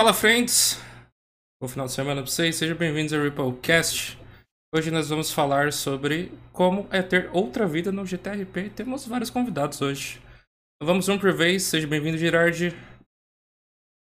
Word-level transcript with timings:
Fala, 0.00 0.14
friends! 0.14 0.80
Bom 1.60 1.68
final 1.68 1.84
de 1.84 1.92
semana 1.92 2.22
pra 2.22 2.30
vocês, 2.30 2.56
sejam 2.56 2.74
bem-vindos 2.74 3.12
ao 3.12 3.22
Ripplecast. 3.22 4.18
Hoje 4.74 4.90
nós 4.90 5.10
vamos 5.10 5.30
falar 5.30 5.74
sobre 5.74 6.32
como 6.54 6.88
é 6.90 7.02
ter 7.02 7.28
outra 7.34 7.66
vida 7.66 7.92
no 7.92 8.06
GTRP. 8.06 8.70
Temos 8.70 9.06
vários 9.06 9.28
convidados 9.28 9.82
hoje. 9.82 10.18
Vamos 10.82 11.06
um 11.10 11.18
por 11.18 11.34
vez, 11.34 11.64
seja 11.64 11.86
bem-vindo, 11.86 12.16
Girardi. 12.16 12.74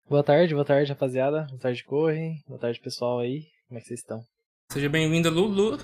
Boa 0.08 0.24
tarde, 0.24 0.54
boa 0.54 0.64
tarde, 0.64 0.90
rapaziada. 0.90 1.48
Boa 1.50 1.60
tarde, 1.60 1.84
Corre. 1.84 2.42
Boa 2.48 2.58
tarde, 2.58 2.80
pessoal 2.80 3.20
aí. 3.20 3.50
Como 3.68 3.78
é 3.78 3.82
que 3.82 3.88
vocês 3.90 4.00
estão? 4.00 4.26
Seja 4.72 4.88
bem-vinda, 4.88 5.30
Lulu. 5.30 5.80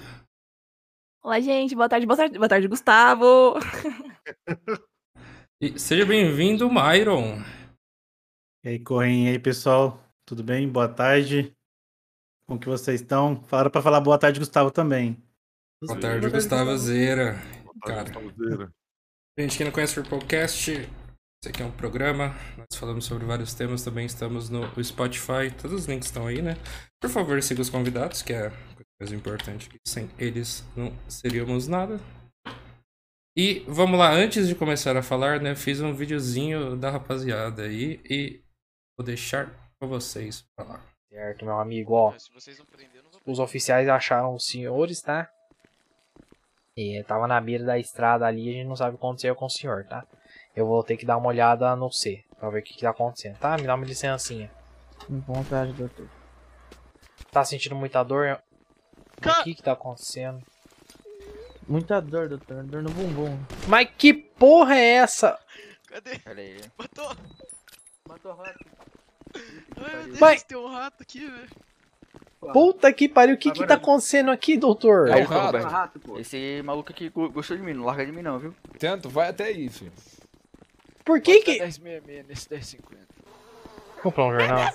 Olá, 1.21 1.41
gente. 1.41 1.75
Boa 1.75 1.89
tarde, 1.89 2.05
boa 2.05 2.15
tarde, 2.15 2.37
boa 2.37 2.47
tarde 2.47 2.69
Gustavo. 2.69 3.55
E 5.61 5.77
seja 5.77 6.05
bem-vindo, 6.05 6.71
Myron. 6.71 7.43
E 8.61 8.67
aí, 8.67 8.79
Correm, 8.79 9.27
e 9.27 9.29
aí, 9.29 9.39
pessoal? 9.39 10.03
Tudo 10.25 10.43
bem? 10.43 10.67
Boa 10.67 10.89
tarde. 10.89 11.55
Como 12.45 12.59
que 12.59 12.67
vocês 12.67 12.99
estão? 12.99 13.41
Falaram 13.43 13.71
pra 13.71 13.81
falar 13.81 14.01
boa 14.01 14.17
tarde, 14.17 14.37
Gustavo, 14.37 14.69
também. 14.69 15.17
Boa 15.81 15.97
tarde, 15.97 16.29
Gustavo 16.29 16.77
Zera. 16.77 17.35
Cara, 17.85 18.03
Gustavo 18.03 18.73
gente 19.39 19.57
que 19.57 19.63
não 19.63 19.71
conhece 19.71 19.97
o 19.97 20.03
Ripplecast, 20.03 20.71
esse 20.71 20.89
aqui 21.47 21.63
é 21.63 21.65
um 21.65 21.71
programa, 21.71 22.35
nós 22.57 22.77
falamos 22.77 23.05
sobre 23.05 23.25
vários 23.25 23.53
temas, 23.53 23.81
também 23.81 24.05
estamos 24.05 24.49
no 24.49 24.83
Spotify, 24.83 25.49
todos 25.57 25.83
os 25.83 25.85
links 25.85 26.07
estão 26.07 26.27
aí, 26.27 26.41
né? 26.41 26.57
Por 26.99 27.09
favor, 27.09 27.41
siga 27.41 27.61
os 27.61 27.69
convidados, 27.69 28.21
que 28.21 28.33
é 28.33 28.47
a 28.47 28.49
coisa 28.49 28.89
mais 28.99 29.13
importante, 29.13 29.69
que 29.69 29.77
sem 29.87 30.09
eles 30.17 30.65
não 30.75 30.93
seríamos 31.07 31.65
nada. 31.69 31.97
E 33.37 33.63
vamos 33.69 33.97
lá, 33.97 34.11
antes 34.11 34.49
de 34.49 34.55
começar 34.55 34.97
a 34.97 35.01
falar, 35.01 35.39
né, 35.39 35.55
fiz 35.55 35.79
um 35.79 35.93
videozinho 35.93 36.75
da 36.75 36.89
rapaziada 36.89 37.63
aí 37.63 38.01
e 38.03 38.43
vou 38.99 39.05
deixar 39.05 39.49
pra 39.79 39.87
vocês 39.87 40.45
falar. 40.57 40.83
Certo, 41.09 41.45
meu 41.45 41.57
amigo, 41.57 41.93
ó. 41.93 42.13
Os 43.25 43.39
oficiais 43.39 43.87
acharam 43.87 44.35
os 44.35 44.45
senhores, 44.45 45.01
tá? 45.01 45.29
E 46.75 47.01
tava 47.07 47.25
na 47.25 47.39
beira 47.39 47.63
da 47.63 47.79
estrada 47.79 48.25
ali, 48.25 48.49
a 48.49 48.53
gente 48.53 48.67
não 48.67 48.75
sabe 48.75 48.89
o 48.95 48.97
que 48.97 49.05
aconteceu 49.05 49.35
com 49.35 49.45
o 49.45 49.49
senhor, 49.49 49.85
tá? 49.85 50.05
Eu 50.53 50.65
vou 50.67 50.83
ter 50.83 50.97
que 50.97 51.05
dar 51.05 51.15
uma 51.17 51.29
olhada 51.29 51.73
no 51.77 51.89
C, 51.89 52.25
pra 52.37 52.49
ver 52.49 52.59
o 52.59 52.63
que, 52.63 52.73
que 52.73 52.81
tá 52.81 52.89
acontecendo, 52.89 53.37
tá? 53.37 53.55
Me 53.57 53.63
dá 53.63 53.75
uma 53.75 53.85
licencinha. 53.85 54.51
Vontade, 55.07 55.71
doutor. 55.73 56.09
Tá 57.31 57.43
sentindo 57.45 57.75
muita 57.75 58.03
dor? 58.03 58.41
Ca- 59.21 59.41
O 59.41 59.43
que 59.45 59.55
que 59.55 59.63
tá 59.63 59.71
acontecendo? 59.71 60.41
Muita 61.67 62.01
dor, 62.01 62.27
doutor. 62.27 62.63
Dor 62.63 62.81
no 62.81 62.89
bumbum. 62.89 63.37
Mas 63.67 63.89
que 63.97 64.13
porra 64.13 64.75
é 64.75 64.93
essa? 64.95 65.39
Cadê? 65.87 66.19
Pera 66.19 66.39
aí. 66.41 66.59
Matou! 66.77 67.15
Matou 68.09 68.33
rato. 68.33 68.65
Ai, 69.77 69.95
meu 69.97 70.03
Deus, 70.05 70.19
Vai. 70.19 70.39
tem 70.39 70.57
um 70.57 70.67
rato 70.67 71.03
aqui, 71.03 71.19
velho. 71.19 71.47
Puta 72.53 72.91
que 72.91 73.07
pariu, 73.07 73.35
o 73.35 73.37
que 73.37 73.51
que 73.51 73.67
tá 73.67 73.75
acontecendo 73.75 74.31
aqui, 74.31 74.57
doutor? 74.57 75.09
É 75.09 75.17
o 75.21 75.25
rato. 75.25 75.57
rato, 75.59 75.99
pô. 75.99 76.17
Esse 76.17 76.59
maluco 76.65 76.91
aqui 76.91 77.09
go- 77.09 77.29
gostou 77.29 77.55
de 77.55 77.61
mim, 77.61 77.73
não 77.73 77.85
larga 77.85 78.03
de 78.03 78.11
mim 78.11 78.23
não, 78.23 78.39
viu? 78.39 78.55
Tanto, 78.79 79.09
vai 79.09 79.29
até 79.29 79.43
aí, 79.45 79.69
filho. 79.69 79.91
Por 81.05 81.21
que 81.21 81.41
que... 81.41 81.59
1066 81.59 82.25
nesse 82.27 82.49
1050. 82.49 83.07
Comprar 84.01 84.25
um 84.25 84.31
jornal. 84.39 84.57
Ai, 84.59 84.71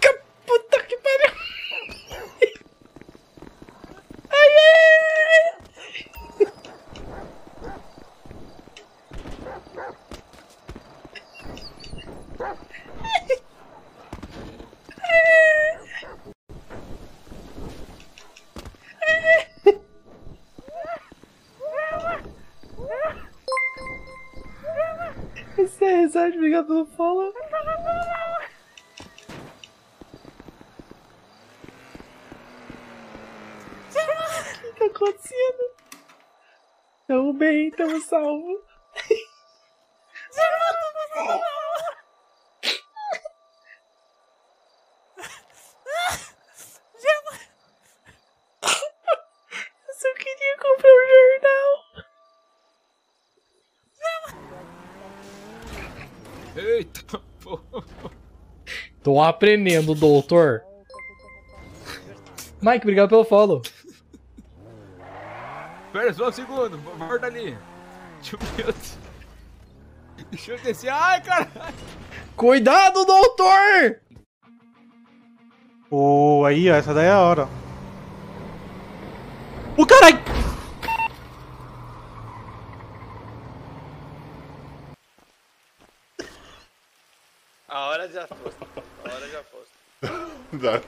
que 0.00 0.12
puta 0.46 0.82
que 0.82 0.96
pariu. 0.98 1.34
Ai, 4.30 4.52
ai, 4.52 4.56
ai. 4.58 6.48
Risada, 26.18 26.36
obrigado 26.36 26.66
pelo 26.66 26.86
follow. 26.86 27.32
O 33.88 34.70
que 34.70 34.78
tá 34.78 34.86
acontecendo? 34.86 35.64
Tamo 37.06 37.32
bem, 37.32 37.70
tamo 37.70 38.00
salvo. 38.00 38.64
Eu 49.88 49.94
só 49.94 50.14
queria 50.14 50.56
comprar 50.58 50.90
um 50.90 51.06
jornal. 51.08 51.88
Eita, 56.58 57.22
pô. 57.40 57.60
Tô 59.08 59.22
aprendendo, 59.22 59.94
doutor. 59.94 60.62
Mike, 62.60 62.84
obrigado 62.84 63.08
pelo 63.08 63.24
follow. 63.24 63.62
Pera 65.90 66.12
só 66.12 66.28
um 66.28 66.32
segundo, 66.32 66.76
volta 66.76 67.24
ali. 67.24 67.56
Deixa 68.20 68.36
eu 68.36 68.38
ver. 68.38 68.74
Deixa 70.30 70.52
eu 70.52 70.58
descer. 70.58 70.90
Ai, 70.90 71.22
caralho. 71.22 71.50
Cuidado, 72.36 73.06
doutor! 73.06 73.98
Ô, 75.90 76.44
aí, 76.44 76.70
ó, 76.70 76.74
essa 76.74 76.92
daí 76.92 77.06
é 77.06 77.10
a 77.10 77.18
hora. 77.18 77.48
O 79.74 79.86
caralho! 79.86 80.18
A 87.70 87.86
hora 87.86 88.08
já 88.08 88.26
foi. 88.26 88.52
A 89.04 89.14
hora 89.14 89.28
já 89.28 89.42
foi. 89.44 89.60
Dá. 90.58 90.80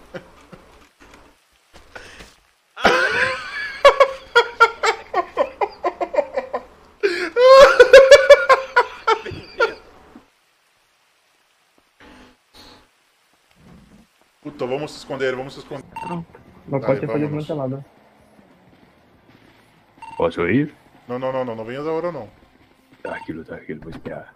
Puta, 14.42 14.66
vamos 15.36 15.54
se 15.54 15.60
esconder, 15.60 15.84
vamos 16.08 16.24
se 16.26 16.32
esconder. 16.32 16.40
Não 16.68 16.80
pode 16.80 17.00
ter 17.00 17.06
fazer 17.06 17.54
nada. 17.54 17.84
Posso 20.16 20.48
ir? 20.48 20.74
Não, 21.08 21.18
não, 21.18 21.32
não, 21.32 21.44
não, 21.44 21.56
não 21.56 21.64
venhas 21.64 21.86
agora 21.86 22.12
não. 22.12 22.28
Tranquilo, 23.02 23.44
tranquilo, 23.44 23.80
vou 23.80 23.90
esperar. 23.90 24.34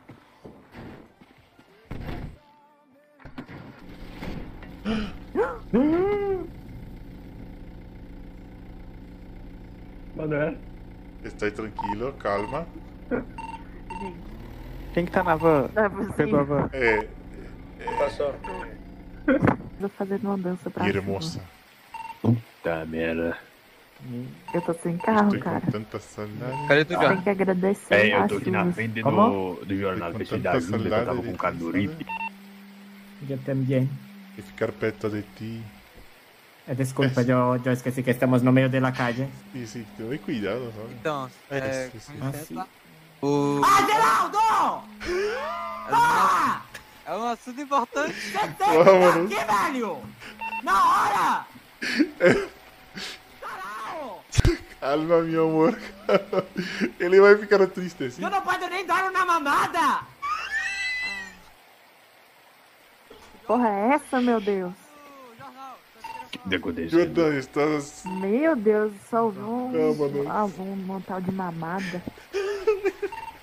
Mano, 10.16 10.56
Está 11.24 11.50
tranquilo, 11.50 12.12
calma. 12.14 12.66
Quem 14.92 15.06
que 15.06 15.12
tá 15.12 15.24
na 15.24 15.36
van? 15.36 15.68
Não 15.74 15.84
é 15.84 15.88
possível. 15.88 16.14
Pegou 16.16 16.40
a 16.40 16.42
van. 16.44 16.70
É, 16.72 17.08
Passou. 17.98 18.34
Tô 19.80 19.88
fazendo 19.88 20.24
uma 20.24 20.38
dança 20.38 20.70
pra 20.70 20.88
ir, 20.88 21.00
moça. 21.02 21.40
Tá, 22.62 22.84
merda. 22.86 23.36
Eu 24.52 24.60
tô 24.62 24.74
sem 24.74 24.96
carro, 24.98 25.34
Estou 25.34 25.40
cara. 25.40 25.60
com 25.60 25.70
tanta 25.70 25.98
saudade. 25.98 26.68
Cadê 26.68 26.84
tu 26.84 26.98
Tem 26.98 27.22
que 27.22 27.30
agradecer 27.30 27.94
É, 27.94 28.14
eu 28.14 28.22
a 28.22 28.28
tô 28.28 28.36
aqui 28.36 28.50
na 28.50 28.72
frente 28.72 29.02
Como? 29.02 29.56
do, 29.56 29.64
do 29.64 29.76
jornal, 29.78 30.12
da 30.12 30.18
que 30.24 30.34
eu 30.34 30.42
tava 30.42 30.60
de 30.60 30.66
com 30.66 31.38
sabe? 31.38 31.78
rip. 31.78 32.06
Eu 33.28 33.38
também. 33.38 33.88
E 34.36 34.42
ficar 34.42 34.72
perto 34.72 35.08
de 35.10 35.22
ti. 35.36 35.62
É, 36.66 36.74
desculpa, 36.74 37.20
eu, 37.22 37.60
eu 37.64 37.72
esqueci 37.72 38.02
que 38.02 38.10
estamos 38.10 38.42
no 38.42 38.52
meio 38.52 38.68
da 38.68 38.92
calle. 38.92 39.28
E 39.54 39.66
sim, 39.66 39.84
tome 39.96 40.18
cuidado, 40.18 40.72
sabe? 40.76 40.94
Então, 40.98 41.30
é. 41.50 41.90
Sim, 41.90 41.98
sim. 42.00 42.12
Ah, 42.20 42.26
licença. 42.26 42.44
sim. 42.46 42.62
O. 43.22 43.60
Ah, 43.64 43.86
Geraldo! 43.86 44.38
É 45.86 45.92
um, 45.92 45.96
é 45.96 46.63
um 47.12 47.24
assunto 47.28 47.60
importante. 47.60 48.14
Vamos. 48.58 49.30
velho! 49.30 50.02
Na 50.62 50.88
hora! 50.88 51.46
Calma, 54.80 55.20
meu 55.22 55.48
amor. 55.48 55.78
Ele 57.00 57.20
vai 57.20 57.36
ficar 57.38 57.66
triste 57.68 58.04
assim. 58.04 58.20
não 58.20 58.42
posso 58.42 58.68
nem 58.68 58.84
dar 58.84 59.10
uma 59.10 59.24
mamada! 59.24 60.04
Porra, 63.46 63.68
é 63.68 63.94
essa, 63.94 64.20
meu 64.20 64.40
Deus? 64.40 64.72
O 66.44 66.48
que 66.48 66.56
aconteceu? 66.56 67.00
Jordan, 67.00 67.38
estás. 67.38 68.02
Meu 68.04 68.56
Deus, 68.56 68.92
só 69.08 69.24
ouvi 69.24 69.38
um, 69.40 69.72
Calma, 69.72 70.30
ah, 70.30 70.44
um, 70.44 70.96
um 70.96 71.00
tal 71.00 71.20
de 71.20 71.32
mamada. 71.32 72.02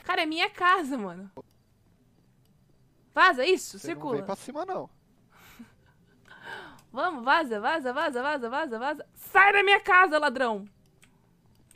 Cara, 0.03 0.23
é 0.23 0.25
minha 0.25 0.49
casa, 0.49 0.97
mano. 0.97 1.31
Vaza, 3.13 3.45
isso, 3.45 3.77
Você 3.77 3.87
não 3.87 3.93
circula. 3.95 4.15
vem 4.17 4.25
pra 4.25 4.35
cima, 4.35 4.65
não. 4.65 4.89
Vamos, 6.91 7.23
vaza, 7.23 7.59
vaza, 7.59 7.93
vaza, 7.93 8.21
vaza, 8.21 8.49
vaza, 8.49 8.79
vaza. 8.79 9.07
Sai 9.15 9.53
da 9.53 9.63
minha 9.63 9.79
casa, 9.79 10.17
ladrão! 10.17 10.65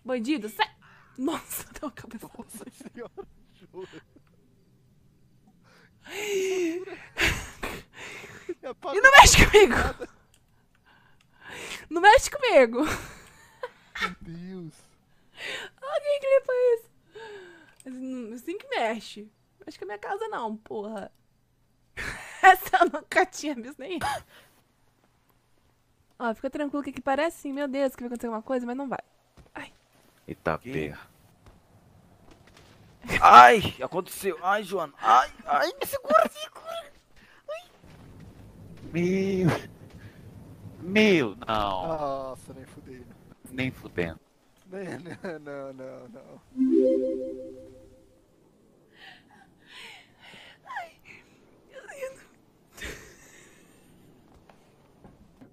Bandido, 0.03 0.47
sai! 0.49 0.69
Nossa, 1.17 1.65
deu 1.73 1.83
uma 1.89 1.91
cabeça. 1.91 2.29
Nossa 2.37 2.65
senhora, 2.71 3.27
juro. 3.53 3.87
E 8.67 9.01
não 9.01 9.11
mexe 9.11 9.45
comigo! 9.45 9.75
Não 11.89 12.01
mexe 12.01 12.29
comigo! 12.31 12.79
Meu 14.01 14.15
Deus. 14.21 14.73
Alguém 15.81 16.19
que 16.19 16.39
limpa 16.39 16.53
isso? 16.73 16.89
Assim, 17.85 18.33
assim 18.33 18.57
que 18.57 18.67
mexe. 18.69 19.31
Mexe 19.65 19.77
com 19.77 19.85
a 19.85 19.87
minha 19.87 19.99
casa 19.99 20.27
não, 20.27 20.55
porra. 20.57 21.11
Essa 22.51 22.77
eu 22.81 22.89
nunca 22.91 23.25
tinha 23.25 23.55
visto 23.55 23.79
nem. 23.79 23.99
Ó, 26.17 26.33
fica 26.33 26.49
tranquilo 26.49 26.83
que 26.83 26.89
aqui 26.91 27.01
parece 27.01 27.37
sim, 27.41 27.53
meu 27.53 27.67
Deus, 27.67 27.93
que 27.95 28.01
vai 28.01 28.07
acontecer 28.07 28.27
alguma 28.27 28.41
coisa, 28.43 28.65
mas 28.65 28.77
não 28.77 28.87
vai. 28.87 28.99
Eita 30.27 30.57
perra. 30.57 31.07
Ai, 33.21 33.75
aconteceu. 33.81 34.37
Ai, 34.41 34.63
Joana. 34.63 34.93
Ai, 34.99 35.31
ai, 35.45 35.71
me 35.79 35.85
segura, 35.85 36.27
segura. 36.29 36.91
Meu. 38.91 39.47
Meu, 40.79 41.35
não. 41.47 41.87
Nossa, 41.87 42.53
nem 42.53 42.65
fudei. 42.65 43.05
Nem 43.51 43.71
fudendo. 43.71 44.19
Nem- 44.71 44.97
Não, 45.41 45.73
não, 45.73 46.07
não. 46.09 46.41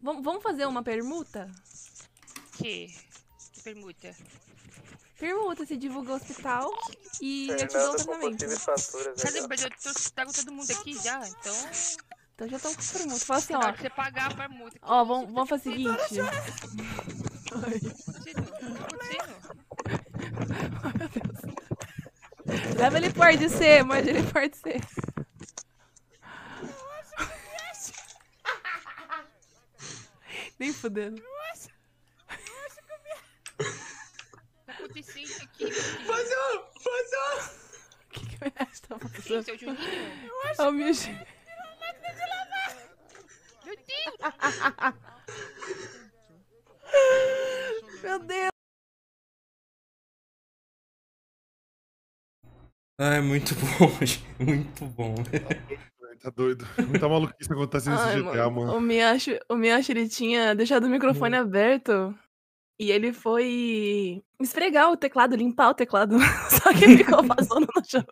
Vamos 0.02 0.24
vamos 0.24 0.42
fazer 0.42 0.66
uma 0.66 0.82
permuta? 0.82 1.48
Que? 2.56 2.92
Que 3.52 3.62
permuta? 3.62 4.14
Permuta, 5.16 5.64
você 5.64 5.76
divulga 5.76 6.12
o 6.12 6.16
hospital 6.16 6.68
e 7.20 7.48
eu 7.50 7.56
te 7.56 7.68
dou 7.68 7.92
o 7.92 7.94
tratamento. 7.94 8.44
Cadê? 9.22 9.46
Mas 9.48 9.62
eu 9.62 9.70
tô, 9.70 9.92
tá 10.12 10.26
com 10.26 10.32
todo 10.32 10.52
mundo 10.52 10.68
aqui 10.72 11.00
já, 11.00 11.20
então. 11.28 11.54
Então 12.34 12.48
já 12.48 12.58
tô 12.58 12.70
com 12.70 12.82
permuta. 12.98 13.24
Fala 13.24 13.38
assim, 13.38 13.54
ó. 13.54 13.72
você 13.72 13.90
pagar 13.90 14.32
a 14.32 14.34
permuta. 14.34 14.76
Ó, 14.82 15.04
vamos, 15.04 15.32
vamos 15.32 15.48
fazer 15.48 15.68
o 15.68 15.72
seguinte. 15.72 16.16
Leva 22.76 22.96
ele 22.96 23.10
pro 23.10 23.22
ar 23.22 23.36
de 23.36 23.48
ser, 23.48 23.84
mande 23.84 24.10
ele 24.10 24.24
pro 24.24 24.40
ar 24.40 24.48
de 24.48 24.56
ser. 24.56 24.80
Nem 30.62 30.72
fudendo. 30.72 31.20
Tá 34.64 34.72
acontecendo 34.74 35.32
aqui? 35.42 35.72
Fazão! 35.72 36.70
Fazão! 36.80 37.56
O 38.06 38.10
que 38.10 38.26
que 38.26 38.44
eu 38.44 38.52
acho 38.60 38.80
que 38.82 38.88
tá 38.88 38.98
fazendo? 39.00 39.42
Seu 39.42 39.58
Juninho? 39.58 40.32
É 40.56 40.62
o 40.62 40.70
meu 40.70 40.94
Ju- 40.94 41.10
Meu 43.64 43.76
Deus! 43.76 44.22
Meu 48.02 48.18
Deus! 48.20 48.52
Ah, 53.00 53.14
é 53.16 53.20
muito 53.20 53.52
bom, 53.56 53.90
gente. 54.06 54.24
Muito 54.38 54.84
bom. 54.86 55.16
Tá 56.22 56.30
doido. 56.30 56.64
Muita 56.88 57.08
maluquice 57.08 57.52
acontecendo 57.52 57.94
nesse 57.94 58.16
Ai, 58.16 58.22
GTA, 58.22 58.48
mano. 58.48 58.76
O 58.76 58.80
Miyashi, 58.80 59.40
o 59.48 59.56
Miyashi, 59.56 59.92
ele 59.92 60.08
tinha 60.08 60.54
deixado 60.54 60.84
o 60.84 60.88
microfone 60.88 61.36
aberto 61.36 62.14
e 62.78 62.92
ele 62.92 63.12
foi 63.12 64.22
esfregar 64.40 64.90
o 64.90 64.96
teclado, 64.96 65.34
limpar 65.34 65.70
o 65.70 65.74
teclado. 65.74 66.16
Só 66.48 66.72
que 66.72 66.96
ficou 66.96 67.22
vazando 67.26 67.66
no 67.74 67.82
jogo. 67.84 68.06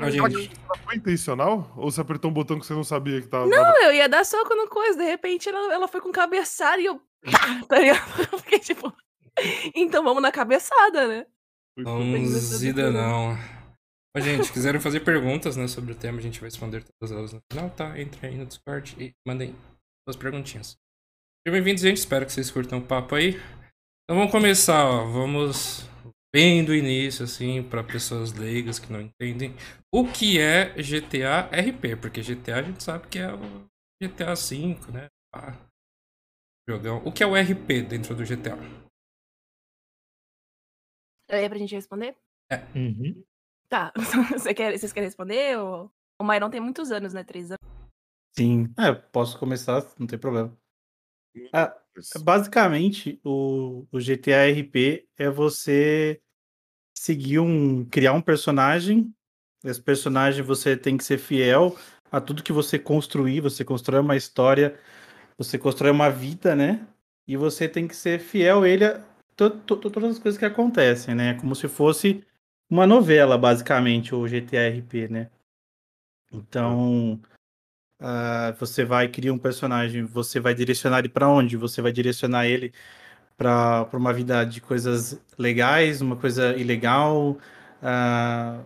Ai, 0.00 0.28
Deus. 0.30 0.50
Foi 0.84 0.96
intencional? 0.96 1.70
Ou 1.76 1.90
você 1.90 2.00
apertou 2.00 2.30
um 2.30 2.34
botão 2.34 2.58
que 2.58 2.64
você 2.64 2.72
não 2.72 2.84
sabia 2.84 3.20
que 3.20 3.28
tava. 3.28 3.46
Não, 3.46 3.82
eu 3.82 3.92
ia 3.92 4.08
dar 4.08 4.24
soco 4.24 4.54
no 4.54 4.68
coisa, 4.68 4.98
de 4.98 5.04
repente 5.04 5.50
ela, 5.50 5.74
ela 5.74 5.86
foi 5.86 6.00
com 6.00 6.10
cabeçada 6.10 6.80
e 6.80 6.86
eu. 6.86 6.98
Pá, 7.30 7.62
tá 7.68 7.78
ligado? 7.78 8.28
Eu 8.32 8.38
fiquei 8.38 8.58
tipo. 8.58 8.92
Então 9.74 10.02
vamos 10.02 10.22
na 10.22 10.32
cabeçada, 10.32 11.06
né? 11.06 11.26
Não 11.76 12.26
zida 12.26 12.90
não. 12.90 13.38
Ó, 14.14 14.20
gente, 14.20 14.52
quiserem 14.52 14.78
fazer 14.78 15.00
perguntas 15.00 15.56
né, 15.56 15.66
sobre 15.66 15.92
o 15.92 15.98
tema, 15.98 16.18
a 16.18 16.20
gente 16.20 16.38
vai 16.38 16.50
responder 16.50 16.84
todas 16.84 17.16
elas 17.16 17.32
no 17.32 17.40
final, 17.50 17.70
tá? 17.70 17.98
Entre 17.98 18.26
aí 18.26 18.36
no 18.36 18.44
Discord 18.44 18.94
e 19.02 19.14
mandem 19.26 19.54
suas 20.06 20.16
perguntinhas. 20.16 20.76
Sejam 21.40 21.56
bem-vindos, 21.56 21.82
gente. 21.82 21.96
Espero 21.96 22.26
que 22.26 22.32
vocês 22.32 22.50
curtam 22.50 22.78
o 22.78 22.86
papo 22.86 23.14
aí. 23.14 23.36
Então 24.04 24.18
vamos 24.18 24.30
começar, 24.30 24.84
ó. 24.84 25.06
Vamos 25.06 25.88
bem 26.30 26.62
do 26.62 26.74
início, 26.74 27.24
assim, 27.24 27.62
para 27.62 27.82
pessoas 27.82 28.34
leigas 28.34 28.78
que 28.78 28.92
não 28.92 29.00
entendem. 29.00 29.54
O 29.90 30.04
que 30.06 30.38
é 30.38 30.74
GTA 30.74 31.48
RP? 31.48 31.98
Porque 31.98 32.20
GTA 32.20 32.58
a 32.58 32.62
gente 32.62 32.82
sabe 32.82 33.08
que 33.08 33.18
é 33.18 33.32
o 33.32 33.66
GTA 34.02 34.34
V, 34.34 34.92
né? 34.92 35.08
Pá. 35.32 35.58
Jogão. 36.68 37.02
O 37.06 37.10
que 37.10 37.22
é 37.22 37.26
o 37.26 37.34
RP 37.34 37.88
dentro 37.88 38.14
do 38.14 38.24
GTA? 38.24 38.58
É 41.28 41.48
pra 41.48 41.56
gente 41.56 41.74
responder? 41.74 42.14
É. 42.50 42.58
Tá. 43.72 43.90
Você 44.36 44.52
quer, 44.52 44.78
vocês 44.78 44.92
querem 44.92 45.06
responder? 45.06 45.56
Ou... 45.56 45.90
O 46.20 46.24
Mairon 46.24 46.50
tem 46.50 46.60
muitos 46.60 46.92
anos, 46.92 47.14
né? 47.14 47.24
Três 47.24 47.50
anos. 47.50 47.58
Sim. 48.36 48.68
É, 48.78 48.92
posso 48.92 49.38
começar, 49.38 49.82
não 49.98 50.06
tem 50.06 50.18
problema. 50.18 50.54
Ah, 51.54 51.74
basicamente, 52.20 53.18
o, 53.24 53.86
o 53.90 53.98
GTA 53.98 54.46
RP 54.50 55.08
é 55.16 55.30
você 55.30 56.20
seguir 56.94 57.38
um. 57.38 57.82
criar 57.86 58.12
um 58.12 58.20
personagem. 58.20 59.10
Esse 59.64 59.80
personagem 59.80 60.42
você 60.42 60.76
tem 60.76 60.98
que 60.98 61.04
ser 61.04 61.16
fiel 61.16 61.74
a 62.10 62.20
tudo 62.20 62.42
que 62.42 62.52
você 62.52 62.78
construir. 62.78 63.40
Você 63.40 63.64
constrói 63.64 64.00
uma 64.00 64.16
história, 64.16 64.78
você 65.38 65.58
constrói 65.58 65.92
uma 65.92 66.10
vida, 66.10 66.54
né? 66.54 66.86
E 67.26 67.38
você 67.38 67.66
tem 67.66 67.88
que 67.88 67.96
ser 67.96 68.20
fiel 68.20 68.64
a 68.64 68.68
ele 68.68 68.84
a 68.84 69.02
to- 69.34 69.48
to- 69.48 69.76
to- 69.78 69.90
todas 69.90 70.10
as 70.10 70.18
coisas 70.18 70.38
que 70.38 70.44
acontecem, 70.44 71.14
né? 71.14 71.34
Como 71.40 71.54
se 71.56 71.68
fosse 71.68 72.22
uma 72.72 72.86
novela, 72.86 73.36
basicamente, 73.36 74.14
o 74.14 74.26
GTA 74.26 74.62
RP, 74.68 75.06
né? 75.06 75.30
Então, 76.32 77.20
ah, 78.00 78.52
você 78.58 78.84
vai 78.84 79.08
criar 79.08 79.32
um 79.34 79.38
personagem, 79.38 80.04
você 80.04 80.40
vai 80.40 80.54
direcionar 80.54 81.00
ele 81.00 81.08
para 81.10 81.28
onde? 81.28 81.56
Você 81.56 81.82
vai 81.82 81.92
direcionar 81.92 82.46
ele 82.46 82.72
para 83.36 83.88
uma 83.94 84.12
vida 84.14 84.44
de 84.44 84.60
coisas 84.60 85.20
legais, 85.38 86.00
uma 86.02 86.16
coisa 86.16 86.56
ilegal, 86.56 87.38
ah, 87.82 88.62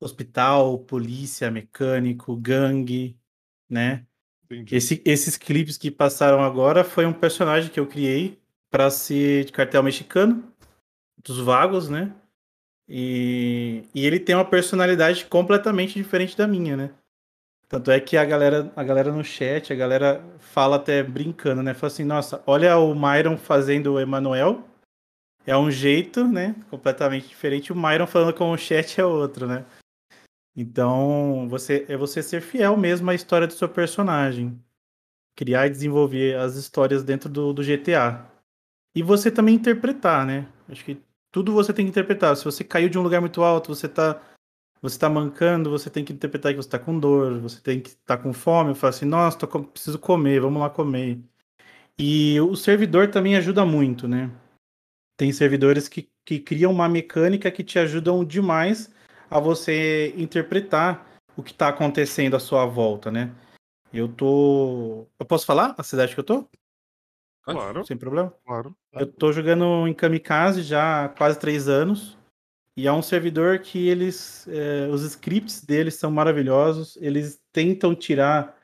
hospital, 0.00 0.78
polícia, 0.80 1.50
mecânico, 1.50 2.36
gangue, 2.36 3.18
né? 3.70 4.06
Esse- 4.72 5.02
esses 5.06 5.36
clipes 5.38 5.78
que 5.78 5.90
passaram 5.90 6.42
agora 6.44 6.84
foi 6.84 7.06
um 7.06 7.12
personagem 7.14 7.70
que 7.72 7.80
eu 7.80 7.86
criei 7.88 8.40
para 8.70 8.90
ser 8.90 9.44
de 9.46 9.52
cartel 9.52 9.82
mexicano, 9.82 10.52
dos 11.24 11.38
vagos, 11.40 11.88
né? 11.90 12.14
E, 12.88 13.84
e 13.94 14.06
ele 14.06 14.20
tem 14.20 14.34
uma 14.34 14.44
personalidade 14.44 15.24
completamente 15.26 15.94
diferente 15.94 16.36
da 16.36 16.46
minha, 16.46 16.76
né? 16.76 16.90
Tanto 17.68 17.90
é 17.90 17.98
que 17.98 18.16
a 18.16 18.24
galera, 18.24 18.72
a 18.76 18.84
galera 18.84 19.10
no 19.10 19.24
chat, 19.24 19.72
a 19.72 19.76
galera 19.76 20.22
fala 20.38 20.76
até 20.76 21.02
brincando, 21.02 21.62
né? 21.62 21.74
Fala 21.74 21.92
assim, 21.92 22.04
nossa, 22.04 22.42
olha 22.46 22.76
o 22.78 22.94
Myron 22.94 23.36
fazendo 23.36 23.94
o 23.94 24.00
Emanuel. 24.00 24.62
É 25.46 25.56
um 25.56 25.70
jeito, 25.70 26.26
né? 26.26 26.54
Completamente 26.70 27.28
diferente. 27.28 27.72
O 27.72 27.76
Myron 27.76 28.06
falando 28.06 28.34
com 28.34 28.50
o 28.50 28.56
chat 28.56 29.00
é 29.00 29.04
outro, 29.04 29.46
né? 29.46 29.64
Então, 30.56 31.48
você 31.48 31.84
é 31.88 31.96
você 31.96 32.22
ser 32.22 32.40
fiel 32.40 32.76
mesmo 32.76 33.10
à 33.10 33.14
história 33.14 33.46
do 33.46 33.52
seu 33.52 33.68
personagem. 33.68 34.58
Criar 35.34 35.66
e 35.66 35.70
desenvolver 35.70 36.36
as 36.36 36.54
histórias 36.54 37.02
dentro 37.02 37.28
do, 37.28 37.52
do 37.52 37.64
GTA. 37.64 38.24
E 38.94 39.02
você 39.02 39.30
também 39.30 39.56
interpretar, 39.56 40.24
né? 40.24 40.46
Acho 40.68 40.84
que 40.84 41.02
tudo 41.34 41.52
você 41.52 41.72
tem 41.72 41.84
que 41.84 41.90
interpretar. 41.90 42.36
Se 42.36 42.44
você 42.44 42.62
caiu 42.62 42.88
de 42.88 42.96
um 42.96 43.02
lugar 43.02 43.20
muito 43.20 43.42
alto, 43.42 43.74
você 43.74 43.88
tá 43.88 44.22
você 44.80 44.96
tá 44.96 45.10
mancando, 45.10 45.68
você 45.68 45.90
tem 45.90 46.04
que 46.04 46.12
interpretar 46.12 46.52
que 46.52 46.58
você 46.58 46.68
tá 46.68 46.78
com 46.78 46.96
dor, 46.96 47.40
você 47.40 47.60
tem 47.60 47.80
que 47.80 47.88
estar 47.88 48.18
tá 48.18 48.22
com 48.22 48.32
fome, 48.32 48.74
falar 48.74 48.90
assim, 48.90 49.06
nossa, 49.06 49.38
tô 49.38 49.64
preciso 49.64 49.98
comer, 49.98 50.40
vamos 50.40 50.60
lá 50.60 50.70
comer. 50.70 51.18
E 51.98 52.40
o 52.40 52.54
servidor 52.54 53.10
também 53.10 53.34
ajuda 53.34 53.64
muito, 53.66 54.06
né? 54.06 54.30
Tem 55.16 55.32
servidores 55.32 55.88
que, 55.88 56.08
que 56.24 56.38
criam 56.38 56.70
uma 56.70 56.88
mecânica 56.88 57.50
que 57.50 57.64
te 57.64 57.80
ajudam 57.80 58.24
demais 58.24 58.92
a 59.28 59.40
você 59.40 60.14
interpretar 60.16 61.18
o 61.36 61.42
que 61.42 61.52
tá 61.52 61.68
acontecendo 61.68 62.36
à 62.36 62.40
sua 62.40 62.64
volta, 62.64 63.10
né? 63.10 63.34
Eu 63.92 64.06
tô. 64.06 65.08
Eu 65.18 65.26
posso 65.26 65.46
falar 65.46 65.74
a 65.76 65.82
cidade 65.82 66.14
que 66.14 66.20
eu 66.20 66.24
tô? 66.24 66.48
Claro. 67.44 67.84
Sem 67.84 67.96
problema? 67.96 68.32
Claro. 68.44 68.74
Eu 68.94 69.06
tô 69.06 69.32
jogando 69.32 69.86
em 69.86 69.94
Kamikaze 69.94 70.62
já 70.62 71.04
há 71.04 71.08
quase 71.08 71.38
três 71.38 71.68
anos. 71.68 72.16
E 72.76 72.88
é 72.88 72.92
um 72.92 73.02
servidor 73.02 73.60
que 73.60 73.88
eles. 73.88 74.48
é, 74.48 74.88
os 74.88 75.02
scripts 75.02 75.64
deles 75.64 75.94
são 75.94 76.10
maravilhosos. 76.10 76.96
Eles 77.00 77.40
tentam 77.52 77.94
tirar 77.94 78.56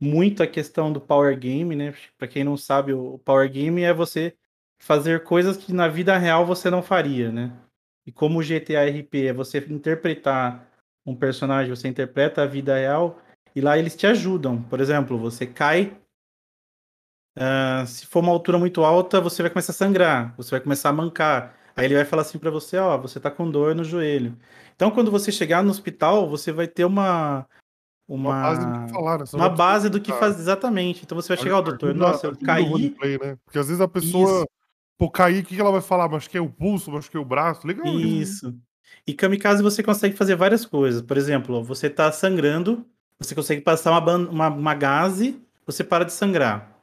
muito 0.00 0.42
a 0.42 0.46
questão 0.46 0.92
do 0.92 1.00
Power 1.00 1.38
Game, 1.38 1.76
né? 1.76 1.94
Pra 2.16 2.26
quem 2.26 2.42
não 2.42 2.56
sabe, 2.56 2.92
o 2.92 3.18
Power 3.18 3.50
Game 3.50 3.82
é 3.82 3.92
você 3.92 4.34
fazer 4.82 5.24
coisas 5.24 5.58
que 5.58 5.72
na 5.74 5.88
vida 5.88 6.16
real 6.16 6.46
você 6.46 6.70
não 6.70 6.82
faria, 6.82 7.30
né? 7.30 7.52
E 8.06 8.10
como 8.12 8.38
o 8.38 8.42
GTA 8.42 8.88
RP 8.88 9.26
é 9.26 9.32
você 9.32 9.58
interpretar 9.58 10.66
um 11.04 11.14
personagem, 11.14 11.74
você 11.74 11.86
interpreta 11.86 12.42
a 12.42 12.46
vida 12.46 12.74
real, 12.76 13.20
e 13.54 13.60
lá 13.60 13.76
eles 13.78 13.94
te 13.94 14.06
ajudam. 14.06 14.62
Por 14.62 14.80
exemplo, 14.80 15.18
você 15.18 15.46
cai. 15.46 15.96
Ah, 17.36 17.84
se 17.86 18.06
for 18.06 18.20
uma 18.20 18.32
altura 18.32 18.58
muito 18.58 18.84
alta, 18.84 19.20
você 19.20 19.42
vai 19.42 19.50
começar 19.50 19.72
a 19.72 19.74
sangrar, 19.74 20.34
você 20.36 20.50
vai 20.50 20.60
começar 20.60 20.88
a 20.90 20.92
mancar. 20.92 21.54
Aí 21.76 21.86
ele 21.86 21.94
vai 21.94 22.04
falar 22.04 22.22
assim 22.22 22.38
pra 22.38 22.50
você, 22.50 22.76
ó, 22.76 22.98
você 22.98 23.18
tá 23.20 23.30
com 23.30 23.50
dor 23.50 23.74
no 23.74 23.84
joelho. 23.84 24.36
Então, 24.74 24.90
quando 24.90 25.10
você 25.10 25.30
chegar 25.30 25.62
no 25.62 25.70
hospital, 25.70 26.28
você 26.28 26.52
vai 26.52 26.66
ter 26.66 26.84
uma 26.84 27.46
uma 28.08 28.32
base 28.32 28.66
do 28.66 28.86
que 28.86 28.92
falar, 28.92 29.18
né? 29.18 29.24
Uma 29.32 29.48
base 29.48 29.88
do 29.88 30.00
que 30.00 30.12
fazer 30.12 30.40
exatamente. 30.40 31.02
Então 31.04 31.14
você 31.14 31.28
vai 31.28 31.36
chegar, 31.36 31.58
ó, 31.58 31.62
doutor, 31.62 31.90
Ajuda- 31.90 32.06
nossa, 32.06 32.26
eu 32.26 32.36
caí. 32.36 32.64
roleplay, 32.64 33.18
né? 33.18 33.38
Porque 33.44 33.58
às 33.58 33.68
vezes 33.68 33.80
a 33.80 33.86
pessoa, 33.86 34.38
Isso. 34.38 34.46
pô, 34.98 35.08
cair, 35.08 35.42
o 35.42 35.46
que 35.46 35.54
que 35.54 35.60
ela 35.60 35.70
vai 35.70 35.80
falar? 35.80 36.08
Machuquei 36.08 36.40
o 36.40 36.50
pulso, 36.50 36.90
machuquei 36.90 37.20
o 37.20 37.24
braço. 37.24 37.64
Legal 37.64 37.86
Isso. 37.86 38.52
E 39.06 39.14
kamikaze 39.14 39.62
você 39.62 39.80
consegue 39.80 40.16
fazer 40.16 40.34
várias 40.34 40.66
coisas. 40.66 41.00
Por 41.00 41.16
exemplo, 41.16 41.62
você 41.62 41.88
tá 41.88 42.10
sangrando, 42.10 42.84
você 43.16 43.32
consegue 43.32 43.60
passar 43.60 43.92
uma, 43.92 44.16
uma, 44.16 44.48
uma 44.48 44.74
gaze, 44.74 45.40
você 45.64 45.84
para 45.84 46.04
de 46.04 46.12
sangrar. 46.12 46.79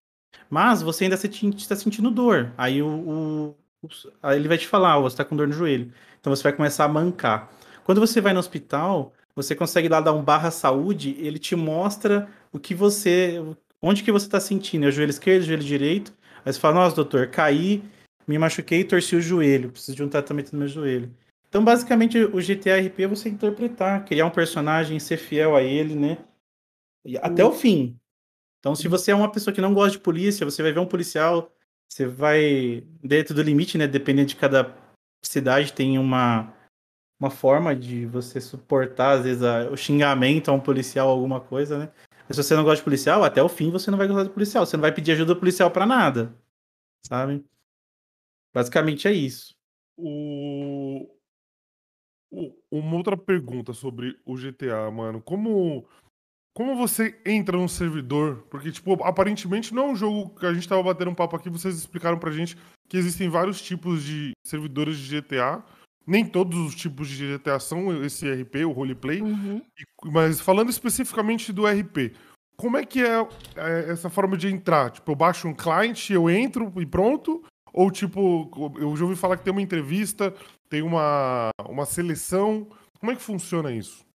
Mas 0.50 0.82
você 0.82 1.06
ainda 1.06 1.16
está 1.16 1.76
sentindo 1.76 2.10
dor. 2.12 2.54
Aí 2.58 2.82
o, 2.82 2.88
o- 2.88 3.50
o- 3.82 3.90
aí 4.22 4.38
ele 4.38 4.48
vai 4.48 4.58
te 4.58 4.68
falar, 4.68 4.98
ó, 4.98 5.02
você 5.02 5.18
tá 5.18 5.26
com 5.26 5.36
dor 5.36 5.48
no 5.48 5.54
joelho. 5.54 5.92
Então 6.20 6.34
você 6.36 6.44
vai 6.44 6.54
começar 6.54 6.86
a 6.86 6.88
mancar. 6.88 7.52
Quando 7.84 8.00
você 8.02 8.22
vai 8.22 8.34
no 8.34 8.40
hospital, 8.40 9.14
você 9.36 9.56
consegue 9.56 9.88
lá 9.90 10.02
dar 10.02 10.14
um 10.14 10.24
barra 10.24 10.52
saúde, 10.52 11.16
ele 11.20 11.40
te 11.40 11.56
mostra 11.56 12.28
o 12.52 12.60
que 12.60 12.74
você. 12.76 13.42
onde 13.82 14.04
que 14.04 14.12
você 14.12 14.28
tá 14.30 14.40
sentindo. 14.40 14.86
É 14.86 14.90
o 14.90 14.92
joelho 14.92 15.10
esquerdo, 15.12 15.44
joelho 15.44 15.64
direito. 15.64 16.14
Aí 16.46 16.54
você 16.54 16.60
fala, 16.60 16.76
nossa, 16.76 16.96
doutor, 16.96 17.28
caí, 17.28 17.84
me 18.28 18.38
machuquei 18.38 18.82
e 18.82 18.84
torci 18.84 19.16
o 19.16 19.22
joelho. 19.22 19.72
Preciso 19.72 19.96
de 19.96 20.04
um 20.04 20.10
tratamento 20.10 20.54
no 20.54 20.60
meu 20.60 20.68
joelho. 20.68 21.14
Então, 21.50 21.64
basicamente, 21.64 22.18
o 22.20 22.42
GTA 22.42 22.78
RP 22.78 23.04
é 23.04 23.08
você 23.08 23.30
interpretar, 23.30 24.04
criar 24.06 24.26
um 24.26 24.30
personagem, 24.30 25.00
ser 25.00 25.18
fiel 25.18 25.56
a 25.56 25.64
ele, 25.64 25.96
né? 25.96 26.18
Até 27.22 27.44
o 27.46 27.52
fim. 27.54 28.00
Então, 28.68 28.76
se 28.76 28.90
você 28.90 29.12
é 29.12 29.16
uma 29.16 29.32
pessoa 29.32 29.54
que 29.54 29.62
não 29.62 29.74
gosta 29.74 29.92
de 29.92 30.00
polícia, 30.04 30.44
você 30.44 30.62
vai 30.62 30.74
ver 30.74 30.80
um 30.82 30.86
policial, 30.86 31.50
você 31.90 32.06
vai 32.06 32.84
dentro 33.02 33.34
do 33.34 33.42
limite, 33.42 33.78
né? 33.78 33.88
Dependendo 33.88 34.28
de 34.28 34.36
cada 34.36 34.76
cidade, 35.26 35.72
tem 35.72 35.98
uma, 35.98 36.54
uma 37.20 37.30
forma 37.32 37.74
de 37.74 38.06
você 38.06 38.42
suportar, 38.42 39.20
às 39.20 39.24
vezes, 39.24 39.44
a- 39.44 39.70
o 39.72 39.78
xingamento 39.78 40.50
a 40.52 40.54
um 40.54 40.60
policial, 40.60 41.08
alguma 41.10 41.40
coisa, 41.40 41.80
né? 41.80 41.92
Mas 42.28 42.36
se 42.36 42.44
você 42.44 42.56
não 42.58 42.64
gosta 42.66 42.78
de 42.80 42.84
policial, 42.84 43.24
até 43.24 43.42
o 43.42 43.48
fim 43.50 43.72
você 43.72 43.90
não 43.90 43.98
vai 43.98 44.08
gostar 44.08 44.24
do 44.24 44.32
policial. 44.32 44.66
Você 44.66 44.76
não 44.78 44.82
vai 44.82 44.94
pedir 44.94 45.14
ajuda 45.14 45.34
do 45.34 45.40
policial 45.40 45.72
pra 45.72 45.86
nada. 45.86 46.36
Sabe? 47.08 47.46
Basicamente 48.54 49.08
é 49.08 49.14
isso. 49.14 49.56
O... 49.98 51.08
o- 52.32 52.54
Uma 52.72 52.96
outra 52.98 53.16
pergunta 53.18 53.74
sobre 53.74 54.20
o 54.26 54.36
GTA, 54.38 54.92
mano. 54.92 55.22
Como 55.22 55.88
como 56.58 56.76
você 56.76 57.16
entra 57.24 57.56
num 57.56 57.68
servidor? 57.68 58.44
Porque, 58.50 58.72
tipo, 58.72 58.92
aparentemente 59.04 59.76
não 59.76 59.90
é 59.90 59.92
um 59.92 59.96
jogo 59.96 60.32
que 60.40 60.44
a 60.44 60.52
gente 60.56 60.68
tava 60.68 60.82
batendo 60.82 61.12
um 61.12 61.14
papo 61.14 61.36
aqui, 61.36 61.52
vocês 61.52 61.78
explicaram 61.78 62.18
pra 62.18 62.32
gente 62.32 62.58
que 62.90 62.98
existem 62.98 63.30
vários 63.30 63.62
tipos 63.62 64.04
de 64.04 64.32
servidores 64.44 64.98
de 64.98 65.22
GTA. 65.22 65.64
Nem 66.08 66.26
todos 66.26 66.58
os 66.58 66.74
tipos 66.74 67.10
de 67.10 67.38
GTA 67.38 67.60
são 67.60 68.04
esse 68.04 68.28
RP, 68.28 68.66
o 68.66 68.72
roleplay. 68.72 69.22
E- 69.80 70.10
Mas 70.12 70.42
falando 70.42 70.72
especificamente 70.72 71.54
do 71.54 71.68
RP, 71.68 72.16
como 72.56 72.76
é 72.76 72.84
que 72.84 73.04
é, 73.04 73.20
é, 73.56 73.92
essa 73.92 74.10
forma 74.10 74.36
de 74.36 74.48
entrar? 74.48 74.90
Tipo, 74.90 75.12
eu 75.12 75.16
baixo 75.16 75.48
um 75.48 75.54
client, 75.54 76.10
eu 76.10 76.28
entro 76.28 76.74
e 76.82 76.88
pronto? 76.88 77.44
Ou, 77.72 77.92
tipo, 77.92 78.50
eu 78.80 78.98
já 78.98 79.04
ouvi 79.06 79.16
falar 79.16 79.38
que 79.38 79.44
tem 79.44 79.52
uma 79.52 79.62
entrevista, 79.62 80.34
tem 80.68 80.82
uma, 80.82 81.52
uma 81.70 81.86
seleção. 81.86 82.68
Como 83.00 83.12
é 83.12 83.16
que 83.16 83.22
funciona 83.22 83.72
isso? 83.72 84.07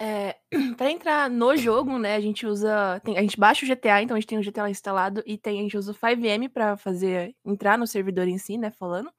É, 0.00 0.36
pra 0.78 0.90
entrar 0.90 1.28
no 1.30 1.54
jogo, 1.56 1.98
né, 1.98 2.14
a 2.16 2.20
gente 2.20 2.46
usa. 2.46 3.00
tem- 3.04 3.18
a 3.18 3.22
gente 3.22 3.38
baixa 3.38 3.64
o 3.64 3.68
GTA, 3.68 4.02
então 4.02 4.16
a 4.16 4.20
gente 4.20 4.28
tem 4.28 4.38
o 4.38 4.42
GTA 4.42 4.70
instalado 4.70 5.22
e 5.26 5.36
tem, 5.38 5.60
a 5.60 5.62
gente 5.62 5.76
usa 5.76 5.92
o 5.92 5.94
5M 5.94 6.48
pra 6.48 6.76
fazer 6.76 7.34
entrar 7.44 7.76
no 7.78 7.86
servidor 7.86 8.26
em 8.28 8.38
si, 8.38 8.56
né, 8.58 8.70
falando. 8.70 9.10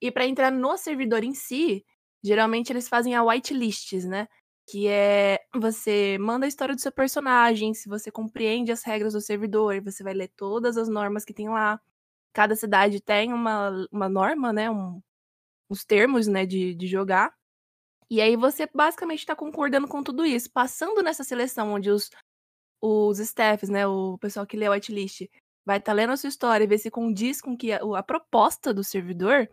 E 0.00 0.10
pra 0.10 0.26
entrar 0.26 0.50
no 0.50 0.76
servidor 0.78 1.24
em 1.24 1.34
si, 1.34 1.84
geralmente 2.22 2.72
eles 2.72 2.88
fazem 2.88 3.14
a 3.14 3.22
whitelists, 3.22 4.04
né? 4.04 4.28
Que 4.68 4.88
é 4.88 5.40
você 5.54 6.16
manda 6.20 6.46
a 6.46 6.48
história 6.48 6.74
do 6.74 6.80
seu 6.80 6.92
personagem, 6.92 7.74
se 7.74 7.88
você 7.88 8.10
compreende 8.10 8.72
as 8.72 8.82
regras 8.84 9.12
do 9.14 9.20
servidor, 9.20 9.80
você 9.82 10.02
vai 10.02 10.14
ler 10.14 10.28
todas 10.36 10.76
as 10.76 10.88
normas 10.88 11.24
que 11.24 11.34
tem 11.34 11.48
lá. 11.48 11.80
Cada 12.34 12.56
cidade 12.56 13.00
tem 13.00 13.32
uma, 13.32 13.70
uma 13.92 14.08
norma, 14.08 14.52
né? 14.52 14.70
Um, 14.70 15.00
uns 15.70 15.84
termos, 15.84 16.26
né, 16.28 16.46
de, 16.46 16.74
de 16.74 16.86
jogar. 16.88 17.32
E 18.10 18.20
aí 18.20 18.34
você 18.34 18.68
basicamente 18.74 19.20
está 19.20 19.36
concordando 19.36 19.86
com 19.86 20.02
tudo 20.02 20.26
isso. 20.26 20.50
Passando 20.50 21.02
nessa 21.02 21.22
seleção 21.22 21.72
onde 21.72 21.90
os, 21.90 22.10
os 22.82 23.18
staffs, 23.20 23.68
né, 23.68 23.86
o 23.86 24.18
pessoal 24.18 24.46
que 24.46 24.56
lê 24.56 24.66
a 24.66 24.72
whitelist, 24.72 25.30
vai 25.64 25.78
estar 25.78 25.92
lendo 25.92 26.12
a 26.12 26.16
sua 26.16 26.28
história 26.28 26.64
e 26.64 26.66
ver 26.66 26.78
se 26.78 26.90
condiz 26.90 27.40
com 27.40 27.56
que 27.56 27.72
a, 27.72 27.80
a 27.96 28.02
proposta 28.02 28.74
do 28.74 28.82
servidor, 28.82 29.48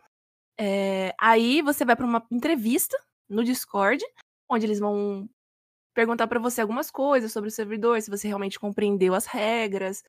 é, 0.60 1.14
aí 1.20 1.62
você 1.62 1.86
vai 1.86 1.96
para 1.96 2.06
uma 2.06 2.26
entrevista 2.32 2.98
no 3.30 3.44
Discord, 3.44 4.04
onde 4.50 4.66
eles 4.66 4.80
vão 4.80 5.30
perguntar 5.94 6.28
para 6.28 6.40
você 6.40 6.62
algumas 6.62 6.90
coisas 6.90 7.32
sobre 7.32 7.50
o 7.50 7.52
servidor, 7.52 8.02
se 8.02 8.10
você 8.10 8.28
realmente 8.28 8.60
compreendeu 8.60 9.14
as 9.14 9.26
regras, 9.26 10.04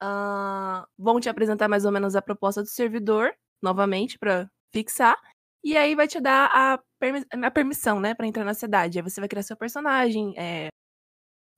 ah, 0.00 0.86
vão 0.98 1.20
te 1.20 1.28
apresentar 1.28 1.68
mais 1.68 1.84
ou 1.84 1.92
menos 1.92 2.16
a 2.16 2.22
proposta 2.22 2.62
do 2.62 2.68
servidor, 2.68 3.32
novamente, 3.62 4.18
para 4.18 4.50
fixar, 4.72 5.16
e 5.64 5.76
aí 5.76 5.94
vai 5.94 6.08
te 6.08 6.20
dar 6.20 6.50
a, 6.52 6.82
permi- 7.02 7.26
a 7.44 7.50
permissão, 7.50 7.98
né, 7.98 8.14
para 8.14 8.26
entrar 8.26 8.44
na 8.44 8.54
cidade. 8.54 8.98
Aí 8.98 9.02
você 9.02 9.20
vai 9.20 9.28
criar 9.28 9.42
seu 9.42 9.56
personagem, 9.56 10.34
é, 10.38 10.68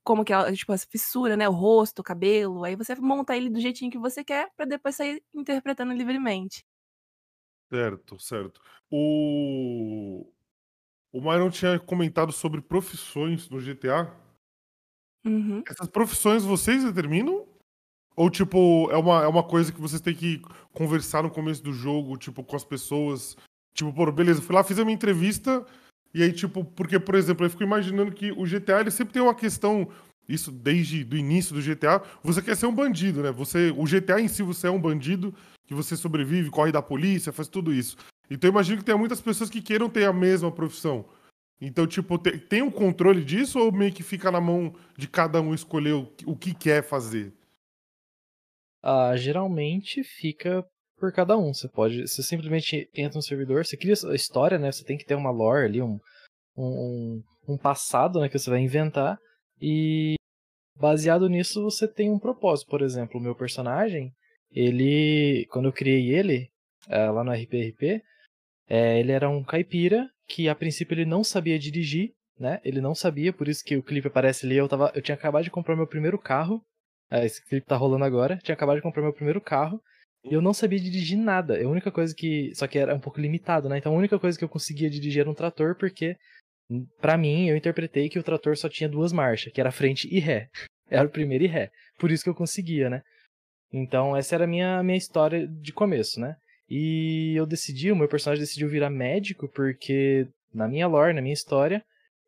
como 0.02 0.24
que 0.24 0.32
é, 0.32 0.52
tipo, 0.52 0.72
essa 0.72 0.86
fissura, 0.90 1.36
né, 1.36 1.46
o 1.46 1.52
rosto, 1.52 1.98
o 1.98 2.04
cabelo, 2.04 2.64
aí 2.64 2.74
você 2.74 2.94
monta 2.94 3.36
ele 3.36 3.50
do 3.50 3.60
jeitinho 3.60 3.90
que 3.90 3.98
você 3.98 4.24
quer, 4.24 4.50
para 4.56 4.64
depois 4.64 4.96
sair 4.96 5.22
interpretando 5.34 5.92
livremente. 5.92 6.64
Certo, 7.70 8.18
certo. 8.18 8.60
O. 8.90 10.30
O 11.12 11.20
Myron 11.20 11.48
tinha 11.48 11.78
comentado 11.78 12.32
sobre 12.32 12.60
profissões 12.60 13.48
no 13.48 13.60
GTA. 13.60 14.12
Uhum. 15.24 15.62
Essas 15.68 15.88
profissões 15.88 16.44
vocês 16.44 16.84
determinam? 16.84 17.46
Ou, 18.16 18.30
tipo, 18.30 18.90
é 18.90 18.96
uma, 18.96 19.22
é 19.22 19.28
uma 19.28 19.46
coisa 19.46 19.72
que 19.72 19.80
vocês 19.80 20.00
têm 20.00 20.14
que 20.14 20.42
conversar 20.72 21.22
no 21.22 21.30
começo 21.30 21.62
do 21.62 21.72
jogo, 21.72 22.16
tipo, 22.16 22.42
com 22.42 22.56
as 22.56 22.64
pessoas? 22.64 23.36
Tipo, 23.75 23.93
pô, 23.93 24.11
beleza, 24.12 24.40
fui 24.40 24.54
lá, 24.54 24.62
fiz 24.62 24.78
a 24.78 24.85
minha 24.85 24.95
entrevista, 24.95 25.64
e 26.14 26.23
aí, 26.23 26.33
tipo, 26.33 26.64
porque, 26.64 26.99
por 26.99 27.16
exemplo, 27.16 27.45
eu 27.45 27.50
fico 27.50 27.64
imaginando 27.64 28.12
que 28.12 28.31
o 28.33 28.47
GTA, 28.47 28.81
ele 28.81 28.90
sempre 28.90 29.12
tem 29.14 29.23
uma 29.23 29.35
questão, 29.35 29.88
isso 30.28 30.52
desde 30.52 31.02
do 31.04 31.16
início 31.16 31.54
do 31.54 31.61
GTA, 31.61 32.00
você 32.23 32.40
quer 32.40 32.57
ser 32.57 32.66
um 32.66 32.75
bandido, 32.75 33.23
né? 33.23 33.33
Você, 33.33 33.75
o 33.76 33.85
GTA 33.85 34.21
em 34.21 34.28
si, 34.28 34.43
você 34.43 34.69
é 34.69 34.71
um 34.71 34.81
bandido, 34.81 35.35
que 35.66 35.75
você 35.75 35.97
sobrevive, 35.97 36.50
corre 36.50 36.71
da 36.71 36.81
polícia, 36.81 37.33
faz 37.33 37.49
tudo 37.49 37.73
isso. 37.73 37.97
Então 38.31 38.49
eu 38.49 38.52
imagino 38.52 38.78
que 38.78 38.85
tem 38.85 38.97
muitas 38.97 39.21
pessoas 39.21 39.50
que 39.50 39.61
queiram 39.61 39.88
ter 39.90 40.04
a 40.04 40.12
mesma 40.12 40.50
profissão. 40.52 41.04
Então, 41.61 41.87
tipo, 41.87 42.19
te- 42.19 42.38
tem 42.38 42.62
um 42.62 42.71
controle 42.71 43.25
disso 43.25 43.59
ou 43.59 43.73
meio 43.73 43.93
que 43.93 44.02
fica 44.02 44.31
na 44.31 44.40
mão 44.40 44.75
de 44.97 45.09
cada 45.09 45.40
um 45.40 45.54
escolher 45.54 45.95
o, 45.95 46.12
o 46.26 46.37
que 46.37 46.54
quer 46.54 46.83
fazer? 46.83 47.33
Ah, 48.83 49.16
geralmente 49.16 50.04
fica 50.04 50.64
por 51.04 51.12
cada 51.12 51.37
um. 51.37 51.52
Você 51.52 51.68
pode, 51.68 52.08
você 52.08 52.23
simplesmente 52.23 52.88
entra 52.94 53.18
no 53.18 53.23
servidor, 53.23 53.66
você 53.66 53.76
cria 53.76 53.94
a 54.11 54.14
história, 54.14 54.58
né? 54.58 54.73
Você 54.73 54.84
tem 54.84 54.96
que 54.96 55.04
ter 55.04 55.14
uma 55.14 55.30
lore 55.30 55.66
ali, 55.66 55.82
um, 55.82 56.00
um, 56.56 57.23
um 57.46 57.58
passado, 57.58 58.20
né, 58.20 58.28
que 58.28 58.38
você 58.38 58.49
vai 58.49 58.61
inventar 58.61 59.18
e 59.61 60.14
baseado 60.78 61.28
nisso 61.28 61.62
você 61.62 61.87
tem 61.87 62.11
um 62.11 62.18
propósito. 62.18 62.70
Por 62.70 62.80
exemplo, 62.80 63.20
o 63.20 63.23
meu 63.23 63.34
personagem, 63.34 64.12
ele, 64.50 65.46
quando 65.50 65.66
eu 65.66 65.73
criei 65.73 66.14
ele 66.14 66.49
eh, 66.88 67.11
lá 67.11 67.23
no 67.23 67.32
RPRP, 67.32 68.02
eh, 68.68 69.00
ele 69.00 69.12
era 69.12 69.28
um 69.28 69.44
caipira 69.44 70.08
que 70.26 70.49
a 70.49 70.54
princípio 70.54 70.94
ele 70.94 71.04
não 71.04 71.23
sabia 71.23 71.58
dirigir, 71.58 72.12
né? 72.38 72.61
Ele 72.64 72.80
não 72.80 72.94
sabia, 72.94 73.32
por 73.32 73.46
isso 73.46 73.62
que 73.62 73.76
o 73.76 73.82
clipe 73.82 74.08
aparece 74.08 74.46
ali. 74.46 74.56
Eu 74.56 74.68
tava, 74.68 74.90
eu 74.94 75.02
tinha 75.02 75.14
acabado 75.14 75.44
de 75.44 75.50
comprar 75.50 75.76
meu 75.76 75.87
primeiro 75.87 76.18
carro. 76.18 76.62
eh, 77.11 77.26
esse 77.26 77.44
clipe 77.46 77.66
tá 77.66 77.76
rolando 77.76 78.04
agora. 78.04 78.38
Tinha 78.38 78.54
acabado 78.54 78.76
de 78.76 78.82
comprar 78.82 79.02
meu 79.02 79.12
primeiro 79.12 79.40
carro. 79.40 79.82
Eu 80.25 80.40
não 80.40 80.54
sabia 80.54 80.81
dirigir 80.81 81.19
nada. 81.19 81.62
A 81.62 81.69
única 81.69 81.90
coisa 81.90 82.14
que. 82.14 82.54
Só 82.54 82.66
que 82.66 82.78
era 82.78 82.95
um 82.95 83.00
pouco 83.00 83.21
limitado, 83.21 83.69
né? 83.69 83.78
Então 83.78 83.95
a 83.95 83.99
única 83.99 84.19
coisa 84.19 84.38
que 84.38 84.45
eu 84.45 84.49
conseguia 84.49 84.88
dirigir 84.88 85.21
era 85.21 85.31
um 85.31 85.35
trator, 85.35 85.76
porque, 85.76 86.16
pra 87.00 87.19
mim, 87.19 87.49
eu 87.49 87.57
interpretei 87.57 88.09
que 88.09 88.19
o 88.19 88.23
trator 88.23 88.57
só 88.57 88.69
tinha 88.69 88.88
duas 88.88 89.12
marchas, 89.12 89.52
que 89.52 89.61
era 89.61 89.71
frente 89.71 90.09
e 90.11 90.19
ré. 90.19 90.49
Era 90.90 91.09
o 91.09 91.11
primeiro 91.11 91.45
e 91.45 91.47
ré. 91.47 91.71
Por 91.99 92.11
isso 92.11 92.23
que 92.23 92.28
eu 92.28 92.35
conseguia, 92.35 92.90
né? 92.90 93.00
Então 93.73 94.14
essa 94.14 94.35
era 94.35 94.45
a 94.45 94.47
minha, 94.47 94.83
minha 94.83 94.99
história 94.99 95.49
de 95.49 95.73
começo, 95.73 96.21
né? 96.21 96.37
E 96.69 97.35
eu 97.35 97.47
decidi, 97.47 97.90
o 97.90 97.97
meu 97.97 98.07
personagem 98.07 98.45
decidiu 98.45 98.69
virar 98.69 98.90
médico 98.90 99.49
porque 99.49 100.28
na 100.52 100.69
minha 100.69 100.87
lore, 100.87 101.14
na 101.14 101.23
minha 101.23 101.33
história, 101.33 101.83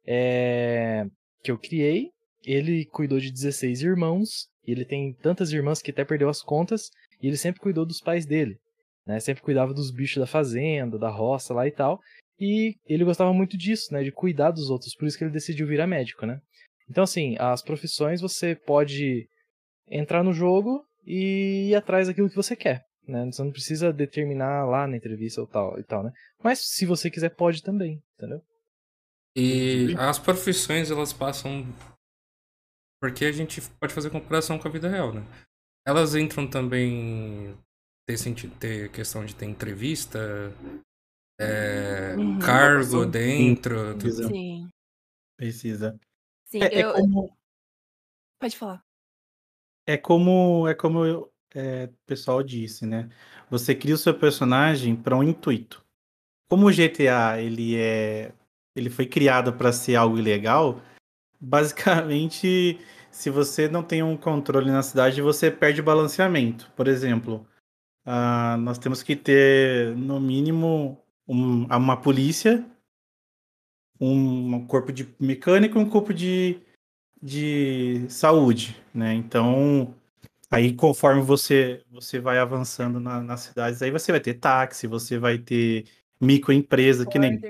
é... 0.07 1.07
que 1.43 1.50
eu 1.50 1.59
criei, 1.59 2.11
ele 2.45 2.87
cuidou 2.87 3.21
de 3.21 3.31
16 3.31 3.83
irmãos, 3.83 4.49
e 4.67 4.73
ele 4.73 4.85
tem 4.85 5.12
tantas 5.12 5.53
irmãs 5.53 5.81
que 5.81 5.91
até 5.91 6.05
perdeu 6.05 6.29
as 6.29 6.43
contas, 6.43 6.91
e 7.20 7.26
ele 7.26 7.37
sempre 7.37 7.61
cuidou 7.61 7.87
dos 7.87 8.00
pais 8.00 8.26
dele, 8.26 8.58
né? 9.06 9.18
Sempre 9.20 9.42
cuidava 9.42 9.73
dos 9.73 9.90
bichos 9.90 10.20
da 10.20 10.26
fazenda, 10.26 10.99
da 10.99 11.11
roça 11.11 11.54
lá 11.54 11.66
e 11.66 11.70
tal. 11.70 12.00
E 12.38 12.76
ele 12.87 13.04
gostava 13.04 13.32
muito 13.32 13.56
disso, 13.56 13.92
né? 13.92 14.02
De 14.02 14.12
cuidar 14.12 14.50
dos 14.50 14.70
outros, 14.70 14.94
por 14.94 15.06
isso 15.06 15.16
que 15.16 15.25
ele 15.25 15.32
decidiu 15.32 15.66
virar 15.66 15.87
médico, 15.87 16.26
né? 16.26 16.40
Então, 16.88 17.04
assim, 17.04 17.37
as 17.38 17.62
profissões 17.62 18.20
você 18.20 18.54
pode 18.54 19.28
entrar 19.88 20.23
no 20.23 20.32
jogo 20.32 20.85
e 21.04 21.68
ir 21.70 21.75
atrás 21.75 22.08
daquilo 22.08 22.28
que 22.28 22.37
você 22.37 22.54
quer, 22.54 22.85
né? 23.06 23.25
Você 23.26 23.42
não 23.42 23.50
precisa 23.50 23.92
determinar 23.92 24.64
lá 24.66 24.87
na 24.87 24.96
entrevista 24.96 25.40
ou 25.40 25.46
tal 25.46 25.78
e 25.78 25.85
tal, 25.85 26.04
né? 26.04 26.12
Mas 26.42 26.61
se 26.61 26.85
você 26.87 27.11
quiser, 27.11 27.30
pode 27.30 27.62
também, 27.62 28.02
entendeu? 28.16 28.40
E 29.35 29.94
as 29.99 30.18
profissões, 30.18 30.90
elas 30.90 31.12
passam. 31.12 31.66
Porque 33.00 33.26
a 33.26 33.32
gente 33.32 33.61
pode 33.78 33.92
fazer 33.92 34.08
comparação 34.08 34.58
com 34.58 34.66
a 34.66 34.70
vida 34.70 34.88
real, 34.88 35.12
né? 35.12 35.23
Elas 35.87 36.14
entram 36.16 36.47
também. 36.49 37.57
Ter, 38.09 38.19
sentido, 38.19 38.55
ter 38.57 38.88
questão 38.93 39.25
de 39.25 39.35
ter 39.35 39.47
entrevista, 39.47 40.19
é, 41.40 42.14
Uhum. 42.16 42.38
cargo 42.38 43.02
Sim. 43.05 43.11
dentro. 43.11 43.93
tudo. 43.95 43.99
Precisa. 43.99 44.28
Sim. 44.28 44.69
Precisa. 45.37 46.00
Sim, 46.45 46.62
É, 46.62 46.66
é 46.81 46.85
eu. 46.85 46.93
como, 46.93 47.37
Pode 48.38 48.57
falar. 48.57 48.81
é 49.88 49.97
como, 49.97 50.69
é 50.69 50.75
como 50.75 51.05
eu- 51.05 51.33
é, 51.55 51.87
o 51.87 51.95
pessoal 52.07 52.43
disse, 52.45 52.87
né? 52.87 53.09
Você 53.50 53.75
cria 53.75 53.95
o 53.95 53.99
seu 53.99 54.16
personagem 54.16 54.95
para 54.95 55.16
um 55.16 55.23
intuito. 55.23 55.85
Como 56.49 56.66
o 56.66 56.71
GTA 56.73 57.40
ele 57.43 57.76
é, 57.76 58.33
ele 58.76 58.88
foi 58.90 59.07
criado 59.07 59.52
para 59.52 59.73
ser 59.73 59.97
algo 59.97 60.16
ilegal, 60.16 60.81
basicamente, 61.40 62.78
se 63.16 63.30
você 63.30 63.66
não 63.66 63.82
tem 63.82 64.02
um 64.02 64.14
controle 64.14 64.70
na 64.70 64.82
cidade, 64.82 65.23
você 65.23 65.50
perde 65.50 65.80
o 65.80 65.85
balanceamento. 65.85 66.70
Por 66.76 66.87
exemplo, 66.87 67.46
ah, 68.04 68.56
nós 68.58 68.78
temos 68.78 69.02
que 69.02 69.16
ter 69.16 69.96
no 69.96 70.20
mínimo 70.20 71.00
um- 71.28 71.64
uma 71.66 71.96
polícia, 71.96 72.64
um 73.99 74.66
corpo 74.66 74.92
de 74.92 75.08
mecânico 75.18 75.78
e 75.78 75.82
um 75.82 75.88
corpo 75.88 76.12
de, 76.12 76.61
de 77.23 78.06
saúde, 78.11 78.76
né? 78.94 79.14
Então, 79.14 79.94
aí 80.50 80.75
conforme 80.75 81.23
você 81.23 81.82
você 81.90 82.20
vai 82.20 82.38
avançando 82.38 83.00
na- 83.00 83.23
nas 83.23 83.40
cidades, 83.42 83.82
aí 83.82 83.90
você 83.90 84.12
vai 84.12 84.20
ter 84.20 84.35
táxi, 84.35 84.87
você 84.87 85.18
vai 85.18 85.38
ter 85.38 85.87
microempresa, 86.20 87.06
que 87.06 87.18
nem 87.18 87.40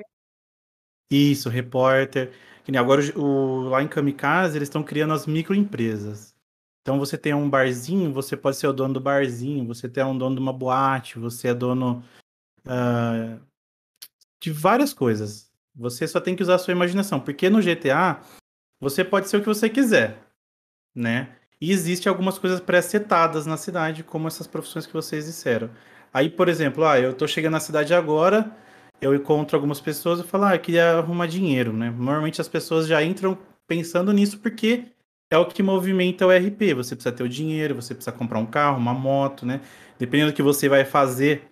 isso, 1.10 1.48
repórter. 1.48 2.32
Que 2.66 2.72
nem 2.72 2.80
agora 2.80 3.00
o, 3.16 3.68
lá 3.68 3.80
em 3.80 3.86
Kamikaze 3.86 4.58
eles 4.58 4.66
estão 4.66 4.82
criando 4.82 5.14
as 5.14 5.24
microempresas. 5.24 6.34
Então 6.82 6.98
você 6.98 7.16
tem 7.16 7.32
um 7.32 7.48
barzinho, 7.48 8.12
você 8.12 8.36
pode 8.36 8.56
ser 8.56 8.66
o 8.66 8.72
dono 8.72 8.94
do 8.94 9.00
barzinho, 9.00 9.64
você 9.64 9.88
tem 9.88 10.02
um 10.02 10.18
dono 10.18 10.34
de 10.34 10.42
uma 10.42 10.52
boate, 10.52 11.16
você 11.16 11.46
é 11.46 11.54
dono 11.54 12.02
ah, 12.66 13.38
de 14.40 14.50
várias 14.50 14.92
coisas. 14.92 15.48
Você 15.76 16.08
só 16.08 16.20
tem 16.20 16.34
que 16.34 16.42
usar 16.42 16.56
a 16.56 16.58
sua 16.58 16.72
imaginação, 16.72 17.20
porque 17.20 17.48
no 17.48 17.62
GTA 17.62 18.20
você 18.80 19.04
pode 19.04 19.28
ser 19.28 19.36
o 19.36 19.40
que 19.42 19.46
você 19.46 19.70
quiser, 19.70 20.18
né? 20.92 21.36
E 21.60 21.70
existe 21.70 22.08
algumas 22.08 22.36
coisas 22.36 22.58
pré-setadas 22.58 23.46
na 23.46 23.56
cidade, 23.56 24.02
como 24.02 24.26
essas 24.26 24.48
profissões 24.48 24.88
que 24.88 24.92
vocês 24.92 25.26
disseram. 25.26 25.70
Aí, 26.12 26.28
por 26.28 26.48
exemplo, 26.48 26.84
ah, 26.84 26.98
eu 26.98 27.14
tô 27.14 27.28
chegando 27.28 27.52
na 27.52 27.60
cidade 27.60 27.94
agora, 27.94 28.52
eu 29.00 29.14
encontro 29.14 29.56
algumas 29.56 29.80
pessoas 29.80 30.20
e 30.20 30.24
falo, 30.24 30.44
ah, 30.44 30.54
eu 30.56 30.60
queria 30.60 30.98
arrumar 30.98 31.26
dinheiro, 31.26 31.72
né? 31.72 31.90
Normalmente 31.90 32.40
as 32.40 32.48
pessoas 32.48 32.86
já 32.86 33.02
entram 33.02 33.36
pensando 33.66 34.12
nisso 34.12 34.38
porque 34.38 34.86
é 35.30 35.36
o 35.38 35.46
que 35.46 35.62
movimenta 35.62 36.26
o 36.26 36.32
RP. 36.32 36.74
Você 36.74 36.94
precisa 36.96 37.14
ter 37.14 37.22
o 37.22 37.28
dinheiro, 37.28 37.74
você 37.74 37.94
precisa 37.94 38.12
comprar 38.16 38.38
um 38.38 38.46
carro, 38.46 38.78
uma 38.78 38.94
moto, 38.94 39.44
né? 39.46 39.60
Dependendo 39.98 40.32
do 40.32 40.36
que 40.36 40.42
você 40.42 40.68
vai 40.68 40.84
fazer, 40.84 41.48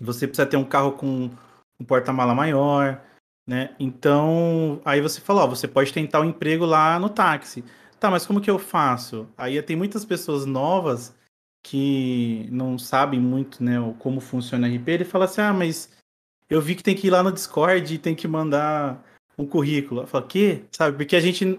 você 0.00 0.26
precisa 0.26 0.46
ter 0.46 0.56
um 0.56 0.64
carro 0.64 0.92
com 0.92 1.30
um 1.78 1.84
porta-mala 1.84 2.34
maior, 2.34 3.00
né? 3.46 3.74
Então, 3.78 4.80
aí 4.84 5.00
você 5.00 5.20
fala, 5.20 5.44
ó, 5.44 5.46
você 5.46 5.68
pode 5.68 5.92
tentar 5.92 6.20
um 6.20 6.24
emprego 6.24 6.64
lá 6.64 6.98
no 6.98 7.08
táxi. 7.08 7.64
Tá, 8.00 8.10
mas 8.10 8.26
como 8.26 8.40
que 8.40 8.50
eu 8.50 8.58
faço? 8.58 9.28
Aí 9.36 9.60
tem 9.62 9.76
muitas 9.76 10.04
pessoas 10.04 10.44
novas 10.46 11.14
que 11.62 12.46
não 12.50 12.78
sabem 12.78 13.18
muito, 13.18 13.62
né, 13.64 13.80
o- 13.80 13.94
como 13.94 14.20
funciona 14.20 14.66
o 14.66 14.70
RP. 14.70 14.92
Ele 14.92 15.04
fala 15.04 15.24
assim, 15.24 15.40
ah, 15.40 15.52
mas 15.52 15.90
eu 16.48 16.60
vi 16.60 16.74
que 16.74 16.82
tem 16.82 16.94
que 16.94 17.06
ir 17.06 17.10
lá 17.10 17.22
no 17.22 17.32
Discord 17.32 17.94
e 17.94 17.98
tem 17.98 18.14
que 18.14 18.28
mandar 18.28 19.02
um 19.36 19.46
currículo. 19.46 20.02
Eu 20.02 20.06
falo, 20.06 20.26
quê? 20.26 20.62
Sabe? 20.70 20.96
Porque 20.96 21.16
a 21.16 21.20
gente 21.20 21.58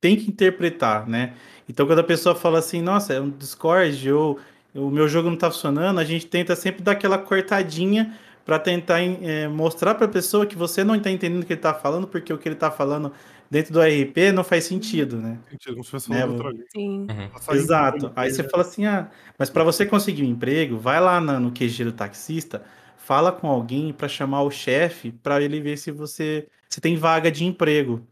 tem 0.00 0.16
que 0.16 0.28
interpretar, 0.30 1.06
né? 1.08 1.34
Então, 1.68 1.86
quando 1.86 1.98
a 2.00 2.04
pessoa 2.04 2.34
fala 2.34 2.58
assim, 2.58 2.80
nossa, 2.82 3.12
é 3.12 3.20
um 3.20 3.30
Discord 3.30 4.10
ou 4.12 4.38
o 4.74 4.90
meu 4.90 5.08
jogo 5.08 5.28
não 5.28 5.36
tá 5.36 5.50
funcionando, 5.50 5.98
a 5.98 6.04
gente 6.04 6.26
tenta 6.26 6.54
sempre 6.56 6.82
dar 6.82 6.92
aquela 6.92 7.18
cortadinha 7.18 8.16
para 8.44 8.58
tentar 8.58 9.00
eh, 9.02 9.46
mostrar 9.48 9.94
para 9.94 10.06
a 10.06 10.08
pessoa 10.08 10.46
que 10.46 10.56
você 10.56 10.82
não 10.82 10.98
tá 10.98 11.10
entendendo 11.10 11.42
o 11.42 11.46
que 11.46 11.52
ele 11.52 11.60
tá 11.60 11.74
falando, 11.74 12.06
porque 12.08 12.32
o 12.32 12.38
que 12.38 12.48
ele 12.48 12.56
tá 12.56 12.70
falando 12.70 13.12
dentro 13.50 13.72
do 13.72 13.80
RP 13.80 14.32
não 14.32 14.42
faz 14.42 14.64
sentido, 14.64 15.16
né? 15.16 15.38
Sentido, 15.50 15.72
como 15.74 15.84
se 15.84 15.96
estivesse 15.96 16.26
Né. 16.54 16.64
Sim. 16.72 17.06
Em 17.10 17.56
Exato. 17.58 18.12
Aí 18.16 18.30
você 18.30 18.42
fala 18.48 18.62
assim, 18.62 18.86
ah, 18.86 19.08
mas 19.38 19.50
para 19.50 19.62
você 19.64 19.84
conseguir 19.84 20.22
um 20.22 20.26
emprego, 20.30 20.78
vai 20.78 21.00
lá 21.00 21.20
na- 21.20 21.38
no 21.38 21.50
QG 21.52 21.84
do 21.84 21.92
taxista, 21.92 22.62
fala 23.00 23.32
com 23.32 23.48
alguém 23.48 23.92
para 23.92 24.08
chamar 24.08 24.42
o 24.42 24.50
chefe 24.50 25.10
para 25.10 25.42
ele 25.42 25.60
ver 25.60 25.76
se 25.76 25.90
você 25.90 26.48
se 26.68 26.80
tem 26.80 26.96
vaga 26.96 27.30
de 27.30 27.44
emprego, 27.44 28.06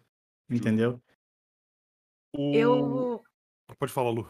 entendeu? 0.51 1.01
Eu. 2.35 3.23
Pode 3.79 3.93
falar, 3.93 4.11
Lu. 4.11 4.29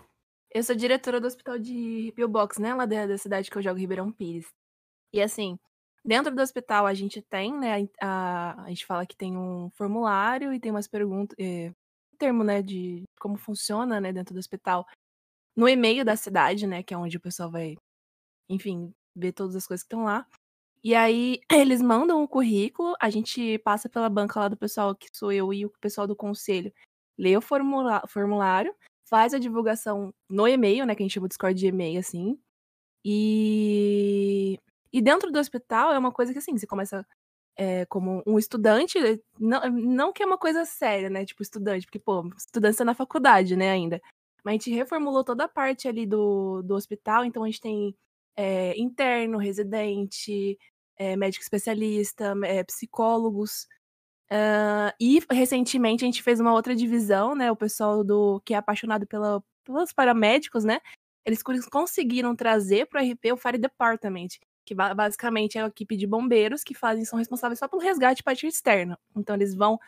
Eu 0.51 0.63
sou 0.63 0.75
diretora 0.75 1.21
do 1.21 1.27
hospital 1.27 1.59
de 1.59 2.13
Pillbox, 2.15 2.59
né? 2.59 2.75
Lá 2.75 2.87
da, 2.87 3.07
da 3.07 3.19
cidade 3.19 3.51
que 3.51 3.57
eu 3.57 3.63
jogo, 3.63 3.79
Ribeirão 3.79 4.11
Pires. 4.11 4.49
E 5.13 5.23
assim, 5.23 5.59
dentro 6.05 6.35
do 6.35 6.43
hospital 6.43 6.87
a 6.87 6.95
gente 6.95 7.23
tem, 7.23 7.57
né? 7.57 7.89
A, 8.01 8.65
a 8.65 8.69
gente 8.69 8.85
fala 8.85 9.07
que 9.07 9.17
tem 9.17 9.37
um 9.37 9.71
formulário 9.71 10.53
e 10.53 10.61
tem 10.61 10.71
umas 10.71 10.89
perguntas. 10.89 11.37
É, 11.39 11.71
um 12.13 12.17
termo, 12.19 12.45
né? 12.45 12.63
De 12.63 13.05
como 13.21 13.37
funciona, 13.37 14.01
né? 14.01 14.13
Dentro 14.13 14.35
do 14.35 14.39
hospital. 14.39 14.87
No 15.57 15.69
e-mail 15.69 16.05
da 16.05 16.17
cidade, 16.17 16.67
né? 16.67 16.83
Que 16.83 16.95
é 16.95 16.99
onde 16.99 17.17
o 17.17 17.21
pessoal 17.21 17.51
vai, 17.51 17.77
enfim, 18.51 18.93
ver 19.15 19.33
todas 19.33 19.57
as 19.57 19.67
coisas 19.67 19.83
que 19.83 19.87
estão 19.87 20.05
lá. 20.05 20.27
E 20.89 20.95
aí, 20.95 21.39
eles 21.53 21.83
mandam 21.83 22.23
o 22.23 22.27
currículo, 22.27 22.97
a 22.99 23.11
gente 23.11 23.59
passa 23.59 23.91
pela 23.91 24.09
banca 24.09 24.41
lá 24.41 24.49
do 24.49 24.57
pessoal, 24.57 24.95
que 24.95 25.09
sou 25.13 25.31
eu 25.31 25.53
e 25.53 25.67
o 25.67 25.71
pessoal 25.83 26.07
do 26.07 26.17
conselho, 26.17 26.73
lê 27.19 27.37
o 27.37 27.43
formulário, 27.43 28.75
faz 29.07 29.35
a 29.35 29.39
divulgação 29.39 30.15
no 30.31 30.49
e-mail, 30.49 30.87
né, 30.87 30.95
que 30.95 31.03
a 31.03 31.05
gente 31.05 31.13
chama 31.13 31.29
de 31.29 31.33
Discord 31.33 31.61
de 31.61 31.67
e-mail, 31.67 32.01
assim. 32.01 32.41
E... 33.05 34.59
E 34.91 35.03
dentro 35.03 35.31
do 35.31 35.39
hospital 35.39 35.93
é 35.93 35.99
uma 35.99 36.11
coisa 36.11 36.33
que, 36.33 36.39
assim, 36.39 36.57
você 36.57 36.67
começa 36.67 37.07
é, 37.55 37.85
como 37.85 38.23
um 38.27 38.39
estudante, 38.39 38.99
não, 39.39 39.61
não 39.71 40.11
que 40.11 40.23
é 40.23 40.27
uma 40.27 40.39
coisa 40.39 40.65
séria, 40.65 41.11
né, 41.11 41.27
tipo 41.27 41.43
estudante, 41.43 41.85
porque, 41.85 41.99
pô, 41.99 42.27
estudante 42.35 42.79
tá 42.79 42.85
na 42.87 42.95
faculdade, 42.95 43.57
né, 43.57 43.71
ainda. 43.71 44.01
Mas 44.43 44.53
a 44.53 44.55
gente 44.55 44.71
reformulou 44.71 45.23
toda 45.23 45.45
a 45.45 45.49
parte 45.49 45.87
ali 45.87 46.07
do, 46.07 46.63
do 46.63 46.75
hospital, 46.75 47.27
então 47.27 47.45
a 47.45 47.47
gente 47.47 47.61
tem 47.61 47.95
é, 48.35 48.75
interno, 48.81 49.37
residente, 49.37 50.57
é, 50.99 51.17
médico 51.17 51.43
especialista, 51.43 52.35
é, 52.45 52.65
psicólogos. 52.65 53.67
Ah, 54.31 54.95
e 55.01 55.21
recentemente 55.31 56.05
a 56.05 56.07
gente 56.07 56.23
fez 56.23 56.41
uma 56.41 56.53
outra 56.53 56.75
divisão, 56.77 57.35
né? 57.35 57.51
O 57.51 57.57
pessoal 57.57 58.05
do 58.05 58.41
que 58.45 58.55
é 58.55 58.57
apaixonado 58.59 59.07
pela, 59.07 59.43
pelos 59.65 59.93
paramédicos, 59.93 60.65
né? 60.65 60.81
Eles 61.25 61.43
cons- 61.43 61.67
conseguiram 61.67 62.35
trazer 62.37 62.87
para 62.87 63.03
o 63.03 63.05
RP 63.05 63.33
o 63.33 63.37
Fire 63.37 63.59
Department, 63.59 64.29
que 64.67 64.75
ba- 64.75 64.95
basicamente 64.95 65.59
é 65.59 65.63
a 65.63 65.67
equipe 65.69 65.97
de 65.97 66.07
bombeiros 66.07 66.63
que 66.65 66.75
fazem, 66.75 67.05
são 67.05 67.19
responsáveis 67.19 67.59
só 67.59 67.69
pelo 67.69 67.83
resgate 67.83 68.23
parte 68.23 68.47
externa. 68.47 68.99
Então 69.17 69.35
eles 69.37 69.55
vão, 69.55 69.79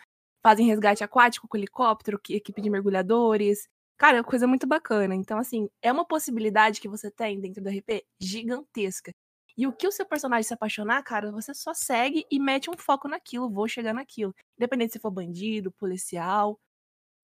fazem 0.42 0.66
resgate 0.66 1.04
aquático 1.04 1.48
com 1.48 1.56
helicóptero, 1.58 2.18
que- 2.18 2.34
equipe 2.36 2.60
de 2.62 2.70
mergulhadores. 2.70 3.68
Cara, 3.98 4.18
é 4.18 4.22
coisa 4.22 4.46
muito 4.46 4.66
bacana. 4.66 5.14
Então, 5.14 5.38
assim, 5.38 5.68
é 5.82 5.92
uma 5.92 6.06
possibilidade 6.06 6.80
que 6.80 6.88
você 6.88 7.10
tem 7.10 7.38
dentro 7.40 7.62
do 7.62 7.68
RP 7.68 8.04
gigantesca. 8.20 9.12
E 9.56 9.66
o 9.66 9.72
que 9.72 9.86
o 9.86 9.92
seu 9.92 10.06
personagem 10.06 10.44
se 10.44 10.54
apaixonar, 10.54 11.02
cara, 11.02 11.30
você 11.32 11.52
só 11.54 11.72
segue 11.74 12.26
e 12.30 12.38
mete 12.40 12.70
um 12.70 12.76
foco 12.76 13.08
naquilo, 13.08 13.50
vou 13.50 13.68
chegar 13.68 13.92
naquilo. 13.94 14.34
Independente 14.56 14.92
se 14.94 14.98
for 14.98 15.10
bandido, 15.10 15.70
policial, 15.72 16.58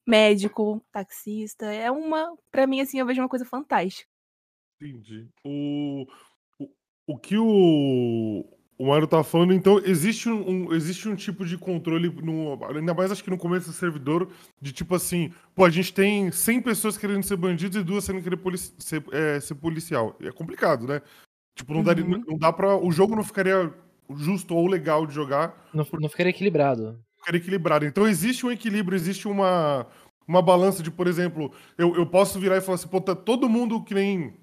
médico, 0.06 0.82
taxista, 0.92 1.66
é 1.66 1.90
uma, 1.90 2.36
Pra 2.50 2.66
mim 2.66 2.80
assim, 2.80 2.98
eu 2.98 3.06
vejo 3.06 3.20
uma 3.22 3.28
coisa 3.28 3.44
fantástica. 3.44 4.08
Entendi. 4.80 5.28
O, 5.44 6.06
o, 6.58 6.68
o 7.06 7.18
que 7.18 7.36
o, 7.38 8.44
o 8.78 8.86
Mário 8.88 9.06
tá 9.06 9.24
falando, 9.24 9.54
então, 9.54 9.78
existe 9.78 10.28
um, 10.28 10.66
um- 10.68 10.74
existe 10.74 11.08
um 11.08 11.16
tipo 11.16 11.44
de 11.46 11.56
controle, 11.56 12.10
no, 12.22 12.62
ainda 12.66 12.92
mais 12.92 13.10
acho 13.10 13.24
que 13.24 13.30
no 13.30 13.38
começo 13.38 13.68
do 13.68 13.72
servidor, 13.72 14.30
de 14.60 14.72
tipo 14.72 14.94
assim, 14.94 15.32
pô, 15.54 15.64
a 15.64 15.70
gente 15.70 15.94
tem 15.94 16.30
100 16.30 16.60
pessoas 16.60 16.98
querendo 16.98 17.22
ser 17.22 17.36
bandidos 17.36 17.76
e 17.78 17.82
duas 17.84 18.04
querendo 18.04 18.22
querer 18.22 18.36
polici 18.36 18.74
ser, 18.78 19.02
é, 19.12 19.40
ser 19.40 19.54
policial. 19.54 20.14
É 20.20 20.30
complicado, 20.30 20.86
né? 20.86 21.00
Tipo, 21.56 21.72
não, 21.74 21.82
daria, 21.82 22.04
Uhum. 22.04 22.22
não 22.28 22.38
dá 22.38 22.52
pra. 22.52 22.76
O 22.76 22.92
jogo 22.92 23.16
não 23.16 23.24
ficaria 23.24 23.72
justo 24.14 24.54
ou 24.54 24.66
legal 24.68 25.06
de 25.06 25.14
jogar. 25.14 25.68
Não, 25.72 25.84
não 26.00 26.08
ficaria 26.08 26.30
equilibrado. 26.30 27.00
Ficaria 27.16 27.40
equilibrado. 27.40 27.84
Então 27.86 28.06
existe 28.06 28.44
um 28.46 28.52
equilíbrio, 28.52 28.94
existe 28.94 29.26
uma, 29.26 29.86
uma 30.28 30.42
balança 30.42 30.82
de, 30.82 30.90
por 30.90 31.06
exemplo, 31.06 31.50
eu, 31.78 31.96
eu 31.96 32.06
posso 32.06 32.38
virar 32.38 32.58
e 32.58 32.60
falar 32.60 32.76
assim, 32.76 32.88
pô, 32.88 33.00
tá 33.00 33.14
todo 33.16 33.48
mundo 33.48 33.82
que 33.82 33.94
nem. 33.94 34.34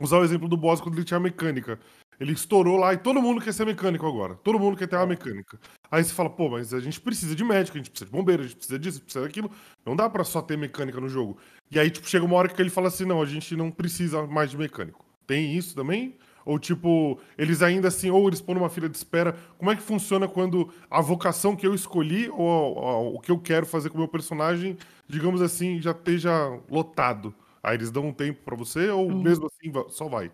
Usar 0.00 0.18
o 0.18 0.24
exemplo 0.24 0.48
do 0.48 0.56
boss 0.56 0.80
quando 0.80 0.96
ele 0.96 1.04
tinha 1.04 1.20
mecânica. 1.20 1.78
Ele 2.18 2.32
estourou 2.32 2.76
lá 2.76 2.92
e 2.94 2.96
todo 2.96 3.20
mundo 3.22 3.40
quer 3.40 3.52
ser 3.52 3.64
mecânico 3.66 4.06
agora. 4.06 4.34
Todo 4.36 4.58
mundo 4.58 4.76
quer 4.76 4.88
ter 4.88 4.96
uma 4.96 5.06
mecânica. 5.06 5.58
Aí 5.90 6.02
você 6.02 6.12
fala, 6.12 6.30
pô, 6.30 6.48
mas 6.48 6.72
a 6.74 6.80
gente 6.80 7.00
precisa 7.00 7.34
de 7.34 7.44
médico, 7.44 7.76
a 7.76 7.80
gente 7.80 7.90
precisa 7.90 8.06
de 8.10 8.16
bombeiro, 8.16 8.42
a 8.42 8.46
gente 8.46 8.56
precisa 8.56 8.78
disso, 8.78 9.00
precisa 9.02 9.24
daquilo. 9.24 9.50
Não 9.84 9.94
dá 9.94 10.08
pra 10.10 10.24
só 10.24 10.40
ter 10.42 10.56
mecânica 10.56 11.00
no 11.00 11.08
jogo. 11.08 11.38
E 11.70 11.78
aí, 11.78 11.90
tipo, 11.90 12.08
chega 12.08 12.24
uma 12.24 12.34
hora 12.36 12.48
que 12.48 12.60
ele 12.60 12.70
fala 12.70 12.88
assim, 12.88 13.04
não, 13.04 13.20
a 13.22 13.26
gente 13.26 13.54
não 13.56 13.70
precisa 13.70 14.26
mais 14.26 14.50
de 14.50 14.56
mecânico. 14.56 15.04
Tem 15.26 15.56
isso 15.56 15.74
também? 15.76 16.16
Ou, 16.44 16.58
tipo, 16.58 17.18
eles 17.38 17.62
ainda 17.62 17.88
assim, 17.88 18.10
ou 18.10 18.26
eles 18.28 18.40
põem 18.40 18.54
numa 18.56 18.68
fila 18.70 18.88
de 18.88 18.96
espera. 18.96 19.36
Como 19.58 19.70
é 19.70 19.76
que 19.76 19.82
funciona 19.82 20.28
quando 20.28 20.72
a 20.90 21.00
vocação 21.00 21.56
que 21.56 21.66
eu 21.66 21.74
escolhi 21.74 22.28
ou, 22.30 22.38
ou 22.38 23.14
o 23.16 23.20
que 23.20 23.30
eu 23.30 23.38
quero 23.40 23.66
fazer 23.66 23.88
com 23.90 23.96
o 23.96 24.00
meu 24.00 24.08
personagem, 24.08 24.76
digamos 25.08 25.40
assim, 25.42 25.80
já 25.80 25.92
esteja 25.92 26.32
lotado? 26.70 27.34
Aí 27.62 27.76
eles 27.76 27.90
dão 27.90 28.06
um 28.06 28.12
tempo 28.12 28.42
pra 28.44 28.56
você 28.56 28.90
ou 28.90 29.10
Uhum. 29.10 29.18
mesmo 29.18 29.46
assim 29.46 29.72
só 29.90 30.08
vai? 30.08 30.30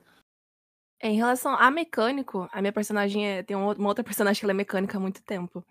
Em 1.02 1.16
relação 1.16 1.54
a 1.54 1.70
mecânico, 1.70 2.46
a 2.52 2.60
minha 2.60 2.72
personagem 2.72 3.26
é, 3.26 3.42
tem 3.42 3.56
uma 3.56 3.88
outra 3.88 4.04
personagem 4.04 4.40
que 4.40 4.44
ela 4.44 4.52
é 4.52 4.54
mecânica 4.54 4.98
há 4.98 5.00
muito 5.00 5.22
tempo. 5.22 5.64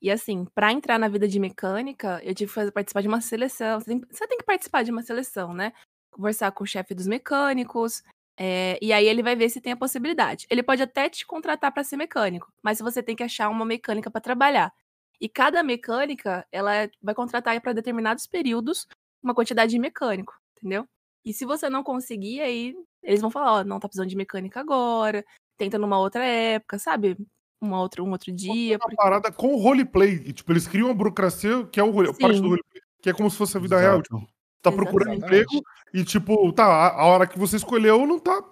E 0.00 0.10
assim, 0.10 0.44
pra 0.54 0.70
entrar 0.72 0.98
na 0.98 1.08
vida 1.08 1.26
de 1.26 1.40
mecânica, 1.40 2.20
eu 2.22 2.34
tive 2.34 2.48
que 2.50 2.54
fazer, 2.54 2.70
participar 2.72 3.00
de 3.02 3.08
uma 3.08 3.20
seleção. 3.20 3.80
Você 3.80 3.86
tem, 3.86 4.00
você 4.10 4.26
tem 4.28 4.38
que 4.38 4.44
participar 4.44 4.84
de 4.84 4.92
uma 4.92 5.02
seleção, 5.02 5.52
né? 5.54 5.72
Conversar 6.12 6.52
com 6.52 6.62
o 6.64 6.66
chefe 6.66 6.94
dos 6.94 7.06
mecânicos. 7.08 8.02
É, 8.36 8.78
e 8.82 8.92
aí 8.92 9.06
ele 9.06 9.22
vai 9.22 9.34
ver 9.34 9.48
se 9.48 9.60
tem 9.60 9.72
a 9.72 9.76
possibilidade. 9.76 10.46
Ele 10.50 10.62
pode 10.62 10.82
até 10.82 11.08
te 11.08 11.26
contratar 11.26 11.72
pra 11.72 11.82
ser 11.84 11.96
mecânico, 11.96 12.52
mas 12.62 12.78
você 12.80 13.02
tem 13.02 13.16
que 13.16 13.22
achar 13.22 13.48
uma 13.48 13.64
mecânica 13.64 14.10
pra 14.10 14.20
trabalhar. 14.20 14.72
E 15.20 15.28
cada 15.28 15.62
mecânica, 15.62 16.46
ela 16.52 16.74
é- 16.74 16.90
vai 17.02 17.14
contratar 17.14 17.58
para 17.60 17.72
determinados 17.72 18.26
períodos 18.26 18.86
uma 19.22 19.34
quantidade 19.34 19.70
de 19.70 19.78
mecânico, 19.78 20.34
entendeu? 20.58 20.86
E 21.24 21.32
se 21.32 21.44
você 21.44 21.70
não 21.70 21.82
conseguir, 21.82 22.40
aí 22.40 22.76
eles 23.02 23.20
vão 23.20 23.30
falar, 23.30 23.52
ó, 23.60 23.64
não 23.64 23.80
tá 23.80 23.88
precisando 23.88 24.08
de 24.10 24.16
mecânica 24.16 24.60
agora, 24.60 25.24
tenta 25.56 25.78
numa 25.78 25.98
outra 25.98 26.24
época, 26.24 26.78
sabe? 26.78 27.16
Uma 27.60 27.80
outra, 27.80 28.02
um 28.02 28.10
outro 28.10 28.30
dia. 28.30 28.76
Uma 28.76 28.94
parada 28.96 29.32
com 29.32 29.54
o 29.54 29.56
roleplay. 29.56 30.22
E, 30.26 30.32
tipo, 30.34 30.52
eles 30.52 30.68
criam 30.68 30.88
uma 30.88 30.94
burocracia 30.94 31.64
que 31.66 31.80
é 31.80 31.82
o 31.82 31.90
role- 31.90 32.08
parte 32.18 32.40
do 32.40 32.48
roleplay, 32.50 32.82
que 33.00 33.08
é 33.08 33.12
como 33.14 33.30
se 33.30 33.36
fosse 33.38 33.56
a 33.56 33.60
vida 33.60 33.80
real. 33.80 34.02
Tipo, 34.02 34.28
tá 34.70 34.76
procurando 34.76 35.14
emprego 35.14 35.62
e, 35.94 36.04
tipo, 36.04 36.52
tá, 36.52 36.64
a, 36.64 37.00
a 37.00 37.04
hora 37.06 37.26
que 37.26 37.38
você 37.38 37.56
escolheu 37.56 38.06
não 38.06 38.18
tá, 38.18 38.42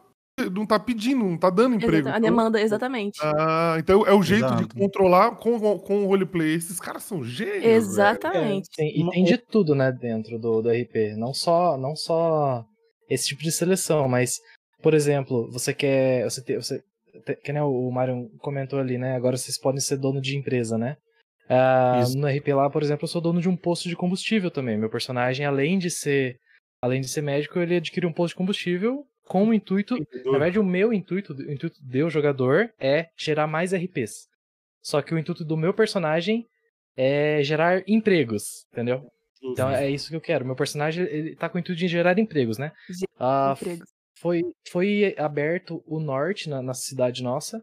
não 0.53 0.67
tá 0.67 0.79
pedindo, 0.81 1.25
não 1.25 1.37
tá 1.39 1.49
dando 1.51 1.77
emprego. 1.77 2.09
Exata- 2.09 2.17
a 2.17 2.19
Então- 2.19 2.31
demanda, 2.31 2.61
exatamente. 2.61 3.19
Ah, 3.23 3.77
então 3.79 4.07
é 4.07 4.13
o 4.13 4.23
jeito 4.23 4.47
de 4.49 4.63
Exato. 4.63 4.77
controlar 4.77 5.33
com, 5.37 5.57
o- 5.57 5.79
com 5.79 6.05
o 6.05 6.07
roleplay. 6.07 6.55
Esses 6.55 6.81
caras 6.81 7.03
são 7.05 7.23
gênios. 7.23 7.65
Exatamente. 7.65 8.69
É, 8.79 8.83
tem- 8.85 9.01
e 9.01 9.11
tem 9.11 9.25
de 9.25 9.39
tudo, 9.39 9.75
né, 9.75 9.93
dentro 9.93 10.39
do, 10.39 10.63
do 10.63 10.71
RP. 10.71 11.15
Não 11.17 11.33
só, 11.35 11.77
não 11.77 11.95
só 11.95 12.65
esse 13.09 13.29
tipo 13.29 13.43
de 13.43 13.53
seleção, 13.53 14.09
mas, 14.09 14.39
por 14.83 14.95
exemplo, 14.95 15.51
você 15.53 15.73
quer. 15.75 16.25
Você, 16.25 16.43
te- 16.43 16.57
você 16.57 16.83
que 17.45 17.53
nem 17.53 17.63
o 17.63 17.91
Mário 17.93 18.29
comentou 18.41 18.79
ali, 18.81 18.99
né? 18.99 19.15
Agora 19.15 19.37
vocês 19.37 19.57
podem 19.57 19.81
ser 19.81 19.97
dono 19.99 20.21
de 20.21 20.37
empresa, 20.37 20.77
né? 20.77 20.97
Isso. 22.03 22.17
no 22.19 22.27
RP 22.27 22.49
lá, 22.55 22.71
por 22.71 22.83
exemplo, 22.83 23.05
eu 23.05 23.09
sou 23.09 23.21
dono 23.21 23.41
de 23.41 23.49
um 23.49 23.57
posto 23.57 23.89
de 23.89 23.97
combustível 23.97 24.51
também. 24.51 24.77
Meu 24.79 24.89
personagem, 24.91 25.45
além 25.45 25.79
de 25.79 25.91
ser. 25.91 26.39
Além 26.83 27.01
de 27.01 27.09
ser 27.09 27.23
médico, 27.23 27.59
ele 27.59 27.77
adquire 27.77 28.05
um 28.07 28.13
posto 28.13 28.33
de 28.35 28.37
combustível 28.39 29.07
com 29.27 29.49
o 29.49 29.55
intuito. 29.55 29.97
Na 30.27 30.33
verdade, 30.33 30.59
o 30.59 30.65
meu 30.65 30.93
intuito, 30.93 31.33
o 31.33 31.51
intuito 31.51 31.77
de 31.83 31.99
eu, 31.99 32.11
jogador, 32.11 32.71
é 32.79 33.07
gerar 33.17 33.47
mais 33.47 33.73
RPs. 33.73 34.27
Só 34.83 35.01
que 35.01 35.15
o 35.15 35.19
intuito 35.19 35.45
do 35.47 35.57
meu 35.57 35.73
personagem 35.73 36.45
é 36.95 37.43
gerar 37.43 37.83
empregos, 37.89 38.67
entendeu? 38.71 39.03
Então 39.53 39.69
é 39.71 39.91
isso 39.91 40.11
que 40.11 40.17
eu 40.17 40.21
quero. 40.21 40.45
Meu 40.45 40.55
personagem 40.55 41.05
ele 41.05 41.35
tá 41.37 41.49
com 41.49 41.57
o 41.57 41.61
intuito 41.61 41.79
de 41.79 41.89
gerar 41.89 42.19
empregos, 42.19 42.59
né? 42.59 42.71
F- 43.57 43.65
empregos. 43.65 43.89
foi, 44.21 44.43
foi 44.71 45.15
aberto 45.19 45.83
o 45.87 45.99
norte 45.99 46.49
na, 46.51 46.61
na 46.63 46.75
cidade 46.75 47.23
nossa. 47.23 47.63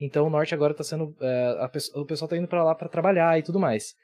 Então 0.00 0.26
o 0.26 0.30
norte 0.30 0.54
agora 0.54 0.72
tá 0.74 0.82
sendo. 0.82 1.14
é, 1.20 1.68
o 1.94 2.04
pessoal 2.06 2.28
tá 2.28 2.36
indo 2.36 2.48
pra 2.48 2.64
lá 2.64 2.74
pra 2.74 2.88
trabalhar 2.88 3.38
e 3.38 3.42
tudo 3.42 3.60
mais. 3.60 3.94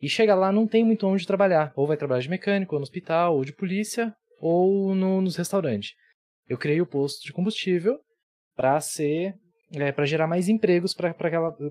E 0.00 0.08
chega 0.08 0.34
lá, 0.34 0.50
não 0.50 0.66
tem 0.66 0.84
muito 0.84 1.06
onde 1.06 1.26
trabalhar. 1.26 1.72
Ou 1.76 1.86
vai 1.86 1.96
trabalhar 1.96 2.20
de 2.20 2.28
mecânico, 2.28 2.74
ou 2.74 2.80
no 2.80 2.82
hospital, 2.82 3.36
ou 3.36 3.44
de 3.44 3.52
polícia, 3.54 4.12
ou 4.40 4.94
no- 4.94 5.20
nos 5.22 5.36
restaurantes. 5.36 5.92
Eu 6.48 6.58
criei 6.58 6.80
o 6.80 6.86
posto 6.86 7.24
de 7.24 7.32
combustível 7.32 7.98
pra 8.56 8.80
ser. 8.80 9.34
É, 9.72 9.90
para 9.92 10.04
gerar 10.04 10.26
mais 10.26 10.48
empregos 10.48 10.94
pra 10.94 11.10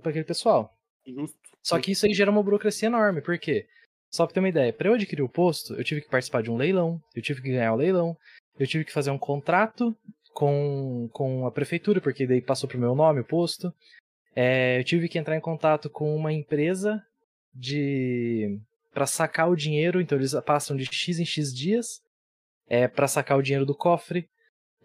aquele 0.03 0.23
pessoal. 0.25 0.69
Justo. 1.05 1.37
Só 1.61 1.79
que 1.79 1.91
isso 1.91 2.05
aí 2.05 2.13
gera 2.13 2.31
uma 2.31 2.43
burocracia 2.43 2.87
enorme, 2.87 3.21
por 3.21 3.37
quê? 3.37 3.65
Só 4.11 4.25
pra 4.25 4.33
ter 4.33 4.39
uma 4.41 4.49
ideia, 4.49 4.73
pra 4.73 4.89
eu 4.89 4.93
adquirir 4.93 5.21
o 5.21 5.29
posto, 5.29 5.73
eu 5.75 5.83
tive 5.83 6.01
que 6.01 6.09
participar 6.09 6.41
de 6.43 6.51
um 6.51 6.55
leilão, 6.57 6.99
eu 7.15 7.21
tive 7.21 7.41
que 7.41 7.49
ganhar 7.51 7.71
o 7.73 7.77
leilão, 7.77 8.15
eu 8.59 8.67
tive 8.67 8.83
que 8.83 8.91
fazer 8.91 9.09
um 9.11 9.17
contrato 9.17 9.95
com, 10.33 11.09
com 11.11 11.45
a 11.45 11.51
prefeitura, 11.51 12.01
porque 12.01 12.27
daí 12.27 12.41
passou 12.41 12.67
pro 12.67 12.79
meu 12.79 12.95
nome 12.95 13.21
o 13.21 13.25
posto. 13.25 13.73
É, 14.35 14.79
eu 14.79 14.83
tive 14.83 15.07
que 15.07 15.19
entrar 15.19 15.35
em 15.35 15.41
contato 15.41 15.89
com 15.89 16.15
uma 16.15 16.33
empresa 16.33 17.01
de 17.53 18.59
para 18.93 19.05
sacar 19.07 19.49
o 19.49 19.55
dinheiro, 19.55 19.99
então 19.99 20.17
eles 20.17 20.33
passam 20.45 20.77
de 20.77 20.85
X 20.85 21.19
em 21.19 21.25
X 21.25 21.51
dias 21.51 21.99
é, 22.67 22.87
para 22.87 23.07
sacar 23.07 23.37
o 23.37 23.41
dinheiro 23.41 23.65
do 23.65 23.75
cofre. 23.75 24.27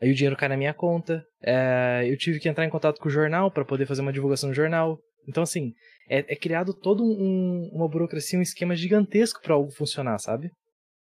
Aí 0.01 0.11
o 0.11 0.15
dinheiro 0.15 0.37
cai 0.37 0.49
na 0.49 0.57
minha 0.57 0.73
conta. 0.73 1.25
É, 1.43 2.05
eu 2.07 2.17
tive 2.17 2.39
que 2.39 2.49
entrar 2.49 2.65
em 2.65 2.71
contato 2.71 3.01
com 3.01 3.09
o 3.09 3.13
jornal 3.13 3.51
para 3.51 3.65
poder 3.65 3.87
fazer 3.87 4.01
uma 4.01 4.13
divulgação 4.13 4.49
no 4.49 4.55
jornal. 4.55 4.99
Então, 5.27 5.43
assim, 5.43 5.75
é, 6.09 6.19
é 6.21 6.37
criado 6.37 6.73
todo 6.73 7.05
um, 7.05 7.69
uma 7.73 7.89
burocracia, 7.89 8.39
um 8.39 8.43
esquema 8.43 8.75
gigantesco 8.75 9.43
para 9.43 9.55
algo 9.55 9.71
funcionar, 9.71 10.19
sabe? 10.19 10.51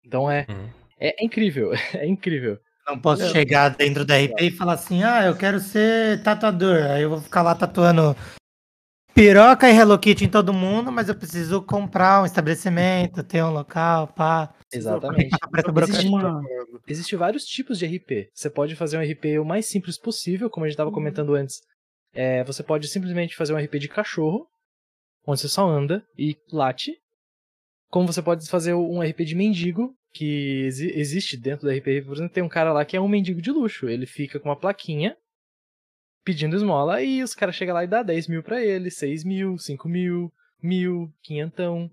Então 0.04 0.30
é, 0.30 0.46
é, 0.98 1.22
é 1.22 1.24
incrível, 1.24 1.72
é 1.94 2.06
incrível. 2.06 2.58
Não 2.86 2.98
posso 2.98 3.22
Não. 3.22 3.30
chegar 3.30 3.70
dentro 3.70 4.04
da 4.04 4.16
RP 4.16 4.40
e 4.42 4.50
falar 4.50 4.74
assim, 4.74 5.02
ah, 5.02 5.24
eu 5.24 5.36
quero 5.36 5.58
ser 5.58 6.22
tatuador. 6.22 6.82
Aí 6.90 7.02
eu 7.02 7.10
vou 7.10 7.20
ficar 7.20 7.42
lá 7.42 7.54
tatuando 7.54 8.14
piroca 9.14 9.70
e 9.70 9.74
Hello 9.74 9.98
Kitty 9.98 10.24
em 10.24 10.28
todo 10.28 10.52
mundo, 10.52 10.92
mas 10.92 11.08
eu 11.08 11.14
preciso 11.14 11.62
comprar 11.62 12.22
um 12.22 12.26
estabelecimento, 12.26 13.22
ter 13.22 13.42
um 13.42 13.50
local, 13.50 14.08
pá. 14.08 14.52
Exatamente. 14.72 15.30
Essa 15.34 15.70
Existe, 15.70 16.10
burocracia. 16.10 16.80
existe 16.86 17.16
vários 17.16 17.46
tipos 17.46 17.78
de 17.78 17.86
RP. 17.86 18.28
Você 18.34 18.50
pode 18.50 18.74
fazer 18.76 18.98
um 18.98 19.02
RP 19.02 19.38
o 19.40 19.44
mais 19.44 19.66
simples 19.66 19.96
possível, 19.96 20.50
como 20.50 20.64
a 20.64 20.68
gente 20.68 20.74
estava 20.74 20.90
comentando 20.92 21.34
antes. 21.34 21.62
É, 22.12 22.44
você 22.44 22.62
pode 22.62 22.86
simplesmente 22.88 23.34
fazer 23.36 23.54
um 23.54 23.58
RP 23.58 23.78
de 23.78 23.88
cachorro, 23.88 24.46
onde 25.26 25.40
você 25.40 25.48
só 25.48 25.66
anda 25.66 26.04
e 26.18 26.36
late. 26.52 26.98
Como 27.88 28.06
você 28.06 28.20
pode 28.20 28.46
fazer 28.48 28.74
um 28.74 29.00
RP 29.00 29.24
de 29.24 29.34
mendigo, 29.36 29.94
que 30.14 30.62
exi- 30.64 30.92
existe 30.96 31.36
dentro 31.36 31.66
do 31.66 31.72
RP. 31.76 32.00
Por 32.06 32.14
exemplo, 32.14 32.32
tem 32.32 32.42
um 32.42 32.48
cara 32.48 32.72
lá 32.72 32.84
que 32.84 32.96
é 32.96 33.00
um 33.00 33.08
mendigo 33.08 33.42
de 33.42 33.50
luxo. 33.50 33.88
Ele 33.88 34.06
fica 34.06 34.38
com 34.38 34.48
uma 34.48 34.56
plaquinha 34.56 35.16
pedindo 36.24 36.56
esmola 36.56 37.02
e 37.02 37.22
os 37.22 37.34
caras 37.34 37.54
chegam 37.56 37.74
lá 37.74 37.84
e 37.84 37.88
dá 37.88 38.02
10 38.02 38.28
mil 38.28 38.42
pra 38.42 38.64
ele, 38.64 38.90
6 38.90 39.24
mil, 39.24 39.58
5 39.58 39.88
mil, 39.88 40.32
mil, 40.62 41.12
quinhentão. 41.22 41.90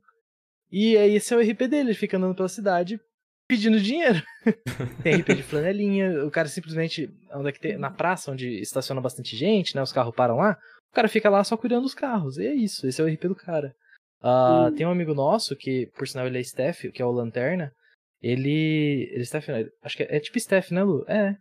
E 0.72 0.96
aí 0.98 1.16
esse 1.16 1.34
é 1.34 1.38
o 1.38 1.42
RP 1.42 1.68
dele, 1.68 1.90
ele 1.90 1.94
fica 1.94 2.16
andando 2.16 2.36
pela 2.36 2.48
cidade 2.48 3.00
pedindo 3.48 3.82
dinheiro. 3.82 4.22
tem 5.04 5.16
RP 5.16 5.36
de 5.36 5.44
flanelinha, 5.44 6.24
o 6.26 6.32
cara 6.32 6.48
simplesmente 6.48 7.10
onde 7.34 7.50
é 7.50 7.52
que 7.52 7.60
tem, 7.60 7.78
na 7.78 7.90
praça 7.92 8.32
onde 8.32 8.48
estaciona 8.62 9.02
bastante 9.02 9.36
gente, 9.36 9.76
né, 9.76 9.82
os 9.82 9.92
carros 9.92 10.16
param 10.16 10.38
lá, 10.38 10.58
o 10.90 10.96
cara 10.96 11.10
fica 11.10 11.30
lá 11.30 11.44
só 11.44 11.58
cuidando 11.58 11.84
dos 11.84 11.94
carros. 11.96 12.38
E 12.38 12.46
é 12.46 12.54
isso, 12.54 12.88
esse 12.88 13.02
é 13.02 13.04
o 13.04 13.08
RP 13.08 13.24
do 13.28 13.36
cara. 13.36 13.76
Ah, 14.24 14.72
Tem 14.78 14.86
um 14.86 14.92
amigo 14.92 15.14
nosso 15.14 15.56
que, 15.56 15.88
por 15.98 16.08
sinal, 16.08 16.28
ele 16.28 16.40
é 16.40 16.44
Steph, 16.44 16.86
que 16.94 17.02
é 17.02 17.06
o 17.06 17.12
Lanterna. 17.12 17.74
Ele. 18.22 19.10
Ele 19.12 19.22
é 19.22 19.26
Steph, 19.26 19.48
né? 19.48 19.66
Acho 19.82 19.98
que 19.98 20.04
é, 20.04 20.18
é 20.18 20.20
tipo 20.20 20.40
Steph, 20.40 20.72
né, 20.72 20.84
Lu? 20.84 21.04
É. 21.08 21.36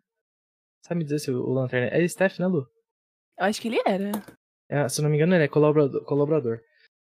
Sabe 0.83 0.99
me 0.99 1.05
dizer 1.05 1.19
se 1.19 1.31
o, 1.31 1.43
o 1.43 1.53
Lanterna. 1.53 1.89
É 1.89 2.07
Steph, 2.09 2.39
né, 2.39 2.47
Lu? 2.47 2.67
Eu 3.39 3.47
acho 3.47 3.61
que 3.61 3.69
ele 3.69 3.81
era. 3.87 4.11
É, 4.69 4.89
se 4.89 5.01
eu 5.01 5.03
não 5.03 5.11
me 5.11 5.17
engano, 5.17 5.35
ele 5.35 5.45
é 5.45 5.49
colaborador. 5.49 6.05
colaborador. 6.05 6.61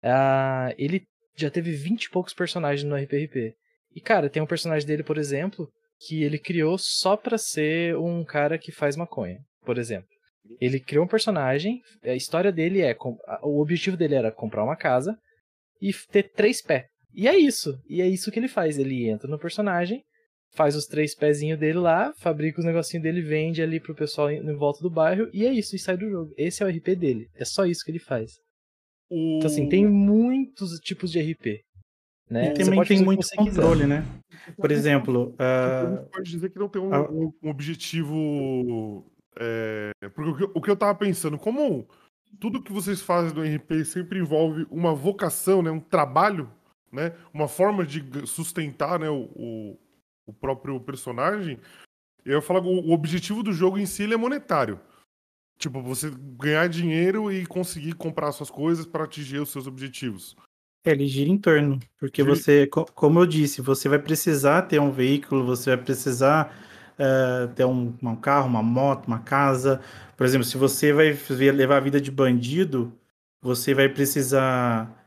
Ah, 0.03 0.75
ele 0.77 1.05
já 1.37 1.51
teve 1.51 1.73
20 1.73 2.05
e 2.05 2.11
poucos 2.11 2.35
personagens 2.35 2.89
no 2.89 2.97
RPRP. 2.97 3.55
E, 3.95 4.01
cara, 4.01 4.29
tem 4.29 4.43
um 4.43 4.47
personagem 4.47 4.87
dele, 4.87 5.03
por 5.03 5.19
exemplo, 5.19 5.69
que 6.07 6.23
ele 6.23 6.39
criou 6.39 6.77
só 6.79 7.17
pra 7.17 7.39
ser 7.39 7.97
um 7.97 8.25
cara 8.25 8.59
que 8.59 8.73
faz 8.73 8.97
maconha, 8.97 9.39
por 9.65 9.79
exemplo. 9.79 10.09
Ele 10.61 10.81
criou 10.81 11.05
um 11.05 11.09
personagem, 11.09 11.81
a 12.03 12.15
história 12.15 12.51
dele 12.51 12.83
é. 12.83 12.97
O 13.43 13.61
objetivo 13.61 13.97
dele 13.97 14.15
era 14.15 14.33
comprar 14.33 14.65
uma 14.65 14.77
casa 14.77 15.17
e 15.81 15.93
ter 16.11 16.25
três 16.33 16.61
pés. 16.61 16.87
E 17.15 17.29
é 17.29 17.37
isso. 17.37 17.79
E 17.89 18.01
é 18.01 18.09
isso 18.09 18.31
que 18.31 18.39
ele 18.39 18.49
faz. 18.49 18.79
Ele 18.79 19.09
entra 19.09 19.29
no 19.29 19.39
personagem, 19.39 20.03
faz 20.55 20.75
os 20.77 20.87
três 20.87 21.15
pezinhos 21.15 21.59
dele 21.59 21.79
lá, 21.79 22.13
fabrica 22.19 22.59
os 22.61 22.65
negocinhos 22.67 23.03
dele, 23.03 23.21
vende 23.23 23.63
ali 23.63 23.79
pro 23.81 23.95
pessoal 23.95 24.31
em, 24.31 24.39
em 24.39 24.57
volta 24.57 24.81
do 24.83 24.91
bairro, 24.91 25.29
e 25.33 25.45
é 25.47 25.53
isso, 25.53 25.75
e 25.77 25.79
sai 25.79 25.97
do 25.97 26.09
jogo. 26.09 26.33
Esse 26.37 26.63
é 26.63 26.67
o 26.67 26.69
RP 26.69 26.95
dele. 26.97 27.29
É 27.35 27.45
só 27.45 27.65
isso 27.67 27.85
que 27.85 27.91
ele 27.91 27.99
faz. 27.99 28.33
Então, 29.11 29.47
assim, 29.51 29.69
tem 29.69 29.87
muitos 29.87 30.79
tipos 30.81 31.11
de 31.13 31.21
RP. 31.21 31.61
Né? 32.31 32.45
E 32.53 32.57
Você 32.57 32.65
também 32.65 32.79
pode 32.79 32.89
tem 32.89 33.03
muito 33.05 33.23
você 33.23 33.37
quiser. 33.37 33.61
controle, 33.61 33.87
né? 33.87 34.07
Por 34.57 34.71
exemplo, 34.71 35.35
ah, 35.39 36.07
pode 36.11 36.31
dizer 36.31 36.51
que 36.51 36.59
não 36.59 36.69
tem 36.69 36.81
um, 36.81 36.95
um- 36.95 37.33
um 37.43 37.51
objetivo 37.51 39.05
É, 39.39 39.91
porque 40.15 40.31
o 40.31 40.37
que, 40.37 40.59
o 40.59 40.61
que 40.63 40.71
eu 40.71 40.77
tava 40.77 40.95
pensando, 40.99 41.39
como 41.39 41.87
tudo 42.39 42.63
que 42.63 42.73
vocês 42.73 43.01
fazem 43.01 43.35
no 43.35 43.43
RP 43.43 43.85
sempre 43.85 44.19
envolve 44.19 44.67
uma 44.71 44.95
vocação, 44.95 45.63
né, 45.63 45.71
um 45.71 45.81
trabalho, 45.81 46.51
né, 46.93 47.13
uma 47.33 47.49
forma 47.49 47.85
de 47.85 48.05
sustentar 48.27 48.99
né, 48.99 49.09
o, 49.09 49.29
o, 49.35 49.79
o 50.27 50.33
próprio 50.33 50.79
personagem, 50.81 51.59
eu 52.25 52.43
falar 52.43 52.61
que 52.61 52.69
o, 52.69 52.93
objetivo 52.93 53.43
do 53.43 53.53
jogo 53.53 53.79
em 53.79 53.87
si 53.87 54.13
é 54.13 54.17
monetário. 54.17 54.79
Tipo, 55.59 55.81
você 55.83 56.11
ganhar 56.39 56.69
dinheiro 56.69 57.33
e 57.33 57.47
conseguir 57.47 57.95
comprar 57.95 58.33
suas 58.33 58.51
coisas 58.51 58.85
para 58.85 59.05
atingir 59.05 59.39
os 59.39 59.51
seus 59.51 59.67
objetivos. 59.67 60.37
É, 60.85 60.91
ele 60.91 61.07
gira 61.07 61.31
em 61.31 61.39
torno, 61.39 61.79
porque 61.99 62.23
Gira- 62.23 62.35
você, 62.35 62.67
co- 62.67 62.87
como 62.93 63.21
eu 63.21 63.27
disse, 63.27 63.63
você 63.63 63.89
vai 63.89 63.99
precisar 63.99 64.63
ter 64.63 64.81
um 64.81 64.91
veículo, 64.91 65.45
você 65.45 65.75
vai 65.77 65.85
precisar 65.85 66.53
eh, 66.99 67.47
ter 67.55 67.65
um, 67.65 67.95
um 68.03 68.17
carro, 68.17 68.49
uma 68.49 68.63
moto, 68.63 69.07
uma 69.07 69.21
casa. 69.21 69.81
Por 70.17 70.27
exemplo, 70.27 70.45
se 70.45 70.57
você 70.57 70.93
vai 70.93 71.17
levar 71.53 71.77
a 71.77 71.81
vida 71.81 72.01
de 72.01 72.11
bandido, 72.11 72.93
você 73.41 73.73
vai 73.75 73.89
precisar, 73.89 75.02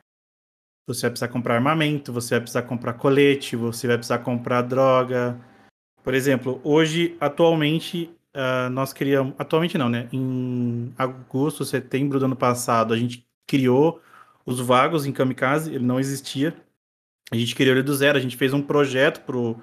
você 0.88 1.02
vai 1.02 1.12
precisar 1.12 1.28
comprar 1.30 1.56
armamento, 1.56 2.13
você 2.13 2.36
vai 2.36 2.41
precisar 2.41 2.62
comprar 2.63 2.93
colete, 2.93 3.56
você 3.56 3.88
vai 3.88 3.98
precisar 3.98 4.19
comprar 4.19 4.62
droga. 4.62 5.39
Por 6.04 6.13
exemplo, 6.13 6.62
hoje, 6.63 7.15
atualmente, 7.19 8.10
ah, 8.34 8.69
nós 8.69 8.93
criamos, 8.93 9.34
atualmente 9.39 9.78
não, 9.78 9.89
né? 9.89 10.08
Em 10.12 10.93
agosto, 10.98 11.65
setembro 11.65 12.19
do 12.19 12.26
ano 12.26 12.36
passado, 12.36 12.93
a 12.93 12.98
gente 12.98 13.26
criou 13.48 14.02
os 14.45 14.60
vagos 14.60 15.06
em 15.06 15.12
Kamikaze, 15.12 15.74
ele 15.74 15.86
não 15.86 16.00
existia. 16.00 16.56
A 17.32 17.36
gente 17.36 17.56
criou 17.56 17.76
ele 17.76 17.84
do 17.84 17.95
zero, 17.95 18.17
a 18.17 18.21
gente 18.21 18.38
fez 18.38 18.54
um 18.54 18.62
projeto 18.62 19.21
pro, 19.21 19.60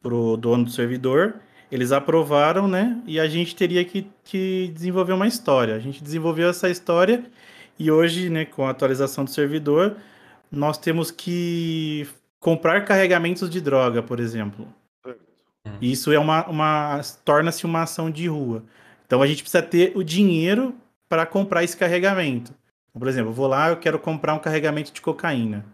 pro 0.00 0.36
dono 0.36 0.64
do 0.64 0.70
servidor, 0.70 1.36
eles 1.70 1.92
aprovaram, 1.92 2.66
né? 2.66 3.00
E 3.06 3.20
a 3.20 3.28
gente 3.28 3.54
teria 3.54 3.84
que, 3.84 4.06
que 4.24 4.72
desenvolver 4.74 5.12
uma 5.12 5.26
história. 5.28 5.74
A 5.76 5.78
gente 5.78 6.02
desenvolveu 6.02 6.48
essa 6.48 6.68
história 6.68 7.24
e 7.78 7.90
hoje, 7.90 8.28
né, 8.28 8.44
com 8.44 8.66
a 8.66 8.70
atualização 8.70 9.24
do 9.24 9.30
servidor, 9.30 9.96
nós 10.50 10.78
temos 10.78 11.10
que 11.10 12.08
comprar 12.40 12.84
carregamentos 12.84 13.48
de 13.48 13.60
droga, 13.60 14.02
por 14.02 14.20
exemplo. 14.20 14.66
Isso 15.80 16.10
é 16.12 16.18
uma, 16.18 16.46
uma 16.46 17.00
torna-se 17.24 17.64
uma 17.64 17.82
ação 17.82 18.10
de 18.10 18.26
rua. 18.26 18.64
Então 19.06 19.22
a 19.22 19.26
gente 19.26 19.42
precisa 19.42 19.62
ter 19.62 19.92
o 19.94 20.02
dinheiro 20.02 20.74
para 21.08 21.26
comprar 21.26 21.64
esse 21.64 21.76
carregamento. 21.76 22.52
Por 22.92 23.06
exemplo, 23.06 23.30
eu 23.30 23.34
vou 23.34 23.46
lá, 23.46 23.68
eu 23.70 23.76
quero 23.76 23.98
comprar 23.98 24.34
um 24.34 24.38
carregamento 24.38 24.92
de 24.92 25.00
cocaína. 25.00 25.64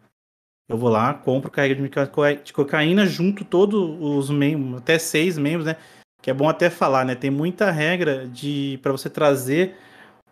Eu 0.69 0.79
vou 0.79 0.89
lá, 0.89 1.15
compro 1.15 1.49
o 1.49 1.53
carregamento 1.53 1.99
de 2.45 2.53
cocaína, 2.53 3.07
junto 3.07 3.45
todos 3.45 3.81
os 4.01 4.31
membros, 4.31 4.79
até 4.79 4.99
seis 4.99 5.39
membros, 5.39 5.67
né? 5.67 5.77
Que 6.23 6.31
é 6.31 6.35
bom 6.35 6.49
até 6.49 6.71
falar, 6.71 7.05
né? 7.05 7.15
Tem 7.15 7.31
muita 7.31 7.71
regra 7.71 8.27
de 8.27 8.79
para 8.83 8.93
você 8.93 9.11
trazer 9.11 9.77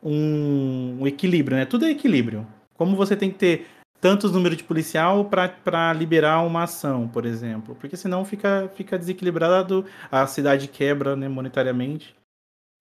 um, 0.03 0.99
um 1.01 1.07
equilíbrio, 1.07 1.57
né? 1.57 1.67
Tudo 1.67 1.85
é 1.85 1.91
equilíbrio. 1.91 2.47
Como 2.75 2.97
você 2.97 3.15
tem 3.15 3.31
que 3.31 3.39
ter 3.39 3.67
tantos 4.03 4.33
números 4.33 4.59
de 4.59 4.65
policial 4.65 5.27
para 5.27 5.93
liberar 5.93 6.43
uma 6.43 6.65
ação, 6.65 7.07
por 7.07 7.25
exemplo. 7.25 7.77
Porque 7.77 7.97
senão 7.97 8.25
fica, 8.25 8.69
fica 8.75 8.99
desequilibrado, 8.99 9.87
a 10.11 10.27
cidade 10.27 10.67
quebra 10.67 11.15
né, 11.15 11.29
monetariamente. 11.29 12.17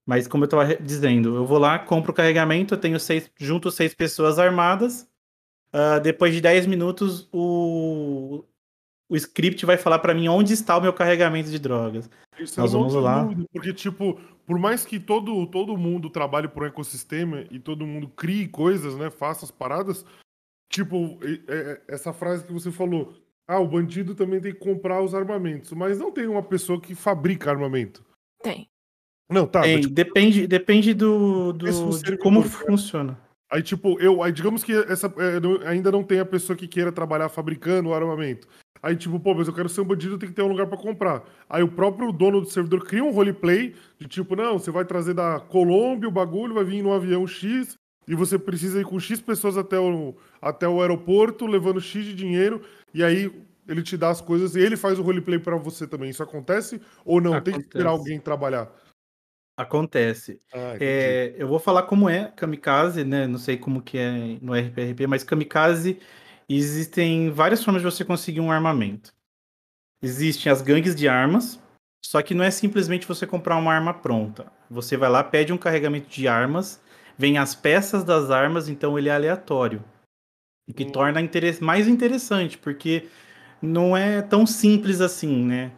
Mas 0.03 0.27
como 0.27 0.43
eu 0.43 0.45
estava 0.45 0.75
dizendo, 0.77 1.35
eu 1.35 1.45
vou 1.45 1.59
lá, 1.59 1.77
compro 1.77 2.11
o 2.11 2.15
carregamento, 2.15 2.73
eu 2.73 2.77
tenho 2.79 2.99
seis, 2.99 3.29
junto 3.39 3.69
seis 3.69 3.93
pessoas 3.93 4.39
armadas. 4.39 5.07
ah, 5.71 5.99
depois 5.99 6.33
de 6.33 6.41
10 6.41 6.65
minutos, 6.65 7.29
o, 7.31 8.43
o 9.07 9.15
script 9.15 9.63
vai 9.65 9.77
falar 9.77 9.99
para 9.99 10.15
mim 10.15 10.27
onde 10.27 10.53
está 10.53 10.75
o 10.77 10.81
meu 10.81 10.91
carregamento 10.93 11.51
de 11.51 11.59
drogas. 11.59 12.09
Isso 12.39 12.59
Nós 12.59 12.73
é 12.73 12.77
vamos 12.77 12.95
lá. 12.95 13.23
dúvida, 13.23 13.45
porque, 13.53 13.73
tipo, 13.73 14.19
por 14.47 14.57
mais 14.57 14.85
que 14.85 14.99
todo, 14.99 15.45
todo 15.47 15.77
mundo 15.77 16.09
trabalhe 16.09 16.47
por 16.47 16.63
um 16.63 16.65
ecossistema 16.65 17.45
e 17.51 17.59
todo 17.59 17.85
mundo 17.85 18.07
crie 18.09 18.47
coisas, 18.47 18.95
né? 18.97 19.11
Faça 19.11 19.45
as 19.45 19.51
paradas, 19.51 20.03
tipo, 20.71 21.19
é- 21.21 21.53
é- 21.53 21.81
essa 21.89 22.11
frase 22.13 22.43
que 22.45 22.53
você 22.53 22.71
falou, 22.71 23.13
ah, 23.47 23.59
o 23.59 23.67
bandido 23.67 24.15
também 24.15 24.39
tem 24.39 24.53
que 24.53 24.59
comprar 24.59 25.01
os 25.01 25.13
armamentos, 25.13 25.71
mas 25.73 25.99
não 25.99 26.11
tem 26.11 26.27
uma 26.27 26.41
pessoa 26.41 26.79
que 26.79 26.95
fabrica 26.95 27.51
armamento. 27.51 28.03
Tem. 28.41 28.67
Não, 29.29 29.45
tá. 29.45 29.61
Tem, 29.61 29.75
mas, 29.75 29.81
tipo, 29.83 29.93
depende 29.95 30.47
depende 30.47 30.93
do, 30.93 31.53
do- 31.53 31.67
é 31.67 31.71
de 31.71 32.17
como 32.17 32.41
cara. 32.41 32.65
funciona. 32.65 33.19
Aí, 33.51 33.61
tipo, 33.61 33.99
eu, 33.99 34.23
aí, 34.23 34.31
digamos 34.31 34.63
que 34.63 34.71
essa, 34.71 35.07
é, 35.07 35.67
ainda 35.67 35.91
não 35.91 36.03
tem 36.03 36.19
a 36.19 36.25
pessoa 36.25 36.55
que 36.55 36.67
queira 36.67 36.89
trabalhar 36.91 37.27
fabricando 37.27 37.89
o 37.89 37.93
armamento. 37.93 38.47
Aí, 38.81 38.95
tipo, 38.95 39.19
pô, 39.19 39.33
mas 39.33 39.47
eu 39.47 39.53
quero 39.53 39.67
ser 39.69 39.81
um 39.81 39.85
bandido, 39.85 40.17
tem 40.17 40.29
que 40.29 40.35
ter 40.35 40.41
um 40.41 40.47
lugar 40.47 40.67
pra 40.67 40.77
comprar. 40.77 41.23
Aí 41.49 41.61
o 41.61 41.67
próprio 41.71 42.11
dono 42.13 42.39
do 42.41 42.49
servidor 42.49 42.85
cria 42.85 43.03
um 43.03 43.11
roleplay 43.11 43.75
de 43.99 44.07
tipo, 44.07 44.35
não, 44.35 44.57
você 44.57 44.71
vai 44.71 44.85
trazer 44.85 45.13
da 45.13 45.39
Colômbia 45.39 46.07
o 46.07 46.11
bagulho, 46.11 46.55
vai 46.55 46.63
vir 46.63 46.81
no 46.81 46.93
avião 46.93 47.27
X, 47.27 47.75
e 48.11 48.15
você 48.15 48.37
precisa 48.37 48.81
ir 48.81 48.83
com 48.83 48.99
X 48.99 49.21
pessoas 49.21 49.55
até 49.55 49.79
o, 49.79 50.13
até 50.41 50.67
o 50.67 50.81
aeroporto, 50.81 51.47
levando 51.47 51.79
X 51.79 52.03
de 52.03 52.13
dinheiro, 52.13 52.61
e 52.93 53.01
aí 53.05 53.31
ele 53.65 53.81
te 53.81 53.95
dá 53.95 54.09
as 54.09 54.19
coisas 54.19 54.53
e 54.53 54.59
ele 54.59 54.75
faz 54.75 54.99
o 54.99 55.01
roleplay 55.01 55.39
pra 55.39 55.55
você 55.55 55.87
também. 55.87 56.09
Isso 56.09 56.21
acontece? 56.21 56.81
Ou 57.05 57.21
não? 57.21 57.39
Tem 57.39 57.53
que 57.53 57.61
esperar 57.61 57.87
Acontece. 57.87 57.99
alguém 58.01 58.19
trabalhar? 58.19 58.69
Acontece. 59.55 60.41
Ah. 60.53 60.75
É, 60.77 61.33
eu 61.37 61.47
vou 61.47 61.57
falar 61.57 61.83
como 61.83 62.09
é 62.09 62.25
Kamikaze, 62.35 63.05
né? 63.05 63.25
Não 63.27 63.39
sei 63.39 63.55
como 63.55 63.81
que 63.81 63.97
é 63.97 64.11
no 64.41 64.53
RPRP, 64.53 65.07
mas 65.07 65.23
Kamikaze 65.23 65.97
existem 66.49 67.31
várias 67.31 67.63
formas 67.63 67.81
de 67.81 67.89
você 67.89 68.03
conseguir 68.03 68.41
um 68.41 68.51
armamento. 68.51 69.13
Existem 70.03 70.51
as 70.51 70.61
gangues 70.61 70.97
de 70.97 71.07
armas, 71.07 71.57
só 72.03 72.21
que 72.21 72.33
não 72.33 72.43
é 72.43 72.51
simplesmente 72.51 73.07
você 73.07 73.25
comprar 73.25 73.55
uma 73.55 73.73
arma 73.73 73.93
pronta. 73.93 74.51
Você 74.69 74.97
vai 74.97 75.09
lá, 75.09 75.23
pede 75.23 75.53
um 75.53 75.57
carregamento 75.57 76.09
de 76.09 76.27
armas, 76.27 76.81
vem 77.17 77.37
as 77.37 77.55
peças 77.55 78.03
das 78.03 78.31
armas, 78.31 78.69
então 78.69 78.97
ele 78.97 79.09
é 79.09 79.13
aleatório. 79.13 79.83
O 80.69 80.73
que 80.73 80.85
torna 80.85 81.21
interes- 81.21 81.59
mais 81.59 81.87
interessante, 81.87 82.57
porque 82.57 83.07
não 83.61 83.95
é 83.95 84.21
tão 84.21 84.45
simples 84.45 85.01
assim, 85.01 85.45
né? 85.45 85.71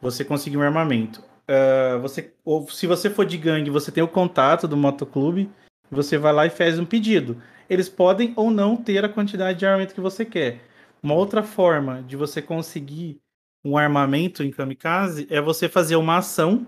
Você 0.00 0.24
conseguir 0.24 0.56
um 0.56 0.62
armamento. 0.62 1.22
Ah, 1.48 1.98
você, 2.00 2.32
ou 2.44 2.68
se 2.68 2.86
você 2.86 3.08
for 3.08 3.24
de 3.24 3.38
gangue, 3.38 3.70
você 3.70 3.90
tem 3.90 4.02
o 4.02 4.08
contato 4.08 4.68
do 4.68 4.76
motoclube, 4.76 5.50
você 5.90 6.18
vai 6.18 6.32
lá 6.32 6.46
e 6.46 6.50
faz 6.50 6.78
um 6.78 6.84
pedido. 6.84 7.42
Eles 7.68 7.88
podem 7.88 8.32
ou 8.36 8.50
não 8.50 8.76
ter 8.76 9.04
a 9.04 9.08
quantidade 9.08 9.58
de 9.58 9.66
armamento 9.66 9.94
que 9.94 10.00
você 10.00 10.24
quer. 10.24 10.60
Uma 11.02 11.14
outra 11.14 11.42
forma 11.42 12.02
de 12.02 12.16
você 12.16 12.42
conseguir 12.42 13.18
um 13.64 13.76
armamento 13.76 14.42
em 14.42 14.50
kamikaze 14.50 15.26
é 15.30 15.40
você 15.40 15.68
fazer 15.68 15.96
uma 15.96 16.18
ação 16.18 16.66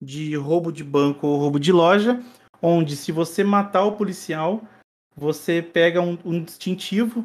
de 0.00 0.36
roubo 0.36 0.70
de 0.70 0.84
banco 0.84 1.26
ou 1.26 1.38
roubo 1.38 1.58
de 1.58 1.72
loja, 1.72 2.22
onde 2.62 2.96
se 2.96 3.12
você 3.12 3.44
matar 3.44 3.84
o 3.84 3.92
policial, 3.92 4.62
você 5.16 5.62
pega 5.62 6.00
um, 6.00 6.18
um 6.24 6.42
distintivo. 6.42 7.24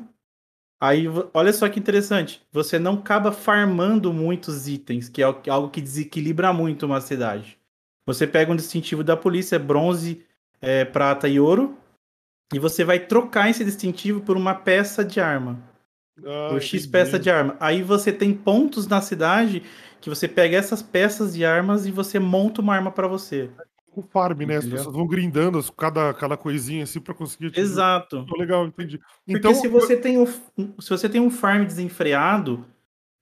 Aí, 0.80 1.06
olha 1.34 1.54
só 1.54 1.70
que 1.70 1.80
interessante, 1.80 2.42
você 2.52 2.80
não 2.80 2.96
acaba 2.96 3.32
farmando 3.32 4.12
muitos 4.12 4.68
itens, 4.68 5.10
que 5.10 5.22
é 5.22 5.26
al- 5.26 5.42
algo 5.50 5.70
que 5.70 5.82
desequilibra 5.82 6.52
muito 6.52 6.86
uma 6.86 7.00
cidade. 7.00 7.58
Você 8.06 8.26
pega 8.26 8.52
um 8.52 8.56
distintivo 8.56 9.04
da 9.04 9.16
polícia, 9.16 9.60
bronze, 9.60 10.26
é, 10.60 10.84
prata 10.84 11.28
e 11.28 11.40
ouro, 11.40 11.78
e 12.54 12.60
você 12.60 12.84
vai 12.84 13.00
trocar 13.00 13.50
esse 13.50 13.64
distintivo 13.64 14.22
por 14.22 14.36
uma 14.36 14.56
peça 14.56 15.06
de 15.06 15.20
arma. 15.20 15.60
Ah, 16.26 16.50
por 16.50 16.62
X 16.62 16.86
peça 16.86 17.18
de 17.20 17.30
arma. 17.30 17.56
Aí 17.60 17.82
você 17.82 18.12
tem 18.12 18.34
pontos 18.34 18.88
na 18.88 19.02
cidade 19.02 19.64
que 20.00 20.10
você 20.10 20.28
pega 20.28 20.58
essas 20.58 20.82
peças 20.82 21.34
de 21.34 21.46
armas 21.46 21.86
e 21.86 21.92
você 21.92 22.20
monta 22.20 22.62
uma 22.62 22.76
arma 22.76 22.92
pra 22.92 23.08
você. 23.08 23.50
O 23.94 24.02
farm, 24.02 24.40
né? 24.46 24.58
As 24.58 24.66
pessoas 24.66 24.96
vão 24.96 25.06
grindando 25.06 25.58
as- 25.58 25.70
cada, 25.70 26.14
cada 26.14 26.38
coisinha 26.38 26.84
assim 26.84 27.00
pra 27.00 27.14
conseguir. 27.14 27.52
Exato. 27.58 28.26
Legal, 28.38 28.66
entendi. 28.66 28.98
Porque 28.98 29.38
Então, 29.38 29.54
se 29.54 29.68
você 29.68 29.98
tem 29.98 30.18
um, 30.18 30.26
se 30.26 30.90
você 30.90 31.10
tem 31.10 31.20
um 31.20 31.30
farm 31.30 31.66
desenfreado, 31.66 32.66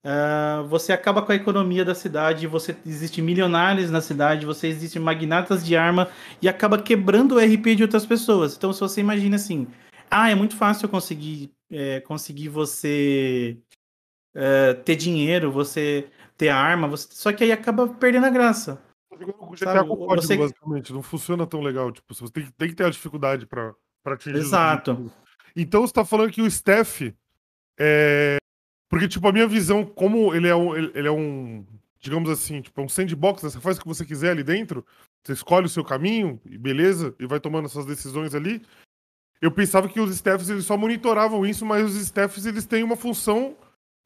ah, 0.04 0.64
você 0.70 0.94
acaba 0.94 1.22
com 1.24 1.32
a 1.32 1.36
economia 1.36 1.84
da 1.84 1.96
cidade, 1.96 2.46
você 2.48 2.76
existe 2.86 3.22
milionários 3.22 3.90
na 3.90 4.00
cidade, 4.00 4.46
você 4.46 4.68
existe 4.68 5.00
magnatas 5.00 5.66
de 5.66 5.76
arma 5.76 6.08
e 6.42 6.48
acaba 6.48 6.82
quebrando 6.82 7.36
o 7.36 7.40
RP 7.40 7.76
de 7.76 7.84
outras 7.84 8.06
pessoas. 8.06 8.56
Então, 8.56 8.72
se 8.72 8.80
você 8.80 9.02
imagina 9.02 9.36
assim, 9.38 9.68
ah, 10.10 10.30
é 10.30 10.36
muito 10.36 10.56
fácil 10.56 10.86
eu 10.86 10.90
conseguir, 10.90 11.52
é, 11.72 12.00
conseguir 12.02 12.48
você 12.50 13.58
é, 14.36 14.74
ter 14.76 14.96
dinheiro, 14.96 15.52
você 15.52 16.08
ter 16.38 16.50
arma, 16.50 16.88
você- 16.88 17.08
só 17.12 17.34
que 17.34 17.44
aí 17.44 17.52
acaba 17.52 17.88
perdendo 17.88 18.28
a 18.28 18.30
graça. 18.30 18.80
O 19.26 19.56
GTA 19.56 19.84
com 19.84 19.96
código, 19.98 20.22
você- 20.28 20.38
basicamente, 20.38 20.94
não 20.94 21.02
funciona 21.02 21.46
tão 21.48 21.62
legal. 21.62 21.92
Tipo, 21.92 22.14
você 22.14 22.28
tem, 22.32 22.46
que- 22.46 22.52
tem 22.54 22.68
que 22.70 22.76
ter 22.76 22.86
a 22.86 22.90
dificuldade 22.90 23.46
pra, 23.46 23.74
pra 24.04 24.14
atingir. 24.14 24.38
Exato. 24.38 25.12
Então 25.56 25.82
você 25.82 25.94
tá 25.94 26.06
falando 26.06 26.32
que 26.32 26.42
o 26.42 26.50
Steph 26.50 27.02
é. 27.80 28.38
Porque, 28.90 29.08
tipo, 29.08 29.28
a 29.28 29.32
minha 29.32 29.48
visão, 29.48 29.86
como 29.86 30.34
ele 30.34 30.48
é 30.48 30.56
um. 30.56 30.76
Ele 30.76 30.92
ele 30.96 31.08
é 31.08 31.12
um. 31.12 31.66
Digamos 32.02 32.30
assim, 32.30 32.62
tipo, 32.62 32.80
é 32.80 32.84
um 32.84 32.88
sandbox, 32.90 33.44
né? 33.44 33.50
você 33.50 33.60
faz 33.60 33.78
o 33.78 33.82
que 33.82 33.88
você 33.88 34.06
quiser 34.06 34.32
ali 34.32 34.42
dentro, 34.42 34.86
você 35.22 35.34
escolhe 35.34 35.66
o 35.66 35.70
seu 35.70 35.84
caminho, 35.84 36.40
e 36.46 36.58
beleza, 36.58 37.14
e 37.20 37.26
vai 37.28 37.42
tomando 37.42 37.68
suas 37.68 37.86
decisões 37.86 38.34
ali. 38.34 38.62
Eu 39.42 39.52
pensava 39.52 39.90
que 39.90 40.00
os 40.00 40.10
staffs 40.16 40.50
eles 40.50 40.64
só 40.66 40.78
monitoravam 40.78 41.46
isso, 41.46 41.66
mas 41.66 41.84
os 41.86 41.96
staffs 41.96 42.46
eles 42.46 42.66
têm 42.66 42.84
uma 42.84 42.96
função 42.96 43.54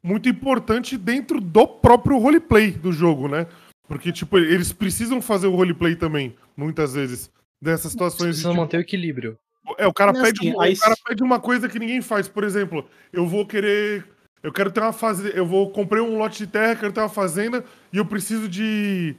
muito 0.03 0.27
importante 0.27 0.97
dentro 0.97 1.39
do 1.39 1.67
próprio 1.67 2.17
roleplay 2.17 2.71
do 2.71 2.91
jogo, 2.91 3.27
né? 3.27 3.45
Porque, 3.93 4.11
tipo, 4.11 4.37
eles 4.39 4.73
precisam 4.73 5.21
fazer 5.21 5.45
o 5.47 5.55
roleplay 5.55 5.95
também. 5.95 6.35
muitas 6.57 6.93
vezes, 6.93 7.31
dessas 7.61 7.91
situações. 7.91 8.19
de, 8.19 8.25
Precisa 8.41 8.49
tipo, 8.49 8.61
manter 8.61 8.77
o 8.77 8.81
equilíbrio. 8.81 9.37
é, 9.77 9.87
o 9.87 9.93
cara, 9.93 10.11
Não, 10.11 10.21
pede, 10.21 10.39
assim, 10.39 10.55
um- 10.55 10.59
aí 10.61 10.73
o 10.73 10.79
cara 10.79 10.95
pede 11.07 11.23
uma 11.23 11.39
coisa 11.39 11.69
que 11.69 11.79
ninguém 11.79 12.01
faz. 12.01 12.27
Por 12.27 12.43
exemplo, 12.43 12.85
eu 13.11 13.25
vou 13.27 13.45
querer. 13.45 14.05
Eu 14.41 14.51
quero 14.51 14.71
ter 14.71 14.81
uma 14.81 14.91
fase. 14.93 15.31
Eu 15.35 15.45
vou 15.45 15.69
comprei 15.71 16.01
um 16.01 16.17
lote 16.17 16.39
de 16.39 16.47
terra, 16.47 16.75
quero 16.75 16.91
ter 16.91 16.99
uma 16.99 17.07
fazenda 17.09 17.63
e 17.91 17.97
eu 17.97 18.05
preciso 18.05 18.49
de, 18.49 19.15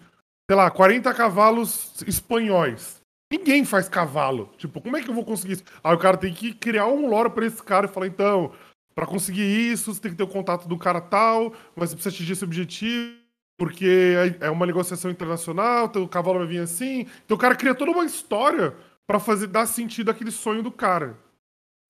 sei 0.51 0.57
lá, 0.57 0.71
40 0.71 1.15
cavalos 1.15 1.95
espanhóis. 2.07 3.01
Ninguém 3.33 3.65
faz 3.65 3.89
cavalo. 3.89 4.51
Tipo, 4.59 4.81
como 4.81 4.97
é 4.97 5.03
que 5.03 5.09
eu 5.09 5.15
vou 5.15 5.25
conseguir 5.25 5.55
isso? 5.55 5.65
Aí 5.83 5.95
o 5.95 5.99
cara 5.99 6.17
tem 6.17 6.33
que 6.33 6.53
criar 6.53 6.87
um 6.89 7.09
lore 7.09 7.31
pra 7.31 7.47
esse 7.47 7.63
cara 7.63 7.87
e 7.87 7.89
falar, 7.89 8.07
então, 8.07 8.53
pra 8.95 9.07
conseguir 9.07 9.43
isso, 9.73 9.93
você 9.95 10.01
tem 10.01 10.11
que 10.11 10.17
ter 10.17 10.23
o 10.25 10.29
contato 10.29 10.69
do 10.69 10.77
cara 10.79 11.01
tal, 11.01 11.53
mas 11.75 11.89
você 11.91 11.97
precisa 11.97 12.15
atingir 12.15 12.33
esse 12.35 12.45
objetivo, 12.45 13.17
porque 13.57 14.15
é 14.41 14.47
é 14.47 14.51
uma 14.51 14.67
negociação 14.67 15.11
internacional, 15.11 15.87
então 15.87 16.03
o 16.03 16.09
cavalo 16.09 16.39
vai 16.39 16.47
vir 16.49 16.61
assim. 16.61 17.07
Então 17.25 17.37
o 17.37 17.41
cara 17.41 17.55
cria 17.57 17.75
toda 17.75 17.91
uma 17.93 18.05
história 18.05 18.75
pra 19.07 19.19
fazer 19.21 19.47
dar 19.49 19.67
sentido 19.67 20.11
àquele 20.11 20.31
sonho 20.31 20.63
do 20.63 20.71
cara. 20.73 21.17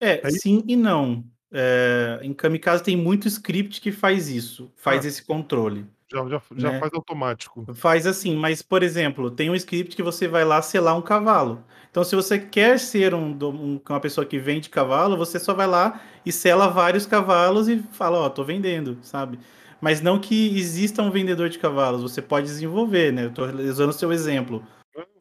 É, 0.01 0.29
sim 0.31 0.63
e 0.67 0.77
não. 0.77 1.25
É, 1.53 2.19
em 2.23 2.33
Kamikaze 2.35 2.83
tem 2.83 2.97
muito 2.97 3.29
script 3.29 3.81
que 3.81 3.93
faz 3.93 4.29
isso, 4.29 4.71
faz 4.77 5.05
Ah. 5.05 5.09
esse 5.09 5.23
controle. 5.25 5.87
Já, 6.13 6.29
já, 6.29 6.43
já 6.57 6.73
Né? 6.73 6.81
faz 6.81 6.93
automático. 6.93 7.65
Faz 7.75 8.07
assim, 8.07 8.37
mas, 8.37 8.61
por 8.61 8.83
exemplo, 8.83 9.31
tem 9.31 9.51
um 9.51 9.55
script 9.55 9.97
que 9.97 10.03
você 10.03 10.29
vai 10.29 10.45
lá 10.45 10.61
selar 10.63 10.97
um 10.97 11.03
cavalo. 11.03 11.65
Então, 11.91 12.05
se 12.05 12.15
você 12.15 12.39
quer 12.39 12.79
ser 12.79 13.15
um, 13.15 13.31
um- 13.43 13.81
uma 13.89 14.01
pessoa 14.01 14.27
que 14.27 14.39
vende 14.39 14.69
cavalo, 14.69 15.17
você 15.17 15.39
só 15.39 15.55
vai 15.55 15.67
lá 15.67 16.01
e 16.27 16.31
sela 16.33 16.69
vários 16.69 17.07
cavalos 17.07 17.69
e 17.69 17.79
fala, 17.93 18.19
ó, 18.19 18.29
tô 18.29 18.45
vendendo, 18.45 18.99
sabe? 19.03 19.39
Mas 19.81 20.01
não 20.01 20.19
que 20.19 20.57
exista 20.59 21.03
um 21.03 21.11
vendedor 21.11 21.49
de 21.49 21.59
cavalos, 21.59 22.03
você 22.03 22.23
pode 22.23 22.47
desenvolver, 22.47 23.13
né? 23.13 23.27
Eu 23.27 23.33
tô 23.33 23.45
usando 23.45 23.91
o 23.91 23.95
seu 23.95 24.13
exemplo. 24.13 24.65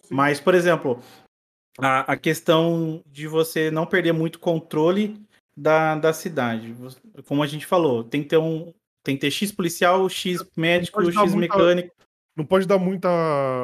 Mas, 0.09 0.39
por 0.39 0.53
exemplo, 0.53 0.99
a, 1.79 2.13
a 2.13 2.17
questão 2.17 3.01
de 3.05 3.27
você 3.27 3.71
não 3.71 3.85
perder 3.85 4.13
muito 4.13 4.39
controle 4.39 5.19
da, 5.55 5.95
da 5.95 6.13
cidade. 6.13 6.75
Como 7.25 7.41
a 7.43 7.47
gente 7.47 7.65
falou, 7.65 8.03
tem 8.03 8.21
que 8.23 8.29
ter 8.29 8.37
um. 8.37 8.73
Tem 9.03 9.15
que 9.15 9.21
ter 9.21 9.31
X 9.31 9.51
policial, 9.51 10.07
X 10.07 10.45
médico, 10.55 11.03
X 11.03 11.15
muita- 11.15 11.35
mecânico. 11.35 11.93
Não 12.35 12.45
pode 12.45 12.65
dar 12.65 12.79
muita, 12.79 13.09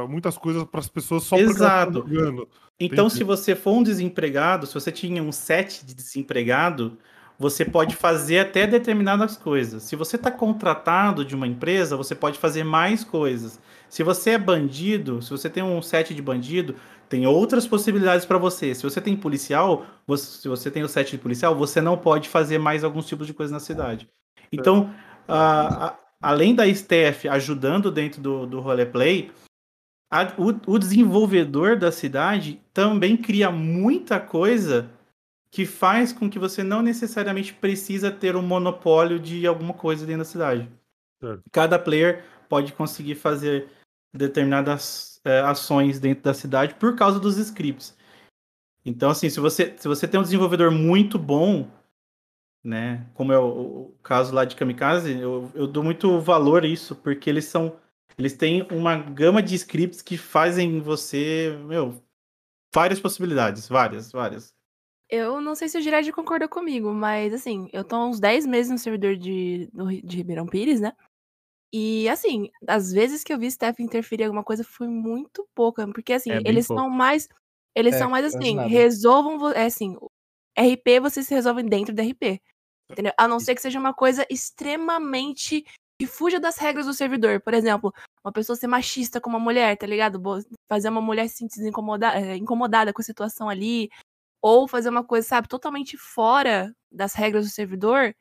muitas 0.08 0.38
coisas 0.38 0.64
pras 0.66 0.88
pessoas 0.88 1.24
só 1.24 1.38
Exato. 1.38 1.94
jogando. 2.08 2.48
Então, 2.80 3.06
Entendi. 3.08 3.18
se 3.18 3.24
você 3.24 3.56
for 3.56 3.72
um 3.72 3.82
desempregado, 3.82 4.68
se 4.68 4.74
você 4.74 4.92
tinha 4.92 5.24
um 5.24 5.32
set 5.32 5.84
de 5.86 5.96
desempregado, 5.96 6.98
você 7.40 7.64
pode 7.64 7.96
fazer 7.96 8.40
até 8.40 8.68
determinadas 8.68 9.38
coisas. 9.38 9.84
Se 9.84 9.96
você 9.96 10.18
está 10.18 10.30
contratado 10.30 11.24
de 11.24 11.34
uma 11.34 11.48
empresa, 11.48 11.96
você 11.96 12.14
pode 12.14 12.38
fazer 12.38 12.66
mais 12.66 13.04
coisas. 13.06 13.58
Se 13.88 14.04
você 14.04 14.32
é 14.32 14.38
bandido, 14.38 15.22
se 15.22 15.30
você 15.32 15.50
tem 15.50 15.64
um 15.64 15.82
set 15.82 16.14
de 16.14 16.22
bandido, 16.22 16.76
tem 17.08 17.26
outras 17.26 17.66
possibilidades 17.66 18.26
para 18.26 18.38
você. 18.38 18.76
Se 18.76 18.84
você 18.84 19.00
tem 19.00 19.16
policial, 19.16 19.86
você- 20.06 20.42
se 20.42 20.48
você 20.50 20.70
tem 20.70 20.84
o 20.84 20.90
set 20.90 21.12
de 21.12 21.18
policial, 21.18 21.56
você 21.56 21.80
não 21.80 21.98
pode 21.98 22.28
fazer 22.28 22.60
mais 22.60 22.84
alguns 22.84 23.08
tipos 23.08 23.26
de 23.26 23.34
coisa 23.34 23.54
na 23.54 23.60
cidade. 23.60 24.08
Então, 24.52 24.94
a- 25.28 25.96
além 26.22 26.54
da 26.54 26.68
staff 26.68 27.28
ajudando 27.30 27.90
dentro 27.90 28.22
do, 28.22 28.46
do 28.46 28.60
roleplay, 28.60 29.32
a- 30.12 30.34
o, 30.38 30.74
o 30.74 30.78
desenvolvedor 30.78 31.78
da 31.78 31.92
cidade 31.92 32.60
também 32.74 33.16
cria 33.16 33.50
muita 33.50 34.20
coisa 34.20 34.90
que 35.52 35.66
faz 35.66 36.14
com 36.14 36.30
que 36.30 36.38
você 36.38 36.64
não 36.64 36.82
necessariamente 36.82 37.54
precisa 37.54 38.12
ter 38.12 38.36
um 38.36 38.42
monopólio 38.42 39.20
de 39.20 39.48
alguma 39.48 39.74
coisa 39.74 40.06
dentro 40.06 40.20
da 40.20 40.26
cidade. 40.26 40.70
Certo. 41.20 41.44
Cada 41.52 41.80
player 41.80 42.24
pode 42.48 42.74
conseguir 42.74 43.16
fazer 43.16 43.68
determinadas 44.14 45.20
é, 45.26 45.40
ações 45.42 46.00
dentro 46.00 46.24
da 46.24 46.34
cidade 46.34 46.76
por 46.76 46.96
causa 46.96 47.20
dos 47.20 47.38
scripts. 47.38 47.98
Então, 48.86 49.10
assim, 49.10 49.30
se 49.30 49.40
você, 49.40 49.76
se 49.78 49.88
você 49.88 50.08
tem 50.08 50.20
um 50.20 50.24
desenvolvedor 50.24 50.72
muito 50.72 51.20
bom, 51.20 51.70
né, 52.64 53.06
como 53.14 53.34
é 53.34 53.40
o, 53.40 53.44
o 53.44 53.96
caso 54.02 54.34
lá 54.34 54.46
de 54.46 54.56
Kamikaze, 54.56 55.18
eu, 55.18 55.52
eu 55.54 55.68
dou 55.68 55.84
muito 55.84 56.20
valor 56.20 56.64
a 56.64 56.68
isso, 56.68 56.96
porque 56.96 57.30
eles 57.30 57.46
são 57.46 57.76
eles 58.20 58.34
têm 58.34 58.68
uma 58.70 58.98
gama 58.98 59.42
de 59.42 59.56
scripts 59.56 60.02
que 60.02 60.18
fazem 60.18 60.82
você, 60.82 61.58
meu, 61.66 62.04
várias 62.76 63.00
possibilidades, 63.00 63.66
várias, 63.70 64.12
várias. 64.12 64.54
Eu 65.10 65.42
não 65.42 65.56
sei 65.56 65.68
se 65.68 65.78
o 65.78 65.82
Girard 65.82 66.12
concorda 66.12 66.48
comigo, 66.48 66.94
mas 66.94 67.34
assim, 67.34 67.68
eu 67.74 67.84
tô 67.84 67.96
há 67.96 68.06
uns 68.08 68.20
10 68.20 68.46
meses 68.46 68.72
no 68.72 68.78
servidor 68.78 69.16
de, 69.16 69.68
de 70.04 70.18
Ribeirão 70.18 70.46
Pires, 70.46 70.80
né? 70.80 70.94
E 71.74 72.08
assim, 72.10 72.50
as 72.68 72.92
vezes 72.92 73.24
que 73.24 73.34
eu 73.34 73.40
vi 73.40 73.50
Steph 73.50 73.80
interferir 73.80 74.24
em 74.24 74.26
alguma 74.28 74.44
coisa 74.44 74.64
foi 74.64 74.88
muito 74.88 75.48
pouca, 75.56 75.88
porque 75.88 76.14
assim, 76.14 76.32
É, 76.32 76.42
eles 76.46 76.68
pouco. 76.68 76.82
são 76.82 76.90
mais. 76.90 77.28
Eles 77.76 77.96
É, 77.96 78.00
são 78.00 78.10
mais 78.10 78.26
assim, 78.26 78.58
resolvam. 78.68 79.52
É 79.52 79.66
assim, 79.66 79.96
RP 80.58 81.00
vocês 81.00 81.26
se 81.28 81.34
resolvem 81.34 81.66
dentro 81.66 81.94
do 81.94 82.02
RP. 82.02 82.40
Entendeu? 82.92 83.14
A 83.18 83.28
não 83.28 83.40
ser 83.40 83.54
que 83.56 83.62
seja 83.62 83.80
uma 83.80 83.94
coisa 83.94 84.26
extremamente. 84.30 85.66
que 86.02 86.08
fuja 86.08 86.40
das 86.40 86.58
regras 86.58 86.86
do 86.86 86.94
servidor. 86.94 87.42
Por 87.42 87.54
exemplo, 87.54 87.94
uma 88.24 88.32
pessoa 88.32 88.56
ser 88.56 88.68
machista 88.68 89.20
com 89.20 89.30
uma 89.30 89.40
mulher, 89.40 89.76
tá 89.78 89.86
ligado? 89.86 90.18
Fazer 90.72 90.88
uma 90.88 91.02
mulher 91.02 91.28
se 91.28 91.36
sentir 91.36 91.62
incomoda- 91.68 92.16
eh, 92.16 92.38
incomodada 92.38 92.94
com 92.94 93.02
a 93.02 93.04
situação 93.04 93.50
ali. 93.50 93.90
Ou 94.42 94.68
fazer 94.68 94.90
uma 94.90 95.04
coisa, 95.04 95.28
sabe, 95.28 95.48
totalmente 95.48 95.98
fora 95.98 96.74
das 96.92 97.14
regras 97.14 97.46
do 97.46 97.52
servidor. 97.52 98.16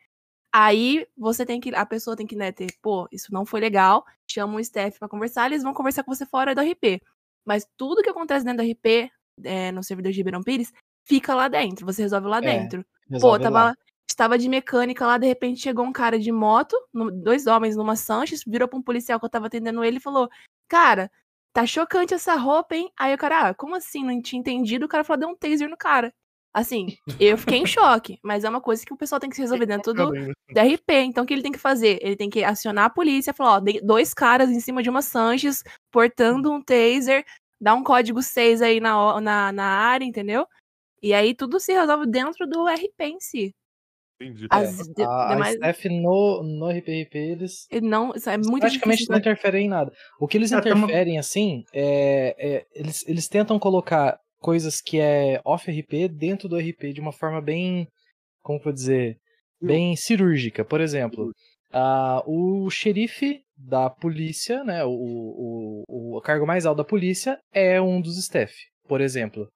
Aí 0.53 1.07
você 1.17 1.45
tem 1.45 1.61
que. 1.61 1.75
A 1.75 1.85
pessoa 1.87 2.17
tem 2.17 2.27
que, 2.27 2.35
né, 2.37 2.51
ter, 2.53 2.69
pô, 2.83 3.07
isso 3.13 3.33
não 3.33 3.45
foi 3.45 3.61
legal. 3.61 4.05
Chama 4.31 4.55
um 4.55 4.61
staff 4.61 4.99
pra 4.99 5.09
conversar, 5.09 5.47
eles 5.47 5.63
vão 5.63 5.75
conversar 5.75 6.03
com 6.03 6.15
você 6.15 6.27
fora 6.27 6.55
do 6.55 6.61
RP. 6.61 7.01
Mas 7.45 7.67
tudo 7.77 8.03
que 8.03 8.11
acontece 8.11 8.45
dentro 8.45 8.65
do 8.65 8.71
RP, 8.71 9.11
eh, 9.45 9.73
no 9.73 9.83
servidor 9.83 10.13
de 10.13 10.19
Ribeirão 10.19 10.43
Pires, 10.43 10.73
fica 11.05 11.35
lá 11.35 11.49
dentro. 11.49 11.87
Você 11.87 12.03
resolve 12.03 12.27
lá 12.29 12.39
É, 12.39 12.41
dentro. 12.41 12.83
Pô, 12.83 13.15
resolve 13.15 13.43
tava 13.43 13.65
lá. 13.65 13.75
Estava 14.11 14.39
de 14.39 14.49
mecânica 14.49 15.07
lá, 15.07 15.19
de 15.19 15.27
repente 15.27 15.61
chegou 15.61 15.85
um 15.85 15.93
cara 15.93 16.19
de 16.19 16.33
moto, 16.33 16.75
dois 17.23 17.47
homens 17.47 17.77
numa 17.77 17.95
Sanches, 17.95 18.43
virou 18.45 18.67
pra 18.67 18.79
um 18.79 18.83
policial 18.83 19.21
que 19.21 19.25
eu 19.27 19.31
tava 19.31 19.47
atendendo 19.47 19.85
ele 19.85 19.99
e 19.99 20.01
falou: 20.01 20.29
Cara, 20.67 21.11
tá 21.53 21.67
chocante 21.67 22.15
essa 22.15 22.35
roupa, 22.37 22.75
hein? 22.77 22.91
Aí 22.99 23.15
o 23.15 23.19
cara, 23.19 23.49
ah, 23.49 23.55
como 23.55 23.75
assim? 23.75 24.05
Não 24.05 24.21
tinha 24.21 24.41
entendido. 24.41 24.87
O 24.87 24.89
cara 24.89 25.05
falou: 25.05 25.21
deu 25.21 25.29
um 25.29 25.37
taser 25.37 25.69
no 25.69 25.77
cara. 25.77 26.13
Assim, 26.53 26.97
eu 27.21 27.37
fiquei 27.39 27.59
em 27.59 27.67
choque, 27.67 28.19
mas 28.23 28.43
é 28.43 28.49
uma 28.49 28.61
coisa 28.61 28.85
que 28.85 28.93
o 28.93 28.97
pessoal 28.97 29.21
tem 29.21 29.29
que 29.29 29.37
se 29.37 29.43
resolver 29.43 29.67
dentro 29.67 29.93
do, 29.93 30.11
do 30.11 30.61
RP. 30.61 30.91
Então, 31.05 31.23
o 31.23 31.27
que 31.27 31.35
ele 31.35 31.43
tem 31.43 31.53
que 31.53 31.59
fazer? 31.59 31.99
Ele 32.03 32.17
tem 32.17 32.31
que 32.31 32.43
acionar 32.43 32.87
a 32.87 32.91
polícia, 32.91 33.35
falar: 33.35 33.57
Ó, 33.59 33.61
dois 33.83 34.15
caras 34.15 34.51
em 34.51 34.61
cima 34.61 34.83
de 34.83 34.91
uma 34.91 35.03
Sanches, 35.03 35.63
portando 35.91 36.51
um 36.51 36.63
taser, 36.63 37.25
dá 37.61 37.75
um 37.75 37.85
código 37.85 38.23
6 38.23 38.63
aí 38.63 38.81
na, 38.81 39.21
na, 39.21 39.53
na 39.53 39.65
área, 39.65 40.05
entendeu? 40.05 40.47
E 41.03 41.15
aí 41.15 41.35
tudo 41.35 41.61
se 41.61 41.73
resolve 41.73 42.07
dentro 42.07 42.47
do 42.47 42.67
RP 42.67 43.01
em 43.01 43.21
si. 43.21 43.55
Entendi. 44.21 44.47
As 44.51 44.77
de- 44.77 45.03
É, 45.03 45.05
a, 45.05 45.29
demais- 45.35 45.55
a 45.63 45.71
staff 45.71 45.89
no, 45.89 46.43
no 46.43 46.69
RPRP, 46.69 47.17
eles 47.19 47.67
Ele 47.71 47.87
não, 47.89 48.13
isso 48.15 48.29
é 48.29 48.37
muito 48.37 48.61
praticamente 48.61 48.99
difícil. 48.99 49.13
não 49.13 49.19
interferem 49.21 49.67
em 49.67 49.69
nada. 49.69 49.93
O 50.21 50.27
que 50.27 50.37
eles 50.37 50.51
É, 50.53 50.59
interferem, 50.59 51.19
assim, 51.19 51.63
é, 51.73 52.35
é- 52.39 52.67
eles, 52.75 53.07
eles 53.09 53.29
tentam 53.29 53.59
colocar 53.59 54.19
coisas 54.41 54.81
que 54.81 54.99
é 55.01 55.41
off-RP 55.45 56.09
dentro 56.09 56.49
do 56.49 56.57
RP 56.57 56.93
de 56.93 57.01
uma 57.01 57.13
forma 57.13 57.41
bem, 57.41 57.87
como 58.43 58.59
que 58.59 58.63
eu 58.63 58.73
vou 58.73 58.73
dizer, 58.73 59.17
bem 59.61 59.95
cirúrgica. 59.97 60.65
Por 60.65 60.81
exemplo, 60.81 61.33
ah, 61.73 62.23
o 62.27 62.69
xerife 62.71 63.41
da 63.57 63.91
polícia, 63.91 64.63
né, 64.65 64.85
o, 64.85 64.91
o, 65.89 66.17
o 66.17 66.21
cargo 66.23 66.47
mais 66.47 66.65
alto 66.67 66.79
da 66.79 66.85
polícia 66.85 67.39
é 67.53 67.81
um 67.81 68.01
dos 68.01 68.17
staff, 68.19 68.55
por 68.89 69.01
exemplo. 69.01 69.49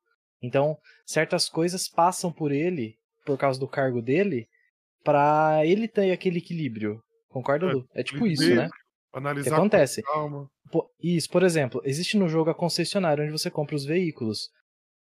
Então, 0.42 0.76
certas 1.06 1.48
coisas 1.48 1.88
passam 1.88 2.32
por 2.32 2.50
ele, 2.50 2.94
por 3.24 3.38
causa 3.38 3.60
do 3.60 3.68
cargo 3.68 4.02
dele, 4.02 4.46
pra 5.02 5.60
ele 5.64 5.88
ter 5.88 6.10
aquele 6.12 6.38
equilíbrio. 6.38 7.00
Concorda, 7.28 7.66
É, 7.66 7.72
Lu? 7.72 7.84
É 7.94 8.02
tipo 8.02 8.26
isso, 8.26 8.54
né? 8.54 8.68
O 9.12 9.18
Analisar 9.18 9.44
que 9.44 9.50
com 9.50 9.56
acontece? 9.56 10.02
Isso, 11.02 11.28
por 11.28 11.42
exemplo, 11.42 11.82
existe 11.84 12.16
no 12.16 12.28
jogo 12.28 12.50
a 12.50 12.54
concessionária 12.54 13.22
onde 13.22 13.32
você 13.32 13.50
compra 13.50 13.76
os 13.76 13.84
veículos. 13.84 14.48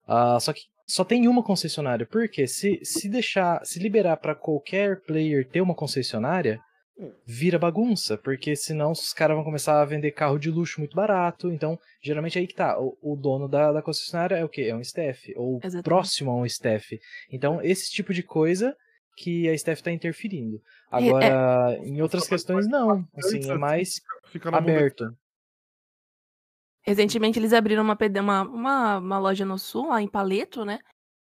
Ah, 0.06 0.38
só 0.40 0.52
que 0.52 0.62
só 0.86 1.04
tem 1.04 1.28
uma 1.28 1.42
concessionária. 1.42 2.06
Por 2.06 2.28
quê? 2.28 2.46
Se, 2.46 2.80
se 2.82 3.08
deixar, 3.08 3.64
se 3.64 3.78
liberar 3.78 4.16
pra 4.16 4.34
qualquer 4.34 5.00
player 5.02 5.48
ter 5.48 5.60
uma 5.60 5.74
concessionária, 5.74 6.60
vira 7.24 7.58
bagunça, 7.58 8.18
porque 8.18 8.56
senão 8.56 8.90
os 8.92 9.12
caras 9.12 9.36
vão 9.36 9.44
começar 9.44 9.80
a 9.80 9.84
vender 9.84 10.10
carro 10.10 10.38
de 10.38 10.50
luxo 10.50 10.80
muito 10.80 10.96
barato. 10.96 11.50
Então, 11.52 11.78
geralmente 12.02 12.36
é 12.36 12.40
aí 12.40 12.46
que 12.46 12.54
tá. 12.54 12.76
O, 12.80 12.96
o 13.00 13.16
dono 13.16 13.48
da, 13.48 13.72
da 13.72 13.82
concessionária 13.82 14.36
é 14.36 14.44
o 14.44 14.48
quê? 14.48 14.62
É 14.62 14.74
um 14.74 14.80
staff, 14.80 15.32
ou 15.36 15.58
Exatamente. 15.58 15.84
próximo 15.84 16.30
a 16.30 16.36
um 16.36 16.46
staff. 16.46 16.98
Então, 17.30 17.60
esse 17.62 17.90
tipo 17.90 18.12
de 18.12 18.22
coisa 18.22 18.74
que 19.16 19.48
a 19.48 19.54
staff 19.54 19.82
tá 19.82 19.92
interferindo. 19.92 20.62
É- 20.90 20.96
Agora, 20.96 21.78
em 21.84 22.00
outras 22.00 22.26
questões, 22.26 22.66
não. 22.66 23.06
Assim, 23.14 23.50
é 23.50 23.54
mais 23.54 24.00
mão 24.42 24.54
aberto. 24.54 25.16
Recentemente 26.82 27.38
eles 27.38 27.52
abriram 27.52 27.82
uma, 27.82 27.96
uma, 28.20 28.42
uma, 28.42 28.98
uma 28.98 29.18
loja 29.18 29.44
no 29.44 29.58
sul, 29.58 29.88
lá 29.88 30.00
em 30.00 30.08
Paleto, 30.08 30.64
né? 30.64 30.78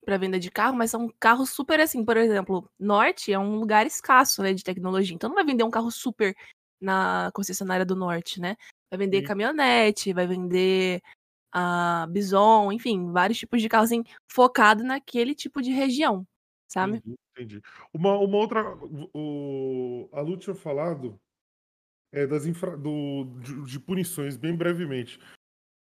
Pra 0.06 0.18
venda 0.18 0.40
de 0.40 0.50
carro, 0.50 0.76
mas 0.76 0.92
são 0.92 1.14
carros 1.20 1.50
super 1.50 1.80
assim, 1.80 2.04
por 2.04 2.18
exemplo, 2.18 2.70
Norte 2.80 3.32
é 3.32 3.40
um 3.40 3.58
lugar 3.58 3.86
escasso, 3.86 4.42
né, 4.42 4.54
de 4.54 4.64
tecnologia. 4.64 5.16
Então 5.16 5.30
não 5.30 5.36
vai 5.36 5.46
vender 5.46 5.64
um 5.64 5.72
carro 5.72 5.92
super 5.92 6.36
na 6.80 7.32
concessionária 7.34 7.86
do 7.86 7.96
Norte, 7.96 8.40
né? 8.40 8.56
Vai 8.90 8.98
vender 8.98 9.22
Sim. 9.22 9.28
caminhonete, 9.28 10.14
vai 10.14 10.28
vender 10.28 11.02
a 11.54 12.08
Bison, 12.10 12.72
enfim, 12.72 13.12
vários 13.12 13.38
tipos 13.38 13.62
de 13.62 13.70
carro 13.70 13.84
assim, 13.86 14.04
focado 14.28 14.84
naquele 14.84 15.36
tipo 15.36 15.62
de 15.62 15.72
região, 15.72 16.26
sabe? 16.68 16.98
Entendi, 16.98 17.16
entendi. 17.36 17.62
Uma, 17.94 18.18
uma 18.18 18.38
outra. 18.38 18.64
O, 19.14 20.10
a 20.14 20.22
Lu 20.22 20.38
tinha 20.38 20.56
falado 20.56 21.20
é, 22.12 22.26
das 22.28 22.46
infra, 22.46 22.78
do, 22.78 23.26
de, 23.42 23.66
de 23.66 23.80
punições, 23.80 24.38
bem 24.38 24.56
brevemente. 24.56 25.20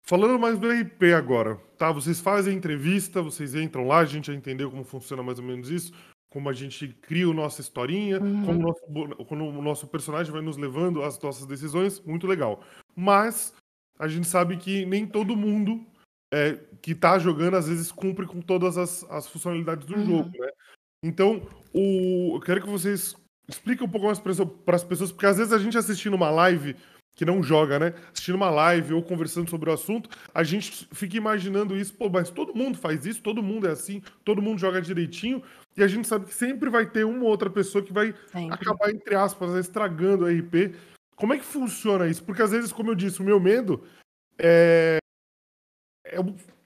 Falando 0.06 0.40
mais 0.40 0.58
do 0.58 0.68
RP 0.72 1.14
agora, 1.16 1.56
tá? 1.78 1.92
Vocês 1.92 2.20
fazem 2.20 2.56
entrevista, 2.58 3.22
vocês 3.22 3.54
entram 3.54 3.86
lá, 3.88 4.00
a 4.00 4.06
gente 4.06 4.28
já 4.28 4.34
entendeu 4.34 4.72
como 4.72 4.84
funciona 4.84 5.22
mais 5.22 5.38
ou 5.38 5.46
menos 5.46 5.70
isso, 5.70 5.94
como 6.32 6.50
a 6.50 6.54
gente 6.54 6.88
cria 7.02 7.28
a 7.28 7.34
nossa 7.34 7.62
historinha, 7.62 8.20
Uhum. 8.20 8.46
como 8.46 8.60
o 8.60 8.62
nosso, 8.62 9.26
como 9.26 9.50
o 9.50 9.62
nosso 9.62 9.88
personagem 9.88 10.32
vai 10.32 10.42
nos 10.42 10.58
levando 10.58 11.04
às 11.04 11.20
nossas 11.22 11.46
decisões, 11.46 12.00
muito 12.02 12.26
legal. 12.26 12.64
Mas 12.96 13.54
a 14.00 14.08
gente 14.08 14.28
sabe 14.28 14.58
que 14.58 14.86
nem 14.86 15.06
todo 15.06 15.36
mundo 15.36 15.86
é, 16.34 16.54
que 16.82 16.96
tá 16.96 17.20
jogando 17.20 17.58
às 17.58 17.68
vezes 17.68 17.92
cumpre 17.92 18.26
com 18.26 18.40
todas 18.42 18.78
as, 18.78 19.04
as 19.12 19.28
funcionalidades 19.28 19.86
do 19.86 19.96
Uhum. 19.96 20.06
jogo, 20.06 20.32
né? 20.40 20.50
Então, 21.04 21.48
o, 21.74 22.36
eu 22.36 22.42
quero 22.42 22.62
que 22.62 22.70
vocês 22.70 23.16
expliquem 23.48 23.86
um 23.86 23.90
pouco 23.90 24.08
mais 24.08 24.20
para 24.20 24.76
as 24.76 24.84
pessoas, 24.84 25.12
porque 25.12 25.26
às 25.26 25.38
vezes 25.38 25.54
a 25.54 25.58
gente 25.58 25.78
assistindo 25.78 26.14
uma 26.14 26.30
live 26.30 26.76
que 27.16 27.26
não 27.26 27.44
joga, 27.44 27.78
né? 27.78 27.94
Assistindo 28.14 28.36
uma 28.36 28.50
live 28.50 28.94
ou 28.94 29.04
conversando 29.04 29.50
sobre 29.50 29.70
o 29.70 29.74
assunto, 29.74 30.10
a 30.34 30.42
gente 30.44 30.88
fica 30.94 31.18
imaginando 31.18 31.76
isso, 31.76 31.94
pô, 31.94 32.10
mas 32.10 32.30
todo 32.30 32.56
mundo 32.56 32.78
faz 32.78 33.06
isso, 33.06 33.22
todo 33.22 33.44
mundo 33.44 33.68
é 33.68 33.72
assim, 33.72 34.02
todo 34.24 34.42
mundo 34.42 34.60
joga 34.60 34.82
direitinho, 34.82 35.44
e 35.76 35.84
a 35.84 35.88
gente 35.88 36.08
sabe 36.08 36.28
que 36.28 36.34
sempre 36.34 36.70
vai 36.70 36.90
ter 36.90 37.04
uma 37.04 37.24
ou 37.24 37.30
outra 37.30 37.50
pessoa 37.50 37.84
que 37.84 37.92
vai 37.92 38.16
acabar, 38.50 38.90
entre 38.90 39.16
aspas, 39.16 39.54
estragando 39.56 40.26
o 40.26 40.30
RP. 40.30 40.76
Como 41.16 41.34
é 41.34 41.38
que 41.38 41.44
funciona 41.44 42.08
isso? 42.08 42.24
Porque 42.24 42.42
às 42.42 42.52
vezes, 42.52 42.72
como 42.72 42.92
eu 42.92 42.96
disse, 42.96 43.20
o 43.20 43.26
meu 43.26 43.40
medo 43.40 43.84
é. 44.38 45.00
É, 46.06 46.18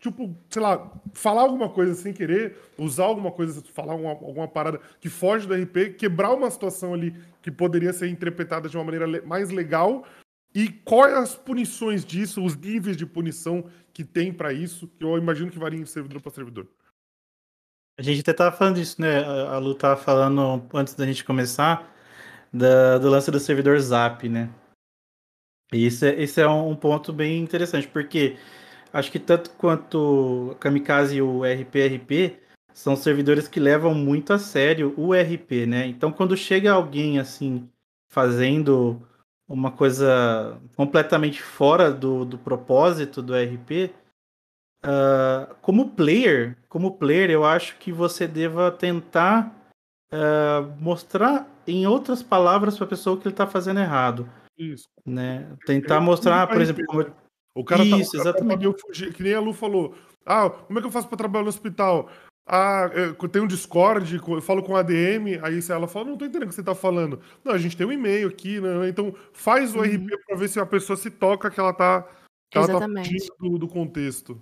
tipo, 0.03 0.35
sei 0.49 0.61
lá, 0.61 0.91
falar 1.13 1.43
alguma 1.43 1.69
coisa 1.69 1.95
sem 1.95 2.11
querer, 2.11 2.57
usar 2.77 3.05
alguma 3.05 3.31
coisa, 3.31 3.63
falar 3.73 3.95
uma- 3.95 4.09
alguma 4.09 4.49
parada 4.49 4.81
que 4.99 5.07
foge 5.07 5.47
do 5.47 5.53
RP, 5.53 5.91
quebrar 5.97 6.33
uma 6.33 6.51
situação 6.51 6.93
ali 6.93 7.15
que 7.41 7.49
poderia 7.49 7.93
ser 7.93 8.09
interpretada 8.09 8.67
de 8.67 8.75
uma 8.75 8.83
maneira 8.83 9.07
mais 9.25 9.49
legal. 9.49 10.05
E 10.53 10.67
quais 10.69 11.13
as 11.15 11.35
punições 11.35 12.03
disso, 12.03 12.43
os 12.43 12.55
níveis 12.55 12.97
de 12.97 13.05
punição 13.05 13.63
que 13.93 14.03
tem 14.03 14.33
pra 14.33 14.51
isso, 14.51 14.87
que 14.87 15.03
eu 15.03 15.17
imagino 15.17 15.49
que 15.49 15.57
varia 15.57 15.81
de 15.81 15.89
servidor 15.89 16.21
para 16.21 16.31
servidor. 16.31 16.67
A 17.97 18.01
gente 18.01 18.19
até 18.21 18.33
tava 18.33 18.55
falando 18.55 18.75
disso, 18.75 19.01
né? 19.01 19.23
A 19.23 19.57
Lu 19.57 19.73
tava 19.73 19.95
falando 19.95 20.67
antes 20.73 20.95
da 20.95 21.05
gente 21.05 21.23
começar 21.23 21.89
da- 22.51 22.97
do 22.97 23.09
lance 23.09 23.31
do 23.31 23.39
servidor 23.39 23.79
Zap, 23.79 24.27
né? 24.27 24.49
E 25.71 25.87
isso 25.87 26.05
é, 26.05 26.21
esse 26.21 26.41
é 26.41 26.47
um 26.47 26.75
ponto 26.75 27.13
bem 27.13 27.41
interessante, 27.41 27.87
porque 27.87 28.37
acho 28.93 29.11
que 29.11 29.19
tanto 29.19 29.49
quanto 29.51 30.55
Kamikaze 30.59 31.17
e 31.17 31.21
o 31.21 31.43
RPRP 31.43 32.39
são 32.71 32.95
servidores 32.95 33.47
que 33.47 33.59
levam 33.59 33.93
muito 33.93 34.31
a 34.31 34.39
sério 34.39 34.93
o 34.95 35.13
RP, 35.13 35.65
né? 35.67 35.87
Então 35.87 36.11
quando 36.11 36.37
chega 36.37 36.71
alguém 36.71 37.19
assim 37.19 37.67
fazendo 38.09 39.01
uma 39.47 39.71
coisa 39.71 40.59
completamente 40.75 41.41
fora 41.41 41.91
do, 41.91 42.23
do 42.23 42.37
propósito 42.37 43.21
do 43.21 43.33
RP, 43.33 43.91
ah, 44.83 45.55
como 45.61 45.91
player, 45.91 46.57
como 46.69 46.97
player, 46.97 47.29
eu 47.29 47.43
acho 47.43 47.77
que 47.77 47.91
você 47.91 48.27
deva 48.27 48.71
tentar 48.71 49.53
ah, 50.11 50.61
mostrar 50.79 51.47
em 51.65 51.87
outras 51.87 52.21
palavras 52.21 52.77
para 52.77 52.85
a 52.85 52.89
pessoa 52.89 53.17
que 53.17 53.27
ele 53.27 53.33
está 53.33 53.47
fazendo 53.47 53.79
errado. 53.79 54.29
Isso. 54.57 54.87
Né? 55.05 55.49
Tentar 55.65 55.95
É, 55.95 55.99
tudo 56.45 56.53
por 56.53 56.61
exemplo, 56.61 56.85
como 56.85 57.01
eu-? 57.01 57.22
O 57.55 57.63
cara 57.63 57.87
tá, 57.87 57.97
Isso, 57.97 58.09
o 58.17 58.23
cara 58.23 58.23
tá 58.33 58.39
exatamente. 58.39 58.59
meio 58.59 58.75
fugir, 58.77 59.13
que 59.13 59.23
nem 59.23 59.33
a 59.33 59.39
Lu 59.39 59.53
falou. 59.53 59.95
Ah, 60.25 60.49
como 60.49 60.79
é 60.79 60.81
que 60.81 60.87
eu 60.87 60.91
faço 60.91 61.07
pra 61.07 61.17
trabalhar 61.17 61.43
no 61.43 61.49
hospital? 61.49 62.09
Ah, 62.45 62.89
tenho 63.31 63.45
um 63.45 63.47
Discord, 63.47 64.15
eu 64.15 64.41
falo 64.41 64.63
com 64.63 64.75
a 64.75 64.79
ADM, 64.79 65.39
aí 65.41 65.59
ela 65.69 65.87
fala, 65.87 66.05
não 66.07 66.17
tô 66.17 66.25
entendendo 66.25 66.43
o 66.43 66.49
que 66.49 66.55
você 66.55 66.63
tá 66.63 66.75
falando. 66.75 67.21
Não, 67.43 67.53
a 67.53 67.57
gente 67.57 67.77
tem 67.77 67.87
um 67.87 67.91
e-mail 67.91 68.27
aqui, 68.27 68.59
né? 68.59 68.89
Então 68.89 69.15
faz 69.31 69.73
o 69.75 69.79
Uhum. 69.79 69.85
RP 69.85 70.17
pra 70.25 70.35
ver 70.35 70.49
se 70.49 70.59
a 70.59 70.65
pessoa 70.65 70.97
se 70.97 71.09
toca 71.09 71.49
que 71.49 71.59
ela 71.59 71.73
tá, 71.73 72.01
que 72.51 72.57
ela 72.57 72.67
tá 72.67 72.73
Exatamente. 72.73 73.27
do, 73.39 73.57
do 73.57 73.67
contexto. 73.67 74.41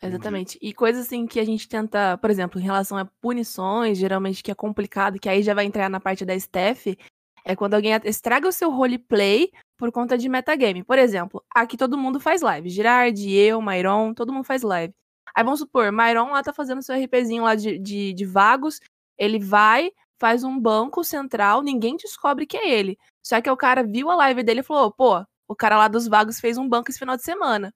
Exatamente. 0.00 0.58
E 0.62 0.72
coisas 0.72 1.06
assim 1.06 1.26
que 1.26 1.40
a 1.40 1.44
gente 1.44 1.68
tenta, 1.68 2.16
por 2.18 2.30
exemplo, 2.30 2.60
em 2.60 2.64
relação 2.64 2.96
a 2.96 3.04
punições, 3.20 3.98
geralmente 3.98 4.42
que 4.42 4.50
é 4.50 4.54
complicado, 4.54 5.18
que 5.18 5.28
aí 5.28 5.42
já 5.42 5.54
vai 5.54 5.64
entrar 5.64 5.90
na 5.90 5.98
parte 6.00 6.24
da 6.24 6.34
staff, 6.36 6.96
é 7.44 7.56
quando 7.56 7.74
alguém 7.74 7.92
estraga 8.04 8.48
o 8.48 8.52
seu 8.52 8.70
roleplay 8.70 9.50
por 9.78 9.92
conta 9.92 10.18
de 10.18 10.28
metagame. 10.28 10.82
Por 10.84 10.98
exemplo, 10.98 11.42
aqui 11.54 11.76
todo 11.76 11.96
mundo 11.96 12.20
faz 12.20 12.42
live. 12.42 12.68
Girard, 12.68 13.30
eu, 13.32 13.62
Myron, 13.62 14.12
todo 14.12 14.32
mundo 14.32 14.44
faz 14.44 14.62
live. 14.62 14.92
Aí 15.34 15.44
vamos 15.44 15.60
supor, 15.60 15.92
Myron 15.92 16.30
lá 16.32 16.42
tá 16.42 16.52
fazendo 16.52 16.82
seu 16.82 16.96
RPzinho 16.96 17.44
lá 17.44 17.54
de, 17.54 17.78
de, 17.78 18.12
de 18.12 18.24
vagos, 18.24 18.80
ele 19.16 19.38
vai, 19.38 19.92
faz 20.18 20.42
um 20.42 20.58
banco 20.58 21.04
central, 21.04 21.62
ninguém 21.62 21.96
descobre 21.96 22.44
que 22.46 22.56
é 22.56 22.68
ele. 22.68 22.98
Só 23.24 23.40
que 23.40 23.48
o 23.48 23.56
cara 23.56 23.84
viu 23.84 24.10
a 24.10 24.16
live 24.16 24.42
dele 24.42 24.60
e 24.60 24.64
falou, 24.64 24.90
pô, 24.90 25.24
o 25.46 25.54
cara 25.54 25.78
lá 25.78 25.86
dos 25.86 26.08
vagos 26.08 26.40
fez 26.40 26.58
um 26.58 26.68
banco 26.68 26.90
esse 26.90 26.98
final 26.98 27.16
de 27.16 27.22
semana. 27.22 27.72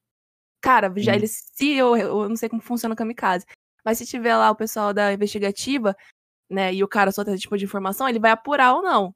Cara, 0.61 0.92
já 0.96 1.12
Hum. 1.12 1.14
ele 1.16 1.28
se 1.28 1.72
eu, 1.72 1.96
eu 1.96 2.28
não 2.28 2.36
sei 2.36 2.48
como 2.48 2.62
funciona 2.62 2.94
o 2.94 2.96
kamikaze, 2.96 3.46
mas 3.84 3.98
se 3.98 4.07
tiver 4.07 4.36
lá 4.36 4.50
o 4.50 4.57
pessoal 4.57 4.92
da 4.92 5.12
investigativa, 5.12 5.96
né, 6.50 6.74
e 6.74 6.82
o 6.82 6.88
cara 6.88 7.12
solta 7.12 7.32
esse 7.32 7.42
tipo 7.42 7.57
de 7.57 7.64
informação, 7.64 8.09
ele 8.09 8.18
vai 8.18 8.30
apurar 8.32 8.74
ou 8.74 8.82
não. 8.82 9.14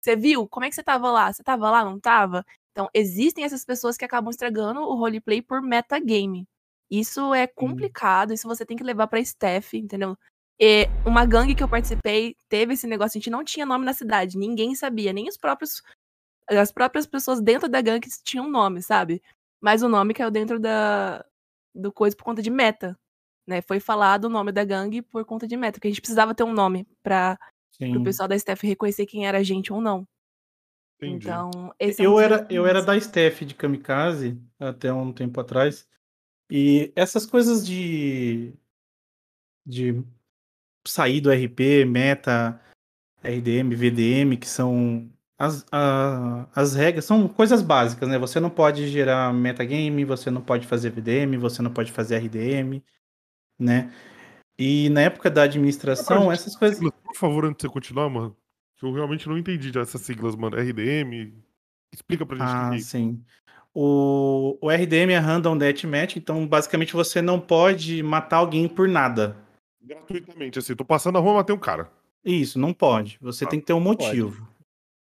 Você 0.00 0.16
viu? 0.16 0.48
Como 0.48 0.64
é 0.64 0.68
que 0.68 0.74
você 0.74 0.82
tava 0.82 1.10
lá? 1.10 1.32
Você 1.32 1.42
tava 1.42 1.70
lá, 1.70 1.84
não 1.84 2.00
tava? 2.00 2.44
Então, 2.72 2.88
existem 2.94 3.44
essas 3.44 3.64
pessoas 3.64 3.96
que 3.96 4.04
acabam 4.04 4.30
estragando 4.30 4.80
o 4.80 4.94
roleplay 4.94 5.42
por 5.42 5.60
metagame. 5.60 6.46
Isso 6.90 7.34
é 7.34 7.46
complicado, 7.46 8.32
isso 8.32 8.48
você 8.48 8.66
tem 8.66 8.76
que 8.76 8.82
levar 8.82 9.06
pra 9.06 9.20
staff, 9.20 9.76
entendeu? 9.76 10.16
E 10.58 10.88
uma 11.06 11.24
gangue 11.24 11.54
que 11.54 11.62
eu 11.62 11.68
participei 11.68 12.36
teve 12.48 12.74
esse 12.74 12.86
negócio, 12.86 13.16
a 13.16 13.20
gente 13.20 13.30
não 13.30 13.44
tinha 13.44 13.64
nome 13.64 13.84
na 13.84 13.94
cidade, 13.94 14.36
ninguém 14.36 14.74
sabia, 14.74 15.12
nem 15.12 15.28
os 15.28 15.36
próprios 15.36 15.82
as 16.48 16.72
próprias 16.72 17.06
pessoas 17.06 17.40
dentro 17.40 17.68
da 17.68 17.80
gangue 17.80 18.08
tinham 18.24 18.50
nome, 18.50 18.82
sabe? 18.82 19.22
Mas 19.60 19.82
o 19.82 19.88
nome 19.88 20.14
caiu 20.14 20.30
dentro 20.30 20.58
da 20.60 21.24
do 21.74 21.92
coisa 21.92 22.16
por 22.16 22.24
conta 22.24 22.42
de 22.42 22.50
meta, 22.50 22.98
né? 23.46 23.62
Foi 23.62 23.80
falado 23.80 24.24
o 24.24 24.28
nome 24.30 24.52
da 24.52 24.64
gangue 24.64 25.02
por 25.02 25.24
conta 25.24 25.46
de 25.46 25.56
meta, 25.56 25.74
porque 25.74 25.88
a 25.88 25.90
gente 25.90 26.00
precisava 26.00 26.34
ter 26.34 26.44
um 26.44 26.52
nome 26.52 26.86
para 27.02 27.38
o 27.72 27.84
Sim. 27.84 28.02
pessoal 28.02 28.28
da 28.28 28.36
staff 28.36 28.66
reconhecer 28.66 29.06
quem 29.06 29.26
era 29.26 29.38
a 29.38 29.42
gente 29.42 29.72
ou 29.72 29.80
não. 29.80 30.06
Entendi. 31.02 31.28
Então, 31.28 31.74
esse 31.78 32.02
é 32.02 32.08
um 32.08 32.12
eu 32.12 32.20
era, 32.20 32.46
eu 32.50 32.66
era 32.66 32.82
da 32.82 32.96
staff 32.96 33.44
de 33.44 33.54
Kamikaze 33.54 34.38
até 34.58 34.92
um 34.92 35.12
tempo 35.12 35.40
atrás. 35.40 35.88
E 36.50 36.92
essas 36.94 37.24
coisas 37.24 37.66
de. 37.66 38.52
de 39.64 40.02
sair 40.86 41.20
do 41.20 41.30
RP, 41.30 41.84
meta, 41.86 42.60
RDM, 43.22 43.74
VDM, 43.74 44.36
que 44.36 44.48
são. 44.48 45.10
As, 45.38 45.64
a- 45.72 46.46
as 46.54 46.74
regras 46.74 47.06
são 47.06 47.26
coisas 47.26 47.62
básicas, 47.62 48.06
né? 48.06 48.18
Você 48.18 48.38
não 48.38 48.50
pode 48.50 48.88
gerar 48.88 49.32
metagame, 49.32 50.04
você 50.04 50.30
não 50.30 50.42
pode 50.42 50.66
fazer 50.66 50.90
VDM, 50.90 51.38
você 51.38 51.62
não 51.62 51.72
pode 51.72 51.90
fazer 51.92 52.16
RDM, 52.16 52.82
né? 53.58 53.90
E 54.60 54.90
na 54.90 55.00
época 55.00 55.30
da 55.30 55.44
administração, 55.44 56.30
essas 56.30 56.54
coisas. 56.54 56.78
Por 56.78 57.16
favor, 57.16 57.46
antes 57.46 57.56
de 57.56 57.62
você 57.62 57.72
continuar, 57.72 58.10
mano, 58.10 58.36
que 58.76 58.84
eu 58.84 58.92
realmente 58.92 59.26
não 59.26 59.38
entendi 59.38 59.72
já 59.72 59.80
essas 59.80 60.02
siglas, 60.02 60.36
mano. 60.36 60.56
RDM. 60.56 61.32
Explica 61.92 62.26
pra 62.26 62.36
gente 62.36 62.46
Ah, 62.46 62.68
que 62.68 62.74
é 62.74 62.78
isso. 62.78 62.90
sim. 62.90 63.22
O, 63.72 64.58
o 64.60 64.70
RDM 64.70 65.12
é 65.12 65.18
Random 65.18 65.56
Deathmatch, 65.56 66.16
então 66.16 66.46
basicamente 66.46 66.92
você 66.92 67.22
não 67.22 67.40
pode 67.40 68.02
matar 68.02 68.38
alguém 68.38 68.68
por 68.68 68.86
nada. 68.86 69.36
Gratuitamente, 69.82 70.58
assim, 70.58 70.74
tô 70.74 70.84
passando 70.84 71.14
na 71.14 71.20
rua, 71.20 71.34
matei 71.34 71.54
um 71.54 71.58
cara. 71.58 71.90
Isso, 72.24 72.58
não 72.58 72.74
pode. 72.74 73.16
Você 73.20 73.46
tem 73.46 73.60
que 73.60 73.66
ter 73.66 73.72
um 73.72 73.80
motivo. 73.80 74.46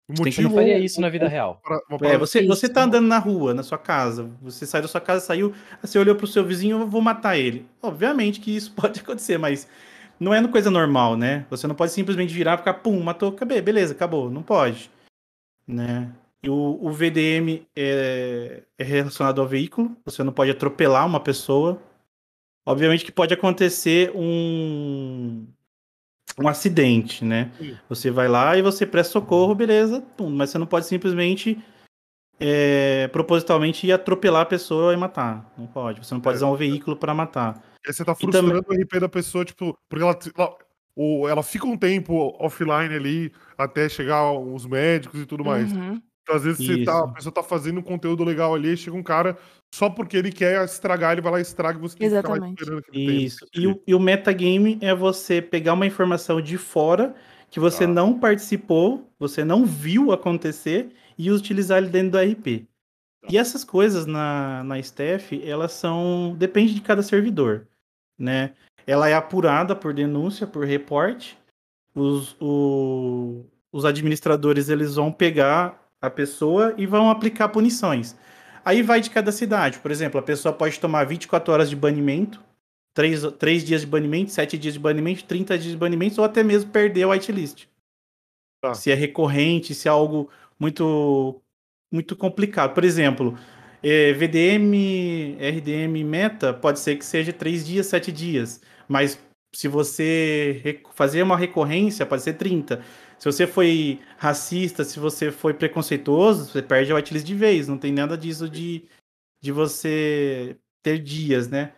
Um 0.10 0.16
Você 0.16 0.24
tem 0.24 0.32
que- 0.34 0.41
não 0.41 0.51
faria 0.51 0.80
isso 0.80 1.01
na 1.01 1.10
vida 1.10 1.28
real. 1.28 1.60
Pra- 1.64 1.82
uma 1.89 1.95
É, 1.95 1.99
parada- 1.99 2.18
você, 2.20 2.45
você 2.47 2.70
tá 2.70 2.84
andando 2.84 3.08
na 3.08 3.20
rua, 3.20 3.53
na 3.53 3.62
sua 3.64 3.78
casa. 3.78 4.30
Você 4.41 4.66
saiu 4.66 4.84
da 4.84 4.88
sua 4.88 5.01
casa, 5.01 5.26
saiu, 5.26 5.53
você 5.82 5.99
olhou 5.99 6.16
pro 6.16 6.26
seu 6.26 6.45
vizinho, 6.45 6.80
eu 6.82 6.88
vou 6.88 7.01
matar 7.01 7.38
ele. 7.38 7.66
Obviamente 7.82 8.39
que 8.39 8.55
isso 8.55 8.72
pode 8.89 9.01
acontecer, 9.01 9.38
mas 9.38 9.68
não 10.20 10.34
é 10.34 10.39
uma 10.39 10.47
coisa 10.49 10.72
normal, 10.72 11.18
né? 11.18 11.45
Você 11.49 11.68
não 11.68 11.76
pode 11.76 11.91
simplesmente 11.91 12.34
virar 12.34 12.53
e 12.55 12.58
ficar, 12.60 12.76
pum, 12.76 13.01
matou, 13.03 13.30
acabei, 13.30 13.62
beleza, 13.62 13.93
acabou. 13.93 14.30
Não 14.32 14.41
pode. 14.41 14.89
Né? 15.68 16.10
E 16.41 16.49
o, 16.49 16.80
o 16.82 16.89
VDM 16.91 17.68
é, 17.76 18.64
é 18.78 18.84
relacionado 18.86 19.41
ao 19.41 19.47
veículo. 19.47 19.91
Você 20.05 20.24
não 20.24 20.32
pode 20.32 20.51
atropelar 20.51 21.05
uma 21.05 21.20
pessoa. 21.20 21.82
Obviamente 22.66 23.03
que 23.03 23.12
pode 23.12 23.34
acontecer 23.34 24.12
um, 24.16 25.45
um 26.39 26.47
acidente, 26.47 27.25
né? 27.25 27.51
Você 27.89 28.11
vai 28.11 28.27
lá 28.27 28.55
e 28.57 28.61
você 28.61 28.85
presta 28.85 29.13
socorro, 29.13 29.55
beleza, 29.55 30.01
pum, 30.15 30.29
mas 30.29 30.49
você 30.49 30.57
não 30.57 30.67
pode 30.67 30.85
simplesmente 30.85 31.57
é, 32.39 33.07
propositalmente 33.07 33.88
ir 33.88 33.91
atropelar 33.91 34.43
a 34.43 34.45
pessoa 34.45 34.93
e 34.93 34.97
matar. 34.97 35.51
Não 35.57 35.65
pode. 35.67 36.05
Você 36.05 36.13
não 36.13 36.21
pode 36.21 36.38
usar 36.38 36.47
um 36.47 36.55
veículo 36.55 36.95
para 36.95 37.13
matar. 37.13 37.63
Aí 37.85 37.93
você 37.93 38.05
tá 38.05 38.13
frustrando 38.13 38.61
também- 38.61 38.79
o 38.79 38.81
RP 38.83 38.99
da 38.99 39.09
pessoa, 39.09 39.43
tipo, 39.43 39.77
porque 39.89 40.03
ela, 40.03 40.17
ela, 40.38 40.55
ou 40.95 41.27
ela 41.27 41.41
fica 41.41 41.65
um 41.65 41.77
tempo 41.77 42.35
offline 42.39 42.93
ali 42.93 43.31
até 43.57 43.89
chegar 43.89 44.31
os 44.31 44.65
médicos 44.65 45.21
e 45.21 45.25
tudo 45.25 45.43
mais. 45.43 45.71
Uhum. 45.71 46.01
Então, 46.28 46.36
às 46.36 46.43
vezes 46.43 46.65
você 46.67 46.84
tá, 46.84 46.99
a 47.05 47.07
pessoa 47.07 47.34
tá 47.34 47.41
fazendo 47.41 47.80
um 47.80 47.84
conteúdo 47.84 48.21
legal 48.25 48.53
ali, 48.53 48.75
chega 48.75 48.97
um 48.97 49.01
cara 49.03 49.38
só 49.73 49.89
porque 49.89 50.17
ele 50.17 50.30
quer 50.30 50.61
estragar, 50.65 51.13
ele 51.13 51.21
vai 51.21 51.32
lá 51.32 51.39
e 51.39 51.41
estraga 51.41 51.78
e 51.78 51.82
você 51.82 51.97
tem 51.97 52.09
que 52.09 52.15
ficar 52.17 52.28
lá 52.30 52.36
Exatamente. 52.36 52.91
tenha. 52.91 53.11
Isso. 53.11 53.45
E 53.55 53.65
o, 53.65 53.82
e 53.88 53.95
o 53.95 53.99
metagame 53.99 54.78
é 54.82 54.93
você 54.93 55.41
pegar 55.41 55.71
uma 55.73 55.86
informação 55.86 56.41
de 56.41 56.57
fora 56.57 57.15
que 57.49 57.61
você 57.61 57.86
Tá. 57.88 57.93
não 57.93 58.19
participou, 58.19 59.09
você 59.17 59.45
não 59.45 59.65
viu 59.65 60.11
acontecer 60.11 60.89
e 61.17 61.32
utilizar 61.32 61.78
ele 61.78 61.88
dentro 61.88 62.11
do 62.11 62.17
RP. 62.19 62.67
E 63.30 63.38
essas 63.38 63.63
coisas 63.63 64.05
na, 64.05 64.63
na 64.65 64.78
staff, 64.80 65.41
elas 65.47 65.71
são. 65.71 66.36
Depende 66.38 66.73
de 66.73 66.82
cada 66.82 67.01
servidor. 67.01 67.67
Né? 68.19 68.51
Ela 68.86 69.07
é 69.09 69.13
apurada 69.13 69.73
por 69.75 69.93
denúncia, 69.93 70.45
por 70.45 70.65
reporte. 70.65 71.38
Os, 71.95 72.36
o- 72.39 73.45
os 73.71 73.86
administradores 73.86 74.69
eles 74.69 74.95
vão 74.95 75.11
pegar 75.11 75.86
a 76.02 76.10
pessoa 76.10 76.74
e 76.78 76.86
vão 76.86 77.10
aplicar 77.10 77.50
punições. 77.50 78.16
Aí 78.64 78.82
vai 78.82 79.00
de 79.00 79.10
cada 79.10 79.32
cidade. 79.32 79.80
Por 79.80 79.91
exemplo, 79.91 80.20
a 80.20 80.24
pessoa 80.24 80.54
pode 80.54 80.80
tomar 80.80 81.06
24 81.06 81.54
horas 81.54 81.70
de 81.70 81.76
banimento, 81.76 82.43
3, 82.93 83.34
três 83.39 83.64
dias 83.64 83.82
de 83.82 83.88
banimento, 83.88 84.32
7 84.32 84.58
dias 84.58 84.74
de 84.74 84.80
banimento, 84.80 85.24
30 85.24 85.58
dias 85.58 85.72
de 85.72 85.78
banimento, 85.78 86.20
ou 86.20 86.26
até 86.26 86.43
mesmo 86.43 86.72
perder 86.72 87.06
o 87.06 87.12
whitelist. 87.12 87.68
Tá. 88.62 88.74
Se 88.74 88.91
é 88.91 88.95
recorrente, 88.95 89.74
se 89.74 89.88
é 89.88 89.91
algo 89.91 90.30
muito, 90.60 91.41
muito 91.91 92.16
complicado. 92.16 92.74
Por 92.74 92.84
exemplo, 92.84 93.38
eh, 93.84 94.14
VDM, 94.14 95.38
RDM 95.39 96.04
meta, 96.04 96.54
pode 96.54 96.80
ser 96.80 96.98
que 96.98 97.06
seja 97.06 97.32
3 97.32 97.66
dias, 97.66 97.86
7 97.86 98.12
dias. 98.12 98.62
Mas 98.88 99.20
se 99.54 99.68
você 99.68 100.82
fazer 100.93 101.24
uma 101.24 101.38
recorrência, 101.38 102.06
pode 102.06 102.24
ser 102.24 102.34
30. 102.34 102.84
Se 103.20 103.26
você 103.26 103.47
foi 103.47 103.99
racista, 104.18 104.84
se 104.84 104.99
você 104.99 105.32
foi 105.32 105.53
preconceituoso, 105.53 106.51
você 106.51 106.61
perde 106.61 106.91
a 106.91 106.95
whitelist 106.95 107.26
de 107.26 107.36
vez. 107.36 107.68
Não 107.68 107.78
tem 107.78 107.91
nada 107.91 108.18
disso 108.18 108.49
de, 108.49 108.88
de 109.41 109.51
você 109.51 110.57
ter 110.84 110.99
dias, 110.99 111.47
né? 111.47 111.74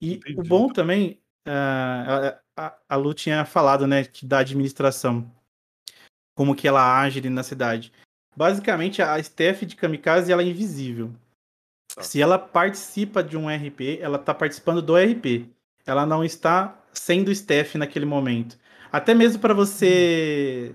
E 0.00 0.14
o 0.14 0.30
Entendi. 0.30 0.48
bom 0.48 0.68
também, 0.68 1.20
ah, 1.46 2.38
a, 2.56 2.66
a, 2.66 2.78
a 2.90 2.96
Lu 2.96 3.12
tinha 3.14 3.44
falado, 3.44 3.86
né, 3.86 4.04
que 4.04 4.26
da 4.26 4.38
administração, 4.38 5.30
como 6.34 6.54
que 6.54 6.68
ela 6.68 7.00
age 7.00 7.18
ali 7.18 7.30
na 7.30 7.42
cidade. 7.42 7.92
Basicamente, 8.36 9.00
a 9.00 9.18
staff 9.18 9.64
de 9.64 9.76
Kamikaze, 9.76 10.32
ela 10.32 10.42
é 10.42 10.46
invisível. 10.46 11.12
Se 12.00 12.20
ela 12.20 12.38
participa 12.38 13.22
de 13.22 13.36
um 13.36 13.48
RP, 13.48 13.98
ela 14.00 14.16
está 14.16 14.34
participando 14.34 14.82
do 14.82 14.96
RP. 14.96 15.48
Ela 15.86 16.04
não 16.04 16.24
está 16.24 16.82
sendo 16.92 17.30
staff 17.30 17.78
naquele 17.78 18.04
momento. 18.04 18.58
Até 18.90 19.14
mesmo 19.14 19.40
para 19.40 19.54
você. 19.54 20.74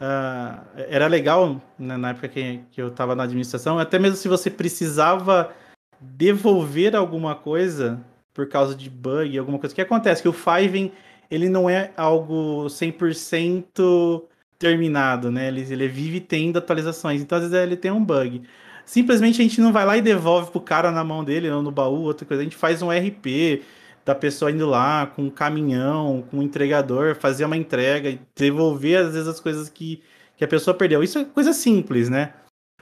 Ah, 0.00 0.62
era 0.76 1.06
legal 1.06 1.60
né, 1.78 1.96
na 1.96 2.10
época 2.10 2.28
que, 2.28 2.60
que 2.70 2.82
eu 2.82 2.88
estava 2.88 3.14
na 3.14 3.24
administração, 3.24 3.78
até 3.78 3.98
mesmo 3.98 4.16
se 4.16 4.28
você 4.28 4.50
precisava 4.50 5.52
devolver 6.00 6.94
alguma 6.94 7.34
coisa 7.34 8.04
por 8.32 8.48
causa 8.48 8.74
de 8.74 8.90
bug, 8.90 9.38
alguma 9.38 9.58
coisa. 9.58 9.72
O 9.72 9.76
que 9.76 9.82
acontece? 9.82 10.20
Que 10.20 10.28
o 10.28 10.32
Fiven 10.32 10.92
ele 11.30 11.48
não 11.48 11.68
é 11.70 11.92
algo 11.96 12.66
100% 12.66 14.22
terminado, 14.58 15.30
né? 15.30 15.48
Ele, 15.48 15.60
ele 15.60 15.88
vive 15.88 16.20
tendo 16.20 16.58
atualizações. 16.58 17.20
Então, 17.20 17.38
às 17.38 17.44
vezes, 17.44 17.56
ele 17.56 17.76
tem 17.76 17.90
um 17.90 18.04
bug. 18.04 18.42
Simplesmente 18.84 19.40
a 19.40 19.44
gente 19.44 19.60
não 19.60 19.72
vai 19.72 19.84
lá 19.86 19.96
e 19.96 20.02
devolve 20.02 20.50
pro 20.50 20.60
cara 20.60 20.90
na 20.90 21.02
mão 21.02 21.24
dele, 21.24 21.50
ou 21.50 21.62
no 21.62 21.70
baú, 21.70 22.02
outra 22.02 22.26
coisa. 22.26 22.42
A 22.42 22.44
gente 22.44 22.56
faz 22.56 22.82
um 22.82 22.90
RP 22.90 23.62
da 24.04 24.14
pessoa 24.14 24.50
indo 24.50 24.66
lá 24.66 25.06
com 25.06 25.22
um 25.22 25.30
caminhão, 25.30 26.22
com 26.30 26.38
um 26.38 26.42
entregador, 26.42 27.14
fazer 27.14 27.44
uma 27.44 27.56
entrega 27.56 28.10
e 28.10 28.20
devolver, 28.36 28.98
às 28.98 29.12
vezes, 29.14 29.28
as 29.28 29.40
coisas 29.40 29.68
que, 29.68 30.02
que 30.36 30.44
a 30.44 30.48
pessoa 30.48 30.76
perdeu. 30.76 31.02
Isso 31.02 31.18
é 31.18 31.24
coisa 31.24 31.52
simples, 31.52 32.08
né? 32.10 32.34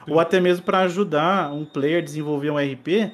Ou 0.08 0.18
até 0.18 0.40
mesmo 0.40 0.64
para 0.64 0.80
ajudar 0.80 1.52
um 1.52 1.64
player 1.64 2.02
a 2.02 2.04
desenvolver 2.04 2.50
um 2.50 2.58
RP, 2.58 3.12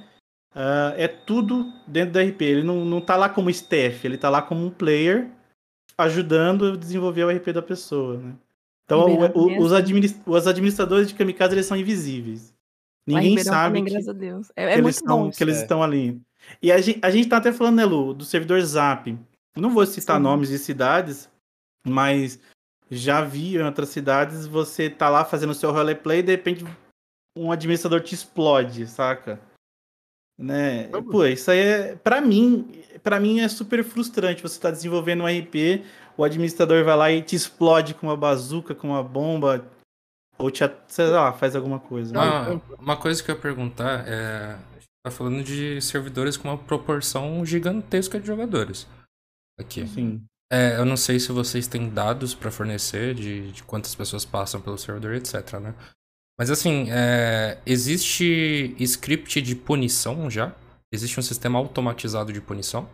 ah, 0.54 0.94
é 0.96 1.06
tudo 1.06 1.70
dentro 1.86 2.14
do 2.14 2.18
RP. 2.18 2.40
Ele 2.42 2.62
não, 2.62 2.82
não 2.84 3.00
tá 3.00 3.14
lá 3.14 3.28
como 3.28 3.50
staff, 3.50 4.06
ele 4.06 4.16
tá 4.16 4.30
lá 4.30 4.40
como 4.40 4.64
um 4.64 4.70
player 4.70 5.28
ajudando 5.98 6.72
a 6.72 6.76
desenvolver 6.76 7.24
o 7.24 7.30
RP 7.30 7.52
da 7.52 7.62
pessoa, 7.62 8.16
né? 8.18 8.34
Então, 8.84 9.04
o- 9.34 9.50
é 9.50 9.58
os, 9.58 9.72
assim. 9.72 9.82
administ- 9.82 10.22
os 10.24 10.46
administradores 10.46 11.08
de 11.08 11.14
Kamikaze, 11.14 11.54
eles 11.54 11.66
são 11.66 11.76
invisíveis. 11.76 12.54
Ninguém 13.06 13.36
sabe 13.38 13.68
também, 13.68 13.84
que, 13.84 13.90
graças 13.90 14.08
a 14.08 14.12
Deus. 14.12 14.50
É, 14.56 14.64
que 14.66 14.72
é 14.72 14.78
eles, 14.78 14.96
estão, 14.96 15.30
que 15.30 15.42
eles 15.44 15.56
estão 15.58 15.82
ali. 15.82 16.20
E 16.62 16.72
a 16.72 16.80
gente, 16.80 16.98
a 17.02 17.10
gente 17.10 17.28
tá 17.28 17.36
até 17.36 17.52
falando, 17.52 17.76
né, 17.76 17.84
Lu, 17.84 18.14
do 18.14 18.24
servidor 18.24 18.60
Zap. 18.62 19.16
Não 19.56 19.70
vou 19.70 19.84
citar 19.86 20.16
Sim. 20.16 20.22
nomes 20.22 20.48
de 20.48 20.58
cidades, 20.58 21.28
mas 21.86 22.40
já 22.90 23.20
vi 23.22 23.56
em 23.56 23.62
outras 23.62 23.88
cidades 23.90 24.46
você 24.46 24.88
tá 24.88 25.08
lá 25.08 25.24
fazendo 25.24 25.50
o 25.50 25.54
seu 25.54 25.70
roleplay 25.72 26.20
e 26.20 26.22
de 26.22 26.32
repente 26.32 26.64
um 27.36 27.52
administrador 27.52 28.00
te 28.00 28.14
explode, 28.14 28.86
saca? 28.86 29.40
Né? 30.38 30.88
Pô, 31.10 31.24
isso 31.24 31.50
aí 31.50 31.58
é. 31.58 31.96
Pra 31.96 32.20
mim, 32.20 32.82
para 33.02 33.18
mim 33.18 33.40
é 33.40 33.48
super 33.48 33.82
frustrante. 33.82 34.42
Você 34.42 34.60
tá 34.60 34.70
desenvolvendo 34.70 35.24
um 35.24 35.26
RP, 35.26 35.84
o 36.16 36.22
administrador 36.22 36.84
vai 36.84 36.96
lá 36.96 37.10
e 37.10 37.22
te 37.22 37.34
explode 37.34 37.94
com 37.94 38.06
uma 38.06 38.16
bazuca, 38.16 38.74
com 38.74 38.88
uma 38.88 39.02
bomba, 39.02 39.64
ou 40.38 40.50
te, 40.50 40.62
sei 40.86 41.06
lá, 41.08 41.32
faz 41.32 41.56
alguma 41.56 41.80
coisa. 41.80 42.12
né? 42.12 42.20
Ah, 42.20 42.60
uma 42.78 42.96
coisa 42.96 43.22
que 43.22 43.30
eu 43.30 43.34
ia 43.34 43.40
perguntar 43.40 44.04
é. 44.06 44.56
Tá 45.08 45.10
falando 45.10 45.42
de 45.42 45.80
servidores 45.80 46.36
com 46.36 46.48
uma 46.48 46.58
proporção 46.58 47.42
gigantesca 47.42 48.20
de 48.20 48.26
jogadores. 48.26 48.86
Aqui. 49.58 49.86
Sim. 49.88 50.22
É, 50.52 50.76
eu 50.76 50.84
não 50.84 50.98
sei 50.98 51.18
se 51.18 51.32
vocês 51.32 51.66
têm 51.66 51.88
dados 51.88 52.34
pra 52.34 52.50
fornecer 52.50 53.14
de, 53.14 53.50
de 53.52 53.62
quantas 53.62 53.94
pessoas 53.94 54.26
passam 54.26 54.60
pelo 54.60 54.76
servidor, 54.76 55.14
etc, 55.14 55.60
né? 55.60 55.74
Mas 56.38 56.50
assim, 56.50 56.88
é, 56.90 57.58
existe 57.64 58.76
script 58.78 59.40
de 59.40 59.56
punição 59.56 60.30
já? 60.30 60.54
Existe 60.92 61.18
um 61.18 61.22
sistema 61.22 61.58
automatizado 61.58 62.30
de 62.30 62.40
punição? 62.42 62.86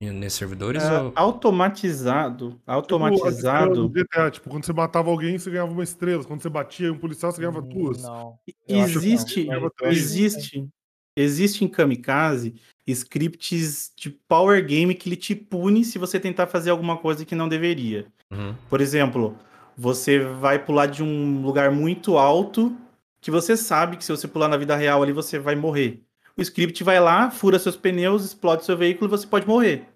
Nesses 0.00 0.38
servidores? 0.38 0.82
Ah, 0.82 1.04
ou... 1.04 1.12
automatizado, 1.16 2.50
Tipo, 2.50 2.62
automatizado. 2.66 3.30
estrela 3.30 3.74
do 3.74 3.88
GTA, 3.88 4.30
tipo, 4.30 4.50
quando 4.50 4.64
você 4.64 4.72
matava 4.72 5.10
alguém, 5.10 5.38
você 5.38 5.50
ganhava 5.50 5.72
uma 5.72 5.82
estrela. 5.82 6.22
Quando 6.22 6.42
você 6.42 6.50
batia 6.50 6.88
em 6.88 6.90
um 6.90 6.98
policial, 6.98 7.32
você 7.32 7.40
ganhava 7.40 7.62
duas. 7.62 8.02
Não. 8.02 8.14
Não. 8.14 8.38
Existe, 8.68 9.48
três. 9.78 9.96
existe, 9.96 10.68
existe 11.16 11.64
em 11.64 11.68
Kamikaze 11.68 12.54
scripts 12.86 13.92
de 13.96 14.10
power 14.10 14.64
game 14.64 14.94
que 14.94 15.08
ele 15.08 15.16
te 15.16 15.34
pune 15.34 15.84
se 15.84 15.98
você 15.98 16.20
tentar 16.20 16.46
fazer 16.46 16.70
alguma 16.70 16.96
coisa 16.96 17.24
que 17.24 17.34
não 17.34 17.48
deveria. 17.48 18.06
Uhum. 18.30 18.54
Por 18.68 18.80
exemplo, 18.80 19.36
você 19.76 20.20
vai 20.20 20.62
pular 20.64 20.86
de 20.86 21.02
um 21.02 21.42
lugar 21.42 21.70
muito 21.70 22.16
alto 22.16 22.76
que 23.20 23.30
você 23.30 23.56
sabe 23.56 23.96
que 23.96 24.04
se 24.04 24.12
você 24.12 24.28
pular 24.28 24.48
na 24.48 24.56
vida 24.56 24.76
real 24.76 25.02
ali 25.02 25.12
você 25.12 25.38
vai 25.38 25.56
morrer. 25.56 26.05
O 26.38 26.42
script 26.42 26.82
vai 26.84 27.00
lá, 27.00 27.30
fura 27.30 27.58
seus 27.58 27.76
pneus, 27.76 28.24
explode 28.24 28.64
seu 28.64 28.76
veículo 28.76 29.08
e 29.08 29.10
você 29.10 29.26
pode 29.26 29.46
morrer. 29.46 29.88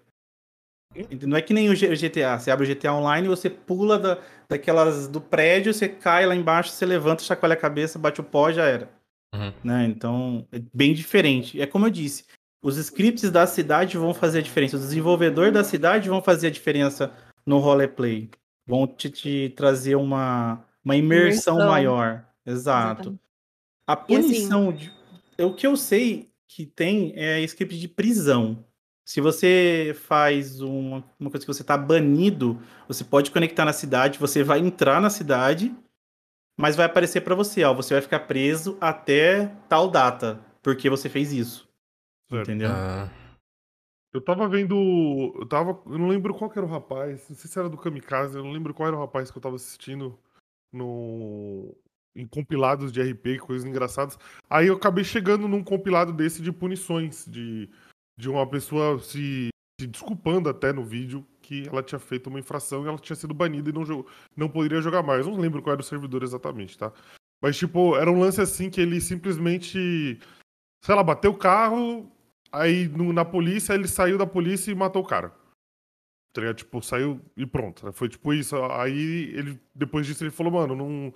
Não 1.25 1.37
é 1.37 1.41
que 1.41 1.53
nem 1.53 1.69
o 1.69 1.73
GTA. 1.75 2.37
Você 2.37 2.51
abre 2.51 2.65
o 2.69 2.75
GTA 2.75 2.93
Online, 2.93 3.27
você 3.27 3.49
pula 3.49 3.97
da, 3.97 4.17
daquelas 4.49 5.07
do 5.07 5.21
prédio, 5.21 5.73
você 5.73 5.87
cai 5.87 6.25
lá 6.25 6.35
embaixo, 6.35 6.69
você 6.71 6.85
levanta, 6.85 7.23
chacoalha 7.23 7.53
a 7.53 7.57
cabeça, 7.57 7.97
bate 7.99 8.19
o 8.19 8.23
pó, 8.23 8.51
já 8.51 8.65
era. 8.65 8.89
Uhum. 9.33 9.53
Né? 9.63 9.85
Então, 9.85 10.45
é 10.51 10.59
bem 10.73 10.93
diferente. 10.93 11.61
É 11.61 11.65
como 11.65 11.85
eu 11.85 11.89
disse, 11.91 12.25
os 12.61 12.75
scripts 12.77 13.31
da 13.31 13.47
cidade 13.47 13.95
vão 13.97 14.13
fazer 14.13 14.39
a 14.39 14.41
diferença. 14.41 14.75
Os 14.75 14.81
desenvolvedores 14.83 15.53
da 15.53 15.63
cidade 15.63 16.09
vão 16.09 16.21
fazer 16.21 16.47
a 16.47 16.51
diferença 16.51 17.13
no 17.45 17.59
roleplay. 17.59 18.29
Vão 18.67 18.85
te, 18.85 19.09
te 19.09 19.53
trazer 19.55 19.95
uma, 19.95 20.61
uma 20.83 20.95
imersão, 20.95 21.53
Imersão. 21.55 21.71
maior. 21.71 22.25
Exato. 22.45 23.17
A 23.87 23.93
E 24.09 24.15
assim- 24.17 24.27
punição. 24.27 24.73
de- 24.73 24.91
o 25.39 25.53
que 25.53 25.65
eu 25.65 25.77
sei 25.77 26.29
que 26.53 26.65
tem 26.65 27.13
é 27.15 27.39
script 27.41 27.79
de 27.79 27.87
prisão. 27.87 28.65
Se 29.05 29.21
você 29.21 29.95
faz 30.05 30.59
uma, 30.59 31.03
uma 31.19 31.29
coisa 31.31 31.45
que 31.45 31.53
você 31.53 31.61
está 31.61 31.77
banido, 31.77 32.61
você 32.87 33.03
pode 33.03 33.31
conectar 33.31 33.63
na 33.63 33.73
cidade, 33.73 34.19
você 34.19 34.43
vai 34.43 34.59
entrar 34.59 35.01
na 35.01 35.09
cidade, 35.09 35.73
mas 36.57 36.75
vai 36.75 36.85
aparecer 36.85 37.21
para 37.21 37.35
você, 37.35 37.63
ó, 37.63 37.73
você 37.73 37.93
vai 37.93 38.01
ficar 38.01 38.21
preso 38.21 38.77
até 38.81 39.47
tal 39.69 39.89
data, 39.89 40.45
porque 40.61 40.89
você 40.89 41.07
fez 41.07 41.31
isso. 41.31 41.69
Certo. 42.29 42.49
Entendeu? 42.49 42.69
Ah, 42.69 43.09
Eu 44.13 44.21
tava 44.21 44.47
vendo. 44.47 44.75
Eu 45.39 45.47
tava. 45.47 45.81
Eu 45.85 45.97
não 45.97 46.09
lembro 46.09 46.33
qual 46.33 46.49
que 46.49 46.59
era 46.59 46.65
o 46.65 46.69
rapaz. 46.69 47.27
Não 47.29 47.35
sei 47.35 47.49
se 47.49 47.57
era 47.57 47.69
do 47.69 47.77
Kamikaze, 47.77 48.37
eu 48.37 48.43
não 48.43 48.51
lembro 48.51 48.73
qual 48.73 48.87
era 48.87 48.95
o 48.95 48.99
rapaz 48.99 49.31
que 49.31 49.37
eu 49.37 49.41
tava 49.41 49.55
assistindo 49.55 50.19
no. 50.71 51.75
Em 52.15 52.27
compilados 52.27 52.91
de 52.91 53.01
RP, 53.01 53.39
coisas 53.39 53.65
engraçadas. 53.67 54.17
Aí 54.49 54.67
eu 54.67 54.75
acabei 54.75 55.03
chegando 55.03 55.47
num 55.47 55.63
compilado 55.63 56.11
desse 56.11 56.41
de 56.41 56.51
punições, 56.51 57.25
de, 57.25 57.69
de 58.17 58.29
uma 58.29 58.45
pessoa 58.45 58.99
se, 58.99 59.47
se 59.79 59.87
desculpando 59.87 60.49
até 60.49 60.73
no 60.73 60.83
vídeo 60.83 61.25
que 61.41 61.67
ela 61.67 61.81
tinha 61.81 61.99
feito 61.99 62.27
uma 62.27 62.39
infração 62.39 62.83
e 62.83 62.87
ela 62.87 62.97
tinha 62.97 63.15
sido 63.15 63.33
banida 63.33 63.69
e 63.69 63.73
não, 63.73 63.85
jogou, 63.85 64.07
não 64.35 64.49
poderia 64.49 64.81
jogar 64.81 65.01
mais. 65.03 65.25
Não 65.25 65.37
lembro 65.39 65.61
qual 65.61 65.71
era 65.73 65.81
o 65.81 65.85
servidor 65.85 66.21
exatamente, 66.23 66.77
tá? 66.77 66.91
Mas, 67.41 67.57
tipo, 67.57 67.95
era 67.95 68.11
um 68.11 68.19
lance 68.19 68.39
assim 68.41 68.69
que 68.69 68.79
ele 68.81 68.99
simplesmente, 69.01 70.19
sei 70.83 70.95
lá, 70.95 71.01
bateu 71.03 71.31
o 71.31 71.37
carro, 71.37 72.11
aí 72.51 72.87
no- 72.89 73.13
na 73.13 73.23
polícia, 73.25 73.73
ele 73.73 73.87
saiu 73.87 74.17
da 74.17 74.27
polícia 74.27 74.69
e 74.69 74.75
matou 74.75 75.01
o 75.01 75.07
cara. 75.07 75.33
Tá? 76.33 76.53
Tipo, 76.53 76.81
saiu 76.81 77.19
e 77.35 77.45
pronto. 77.45 77.91
Foi 77.93 78.07
tipo 78.07 78.33
isso. 78.33 78.55
Aí 78.71 79.33
ele, 79.35 79.59
depois 79.75 80.05
disso, 80.05 80.23
ele 80.23 80.31
falou, 80.31 80.51
mano, 80.53 80.75
não. 80.75 81.13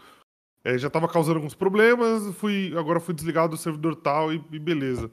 É, 0.66 0.78
já 0.80 0.90
tava 0.90 1.08
causando 1.08 1.38
alguns 1.38 1.54
problemas, 1.54 2.36
fui, 2.36 2.74
agora 2.76 3.00
fui 3.00 3.14
desligado 3.14 3.50
do 3.50 3.58
servidor 3.58 3.96
tal 3.96 4.34
e, 4.34 4.44
e 4.52 4.58
beleza. 4.58 5.12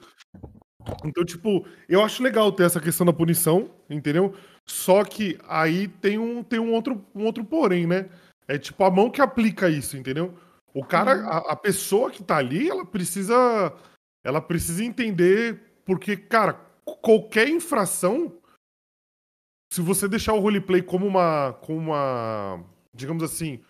Então, 1.05 1.25
tipo, 1.25 1.67
eu 1.89 2.03
acho 2.03 2.23
legal 2.23 2.51
ter 2.51 2.65
essa 2.65 2.81
questão 2.81 3.07
da 3.07 3.13
punição, 3.13 3.71
entendeu? 3.89 4.35
Só 4.67 5.05
que 5.05 5.39
aí 5.47 5.89
tem 5.89 6.19
um, 6.19 6.43
tem 6.43 6.59
um, 6.59 6.73
outro, 6.73 7.05
um 7.15 7.25
outro 7.25 7.45
porém, 7.45 7.87
né? 7.87 8.09
É 8.49 8.59
tipo 8.59 8.83
a 8.83 8.91
mão 8.91 9.11
que 9.11 9.21
aplica 9.21 9.69
isso, 9.69 9.97
entendeu? 9.97 10.35
O 10.75 10.83
cara, 10.85 11.17
Uhum. 11.17 11.29
a, 11.29 11.37
a 11.53 11.57
pessoa 11.57 12.11
que 12.11 12.25
tá 12.25 12.39
ali, 12.39 12.69
ela 12.69 12.85
precisa. 12.87 13.73
Ela 14.25 14.41
precisa 14.41 14.83
entender. 14.83 15.61
Porque, 15.85 16.17
cara, 16.17 16.55
qualquer 16.85 17.49
infração. 17.49 18.39
Se 19.73 19.81
você 19.81 20.09
deixar 20.09 20.33
o 20.33 20.41
roleplay 20.41 20.83
como 20.83 21.07
uma. 21.07 21.53
como 21.61 21.79
uma. 21.79 22.65
digamos 22.95 23.23
assim. 23.23 23.61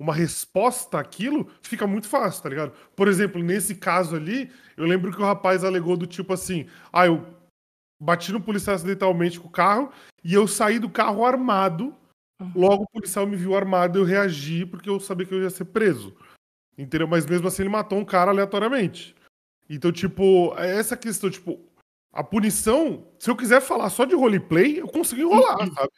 Uma 0.00 0.14
resposta 0.14 0.98
àquilo, 0.98 1.46
fica 1.60 1.86
muito 1.86 2.08
fácil, 2.08 2.42
tá 2.42 2.48
ligado? 2.48 2.72
Por 2.96 3.06
exemplo, 3.06 3.42
nesse 3.42 3.74
caso 3.74 4.16
ali, 4.16 4.50
eu 4.74 4.86
lembro 4.86 5.12
que 5.12 5.20
o 5.20 5.24
rapaz 5.26 5.62
alegou 5.62 5.94
do 5.94 6.06
tipo 6.06 6.32
assim: 6.32 6.66
ah, 6.90 7.06
eu 7.06 7.26
bati 8.00 8.32
no 8.32 8.40
policial 8.40 8.74
acidentalmente 8.74 9.38
com 9.38 9.48
o 9.48 9.52
carro 9.52 9.92
e 10.24 10.32
eu 10.32 10.48
saí 10.48 10.78
do 10.78 10.88
carro 10.88 11.22
armado. 11.22 11.94
Logo 12.56 12.84
o 12.84 12.90
policial 12.90 13.26
me 13.26 13.36
viu 13.36 13.54
armado 13.54 13.98
eu 13.98 14.04
reagi 14.04 14.64
porque 14.64 14.88
eu 14.88 14.98
sabia 14.98 15.26
que 15.26 15.34
eu 15.34 15.42
ia 15.42 15.50
ser 15.50 15.66
preso. 15.66 16.16
Entendeu? 16.78 17.06
Mas 17.06 17.26
mesmo 17.26 17.46
assim 17.46 17.62
ele 17.62 17.68
matou 17.68 17.98
um 17.98 18.04
cara 18.04 18.30
aleatoriamente. 18.30 19.14
Então, 19.68 19.92
tipo, 19.92 20.54
é 20.56 20.78
essa 20.78 20.96
questão, 20.96 21.28
tipo, 21.30 21.60
a 22.12 22.24
punição, 22.24 23.06
se 23.18 23.30
eu 23.30 23.36
quiser 23.36 23.60
falar 23.60 23.90
só 23.90 24.06
de 24.06 24.14
roleplay, 24.14 24.80
eu 24.80 24.88
consigo 24.88 25.20
enrolar, 25.20 25.58
sabe? 25.58 25.92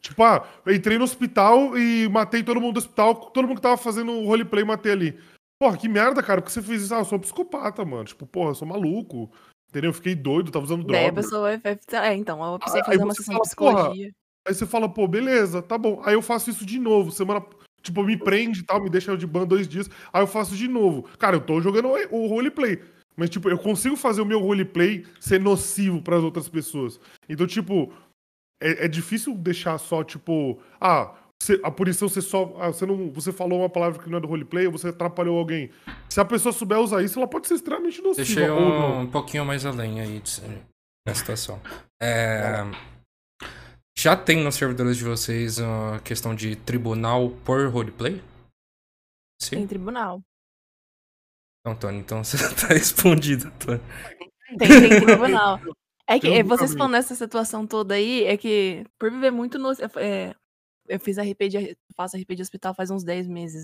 Tipo, 0.00 0.22
ah, 0.24 0.46
entrei 0.66 0.96
no 0.96 1.04
hospital 1.04 1.76
e 1.76 2.08
matei 2.08 2.42
todo 2.42 2.60
mundo 2.60 2.74
do 2.74 2.78
hospital, 2.78 3.14
todo 3.14 3.46
mundo 3.46 3.56
que 3.56 3.62
tava 3.62 3.76
fazendo 3.76 4.24
roleplay 4.24 4.64
matei 4.64 4.92
ali. 4.92 5.18
Porra, 5.60 5.76
que 5.76 5.88
merda, 5.88 6.22
cara, 6.22 6.40
porque 6.40 6.52
você 6.52 6.62
fez 6.62 6.82
isso? 6.82 6.94
Ah, 6.94 7.00
eu 7.00 7.04
sou 7.04 7.18
um 7.18 7.20
psicopata, 7.20 7.84
mano. 7.84 8.04
Tipo, 8.04 8.26
porra, 8.26 8.50
eu 8.50 8.54
sou 8.54 8.66
maluco. 8.66 9.30
Entendeu? 9.68 9.90
Eu 9.90 9.94
fiquei 9.94 10.14
doido, 10.14 10.50
tava 10.50 10.64
usando 10.64 10.84
Daí 10.84 11.04
a 11.04 11.10
droga. 11.10 11.22
pessoa 11.22 11.58
vai. 11.62 11.78
É, 12.02 12.14
então, 12.14 12.42
eu 12.42 12.58
precisei 12.58 12.82
fazer 12.82 13.04
uma 13.04 13.14
sessão 13.14 13.34
de 13.34 13.40
fala, 13.40 13.56
porra, 13.56 13.76
psicologia. 13.76 14.10
Aí 14.48 14.54
você 14.54 14.66
fala, 14.66 14.88
pô, 14.88 15.06
beleza, 15.06 15.62
tá 15.62 15.76
bom. 15.76 16.02
Aí 16.04 16.14
eu 16.14 16.22
faço 16.22 16.50
isso 16.50 16.64
de 16.64 16.78
novo. 16.78 17.10
Semana. 17.10 17.44
Tipo, 17.82 18.02
me 18.02 18.16
prende 18.16 18.60
e 18.60 18.62
tal, 18.62 18.82
me 18.82 18.90
deixa 18.90 19.16
de 19.16 19.26
ban 19.26 19.46
dois 19.46 19.68
dias. 19.68 19.88
Aí 20.12 20.22
eu 20.22 20.26
faço 20.26 20.56
de 20.56 20.66
novo. 20.66 21.04
Cara, 21.18 21.36
eu 21.36 21.40
tô 21.40 21.60
jogando 21.60 21.88
o 21.88 22.24
o 22.24 22.26
roleplay. 22.26 22.82
Mas, 23.16 23.28
tipo, 23.28 23.50
eu 23.50 23.58
consigo 23.58 23.96
fazer 23.96 24.22
o 24.22 24.26
meu 24.26 24.40
roleplay 24.40 25.04
ser 25.20 25.38
nocivo 25.38 26.00
pras 26.00 26.22
outras 26.22 26.48
pessoas. 26.48 26.98
Então, 27.28 27.46
tipo, 27.46 27.92
é, 28.60 28.84
é 28.84 28.88
difícil 28.88 29.34
deixar 29.36 29.78
só, 29.78 30.04
tipo, 30.04 30.58
ah, 30.80 31.14
você- 31.42 31.60
a 31.64 31.70
punição 31.70 32.08
você 32.08 32.20
só. 32.20 32.54
ah, 32.60 32.68
você, 32.68 32.84
não, 32.84 33.10
você 33.10 33.32
falou 33.32 33.60
uma 33.60 33.70
palavra 33.70 34.02
que 34.02 34.08
não 34.10 34.18
é 34.18 34.20
do 34.20 34.28
roleplay, 34.28 34.66
ou 34.66 34.72
você 34.72 34.88
atrapalhou 34.88 35.38
alguém. 35.38 35.70
Se 36.08 36.20
a 36.20 36.24
pessoa 36.24 36.52
souber 36.52 36.78
usar 36.78 37.02
isso, 37.02 37.18
ela 37.18 37.26
pode 37.28 37.48
ser 37.48 37.54
extremamente 37.54 38.00
nociva. 38.02 38.24
Deixei 38.24 38.48
ou 38.50 38.60
não. 38.60 38.98
um, 38.98 39.00
um 39.02 39.10
pouquinho 39.10 39.44
mais 39.44 39.64
além 39.64 40.00
aí 40.00 40.20
de- 40.20 40.42
na 41.06 41.14
situação. 41.14 41.60
É, 42.02 42.56
já 43.96 44.16
tem 44.16 44.42
nos 44.44 44.54
servidores 44.54 44.96
de 44.96 45.04
vocês 45.04 45.58
a 45.60 45.98
questão 46.04 46.34
de 46.34 46.56
tribunal 46.56 47.30
por 47.44 47.66
roleplay? 47.68 48.22
Sim? 49.40 49.56
Tem 49.56 49.66
tribunal. 49.66 50.20
Não, 51.66 51.74
Tony, 51.74 51.98
então 51.98 52.22
você 52.24 52.36
tá 52.54 52.68
respondido, 52.74 53.50
Tony. 53.58 53.80
Tem, 54.58 54.68
tem 54.68 55.00
tribunal. 55.00 55.58
É 56.10 56.18
que 56.18 56.26
é, 56.26 56.42
vocês 56.42 56.74
falando 56.74 56.92
nessa 56.92 57.14
situação 57.14 57.64
toda 57.64 57.94
aí, 57.94 58.24
é 58.24 58.36
que 58.36 58.84
por 58.98 59.12
viver 59.12 59.30
muito 59.30 59.60
no. 59.60 59.70
é, 59.96 60.34
eu 60.88 60.98
fiz 60.98 61.16
RP 61.18 61.48
de. 61.48 61.78
faço 61.96 62.16
RP 62.16 62.34
de 62.34 62.42
hospital 62.42 62.74
faz 62.74 62.90
uns 62.90 63.04
10 63.04 63.28
meses. 63.28 63.62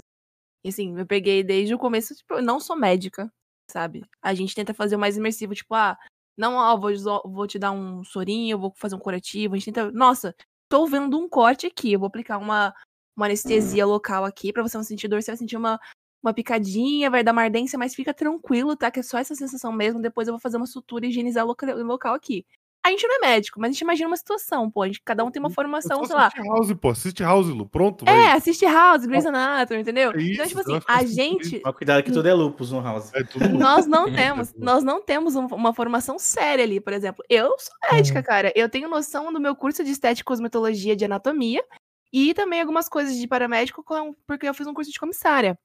E 0.64 0.68
assim, 0.68 0.97
eu 0.97 1.05
peguei 1.05 1.42
desde 1.42 1.74
o 1.74 1.78
começo, 1.78 2.14
tipo, 2.14 2.34
eu 2.34 2.42
não 2.42 2.61
sou 2.61 2.76
médica, 2.76 3.28
sabe? 3.68 4.05
A 4.22 4.32
gente 4.32 4.55
tenta 4.55 4.72
fazer 4.72 4.94
o 4.94 4.99
mais 4.99 5.16
imersivo, 5.16 5.55
tipo, 5.57 5.74
ah, 5.74 5.99
não, 6.38 6.55
ó, 6.55 6.76
vou, 6.76 6.92
vou 7.24 7.47
te 7.49 7.59
dar 7.59 7.72
um 7.72 8.05
sorinho, 8.05 8.59
vou 8.59 8.72
fazer 8.76 8.94
um 8.94 9.01
curativo. 9.01 9.55
A 9.55 9.59
gente 9.59 9.72
tenta. 9.72 9.90
Nossa, 9.90 10.32
tô 10.68 10.86
vendo 10.86 11.18
um 11.18 11.28
corte 11.28 11.66
aqui, 11.66 11.92
eu 11.92 11.99
vou 11.99 12.07
aplicar 12.07 12.38
uma, 12.38 12.72
uma 13.16 13.26
anestesia 13.26 13.84
local 13.84 14.24
aqui, 14.24 14.53
pra 14.53 14.62
você 14.62 14.76
não 14.76 14.84
sentir 14.84 15.09
dor, 15.09 15.20
você 15.20 15.32
vai 15.32 15.38
sentir 15.38 15.57
uma, 15.57 15.80
uma 16.22 16.32
picadinha, 16.34 17.10
vai 17.10 17.22
dar 17.22 17.32
uma 17.32 17.42
ardência, 17.42 17.78
mas 17.78 17.94
fica 17.94 18.12
tranquilo, 18.14 18.76
tá? 18.76 18.90
Que 18.90 19.00
é 19.00 19.02
só 19.02 19.18
essa 19.18 19.34
sensação 19.34 19.72
mesmo. 19.72 20.00
Depois 20.00 20.26
eu 20.28 20.32
vou 20.34 20.40
fazer 20.40 20.56
uma 20.56 20.66
sutura 20.66 21.06
e 21.06 21.08
higienizar 21.10 21.44
o 21.44 21.48
loca- 21.48 21.74
o 21.76 21.82
local 21.84 22.14
aqui. 22.14 22.44
A 22.84 22.90
gente 22.90 23.04
não 23.08 23.16
é 23.16 23.18
médico, 23.18 23.58
mas 23.60 23.70
a 23.70 23.72
gente 23.72 23.80
imagina 23.80 24.06
uma 24.08 24.16
situação, 24.16 24.70
pô. 24.70 24.82
A 24.82 24.86
gente, 24.86 25.02
cada 25.04 25.24
um 25.24 25.30
tem 25.30 25.40
uma 25.40 25.50
formação, 25.50 26.04
sei 26.04 26.14
lá. 26.14 26.28
Assiste 26.28 26.46
House, 26.48 26.72
pô. 26.74 26.88
Assiste 26.90 27.22
House, 27.24 27.48
Lu. 27.48 27.68
Pronto, 27.68 28.08
É, 28.08 28.30
assiste 28.30 28.64
House, 28.64 29.04
Grey's 29.04 29.26
Anatomy, 29.26 29.80
entendeu? 29.80 30.12
É 30.12 30.22
então, 30.22 30.46
tipo 30.46 30.60
assim, 30.60 30.70
eu 30.70 30.76
acho 30.76 30.86
a 30.88 30.98
que 31.00 31.06
gente. 31.08 31.60
Mas 31.64 31.74
cuidado 31.74 32.04
que 32.04 32.12
tudo 32.12 32.28
é 32.28 32.32
lupus 32.34 32.70
no 32.70 32.80
house. 32.80 33.12
É 33.12 33.24
tudo 33.24 33.48
Nós 33.48 33.88
não 33.88 34.04
temos, 34.14 34.54
nós 34.54 34.84
não 34.84 35.02
temos 35.02 35.34
um- 35.34 35.46
uma 35.46 35.74
formação 35.74 36.16
séria 36.16 36.64
ali, 36.64 36.80
por 36.80 36.92
exemplo. 36.92 37.24
Eu 37.28 37.56
sou 37.58 37.74
médica, 37.90 38.22
cara. 38.22 38.52
Eu 38.54 38.68
tenho 38.68 38.88
noção 38.88 39.32
do 39.32 39.40
meu 39.40 39.56
curso 39.56 39.82
de 39.82 39.90
estética 39.90 40.22
e 40.22 40.24
cosmetologia 40.24 40.94
de 40.94 41.04
anatomia 41.04 41.64
e 42.12 42.32
também 42.34 42.60
algumas 42.60 42.88
coisas 42.88 43.16
de 43.16 43.26
paramédico 43.26 43.84
porque 44.28 44.48
eu 44.48 44.54
fiz 44.54 44.64
um 44.68 44.72
curso 44.74 44.92
de 44.92 45.00
comissária. 45.00 45.58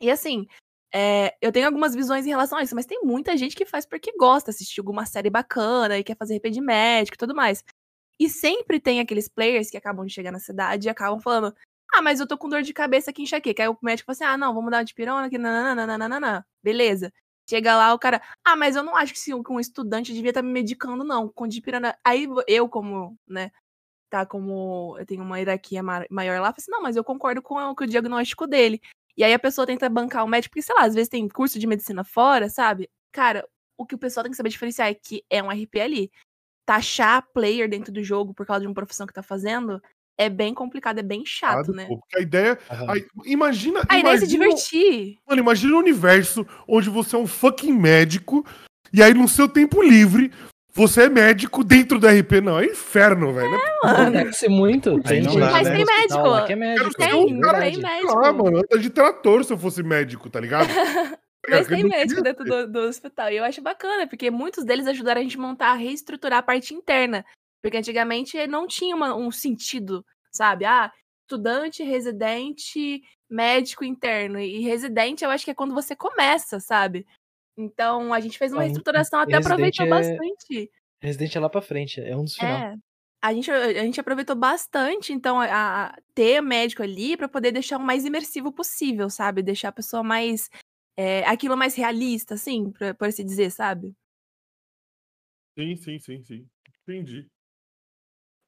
E 0.00 0.10
assim, 0.10 0.46
é, 0.92 1.34
eu 1.40 1.52
tenho 1.52 1.66
algumas 1.66 1.94
visões 1.94 2.26
em 2.26 2.30
relação 2.30 2.58
a 2.58 2.62
isso, 2.62 2.74
mas 2.74 2.86
tem 2.86 3.00
muita 3.04 3.36
gente 3.36 3.54
que 3.56 3.64
faz 3.66 3.86
porque 3.86 4.12
gosta, 4.18 4.50
assistir 4.50 4.80
alguma 4.80 5.06
série 5.06 5.30
bacana 5.30 5.98
e 5.98 6.04
quer 6.04 6.16
fazer 6.16 6.40
de 6.40 6.60
médico 6.60 7.16
e 7.16 7.18
tudo 7.18 7.34
mais. 7.34 7.62
E 8.20 8.28
sempre 8.30 8.80
tem 8.80 9.00
aqueles 9.00 9.28
players 9.28 9.70
que 9.70 9.76
acabam 9.78 10.06
de 10.06 10.12
chegar 10.14 10.32
na 10.32 10.40
cidade 10.40 10.88
e 10.88 10.90
acabam 10.90 11.20
falando: 11.20 11.54
Ah, 11.94 12.02
mas 12.02 12.20
eu 12.20 12.26
tô 12.28 12.38
com 12.38 12.48
dor 12.48 12.62
de 12.62 12.72
cabeça 12.74 13.10
aqui 13.10 13.22
enxaqueca. 13.22 13.62
Aí 13.64 13.68
o 13.68 13.78
médico 13.82 14.06
fala 14.06 14.14
assim: 14.14 14.24
Ah, 14.24 14.38
não, 14.38 14.54
vamos 14.54 14.70
dar 14.70 14.78
uma 14.78 14.84
de 14.84 14.94
pirona, 14.94 15.30
que 15.30 15.38
nananana. 15.38 16.46
Beleza. 16.62 17.12
Chega 17.48 17.76
lá, 17.76 17.92
o 17.94 17.98
cara, 17.98 18.22
ah, 18.44 18.56
mas 18.56 18.76
eu 18.76 18.82
não 18.84 18.96
acho 18.96 19.12
que 19.14 19.34
um 19.52 19.60
estudante 19.60 20.12
devia 20.14 20.30
estar 20.30 20.42
me 20.42 20.52
medicando, 20.52 21.02
não, 21.04 21.28
com 21.28 21.48
dipirona. 21.48 21.96
Aí 22.04 22.28
eu, 22.46 22.68
como, 22.68 23.18
né, 23.28 23.50
tá 24.10 24.26
como 24.26 24.96
eu 24.98 25.06
tenho 25.06 25.22
uma 25.22 25.38
hierarquia 25.38 25.82
ma- 25.82 26.06
maior 26.10 26.40
lá, 26.40 26.48
falo 26.48 26.56
assim, 26.58 26.70
não, 26.70 26.82
mas 26.82 26.96
eu 26.96 27.04
concordo 27.04 27.42
com 27.42 27.56
o 27.56 27.86
diagnóstico 27.86 28.46
dele. 28.46 28.80
E 29.16 29.24
aí 29.24 29.32
a 29.34 29.38
pessoa 29.38 29.66
tenta 29.66 29.88
bancar 29.88 30.24
o 30.24 30.28
médico, 30.28 30.52
porque, 30.52 30.62
sei 30.62 30.74
lá, 30.74 30.82
às 30.82 30.94
vezes 30.94 31.08
tem 31.08 31.28
curso 31.28 31.58
de 31.58 31.66
medicina 31.66 32.04
fora, 32.04 32.48
sabe? 32.48 32.88
Cara, 33.12 33.46
o 33.76 33.84
que 33.86 33.94
o 33.94 33.98
pessoal 33.98 34.22
tem 34.24 34.30
que 34.30 34.36
saber 34.36 34.48
diferenciar 34.50 34.88
é 34.88 34.94
que 34.94 35.22
é 35.30 35.42
um 35.42 35.50
RP 35.50 35.76
ali. 35.80 36.10
Taxar 36.66 37.26
player 37.34 37.68
dentro 37.68 37.92
do 37.92 38.02
jogo 38.02 38.32
por 38.32 38.46
causa 38.46 38.60
de 38.60 38.66
uma 38.66 38.74
profissão 38.74 39.06
que 39.06 39.12
tá 39.12 39.22
fazendo 39.22 39.82
é 40.18 40.28
bem 40.28 40.52
complicado, 40.54 40.98
é 40.98 41.02
bem 41.02 41.24
chato, 41.24 41.72
né? 41.72 41.86
Pô, 41.86 41.98
Porque 41.98 42.18
a 42.18 42.20
ideia. 42.20 42.58
aí, 42.88 43.04
imagina. 43.24 43.80
A 43.88 43.98
ideia 43.98 44.14
é 44.14 44.18
se 44.18 44.24
imagina- 44.26 44.44
divertir. 44.44 45.18
Mano, 45.26 45.40
imagina 45.40 45.74
um 45.74 45.78
universo 45.78 46.46
onde 46.68 46.90
você 46.90 47.16
é 47.16 47.18
um 47.18 47.26
fucking 47.26 47.72
médico 47.72 48.44
e 48.92 49.02
aí 49.02 49.14
no 49.14 49.26
seu 49.26 49.48
tempo 49.48 49.82
livre 49.82 50.30
você 50.72 51.02
é 51.04 51.08
médico 51.08 51.62
dentro 51.64 51.98
do 51.98 52.06
RP. 52.06 52.40
Não, 52.42 52.58
é 52.58 52.66
inferno, 52.66 53.32
velho. 53.32 53.50
mano. 53.82 54.10
Deve 54.12 54.32
ser 54.32 54.48
muito. 54.48 55.00
Tem 55.02 55.20
não 55.22 55.30
gente 55.32 55.40
dá, 55.40 55.50
Mas 55.50 55.68
né? 55.68 55.76
tem 55.76 55.84
médico. 55.84 56.18
hospital 56.20 56.46
é 56.48 56.56
médico. 56.56 56.90
Tem, 56.94 57.10
sou 57.10 57.30
um 57.30 57.40
cara 57.40 57.60
tem 57.60 57.78
médico. 57.78 58.18
Ah, 58.24 58.32
mano, 58.32 58.56
eu 58.58 58.64
ando 58.70 58.78
de 58.82 58.90
trator 58.90 59.44
se 59.44 59.52
eu 59.52 59.58
fosse 59.58 59.82
médico, 59.82 60.28
tá 60.30 60.40
ligado? 60.40 60.68
Mas 61.48 61.66
tem 61.66 61.84
médico 61.84 62.22
dentro 62.22 62.44
do, 62.44 62.70
do 62.70 62.78
hospital. 62.80 63.30
E 63.30 63.36
eu 63.38 63.44
acho 63.44 63.62
bacana, 63.62 64.06
porque 64.06 64.30
muitos 64.30 64.64
deles 64.64 64.86
ajudaram 64.86 65.20
a 65.20 65.24
gente 65.24 65.38
a 65.38 65.40
montar, 65.40 65.70
a 65.70 65.74
reestruturar 65.74 66.38
a 66.38 66.42
parte 66.42 66.74
interna. 66.74 67.24
Porque 67.62 67.76
antigamente 67.78 68.46
não 68.46 68.66
tinha 68.66 68.94
uma- 68.94 69.16
um 69.16 69.30
sentido, 69.30 70.04
sabe? 70.30 70.64
Ah, 70.64 70.92
estudante, 71.24 71.82
residente, 71.82 73.02
médico 73.28 73.84
interno. 73.84 74.38
E 74.38 74.60
residente 74.60 75.24
eu 75.24 75.30
acho 75.30 75.44
que 75.44 75.50
é 75.50 75.54
quando 75.54 75.74
você 75.74 75.96
começa, 75.96 76.60
sabe? 76.60 77.06
Então 77.60 78.12
a 78.14 78.20
gente 78.20 78.38
fez 78.38 78.52
uma 78.52 78.62
reestruturação, 78.62 79.20
até 79.20 79.36
residente 79.36 79.52
aproveitou 79.82 79.86
é- 79.86 79.88
bastante. 79.90 80.70
Residente 81.02 81.36
é 81.36 81.40
lá 81.40 81.48
pra 81.48 81.62
frente, 81.62 82.00
é 82.00 82.16
um 82.16 82.24
dos 82.24 82.34
final. 82.36 82.58
É. 82.58 82.74
A 83.22 83.34
gente, 83.34 83.50
a 83.50 83.82
gente 83.84 84.00
aproveitou 84.00 84.34
bastante, 84.34 85.12
então, 85.12 85.38
a, 85.40 85.86
a- 85.88 85.98
ter 86.14 86.40
médico 86.40 86.82
ali 86.82 87.16
pra 87.18 87.28
poder 87.28 87.52
deixar 87.52 87.76
o 87.76 87.80
mais 87.82 88.04
imersivo 88.06 88.50
possível, 88.50 89.10
sabe? 89.10 89.42
Deixar 89.42 89.68
a 89.68 89.72
pessoa 89.72 90.02
mais. 90.02 90.48
é, 90.96 91.24
aquilo 91.26 91.56
mais 91.56 91.74
realista, 91.74 92.34
assim, 92.34 92.70
pra- 92.72 92.94
por 92.94 93.08
assim 93.08 93.24
dizer, 93.24 93.50
sabe? 93.50 93.94
Sim, 95.58 95.76
sim, 95.76 95.98
sim, 95.98 96.22
sim. 96.22 96.46
Entendi. 96.82 97.26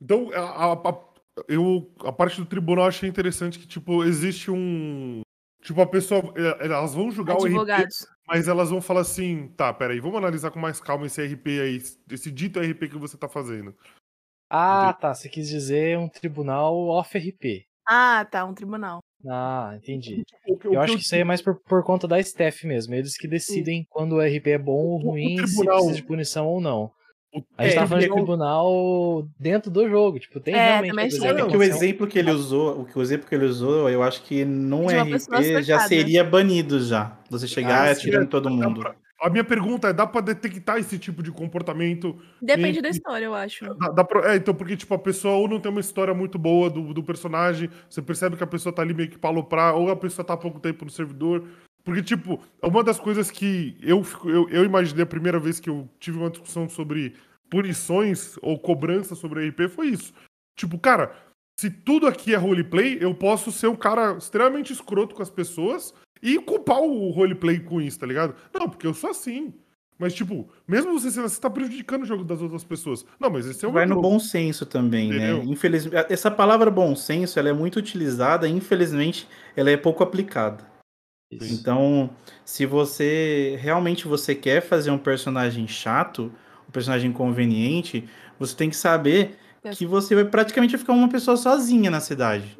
Então, 0.00 0.30
a, 0.32 0.72
a- 0.72 0.72
a- 0.72 1.12
eu, 1.48 1.90
a 2.04 2.12
parte 2.12 2.38
do 2.40 2.46
tribunal 2.46 2.84
eu 2.84 2.88
achei 2.88 3.08
interessante 3.08 3.58
que, 3.58 3.66
tipo, 3.66 4.04
existe 4.04 4.50
um. 4.50 5.22
Tipo, 5.62 5.80
a 5.80 5.86
pessoa. 5.86 6.20
eh, 6.36 6.66
Elas 6.66 6.94
vão 6.94 7.10
julgar 7.10 7.34
o 7.36 7.46
RP, 7.46 7.46
Advogados. 7.46 8.06
Mas 8.26 8.48
elas 8.48 8.70
vão 8.70 8.80
falar 8.80 9.00
assim: 9.00 9.48
tá, 9.56 9.72
peraí, 9.72 10.00
vamos 10.00 10.18
analisar 10.18 10.50
com 10.50 10.58
mais 10.60 10.80
calma 10.80 11.06
esse 11.06 11.20
RP 11.22 11.46
aí, 11.60 11.82
esse 12.10 12.30
dito 12.30 12.60
RP 12.60 12.88
que 12.88 12.98
você 12.98 13.16
tá 13.16 13.28
fazendo. 13.28 13.74
Ah, 14.50 14.92
tá. 14.92 15.14
Você 15.14 15.28
quis 15.28 15.48
dizer 15.48 15.98
um 15.98 16.08
tribunal 16.08 16.74
off-RP. 16.88 17.64
Ah, 17.88 18.24
tá, 18.30 18.44
um 18.44 18.54
tribunal. 18.54 19.00
Ah, 19.26 19.72
entendi. 19.76 20.22
O 20.46 20.52
o 20.54 20.58
Eu 20.64 20.70
que 20.72 20.76
acho 20.76 20.96
que 20.96 21.02
isso 21.02 21.14
aí 21.14 21.20
é 21.20 21.24
mais 21.24 21.40
por, 21.40 21.60
por 21.62 21.82
conta 21.84 22.06
da 22.08 22.18
staff 22.20 22.66
mesmo. 22.66 22.94
Eles 22.94 23.16
que 23.16 23.26
decidem 23.28 23.86
quando 23.88 24.16
o 24.16 24.20
RP 24.20 24.48
é 24.48 24.58
bom 24.58 24.72
ou 24.72 24.98
ruim, 24.98 25.36
se 25.38 25.44
tribunal- 25.54 25.76
precisa 25.76 25.94
de 25.94 26.02
punição 26.02 26.46
ou 26.48 26.60
não. 26.60 26.92
A 27.56 27.64
gente 27.64 27.72
É, 27.72 27.80
tá 27.80 27.86
falando 27.86 28.04
de 28.04 28.10
tribunal 28.12 29.26
dentro 29.38 29.70
do 29.70 29.88
jogo, 29.88 30.18
tipo, 30.18 30.38
tem 30.38 30.54
É, 30.54 30.64
realmente... 30.64 30.90
também 30.90 31.08
coisa 31.08 31.18
tinha. 31.20 31.34
que 31.34 31.40
É 31.40 31.46
que 31.46 31.56
o 31.56 31.62
exemplo 31.62 32.06
que 32.06 32.18
ele 32.18 32.30
usou, 32.30 32.80
o 32.80 32.84
que 32.84 32.98
o 32.98 33.02
exemplo 33.02 33.26
que 33.28 33.34
ele 33.34 33.46
usou, 33.46 33.88
eu 33.88 34.02
acho 34.02 34.22
que 34.22 34.44
num 34.44 34.86
RP 34.88 35.12
já 35.62 35.78
surtada. 35.78 35.88
seria 35.88 36.22
banido 36.24 36.78
já. 36.80 37.16
Você 37.30 37.46
chegar 37.46 37.88
Ah, 37.88 37.90
atirando 37.92 38.26
todo 38.28 38.50
mundo. 38.50 38.82
A 39.20 39.30
minha 39.30 39.44
pergunta 39.44 39.88
é: 39.88 39.92
dá 39.92 40.04
pra 40.06 40.20
detectar 40.20 40.78
esse 40.78 40.98
tipo 40.98 41.22
de 41.22 41.30
comportamento? 41.30 42.18
Depende 42.42 42.80
em- 42.80 42.82
da 42.82 42.88
história, 42.88 43.24
eu 43.24 43.34
acho. 43.34 43.64
Dá, 43.76 43.88
dá 43.88 44.04
pra- 44.04 44.32
é, 44.34 44.36
então, 44.36 44.52
porque, 44.52 44.76
tipo, 44.76 44.92
a 44.92 44.98
pessoa 44.98 45.34
ou 45.36 45.48
não 45.48 45.60
tem 45.60 45.70
uma 45.70 45.80
história 45.80 46.12
muito 46.12 46.38
boa 46.38 46.68
do, 46.68 46.92
do 46.92 47.02
personagem, 47.04 47.70
você 47.88 48.02
percebe 48.02 48.36
que 48.36 48.42
a 48.42 48.46
pessoa 48.48 48.74
tá 48.74 48.82
ali 48.82 48.92
meio 48.92 49.08
que 49.08 49.16
pra 49.16 49.30
aloprar, 49.30 49.76
ou 49.76 49.90
a 49.90 49.96
pessoa 49.96 50.24
tá 50.24 50.34
há 50.34 50.36
pouco 50.36 50.58
tempo 50.58 50.84
no 50.84 50.90
servidor. 50.90 51.44
Porque, 51.84 52.02
tipo, 52.02 52.40
uma 52.62 52.82
das 52.84 52.98
coisas 53.00 53.30
que 53.30 53.76
eu, 53.82 54.02
fico- 54.04 54.30
eu, 54.30 54.48
eu 54.50 54.64
imaginei 54.64 55.02
a 55.02 55.06
primeira 55.06 55.38
vez 55.40 55.58
que 55.58 55.68
eu 55.68 55.88
tive 55.98 56.18
uma 56.18 56.30
discussão 56.30 56.68
sobre 56.68 57.14
punições 57.50 58.36
ou 58.40 58.58
cobrança 58.58 59.14
sobre 59.14 59.46
RP 59.48 59.68
foi 59.68 59.88
isso. 59.88 60.12
Tipo, 60.56 60.78
cara, 60.78 61.14
se 61.58 61.70
tudo 61.70 62.06
aqui 62.06 62.32
é 62.34 62.36
roleplay, 62.36 62.98
eu 63.00 63.14
posso 63.14 63.52
ser 63.52 63.66
um 63.66 63.76
cara 63.76 64.16
extremamente 64.16 64.72
escroto 64.72 65.14
com 65.14 65.22
as 65.22 65.30
pessoas 65.30 65.92
e 66.22 66.38
culpar 66.38 66.80
o 66.80 67.10
roleplay 67.10 67.60
com 67.60 67.80
isso, 67.80 67.98
tá 67.98 68.06
ligado? 68.06 68.34
Não, 68.54 68.68
porque 68.68 68.86
eu 68.86 68.94
sou 68.94 69.10
assim. 69.10 69.52
Mas, 69.98 70.14
tipo, 70.14 70.48
mesmo 70.66 70.98
você 70.98 71.10
sendo 71.10 71.26
assim, 71.26 71.34
você 71.36 71.40
tá 71.40 71.50
prejudicando 71.50 72.02
o 72.02 72.06
jogo 72.06 72.24
das 72.24 72.40
outras 72.40 72.64
pessoas. 72.64 73.04
Não, 73.20 73.30
mas 73.30 73.46
esse 73.46 73.64
é 73.64 73.68
o 73.68 73.72
Vai 73.72 73.86
no 73.86 74.00
bom 74.00 74.18
senso 74.18 74.66
também, 74.66 75.10
né? 75.10 75.16
Entendeu? 75.16 75.52
Infelizmente, 75.52 76.06
essa 76.12 76.30
palavra 76.30 76.70
bom 76.70 76.96
senso, 76.96 77.38
ela 77.38 77.50
é 77.50 77.52
muito 77.52 77.76
utilizada, 77.78 78.48
infelizmente, 78.48 79.28
ela 79.54 79.70
é 79.70 79.76
pouco 79.76 80.02
aplicada. 80.02 80.71
Então, 81.40 82.10
se 82.44 82.66
você 82.66 83.58
realmente 83.60 84.06
você 84.06 84.34
quer 84.34 84.60
fazer 84.60 84.90
um 84.90 84.98
personagem 84.98 85.66
chato, 85.66 86.32
um 86.68 86.72
personagem 86.72 87.12
conveniente, 87.12 88.08
você 88.38 88.54
tem 88.54 88.68
que 88.68 88.76
saber 88.76 89.38
que 89.70 89.86
você 89.86 90.14
vai 90.14 90.24
praticamente 90.24 90.76
ficar 90.76 90.92
uma 90.92 91.08
pessoa 91.08 91.36
sozinha 91.36 91.90
na 91.90 92.00
cidade. 92.00 92.58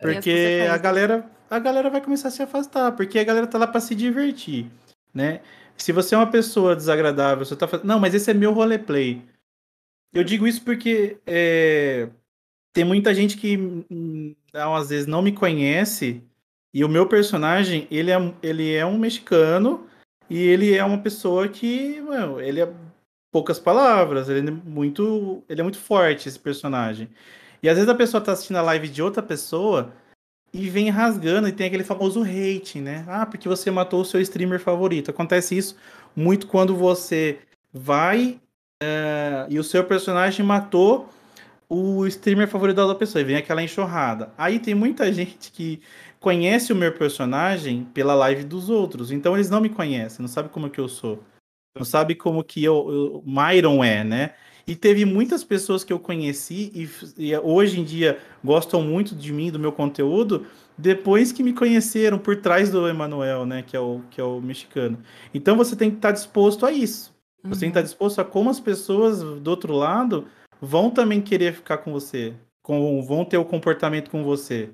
Porque 0.00 0.66
a 0.70 0.76
galera, 0.78 1.30
a 1.48 1.58
galera 1.58 1.90
vai 1.90 2.00
começar 2.00 2.28
a 2.28 2.30
se 2.30 2.42
afastar, 2.42 2.92
porque 2.92 3.18
a 3.18 3.24
galera 3.24 3.46
tá 3.46 3.58
lá 3.58 3.66
pra 3.66 3.80
se 3.80 3.94
divertir, 3.94 4.66
né? 5.14 5.40
Se 5.76 5.92
você 5.92 6.14
é 6.14 6.18
uma 6.18 6.30
pessoa 6.30 6.74
desagradável, 6.74 7.44
você 7.44 7.54
tá 7.54 7.68
fazendo, 7.68 7.86
não, 7.86 8.00
mas 8.00 8.14
esse 8.14 8.30
é 8.30 8.34
meu 8.34 8.52
roleplay. 8.52 9.22
Eu 10.12 10.24
digo 10.24 10.46
isso 10.46 10.62
porque 10.62 11.18
é, 11.26 12.08
tem 12.72 12.84
muita 12.84 13.14
gente 13.14 13.36
que 13.36 13.56
hum, 13.56 14.34
não, 14.52 14.74
às 14.74 14.90
vezes 14.90 15.06
não 15.06 15.22
me 15.22 15.32
conhece 15.32 16.22
e 16.74 16.84
o 16.84 16.88
meu 16.88 17.06
personagem, 17.06 17.86
ele 17.90 18.10
é, 18.10 18.34
ele 18.42 18.74
é 18.74 18.84
um 18.86 18.98
mexicano 18.98 19.86
e 20.30 20.38
ele 20.38 20.74
é 20.74 20.84
uma 20.84 20.98
pessoa 20.98 21.48
que, 21.48 22.00
mano, 22.00 22.40
ele 22.40 22.60
é 22.60 22.72
poucas 23.30 23.58
palavras, 23.58 24.28
ele 24.28 24.48
é 24.48 24.50
muito, 24.50 25.42
ele 25.48 25.60
é 25.60 25.62
muito 25.64 25.78
forte 25.78 26.28
esse 26.28 26.38
personagem. 26.38 27.08
E 27.62 27.68
às 27.68 27.76
vezes 27.76 27.88
a 27.88 27.94
pessoa 27.94 28.22
tá 28.22 28.32
assistindo 28.32 28.56
a 28.56 28.62
live 28.62 28.88
de 28.88 29.02
outra 29.02 29.22
pessoa 29.22 29.92
e 30.52 30.68
vem 30.68 30.90
rasgando 30.90 31.48
e 31.48 31.52
tem 31.52 31.66
aquele 31.66 31.84
famoso 31.84 32.22
hate, 32.22 32.80
né? 32.80 33.04
Ah, 33.08 33.24
porque 33.24 33.48
você 33.48 33.70
matou 33.70 34.00
o 34.02 34.04
seu 34.04 34.20
streamer 34.20 34.60
favorito. 34.60 35.10
Acontece 35.10 35.56
isso 35.56 35.76
muito 36.14 36.46
quando 36.46 36.76
você 36.76 37.38
vai 37.72 38.38
eh, 38.82 39.46
e 39.48 39.58
o 39.58 39.64
seu 39.64 39.84
personagem 39.84 40.44
matou 40.44 41.08
o 41.68 42.06
streamer 42.06 42.48
favorito 42.48 42.76
da 42.76 42.82
outra 42.82 42.98
pessoa 42.98 43.22
e 43.22 43.24
vem 43.24 43.36
aquela 43.36 43.62
enxurrada. 43.62 44.30
Aí 44.36 44.58
tem 44.58 44.74
muita 44.74 45.10
gente 45.12 45.50
que 45.52 45.80
conhece 46.22 46.72
o 46.72 46.76
meu 46.76 46.92
personagem 46.92 47.84
pela 47.92 48.14
live 48.14 48.44
dos 48.44 48.70
outros, 48.70 49.10
então 49.10 49.34
eles 49.34 49.50
não 49.50 49.60
me 49.60 49.68
conhecem, 49.68 50.22
não 50.22 50.28
sabem 50.28 50.50
como 50.50 50.70
que 50.70 50.78
eu 50.78 50.88
sou. 50.88 51.22
Não 51.76 51.84
sabe 51.84 52.14
como 52.14 52.44
que 52.44 52.62
eu, 52.62 52.90
eu 52.90 53.22
Myron 53.26 53.82
é, 53.82 54.04
né? 54.04 54.34
E 54.66 54.76
teve 54.76 55.04
muitas 55.04 55.42
pessoas 55.42 55.82
que 55.82 55.92
eu 55.92 55.98
conheci 55.98 56.70
e, 56.74 56.88
e 57.18 57.36
hoje 57.38 57.80
em 57.80 57.84
dia 57.84 58.18
gostam 58.44 58.80
muito 58.82 59.16
de 59.16 59.32
mim, 59.32 59.50
do 59.50 59.58
meu 59.58 59.72
conteúdo, 59.72 60.46
depois 60.78 61.32
que 61.32 61.42
me 61.42 61.52
conheceram 61.52 62.18
por 62.18 62.36
trás 62.36 62.70
do 62.70 62.86
Emanuel, 62.86 63.44
né? 63.44 63.62
Que 63.62 63.76
é 63.76 63.80
o, 63.80 64.02
que 64.10 64.20
é 64.20 64.24
o 64.24 64.40
mexicano. 64.40 65.02
Então 65.34 65.56
você 65.56 65.74
tem 65.74 65.90
que 65.90 65.96
estar 65.96 66.12
disposto 66.12 66.64
a 66.64 66.70
isso. 66.70 67.12
Você 67.42 67.60
tem 67.60 67.70
que 67.70 67.78
estar 67.78 67.82
disposto 67.82 68.20
a 68.20 68.24
como 68.24 68.50
as 68.50 68.60
pessoas 68.60 69.20
do 69.20 69.48
outro 69.48 69.74
lado 69.74 70.28
vão 70.60 70.90
também 70.90 71.20
querer 71.20 71.52
ficar 71.52 71.78
com 71.78 71.90
você, 71.92 72.34
com, 72.62 73.02
vão 73.02 73.24
ter 73.24 73.38
o 73.38 73.44
comportamento 73.44 74.10
com 74.10 74.22
você. 74.22 74.70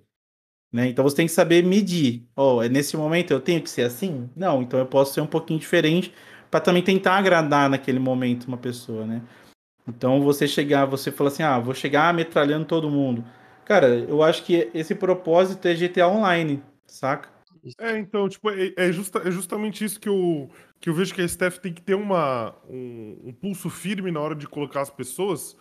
Né? 0.72 0.88
Então 0.88 1.02
você 1.04 1.16
tem 1.16 1.26
que 1.26 1.32
saber 1.32 1.62
medir. 1.64 2.26
É 2.64 2.68
nesse 2.68 2.96
momento 2.96 3.30
eu 3.32 3.40
tenho 3.40 3.62
que 3.62 3.70
ser 3.70 3.82
assim? 3.82 4.28
Não, 4.36 4.62
então 4.62 4.78
eu 4.78 4.86
posso 4.86 5.14
ser 5.14 5.20
um 5.20 5.26
pouquinho 5.26 5.58
diferente 5.58 6.12
para 6.50 6.60
também 6.60 6.82
tentar 6.82 7.16
agradar 7.16 7.68
naquele 7.70 7.98
momento 7.98 8.44
uma 8.46 8.56
pessoa, 8.58 9.06
né? 9.06 9.22
Então 9.88 10.20
você 10.22 10.46
chegar, 10.46 10.84
você 10.86 11.10
fala 11.10 11.28
assim, 11.30 11.42
ah, 11.42 11.58
vou 11.58 11.74
chegar 11.74 12.12
metralhando 12.14 12.66
todo 12.66 12.90
mundo. 12.90 13.24
Cara, 13.64 13.88
eu 13.88 14.22
acho 14.22 14.44
que 14.44 14.70
esse 14.74 14.94
propósito 14.94 15.66
é 15.66 15.74
GTA 15.74 16.08
Online, 16.08 16.62
saca? 16.86 17.30
É, 17.78 17.98
então, 17.98 18.28
tipo, 18.28 18.50
é, 18.50 18.72
é 18.76 18.92
justa- 18.92 19.20
é 19.26 19.30
justamente 19.30 19.84
isso 19.84 20.00
que 20.00 20.08
eu, 20.08 20.48
que 20.80 20.88
eu 20.88 20.94
vejo 20.94 21.14
que 21.14 21.20
a 21.22 21.28
Steph 21.28 21.58
tem 21.58 21.72
que 21.72 21.82
ter 21.82 21.94
uma, 21.94 22.54
um, 22.68 23.18
um 23.26 23.32
pulso 23.32 23.68
firme 23.68 24.10
na 24.10 24.20
hora 24.20 24.34
de 24.34 24.46
colocar 24.46 24.80
as 24.82 24.90
pessoas, 24.90 25.56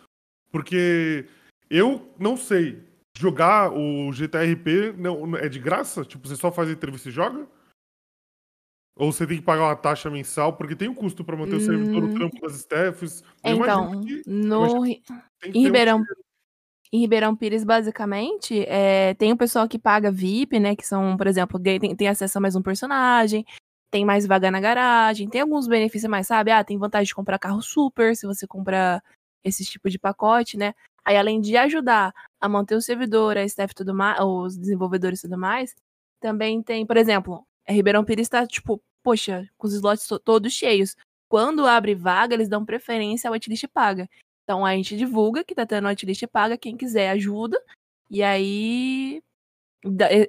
porque 0.52 1.26
eu 1.70 2.12
não 2.18 2.36
sei. 2.36 2.82
Jogar 3.18 3.72
o 3.72 4.12
GTRP 4.12 4.92
não, 4.96 5.36
é 5.36 5.48
de 5.48 5.58
graça? 5.58 6.04
Tipo, 6.04 6.28
você 6.28 6.36
só 6.36 6.52
faz 6.52 6.68
a 6.68 6.72
entrevista 6.72 7.08
e 7.08 7.12
joga? 7.12 7.48
Ou 8.96 9.10
você 9.12 9.26
tem 9.26 9.38
que 9.38 9.42
pagar 9.42 9.64
uma 9.64 9.74
taxa 9.74 10.08
mensal? 10.08 10.52
Porque 10.52 10.76
tem 10.76 10.88
um 10.88 10.94
custo 10.94 11.24
pra 11.24 11.36
manter 11.36 11.56
o 11.56 11.60
servidor, 11.60 12.04
o 12.04 12.06
Hum. 12.06 12.10
trampo 12.10 12.40
das. 12.40 12.64
Eu 13.42 13.56
Então, 13.56 14.00
que- 14.02 14.22
no, 14.24 14.82
Ri- 14.82 15.02
em 15.44 15.50
ter 15.50 15.58
um 15.58 15.62
Ribeirão, 15.64 16.04
em 16.92 17.00
Ribeirão 17.00 17.34
Pires, 17.34 17.64
basicamente, 17.64 18.64
é, 18.68 19.14
tem 19.14 19.32
o 19.32 19.36
pessoal 19.36 19.66
que 19.68 19.80
paga 19.80 20.12
VIP, 20.12 20.60
né? 20.60 20.76
Que 20.76 20.86
são, 20.86 21.16
por 21.16 21.26
exemplo, 21.26 21.58
tem, 21.58 21.96
tem 21.96 22.06
acesso 22.06 22.38
a 22.38 22.40
mais 22.40 22.54
um 22.54 22.62
personagem, 22.62 23.44
tem 23.90 24.04
mais 24.04 24.26
vaga 24.28 24.48
na 24.48 24.60
garagem, 24.60 25.28
tem 25.28 25.40
alguns 25.40 25.66
benefícios 25.66 26.08
mais, 26.08 26.28
sabe? 26.28 26.52
Ah, 26.52 26.62
tem 26.62 26.78
vantagem 26.78 27.06
de 27.08 27.14
comprar 27.16 27.40
carro 27.40 27.60
super 27.62 28.14
se 28.14 28.28
você 28.28 28.46
comprar 28.46 29.02
esse 29.42 29.64
tipo 29.64 29.90
de 29.90 29.98
pacote, 29.98 30.56
né? 30.56 30.72
Aí, 31.08 31.16
além 31.16 31.40
de 31.40 31.56
ajudar 31.56 32.12
a 32.38 32.46
manter 32.50 32.74
o 32.74 32.82
servidor, 32.82 33.38
a 33.38 33.42
staff 33.44 33.74
tudo 33.74 33.94
mais, 33.94 34.20
os 34.20 34.58
desenvolvedores 34.58 35.20
e 35.20 35.22
tudo 35.22 35.38
mais, 35.38 35.74
também 36.20 36.62
tem, 36.62 36.84
por 36.84 36.98
exemplo, 36.98 37.46
a 37.66 37.72
Ribeirão 37.72 38.04
Pires 38.04 38.28
tá, 38.28 38.46
tipo, 38.46 38.78
poxa, 39.02 39.48
com 39.56 39.66
os 39.66 39.72
slots 39.72 40.06
to- 40.06 40.18
todos 40.18 40.52
cheios. 40.52 40.94
Quando 41.26 41.64
abre 41.66 41.94
vaga, 41.94 42.34
eles 42.34 42.46
dão 42.46 42.62
preferência 42.62 43.26
ao 43.26 43.32
whitelist 43.32 43.64
paga. 43.72 44.06
Então 44.44 44.66
a 44.66 44.74
gente 44.76 44.98
divulga 44.98 45.42
que 45.42 45.54
tá 45.54 45.64
tendo 45.64 45.88
whitelist 45.88 46.26
paga, 46.26 46.58
quem 46.58 46.76
quiser 46.76 47.08
ajuda. 47.08 47.58
E 48.10 48.22
aí. 48.22 49.22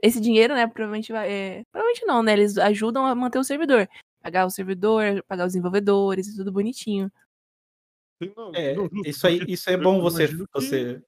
Esse 0.02 0.22
dinheiro, 0.22 0.54
né, 0.54 0.66
provavelmente 0.66 1.12
vai. 1.12 1.30
é, 1.30 1.64
provavelmente 1.74 2.06
não, 2.06 2.24
né? 2.24 2.34
Eles 2.34 2.58
ajudam 2.58 3.06
a 3.06 3.14
manter 3.16 3.40
o 3.40 3.44
servidor. 3.44 3.90
Pagar 4.22 4.46
o 4.46 4.50
servidor, 4.50 5.22
pagar 5.28 5.46
os 5.46 5.50
desenvolvedores 5.54 6.28
e 6.28 6.36
tudo 6.38 6.52
bonitinho. 6.54 7.12
É, 8.54 8.76
isso 9.06 9.26
aí, 9.28 9.42
isso 9.48 9.70
é 9.70 9.78
bom 9.78 10.02
você, 10.02 10.28
você 10.54 11.02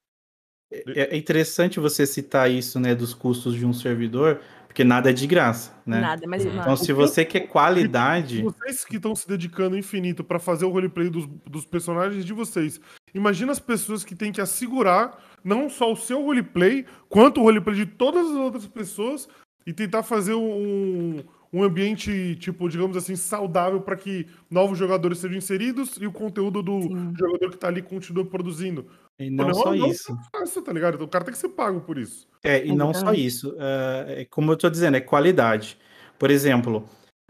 é 0.71 1.13
é 1.13 1.17
interessante 1.17 1.79
você 1.79 2.05
citar 2.05 2.49
isso, 2.49 2.79
né, 2.79 2.95
dos 2.95 3.13
custos 3.13 3.55
de 3.55 3.65
um 3.65 3.73
servidor, 3.73 4.39
porque 4.67 4.85
nada 4.85 5.09
é 5.09 5.13
de 5.13 5.27
graça, 5.27 5.75
né? 5.85 5.99
Nada, 5.99 6.25
mas 6.25 6.45
Então, 6.45 6.55
nada. 6.55 6.75
se 6.77 6.93
você 6.93 7.25
quer 7.25 7.41
qualidade, 7.41 8.41
Vocês 8.41 8.85
que 8.85 8.95
estão 8.95 9.13
se 9.13 9.27
dedicando 9.27 9.77
infinito 9.77 10.23
pra 10.23 10.39
fazer 10.39 10.63
o 10.63 10.69
roleplay 10.69 11.09
dos, 11.09 11.27
dos 11.45 11.65
personagens 11.65 12.23
de 12.23 12.31
vocês. 12.31 12.79
Imagina 13.13 13.51
as 13.51 13.59
pessoas 13.59 14.05
que 14.05 14.15
têm 14.15 14.31
que 14.31 14.39
assegurar 14.39 15.21
não 15.43 15.69
só 15.69 15.91
o 15.91 15.97
seu 15.97 16.23
roleplay, 16.23 16.85
quanto 17.09 17.41
o 17.41 17.43
roleplay 17.43 17.75
de 17.75 17.85
todas 17.85 18.27
as 18.27 18.37
outras 18.37 18.65
pessoas 18.65 19.27
e 19.67 19.73
tentar 19.73 20.03
fazer 20.03 20.35
um, 20.35 21.21
um 21.53 21.63
ambiente, 21.63 22.35
tipo, 22.37 22.69
digamos 22.69 22.95
assim, 22.95 23.15
saudável 23.15 23.81
para 23.81 23.97
que 23.97 24.25
novos 24.49 24.77
jogadores 24.77 25.17
sejam 25.17 25.37
inseridos 25.37 25.97
e 25.99 26.07
o 26.07 26.11
conteúdo 26.11 26.63
do 26.63 26.81
jogador 27.17 27.51
que 27.51 27.57
tá 27.57 27.67
ali 27.67 27.81
continue 27.81 28.23
produzindo. 28.23 28.87
E 29.19 29.29
não 29.29 29.53
só 29.53 29.73
isso. 29.75 30.13
é 30.13 30.39
fácil, 30.39 30.61
tá 30.61 30.71
ligado? 30.71 31.01
O 31.01 31.07
cara 31.07 31.25
tem 31.25 31.33
que 31.33 31.39
ser 31.39 31.49
pago 31.49 31.81
por 31.81 31.97
isso. 31.97 32.25
É, 32.43 32.65
e 32.65 32.73
não 32.73 32.93
só 32.93 33.13
isso. 33.13 33.55
é, 33.59 34.21
é 34.21 34.25
como 34.25 34.51
eu 34.51 34.57
tô 34.57 34.69
dizendo, 34.69 34.95
é 34.95 35.01
qualidade. 35.01 35.77
Por 36.17 36.31
exemplo, 36.31 36.85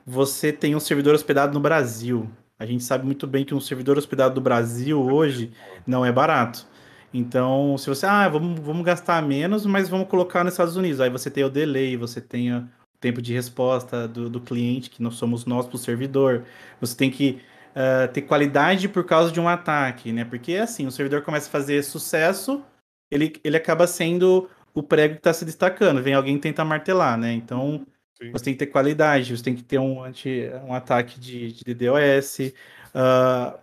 você 0.05 0.53
tem 0.53 0.75
um 0.75 0.79
servidor 0.79 1.15
hospedado 1.15 1.53
no 1.53 1.59
Brasil. 1.59 2.29
A 2.59 2.65
gente 2.65 2.83
sabe 2.83 3.05
muito 3.05 3.25
bem 3.25 3.43
que 3.43 3.55
um 3.55 3.59
servidor 3.59 3.97
hospedado 3.97 4.35
no 4.35 4.41
Brasil 4.41 5.01
hoje 5.01 5.51
não 5.87 6.05
é 6.05 6.11
barato. 6.11 6.67
Então, 7.13 7.77
se 7.77 7.89
você, 7.89 8.05
ah, 8.05 8.29
vamos, 8.29 8.59
vamos 8.59 8.85
gastar 8.85 9.21
menos, 9.21 9.65
mas 9.65 9.89
vamos 9.89 10.07
colocar 10.07 10.43
nos 10.43 10.53
Estados 10.53 10.75
Unidos. 10.77 11.01
Aí 11.01 11.09
você 11.09 11.29
tem 11.29 11.43
o 11.43 11.49
delay, 11.49 11.97
você 11.97 12.21
tem 12.21 12.53
o 12.53 12.69
tempo 13.01 13.21
de 13.21 13.33
resposta 13.33 14.07
do, 14.07 14.29
do 14.29 14.39
cliente, 14.39 14.89
que 14.89 15.03
não 15.03 15.11
somos 15.11 15.45
nós 15.45 15.65
para 15.65 15.75
o 15.75 15.79
servidor. 15.79 16.45
Você 16.79 16.95
tem 16.95 17.11
que 17.11 17.41
ah, 17.75 18.07
ter 18.07 18.21
qualidade 18.23 18.87
por 18.89 19.05
causa 19.05 19.31
de 19.31 19.39
um 19.39 19.47
ataque, 19.47 20.11
né? 20.11 20.25
Porque 20.25 20.55
assim, 20.55 20.85
o 20.85 20.91
servidor 20.91 21.21
começa 21.23 21.47
a 21.47 21.51
fazer 21.51 21.83
sucesso, 21.83 22.63
ele, 23.09 23.33
ele 23.43 23.57
acaba 23.57 23.87
sendo 23.87 24.49
o 24.73 24.83
prego 24.83 25.15
que 25.15 25.19
está 25.19 25.33
se 25.33 25.45
destacando. 25.45 26.01
Vem 26.01 26.13
alguém 26.13 26.37
tentar 26.39 26.65
martelar, 26.65 27.17
né? 27.17 27.33
Então, 27.33 27.85
você 28.31 28.45
tem 28.45 28.53
que 28.53 28.59
ter 28.59 28.67
qualidade, 28.67 29.35
você 29.35 29.43
tem 29.43 29.55
que 29.55 29.63
ter 29.63 29.79
um, 29.79 30.03
anti, 30.03 30.49
um 30.65 30.73
ataque 30.73 31.19
de, 31.19 31.53
de 31.53 31.63
DDoS. 31.63 32.53
ah, 32.93 33.59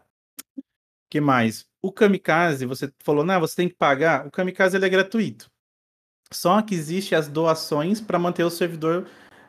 que 1.10 1.20
mais? 1.20 1.66
O 1.80 1.92
Kamikaze, 1.92 2.66
você 2.66 2.92
falou, 3.02 3.24
não, 3.24 3.40
você 3.40 3.56
tem 3.56 3.68
que 3.68 3.74
pagar. 3.74 4.26
O 4.26 4.30
Kamikaze 4.30 4.76
ele 4.76 4.84
é 4.86 4.88
gratuito. 4.88 5.50
Só 6.30 6.60
que 6.60 6.74
existe 6.74 7.14
as 7.14 7.28
doações 7.28 8.00
para 8.00 8.18
manter 8.18 8.44
o 8.44 8.50
servidor 8.50 9.06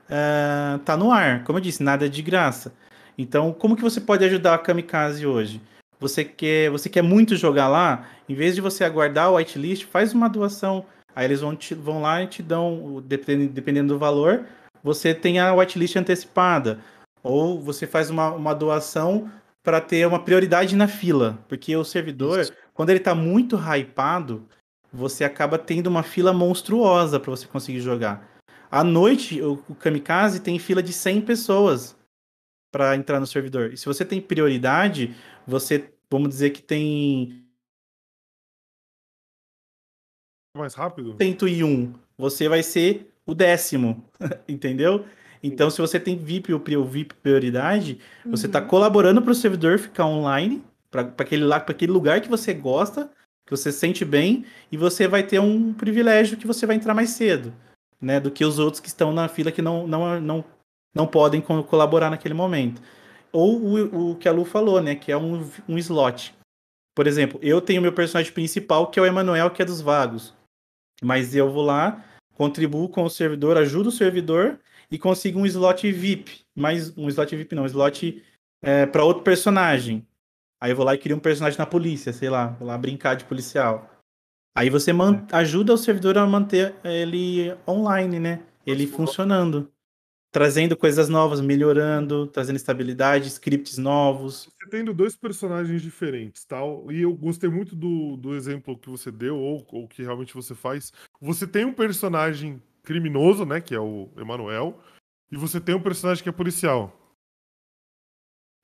uh, 0.09 0.79
tá 0.79 0.97
no 0.97 1.11
ar. 1.11 1.43
Como 1.43 1.57
eu 1.57 1.61
disse, 1.61 1.83
nada 1.83 2.05
é 2.05 2.09
de 2.09 2.21
graça. 2.21 2.73
Então, 3.17 3.53
como 3.53 3.75
que 3.75 3.81
você 3.81 4.01
pode 4.01 4.23
ajudar 4.25 4.55
a 4.55 4.57
Kamikaze 4.57 5.25
hoje? 5.25 5.61
Você 5.99 6.23
quer, 6.23 6.69
você 6.69 6.89
quer 6.89 7.01
muito 7.01 7.35
jogar 7.35 7.67
lá? 7.67 8.07
Em 8.27 8.33
vez 8.33 8.55
de 8.55 8.61
você 8.61 8.83
aguardar 8.83 9.29
o 9.29 9.35
whitelist, 9.35 9.85
faz 9.85 10.13
uma 10.13 10.29
doação. 10.29 10.85
Aí 11.15 11.25
eles 11.25 11.41
vão, 11.41 11.55
te, 11.55 11.75
vão 11.75 12.01
lá 12.01 12.23
e 12.23 12.27
te 12.27 12.41
dão, 12.41 13.03
dependendo, 13.05 13.51
dependendo 13.51 13.93
do 13.93 13.99
valor, 13.99 14.45
você 14.81 15.13
tem 15.13 15.39
a 15.39 15.53
whitelist 15.53 15.97
antecipada. 15.97 16.79
Ou 17.21 17.59
você 17.59 17.85
faz 17.85 18.09
uma, 18.09 18.31
uma 18.31 18.55
doação 18.55 19.29
para 19.61 19.81
ter 19.81 20.07
uma 20.07 20.23
prioridade 20.23 20.75
na 20.75 20.87
fila. 20.87 21.37
Porque 21.49 21.75
o 21.75 21.83
servidor, 21.83 22.39
Isso. 22.39 22.53
quando 22.73 22.91
ele 22.91 22.99
está 22.99 23.13
muito 23.13 23.57
hypado, 23.57 24.47
você 24.91 25.25
acaba 25.25 25.57
tendo 25.57 25.87
uma 25.87 26.03
fila 26.03 26.31
monstruosa 26.31 27.19
para 27.19 27.31
você 27.31 27.45
conseguir 27.45 27.81
jogar. 27.81 28.38
À 28.71 28.83
noite, 28.83 29.41
o, 29.41 29.53
o 29.67 29.75
Kamikaze 29.75 30.39
tem 30.39 30.59
fila 30.59 30.83
de 30.83 30.93
100 30.93 31.21
pessoas 31.21 31.97
para 32.71 32.95
entrar 32.95 33.19
no 33.19 33.25
servidor. 33.25 33.73
E 33.73 33.77
se 33.77 33.85
você 33.85 34.05
tem 34.05 34.21
prioridade, 34.21 35.15
você, 35.45 35.91
vamos 36.09 36.29
dizer 36.29 36.51
que 36.51 36.61
tem 36.61 37.43
mais 40.55 40.73
rápido? 40.73 41.15
101, 41.19 41.93
você 42.17 42.49
vai 42.49 42.61
ser 42.61 43.11
o 43.25 43.33
décimo, 43.33 44.03
entendeu? 44.47 45.05
Então, 45.41 45.69
se 45.69 45.79
você 45.79 45.99
tem 45.99 46.17
VIP 46.17 46.53
ou 46.53 46.85
VIP 46.85 47.15
prioridade, 47.15 47.99
uhum. 48.25 48.31
você 48.31 48.45
está 48.45 48.61
colaborando 48.61 49.21
para 49.21 49.31
o 49.31 49.35
servidor 49.35 49.79
ficar 49.79 50.05
online, 50.05 50.61
para 50.91 51.01
aquele, 51.17 51.45
lá, 51.45 51.57
aquele 51.57 51.91
lugar 51.91 52.19
que 52.19 52.29
você 52.29 52.53
gosta, 52.53 53.09
que 53.45 53.51
você 53.51 53.71
sente 53.71 54.03
bem, 54.03 54.45
e 54.71 54.75
você 54.75 55.07
vai 55.07 55.23
ter 55.23 55.39
um 55.39 55.73
privilégio 55.73 56.37
que 56.37 56.45
você 56.45 56.65
vai 56.65 56.75
entrar 56.75 56.93
mais 56.93 57.11
cedo, 57.11 57.53
né? 58.01 58.19
Do 58.19 58.31
que 58.31 58.45
os 58.45 58.59
outros 58.59 58.79
que 58.79 58.87
estão 58.87 59.11
na 59.13 59.27
fila 59.27 59.51
que 59.51 59.61
não, 59.61 59.87
não, 59.87 60.19
não, 60.19 60.45
não 60.93 61.07
podem 61.07 61.41
colaborar 61.41 62.09
naquele 62.09 62.33
momento. 62.33 62.81
Ou 63.31 63.59
o, 63.59 64.11
o 64.11 64.15
que 64.15 64.27
a 64.27 64.31
Lu 64.31 64.45
falou, 64.45 64.81
né? 64.81 64.95
Que 64.95 65.11
é 65.11 65.17
um, 65.17 65.49
um 65.67 65.77
slot. 65.77 66.33
Por 66.95 67.07
exemplo, 67.07 67.39
eu 67.41 67.61
tenho 67.61 67.81
meu 67.81 67.93
personagem 67.93 68.33
principal, 68.33 68.87
que 68.87 68.99
é 68.99 69.01
o 69.01 69.05
Emanuel, 69.05 69.51
que 69.51 69.61
é 69.61 69.65
dos 69.65 69.81
vagos. 69.81 70.33
Mas 71.01 71.33
eu 71.35 71.49
vou 71.49 71.63
lá, 71.63 72.03
contribuo 72.33 72.89
com 72.89 73.03
o 73.03 73.09
servidor, 73.09 73.57
ajudo 73.57 73.89
o 73.89 73.91
servidor 73.91 74.59
e 74.91 74.97
consigo 74.97 75.39
um 75.39 75.45
slot 75.45 75.89
VIP. 75.91 76.41
Mas 76.55 76.97
um 76.97 77.07
slot 77.07 77.35
VIP 77.35 77.55
não, 77.55 77.63
um 77.63 77.67
slot 77.67 78.21
é, 78.61 78.85
para 78.85 79.03
outro 79.03 79.23
personagem. 79.23 80.05
Aí 80.61 80.71
eu 80.71 80.75
vou 80.75 80.85
lá 80.85 80.93
e 80.93 80.97
crio 80.97 81.15
um 81.15 81.21
personagem 81.21 81.57
na 81.57 81.65
polícia, 81.65 82.11
sei 82.11 82.29
lá, 82.29 82.47
vou 82.47 82.67
lá 82.67 82.77
brincar 82.77 83.15
de 83.15 83.23
policial. 83.23 83.89
Aí 84.59 84.69
você 84.69 84.91
ajuda 85.31 85.73
o 85.73 85.77
servidor 85.77 86.17
a 86.17 86.27
manter 86.27 86.75
ele 86.83 87.55
online, 87.65 88.19
né? 88.19 88.41
Ele 88.67 88.85
funcionando 88.85 89.71
trazendo 90.33 90.75
coisas 90.75 91.07
novas, 91.07 91.39
melhorando, 91.39 92.27
trazendo 92.27 92.57
estabilidade, 92.57 93.29
scripts 93.29 93.77
novos. 93.77 94.49
Você 94.59 94.69
tendo 94.69 94.93
dois 94.93 95.15
personagens 95.15 95.81
diferentes, 95.81 96.43
tal, 96.43 96.91
e 96.91 97.01
eu 97.01 97.15
gostei 97.15 97.49
muito 97.49 97.73
do, 97.73 98.17
do 98.17 98.35
exemplo 98.35 98.77
que 98.77 98.89
você 98.89 99.09
deu, 99.09 99.37
ou 99.37 99.65
o 99.71 99.87
que 99.87 100.03
realmente 100.03 100.33
você 100.33 100.53
faz. 100.53 100.91
Você 101.21 101.47
tem 101.47 101.63
um 101.63 101.73
personagem 101.73 102.61
criminoso, 102.83 103.45
né, 103.45 103.61
que 103.61 103.73
é 103.73 103.79
o 103.79 104.09
Emanuel, 104.17 104.77
e 105.31 105.37
você 105.37 105.61
tem 105.61 105.73
um 105.73 105.81
personagem 105.81 106.21
que 106.21 106.29
é 106.29 106.33
policial. 106.33 107.15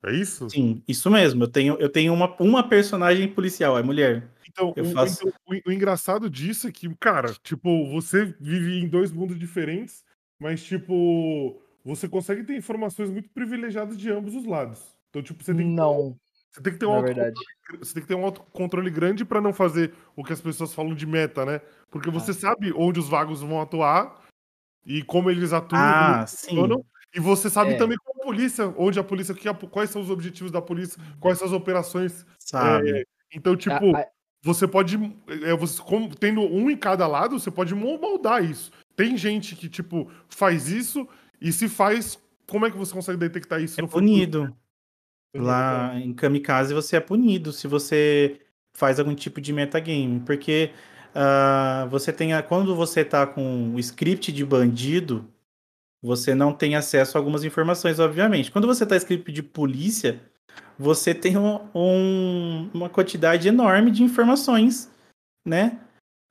É 0.04 0.12
isso? 0.12 0.50
Sim, 0.50 0.82
isso 0.86 1.10
mesmo. 1.10 1.44
Eu 1.44 1.48
tenho, 1.48 1.74
eu 1.80 1.88
tenho 1.88 2.12
uma, 2.12 2.36
uma 2.38 2.68
personagem 2.68 3.26
policial, 3.26 3.78
é 3.78 3.82
mulher. 3.82 4.35
Então, 4.56 4.72
eu 4.76 4.84
o, 4.84 4.92
faço... 4.92 5.28
o, 5.28 5.54
o, 5.54 5.60
o 5.66 5.72
engraçado 5.72 6.30
disso 6.30 6.66
é 6.66 6.72
que, 6.72 6.92
cara, 6.96 7.34
tipo, 7.42 7.86
você 7.90 8.34
vive 8.40 8.78
em 8.78 8.88
dois 8.88 9.12
mundos 9.12 9.38
diferentes 9.38 10.04
mas, 10.38 10.62
tipo, 10.62 11.60
você 11.84 12.08
consegue 12.08 12.44
ter 12.44 12.56
informações 12.56 13.10
muito 13.10 13.28
privilegiadas 13.30 13.96
de 13.96 14.10
ambos 14.10 14.34
os 14.34 14.44
lados. 14.44 14.82
Então, 15.10 15.22
tipo, 15.22 15.42
você 15.42 15.54
tem 15.54 15.66
que. 15.66 15.74
Não. 15.74 16.16
Você 16.50 16.62
tem 16.62 16.72
que 16.72 16.78
ter 16.78 16.86
um 16.86 16.92
autocontrole, 16.92 17.34
você 17.78 17.94
tem 17.94 18.02
que 18.02 18.08
ter 18.08 18.14
um 18.14 18.24
autocontrole 18.24 18.90
grande 18.90 19.24
para 19.26 19.42
não 19.42 19.52
fazer 19.52 19.92
o 20.14 20.24
que 20.24 20.32
as 20.32 20.40
pessoas 20.40 20.72
falam 20.72 20.94
de 20.94 21.04
meta, 21.04 21.44
né? 21.44 21.60
Porque 21.90 22.10
você 22.10 22.30
ah. 22.30 22.34
sabe 22.34 22.72
onde 22.74 22.98
os 22.98 23.08
vagos 23.10 23.42
vão 23.42 23.60
atuar 23.60 24.24
e 24.86 25.02
como 25.02 25.30
eles 25.30 25.52
atuam, 25.52 25.82
ah, 25.82 26.18
eles 26.20 26.30
funcionam. 26.30 26.82
E 27.14 27.20
você 27.20 27.50
sabe 27.50 27.74
é. 27.74 27.76
também 27.76 27.98
como 28.02 28.22
a 28.22 28.24
polícia, 28.24 28.72
onde 28.78 28.98
a 28.98 29.04
polícia, 29.04 29.34
quais 29.70 29.90
são 29.90 30.00
os 30.00 30.08
objetivos 30.08 30.50
da 30.50 30.62
polícia, 30.62 30.98
quais 31.20 31.38
são 31.38 31.46
as 31.46 31.52
operações. 31.52 32.24
Sabe. 32.38 33.00
É, 33.00 33.04
então, 33.34 33.54
tipo, 33.54 33.94
a, 33.94 34.00
a... 34.00 34.06
você 34.46 34.68
pode. 34.68 34.96
É, 35.42 35.54
você, 35.56 35.82
como, 35.82 36.14
tendo 36.14 36.40
um 36.40 36.70
em 36.70 36.76
cada 36.76 37.06
lado, 37.06 37.38
você 37.38 37.50
pode 37.50 37.74
moldar 37.74 38.44
isso. 38.44 38.70
Tem 38.94 39.16
gente 39.16 39.56
que, 39.56 39.68
tipo, 39.68 40.08
faz 40.28 40.68
isso 40.68 41.06
e 41.40 41.52
se 41.52 41.68
faz, 41.68 42.16
como 42.48 42.64
é 42.64 42.70
que 42.70 42.78
você 42.78 42.94
consegue 42.94 43.18
detectar 43.18 43.60
isso 43.60 43.80
é 43.80 43.82
no 43.82 43.88
punido. 43.88 44.42
Futuro? 44.42 44.56
Lá 45.44 45.98
em 45.98 46.14
Kamikaze 46.14 46.72
você 46.72 46.96
é 46.96 47.00
punido 47.00 47.52
se 47.52 47.66
você 47.66 48.40
faz 48.72 48.98
algum 48.98 49.14
tipo 49.14 49.38
de 49.38 49.52
metagame, 49.52 50.20
porque 50.20 50.70
uh, 51.12 51.88
você 51.88 52.10
tem 52.12 52.32
a, 52.32 52.42
quando 52.42 52.74
você 52.74 53.04
tá 53.04 53.26
com 53.26 53.74
o 53.74 53.78
script 53.80 54.32
de 54.32 54.44
bandido, 54.44 55.28
você 56.00 56.34
não 56.34 56.54
tem 56.54 56.76
acesso 56.76 57.18
a 57.18 57.20
algumas 57.20 57.44
informações, 57.44 57.98
obviamente. 57.98 58.50
Quando 58.50 58.66
você 58.66 58.86
tá 58.86 58.96
script 58.96 59.30
de 59.32 59.42
polícia, 59.42 60.22
você 60.78 61.14
tem 61.14 61.36
um, 61.36 61.60
um, 61.74 62.70
uma 62.72 62.88
quantidade 62.88 63.48
enorme 63.48 63.90
de 63.90 64.02
informações, 64.02 64.90
né? 65.44 65.80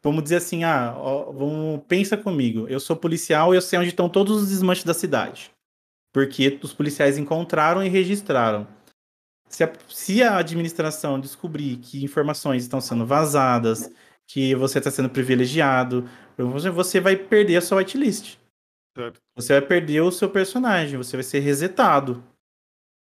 vamos 0.05 0.21
dizer 0.21 0.35
assim, 0.35 0.63
ah, 0.63 0.93
ó, 0.95 1.31
vamos, 1.31 1.81
pensa 1.87 2.15
comigo, 2.15 2.67
eu 2.67 2.79
sou 2.79 2.95
policial 2.95 3.51
e 3.53 3.57
eu 3.57 3.61
sei 3.61 3.79
onde 3.79 3.89
estão 3.89 4.07
todos 4.07 4.43
os 4.43 4.49
desmanches 4.49 4.85
da 4.85 4.93
cidade. 4.93 5.51
Porque 6.13 6.59
os 6.61 6.71
policiais 6.73 7.17
encontraram 7.17 7.83
e 7.83 7.89
registraram. 7.89 8.67
Se 9.49 9.63
a, 9.63 9.73
se 9.89 10.21
a 10.21 10.37
administração 10.37 11.19
descobrir 11.19 11.77
que 11.77 12.03
informações 12.03 12.61
estão 12.61 12.79
sendo 12.79 13.03
vazadas, 13.03 13.91
que 14.27 14.53
você 14.53 14.77
está 14.77 14.91
sendo 14.91 15.09
privilegiado, 15.09 16.07
você 16.37 16.99
vai 16.99 17.15
perder 17.15 17.57
a 17.57 17.61
sua 17.61 17.79
whitelist. 17.79 18.37
Certo. 18.95 19.19
Você 19.35 19.59
vai 19.59 19.67
perder 19.67 20.01
o 20.01 20.11
seu 20.11 20.29
personagem, 20.29 20.97
você 20.97 21.17
vai 21.17 21.23
ser 21.23 21.39
resetado. 21.39 22.23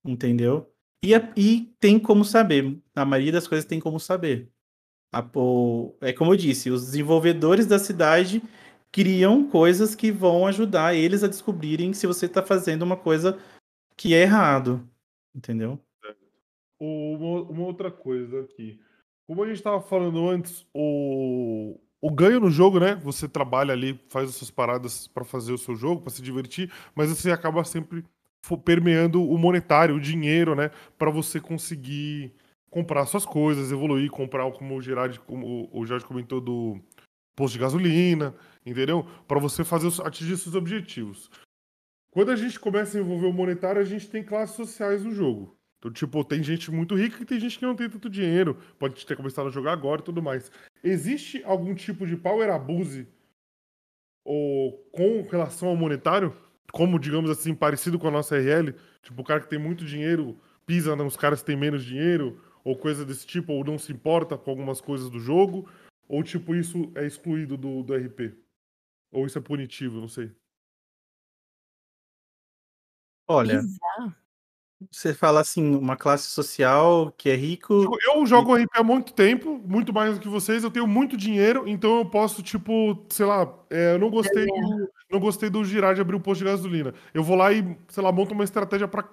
Entendeu? 0.05 0.70
E, 1.04 1.14
e 1.36 1.74
tem 1.80 2.00
como 2.00 2.26
saber. 2.26 2.78
A 2.95 3.06
maioria 3.06 3.32
das 3.32 3.47
coisas 3.47 3.66
tem 3.66 3.80
como 3.80 4.00
saber. 4.00 4.52
A, 5.14 5.28
o, 5.36 5.95
é 6.02 6.14
como 6.14 6.34
eu 6.34 6.38
disse, 6.38 6.70
os 6.70 6.86
desenvolvedores 6.86 7.66
da 7.66 7.80
cidade 7.80 8.43
criam 8.91 9.50
coisas 9.50 9.95
que 9.95 10.12
vão 10.12 10.45
ajudar 10.47 10.95
eles 10.95 11.24
a 11.24 11.28
descobrirem 11.28 11.93
se 11.93 12.08
você 12.08 12.26
está 12.26 12.43
fazendo 12.43 12.84
uma 12.84 12.97
coisa 12.97 13.39
que 13.95 14.14
é 14.14 14.22
errado. 14.22 14.88
Entendeu? 15.34 15.80
Uma, 16.80 17.41
uma 17.43 17.66
outra 17.66 17.91
coisa 17.91 18.41
aqui. 18.41 18.80
Como 19.28 19.43
a 19.43 19.47
gente 19.47 19.58
estava 19.58 19.82
falando 19.82 20.28
antes, 20.28 20.66
o, 20.74 21.80
o 22.02 22.12
ganho 22.12 22.39
no 22.39 22.50
jogo, 22.50 22.80
né? 22.80 22.95
Você 22.95 23.28
trabalha 23.28 23.74
ali, 23.74 24.00
faz 24.10 24.30
as 24.30 24.36
suas 24.36 24.50
paradas 24.50 25.08
para 25.08 25.24
fazer 25.24 25.54
o 25.54 25.58
seu 25.58 25.76
jogo, 25.76 26.02
para 26.02 26.12
se 26.12 26.22
divertir, 26.22 26.72
mas 26.95 27.10
você 27.10 27.32
acaba 27.32 27.64
sempre 27.64 28.04
permeando 28.64 29.24
o 29.24 29.38
monetário, 29.38 29.96
o 29.96 30.00
dinheiro, 30.00 30.56
né? 30.56 30.72
Para 30.98 31.12
você 31.12 31.40
conseguir 31.40 32.34
comprar 32.70 33.06
suas 33.06 33.26
coisas, 33.26 33.72
evoluir, 33.72 34.10
comprar, 34.10 34.50
como 34.52 34.76
o 34.76 34.82
Gerard, 34.82 35.20
como 35.22 35.70
o 35.72 35.86
Jorge 35.86 36.06
comentou, 36.06 36.40
do 36.40 36.80
posto 37.36 37.54
de 37.54 37.60
gasolina, 37.60 38.36
entendeu? 38.66 39.06
Para 39.28 39.40
você 39.40 39.64
fazer 39.64 39.90
atingir 40.04 40.38
seus 40.38 40.56
objetivos. 40.56 41.30
Quando 42.12 42.32
a 42.32 42.36
gente 42.36 42.60
começa 42.60 42.98
a 42.98 43.02
envolver 43.02 43.28
o 43.28 43.34
monetário, 43.34 43.82
a 43.82 43.86
gente 43.86 44.10
tem 44.10 44.24
classes 44.24 44.56
sociais 44.56 45.04
no 45.04 45.12
jogo. 45.12 45.58
Então, 45.78 45.92
tipo, 45.92 46.24
tem 46.26 46.44
gente 46.44 46.70
muito 46.70 46.96
rica 46.96 47.22
e 47.22 47.26
tem 47.26 47.40
gente 47.40 47.58
que 47.58 47.66
não 47.66 47.76
tem 47.76 47.90
tanto 47.90 48.10
dinheiro, 48.10 48.58
pode 48.78 49.06
ter 49.06 49.16
começado 49.16 49.48
a 49.48 49.52
jogar 49.52 49.72
agora 49.72 50.02
e 50.02 50.04
tudo 50.04 50.22
mais. 50.22 50.52
Existe 50.84 51.42
algum 51.46 51.74
tipo 51.74 52.06
de 52.06 52.18
power 52.18 52.50
abuse 52.50 53.08
ou 54.26 54.74
com 54.92 55.22
relação 55.30 55.70
ao 55.70 55.78
monetário? 55.78 56.36
Como, 56.72 56.99
digamos 56.99 57.30
assim, 57.30 57.53
parecido 57.53 57.97
com 57.97 58.07
a 58.07 58.11
nossa 58.11 58.38
RL? 58.38 58.74
Tipo, 59.01 59.22
o 59.22 59.26
cara 59.26 59.39
que 59.39 59.49
tem 59.49 59.59
muito 59.59 59.86
dinheiro 59.86 60.39
pisa 60.65 60.95
nos 60.95 61.17
caras 61.17 61.39
que 61.39 61.47
têm 61.47 61.57
menos 61.57 61.84
dinheiro? 61.84 62.39
ou 62.63 62.78
coisa 62.78 63.05
desse 63.05 63.26
tipo, 63.26 63.53
ou 63.53 63.63
não 63.63 63.78
se 63.78 63.91
importa 63.91 64.38
com 64.38 64.51
algumas 64.51 64.82
coisas 64.82 65.09
do 65.09 65.20
jogo, 65.20 65.70
ou 66.07 66.24
tipo, 66.24 66.55
isso 66.55 66.91
é 66.95 67.05
excluído 67.05 67.57
do, 67.57 67.84
do 67.84 67.95
RP? 67.95 68.38
Ou 69.11 69.26
isso 69.26 69.38
é 69.38 69.41
punitivo, 69.41 69.99
não 69.99 70.07
sei. 70.07 70.32
Olha, 73.28 73.61
você 74.92 75.14
fala 75.14 75.42
assim, 75.42 75.76
uma 75.76 75.98
classe 75.98 76.28
social 76.28 77.14
que 77.18 77.30
é 77.30 77.36
rico. 77.36 77.82
Tipo, 77.82 77.98
eu 78.02 78.26
jogo. 78.26 78.56
RP 78.56 78.70
há 78.76 78.84
muito 78.84 79.14
tempo, 79.14 79.62
muito 79.66 79.94
mais 79.94 80.16
do 80.16 80.20
que 80.22 80.28
vocês. 80.28 80.64
Eu 80.64 80.72
tenho 80.72 80.88
muito 80.88 81.18
dinheiro, 81.18 81.68
então 81.68 81.98
eu 81.98 82.06
posso, 82.06 82.42
tipo, 82.42 83.06
sei 83.10 83.26
lá, 83.26 83.54
é, 83.70 83.94
eu 83.94 84.00
não 84.00 84.10
gostei 84.10 84.46
do, 84.46 84.90
não 85.12 85.20
gostei 85.20 85.50
do 85.50 85.64
Girard 85.66 86.00
abrir 86.00 86.16
o 86.16 86.22
posto 86.22 86.40
de 86.40 86.46
gasolina. 86.46 86.94
Eu 87.14 87.24
vou 87.24 87.36
lá 87.36 87.52
e, 87.52 87.78
sei 87.90 88.02
lá, 88.02 88.12
monto 88.12 88.34
uma 88.34 88.44
estratégia 88.44 88.88
para 88.88 89.08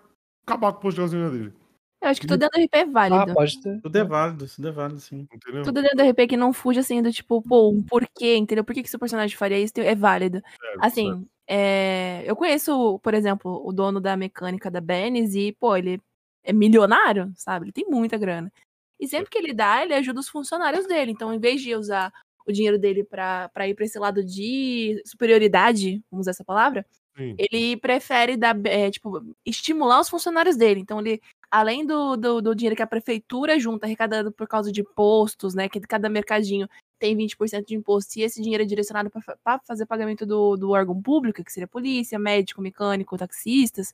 acabar 0.47 0.73
com 0.73 0.79
o 0.79 0.83
posto 0.83 0.97
de 0.97 1.03
gasolina 1.03 1.31
dele. 1.31 1.53
Eu 2.01 2.11
acho 2.11 2.21
que 2.21 2.27
tudo 2.27 2.41
dentro 2.41 2.61
do 2.61 2.65
RP 2.65 2.75
é 2.75 2.87
válido. 2.87 3.31
Ah, 3.33 3.35
pode 3.35 3.61
ter. 3.61 3.81
Tudo 3.81 3.97
é 3.97 4.05
válido, 4.05 4.47
tudo 4.47 4.69
é 4.69 4.71
válido, 4.71 5.01
sim. 5.01 5.27
Entendeu? 5.33 5.65
Tudo 5.65 5.83
dentro 5.83 5.97
do 5.97 6.09
RP 6.09 6.29
que 6.29 6.37
não 6.37 6.53
fuja 6.53 6.81
assim 6.81 7.03
do 7.03 7.11
tipo, 7.11 7.43
pô, 7.43 7.71
um 7.71 7.83
porquê, 7.83 8.37
entendeu? 8.37 8.63
Por 8.63 8.75
que, 8.75 8.83
que 8.83 8.91
seu 8.91 9.01
personagem 9.01 9.37
faria 9.37 9.59
isso? 9.59 9.73
É 9.79 9.95
válido. 9.95 10.43
assim, 10.81 11.27
é, 11.49 12.23
eu 12.27 12.35
conheço, 12.35 12.99
por 13.01 13.15
exemplo, 13.15 13.63
o 13.65 13.73
dono 13.73 14.01
da 14.01 14.17
mecânica 14.17 14.71
da 14.71 14.81
Bennis 14.81 15.35
e, 15.35 15.53
pô, 15.53 15.77
ele 15.77 16.01
é 16.43 16.53
milionário, 16.53 17.33
sabe? 17.37 17.67
Ele 17.67 17.73
tem 17.73 17.87
muita 17.89 18.19
grana. 18.19 18.53
E 18.99 19.07
sempre 19.07 19.31
que 19.31 19.39
ele 19.39 19.53
dá, 19.53 19.83
ele 19.83 19.95
ajuda 19.95 20.21
os 20.21 20.29
funcionários 20.29 20.87
dele. 20.87 21.13
Então, 21.13 21.33
em 21.33 21.39
vez 21.39 21.61
de 21.61 21.75
usar 21.75 22.13
o 22.47 22.53
dinheiro 22.53 22.79
dele 22.79 23.05
pra 23.05 23.49
pra 23.51 23.69
ir 23.69 23.75
pra 23.75 23.85
esse 23.85 23.99
lado 23.99 24.25
de 24.25 25.01
superioridade, 25.05 26.03
vamos 26.11 26.25
usar 26.25 26.31
essa 26.31 26.45
palavra, 26.45 26.87
Sim. 27.17 27.35
ele 27.39 27.77
prefere 27.77 28.37
dar, 28.37 28.57
é, 28.67 28.91
tipo, 28.91 29.21
estimular 29.45 30.01
os 30.01 30.09
funcionários 30.09 30.57
dele. 30.57 30.81
Então, 30.81 31.01
ele, 31.01 31.21
além 31.51 31.85
do, 31.85 32.17
do, 32.17 32.41
do 32.41 32.55
dinheiro 32.55 32.77
que 32.77 32.83
a 32.83 32.87
prefeitura 32.87 33.59
junta, 33.59 33.87
arrecadando 33.87 34.33
por 34.33 34.49
causa 34.49 34.73
de 34.73 34.81
impostos, 34.81 35.55
né? 35.55 35.69
Que 35.69 35.81
cada 35.81 36.09
mercadinho 36.09 36.69
tem 36.99 37.17
20% 37.17 37.67
de 37.67 37.75
imposto, 37.75 38.19
e 38.19 38.23
esse 38.23 38.41
dinheiro 38.43 38.63
é 38.65 38.67
direcionado 38.67 39.11
para 39.11 39.59
fazer 39.61 39.87
pagamento 39.87 40.25
do, 40.27 40.57
do 40.57 40.71
órgão 40.71 41.01
público, 41.03 41.43
que 41.45 41.53
seria 41.53 41.69
polícia, 41.69 42.19
médico, 42.19 42.61
mecânico, 42.63 43.17
taxistas, 43.17 43.93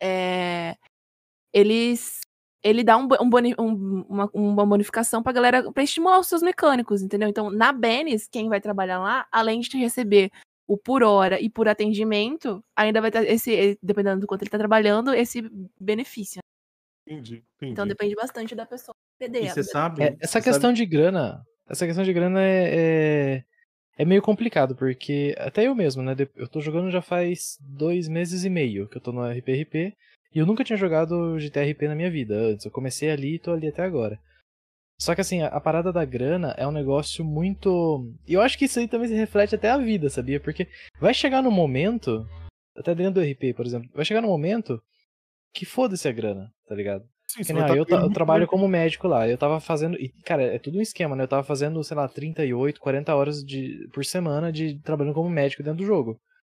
é, 0.00 0.76
eles 1.52 2.20
ele 2.62 2.82
dá 2.82 2.96
um, 2.96 3.06
um 3.20 3.28
boni- 3.28 3.54
um- 3.58 4.00
uma, 4.08 4.30
uma 4.32 4.64
bonificação 4.66 5.22
pra 5.22 5.32
galera 5.32 5.70
para 5.70 5.82
estimular 5.82 6.18
os 6.18 6.26
seus 6.26 6.40
mecânicos, 6.42 7.02
entendeu? 7.02 7.28
Então, 7.28 7.50
na 7.50 7.70
Benes, 7.72 8.26
quem 8.26 8.48
vai 8.48 8.58
trabalhar 8.58 8.98
lá, 8.98 9.26
além 9.30 9.60
de 9.60 9.76
receber 9.76 10.30
o 10.66 10.78
por 10.78 11.02
hora 11.02 11.38
e 11.38 11.50
por 11.50 11.68
atendimento, 11.68 12.64
ainda 12.74 13.02
vai 13.02 13.10
ter 13.10 13.28
esse, 13.30 13.78
dependendo 13.82 14.22
do 14.22 14.26
quanto 14.26 14.42
ele 14.42 14.50
tá 14.50 14.56
trabalhando, 14.56 15.12
esse 15.12 15.42
benefício. 15.78 16.40
Entendi, 17.06 17.44
entendi. 17.56 17.72
Então 17.72 17.86
depende 17.86 18.14
bastante 18.14 18.54
da 18.54 18.64
pessoa. 18.64 18.94
PD, 19.18 19.42
E 19.42 19.50
você 19.50 19.62
sabe? 19.62 20.02
É, 20.02 20.16
essa 20.18 20.40
você 20.40 20.44
questão 20.50 20.70
sabe- 20.70 20.76
de 20.76 20.86
grana, 20.86 21.46
essa 21.68 21.86
questão 21.86 22.04
de 22.04 22.12
grana 22.12 22.42
é, 22.42 22.74
é, 22.74 23.44
é 23.98 24.04
meio 24.04 24.22
complicado, 24.22 24.74
porque 24.76 25.34
até 25.38 25.66
eu 25.66 25.74
mesmo, 25.74 26.02
né? 26.02 26.14
Eu 26.36 26.48
tô 26.48 26.60
jogando 26.60 26.90
já 26.90 27.00
faz 27.00 27.58
dois 27.60 28.08
meses 28.08 28.44
e 28.44 28.50
meio 28.50 28.88
que 28.88 28.96
eu 28.96 29.00
tô 29.00 29.12
no 29.12 29.26
RPRP, 29.26 29.94
e 30.34 30.38
eu 30.38 30.46
nunca 30.46 30.64
tinha 30.64 30.76
jogado 30.76 31.38
GTRP 31.38 31.86
na 31.86 31.94
minha 31.94 32.10
vida 32.10 32.34
antes. 32.34 32.66
Eu 32.66 32.72
comecei 32.72 33.10
ali 33.10 33.36
e 33.36 33.38
tô 33.38 33.52
ali 33.52 33.68
até 33.68 33.82
agora. 33.82 34.18
Só 35.00 35.14
que 35.14 35.20
assim, 35.20 35.42
a, 35.42 35.48
a 35.48 35.60
parada 35.60 35.92
da 35.92 36.04
grana 36.04 36.54
é 36.58 36.66
um 36.66 36.72
negócio 36.72 37.24
muito. 37.24 38.12
E 38.26 38.34
eu 38.34 38.40
acho 38.40 38.58
que 38.58 38.64
isso 38.64 38.78
aí 38.78 38.88
também 38.88 39.08
se 39.08 39.14
reflete 39.14 39.54
até 39.54 39.70
a 39.70 39.78
vida, 39.78 40.10
sabia? 40.10 40.40
Porque 40.40 40.68
vai 40.98 41.14
chegar 41.14 41.42
no 41.42 41.50
momento, 41.50 42.26
até 42.76 42.94
dentro 42.94 43.14
do 43.14 43.20
RP, 43.20 43.54
por 43.54 43.64
exemplo, 43.64 43.88
vai 43.94 44.04
chegar 44.04 44.20
no 44.20 44.28
momento 44.28 44.82
que 45.52 45.64
foda-se 45.64 46.08
a 46.08 46.12
grana, 46.12 46.52
tá 46.66 46.74
ligado? 46.74 47.08
Sim, 47.42 47.54
tá 47.54 47.74
eu, 47.74 47.84
eu 47.88 48.10
trabalho 48.10 48.46
como 48.46 48.68
médico 48.68 49.08
lá, 49.08 49.28
eu 49.28 49.36
tava 49.38 49.58
fazendo. 49.60 49.96
E, 49.96 50.08
cara, 50.24 50.42
é 50.42 50.58
tudo 50.58 50.78
um 50.78 50.82
esquema, 50.82 51.16
né? 51.16 51.24
Eu 51.24 51.28
tava 51.28 51.42
fazendo, 51.42 51.82
sei 51.82 51.96
lá, 51.96 52.06
38, 52.08 52.80
40 52.80 53.14
horas 53.14 53.42
de, 53.44 53.88
por 53.92 54.04
semana 54.04 54.52
de 54.52 54.78
trabalhando 54.80 55.14
como 55.14 55.28
médico 55.28 55.62
dentro 55.62 55.78
do 55.78 55.86
jogo. 55.86 56.18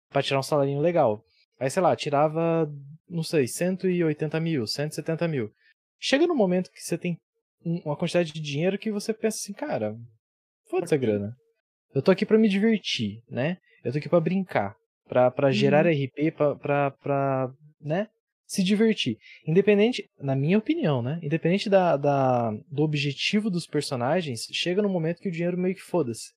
Pra 0.09 0.21
tirar 0.21 0.39
um 0.39 0.43
salarinho 0.43 0.81
legal. 0.81 1.23
Aí, 1.59 1.69
sei 1.69 1.81
lá, 1.81 1.95
tirava, 1.95 2.69
não 3.09 3.23
sei, 3.23 3.47
180 3.47 4.39
mil, 4.39 4.67
170 4.67 5.27
mil. 5.27 5.49
Chega 5.99 6.27
no 6.27 6.35
momento 6.35 6.69
que 6.71 6.81
você 6.81 6.97
tem 6.97 7.17
um- 7.65 7.81
uma 7.85 7.95
quantidade 7.95 8.33
de 8.33 8.41
dinheiro 8.41 8.77
que 8.77 8.91
você 8.91 9.13
pensa 9.13 9.37
assim, 9.37 9.53
cara, 9.53 9.95
foda-se 10.69 10.93
a 10.93 10.97
grana. 10.97 11.35
Eu 11.93 12.01
tô 12.01 12.11
aqui 12.11 12.25
pra 12.25 12.37
me 12.37 12.49
divertir, 12.49 13.21
né? 13.29 13.57
Eu 13.83 13.91
tô 13.91 13.97
aqui 13.97 14.09
pra 14.09 14.19
brincar, 14.19 14.75
pra, 15.07 15.31
pra 15.31 15.51
gerar 15.51 15.85
Uhum. 15.85 15.91
RP, 15.91 16.31
pra, 16.31 16.55
pra, 16.55 16.91
pra, 16.91 17.51
né? 17.81 18.07
Se 18.45 18.63
divertir. 18.63 19.17
Independente, 19.47 20.09
na 20.19 20.35
minha 20.35 20.57
opinião, 20.57 21.01
né? 21.01 21.19
Independente 21.21 21.69
da, 21.69 21.97
da, 21.97 22.51
do 22.69 22.83
objetivo 22.83 23.49
dos 23.49 23.65
personagens, 23.65 24.47
chega 24.51 24.81
no 24.81 24.89
momento 24.89 25.19
que 25.19 25.29
o 25.29 25.31
dinheiro 25.31 25.57
meio 25.57 25.75
que 25.75 25.81
foda-se. 25.81 26.33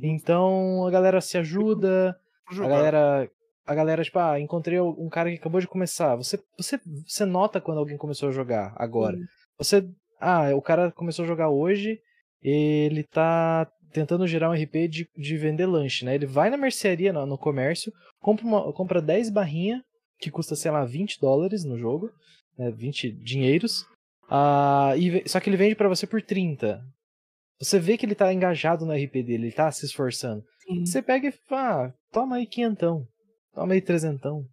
Então 0.00 0.86
a 0.86 0.90
galera 0.90 1.20
se 1.20 1.36
ajuda, 1.36 2.18
a 2.50 2.68
galera. 2.68 3.30
A 3.64 3.74
galera, 3.76 4.02
tipo, 4.02 4.18
ah, 4.18 4.40
encontrei 4.40 4.80
um 4.80 5.08
cara 5.08 5.30
que 5.30 5.36
acabou 5.36 5.60
de 5.60 5.68
começar. 5.68 6.16
Você, 6.16 6.36
você, 6.58 6.80
você 7.06 7.24
nota 7.24 7.60
quando 7.60 7.78
alguém 7.78 7.96
começou 7.96 8.28
a 8.28 8.32
jogar 8.32 8.74
agora. 8.76 9.16
Sim. 9.16 9.24
Você. 9.56 9.88
Ah, 10.20 10.54
o 10.54 10.60
cara 10.60 10.90
começou 10.90 11.24
a 11.24 11.28
jogar 11.28 11.48
hoje, 11.48 12.00
ele 12.42 13.04
tá 13.04 13.70
tentando 13.92 14.26
gerar 14.26 14.50
um 14.50 14.54
RP 14.54 14.88
de, 14.88 15.08
de 15.16 15.36
vender 15.36 15.66
lanche, 15.66 16.04
né? 16.04 16.14
Ele 16.14 16.26
vai 16.26 16.50
na 16.50 16.56
mercearia, 16.56 17.12
no, 17.12 17.26
no 17.26 17.38
comércio, 17.38 17.92
compra, 18.20 18.44
uma, 18.44 18.72
compra 18.72 19.02
10 19.02 19.30
barrinhas, 19.30 19.80
que 20.22 20.30
custa, 20.30 20.54
sei 20.56 20.70
lá, 20.70 20.84
20 20.84 21.20
dólares 21.20 21.64
no 21.64 21.76
jogo, 21.76 22.10
né? 22.56 22.70
20 22.70 23.10
dinheiros. 23.10 23.84
Ah, 24.30 24.94
e, 24.96 25.28
só 25.28 25.40
que 25.40 25.50
ele 25.50 25.56
vende 25.56 25.74
pra 25.74 25.88
você 25.88 26.06
por 26.06 26.22
30. 26.22 26.82
Você 27.60 27.78
vê 27.78 27.96
que 27.98 28.06
ele 28.06 28.14
tá 28.14 28.32
engajado 28.32 28.86
no 28.86 28.92
RP 28.92 29.12
dele, 29.22 29.34
ele 29.46 29.52
tá 29.52 29.70
se 29.70 29.84
esforçando. 29.84 30.42
Sim. 30.60 30.84
Você 30.86 31.02
pega 31.02 31.28
e 31.28 31.32
fala, 31.32 31.86
ah, 31.88 31.92
toma 32.12 32.36
aí 32.36 32.46
quinhentão, 32.46 33.06
toma 33.52 33.74
aí 33.74 33.80
trezentão, 33.80 34.44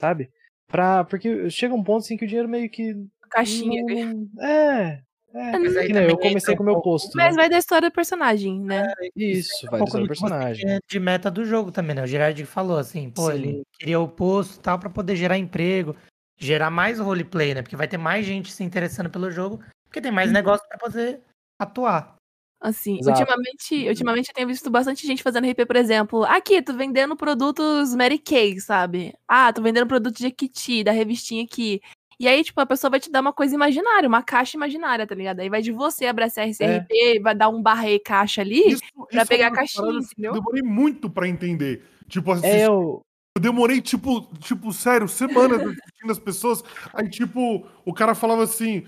sabe? 0.00 0.30
Pra, 0.66 1.04
porque 1.04 1.48
chega 1.50 1.74
um 1.74 1.82
ponto 1.82 2.04
assim 2.04 2.16
que 2.16 2.24
o 2.24 2.28
dinheiro 2.28 2.48
meio 2.48 2.68
que... 2.70 2.94
Caixinha. 3.30 3.82
não- 3.82 4.44
É, 4.44 5.02
é. 5.34 5.58
Mas 5.58 5.76
aí 5.76 5.86
que 5.86 5.92
nem 5.92 6.04
eu 6.04 6.18
comecei 6.18 6.56
com 6.56 6.62
o 6.62 6.66
meu 6.66 6.80
posto, 6.80 7.16
Mas 7.16 7.34
né? 7.34 7.42
vai 7.42 7.48
da 7.48 7.58
história 7.58 7.88
do 7.88 7.92
personagem, 7.92 8.60
né? 8.60 8.92
Isso, 9.14 9.66
um 9.66 9.70
vai 9.70 9.78
pouco 9.78 9.92
seu 9.92 10.00
do 10.00 10.06
você 10.06 10.20
personagem. 10.20 10.80
de 10.88 11.00
meta 11.00 11.30
do 11.30 11.44
jogo 11.44 11.70
também, 11.70 11.94
né? 11.94 12.02
O 12.02 12.06
Gerard 12.06 12.44
falou 12.46 12.78
assim, 12.78 13.10
pô, 13.10 13.30
Sim. 13.30 13.34
ele 13.34 13.62
queria 13.78 14.00
o 14.00 14.08
posto 14.08 14.56
e 14.56 14.60
tal 14.60 14.78
pra 14.78 14.90
poder 14.90 15.16
gerar 15.16 15.38
emprego, 15.38 15.94
gerar 16.38 16.70
mais 16.70 16.98
roleplay, 16.98 17.54
né? 17.54 17.62
Porque 17.62 17.76
vai 17.76 17.88
ter 17.88 17.98
mais 17.98 18.26
gente 18.26 18.50
se 18.52 18.64
interessando 18.64 19.10
pelo 19.10 19.30
jogo, 19.30 19.60
porque 19.84 20.00
tem 20.00 20.12
mais 20.12 20.32
negócio 20.32 20.66
pra 20.68 20.78
poder 20.78 21.20
atuar. 21.58 22.16
Assim, 22.62 22.98
Exato. 22.98 23.18
ultimamente, 23.18 23.88
ultimamente 23.88 24.28
eu 24.28 24.34
tenho 24.34 24.46
visto 24.46 24.70
bastante 24.70 25.06
gente 25.06 25.22
fazendo 25.22 25.46
RP, 25.46 25.64
por 25.64 25.76
exemplo. 25.76 26.24
Aqui, 26.24 26.60
tô 26.60 26.74
vendendo 26.74 27.16
produtos 27.16 27.94
Mary 27.94 28.18
Kay, 28.18 28.60
sabe? 28.60 29.14
Ah, 29.26 29.50
tô 29.50 29.62
vendendo 29.62 29.86
produto 29.86 30.18
de 30.18 30.30
Kitty, 30.30 30.84
da 30.84 30.92
revistinha 30.92 31.42
aqui. 31.42 31.80
E 32.20 32.28
aí, 32.28 32.44
tipo, 32.44 32.60
a 32.60 32.66
pessoa 32.66 32.90
vai 32.90 33.00
te 33.00 33.10
dar 33.10 33.22
uma 33.22 33.32
coisa 33.32 33.54
imaginária, 33.54 34.06
uma 34.06 34.22
caixa 34.22 34.54
imaginária, 34.54 35.06
tá 35.06 35.14
ligado? 35.14 35.40
Aí 35.40 35.48
vai 35.48 35.62
de 35.62 35.72
você 35.72 36.04
abraçar 36.04 36.46
esse 36.46 36.62
É. 36.62 36.86
Vai 37.18 37.34
dar 37.34 37.48
um 37.48 37.62
barra 37.62 37.88
e 37.88 37.98
caixa 37.98 38.42
ali 38.42 38.60
Isso, 38.72 38.82
pra 39.10 39.22
isso 39.22 39.26
pegar 39.26 39.44
é 39.44 39.46
a 39.46 39.50
uma 39.50 39.56
caixinha, 39.56 39.82
parada 39.86 40.00
que 40.00 40.12
entendeu? 40.12 40.30
Eu 40.34 40.34
demorei 40.34 40.62
muito 40.62 41.08
pra 41.08 41.26
entender. 41.26 41.82
Tipo, 42.08 42.32
assistir 42.32 42.56
É, 42.58 42.66
eu... 42.66 43.00
Eu 43.34 43.40
demorei, 43.40 43.80
tipo, 43.80 44.22
tipo, 44.38 44.70
sério, 44.72 45.08
semanas 45.08 45.62
assistindo 45.62 46.10
as 46.10 46.18
pessoas. 46.18 46.62
Aí, 46.92 47.08
tipo, 47.08 47.64
o 47.86 47.94
cara 47.94 48.14
falava 48.14 48.42
assim: 48.42 48.84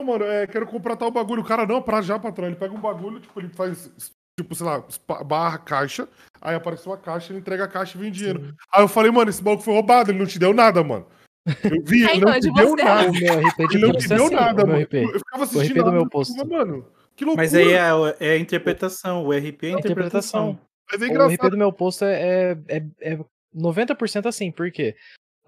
"Ô, 0.00 0.04
mano, 0.04 0.24
é, 0.24 0.46
quero 0.46 0.66
comprar 0.66 0.96
tal 0.96 1.10
bagulho. 1.10 1.42
O 1.42 1.44
cara, 1.44 1.66
não, 1.66 1.80
pra 1.80 2.00
já, 2.00 2.18
patrão. 2.18 2.46
Ele 2.48 2.56
pega 2.56 2.74
um 2.74 2.80
bagulho, 2.80 3.20
tipo, 3.20 3.38
ele 3.38 3.50
faz, 3.50 3.92
tipo, 4.40 4.54
sei 4.54 4.66
lá, 4.66 4.82
barra 5.24 5.58
caixa. 5.58 6.08
Aí 6.40 6.56
aparece 6.56 6.86
uma 6.86 6.96
caixa, 6.96 7.32
ele 7.32 7.40
entrega 7.40 7.64
a 7.64 7.68
caixa 7.68 7.96
e 7.96 8.00
vem 8.00 8.10
dinheiro. 8.10 8.54
Aí 8.72 8.82
eu 8.82 8.88
falei, 8.88 9.12
mano, 9.12 9.28
esse 9.30 9.42
bagulho 9.42 9.62
foi 9.62 9.74
roubado, 9.74 10.10
ele 10.10 10.18
não 10.18 10.26
te 10.26 10.38
deu 10.38 10.54
nada, 10.54 10.82
mano. 10.82 11.06
Eu 11.46 11.82
vi, 11.84 12.04
É, 12.04 12.10
ele 12.10 12.16
então, 12.18 12.28
não 12.28 12.32
é 12.34 12.40
te 12.40 12.48
de 12.48 12.52
deu 12.54 12.76
nada. 12.76 13.10
O 13.10 13.12
meu 13.12 13.48
RP 13.48 13.68
de 13.68 13.78
não 13.78 13.92
te 13.92 14.04
é 14.04 14.08
deu 14.08 14.26
assim, 14.26 14.34
nada, 14.34 14.62
o 14.64 14.66
meu 14.66 14.74
mano. 14.76 14.84
RP. 14.86 14.94
Eu 14.94 15.18
ficava 15.18 15.42
O 15.42 15.44
assistindo. 15.44 15.72
RP 15.80 15.84
do 15.84 15.92
meu 15.92 16.02
eu 16.02 16.08
posto. 16.08 16.48
Mano, 16.48 16.86
que 17.16 17.24
loucura. 17.24 17.42
Mas 17.42 17.54
aí 17.54 17.72
é, 17.72 17.80
é 18.20 18.30
a 18.32 18.38
interpretação. 18.38 19.26
O 19.26 19.30
RP 19.32 19.64
é 19.64 19.74
a 19.74 19.78
interpretação. 19.78 20.50
interpretação. 20.50 20.58
Mas 20.90 21.02
é 21.02 21.06
O 21.06 21.26
RP 21.28 21.50
do 21.50 21.56
meu 21.58 21.72
posto 21.72 22.04
é, 22.04 22.52
é, 22.68 22.84
é 23.00 23.18
90% 23.54 24.26
assim, 24.26 24.50
por 24.52 24.70
quê? 24.70 24.94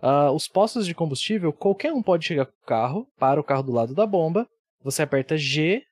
Ah, 0.03 0.31
os 0.33 0.49
postos 0.49 0.87
de 0.87 0.95
combustível, 0.95 1.53
qualquer 1.53 1.93
um 1.93 2.03
pode 2.03 2.27
chegar 2.27 2.47
com 2.47 2.53
o 2.63 2.67
carro, 2.67 3.09
para 3.19 3.41
o 3.41 3.45
carro 3.45 3.63
do 3.63 3.73
lado 3.73 3.95
da 3.95 4.07
bomba, 4.07 4.47
você 4.83 5.03
aperta 5.03 5.37
G 5.37 5.83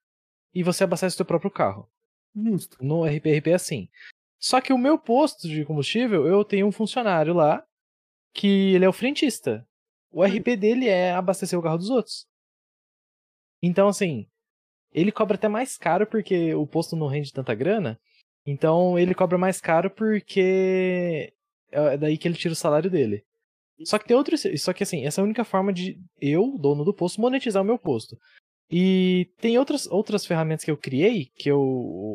e 0.54 0.62
você 0.62 0.84
abastece 0.84 1.14
o 1.14 1.16
seu 1.18 1.24
próprio 1.26 1.50
carro. 1.50 1.88
Justo. 2.34 2.76
No 2.80 3.04
RPRP 3.04 3.50
é 3.50 3.54
assim. 3.54 3.88
Só 4.38 4.60
que 4.60 4.72
o 4.72 4.78
meu 4.78 4.98
posto 4.98 5.48
de 5.48 5.64
combustível, 5.64 6.26
eu 6.26 6.44
tenho 6.44 6.66
um 6.66 6.72
funcionário 6.72 7.32
lá 7.32 7.62
que 8.34 8.74
ele 8.74 8.84
é 8.84 8.88
o 8.88 8.92
frentista. 8.92 9.66
O 10.12 10.22
RP 10.22 10.56
dele 10.58 10.88
é 10.88 11.12
abastecer 11.12 11.58
o 11.58 11.62
carro 11.62 11.78
dos 11.78 11.90
outros. 11.90 12.26
Então, 13.62 13.88
assim, 13.88 14.26
ele 14.92 15.10
cobra 15.10 15.36
até 15.36 15.48
mais 15.48 15.78
caro 15.78 16.06
porque 16.06 16.54
o 16.54 16.66
posto 16.66 16.94
não 16.94 17.06
rende 17.06 17.32
tanta 17.32 17.54
grana. 17.54 17.98
Então, 18.46 18.98
ele 18.98 19.14
cobra 19.14 19.38
mais 19.38 19.60
caro 19.60 19.90
porque 19.90 21.32
é 21.70 21.96
daí 21.96 22.18
que 22.18 22.28
ele 22.28 22.36
tira 22.36 22.52
o 22.52 22.56
salário 22.56 22.90
dele. 22.90 23.24
Só 23.84 23.98
que 23.98 24.06
tem 24.06 24.16
outros. 24.16 24.42
Só 24.58 24.72
que 24.72 24.82
assim, 24.82 25.04
essa 25.06 25.20
é 25.20 25.22
a 25.22 25.24
única 25.24 25.44
forma 25.44 25.72
de 25.72 25.98
eu, 26.20 26.56
dono 26.58 26.84
do 26.84 26.94
posto, 26.94 27.20
monetizar 27.20 27.62
o 27.62 27.66
meu 27.66 27.78
posto. 27.78 28.16
E 28.74 29.28
tem 29.38 29.58
outras, 29.58 29.86
outras 29.86 30.24
ferramentas 30.24 30.64
que 30.64 30.70
eu 30.70 30.78
criei, 30.78 31.26
que 31.36 31.50
eu 31.50 31.60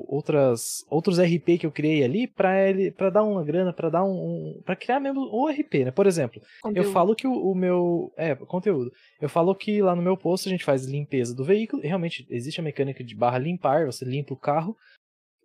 outras 0.08 0.84
outros 0.90 1.20
RP 1.20 1.60
que 1.60 1.68
eu 1.68 1.72
criei 1.72 2.04
ali 2.04 2.26
para 2.26 2.68
ele 2.68 2.90
para 2.90 3.12
dar 3.12 3.24
uma 3.24 3.44
grana, 3.44 3.72
para 3.72 3.92
dar 3.92 4.04
um, 4.04 4.10
um 4.58 4.62
para 4.66 4.76
criar 4.76 5.00
mesmo 5.00 5.22
o 5.32 5.48
RP, 5.48 5.86
né? 5.86 5.92
Por 5.92 6.08
exemplo, 6.08 6.42
eu 6.42 6.64
Conteúdo. 6.64 6.92
falo 6.92 7.16
que 7.16 7.28
o, 7.28 7.52
o 7.52 7.54
meu 7.54 8.12
é 8.18 8.34
conteúdo. 8.36 8.92
Eu 9.22 9.30
falo 9.30 9.54
que 9.54 9.84
lá 9.84 9.96
no 9.96 10.02
meu 10.02 10.18
posto 10.18 10.50
a 10.50 10.52
gente 10.52 10.66
faz 10.66 10.84
limpeza 10.86 11.36
do 11.36 11.46
veículo. 11.46 11.84
Realmente 11.84 12.26
existe 12.28 12.60
a 12.60 12.64
mecânica 12.64 13.04
de 13.04 13.16
barra 13.16 13.38
limpar, 13.38 13.86
você 13.86 14.04
limpa 14.04 14.34
o 14.34 14.40
carro, 14.40 14.76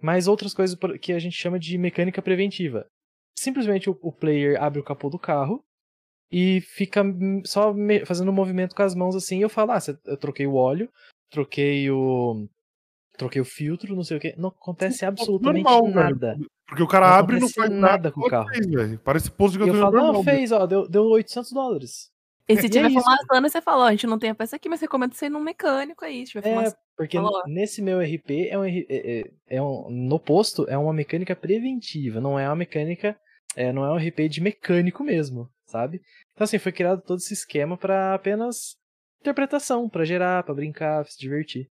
mas 0.00 0.26
outras 0.26 0.54
coisas 0.54 0.78
que 0.98 1.12
a 1.12 1.18
gente 1.18 1.36
chama 1.36 1.58
de 1.58 1.76
mecânica 1.76 2.22
preventiva. 2.22 2.86
Simplesmente 3.38 3.90
o, 3.90 3.98
o 4.00 4.10
player 4.10 4.62
abre 4.62 4.80
o 4.80 4.84
capô 4.84 5.10
do 5.10 5.18
carro 5.18 5.62
e 6.32 6.60
fica 6.62 7.04
só 7.44 7.72
me- 7.74 8.04
fazendo 8.06 8.30
um 8.30 8.34
movimento 8.34 8.74
com 8.74 8.82
as 8.82 8.94
mãos 8.94 9.14
assim. 9.14 9.38
E 9.38 9.42
eu 9.42 9.48
falo, 9.50 9.72
ah, 9.72 9.78
eu 10.06 10.16
troquei 10.16 10.46
o 10.46 10.54
óleo, 10.54 10.88
troquei 11.30 11.90
o. 11.90 12.48
Troquei 13.18 13.42
o 13.42 13.44
filtro, 13.44 13.94
não 13.94 14.02
sei 14.02 14.16
o 14.16 14.20
que. 14.20 14.34
Não 14.38 14.48
acontece 14.48 15.04
absolutamente 15.04 15.64
Normal, 15.64 15.82
velho. 15.84 15.94
nada. 15.94 16.38
Porque 16.66 16.82
o 16.82 16.88
cara 16.88 17.08
Não 17.08 17.14
abre 17.14 17.36
e 17.36 17.40
não 17.40 17.48
faz 17.50 17.68
nada 17.70 17.80
nada 17.92 18.10
com 18.10 18.22
o 18.22 18.28
carro. 18.30 18.48
Fez, 18.48 18.66
velho. 18.66 18.98
Parece 19.04 19.30
posto 19.30 19.52
de 19.52 19.58
E 19.58 19.62
eu 19.62 19.66
gasolina 19.66 19.90
falo, 19.90 19.96
normal. 19.96 20.12
não, 20.14 20.24
fez, 20.24 20.50
ó, 20.50 20.66
deu, 20.66 20.88
deu 20.88 21.04
800 21.04 21.52
dólares. 21.52 22.10
E 22.48 22.56
se 22.56 22.66
é 22.66 22.68
tiver 22.70 22.90
isso. 22.90 23.00
fumaçando, 23.00 23.48
você 23.50 23.60
fala, 23.60 23.84
ó, 23.84 23.86
a 23.88 23.90
gente 23.90 24.06
não 24.06 24.18
tem 24.18 24.30
a 24.30 24.34
peça 24.34 24.56
aqui, 24.56 24.66
mas 24.68 24.80
recomendo 24.80 25.12
você 25.12 25.26
ir 25.26 25.28
num 25.28 25.40
mecânico 25.40 26.04
aí, 26.04 26.24
se 26.26 26.32
tiver 26.32 26.48
É, 26.48 26.54
fumaça. 26.54 26.76
porque 26.96 27.16
Fala, 27.18 27.42
nesse 27.46 27.82
meu 27.82 28.00
RP 28.00 28.48
é 28.48 28.58
um, 28.58 28.64
é, 28.64 28.78
é- 28.88 29.30
é 29.48 29.62
um- 29.62 29.88
no 29.90 30.18
posto 30.18 30.66
é 30.68 30.76
uma 30.76 30.92
mecânica 30.92 31.36
preventiva, 31.36 32.18
não 32.20 32.38
é 32.38 32.48
uma 32.48 32.56
mecânica, 32.56 33.16
é, 33.56 33.72
não 33.72 33.84
é 33.84 33.92
um 33.92 33.96
RP 33.96 34.28
de 34.28 34.40
mecânico 34.40 35.02
mesmo, 35.04 35.48
sabe? 35.66 36.00
Então 36.32 36.44
assim, 36.44 36.58
foi 36.58 36.72
criado 36.72 37.02
todo 37.02 37.18
esse 37.18 37.34
esquema 37.34 37.76
pra 37.76 38.14
apenas 38.14 38.76
interpretação, 39.20 39.88
pra 39.88 40.04
gerar, 40.04 40.42
pra 40.42 40.54
brincar, 40.54 41.02
pra 41.02 41.10
se 41.10 41.18
divertir. 41.18 41.68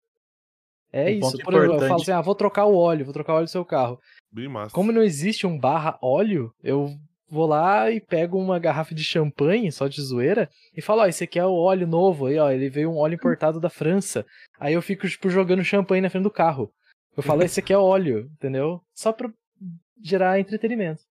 É 0.92 1.04
Um 1.04 1.08
isso. 1.08 1.38
Por 1.38 1.54
exemplo, 1.54 1.54
eu 1.54 1.54
falo 1.54 1.74
importante. 1.76 2.02
assim, 2.02 2.12
ah, 2.12 2.20
vou 2.20 2.34
trocar 2.34 2.64
o 2.66 2.76
óleo, 2.76 3.04
vou 3.04 3.14
trocar 3.14 3.32
o 3.32 3.36
óleo 3.36 3.46
do 3.46 3.50
seu 3.50 3.64
carro. 3.64 3.98
Bem 4.32 4.48
massa. 4.48 4.74
Como 4.74 4.92
não 4.92 5.02
existe 5.02 5.46
um 5.46 5.58
barra 5.58 5.98
óleo, 6.02 6.52
eu 6.62 6.88
vou 7.28 7.46
lá 7.46 7.90
e 7.90 8.00
pego 8.00 8.38
uma 8.38 8.58
garrafa 8.58 8.92
de 8.94 9.04
champanhe, 9.04 9.70
só 9.70 9.86
de 9.86 10.02
zoeira, 10.02 10.50
e 10.76 10.82
falo, 10.82 11.02
ó, 11.02 11.06
esse 11.06 11.22
aqui 11.22 11.38
é 11.38 11.46
o 11.46 11.52
óleo 11.54 11.86
novo, 11.86 12.26
aí, 12.26 12.38
ó, 12.38 12.50
ele 12.50 12.68
veio 12.68 12.90
um 12.90 12.98
óleo 12.98 13.14
importado 13.14 13.60
da 13.60 13.70
França. 13.70 14.26
Aí 14.58 14.74
eu 14.74 14.82
fico, 14.82 15.08
tipo, 15.08 15.30
jogando 15.30 15.62
champanhe 15.62 16.00
na 16.02 16.10
frente 16.10 16.24
do 16.24 16.30
carro. 16.30 16.72
Eu 17.16 17.22
falo, 17.22 17.42
esse 17.44 17.60
aqui 17.60 17.72
é 17.72 17.78
óleo, 17.78 18.28
entendeu? 18.34 18.80
Só 18.92 19.12
pra 19.12 19.30
gerar 20.02 20.40
entretenimento. 20.40 21.02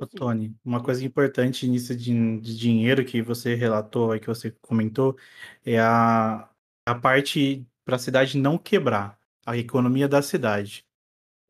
Ô, 0.00 0.06
Tony, 0.06 0.54
uma 0.64 0.82
coisa 0.82 1.04
importante 1.04 1.66
nisso 1.68 1.94
de, 1.94 2.40
de 2.40 2.56
dinheiro 2.56 3.04
que 3.04 3.22
você 3.22 3.54
relatou 3.54 4.12
aí, 4.12 4.20
que 4.20 4.26
você 4.26 4.50
comentou, 4.62 5.16
é 5.64 5.78
a, 5.78 6.48
a 6.84 6.94
parte 6.94 7.66
para 7.84 7.96
a 7.96 7.98
cidade 7.98 8.38
não 8.38 8.58
quebrar, 8.58 9.18
a 9.44 9.56
economia 9.56 10.08
da 10.08 10.22
cidade. 10.22 10.84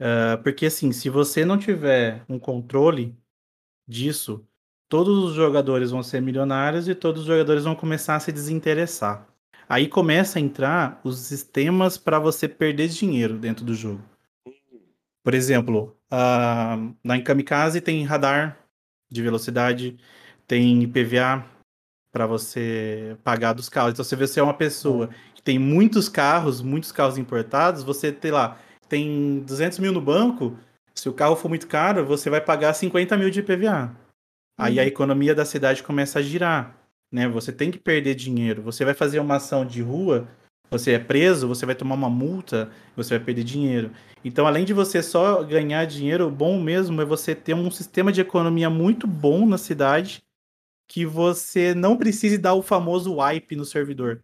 Ah, 0.00 0.38
porque 0.42 0.66
assim, 0.66 0.92
se 0.92 1.08
você 1.08 1.44
não 1.44 1.58
tiver 1.58 2.24
um 2.28 2.38
controle 2.38 3.16
disso, 3.88 4.46
todos 4.88 5.18
os 5.24 5.34
jogadores 5.34 5.90
vão 5.90 6.02
ser 6.02 6.20
milionários 6.20 6.88
e 6.88 6.94
todos 6.94 7.22
os 7.22 7.26
jogadores 7.26 7.64
vão 7.64 7.74
começar 7.74 8.16
a 8.16 8.20
se 8.20 8.32
desinteressar. 8.32 9.26
Aí 9.68 9.88
começa 9.88 10.38
a 10.38 10.42
entrar 10.42 11.00
os 11.02 11.18
sistemas 11.18 11.98
para 11.98 12.18
você 12.18 12.48
perder 12.48 12.88
dinheiro 12.88 13.38
dentro 13.38 13.64
do 13.64 13.74
jogo. 13.74 14.02
Por 15.24 15.34
exemplo, 15.34 15.95
ah, 16.10 16.76
na 17.02 17.20
Kamikaze 17.20 17.80
tem 17.80 18.04
radar 18.04 18.58
de 19.10 19.22
velocidade, 19.22 19.96
tem 20.46 20.82
IPVA 20.82 21.44
para 22.12 22.26
você 22.26 23.16
pagar 23.22 23.52
dos 23.52 23.68
carros. 23.68 23.92
Então, 23.92 24.04
se 24.04 24.16
você 24.16 24.40
é 24.40 24.42
uma 24.42 24.54
pessoa 24.54 25.10
que 25.34 25.42
tem 25.42 25.58
muitos 25.58 26.08
carros, 26.08 26.62
muitos 26.62 26.90
carros 26.90 27.18
importados, 27.18 27.82
você 27.82 28.10
tem 28.10 28.30
lá, 28.30 28.58
tem 28.88 29.40
200 29.40 29.78
mil 29.78 29.92
no 29.92 30.00
banco, 30.00 30.56
se 30.94 31.08
o 31.08 31.12
carro 31.12 31.36
for 31.36 31.48
muito 31.48 31.66
caro, 31.66 32.06
você 32.06 32.30
vai 32.30 32.40
pagar 32.40 32.72
50 32.72 33.16
mil 33.16 33.28
de 33.28 33.40
IPVA. 33.40 33.94
Aí 34.58 34.78
a 34.78 34.82
Uhum. 34.82 34.88
economia 34.88 35.34
da 35.34 35.44
cidade 35.44 35.82
começa 35.82 36.18
a 36.18 36.22
girar, 36.22 36.74
né? 37.12 37.28
Você 37.28 37.52
tem 37.52 37.70
que 37.70 37.78
perder 37.78 38.14
dinheiro. 38.14 38.62
Você 38.62 38.84
vai 38.84 38.94
fazer 38.94 39.20
uma 39.20 39.36
ação 39.36 39.66
de 39.66 39.82
rua, 39.82 40.26
você 40.70 40.92
é 40.92 40.98
preso, 40.98 41.48
você 41.48 41.64
vai 41.64 41.74
tomar 41.74 41.94
uma 41.94 42.10
multa, 42.10 42.70
você 42.96 43.16
vai 43.16 43.24
perder 43.24 43.44
dinheiro. 43.44 43.90
Então, 44.24 44.46
além 44.46 44.64
de 44.64 44.72
você 44.72 45.02
só 45.02 45.42
ganhar 45.44 45.84
dinheiro, 45.84 46.26
o 46.26 46.30
bom 46.30 46.60
mesmo 46.60 47.00
é 47.00 47.04
você 47.04 47.34
ter 47.34 47.54
um 47.54 47.70
sistema 47.70 48.12
de 48.12 48.20
economia 48.20 48.68
muito 48.68 49.06
bom 49.06 49.46
na 49.46 49.58
cidade 49.58 50.22
que 50.88 51.04
você 51.04 51.74
não 51.74 51.96
precise 51.96 52.38
dar 52.38 52.54
o 52.54 52.62
famoso 52.62 53.16
wipe 53.16 53.56
no 53.56 53.64
servidor. 53.64 54.22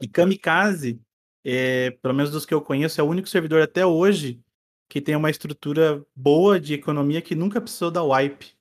E 0.00 0.08
Kamikaze, 0.08 1.00
é, 1.44 1.90
pelo 2.02 2.14
menos 2.14 2.30
dos 2.30 2.44
que 2.44 2.54
eu 2.54 2.60
conheço, 2.60 3.00
é 3.00 3.04
o 3.04 3.08
único 3.08 3.28
servidor 3.28 3.62
até 3.62 3.86
hoje 3.86 4.40
que 4.88 5.00
tem 5.00 5.16
uma 5.16 5.30
estrutura 5.30 6.04
boa 6.14 6.60
de 6.60 6.74
economia 6.74 7.22
que 7.22 7.34
nunca 7.34 7.60
precisou 7.60 7.90
dar 7.90 8.02
wipe. 8.02 8.52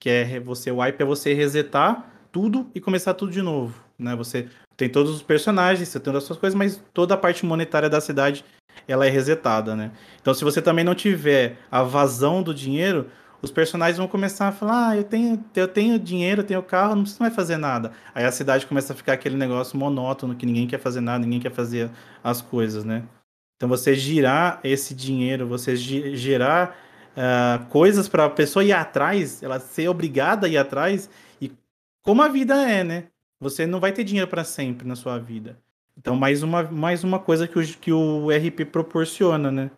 Que 0.00 0.10
é 0.10 0.40
você, 0.40 0.70
wipe 0.70 1.02
é 1.02 1.06
você 1.06 1.34
resetar 1.34 2.28
tudo 2.30 2.70
e 2.74 2.80
começar 2.80 3.14
tudo 3.14 3.32
de 3.32 3.42
novo. 3.42 3.87
Né? 3.98 4.14
Você 4.16 4.48
tem 4.76 4.88
todos 4.88 5.12
os 5.14 5.22
personagens, 5.22 5.88
você 5.88 5.98
tem 5.98 6.14
as 6.14 6.24
suas 6.24 6.38
coisas, 6.38 6.56
mas 6.56 6.82
toda 6.94 7.14
a 7.14 7.16
parte 7.16 7.44
monetária 7.44 7.90
da 7.90 8.00
cidade 8.00 8.44
ela 8.86 9.06
é 9.06 9.10
resetada, 9.10 9.74
né? 9.74 9.90
Então, 10.20 10.32
se 10.32 10.44
você 10.44 10.62
também 10.62 10.84
não 10.84 10.94
tiver 10.94 11.58
a 11.70 11.82
vazão 11.82 12.42
do 12.42 12.54
dinheiro, 12.54 13.08
os 13.42 13.50
personagens 13.50 13.98
vão 13.98 14.06
começar 14.06 14.48
a 14.48 14.52
falar: 14.52 14.90
ah, 14.90 14.96
eu 14.96 15.04
tenho, 15.04 15.44
eu 15.54 15.68
tenho 15.68 15.98
dinheiro, 15.98 16.42
eu 16.42 16.46
tenho 16.46 16.62
carro, 16.62 16.94
não 16.94 17.02
preciso 17.02 17.22
mais 17.22 17.34
fazer 17.34 17.56
nada. 17.56 17.92
Aí 18.14 18.24
a 18.24 18.32
cidade 18.32 18.66
começa 18.66 18.92
a 18.92 18.96
ficar 18.96 19.14
aquele 19.14 19.36
negócio 19.36 19.76
monótono 19.76 20.34
que 20.34 20.46
ninguém 20.46 20.66
quer 20.66 20.78
fazer 20.78 21.00
nada, 21.00 21.24
ninguém 21.24 21.40
quer 21.40 21.52
fazer 21.52 21.90
as 22.22 22.40
coisas, 22.40 22.84
né? 22.84 23.02
Então, 23.56 23.68
você 23.68 23.94
girar 23.94 24.60
esse 24.62 24.94
dinheiro, 24.94 25.46
você 25.46 25.74
gerar 25.76 26.76
ah, 27.16 27.66
coisas 27.70 28.08
para 28.08 28.26
a 28.26 28.30
pessoa 28.30 28.64
ir 28.64 28.72
atrás, 28.72 29.42
ela 29.42 29.58
ser 29.58 29.88
obrigada 29.88 30.46
a 30.46 30.50
ir 30.50 30.56
atrás, 30.56 31.10
e 31.40 31.52
como 32.04 32.22
a 32.22 32.28
vida 32.28 32.54
é, 32.54 32.84
né? 32.84 33.04
Você 33.40 33.66
não 33.66 33.80
vai 33.80 33.92
ter 33.92 34.04
dinheiro 34.04 34.28
para 34.28 34.44
sempre 34.44 34.86
na 34.86 34.96
sua 34.96 35.18
vida. 35.18 35.58
Então, 35.96 36.14
mais 36.14 36.42
uma, 36.42 36.62
mais 36.64 37.02
uma 37.02 37.18
coisa 37.18 37.48
que 37.48 37.58
o, 37.58 37.66
que 37.78 37.92
o 37.92 38.28
RP 38.30 38.64
proporciona, 38.70 39.50
né? 39.50 39.70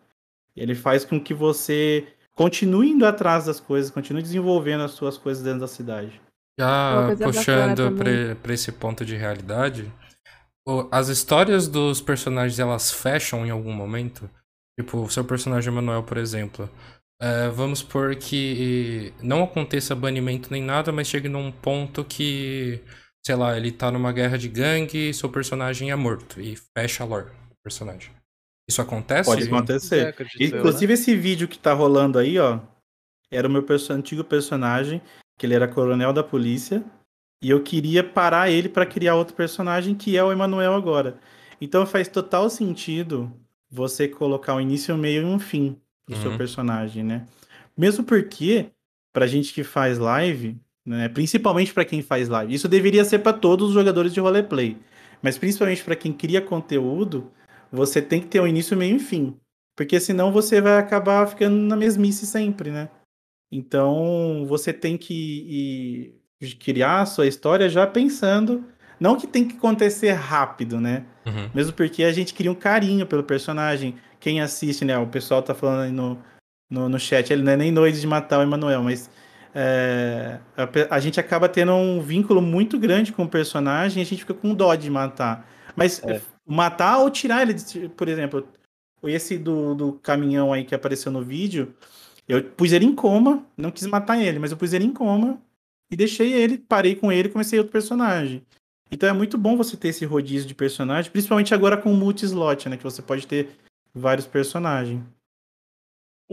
Ele 0.55 0.75
faz 0.75 1.03
com 1.05 1.19
que 1.19 1.33
você 1.33 2.07
continue 2.35 2.91
indo 2.91 3.05
atrás 3.05 3.45
das 3.45 3.59
coisas, 3.59 3.91
continue 3.91 4.21
desenvolvendo 4.21 4.83
as 4.83 4.91
suas 4.91 5.17
coisas 5.17 5.43
dentro 5.43 5.61
da 5.61 5.67
cidade. 5.67 6.21
Já 6.59 7.15
puxando 7.23 7.93
pra 8.41 8.53
esse 8.53 8.71
ponto 8.71 9.03
de 9.05 9.15
realidade, 9.15 9.91
as 10.91 11.07
histórias 11.07 11.67
dos 11.67 12.01
personagens 12.01 12.59
elas 12.59 12.91
fecham 12.91 13.45
em 13.45 13.49
algum 13.49 13.73
momento. 13.73 14.29
Tipo, 14.79 14.99
o 14.99 15.09
seu 15.09 15.23
personagem 15.23 15.73
Manuel, 15.73 16.03
por 16.03 16.17
exemplo. 16.17 16.69
É, 17.21 17.49
vamos 17.49 17.79
supor 17.79 18.15
que 18.15 19.13
não 19.21 19.43
aconteça 19.43 19.93
banimento 19.95 20.49
nem 20.51 20.61
nada, 20.61 20.91
mas 20.91 21.07
chegue 21.07 21.29
num 21.29 21.51
ponto 21.51 22.03
que, 22.03 22.81
sei 23.25 23.35
lá, 23.35 23.55
ele 23.55 23.71
tá 23.71 23.91
numa 23.91 24.11
guerra 24.11 24.37
de 24.37 24.47
gangue 24.49 25.09
e 25.09 25.13
seu 25.13 25.29
personagem 25.29 25.91
é 25.91 25.95
morto. 25.95 26.39
E 26.41 26.55
fecha 26.77 27.03
a 27.03 27.07
lore 27.07 27.25
do 27.49 27.55
personagem. 27.63 28.11
Isso 28.69 28.81
acontece? 28.81 29.29
Pode 29.29 29.43
acontecer. 29.43 30.15
Inclusive, 30.39 30.93
esse 30.93 31.15
vídeo 31.15 31.47
que 31.47 31.59
tá 31.59 31.73
rolando 31.73 32.17
aí, 32.17 32.37
ó, 32.39 32.59
era 33.29 33.47
o 33.47 33.51
meu 33.51 33.63
perso- 33.63 33.93
antigo 33.93 34.23
personagem, 34.23 35.01
que 35.37 35.45
ele 35.45 35.53
era 35.53 35.67
coronel 35.67 36.13
da 36.13 36.23
polícia, 36.23 36.83
e 37.43 37.49
eu 37.49 37.61
queria 37.63 38.03
parar 38.03 38.49
ele 38.49 38.69
pra 38.69 38.85
criar 38.85 39.15
outro 39.15 39.35
personagem, 39.35 39.95
que 39.95 40.15
é 40.15 40.23
o 40.23 40.31
Emanuel 40.31 40.73
agora. 40.73 41.19
Então 41.59 41.85
faz 41.85 42.07
total 42.07 42.49
sentido 42.49 43.31
você 43.69 44.07
colocar 44.07 44.55
um 44.55 44.61
início, 44.61 44.93
um 44.93 44.97
meio 44.97 45.23
e 45.23 45.25
um 45.25 45.39
fim 45.39 45.77
pro 46.05 46.15
seu 46.15 46.31
Uhum. 46.31 46.37
personagem, 46.37 47.03
né? 47.03 47.25
Mesmo 47.77 48.03
porque, 48.03 48.69
pra 49.13 49.27
gente 49.27 49.53
que 49.53 49.63
faz 49.63 49.97
live, 49.97 50.57
né, 50.85 51.09
principalmente 51.09 51.73
pra 51.73 51.85
quem 51.85 52.01
faz 52.01 52.27
live, 52.27 52.53
isso 52.53 52.67
deveria 52.67 53.05
ser 53.05 53.19
pra 53.19 53.33
todos 53.33 53.69
os 53.69 53.73
jogadores 53.73 54.13
de 54.13 54.19
roleplay, 54.19 54.77
mas 55.21 55.37
principalmente 55.37 55.83
pra 55.83 55.95
quem 55.95 56.11
cria 56.11 56.41
conteúdo, 56.41 57.31
você 57.71 58.01
tem 58.01 58.19
que 58.19 58.27
ter 58.27 58.41
um 58.41 58.47
início, 58.47 58.75
meio 58.75 58.95
e 58.95 58.99
fim. 58.99 59.35
Porque 59.75 59.99
senão 59.99 60.31
você 60.31 60.59
vai 60.59 60.77
acabar 60.77 61.25
ficando 61.27 61.55
na 61.55 61.75
mesmice 61.75 62.25
sempre, 62.25 62.71
né? 62.71 62.89
Então 63.51 64.45
você 64.47 64.73
tem 64.73 64.97
que 64.97 66.15
criar 66.59 67.01
a 67.01 67.05
sua 67.05 67.27
história 67.27 67.69
já 67.69 67.87
pensando. 67.87 68.63
Não 68.99 69.15
que 69.15 69.25
tem 69.25 69.47
que 69.47 69.57
acontecer 69.57 70.11
rápido, 70.11 70.79
né? 70.79 71.05
Uhum. 71.25 71.49
Mesmo 71.53 71.73
porque 71.73 72.03
a 72.03 72.11
gente 72.11 72.33
cria 72.33 72.51
um 72.51 72.55
carinho 72.55 73.07
pelo 73.07 73.23
personagem. 73.23 73.95
Quem 74.19 74.41
assiste, 74.41 74.85
né? 74.85 74.97
O 74.97 75.07
pessoal 75.07 75.41
tá 75.41 75.55
falando 75.55 75.81
aí 75.81 75.91
no, 75.91 76.17
no, 76.69 76.87
no 76.87 76.99
chat, 76.99 77.31
ele 77.31 77.43
não 77.43 77.51
é 77.51 77.57
nem 77.57 77.71
noite 77.71 77.99
de 77.99 78.07
matar 78.07 78.39
o 78.39 78.43
Emanuel, 78.43 78.83
mas 78.83 79.09
é, 79.53 80.39
a, 80.57 80.95
a 80.95 80.99
gente 80.99 81.19
acaba 81.19 81.47
tendo 81.49 81.73
um 81.73 82.01
vínculo 82.01 82.41
muito 82.41 82.79
grande 82.79 83.11
com 83.11 83.23
o 83.23 83.29
personagem 83.29 83.99
e 83.99 84.05
a 84.05 84.05
gente 84.05 84.19
fica 84.19 84.33
com 84.33 84.53
dó 84.53 84.73
de 84.75 84.89
matar. 84.89 85.47
Mas 85.75 86.01
É. 86.03 86.21
matar 86.45 86.99
ou 86.99 87.09
tirar 87.09 87.41
ele, 87.41 87.53
de- 87.53 87.89
por 87.89 88.07
exemplo, 88.07 88.47
esse 89.03 89.37
do, 89.37 89.73
do 89.75 89.93
caminhão 89.93 90.53
aí 90.53 90.63
que 90.63 90.75
apareceu 90.75 91.11
no 91.11 91.23
vídeo, 91.23 91.73
eu 92.27 92.43
pus 92.43 92.71
ele 92.71 92.85
em 92.85 92.95
coma, 92.95 93.45
não 93.57 93.71
quis 93.71 93.85
matar 93.87 94.21
ele, 94.21 94.39
mas 94.39 94.51
eu 94.51 94.57
pus 94.57 94.73
ele 94.73 94.85
em 94.85 94.93
coma 94.93 95.39
e 95.91 95.95
deixei 95.95 96.31
ele, 96.33 96.57
parei 96.57 96.95
com 96.95 97.11
ele 97.11 97.27
e 97.27 97.31
comecei 97.31 97.59
outro 97.59 97.71
personagem. 97.71 98.43
Então 98.91 99.07
é 99.07 99.13
muito 99.13 99.37
bom 99.37 99.55
você 99.55 99.75
ter 99.77 99.87
esse 99.89 100.05
rodízio 100.05 100.47
de 100.47 100.53
personagem, 100.53 101.11
principalmente 101.11 101.53
agora 101.53 101.77
com 101.77 101.91
o 101.91 101.95
multi-slot, 101.97 102.67
né? 102.69 102.77
Que 102.77 102.83
você 102.83 103.01
pode 103.01 103.25
ter 103.25 103.49
vários 103.93 104.27
personagens. 104.27 105.01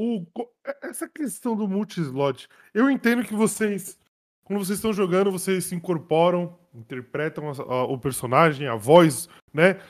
O, 0.01 0.25
co- 0.33 0.49
essa 0.83 1.09
questão 1.09 1.57
do 1.57 1.67
multi-slot, 1.67 2.47
eu 2.73 2.89
entendo 2.89 3.25
que 3.25 3.35
vocês, 3.35 3.99
quando 4.45 4.65
vocês 4.65 4.79
estão 4.79 4.93
jogando, 4.93 5.33
vocês 5.33 5.65
se 5.65 5.75
incorporam, 5.75 6.57
interpretam 6.73 7.51
a- 7.51 7.53
a- 7.63 7.85
o 7.85 7.99
personagem, 7.99 8.69
a 8.69 8.77
voz, 8.77 9.29
né? 9.53 9.81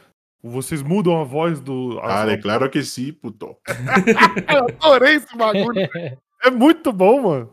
Vocês 0.42 0.82
mudam 0.82 1.20
a 1.20 1.24
voz 1.24 1.60
do. 1.60 1.98
a- 2.00 2.22
Ah, 2.22 2.30
é 2.30 2.36
claro 2.38 2.70
que 2.70 2.82
sim, 2.82 3.12
puto. 3.12 3.54
eu 4.48 4.64
adorei 4.80 5.16
esse 5.16 5.36
bagulho. 5.36 5.74
É 6.40 6.50
muito 6.52 6.92
bom, 6.92 7.22
mano. 7.22 7.50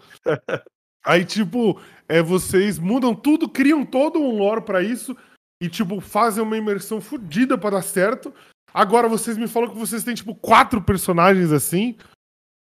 Aí, 1.04 1.26
tipo, 1.26 1.82
é 2.08 2.22
vocês 2.22 2.78
mudam 2.78 3.16
tudo, 3.16 3.50
criam 3.50 3.84
todo 3.84 4.20
um 4.20 4.38
lore 4.38 4.62
pra 4.62 4.84
isso 4.84 5.18
e, 5.60 5.68
tipo, 5.68 6.00
fazem 6.00 6.44
uma 6.44 6.56
imersão 6.56 7.02
fodida 7.02 7.58
pra 7.58 7.72
dar 7.72 7.82
certo. 7.82 8.32
Agora 8.72 9.10
vocês 9.10 9.38
me 9.40 9.48
falam 9.48 9.70
que 9.72 9.78
vocês 9.78 10.04
têm, 10.04 10.14
tipo, 10.14 10.36
quatro 10.36 10.80
personagens 10.84 11.52
assim. 11.52 11.98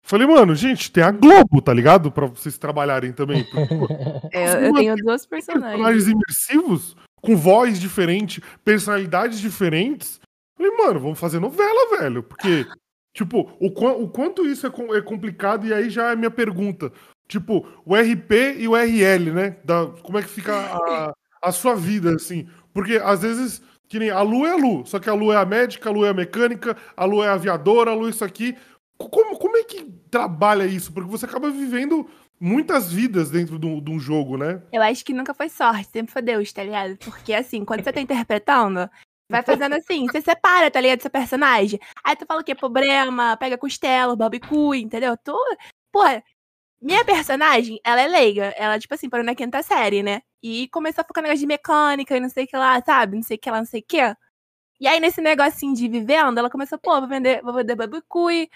Falei, 0.03 0.25
mano, 0.27 0.55
gente, 0.55 0.91
tem 0.91 1.03
a 1.03 1.11
Globo, 1.11 1.61
tá 1.61 1.73
ligado? 1.73 2.11
Pra 2.11 2.25
vocês 2.25 2.57
trabalharem 2.57 3.11
também. 3.13 3.43
Porque, 3.43 3.75
pô, 3.75 3.87
É, 4.33 4.67
eu 4.67 4.73
tenho 4.73 4.95
duas 4.97 5.25
personagens. 5.25 5.71
personagens 5.71 6.07
imersivos, 6.07 6.95
com 7.21 7.35
voz 7.37 7.79
diferente, 7.79 8.41
personalidades 8.65 9.39
diferentes. 9.39 10.19
Falei, 10.57 10.71
mano, 10.75 10.99
vamos 10.99 11.19
fazer 11.19 11.39
novela, 11.39 11.97
velho. 11.99 12.23
Porque, 12.23 12.65
tipo, 13.13 13.51
o, 13.59 13.67
o 13.67 14.09
quanto 14.09 14.45
isso 14.45 14.65
é, 14.65 14.69
com- 14.69 14.93
é 14.93 15.01
complicado, 15.01 15.65
e 15.67 15.73
aí 15.73 15.89
já 15.89 16.09
é 16.09 16.13
a 16.13 16.15
minha 16.15 16.31
pergunta. 16.31 16.91
Tipo, 17.27 17.65
o 17.85 17.95
RP 17.95 18.57
e 18.57 18.67
o 18.67 18.75
RL, 18.75 19.31
né? 19.31 19.55
Da, 19.63 19.85
como 20.03 20.17
é 20.17 20.21
que 20.23 20.29
fica 20.29 20.53
a, 20.53 21.13
a 21.41 21.51
sua 21.51 21.75
vida, 21.75 22.13
assim? 22.15 22.47
Porque 22.73 22.95
às 22.97 23.21
vezes, 23.21 23.61
que 23.87 23.99
nem 23.99 24.09
a 24.09 24.21
Lu 24.21 24.45
é 24.45 24.51
a 24.51 24.55
Lu, 24.57 24.85
só 24.85 24.99
que 24.99 25.09
a 25.09 25.13
Lu 25.13 25.31
é 25.31 25.37
a 25.37 25.45
médica, 25.45 25.89
a 25.89 25.93
Lu 25.93 26.03
é 26.05 26.09
a 26.09 26.13
mecânica, 26.13 26.75
a 26.97 27.05
Lu 27.05 27.23
é 27.23 27.29
a 27.29 27.33
aviadora, 27.33 27.91
a 27.91 27.93
Lu 27.93 28.07
é 28.07 28.09
isso 28.09 28.25
aqui. 28.25 28.57
Como, 29.09 29.37
como 29.37 29.57
é 29.57 29.63
que 29.63 29.83
trabalha 30.09 30.65
isso? 30.65 30.91
Porque 30.93 31.09
você 31.09 31.25
acaba 31.25 31.49
vivendo 31.49 32.09
muitas 32.39 32.91
vidas 32.91 33.29
dentro 33.29 33.59
de 33.59 33.67
um, 33.67 33.79
de 33.79 33.91
um 33.91 33.99
jogo, 33.99 34.37
né? 34.37 34.61
Eu 34.71 34.81
acho 34.81 35.05
que 35.05 35.13
nunca 35.13 35.33
foi 35.33 35.47
sorte, 35.47 35.89
sempre 35.91 36.11
foi 36.11 36.21
Deus, 36.21 36.51
tá 36.51 36.63
ligado? 36.63 36.97
Porque 36.97 37.33
assim, 37.33 37.63
quando 37.63 37.83
você 37.83 37.93
tá 37.93 38.01
interpretando, 38.01 38.89
vai 39.29 39.43
fazendo 39.43 39.73
assim, 39.75 40.07
você 40.07 40.21
separa, 40.21 40.71
tá 40.71 40.81
ligado, 40.81 41.01
seu 41.01 41.11
personagem. 41.11 41.79
Aí 42.03 42.15
tu 42.15 42.25
fala 42.25 42.41
o 42.41 42.43
quê? 42.43 42.55
Problema, 42.55 43.37
pega 43.37 43.57
costela, 43.57 44.15
barbicu, 44.15 44.73
entendeu? 44.73 45.15
Tu. 45.17 45.37
Porra, 45.91 46.23
minha 46.81 47.05
personagem, 47.05 47.79
ela 47.83 48.01
é 48.01 48.07
leiga. 48.07 48.45
Ela, 48.57 48.79
tipo 48.79 48.93
assim, 48.93 49.07
parou 49.09 49.25
na 49.25 49.35
quinta 49.35 49.61
série, 49.61 50.01
né? 50.01 50.21
E 50.41 50.67
começou 50.69 51.03
a 51.03 51.05
focar 51.05 51.23
negócio 51.23 51.41
de 51.41 51.47
mecânica 51.47 52.17
e 52.17 52.19
não 52.19 52.29
sei 52.29 52.45
o 52.45 52.47
que 52.47 52.57
lá, 52.57 52.81
sabe? 52.83 53.15
Não 53.15 53.23
sei 53.23 53.37
o 53.37 53.39
que 53.39 53.51
lá, 53.51 53.57
não 53.59 53.65
sei 53.65 53.81
o 53.81 53.85
que. 53.87 54.15
E 54.79 54.87
aí, 54.87 54.99
nesse 54.99 55.21
negocinho 55.21 55.75
de 55.75 55.87
vivendo, 55.87 56.39
ela 56.39 56.49
começou, 56.49 56.79
pô, 56.79 56.99
vou 56.99 57.07
vender, 57.07 57.41
vou 57.43 57.53
vender 57.53 57.75
vou, 57.75 58.49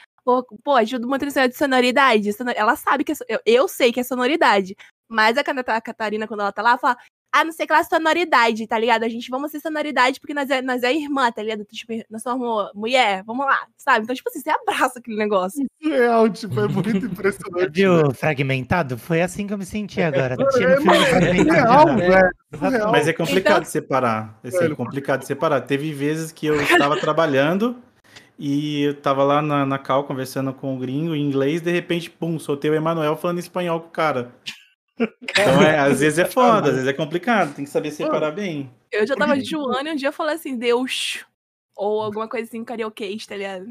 pô, 0.64 0.72
ajuda 0.76 1.06
muito 1.08 1.24
nesse 1.26 1.38
negócio 1.38 1.52
de 1.54 1.58
sonoridade. 1.58 2.34
sonor- 2.34 2.54
Ela 2.58 2.76
sabe 2.76 3.04
que 3.04 3.12
é, 3.12 3.16
eu, 3.30 3.40
eu 3.46 3.68
sei 3.68 3.92
que 3.94 4.00
é 4.00 4.04
sonoridade. 4.04 4.76
Mas 5.08 5.38
a, 5.38 5.44
Cata- 5.44 5.76
a 5.76 5.82
Catarina, 5.82 6.28
quando 6.28 6.40
ela 6.42 6.52
tá 6.52 6.64
lá, 6.64 6.78
fala, 6.80 6.98
ah, 7.32 7.44
não 7.44 7.52
sei 7.52 7.68
que 7.68 7.74
lá, 7.74 7.84
sonoridade, 7.84 8.66
tá 8.66 8.80
ligado? 8.80 9.04
A 9.04 9.10
gente 9.10 9.30
vamos 9.30 9.52
ser 9.52 9.60
sonoridade 9.60 10.20
porque 10.20 10.34
nós 10.34 10.50
é, 10.50 10.62
nós 10.64 10.82
é 10.84 10.92
irmã, 10.94 11.30
tá 11.32 11.44
ligado? 11.44 11.64
Tipo, 11.66 11.94
nós 12.10 12.24
somos 12.24 12.72
mulher, 12.74 13.24
vamos 13.24 13.46
lá, 13.46 13.60
sabe? 13.78 14.04
Então, 14.04 14.16
tipo 14.16 14.30
assim, 14.30 14.40
você 14.40 14.50
abraça 14.50 14.98
aquele 15.00 15.18
negócio. 15.18 15.64
Real, 15.84 16.28
tipo, 16.30 16.60
é 16.60 16.68
muito 16.68 16.90
impressionante. 17.06 17.70
Viu 17.72 18.12
fragmentado? 18.16 18.98
Foi 18.98 19.22
assim 19.22 19.46
que 19.46 19.54
eu 19.54 19.58
me 19.60 19.66
senti 19.66 20.02
agora. 20.02 20.36
Tô 20.38 20.48
assistindo 20.48 20.72
É, 20.72 20.80
mas 20.80 21.02
é 21.02 21.06
fragmentado. 21.06 21.54
real, 21.54 21.98
velho. 21.98 22.92
Mas 22.92 23.08
é 23.08 23.14
complicado 23.14 23.58
Então- 23.58 23.66
separar. 23.72 24.40
Assim, 24.44 24.58
Velho, 24.58 24.74
é 24.74 24.76
complicado 24.76 25.24
separar. 25.24 25.62
Teve 25.62 25.92
vezes 25.94 26.32
que 26.32 26.48
eu 26.48 26.60
estava 26.62 26.98
trabalhando 27.00 27.76
e 28.38 28.82
eu 28.84 28.94
tava 28.96 29.24
lá 29.24 29.42
na, 29.42 29.66
na 29.66 29.78
cal 29.80 30.04
conversando 30.04 30.54
com 30.54 30.76
o 30.76 30.80
gringo 30.80 31.16
em 31.16 31.22
inglês, 31.22 31.62
de 31.62 31.72
repente, 31.72 32.10
pum, 32.10 32.38
soltei 32.38 32.70
o 32.70 32.76
Emanuel 32.76 33.16
falando 33.16 33.40
espanhol 33.40 33.80
com 33.82 33.88
o 33.88 33.92
cara. 33.92 34.34
Então, 35.00 35.62
é, 35.62 35.78
às 35.80 36.00
vezes 36.00 36.20
é 36.20 36.26
foda, 36.26 36.70
às 36.70 36.76
vezes 36.76 36.88
é 36.88 36.94
complicado, 36.94 37.54
tem 37.54 37.66
que 37.66 37.72
saber 37.72 37.92
separar 37.92 38.32
bem. 38.32 38.72
Eu 38.92 39.06
já 39.06 39.16
tava 39.16 39.40
joando 39.40 39.90
e 39.90 39.92
um 39.92 39.96
dia 39.96 40.08
eu 40.10 40.14
falei 40.14 40.36
assim, 40.36 40.58
Deus. 40.58 41.26
Ou 41.76 42.02
alguma 42.02 42.28
coisa 42.30 42.48
assim, 42.48 42.64
karaokês, 42.64 43.26
tá 43.28 43.36
ligado? 43.36 43.66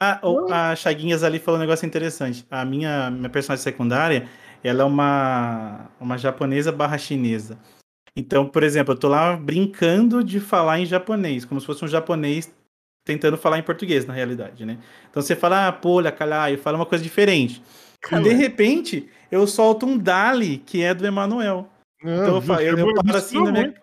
Ah, 0.00 0.20
o- 0.22 0.52
a 0.52 0.76
Chaguinhas 0.76 1.24
ali 1.24 1.40
falou 1.40 1.58
um 1.58 1.60
negócio 1.62 1.84
interessante. 1.84 2.46
A 2.48 2.64
minha, 2.64 3.10
minha 3.10 3.28
personagem 3.28 3.64
secundária, 3.64 4.28
ela 4.62 4.82
é 4.82 4.84
uma, 4.84 5.90
uma 5.98 6.16
japonesa 6.16 6.70
barra 6.70 6.96
chinesa. 6.96 7.58
Então, 8.14 8.46
por 8.46 8.62
exemplo, 8.62 8.94
eu 8.94 8.98
tô 8.98 9.08
lá 9.08 9.36
brincando 9.36 10.22
de 10.22 10.38
falar 10.38 10.78
em 10.78 10.86
japonês, 10.86 11.44
como 11.44 11.60
se 11.60 11.66
fosse 11.66 11.84
um 11.84 11.88
japonês 11.88 12.52
tentando 13.10 13.36
falar 13.36 13.58
em 13.58 13.62
português, 13.62 14.06
na 14.06 14.14
realidade, 14.14 14.64
né? 14.64 14.78
Então 15.10 15.20
você 15.20 15.34
fala, 15.34 15.66
ah, 15.66 15.72
polha, 15.72 16.12
calai, 16.12 16.56
fala 16.56 16.76
uma 16.78 16.86
coisa 16.86 17.02
diferente. 17.02 17.60
E 18.12 18.22
de 18.22 18.32
repente, 18.32 19.08
eu 19.32 19.44
solto 19.48 19.84
um 19.84 19.98
Dali, 19.98 20.58
que 20.58 20.82
é 20.82 20.94
do 20.94 21.04
Emanuel. 21.04 21.68
Então 22.02 22.36
eu, 22.36 22.40
fa- 22.42 22.62
eu, 22.62 22.78
eu 22.78 22.94
paro 22.94 23.18
assim 23.18 23.42
na 23.42 23.52
minha, 23.52 23.66
né, 23.66 23.74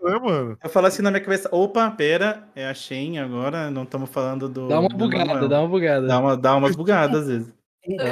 eu 0.64 0.70
falo 0.70 0.88
assim 0.88 1.02
na 1.04 1.12
minha 1.12 1.22
cabeça, 1.22 1.49
opa, 1.52 1.91
pera, 1.91 2.48
é 2.56 2.66
a 2.66 2.74
Shen 2.74 3.20
agora, 3.20 3.70
não 3.70 3.84
estamos 3.84 4.10
falando 4.10 4.49
do. 4.49 4.68
Dá 4.68 4.80
uma 4.80 4.90
do 4.90 4.98
bugada, 4.98 5.48
dá 5.48 5.60
uma 5.60 5.68
bugada. 5.68 6.08
Dá, 6.08 6.20
uma, 6.20 6.38
dá 6.38 6.56
umas 6.56 6.76
bugadas 6.76 7.22
às 7.24 7.28
vezes. 7.28 7.54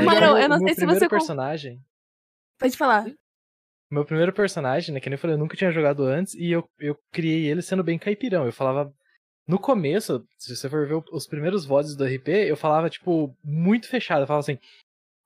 Mano, 0.04 0.38
eu 0.38 0.50
não 0.50 0.60
sei 0.60 0.70
se 0.70 0.76
primeiro 0.76 1.00
você. 1.00 1.10
personagem. 1.10 1.82
Pode 2.60 2.78
falar. 2.78 3.06
Meu 3.90 4.06
primeiro 4.06 4.32
personagem, 4.34 4.94
né, 4.94 5.00
que 5.00 5.10
nem 5.10 5.16
eu 5.16 5.20
falei, 5.20 5.36
eu 5.36 5.40
nunca 5.40 5.58
tinha 5.58 5.72
jogado 5.72 6.04
antes, 6.04 6.34
e 6.36 6.52
eu, 6.52 6.64
eu 6.80 6.96
criei 7.12 7.48
ele 7.48 7.62
sendo 7.62 7.84
bem 7.84 7.98
caipirão. 7.98 8.46
Eu 8.46 8.54
falava. 8.54 8.94
No 9.48 9.60
começo, 9.60 10.28
se 10.38 10.56
você 10.56 10.68
for 10.68 10.88
ver 10.88 11.04
os 11.12 11.28
primeiros 11.28 11.66
vozes 11.66 11.96
do 11.96 12.04
RP, 12.04 12.30
eu 12.30 12.58
falava, 12.58 12.90
tipo, 12.90 13.36
muito 13.44 13.88
fechado. 13.88 14.22
Eu 14.22 14.28
falava 14.28 14.40
assim. 14.40 14.58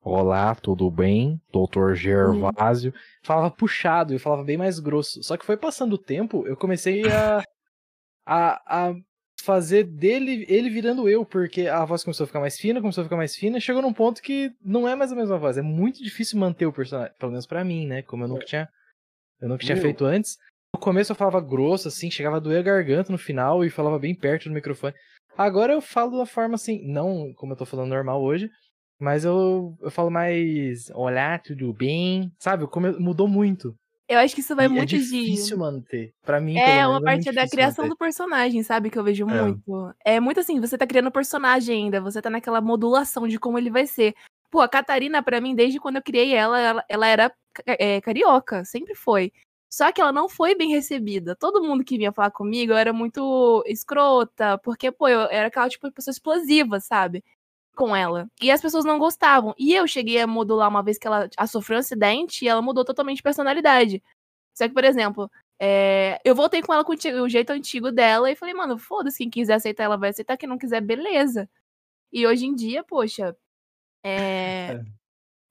Olá, 0.02 0.54
tudo 0.56 0.92
bem? 0.92 1.42
Doutor 1.52 1.96
Gervásio. 1.96 2.94
Falava 3.24 3.50
puxado, 3.50 4.14
eu 4.14 4.20
falava 4.20 4.44
bem 4.44 4.58
mais 4.58 4.80
grosso. 4.80 5.24
Só 5.24 5.38
que 5.38 5.46
foi 5.46 5.56
passando 5.56 5.94
o 5.94 5.98
tempo, 5.98 6.46
eu 6.46 6.58
comecei 6.58 7.04
a, 7.10 7.44
a, 8.26 8.90
a 8.90 8.96
fazer 9.42 9.86
dele, 9.86 10.46
ele 10.50 10.70
virando 10.70 11.08
eu, 11.08 11.26
porque 11.26 11.68
a 11.68 11.86
voz 11.86 12.04
começou 12.04 12.26
a 12.26 12.28
ficar 12.28 12.42
mais 12.42 12.58
fina, 12.58 12.82
começou 12.82 13.02
a 13.02 13.06
ficar 13.06 13.18
mais 13.18 13.36
fina, 13.36 13.58
e 13.58 13.62
chegou 13.62 13.82
num 13.82 13.94
ponto 13.94 14.22
que 14.22 14.52
não 14.62 14.88
é 14.88 14.96
mais 14.96 15.14
a 15.14 15.16
mesma 15.16 15.38
voz. 15.38 15.58
É 15.58 15.62
muito 15.62 16.04
difícil 16.04 16.38
manter 16.38 16.66
o 16.66 16.74
personagem, 16.74 17.14
pelo 17.18 17.32
menos 17.32 17.46
pra 17.46 17.64
mim, 17.64 17.88
né? 17.88 18.02
Como 18.02 18.26
eu 18.26 18.28
nunca 18.28 18.46
tinha, 18.46 18.70
eu 19.42 19.48
nunca 19.48 19.64
tinha 19.64 19.76
Meu. 19.76 19.84
feito 19.84 20.04
antes. 20.04 20.38
No 20.76 20.80
começo 20.80 21.12
eu 21.12 21.16
falava 21.16 21.42
grosso, 21.42 21.88
assim, 21.88 22.12
chegava 22.12 22.38
a 22.38 22.40
doer 22.40 22.60
a 22.60 22.64
garganta 22.64 23.12
no 23.12 23.18
final 23.18 23.66
e 23.66 23.70
falava 23.70 23.98
bem 23.98 24.14
perto 24.14 24.48
do 24.48 24.54
microfone. 24.54 24.94
Agora 25.38 25.74
eu 25.74 25.82
falo 25.82 26.18
da 26.18 26.26
forma 26.26 26.56
assim, 26.56 26.82
não 26.86 27.34
como 27.36 27.54
eu 27.54 27.58
tô 27.58 27.66
falando 27.66 27.90
normal 27.90 28.22
hoje, 28.22 28.50
mas 29.00 29.26
eu, 29.26 29.76
eu 29.82 29.90
falo 29.90 30.12
mais 30.12 30.90
olá, 30.92 31.40
tudo 31.40 31.74
bem, 31.74 32.32
sabe? 32.38 32.68
Como 32.68 33.00
mudou 33.00 33.28
muito. 33.28 33.76
Eu 34.08 34.20
acho 34.20 34.34
que 34.36 34.42
isso 34.42 34.56
vai 34.56 34.66
E 34.66 34.70
muito 34.70 34.96
é 34.96 34.98
difícil 34.98 35.56
de. 35.58 35.64
manter. 35.64 36.12
Pra 36.24 36.40
mim, 36.40 36.58
É, 36.58 36.86
uma 36.88 37.00
menos, 37.00 37.04
parte 37.06 37.26
muito 37.26 37.36
da 37.36 37.48
criação 37.48 37.86
manter. 37.86 37.94
do 37.94 37.98
personagem, 37.98 38.64
sabe? 38.64 38.90
Que 38.90 38.98
eu 39.00 39.04
vejo 39.04 39.28
É. 39.30 39.42
muito. 39.42 39.94
É 40.04 40.20
muito 40.20 40.40
assim, 40.40 40.60
você 40.60 40.78
tá 40.78 40.86
criando 40.86 41.12
personagem 41.12 41.86
ainda, 41.86 42.02
você 42.02 42.22
tá 42.22 42.30
naquela 42.30 42.60
modulação 42.62 43.28
de 43.28 43.40
como 43.40 43.58
ele 43.58 43.70
vai 43.70 43.86
ser. 43.88 44.14
Pô, 44.52 44.62
a 44.62 44.68
Catarina, 44.70 45.22
pra 45.24 45.40
mim, 45.40 45.54
desde 45.56 45.80
quando 45.80 45.98
eu 45.98 46.04
criei 46.04 46.34
ela, 46.34 46.60
ela, 46.60 46.86
ela 46.90 47.08
era 47.08 47.32
é, 47.68 48.02
carioca, 48.02 48.66
sempre 48.66 48.96
foi. 48.96 49.32
Só 49.70 49.92
que 49.92 50.02
ela 50.02 50.12
não 50.12 50.28
foi 50.28 50.56
bem 50.56 50.70
recebida. 50.70 51.36
Todo 51.36 51.62
mundo 51.64 51.84
que 51.84 51.98
vinha 51.98 52.12
falar 52.12 52.32
comigo, 52.32 52.74
eu 52.74 52.78
era 52.78 52.92
muito 52.92 53.64
escrota, 53.68 54.58
porque, 54.60 54.92
pô, 54.92 55.08
eu 55.08 55.22
era 55.30 55.48
aquela, 55.48 55.70
tipo, 55.70 55.92
pessoa 55.92 56.12
explosiva, 56.12 56.80
sabe? 56.80 57.24
Com 57.76 57.96
ela. 57.96 58.28
E 58.42 58.52
as 58.52 58.62
pessoas 58.62 58.86
não 58.86 58.98
gostavam. 59.00 59.54
E 59.58 59.74
eu 59.76 59.88
cheguei 59.88 60.20
a 60.22 60.28
modular 60.28 60.70
uma 60.70 60.84
vez 60.84 60.98
que 60.98 61.08
ela 61.08 61.30
sofreu 61.48 61.78
um 61.78 61.80
acidente 61.82 62.44
e 62.46 62.48
ela 62.48 62.62
mudou 62.62 62.84
totalmente 62.84 63.18
de 63.18 63.24
personalidade. 63.24 64.04
Só 64.56 64.68
que, 64.68 64.74
por 64.74 64.84
exemplo, 64.84 65.32
é, 65.60 66.20
eu 66.26 66.36
voltei 66.36 66.62
com 66.62 66.74
ela 66.74 66.84
com 66.86 66.94
o 66.94 67.30
jeito 67.30 67.52
antigo 67.52 67.92
dela 67.92 68.32
e 68.32 68.36
falei, 68.36 68.54
mano, 68.56 68.78
foda-se, 68.78 69.20
quem 69.20 69.30
quiser 69.30 69.56
aceitar, 69.56 69.84
ela 69.86 69.98
vai 69.98 70.10
aceitar, 70.10 70.38
quem 70.38 70.50
não 70.50 70.58
quiser, 70.58 70.82
beleza. 70.82 71.50
E 72.12 72.26
hoje 72.28 72.46
em 72.46 72.56
dia, 72.56 72.84
poxa, 72.84 73.36
é. 74.04 74.82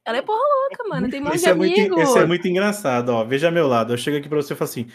Ela 0.09 0.16
é 0.18 0.22
porra 0.22 0.39
louca, 0.39 0.89
mano. 0.89 1.10
Tem 1.10 1.20
um 1.20 1.24
monte 1.24 1.35
Esse 1.35 1.44
de 1.44 1.51
é, 1.51 1.55
muito, 1.55 1.78
amigo. 1.78 2.01
esse 2.01 2.18
é 2.18 2.24
muito 2.24 2.48
engraçado, 2.48 3.10
ó. 3.10 3.24
Veja 3.24 3.51
meu 3.51 3.68
lado. 3.68 3.93
Eu 3.93 3.98
chego 3.98 4.16
aqui 4.16 4.26
pra 4.26 4.36
você 4.40 4.55
e 4.55 4.56
falo 4.56 4.70
assim. 4.70 4.86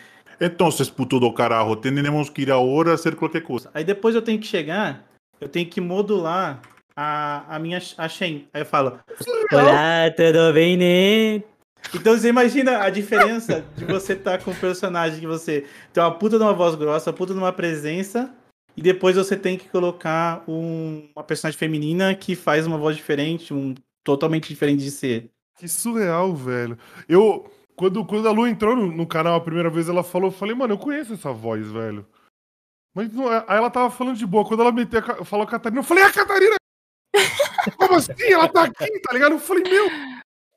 Entonces, 0.41 0.89
puto 0.89 1.19
do 1.19 1.31
carajo, 1.31 1.75
tenemos 1.75 2.31
que 2.31 2.41
ir 2.41 2.51
a 2.51 2.57
hacer 2.91 3.15
qualquer 3.15 3.41
coisa. 3.41 3.69
Aí 3.75 3.83
depois 3.83 4.15
eu 4.15 4.21
tenho 4.23 4.39
que 4.39 4.47
chegar, 4.47 5.05
eu 5.39 5.47
tenho 5.47 5.67
que 5.69 5.79
modular 5.79 6.59
a, 6.95 7.55
a 7.55 7.59
minha 7.59 7.79
a 7.97 8.09
Shen. 8.09 8.47
Aí 8.51 8.61
eu 8.61 8.65
falo. 8.65 8.99
Olá, 9.51 10.09
tudo 10.15 10.51
bem, 10.51 10.75
né? 10.77 11.43
Então 11.93 12.17
você 12.17 12.29
imagina 12.29 12.79
a 12.79 12.89
diferença 12.89 13.63
de 13.77 13.85
você 13.85 14.13
estar 14.13 14.39
com 14.43 14.49
um 14.49 14.55
personagem 14.55 15.19
que 15.19 15.27
você 15.27 15.65
tem 15.93 16.01
uma 16.01 16.11
puta 16.11 16.37
de 16.37 16.43
uma 16.43 16.53
voz 16.53 16.73
grossa, 16.73 17.11
uma 17.11 17.15
puta 17.15 17.33
de 17.33 17.39
uma 17.39 17.51
presença, 17.53 18.33
e 18.75 18.81
depois 18.81 19.15
você 19.15 19.37
tem 19.37 19.57
que 19.57 19.69
colocar 19.69 20.43
um- 20.47 21.07
uma 21.15 21.23
personagem 21.23 21.59
feminina 21.59 22.15
que 22.15 22.35
faz 22.35 22.65
uma 22.65 22.77
voz 22.79 22.95
diferente, 22.95 23.53
um 23.53 23.75
totalmente 24.03 24.47
diferente 24.49 24.83
de 24.83 24.91
ser. 24.91 25.31
Que 25.57 25.67
surreal, 25.67 26.33
velho. 26.35 26.77
Eu, 27.07 27.49
quando, 27.75 28.05
quando 28.05 28.27
a 28.27 28.31
Lu 28.31 28.47
entrou 28.47 28.75
no, 28.75 28.91
no 28.91 29.07
canal 29.07 29.35
a 29.35 29.41
primeira 29.41 29.69
vez, 29.69 29.87
ela 29.87 30.03
falou, 30.03 30.29
eu 30.29 30.35
falei, 30.35 30.55
mano, 30.55 30.73
eu 30.73 30.77
conheço 30.77 31.13
essa 31.13 31.31
voz, 31.31 31.71
velho. 31.71 32.05
Mas 32.93 33.11
não 33.11 33.27
aí 33.27 33.43
ela 33.47 33.69
tava 33.69 33.89
falando 33.89 34.17
de 34.17 34.25
boa. 34.25 34.45
Quando 34.45 34.61
ela 34.61 34.71
meteu, 34.71 35.01
falou 35.25 35.45
a 35.45 35.49
Catarina, 35.49 35.79
eu 35.79 35.83
falei, 35.83 36.03
a 36.03 36.11
Catarina! 36.11 36.55
Como 37.77 37.95
assim? 37.95 38.13
Ela 38.31 38.47
tá 38.47 38.63
aqui, 38.63 38.99
tá 38.99 39.13
ligado? 39.13 39.33
Eu 39.33 39.39
falei, 39.39 39.63
meu. 39.63 39.87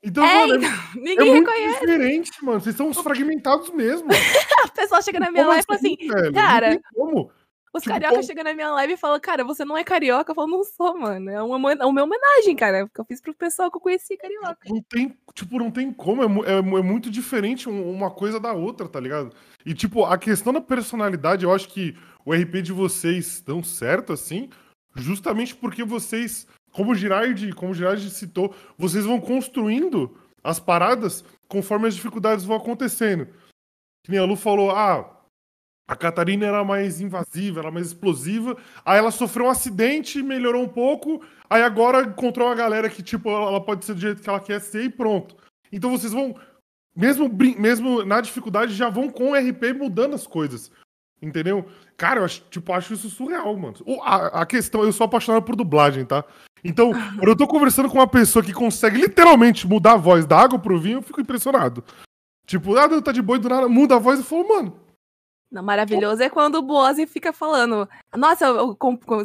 Então, 0.03 0.23
É, 0.23 0.45
mano, 0.47 0.63
então, 0.63 0.69
é, 0.69 0.95
ninguém 0.95 1.29
é 1.29 1.31
muito 1.31 1.49
reconhece. 1.49 1.79
diferente, 1.79 2.45
mano. 2.45 2.61
Vocês 2.61 2.75
são 2.75 2.87
uns 2.89 2.99
fragmentados 2.99 3.69
mesmo. 3.71 4.07
A 4.63 4.67
pessoa 4.69 5.01
chega 5.01 5.19
na 5.19 5.31
minha 5.31 5.43
Como 5.43 5.55
live 5.55 5.63
e 5.63 5.65
fala 5.65 5.79
assim, 5.79 5.95
velho? 5.97 6.25
Não 6.25 6.33
cara, 6.33 6.79
como. 6.93 7.31
Os 7.77 7.83
carioca 7.83 8.15
como- 8.15 8.23
chegam 8.23 8.43
na 8.43 8.53
minha 8.53 8.71
live 8.71 8.93
e 8.93 8.97
falam, 8.97 9.19
cara, 9.19 9.43
você 9.43 9.63
não 9.65 9.77
é 9.77 9.83
carioca? 9.83 10.31
Eu 10.31 10.35
falo, 10.35 10.47
não 10.47 10.63
sou, 10.63 10.97
mano. 10.97 11.29
É 11.29 11.41
uma, 11.41 11.71
é 11.73 11.85
uma 11.85 12.03
homenagem, 12.03 12.55
cara, 12.55 12.87
que 12.93 12.99
eu 13.01 13.05
fiz 13.05 13.21
pro 13.21 13.33
pessoal 13.33 13.69
que 13.71 13.77
eu 13.77 13.81
conheci 13.81 14.17
carioca. 14.17 14.57
Não 14.69 14.81
tem, 14.81 15.17
tipo, 15.33 15.57
não 15.59 15.71
tem 15.71 15.91
como, 15.91 16.23
é, 16.23 16.27
é 16.53 16.57
é 16.57 16.61
muito 16.61 17.09
diferente 17.09 17.69
um- 17.69 17.91
uma 17.91 18.09
coisa 18.11 18.39
da 18.39 18.53
outra, 18.53 18.87
tá 18.87 18.99
ligado? 18.99 19.33
E, 19.65 19.73
tipo, 19.73 20.05
a 20.05 20.17
questão 20.17 20.51
da 20.53 20.61
personalidade, 20.61 21.43
eu 21.45 21.53
acho 21.53 21.67
que 21.69 21.95
o 22.25 22.33
RP 22.33 22.61
de 22.61 22.71
vocês 22.73 23.41
dão 23.45 23.63
certo, 23.63 24.13
assim, 24.13 24.49
justamente 24.95 25.55
porque 25.55 25.83
vocês, 25.83 26.47
como 26.71 26.91
o 26.91 26.95
Girardi, 26.95 27.53
como 27.53 27.71
o 27.71 27.75
Girardi 27.75 28.09
citou, 28.09 28.53
vocês 28.77 29.05
vão 29.05 29.19
construindo 29.19 30.17
as 30.43 30.59
paradas 30.59 31.23
conforme 31.47 31.87
as 31.87 31.95
dificuldades 31.95 32.45
vão 32.45 32.57
acontecendo. 32.57 33.27
Que 34.03 34.11
nem 34.11 34.19
a 34.19 34.25
Lu 34.25 34.35
falou, 34.35 34.71
ah, 34.71 35.16
a 35.87 35.95
Catarina 35.95 36.45
era 36.45 36.63
mais 36.65 36.99
invasiva, 36.99 37.61
era 37.61 37.71
mais 37.71 37.87
explosiva. 37.87 38.57
Aí 38.85 38.97
ela 38.97 39.09
sofreu 39.09 39.45
um 39.45 39.49
acidente, 39.49 40.21
melhorou 40.21 40.63
um 40.63 40.67
pouco. 40.67 41.21
Aí 41.49 41.63
agora 41.63 42.01
encontrou 42.01 42.47
uma 42.47 42.55
galera 42.55 42.89
que, 42.89 43.01
tipo, 43.01 43.29
ela 43.29 43.61
pode 43.61 43.85
ser 43.85 43.93
do 43.93 44.01
jeito 44.01 44.21
que 44.21 44.29
ela 44.29 44.39
quer 44.39 44.59
ser 44.59 44.83
e 44.83 44.89
pronto. 44.89 45.37
Então 45.71 45.89
vocês 45.89 46.11
vão, 46.11 46.35
mesmo, 46.93 47.29
mesmo 47.29 48.03
na 48.03 48.19
dificuldade, 48.19 48.73
já 48.73 48.89
vão 48.89 49.09
com 49.09 49.31
o 49.31 49.35
RP 49.35 49.73
mudando 49.73 50.13
as 50.13 50.27
coisas. 50.27 50.69
Entendeu? 51.21 51.65
Cara, 51.95 52.19
eu 52.19 52.25
acho, 52.25 52.43
tipo, 52.49 52.73
acho 52.73 52.93
isso 52.93 53.09
surreal, 53.09 53.55
mano. 53.55 53.75
A, 54.03 54.41
a 54.41 54.45
questão, 54.45 54.83
eu 54.83 54.91
sou 54.91 55.05
apaixonado 55.05 55.43
por 55.43 55.55
dublagem, 55.55 56.03
tá? 56.05 56.23
Então, 56.65 56.91
quando 57.17 57.29
eu 57.29 57.37
tô 57.37 57.47
conversando 57.47 57.89
com 57.89 57.97
uma 57.97 58.07
pessoa 58.07 58.43
que 58.43 58.53
consegue 58.53 58.97
literalmente 58.97 59.65
mudar 59.65 59.93
a 59.93 59.97
voz 59.97 60.25
da 60.25 60.37
água 60.37 60.59
pro 60.59 60.79
vinho, 60.79 60.97
eu 60.97 61.01
fico 61.01 61.21
impressionado. 61.21 61.81
Tipo, 62.45 62.77
ah, 62.77 62.89
não, 62.89 63.01
tá 63.01 63.13
de 63.13 63.21
boa 63.21 63.37
e 63.37 63.41
do 63.41 63.47
nada, 63.49 63.69
muda 63.69 63.95
a 63.95 63.99
voz 63.99 64.19
e 64.19 64.23
falo, 64.23 64.47
mano, 64.47 64.86
Não, 65.49 65.63
maravilhoso 65.63 66.21
é 66.21 66.29
quando 66.29 66.55
o 66.55 66.61
Boazzi 66.61 67.07
fica 67.07 67.31
falando, 67.31 67.87
nossa, 68.13 68.45
eu, 68.45 68.55
eu, 68.57 68.77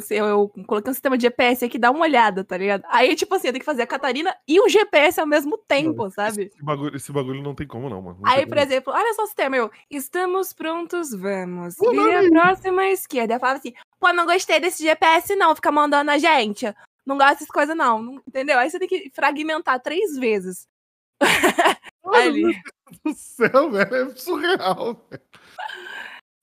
eu, 0.09 0.27
eu 0.27 0.49
coloquei 0.65 0.89
um 0.89 0.93
sistema 0.93 1.17
de 1.17 1.23
GPS 1.23 1.65
aqui, 1.65 1.77
dá 1.77 1.91
uma 1.91 2.05
olhada, 2.05 2.45
tá 2.45 2.55
ligado? 2.55 2.83
Aí, 2.87 3.13
tipo 3.13 3.35
assim, 3.35 3.47
eu 3.47 3.51
tenho 3.53 3.59
que 3.59 3.65
fazer 3.65 3.81
a 3.81 3.87
Catarina 3.87 4.33
e 4.47 4.57
o 4.61 4.69
GPS 4.69 5.19
ao 5.19 5.27
mesmo 5.27 5.57
tempo, 5.57 6.09
sabe? 6.09 6.43
esse 6.43 6.63
bagulho, 6.63 6.95
esse 6.95 7.11
bagulho 7.11 7.43
não 7.43 7.53
tem 7.53 7.67
como 7.67 7.89
não, 7.89 8.01
mano. 8.01 8.19
Não 8.21 8.29
Aí, 8.29 8.45
por 8.45 8.55
como. 8.55 8.61
exemplo, 8.61 8.93
olha 8.93 9.13
só 9.15 9.23
o 9.23 9.27
sistema, 9.27 9.57
eu, 9.57 9.69
estamos 9.91 10.53
prontos, 10.53 11.11
vamos. 11.11 11.75
Pô, 11.75 11.91
Vire 11.91 12.13
a 12.13 12.29
próxima 12.29 12.85
esquerda. 12.87 13.33
Eu 13.33 13.39
falava 13.41 13.59
assim, 13.59 13.73
pô, 13.99 14.13
não 14.13 14.25
gostei 14.25 14.61
desse 14.61 14.81
GPS 14.81 15.35
não, 15.35 15.53
fica 15.53 15.73
mandando 15.73 16.09
a 16.09 16.17
gente. 16.17 16.73
Não 17.05 17.17
gosto 17.17 17.33
dessas 17.33 17.47
coisas 17.49 17.75
não, 17.75 18.01
não- 18.01 18.21
entendeu? 18.25 18.57
Aí 18.59 18.69
você 18.69 18.79
tem 18.79 18.87
que 18.87 19.11
fragmentar 19.13 19.77
três 19.81 20.17
vezes. 20.17 20.67
Aí 22.13 22.27
ele, 22.27 22.43
Meu 22.43 22.53
Deus 22.53 23.01
do 23.03 23.13
céu, 23.13 23.71
velho, 23.71 23.95
é 23.95 24.15
surreal, 24.15 24.93
velho. 25.09 25.23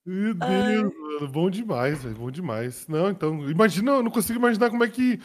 Meu 0.05 0.35
Deus, 0.35 0.93
mano, 0.95 1.29
bom 1.29 1.51
demais, 1.51 2.03
velho, 2.03 2.15
bom 2.17 2.31
demais. 2.31 2.87
Não, 2.89 3.11
então, 3.11 3.49
imagina, 3.51 3.93
eu 3.93 4.03
não 4.03 4.11
consigo 4.11 4.39
imaginar 4.39 4.71
como 4.71 4.85
é 4.85 4.89
que. 4.89 5.21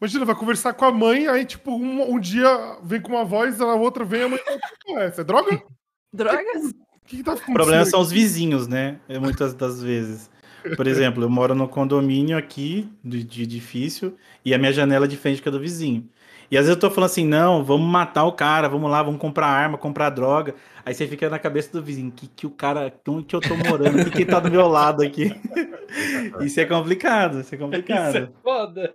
Imagina, 0.00 0.24
vai 0.24 0.34
conversar 0.34 0.72
com 0.72 0.84
a 0.84 0.92
mãe, 0.92 1.26
aí, 1.26 1.44
tipo, 1.44 1.72
um, 1.72 2.14
um 2.14 2.18
dia 2.18 2.78
vem 2.82 3.00
com 3.00 3.12
uma 3.12 3.24
voz, 3.24 3.60
a 3.60 3.74
outra 3.74 4.04
vem, 4.04 4.22
a 4.22 4.28
mãe 4.28 4.38
fala, 4.38 4.58
"Pô, 4.86 4.98
essa 4.98 5.20
é 5.20 5.24
droga? 5.24 5.62
drogas? 6.14 6.70
O 6.70 7.06
que, 7.06 7.16
que 7.18 7.22
tá 7.22 7.32
O 7.32 7.34
acontecendo? 7.34 7.54
problema 7.54 7.84
são 7.84 8.00
aqui?" 8.00 8.06
os 8.06 8.12
vizinhos, 8.12 8.66
né? 8.66 8.98
É, 9.08 9.18
Muitas 9.18 9.52
das 9.52 9.82
vezes. 9.82 10.30
Por 10.76 10.86
exemplo, 10.86 11.22
eu 11.24 11.28
moro 11.30 11.54
no 11.54 11.68
condomínio 11.68 12.38
aqui, 12.38 12.88
de, 13.04 13.24
de 13.24 13.42
edifício, 13.42 14.16
e 14.44 14.54
a 14.54 14.58
minha 14.58 14.72
janela 14.72 15.04
é 15.06 15.08
diferente 15.08 15.42
que 15.42 15.48
a 15.48 15.52
do 15.52 15.60
vizinho. 15.60 16.08
E 16.50 16.56
às 16.56 16.64
vezes 16.66 16.74
eu 16.74 16.80
tô 16.80 16.90
falando 16.90 17.10
assim, 17.10 17.24
não, 17.24 17.62
vamos 17.62 17.88
matar 17.88 18.24
o 18.24 18.32
cara, 18.32 18.68
vamos 18.68 18.90
lá, 18.90 19.02
vamos 19.02 19.20
comprar 19.20 19.46
arma, 19.46 19.78
comprar 19.78 20.10
droga. 20.10 20.54
Aí 20.84 20.92
você 20.92 21.06
fica 21.06 21.30
na 21.30 21.38
cabeça 21.38 21.70
do 21.72 21.82
vizinho, 21.82 22.10
que, 22.10 22.26
que 22.26 22.46
o 22.46 22.50
cara, 22.50 22.92
onde 23.06 23.24
que 23.26 23.36
eu 23.36 23.40
tô 23.40 23.54
morando, 23.56 24.04
que, 24.04 24.10
que 24.10 24.24
tá 24.24 24.40
do 24.40 24.50
meu 24.50 24.66
lado 24.66 25.02
aqui. 25.02 25.32
Isso 26.40 26.60
é 26.60 26.64
complicado, 26.64 27.40
isso 27.40 27.52
é 27.52 27.58
complicado. 27.58 28.08
Isso 28.10 28.18
é 28.18 28.28
foda. 28.42 28.94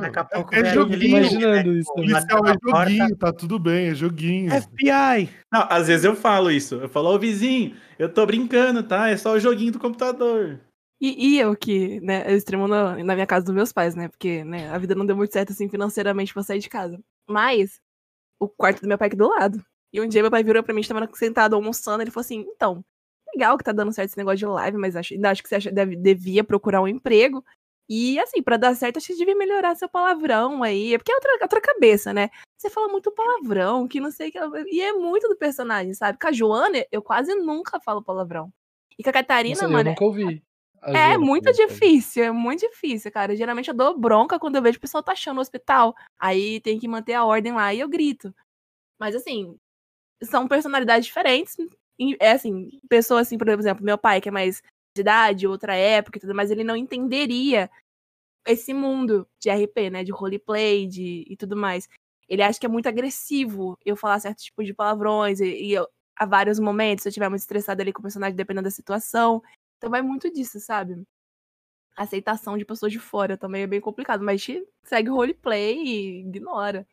Daqui 0.00 0.18
a 0.18 0.24
pouco 0.24 0.54
É 0.54 0.62
vem 0.62 0.74
joguinho, 0.74 1.18
imaginando 1.18 1.72
isso 1.72 1.94
também. 1.94 2.10
Policial 2.10 2.46
é 2.46 2.54
joguinho, 2.68 3.16
tá 3.16 3.32
tudo 3.32 3.58
bem, 3.60 3.88
é 3.88 3.94
joguinho. 3.94 4.50
FBI! 4.50 5.28
Não, 5.52 5.66
às 5.70 5.86
vezes 5.86 6.04
eu 6.04 6.16
falo 6.16 6.50
isso. 6.50 6.74
Eu 6.74 6.88
falo, 6.88 7.14
ô 7.14 7.18
vizinho, 7.18 7.76
eu 7.96 8.08
tô 8.08 8.26
brincando, 8.26 8.82
tá? 8.82 9.08
É 9.08 9.16
só 9.16 9.34
o 9.34 9.40
joguinho 9.40 9.70
do 9.70 9.78
computador. 9.78 10.58
E, 11.02 11.34
e 11.34 11.38
eu 11.40 11.56
que, 11.56 12.00
né, 12.00 12.24
eu 12.30 12.36
extremo 12.36 12.68
na, 12.68 12.96
na 13.02 13.14
minha 13.14 13.26
casa 13.26 13.44
dos 13.44 13.54
meus 13.54 13.72
pais, 13.72 13.96
né? 13.96 14.06
Porque, 14.08 14.44
né, 14.44 14.70
a 14.70 14.78
vida 14.78 14.94
não 14.94 15.04
deu 15.04 15.16
muito 15.16 15.32
certo, 15.32 15.50
assim, 15.50 15.68
financeiramente 15.68 16.32
pra 16.32 16.44
sair 16.44 16.60
de 16.60 16.68
casa. 16.68 16.96
Mas, 17.28 17.80
o 18.40 18.48
quarto 18.48 18.82
do 18.82 18.88
meu 18.88 18.96
pai 18.96 19.08
aqui 19.08 19.16
do 19.16 19.28
lado. 19.28 19.60
E 19.92 20.00
um 20.00 20.06
dia 20.06 20.22
meu 20.22 20.30
pai 20.30 20.44
virou 20.44 20.62
pra 20.62 20.72
mim, 20.72 20.80
estava 20.80 21.08
sentado 21.14 21.56
almoçando, 21.56 22.02
ele 22.02 22.10
falou 22.12 22.24
assim, 22.24 22.46
então, 22.54 22.84
legal 23.34 23.58
que 23.58 23.64
tá 23.64 23.72
dando 23.72 23.92
certo 23.92 24.10
esse 24.10 24.16
negócio 24.16 24.38
de 24.38 24.46
live, 24.46 24.78
mas 24.78 24.94
acho, 24.94 25.12
ainda 25.14 25.30
acho 25.30 25.42
que 25.42 25.48
você 25.48 25.56
acha- 25.56 25.72
deve- 25.72 25.96
devia 25.96 26.44
procurar 26.44 26.80
um 26.80 26.86
emprego. 26.88 27.44
E, 27.90 28.18
assim, 28.20 28.40
pra 28.40 28.56
dar 28.56 28.74
certo, 28.76 28.98
acho 28.98 29.08
que 29.08 29.16
devia 29.16 29.34
melhorar 29.34 29.74
seu 29.74 29.88
palavrão 29.88 30.62
aí. 30.62 30.94
É 30.94 30.98
porque 30.98 31.10
é 31.10 31.14
outra, 31.16 31.38
outra 31.42 31.60
cabeça, 31.60 32.12
né? 32.12 32.30
Você 32.56 32.70
fala 32.70 32.86
muito 32.88 33.10
palavrão, 33.10 33.88
que 33.88 33.98
não 34.00 34.10
sei 34.12 34.28
o 34.28 34.32
que. 34.32 34.38
E 34.72 34.80
é 34.80 34.92
muito 34.92 35.28
do 35.28 35.36
personagem, 35.36 35.92
sabe? 35.94 36.16
Com 36.16 36.28
a 36.28 36.32
Joana, 36.32 36.86
eu 36.92 37.02
quase 37.02 37.34
nunca 37.34 37.80
falo 37.80 38.02
palavrão. 38.02 38.52
E 38.96 39.02
com 39.02 39.10
a 39.10 39.12
Catarina, 39.12 39.54
Nossa, 39.56 39.64
eu 39.66 39.70
mano, 39.70 39.90
nunca 39.90 40.04
ouvi. 40.04 40.42
A 40.82 41.12
é 41.12 41.16
muito 41.16 41.52
difícil, 41.52 42.24
é 42.24 42.32
muito 42.32 42.60
difícil, 42.68 43.10
cara. 43.12 43.36
Geralmente 43.36 43.68
eu 43.68 43.74
dou 43.74 43.98
bronca 43.98 44.38
quando 44.38 44.56
eu 44.56 44.62
vejo 44.62 44.78
o 44.78 44.80
pessoal 44.80 45.02
taxando 45.02 45.36
no 45.36 45.40
hospital. 45.40 45.94
Aí 46.18 46.60
tem 46.60 46.78
que 46.78 46.88
manter 46.88 47.14
a 47.14 47.24
ordem 47.24 47.52
lá 47.52 47.72
e 47.72 47.80
eu 47.80 47.88
grito. 47.88 48.34
Mas 48.98 49.14
assim, 49.14 49.56
são 50.22 50.48
personalidades 50.48 51.06
diferentes. 51.06 51.56
É 52.20 52.32
assim, 52.32 52.70
pessoas 52.88 53.28
assim, 53.28 53.38
por 53.38 53.48
exemplo, 53.48 53.84
meu 53.84 53.98
pai, 53.98 54.20
que 54.20 54.28
é 54.28 54.32
mais 54.32 54.62
de 54.94 55.00
idade, 55.02 55.46
outra 55.46 55.74
época 55.74 56.18
e 56.18 56.20
tudo 56.20 56.34
mais, 56.34 56.50
ele 56.50 56.64
não 56.64 56.76
entenderia 56.76 57.70
esse 58.46 58.74
mundo 58.74 59.26
de 59.40 59.50
RP, 59.50 59.90
né? 59.90 60.04
De 60.04 60.12
roleplay 60.12 60.86
de, 60.86 61.24
e 61.28 61.36
tudo 61.36 61.56
mais. 61.56 61.88
Ele 62.28 62.42
acha 62.42 62.58
que 62.58 62.66
é 62.66 62.68
muito 62.68 62.88
agressivo 62.88 63.78
eu 63.84 63.96
falar 63.96 64.20
certo 64.20 64.38
tipo 64.42 64.64
de 64.64 64.74
palavrões. 64.74 65.40
E, 65.40 65.46
e 65.46 65.72
eu, 65.74 65.86
há 66.16 66.26
vários 66.26 66.58
momentos, 66.58 67.02
se 67.02 67.08
eu 67.08 67.10
estiver 67.10 67.28
muito 67.28 67.40
estressada 67.40 67.82
ali 67.82 67.92
com 67.92 68.00
o 68.00 68.02
personagem, 68.02 68.36
dependendo 68.36 68.64
da 68.64 68.70
situação. 68.70 69.42
Então 69.82 69.90
vai 69.90 70.00
muito 70.00 70.32
disso, 70.32 70.60
sabe? 70.60 71.02
A 71.96 72.04
aceitação 72.04 72.56
de 72.56 72.64
pessoas 72.64 72.92
de 72.92 73.00
fora 73.00 73.36
também 73.36 73.62
é 73.62 73.66
bem 73.66 73.80
complicado, 73.80 74.22
mas 74.24 74.34
a 74.34 74.36
gente 74.44 74.64
segue 74.84 75.10
o 75.10 75.14
roleplay 75.16 75.76
e 75.76 76.20
ignora. 76.20 76.86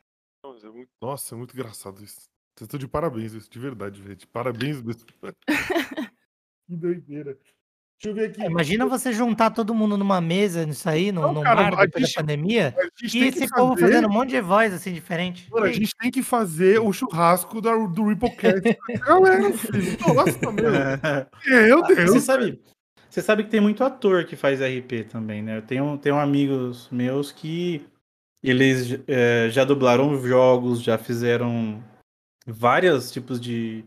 Mas 0.43 0.63
é 0.63 0.69
muito- 0.69 0.89
Nossa, 0.99 1.35
é 1.35 1.37
muito 1.37 1.53
engraçado 1.53 2.03
isso. 2.03 2.21
Vocês 2.57 2.65
estão 2.67 2.79
de 2.79 2.87
parabéns, 2.87 3.33
isso, 3.33 3.47
de 3.49 3.59
verdade, 3.59 4.03
gente. 4.03 4.25
Parabéns 4.25 4.81
mesmo. 4.81 5.05
que 6.67 6.75
doideira. 6.75 7.37
Deixa 8.01 8.09
eu 8.09 8.13
ver 8.15 8.29
aqui. 8.31 8.41
Imagina 8.41 8.85
você 8.87 9.13
juntar 9.13 9.51
todo 9.51 9.73
mundo 9.75 9.97
numa 9.97 10.19
mesa 10.19 10.65
nisso 10.65 10.89
aí, 10.89 11.11
num, 11.11 11.21
Não, 11.21 11.33
num 11.35 11.41
cara, 11.43 11.69
bar 11.69 11.85
depois 11.85 12.05
gente- 12.05 12.15
da 12.15 12.21
pandemia, 12.21 12.75
e 13.03 13.17
esse 13.25 13.47
povo 13.49 13.73
fazer- 13.75 13.81
fazendo 13.93 14.07
um 14.07 14.11
monte 14.11 14.29
de 14.31 14.41
voz 14.41 14.73
assim 14.73 14.93
diferente. 14.93 15.47
Mano, 15.51 15.65
a 15.67 15.71
gente 15.71 15.93
tem 15.95 16.09
que 16.09 16.23
fazer 16.23 16.79
o 16.81 16.91
churrasco 16.91 17.61
da, 17.61 17.75
do 17.75 18.07
Ripplecast. 18.07 18.63
Galera, 19.05 19.53
filho. 19.53 19.97
Nossa, 20.15 20.51
meu. 20.51 20.71
Meu 21.45 21.81
Deus. 21.83 22.09
Você 22.11 22.19
sabe, 22.21 22.61
você 23.09 23.21
sabe 23.21 23.43
que 23.43 23.49
tem 23.49 23.59
muito 23.59 23.83
ator 23.83 24.25
que 24.25 24.35
faz 24.35 24.61
RP 24.61 25.05
também, 25.09 25.41
né? 25.41 25.57
Eu 25.57 25.61
tenho, 25.63 25.97
tenho 25.97 26.17
amigos 26.17 26.87
meus 26.91 27.31
que 27.31 27.85
eles 28.43 28.99
eh, 29.07 29.49
já 29.49 29.63
dublaram 29.63 30.15
jogos, 30.21 30.81
já 30.81 30.97
fizeram 30.97 31.83
vários 32.45 33.11
tipos 33.11 33.39
de, 33.39 33.83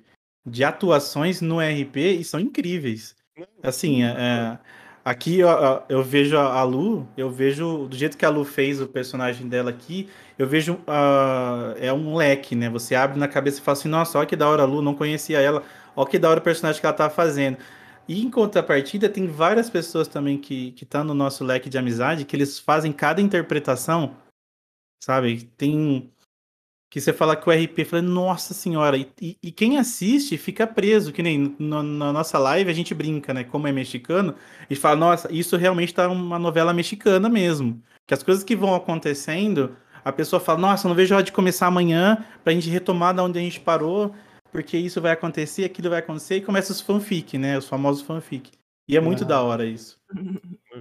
de 0.46 0.64
atuações 0.64 1.40
no 1.40 1.60
RP 1.60 1.96
e 2.18 2.24
são 2.24 2.40
incríveis. 2.40 3.14
Assim, 3.62 4.02
é, 4.02 4.08
é, 4.08 4.58
aqui 5.04 5.38
eu, 5.38 5.48
eu 5.88 6.02
vejo 6.02 6.36
a 6.36 6.62
Lu, 6.64 7.08
eu 7.16 7.30
vejo 7.30 7.86
do 7.88 7.96
jeito 7.96 8.18
que 8.18 8.26
a 8.26 8.28
Lu 8.28 8.44
fez 8.44 8.80
o 8.80 8.88
personagem 8.88 9.48
dela 9.48 9.70
aqui, 9.70 10.08
eu 10.38 10.46
vejo 10.46 10.78
ah, 10.86 11.74
é 11.78 11.92
um 11.92 12.16
leque, 12.16 12.54
né? 12.54 12.68
Você 12.70 12.94
abre 12.94 13.18
na 13.18 13.28
cabeça 13.28 13.60
e 13.60 13.62
fala 13.62 13.78
assim, 13.78 13.88
nossa, 13.88 14.18
olha 14.18 14.26
que 14.26 14.36
da 14.36 14.48
hora 14.48 14.62
a 14.62 14.66
Lu, 14.66 14.82
não 14.82 14.94
conhecia 14.94 15.40
ela, 15.40 15.62
olha 15.96 16.08
que 16.08 16.18
da 16.18 16.28
hora 16.28 16.40
o 16.40 16.42
personagem 16.42 16.80
que 16.80 16.86
ela 16.86 16.94
tá 16.94 17.08
fazendo. 17.08 17.56
E 18.08 18.22
em 18.22 18.30
contrapartida, 18.30 19.08
tem 19.08 19.26
várias 19.26 19.70
pessoas 19.70 20.08
também 20.08 20.38
que 20.38 20.74
estão 20.80 21.04
no 21.04 21.14
nosso 21.14 21.44
leque 21.44 21.68
de 21.70 21.78
amizade 21.78 22.24
que 22.24 22.34
eles 22.34 22.58
fazem 22.58 22.92
cada 22.92 23.20
interpretação, 23.20 24.16
sabe? 25.02 25.44
Tem 25.56 26.10
que 26.90 27.00
você 27.00 27.10
fala 27.10 27.34
que 27.34 27.48
o 27.48 27.50
RP, 27.50 27.86
fala, 27.86 28.02
nossa 28.02 28.52
senhora, 28.52 28.98
e, 28.98 29.10
e- 29.18 29.38
e 29.42 29.50
quem 29.50 29.78
assiste 29.78 30.36
fica 30.36 30.66
preso, 30.66 31.10
que 31.10 31.22
nem 31.22 31.56
no- 31.58 31.82
na 31.82 32.12
nossa 32.12 32.38
live 32.38 32.70
a 32.70 32.74
gente 32.74 32.92
brinca, 32.94 33.32
né? 33.32 33.44
Como 33.44 33.66
é 33.66 33.72
mexicano, 33.72 34.34
e 34.68 34.76
fala, 34.76 34.96
nossa, 34.96 35.32
isso 35.32 35.56
realmente 35.56 35.94
tá 35.94 36.06
uma 36.06 36.38
novela 36.38 36.70
mexicana 36.74 37.30
mesmo. 37.30 37.82
Que 38.06 38.12
as 38.12 38.22
coisas 38.22 38.44
que 38.44 38.54
vão 38.54 38.74
acontecendo, 38.74 39.74
a 40.04 40.12
pessoa 40.12 40.38
fala, 40.38 40.58
nossa, 40.58 40.86
não 40.86 40.94
vejo 40.94 41.14
a 41.14 41.16
hora 41.18 41.24
de 41.24 41.32
começar 41.32 41.66
amanhã 41.66 42.22
pra 42.44 42.52
gente 42.52 42.68
retomar 42.68 43.14
da 43.14 43.24
onde 43.24 43.38
a 43.38 43.42
gente 43.42 43.58
parou, 43.60 44.14
porque 44.52 44.76
isso 44.76 45.00
vai 45.00 45.10
acontecer, 45.12 45.64
aquilo 45.64 45.90
vai 45.90 45.98
acontecer, 45.98 46.36
e 46.36 46.42
começa 46.42 46.70
os 46.72 46.80
fanfic, 46.80 47.36
né? 47.38 47.58
Os 47.58 47.66
famosos 47.66 48.02
fanfic. 48.02 48.50
E 48.86 48.96
é 48.96 49.00
muito 49.00 49.24
Ah. 49.24 49.26
da 49.26 49.42
hora 49.42 49.64
isso. 49.64 49.98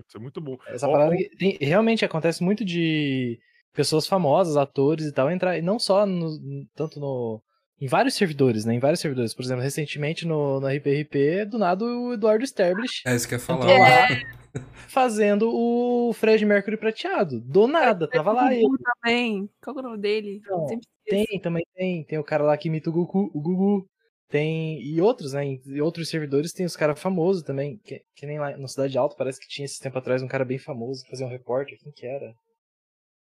Isso 0.07 0.17
é 0.17 0.19
muito 0.19 0.41
bom. 0.41 0.57
Essa 0.67 0.87
Ó, 0.87 1.09
que 1.09 1.29
tem- 1.37 1.57
realmente 1.61 2.03
acontece 2.03 2.43
muito 2.43 2.65
de 2.65 3.39
pessoas 3.73 4.05
famosas, 4.05 4.57
atores 4.57 5.05
e 5.05 5.11
tal, 5.13 5.31
entrar, 5.31 5.57
e 5.57 5.61
não 5.61 5.79
só 5.79 6.05
no- 6.05 6.65
tanto 6.75 6.99
no, 6.99 7.41
em 7.81 7.87
vários 7.87 8.13
servidores, 8.13 8.63
né? 8.63 8.73
Em 8.75 8.79
vários 8.79 8.99
servidores. 8.99 9.33
Por 9.33 9.43
exemplo, 9.43 9.63
recentemente 9.63 10.25
no, 10.27 10.59
no 10.59 10.67
RPRP, 10.67 11.45
do 11.45 11.57
nada 11.57 11.83
o 11.83 12.13
Eduardo 12.13 12.43
Stablish 12.45 13.01
É 13.05 13.15
isso 13.15 13.27
que 13.27 13.33
eu 13.33 13.39
ia 13.39 13.43
falar. 13.43 13.65
lá 13.65 14.07
fazendo 14.87 15.49
o 15.53 16.13
Fred 16.13 16.45
Mercury 16.45 16.77
prateado. 16.77 17.39
Do 17.41 17.67
nada, 17.67 18.07
tava 18.07 18.31
lá 18.33 18.53
ele. 18.53 18.61
Gugu 18.63 18.77
também. 18.83 19.49
Qual 19.63 19.73
que 19.75 19.79
é 19.81 19.83
o 19.83 19.87
nome 19.89 19.97
dele? 20.01 20.41
Sempre 20.67 20.87
Tem, 21.05 21.39
também 21.41 21.65
tem. 21.75 22.03
Tem 22.03 22.19
o 22.19 22.23
cara 22.23 22.43
lá 22.43 22.55
que 22.57 22.67
imita 22.67 22.89
o 22.89 22.93
Gugu. 22.93 23.31
O 23.33 23.41
Gugu. 23.41 23.87
Tem. 24.29 24.81
E 24.81 25.01
outros, 25.01 25.33
né? 25.33 25.43
Em 25.45 25.81
outros 25.81 26.07
servidores 26.09 26.53
tem 26.53 26.65
os 26.65 26.75
caras 26.77 26.99
famosos 26.99 27.43
também. 27.43 27.77
Que, 27.83 28.01
que 28.15 28.25
nem 28.25 28.39
lá 28.39 28.55
no 28.57 28.67
Cidade 28.67 28.97
Alta, 28.97 29.15
parece 29.17 29.39
que 29.39 29.47
tinha 29.47 29.65
esse 29.65 29.79
tempo 29.79 29.97
atrás 29.97 30.21
um 30.21 30.27
cara 30.27 30.45
bem 30.45 30.57
famoso 30.59 31.03
que 31.03 31.09
fazia 31.09 31.25
um 31.25 31.29
repórter. 31.29 31.77
Quem 31.81 31.91
que 31.91 32.05
era? 32.05 32.33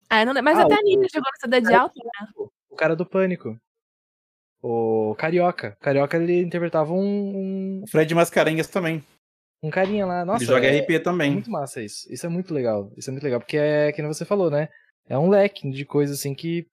Ah, 0.09 0.25
não, 0.25 0.33
mas 0.43 0.57
Ah, 0.59 0.63
até 0.63 0.75
o- 0.75 0.77
a 0.77 0.81
Nina 0.83 1.07
jogou 1.11 1.29
na 1.31 1.39
cidade 1.39 1.73
alta, 1.73 1.95
né? 2.03 2.27
O 2.69 2.75
cara 2.75 2.95
do 2.95 3.05
Pânico. 3.05 3.57
O 4.61 5.15
Carioca. 5.17 5.75
Carioca 5.79 6.17
ele 6.17 6.41
interpretava 6.41 6.93
um. 6.93 6.99
um 6.99 7.81
O 7.83 7.87
Fred 7.87 8.13
Mascarenhas 8.13 8.67
também. 8.67 9.03
um 9.63 9.69
carinha 9.69 10.05
lá. 10.05 10.23
Nossa, 10.25 10.43
Ele 10.43 10.51
joga 10.51 10.67
é- 10.67 10.79
RP 10.79 10.99
também. 11.03 11.31
É 11.31 11.33
muito 11.33 11.51
massa 11.51 11.81
isso. 11.81 12.11
Isso 12.11 12.25
é 12.25 12.29
muito 12.29 12.53
legal. 12.53 12.91
Isso 12.97 13.09
é 13.09 13.11
muito 13.11 13.23
legal, 13.23 13.39
porque 13.39 13.57
é 13.57 13.91
que 13.91 14.01
você 14.03 14.25
falou, 14.25 14.49
né? 14.51 14.69
É 15.07 15.17
um 15.17 15.29
leque 15.29 15.69
de 15.69 15.85
coisas 15.85 16.19
assim 16.19 16.33
que, 16.35 16.65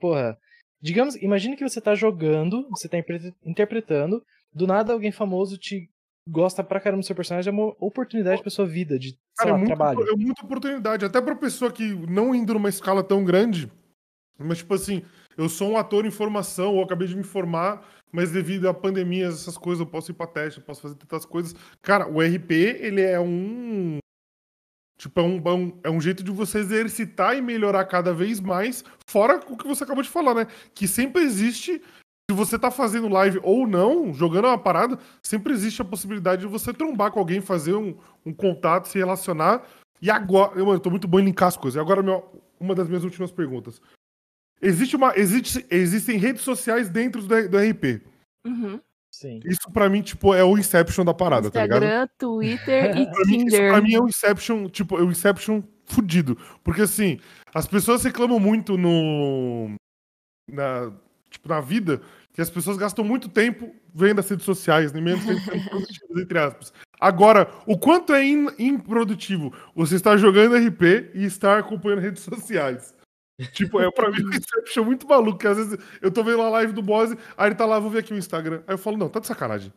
porra. 0.00 0.36
Digamos, 0.80 1.14
imagine 1.16 1.56
que 1.56 1.68
você 1.68 1.80
tá 1.80 1.94
jogando, 1.94 2.68
você 2.70 2.88
tá 2.88 2.98
interpre- 2.98 3.32
interpretando, 3.44 4.22
do 4.52 4.66
nada 4.66 4.92
alguém 4.92 5.12
famoso 5.12 5.56
te 5.56 5.88
gosta 6.28 6.62
pra 6.64 6.80
caramba 6.80 7.02
do 7.02 7.06
seu 7.06 7.14
personagem, 7.16 7.50
é 7.50 7.52
uma 7.52 7.74
oportunidade 7.80 8.42
pra 8.42 8.50
sua 8.50 8.66
vida 8.66 8.98
de, 8.98 9.10
sei 9.10 9.18
Cara, 9.38 9.50
lá, 9.52 9.56
é, 9.56 9.58
muito, 9.58 9.68
trabalho. 9.76 10.08
é 10.08 10.16
muita 10.16 10.44
oportunidade. 10.44 11.04
Até 11.04 11.20
pra 11.20 11.34
pessoa 11.36 11.70
que 11.72 11.84
não 12.08 12.34
indo 12.34 12.54
numa 12.54 12.68
escala 12.68 13.02
tão 13.04 13.24
grande, 13.24 13.70
mas 14.38 14.58
tipo 14.58 14.74
assim, 14.74 15.04
eu 15.36 15.48
sou 15.48 15.70
um 15.70 15.76
ator 15.78 16.04
em 16.06 16.10
formação, 16.10 16.74
ou 16.76 16.82
acabei 16.84 17.08
de 17.08 17.16
me 17.16 17.24
formar, 17.24 17.86
mas 18.10 18.30
devido 18.30 18.68
à 18.68 18.74
pandemia, 18.74 19.26
essas 19.26 19.56
coisas, 19.56 19.80
eu 19.80 19.86
posso 19.86 20.10
ir 20.10 20.14
pra 20.14 20.26
teste, 20.26 20.60
eu 20.60 20.66
posso 20.66 20.82
fazer 20.82 20.94
tantas 20.96 21.24
coisas. 21.24 21.54
Cara, 21.80 22.06
o 22.08 22.20
RP, 22.20 22.50
ele 22.52 23.00
é 23.00 23.18
um. 23.18 23.98
Tipo, 24.98 25.20
é 25.20 25.22
um, 25.24 25.42
é 25.44 25.50
um, 25.52 25.80
é 25.84 25.90
um 25.90 26.00
jeito 26.00 26.22
de 26.22 26.30
você 26.30 26.58
exercitar 26.58 27.36
e 27.36 27.42
melhorar 27.42 27.84
cada 27.86 28.12
vez 28.12 28.38
mais, 28.38 28.84
fora 29.08 29.40
o 29.48 29.56
que 29.56 29.66
você 29.66 29.82
acabou 29.82 30.02
de 30.02 30.08
falar, 30.08 30.34
né? 30.34 30.46
Que 30.74 30.86
sempre 30.86 31.22
existe 31.22 31.82
se 32.30 32.36
você 32.36 32.58
tá 32.58 32.70
fazendo 32.70 33.08
live 33.08 33.40
ou 33.42 33.66
não, 33.66 34.14
jogando 34.14 34.46
uma 34.46 34.56
parada, 34.56 34.98
sempre 35.22 35.52
existe 35.52 35.82
a 35.82 35.84
possibilidade 35.84 36.42
de 36.42 36.46
você 36.46 36.72
trombar 36.72 37.10
com 37.10 37.18
alguém, 37.18 37.40
fazer 37.40 37.74
um, 37.74 37.96
um 38.24 38.32
contato, 38.32 38.86
se 38.86 38.96
relacionar. 38.96 39.66
E 40.00 40.10
agora, 40.10 40.52
eu, 40.58 40.64
mano, 40.64 40.76
eu 40.76 40.80
tô 40.80 40.88
muito 40.90 41.08
bom 41.08 41.18
em 41.18 41.24
linkar 41.24 41.48
as 41.48 41.56
coisas. 41.56 41.76
E 41.76 41.80
agora, 41.80 42.02
meu- 42.02 42.24
uma 42.60 42.74
das 42.74 42.88
minhas 42.88 43.02
últimas 43.04 43.32
perguntas. 43.32 43.82
Existe 44.62 44.94
uma, 44.96 45.12
existe, 45.18 45.66
existem 45.68 46.16
redes 46.18 46.42
sociais 46.42 46.88
dentro 46.88 47.20
do, 47.22 47.48
do 47.48 47.58
RP. 47.58 48.00
Uhum. 48.46 48.80
Sim. 49.12 49.40
Isso 49.44 49.70
pra 49.72 49.88
mim, 49.90 50.00
tipo, 50.02 50.32
é 50.34 50.42
o 50.42 50.56
Inception 50.56 51.04
da 51.04 51.12
parada, 51.12 51.50
tá 51.50 51.62
ligado? 51.62 51.82
Instagram, 51.84 52.08
Twitter 52.18 52.96
e 52.96 53.06
Pra 53.10 53.24
mim, 53.26 53.36
isso 53.36 53.46
Tinder. 53.50 53.70
pra 53.72 53.80
mim 53.82 53.94
é 53.94 54.00
o 54.00 54.08
Inception, 54.08 54.68
tipo, 54.68 54.96
é 54.98 55.02
o 55.02 55.10
Inception 55.10 55.62
fudido. 55.84 56.38
Porque 56.64 56.82
assim, 56.82 57.18
as 57.54 57.66
pessoas 57.66 58.02
reclamam 58.04 58.38
muito 58.40 58.78
no. 58.78 59.74
Na, 60.50 60.92
tipo, 61.30 61.48
na 61.48 61.60
vida 61.60 62.00
que 62.32 62.40
as 62.40 62.48
pessoas 62.48 62.76
gastam 62.78 63.04
muito 63.04 63.28
tempo 63.28 63.74
vendo 63.94 64.20
as 64.20 64.28
redes 64.28 64.44
sociais, 64.46 64.90
nem 64.92 65.02
menos 65.02 65.24
tempo 65.24 65.40
produtivas, 65.68 66.22
entre 66.22 66.38
aspas. 66.38 66.72
Agora, 66.98 67.50
o 67.66 67.76
quanto 67.78 68.14
é 68.14 68.24
in- 68.24 68.48
improdutivo 68.58 69.52
você 69.74 69.96
estar 69.96 70.16
jogando 70.16 70.56
RP 70.56 71.10
e 71.14 71.24
estar 71.24 71.58
acompanhando 71.58 72.00
redes 72.00 72.22
sociais? 72.22 72.94
Tipo, 73.52 73.80
é 73.80 73.90
pra 73.90 74.10
mim 74.10 74.22
o 74.24 74.34
Inception 74.34 74.84
muito 74.84 75.06
maluco, 75.06 75.38
que 75.38 75.46
às 75.46 75.56
vezes 75.56 75.78
eu 76.00 76.10
tô 76.10 76.22
vendo 76.22 76.42
a 76.42 76.50
live 76.50 76.72
do 76.72 76.82
boss, 76.82 77.14
aí 77.36 77.48
ele 77.48 77.54
tá 77.54 77.64
lá, 77.66 77.78
vou 77.78 77.90
ver 77.90 78.00
aqui 78.00 78.12
o 78.12 78.18
Instagram. 78.18 78.62
Aí 78.66 78.74
eu 78.74 78.78
falo, 78.78 78.96
não, 78.96 79.08
tá 79.08 79.20
de 79.20 79.26
sacanagem. 79.26 79.72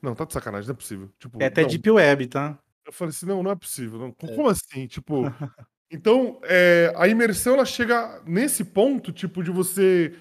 Não, 0.00 0.14
tá 0.14 0.24
de 0.24 0.32
sacanagem, 0.32 0.68
não 0.68 0.74
é 0.74 0.76
possível. 0.76 1.10
Tipo, 1.18 1.42
É 1.42 1.46
até 1.46 1.62
não. 1.62 1.68
Deep 1.68 1.90
Web, 1.90 2.26
tá? 2.28 2.58
Eu 2.86 2.92
falei 2.92 3.10
assim, 3.10 3.26
não, 3.26 3.42
não 3.42 3.50
é 3.50 3.56
possível. 3.56 3.98
não. 3.98 4.12
Como 4.12 4.48
assim? 4.48 4.86
Tipo. 4.86 5.22
Então, 5.88 6.40
é, 6.42 6.92
a 6.96 7.06
imersão 7.06 7.54
ela 7.54 7.64
chega 7.64 8.20
nesse 8.26 8.64
ponto, 8.64 9.12
tipo, 9.12 9.40
de 9.40 9.52
você 9.52 10.12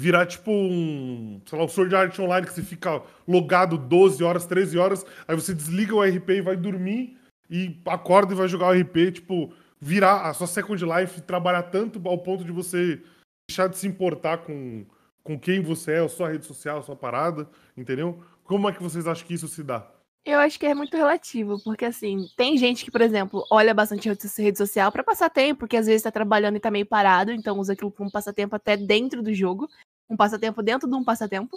virar 0.00 0.26
tipo 0.26 0.50
um, 0.52 1.40
sei 1.46 1.58
lá, 1.58 1.64
um 1.64 1.68
Sword 1.68 1.94
Art 1.94 2.18
Online 2.18 2.46
que 2.46 2.52
você 2.52 2.62
fica 2.62 3.02
logado 3.26 3.76
12 3.76 4.22
horas, 4.22 4.46
13 4.46 4.78
horas, 4.78 5.04
aí 5.26 5.34
você 5.34 5.54
desliga 5.54 5.94
o 5.94 6.02
RP 6.02 6.28
e 6.30 6.40
vai 6.40 6.56
dormir 6.56 7.18
e 7.50 7.80
acorda 7.86 8.32
e 8.32 8.36
vai 8.36 8.46
jogar 8.46 8.68
o 8.68 8.78
RP, 8.78 9.10
tipo, 9.12 9.52
virar 9.80 10.28
a 10.28 10.34
sua 10.34 10.46
Second 10.46 10.84
Life, 10.84 11.20
trabalhar 11.22 11.64
tanto 11.64 12.00
ao 12.08 12.18
ponto 12.18 12.44
de 12.44 12.52
você 12.52 13.02
deixar 13.48 13.68
de 13.68 13.78
se 13.78 13.86
importar 13.86 14.38
com, 14.38 14.84
com 15.22 15.38
quem 15.38 15.62
você 15.62 15.92
é, 15.92 15.98
a 16.00 16.08
sua 16.08 16.30
rede 16.30 16.46
social, 16.46 16.78
a 16.78 16.82
sua 16.82 16.96
parada, 16.96 17.48
entendeu? 17.76 18.22
Como 18.44 18.68
é 18.68 18.72
que 18.72 18.82
vocês 18.82 19.06
acham 19.06 19.26
que 19.26 19.34
isso 19.34 19.48
se 19.48 19.62
dá? 19.62 19.90
Eu 20.24 20.38
acho 20.40 20.58
que 20.58 20.66
é 20.66 20.74
muito 20.74 20.94
relativo, 20.94 21.58
porque 21.64 21.86
assim, 21.86 22.26
tem 22.36 22.58
gente 22.58 22.84
que, 22.84 22.90
por 22.90 23.00
exemplo, 23.00 23.46
olha 23.50 23.72
bastante 23.72 24.08
rede 24.08 24.28
rede 24.36 24.58
social 24.58 24.92
pra 24.92 25.02
passar 25.02 25.30
tempo, 25.30 25.60
porque 25.60 25.76
às 25.76 25.86
vezes 25.86 26.02
tá 26.02 26.10
trabalhando 26.10 26.56
e 26.56 26.60
tá 26.60 26.70
meio 26.70 26.84
parado, 26.84 27.32
então 27.32 27.58
usa 27.58 27.72
aquilo 27.72 27.90
como 27.90 28.10
passatempo 28.10 28.54
até 28.54 28.76
dentro 28.76 29.22
do 29.22 29.32
jogo, 29.32 29.68
um 30.08 30.16
passatempo 30.16 30.62
dentro 30.62 30.88
de 30.88 30.94
um 30.94 31.04
passatempo. 31.04 31.56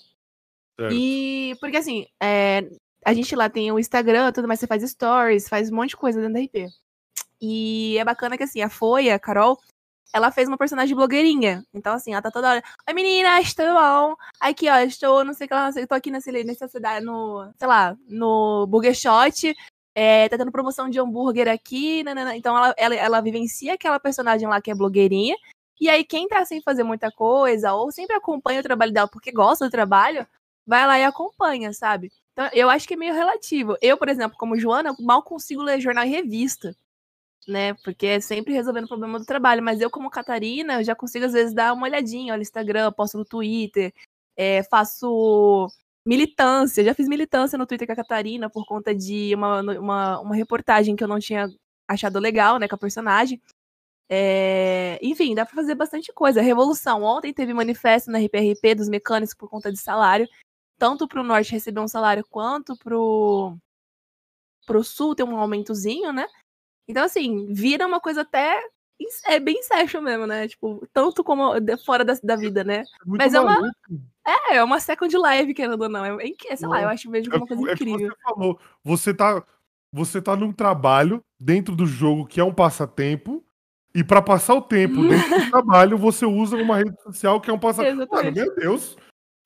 Certo. 0.79 0.93
E 0.95 1.55
porque 1.59 1.77
assim, 1.77 2.07
é, 2.21 2.69
a 3.05 3.13
gente 3.13 3.35
lá 3.35 3.49
tem 3.49 3.71
o 3.71 3.79
Instagram, 3.79 4.31
tudo 4.31 4.47
mais, 4.47 4.59
você 4.59 4.67
faz 4.67 4.89
stories, 4.89 5.49
faz 5.49 5.69
um 5.69 5.75
monte 5.75 5.89
de 5.89 5.97
coisa 5.97 6.21
dentro 6.21 6.35
da 6.35 6.39
RP. 6.39 6.71
E 7.41 7.97
é 7.97 8.05
bacana 8.05 8.37
que 8.37 8.43
assim, 8.43 8.61
a 8.61 8.69
Folha, 8.69 9.15
a 9.15 9.19
Carol, 9.19 9.57
ela 10.13 10.31
fez 10.31 10.47
uma 10.47 10.57
personagem 10.57 10.95
blogueirinha. 10.95 11.65
Então, 11.73 11.93
assim, 11.93 12.11
ela 12.11 12.21
tá 12.21 12.29
toda 12.29 12.49
hora. 12.49 12.63
Oi, 12.87 12.93
menina, 12.93 13.39
estou 13.41 13.65
bom. 13.73 14.15
Aqui, 14.39 14.69
ó, 14.69 14.77
estou, 14.79 15.23
não 15.23 15.33
sei 15.33 15.45
o 15.45 15.47
que 15.47 15.53
lá, 15.53 15.65
não 15.65 15.71
sei, 15.71 15.87
tô 15.87 15.95
aqui 15.95 16.11
nessa, 16.11 16.31
nessa 16.31 16.67
cidade, 16.67 17.05
no, 17.05 17.51
sei 17.57 17.67
lá, 17.67 17.97
no 18.07 18.67
Burger 18.67 18.93
Shot. 18.93 19.55
É, 19.95 20.29
tá 20.29 20.37
tendo 20.37 20.51
promoção 20.51 20.89
de 20.89 20.99
hambúrguer 20.99 21.47
aqui. 21.47 22.03
nanana. 22.03 22.35
Então, 22.35 22.55
ela, 22.57 22.73
ela, 22.77 22.95
ela 22.95 23.21
vivencia 23.21 23.73
aquela 23.73 23.99
personagem 23.99 24.47
lá 24.47 24.61
que 24.61 24.71
é 24.71 24.75
blogueirinha. 24.75 25.35
E 25.79 25.89
aí, 25.89 26.03
quem 26.03 26.27
tá 26.27 26.45
sem 26.45 26.61
fazer 26.61 26.83
muita 26.83 27.11
coisa, 27.11 27.73
ou 27.73 27.91
sempre 27.91 28.15
acompanha 28.15 28.59
o 28.59 28.63
trabalho 28.63 28.93
dela 28.93 29.07
porque 29.07 29.31
gosta 29.31 29.65
do 29.65 29.71
trabalho, 29.71 30.27
vai 30.65 30.85
lá 30.85 30.99
e 30.99 31.03
acompanha, 31.03 31.73
sabe? 31.73 32.11
Então, 32.33 32.49
eu 32.53 32.69
acho 32.69 32.87
que 32.87 32.93
é 32.93 32.97
meio 32.97 33.13
relativo. 33.13 33.75
Eu, 33.81 33.97
por 33.97 34.07
exemplo, 34.09 34.37
como 34.37 34.59
Joana, 34.59 34.95
mal 34.99 35.23
consigo 35.23 35.61
ler 35.63 35.81
jornal 35.81 36.05
e 36.05 36.09
revista 36.09 36.75
né? 37.47 37.73
Porque 37.83 38.05
é 38.05 38.19
sempre 38.19 38.53
resolvendo 38.53 38.85
o 38.85 38.89
problema 38.89 39.19
do 39.19 39.25
trabalho. 39.25 39.63
Mas 39.63 39.81
eu, 39.81 39.89
como 39.89 40.09
Catarina, 40.09 40.75
eu 40.79 40.83
já 40.83 40.95
consigo, 40.95 41.25
às 41.25 41.33
vezes, 41.33 41.53
dar 41.53 41.73
uma 41.73 41.87
olhadinha, 41.87 42.33
olha 42.33 42.37
no 42.37 42.43
Instagram, 42.43 42.91
posto 42.91 43.17
no 43.17 43.25
Twitter, 43.25 43.93
é, 44.35 44.63
faço 44.63 45.67
militância. 46.05 46.83
Já 46.83 46.93
fiz 46.93 47.07
militância 47.07 47.57
no 47.57 47.65
Twitter 47.65 47.87
com 47.87 47.93
a 47.93 47.95
Catarina 47.95 48.49
por 48.49 48.65
conta 48.65 48.93
de 48.93 49.33
uma, 49.35 49.61
uma, 49.61 50.19
uma 50.19 50.35
reportagem 50.35 50.95
que 50.95 51.03
eu 51.03 51.07
não 51.07 51.19
tinha 51.19 51.49
achado 51.87 52.19
legal, 52.19 52.57
né, 52.59 52.67
com 52.67 52.75
a 52.75 52.77
personagem. 52.77 53.41
É, 54.09 54.99
enfim, 55.01 55.33
dá 55.33 55.45
pra 55.45 55.55
fazer 55.55 55.75
bastante 55.75 56.11
coisa. 56.13 56.41
Revolução. 56.41 57.03
Ontem 57.03 57.33
teve 57.33 57.53
manifesto 57.53 58.11
na 58.11 58.19
RPRP 58.19 58.75
dos 58.75 58.89
mecânicos 58.89 59.33
por 59.33 59.49
conta 59.49 59.71
de 59.71 59.77
salário. 59.79 60.27
Tanto 60.77 61.07
pro 61.07 61.23
norte 61.23 61.51
receber 61.51 61.79
um 61.79 61.87
salário, 61.87 62.25
quanto 62.29 62.75
pro, 62.77 63.55
pro 64.65 64.83
sul 64.83 65.15
ter 65.15 65.23
um 65.23 65.37
aumentozinho, 65.37 66.11
né? 66.11 66.27
Então, 66.87 67.03
assim, 67.03 67.53
vira 67.53 67.85
uma 67.87 67.99
coisa 67.99 68.21
até. 68.21 68.59
É 69.25 69.39
bem 69.39 69.57
Inception 69.57 69.99
mesmo, 70.01 70.27
né? 70.27 70.47
Tipo, 70.47 70.87
tanto 70.93 71.23
como 71.23 71.59
de- 71.59 71.75
fora 71.77 72.05
da, 72.05 72.13
da 72.21 72.35
vida, 72.35 72.63
né? 72.63 72.83
muito 73.05 73.17
Mas 73.23 73.33
é 73.33 73.39
uma. 73.39 73.53
maluco. 73.55 73.73
É, 74.27 74.57
é 74.57 74.63
uma 74.63 74.79
second 74.79 75.17
live, 75.17 75.53
querendo 75.55 75.81
ou 75.81 75.89
não. 75.89 76.05
É, 76.05 76.15
é, 76.49 76.55
sei 76.55 76.67
lá, 76.67 76.83
eu 76.83 76.89
acho 76.89 77.09
mesmo 77.09 77.33
É 77.33 77.37
uma 77.37 77.47
coisa 77.47 77.61
é 77.63 77.73
o 77.73 77.77
que 77.77 77.83
incrível. 77.83 78.09
você 78.15 78.21
falou. 78.23 78.59
Você 78.83 79.13
tá, 79.13 79.43
você 79.91 80.21
tá 80.21 80.35
num 80.35 80.53
trabalho 80.53 81.23
dentro 81.39 81.75
do 81.75 81.87
jogo 81.87 82.27
que 82.27 82.39
é 82.39 82.43
um 82.43 82.53
passatempo. 82.53 83.43
E 83.93 84.03
pra 84.03 84.21
passar 84.21 84.53
o 84.53 84.61
tempo 84.61 85.01
dentro 85.09 85.39
do 85.45 85.49
trabalho, 85.49 85.97
você 85.97 86.25
usa 86.25 86.55
uma 86.55 86.77
rede 86.77 86.95
social 87.01 87.41
que 87.41 87.49
é 87.49 87.53
um 87.53 87.59
passatempo. 87.59 87.97
Mano, 87.97 88.03
Exatamente. 88.11 88.35
meu 88.39 88.55
Deus. 88.55 88.95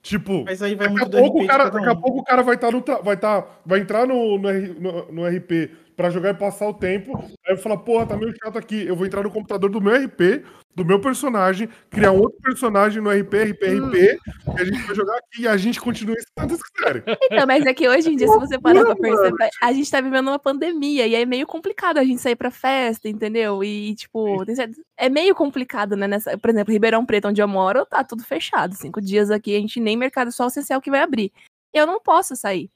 Tipo, 0.03 0.43
Mas 0.43 0.61
aí 0.61 0.75
vai 0.75 0.87
daqui, 0.87 0.99
muito 0.99 1.05
a 1.05 1.09
do 1.09 1.17
pouco, 1.17 1.37
RP 1.39 1.43
o 1.43 1.47
cara, 1.47 1.69
daqui 1.69 1.87
a 1.89 1.95
pouco 1.95 2.19
o 2.19 2.23
cara 2.23 2.43
vai 2.43 2.55
estar 2.55 2.71
no 2.71 2.81
tra- 2.81 3.01
vai 3.01 3.17
tá, 3.17 3.47
vai 3.65 3.79
entrar 3.79 4.05
no, 4.05 4.37
no, 4.37 4.51
no- 4.79 5.11
no 5.11 5.25
RP 5.25 5.71
pra 5.95 6.09
jogar 6.09 6.31
e 6.31 6.33
passar 6.37 6.67
o 6.67 6.73
tempo. 6.73 7.17
Aí 7.47 7.53
eu 7.53 7.57
falo, 7.57 7.77
porra, 7.79 8.05
tá 8.05 8.17
meio 8.17 8.33
chato 8.43 8.57
aqui. 8.57 8.85
Eu 8.85 8.95
vou 8.95 9.05
entrar 9.05 9.23
no 9.23 9.31
computador 9.31 9.69
do 9.69 9.79
meu 9.81 9.93
RP, 9.95 10.43
do 10.75 10.83
meu 10.83 10.99
personagem, 10.99 11.69
criar 11.89 12.11
um 12.11 12.19
outro 12.19 12.37
personagem 12.41 13.01
no 13.01 13.09
RP, 13.09 13.33
RP, 13.51 13.63
RP, 13.63 13.95
e 13.95 14.61
a 14.61 14.65
gente 14.65 14.81
vai 14.81 14.95
jogar 14.95 15.17
aqui 15.17 15.43
e 15.43 15.47
a 15.47 15.55
gente 15.55 15.79
continua 15.79 16.15
ensinando 16.15 16.53
essa 16.53 16.63
série. 16.83 17.03
Então, 17.31 17.47
mas 17.47 17.65
é 17.65 17.73
que 17.73 17.87
hoje 17.87 18.09
em 18.11 18.17
dia, 18.17 18.27
se 18.27 18.37
você 18.37 18.59
parar 18.59 18.83
pra 18.83 18.95
perceber, 18.95 19.49
a 19.61 19.71
gente 19.71 19.89
tá 19.89 20.01
vivendo 20.01 20.27
uma 20.27 20.39
pandemia 20.39 21.07
e 21.07 21.15
é 21.15 21.25
meio 21.25 21.47
complicado 21.47 21.97
a 21.97 22.03
gente 22.03 22.21
sair 22.21 22.35
pra 22.35 22.51
festa, 22.51 23.07
entendeu? 23.07 23.63
E, 23.63 23.95
tipo, 23.95 24.45
tem 24.45 24.55
certo- 24.55 24.81
é 24.97 25.07
meio 25.07 25.33
complicado, 25.33 25.95
né? 25.95 26.07
Nessa, 26.07 26.37
por 26.37 26.49
exemplo, 26.49 26.73
Ribeirão 26.73 27.05
Preto, 27.05 27.29
onde 27.29 27.41
eu 27.41 27.47
moro, 27.47 27.85
tá 27.85 28.03
tudo 28.03 28.23
fechado. 28.25 28.75
Cinco 28.75 28.99
dias 28.99 29.31
aqui, 29.31 29.55
a 29.55 29.59
gente 29.59 29.79
nem 29.79 29.95
mercado 29.95 30.31
só 30.31 30.43
o 30.43 30.47
essencial 30.47 30.81
que 30.81 30.91
vai 30.91 31.01
abrir. 31.01 31.31
Eu 31.73 31.87
não 31.87 32.01
posso 32.01 32.35
sair. 32.35 32.69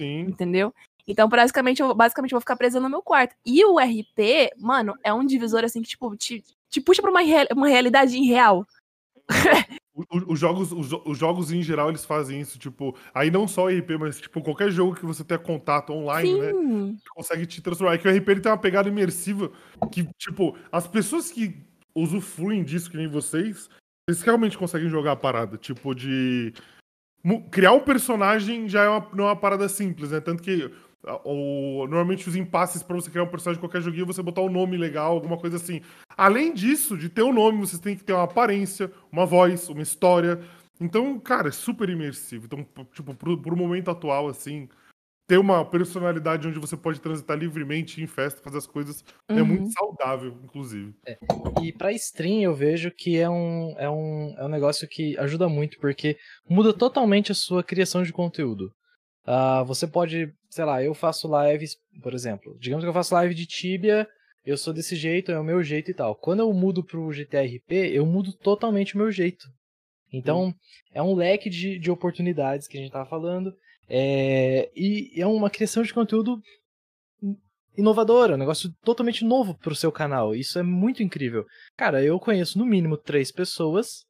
Sim. 0.00 0.20
Entendeu? 0.20 0.72
Então, 1.06 1.28
basicamente, 1.28 1.80
eu, 1.80 1.94
basicamente, 1.94 2.32
eu 2.32 2.36
vou 2.36 2.40
ficar 2.40 2.56
presa 2.56 2.78
no 2.80 2.88
meu 2.90 3.02
quarto. 3.02 3.34
E 3.44 3.64
o 3.64 3.78
RP, 3.78 4.50
mano, 4.58 4.94
é 5.02 5.12
um 5.12 5.24
divisor 5.24 5.64
assim 5.64 5.82
que, 5.82 5.88
tipo, 5.88 6.16
te, 6.16 6.42
te 6.68 6.80
puxa 6.80 7.00
pra 7.02 7.10
uma, 7.10 7.20
rea- 7.22 7.48
uma 7.52 7.68
realidade 7.68 8.16
irreal. 8.16 8.66
o- 9.94 10.02
o- 10.18 10.32
os, 10.32 10.38
jogos, 10.38 10.72
os, 10.72 10.92
os 11.04 11.18
jogos 11.18 11.52
em 11.52 11.62
geral 11.62 11.88
eles 11.88 12.04
fazem 12.04 12.40
isso, 12.40 12.58
tipo, 12.58 12.96
aí 13.14 13.30
não 13.30 13.46
só 13.46 13.64
o 13.64 13.68
RP, 13.68 13.96
mas 13.98 14.20
tipo, 14.20 14.40
qualquer 14.42 14.70
jogo 14.70 14.94
que 14.94 15.04
você 15.06 15.22
tenha 15.24 15.38
contato 15.38 15.92
online, 15.92 16.40
né? 16.40 16.52
Sim. 16.52 16.98
Consegue 17.14 17.46
te 17.46 17.60
transformar. 17.62 17.94
É 17.94 17.98
que 17.98 18.08
o 18.08 18.10
RP 18.10 18.28
ele 18.30 18.40
tem 18.40 18.50
uma 18.50 18.58
pegada 18.58 18.88
imersiva 18.88 19.50
que, 19.92 20.04
tipo, 20.18 20.56
as 20.72 20.86
pessoas 20.86 21.30
que 21.30 21.56
usufruem 21.94 22.62
disso, 22.64 22.90
que 22.90 22.96
nem 22.96 23.08
vocês, 23.08 23.68
eles 24.08 24.22
realmente 24.22 24.56
conseguem 24.58 24.88
jogar 24.88 25.12
a 25.12 25.16
parada. 25.16 25.56
Tipo, 25.56 25.94
de. 25.94 26.52
Criar 27.50 27.72
um 27.72 27.80
personagem 27.80 28.66
já 28.68 28.84
é 28.84 28.88
uma, 28.88 29.08
não 29.12 29.24
é 29.24 29.28
uma 29.28 29.36
parada 29.36 29.68
simples, 29.68 30.10
né? 30.10 30.20
Tanto 30.20 30.42
que 30.42 30.70
o, 31.24 31.86
normalmente 31.86 32.28
os 32.28 32.36
impasses 32.36 32.82
pra 32.82 32.94
você 32.94 33.10
criar 33.10 33.24
um 33.24 33.28
personagem 33.28 33.60
de 33.60 33.66
qualquer 33.66 33.82
joguinho, 33.82 34.04
é 34.04 34.06
você 34.06 34.22
botar 34.22 34.42
um 34.42 34.50
nome 34.50 34.76
legal, 34.76 35.12
alguma 35.12 35.38
coisa 35.38 35.56
assim. 35.56 35.80
Além 36.16 36.52
disso, 36.52 36.96
de 36.96 37.08
ter 37.08 37.22
um 37.22 37.32
nome, 37.32 37.60
você 37.60 37.78
tem 37.80 37.96
que 37.96 38.04
ter 38.04 38.12
uma 38.12 38.24
aparência, 38.24 38.90
uma 39.10 39.24
voz, 39.24 39.68
uma 39.68 39.82
história. 39.82 40.40
Então, 40.80 41.18
cara, 41.18 41.48
é 41.48 41.52
super 41.52 41.88
imersivo. 41.88 42.46
Então, 42.46 42.66
tipo, 42.92 43.14
pro, 43.14 43.40
pro 43.40 43.56
momento 43.56 43.90
atual, 43.90 44.28
assim, 44.28 44.68
ter 45.30 45.38
uma 45.38 45.64
personalidade 45.64 46.48
onde 46.48 46.58
você 46.58 46.76
pode 46.76 47.00
transitar 47.00 47.38
livremente 47.38 48.02
em 48.02 48.06
festa, 48.06 48.42
fazer 48.42 48.58
as 48.58 48.66
coisas, 48.66 49.04
é 49.28 49.34
Uhum. 49.34 49.44
muito 49.46 49.72
saudável, 49.72 50.36
inclusive. 50.42 50.92
E 51.62 51.72
pra 51.72 51.92
stream 51.92 52.42
eu 52.42 52.54
vejo 52.54 52.90
que 52.90 53.16
é 53.16 53.30
um, 53.30 53.74
é, 53.78 53.88
um, 53.88 54.34
é 54.36 54.44
um 54.44 54.48
negócio 54.48 54.88
que 54.88 55.16
ajuda 55.18 55.48
muito, 55.48 55.78
porque 55.78 56.16
muda 56.48 56.72
totalmente 56.72 57.30
a 57.30 57.34
sua 57.34 57.62
criação 57.62 58.02
de 58.02 58.12
conteúdo. 58.12 58.72
Ah, 59.32 59.62
você 59.62 59.86
pode, 59.86 60.34
sei 60.48 60.64
lá, 60.64 60.82
eu 60.82 60.92
faço 60.92 61.30
lives, 61.44 61.76
por 62.02 62.12
exemplo, 62.12 62.58
digamos 62.58 62.84
que 62.84 62.88
eu 62.88 62.92
faço 62.92 63.14
live 63.14 63.32
de 63.32 63.46
Tibia, 63.46 64.08
eu 64.44 64.56
sou 64.56 64.74
desse 64.74 64.96
jeito, 64.96 65.30
é 65.30 65.38
o 65.38 65.44
meu 65.44 65.62
jeito 65.62 65.88
e 65.88 65.94
tal. 65.94 66.16
Quando 66.16 66.40
eu 66.40 66.52
mudo 66.52 66.82
pro 66.82 67.12
GTRP, 67.12 67.92
eu 67.92 68.04
mudo 68.04 68.32
totalmente 68.32 68.96
o 68.96 68.98
meu 68.98 69.12
jeito. 69.12 69.46
Então, 70.12 70.52
é 70.92 71.00
um 71.00 71.14
leque 71.14 71.48
de, 71.48 71.78
de 71.78 71.92
oportunidades 71.92 72.66
que 72.66 72.76
a 72.76 72.80
gente 72.80 72.90
tava 72.90 73.08
falando. 73.08 73.54
É, 73.88 74.68
e 74.74 75.12
é 75.14 75.26
uma 75.28 75.48
criação 75.48 75.84
de 75.84 75.94
conteúdo 75.94 76.42
inovadora, 77.78 78.34
um 78.34 78.38
negócio 78.38 78.74
totalmente 78.82 79.24
novo 79.24 79.56
pro 79.56 79.76
seu 79.76 79.92
canal. 79.92 80.34
Isso 80.34 80.58
é 80.58 80.62
muito 80.64 81.04
incrível. 81.04 81.46
Cara, 81.76 82.02
eu 82.02 82.18
conheço 82.18 82.58
no 82.58 82.66
mínimo 82.66 82.96
três 82.96 83.30
pessoas, 83.30 84.04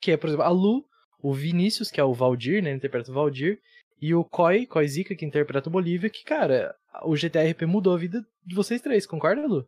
que 0.00 0.12
é, 0.12 0.16
por 0.16 0.28
exemplo, 0.28 0.46
a 0.46 0.48
Lu, 0.48 0.82
o 1.22 1.34
Vinícius, 1.34 1.90
que 1.90 2.00
é 2.00 2.04
o 2.04 2.14
Valdir, 2.14 2.62
né, 2.62 2.72
interpreta 2.72 3.10
o 3.10 3.14
Valdir, 3.14 3.58
e 4.00 4.14
o 4.14 4.24
Koi, 4.24 4.66
Koizika, 4.66 5.14
que 5.14 5.24
interpreta 5.24 5.68
o 5.68 5.72
Bolívia, 5.72 6.10
que, 6.10 6.24
cara, 6.24 6.74
o 7.02 7.16
GTRP 7.16 7.66
mudou 7.66 7.94
a 7.94 7.98
vida 7.98 8.26
de 8.44 8.54
vocês 8.54 8.80
três, 8.80 9.06
concorda, 9.06 9.46
Lu? 9.46 9.66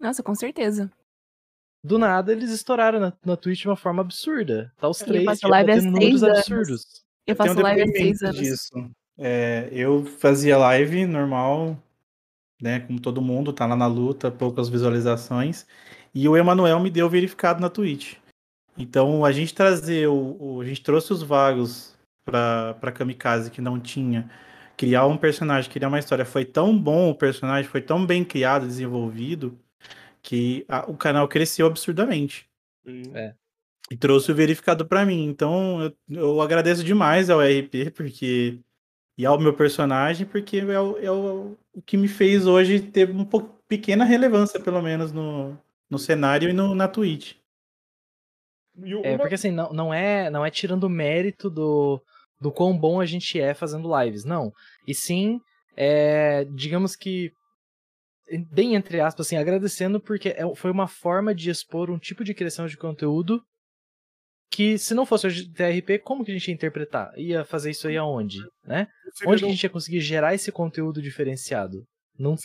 Nossa, 0.00 0.22
com 0.22 0.34
certeza. 0.34 0.90
Do 1.82 1.98
nada, 1.98 2.32
eles 2.32 2.50
estouraram 2.50 2.98
na, 2.98 3.12
na 3.24 3.36
Twitch 3.36 3.60
de 3.62 3.68
uma 3.68 3.76
forma 3.76 4.00
absurda. 4.02 4.72
Tá 4.78 4.88
os 4.88 5.00
Eu 5.00 5.06
três 5.06 5.24
faço 5.24 5.48
live 5.48 5.72
há 5.72 5.82
números 5.82 6.22
anos. 6.22 6.38
absurdos. 6.38 7.04
Eu 7.26 7.36
faço 7.36 7.58
um 7.58 7.62
live 7.62 7.82
há 7.82 7.86
seis 7.88 8.22
anos. 8.22 8.36
disso. 8.38 8.90
É, 9.18 9.68
eu 9.72 10.04
fazia 10.04 10.56
live 10.56 11.06
normal, 11.06 11.76
né? 12.60 12.80
Como 12.80 12.98
todo 13.00 13.20
mundo, 13.22 13.52
tá 13.52 13.66
lá 13.66 13.76
na 13.76 13.86
luta, 13.86 14.30
poucas 14.30 14.68
visualizações. 14.68 15.66
E 16.14 16.28
o 16.28 16.36
Emanuel 16.36 16.80
me 16.80 16.90
deu 16.90 17.08
verificado 17.08 17.60
na 17.60 17.68
Twitch. 17.68 18.14
Então 18.78 19.24
a 19.24 19.30
gente 19.30 19.54
trazer 19.54 20.08
o, 20.08 20.36
o- 20.40 20.60
a 20.60 20.64
gente 20.64 20.82
trouxe 20.82 21.12
os 21.12 21.22
vagos 21.22 21.93
pra, 22.24 22.74
pra 22.74 22.92
Kamikaze 22.92 23.50
que 23.50 23.60
não 23.60 23.78
tinha. 23.78 24.30
Criar 24.76 25.06
um 25.06 25.16
personagem, 25.16 25.70
criar 25.70 25.88
uma 25.88 25.98
história. 25.98 26.24
Foi 26.24 26.44
tão 26.44 26.76
bom 26.76 27.10
o 27.10 27.14
personagem, 27.14 27.70
foi 27.70 27.80
tão 27.80 28.04
bem 28.04 28.24
criado, 28.24 28.66
desenvolvido, 28.66 29.56
que 30.22 30.64
a- 30.68 30.90
o 30.90 30.96
canal 30.96 31.28
cresceu 31.28 31.66
absurdamente. 31.66 32.48
É. 33.14 33.34
E 33.90 33.96
trouxe 33.96 34.32
o 34.32 34.34
verificado 34.34 34.86
pra 34.86 35.04
mim. 35.04 35.26
Então 35.26 35.80
eu, 35.82 35.94
eu 36.08 36.40
agradeço 36.40 36.82
demais 36.82 37.30
ao 37.30 37.40
RP, 37.42 37.90
porque. 37.94 38.58
E 39.16 39.24
ao 39.24 39.38
meu 39.38 39.54
personagem, 39.54 40.26
porque 40.26 40.56
é 40.56 40.80
o, 40.80 40.98
é 40.98 41.10
o, 41.10 41.56
o 41.72 41.80
que 41.82 41.96
me 41.96 42.08
fez 42.08 42.46
hoje 42.46 42.80
ter 42.80 43.08
uma 43.08 43.24
pequena 43.68 44.04
relevância, 44.04 44.58
pelo 44.58 44.82
menos, 44.82 45.12
no, 45.12 45.56
no 45.88 45.98
cenário 46.00 46.50
e 46.50 46.52
no, 46.52 46.74
na 46.74 46.88
Twitch. 46.88 47.36
É, 49.04 49.16
porque 49.18 49.34
assim, 49.36 49.52
não, 49.52 49.72
não 49.72 49.94
é 49.94 50.28
não 50.30 50.44
é 50.44 50.50
tirando 50.50 50.84
o 50.84 50.88
mérito 50.90 51.48
do, 51.48 52.02
do 52.40 52.52
quão 52.52 52.76
bom 52.76 53.00
a 53.00 53.06
gente 53.06 53.40
é 53.40 53.54
fazendo 53.54 53.90
lives, 54.00 54.24
não. 54.24 54.52
E 54.86 54.94
sim, 54.94 55.38
é, 55.76 56.44
digamos 56.54 56.94
que, 56.96 57.30
bem 58.50 58.74
entre 58.74 59.00
aspas, 59.00 59.26
assim, 59.26 59.36
agradecendo 59.36 60.00
porque 60.00 60.30
é- 60.30 60.54
foi 60.56 60.70
uma 60.70 60.88
forma 60.88 61.34
de 61.34 61.50
expor 61.50 61.90
um 61.90 61.98
tipo 61.98 62.24
de 62.24 62.34
criação 62.34 62.66
de 62.66 62.76
conteúdo 62.76 63.40
que, 64.50 64.78
se 64.78 64.94
não 64.94 65.04
fosse 65.04 65.26
o 65.26 65.52
TRP, 65.52 65.98
como 65.98 66.24
que 66.24 66.30
a 66.30 66.34
gente 66.34 66.48
ia 66.48 66.54
interpretar? 66.54 67.10
Ia 67.18 67.44
fazer 67.44 67.70
isso 67.70 67.88
aí 67.88 67.96
aonde, 67.96 68.38
né? 68.64 68.86
Onde 69.26 69.40
que 69.42 69.46
a 69.46 69.50
gente 69.50 69.62
ia 69.64 69.70
conseguir 69.70 70.00
gerar 70.00 70.34
esse 70.34 70.52
conteúdo 70.52 71.02
diferenciado? 71.02 71.84
Não 72.18 72.36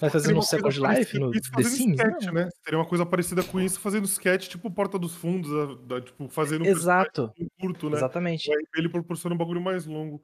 vai 0.00 0.10
fazer 0.10 0.32
coisa 0.32 0.46
Second 0.48 0.80
Life, 0.80 1.18
no 1.18 1.30
The 1.30 1.40
fazendo 1.54 1.72
Sims? 1.76 2.00
sketch, 2.00 2.32
né? 2.32 2.48
Seria 2.64 2.78
uma 2.78 2.86
coisa 2.86 3.06
parecida 3.06 3.42
com 3.44 3.60
isso 3.60 3.78
fazendo 3.78 4.04
sketch, 4.04 4.48
tipo 4.48 4.68
Porta 4.70 4.98
dos 4.98 5.14
Fundos, 5.14 5.50
da- 5.50 5.98
da- 5.98 6.00
tipo, 6.04 6.28
fazendo 6.28 6.64
um 6.64 6.66
Exato. 6.66 7.28
personagem 7.28 7.48
curto, 7.60 7.88
né? 7.88 7.96
Exatamente. 7.96 8.50
RP, 8.50 8.78
ele 8.78 8.88
proporciona 8.88 9.34
um 9.34 9.38
bagulho 9.38 9.60
mais 9.60 9.86
longo. 9.86 10.20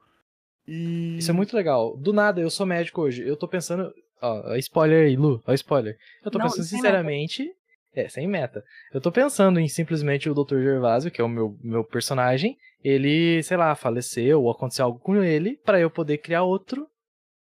E. 0.67 1.17
Isso 1.19 1.31
é 1.31 1.35
muito 1.35 1.57
legal. 1.57 1.97
Do 1.97 2.13
nada, 2.13 2.41
eu 2.41 2.51
sou 2.51 2.67
médico 2.67 3.01
hoje. 3.03 3.27
Eu 3.27 3.37
tô 3.37 3.47
pensando. 3.49 3.93
Ó, 4.21 4.51
ó, 4.53 4.57
spoiler 4.57 5.07
aí, 5.07 5.17
Lu. 5.17 5.41
Ó, 5.47 5.53
spoiler. 5.55 5.97
Eu 6.25 6.31
tô 6.31 6.39
Não, 6.39 6.47
pensando 6.47 6.65
sinceramente. 6.65 7.49
É, 7.95 8.09
sem 8.09 8.29
meta. 8.29 8.63
Eu 8.93 9.01
tô 9.01 9.11
pensando 9.11 9.59
em 9.59 9.67
simplesmente 9.67 10.29
o 10.29 10.35
Dr. 10.35 10.61
Gervásio, 10.61 11.11
que 11.11 11.21
é 11.21 11.25
o 11.25 11.29
meu, 11.29 11.57
meu 11.63 11.83
personagem. 11.83 12.57
Ele, 12.85 13.43
sei 13.43 13.57
lá, 13.57 13.75
faleceu 13.75 14.43
ou 14.43 14.51
aconteceu 14.51 14.85
algo 14.85 14.99
com 14.99 15.17
ele, 15.23 15.57
pra 15.65 15.81
eu 15.81 15.91
poder 15.91 16.19
criar 16.19 16.43
outro. 16.43 16.87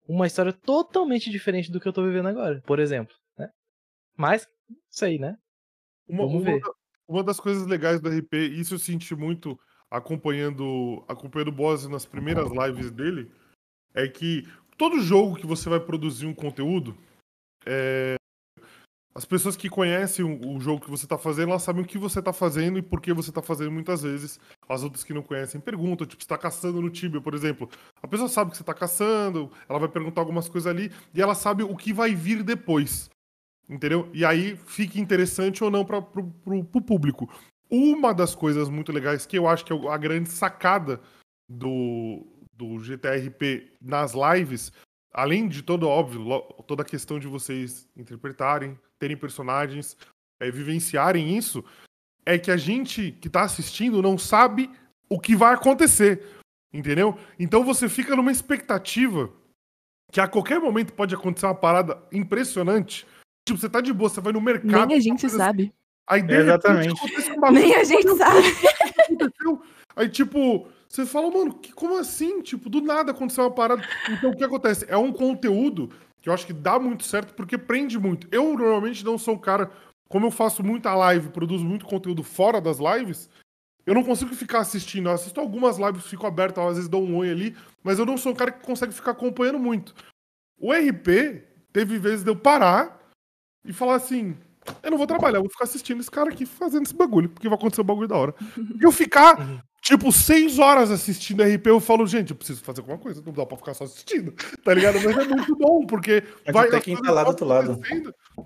Uma 0.09 0.27
história 0.27 0.53
totalmente 0.53 1.31
diferente 1.31 1.71
do 1.71 1.79
que 1.79 1.87
eu 1.87 1.93
tô 1.93 2.03
vivendo 2.03 2.29
agora, 2.29 2.63
por 2.67 2.79
exemplo. 2.79 3.15
Né? 3.37 3.51
Mas, 4.17 4.49
sei, 4.89 5.19
né? 5.19 5.37
Uma, 6.09 6.27
Vamos 6.27 6.45
ver. 6.45 6.61
uma 7.07 7.23
das 7.23 7.39
coisas 7.39 7.67
legais 7.67 8.01
do 8.01 8.09
RP, 8.09 8.33
e 8.35 8.61
isso 8.61 8.75
eu 8.75 8.79
senti 8.79 9.15
muito 9.15 9.61
acompanhando 9.91 11.05
acompanhando 11.07 11.49
o 11.49 11.53
Boss 11.53 11.87
nas 11.87 12.07
primeiras 12.07 12.51
lives 12.51 12.91
dele, 12.91 13.31
é 13.95 14.09
que 14.09 14.45
todo 14.77 15.01
jogo 15.01 15.37
que 15.37 15.47
você 15.47 15.69
vai 15.69 15.81
produzir 15.81 16.27
um 16.27 16.35
conteúdo, 16.35 16.97
é, 17.67 18.17
as 19.19 19.25
pessoas 19.25 19.57
que 19.57 19.69
conhecem 19.69 20.25
o, 20.25 20.55
o 20.55 20.61
jogo 20.61 20.81
que 20.81 20.89
você 20.89 21.05
tá 21.05 21.19
fazendo, 21.19 21.49
elas 21.49 21.65
sabem 21.65 21.83
o 21.83 21.85
que 21.85 21.99
você 21.99 22.23
tá 22.23 22.33
fazendo 22.33 22.79
e 22.79 22.83
por 22.83 23.01
que 23.01 23.13
você 23.13 23.33
tá 23.33 23.43
fazendo 23.43 23.73
muitas 23.73 24.03
vezes. 24.03 24.39
As 24.69 24.85
outras 24.85 25.03
que 25.03 25.13
não 25.13 25.25
conhecem 25.25 25.61
perguntam, 25.61 26.07
tipo, 26.07 26.23
você 26.23 26.29
tá 26.29 26.39
caçando 26.39 26.81
no 26.81 26.89
Tibia, 26.89 27.21
por 27.21 27.35
exemplo. 27.35 27.69
A 28.01 28.07
pessoa 28.07 28.29
sabe 28.29 28.53
que 28.53 28.57
você 28.57 28.63
tá 28.63 28.73
caçando, 28.73 29.51
ela 29.69 29.81
vai 29.81 29.89
perguntar 29.89 30.21
algumas 30.21 30.49
coisas 30.49 30.73
ali, 30.73 30.93
e 31.13 31.21
ela 31.21 31.35
sabe 31.35 31.65
o 31.65 31.75
que 31.75 31.93
vai 31.93 32.15
vir 32.15 32.45
depois. 32.45 33.11
Entendeu? 33.69 34.09
E 34.15 34.25
aí 34.25 34.55
fica 34.55 35.01
interessante 35.01 35.65
ou 35.65 35.71
não 35.71 35.85
para 35.85 36.01
pro 36.01 36.63
público. 36.81 37.29
Uma 37.69 38.15
das 38.15 38.37
coisas 38.37 38.69
muito 38.69 38.93
legais 38.93 39.27
que 39.27 39.37
eu 39.37 39.49
acho 39.49 39.65
que 39.65 39.73
é 39.73 39.89
a 39.89 39.97
grande 39.97 40.29
sacada 40.29 41.01
do, 41.49 42.25
do 42.55 42.79
GTRP 42.79 43.73
nas 43.83 44.13
lives, 44.15 44.73
além 45.13 45.49
de 45.49 45.61
todo, 45.61 45.89
óbvio, 45.89 46.41
toda 46.69 46.83
a 46.83 46.87
questão 46.87 47.19
de 47.19 47.27
vocês 47.27 47.89
interpretarem, 47.97 48.79
terem 48.99 49.17
personagens, 49.17 49.97
é, 50.41 50.51
vivenciarem 50.51 51.37
isso, 51.37 51.65
é 52.25 52.39
que 52.39 52.51
a 52.51 52.57
gente 52.57 53.13
que 53.13 53.29
tá 53.29 53.43
assistindo 53.43 54.03
não 54.03 54.19
sabe 54.19 54.71
o 55.09 55.19
que 55.19 55.35
vai 55.35 55.55
acontecer. 55.55 56.23
Entendeu? 56.73 57.19
Então 57.39 57.65
você 57.65 57.89
fica 57.89 58.15
numa 58.15 58.31
expectativa 58.31 59.33
que 60.13 60.21
a 60.21 60.29
qualquer 60.29 60.61
momento 60.61 60.93
pode 60.93 61.15
acontecer 61.15 61.47
uma 61.47 61.55
parada 61.55 62.03
impressionante. 62.13 63.07
Tipo, 63.47 63.59
você 63.59 63.69
tá 63.69 63.81
de 63.81 63.93
boa, 63.93 64.11
você 64.11 64.21
vai 64.21 64.33
no 64.33 64.41
mercado. 64.41 64.89
Nem 64.89 64.99
a 64.99 65.01
gente 65.01 65.29
sabe. 65.31 65.73
Aí 66.07 66.23
de 66.23 66.35
Exatamente. 66.35 66.89
repente 66.89 66.99
acontece 66.99 67.33
um 67.33 67.41
bagulho. 67.41 67.61
Nem 67.61 67.75
a 67.75 67.85
gente 67.85 68.17
sabe. 68.17 68.47
Aconteceu. 68.99 69.63
Aí, 69.97 70.09
tipo, 70.09 70.69
você 70.89 71.05
fala, 71.05 71.31
mano, 71.31 71.55
que, 71.55 71.73
como 71.73 71.97
assim? 71.99 72.41
Tipo, 72.41 72.71
do 72.71 72.81
nada 72.81 73.13
aconteceu 73.13 73.45
uma 73.45 73.51
parada. 73.51 73.83
Então, 74.11 74.31
o 74.31 74.37
que 74.37 74.45
acontece? 74.45 74.87
É 74.89 74.97
um 74.97 75.13
conteúdo 75.13 75.91
que 76.29 76.31
eu 76.31 76.35
acho 76.35 76.47
que 76.47 76.53
dá 76.53 76.79
muito 76.79 77.05
certo 77.05 77.35
porque 77.35 77.57
prende 77.57 77.99
muito. 77.99 78.29
Eu 78.31 78.57
normalmente 78.57 79.05
não 79.05 79.17
sou 79.17 79.35
um 79.35 79.39
cara. 79.39 79.71
Como 80.09 80.27
eu 80.27 80.31
faço 80.31 80.63
muita 80.63 80.95
live, 80.95 81.31
produzo 81.31 81.65
muito 81.65 81.85
conteúdo 81.85 82.23
fora 82.23 82.61
das 82.61 82.79
lives, 82.79 83.29
eu 83.85 83.95
não 83.95 84.03
consigo 84.03 84.35
ficar 84.35 84.61
assistindo. 84.61 85.09
Eu 85.09 85.15
assisto 85.15 85.41
algumas 85.41 85.79
lives, 85.79 86.07
fico 86.07 86.27
aberto, 86.27 86.61
às 86.61 86.77
vezes 86.77 86.89
dou 86.89 87.03
um 87.03 87.17
oi 87.17 87.31
ali, 87.31 87.57
mas 87.83 87.99
eu 87.99 88.07
não 88.07 88.17
sou 88.17 88.33
um 88.33 88.35
cara 88.35 88.53
que 88.53 88.65
consegue 88.65 88.93
ficar 88.93 89.13
acompanhando 89.13 89.59
muito. 89.59 89.95
O 90.59 90.73
RP 90.73 91.43
teve 91.73 91.99
vezes 91.99 92.25
de 92.25 92.31
eu 92.31 92.37
parar 92.37 92.99
e 93.65 93.73
falar 93.73 93.97
assim: 93.97 94.37
eu 94.83 94.91
não 94.91 94.99
vou 94.99 95.07
trabalhar, 95.07 95.39
eu 95.39 95.43
vou 95.43 95.51
ficar 95.51 95.65
assistindo 95.65 96.01
esse 96.01 96.11
cara 96.11 96.31
aqui 96.31 96.45
fazendo 96.47 96.85
esse 96.85 96.95
bagulho, 96.95 97.29
porque 97.29 97.49
vai 97.49 97.57
acontecer 97.57 97.81
um 97.81 97.85
bagulho 97.85 98.09
da 98.09 98.17
hora. 98.17 98.35
E 98.81 98.85
eu 98.85 98.93
ficar, 98.93 99.63
tipo, 99.89 100.13
seis 100.13 100.59
horas 100.59 100.91
assistindo 100.91 101.43
RP, 101.43 101.67
eu 101.69 101.81
falo, 101.81 102.07
gente, 102.07 102.31
eu 102.31 102.37
preciso 102.37 102.63
fazer 102.63 102.81
alguma 102.81 102.99
coisa, 102.99 103.23
não 103.25 103.33
dá 103.33 103.47
pra 103.47 103.57
ficar 103.57 103.73
só 103.73 103.85
assistindo, 103.85 104.33
tá 104.63 104.75
ligado? 104.75 105.01
Mas 105.03 105.17
é 105.17 105.25
muito 105.25 105.57
bom, 105.57 105.87
porque 105.87 106.23
Mas 106.45 106.55
vai. 106.55 106.69
até 106.69 106.81
quem 106.81 106.97
tá 107.01 107.11
lá 107.11 107.23
do 107.25 107.29
outro 107.31 107.47
lado. 107.47 107.81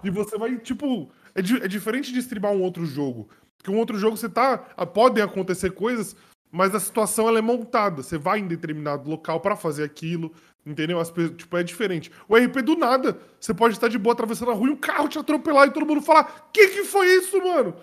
E 0.05 0.10
você 0.10 0.39
vai, 0.39 0.56
tipo. 0.59 1.10
É, 1.35 1.43
di- 1.43 1.62
é 1.62 1.66
diferente 1.69 2.12
de 2.12 2.19
streamar 2.20 2.52
um 2.52 2.62
outro 2.62 2.86
jogo. 2.86 3.28
Porque 3.59 3.70
um 3.70 3.78
outro 3.78 3.98
jogo 3.98 4.16
você 4.16 4.28
tá. 4.28 4.64
ah, 4.77 4.86
Podem 4.86 5.23
acontecer 5.23 5.70
coisas, 5.73 6.14
mas 6.51 6.74
a 6.74 6.81
situação 6.81 7.28
ela 7.28 7.39
é 7.39 7.43
montada. 7.43 8.02
Você 8.02 8.16
vai 8.19 8.39
em 8.39 8.47
determinado 8.47 9.09
local 9.10 9.40
pra 9.40 9.56
fazer 9.56 9.82
aquilo. 9.85 10.32
Entendeu? 10.64 11.01
As 11.01 11.12
tipo, 11.36 11.56
é 11.56 11.62
diferente. 11.64 12.10
O 12.28 12.36
RP 12.36 12.62
do 12.62 12.77
nada, 12.77 13.19
você 13.40 13.52
pode 13.52 13.74
estar 13.74 13.89
de 13.89 13.98
boa 13.98 14.12
atravessando 14.12 14.52
a 14.52 14.55
rua 14.55 14.69
e 14.69 14.70
um 14.73 14.77
carro 14.77 15.09
te 15.09 15.19
atropelar 15.19 15.66
e 15.66 15.73
todo 15.73 15.85
mundo 15.85 16.01
falar: 16.02 16.48
Que 16.52 16.69
que 16.69 16.85
foi 16.85 17.06
isso, 17.16 17.36
mano? 17.43 17.74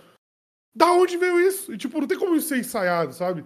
Da 0.76 0.92
onde 0.92 1.18
veio 1.18 1.40
isso? 1.40 1.74
E 1.74 1.78
tipo, 1.78 2.00
não 2.00 2.08
tem 2.08 2.18
como 2.18 2.36
isso 2.36 2.48
ser 2.50 2.58
ensaiado, 2.60 3.14
sabe? 3.14 3.44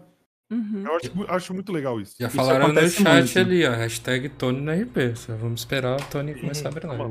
Uhum. 0.52 0.84
Eu 0.86 0.96
acho, 0.96 1.12
acho 1.30 1.54
muito 1.54 1.72
legal 1.72 2.00
isso. 2.00 2.16
Já 2.20 2.28
Isso 2.28 2.36
falaram 2.36 2.60
no 2.68 2.72
acontece 2.74 3.02
chat 3.02 3.36
muito. 3.36 3.40
ali, 3.40 3.66
ó. 3.66 3.72
Hashtag 3.72 4.30
Tony 4.30 4.62
na 4.62 4.74
RP. 4.74 5.16
Só 5.16 5.36
vamos 5.36 5.62
esperar 5.62 6.00
o 6.00 6.06
Tony 6.12 6.36
começar 6.36 6.70
a 6.70 6.72
Tá 6.72 6.80
brilhar. 6.80 7.10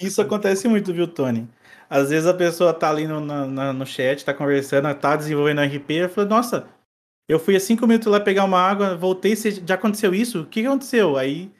Isso 0.00 0.22
acontece 0.22 0.68
muito, 0.68 0.92
viu, 0.92 1.08
Tony? 1.08 1.48
Às 1.90 2.10
vezes 2.10 2.26
a 2.26 2.34
pessoa 2.34 2.72
tá 2.72 2.90
ali 2.90 3.06
no, 3.06 3.20
na- 3.20 3.46
na- 3.46 3.72
no 3.72 3.84
chat, 3.84 4.24
tá 4.24 4.32
conversando, 4.32 4.92
tá 4.94 5.16
desenvolvendo 5.16 5.60
RP, 5.60 5.90
e 6.04 6.08
fala, 6.08 6.28
nossa, 6.28 6.66
eu 7.28 7.38
fui 7.40 7.56
há 7.56 7.60
cinco 7.60 7.86
minutos 7.86 8.06
lá 8.10 8.20
pegar 8.20 8.44
uma 8.44 8.60
água, 8.60 8.96
voltei, 8.96 9.34
já 9.36 9.74
aconteceu 9.74 10.14
isso? 10.14 10.42
O 10.42 10.46
que 10.46 10.60
que 10.60 10.66
aconteceu? 10.66 11.16
Aí. 11.16 11.50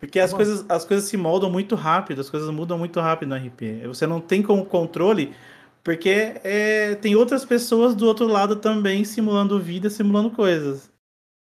Porque 0.00 0.18
as 0.18 0.32
coisas, 0.32 0.64
as 0.68 0.84
coisas 0.84 1.06
se 1.08 1.16
moldam 1.16 1.50
muito 1.50 1.74
rápido, 1.74 2.20
as 2.22 2.30
coisas 2.30 2.48
mudam 2.50 2.78
muito 2.78 2.98
rápido 3.00 3.28
no 3.28 3.36
RP. 3.36 3.86
Você 3.86 4.06
não 4.06 4.18
tem 4.18 4.42
como 4.42 4.64
controle, 4.64 5.34
porque 5.82 6.40
é, 6.44 6.94
tem 6.96 7.16
outras 7.16 7.44
pessoas 7.44 7.94
do 7.94 8.06
outro 8.06 8.26
lado 8.26 8.56
também 8.56 9.04
simulando 9.04 9.60
vida, 9.60 9.88
simulando 9.90 10.30
coisas. 10.30 10.90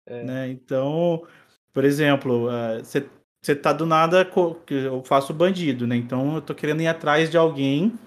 Né? 0.09 0.49
Então, 0.51 1.27
por 1.73 1.85
exemplo, 1.85 2.49
ah, 2.49 2.79
você 2.83 3.07
você 3.45 3.57
tá 3.57 3.73
do 3.73 3.85
nada, 3.85 4.31
eu 4.71 5.03
faço 5.05 5.35
bandido, 5.35 5.85
né? 5.85 5.97
Então 5.97 6.37
eu 6.37 6.41
tô 6.41 6.55
querendo 6.55 6.81
ir 6.81 6.87
atrás 6.87 7.29
de 7.29 7.37
alguém 7.37 7.99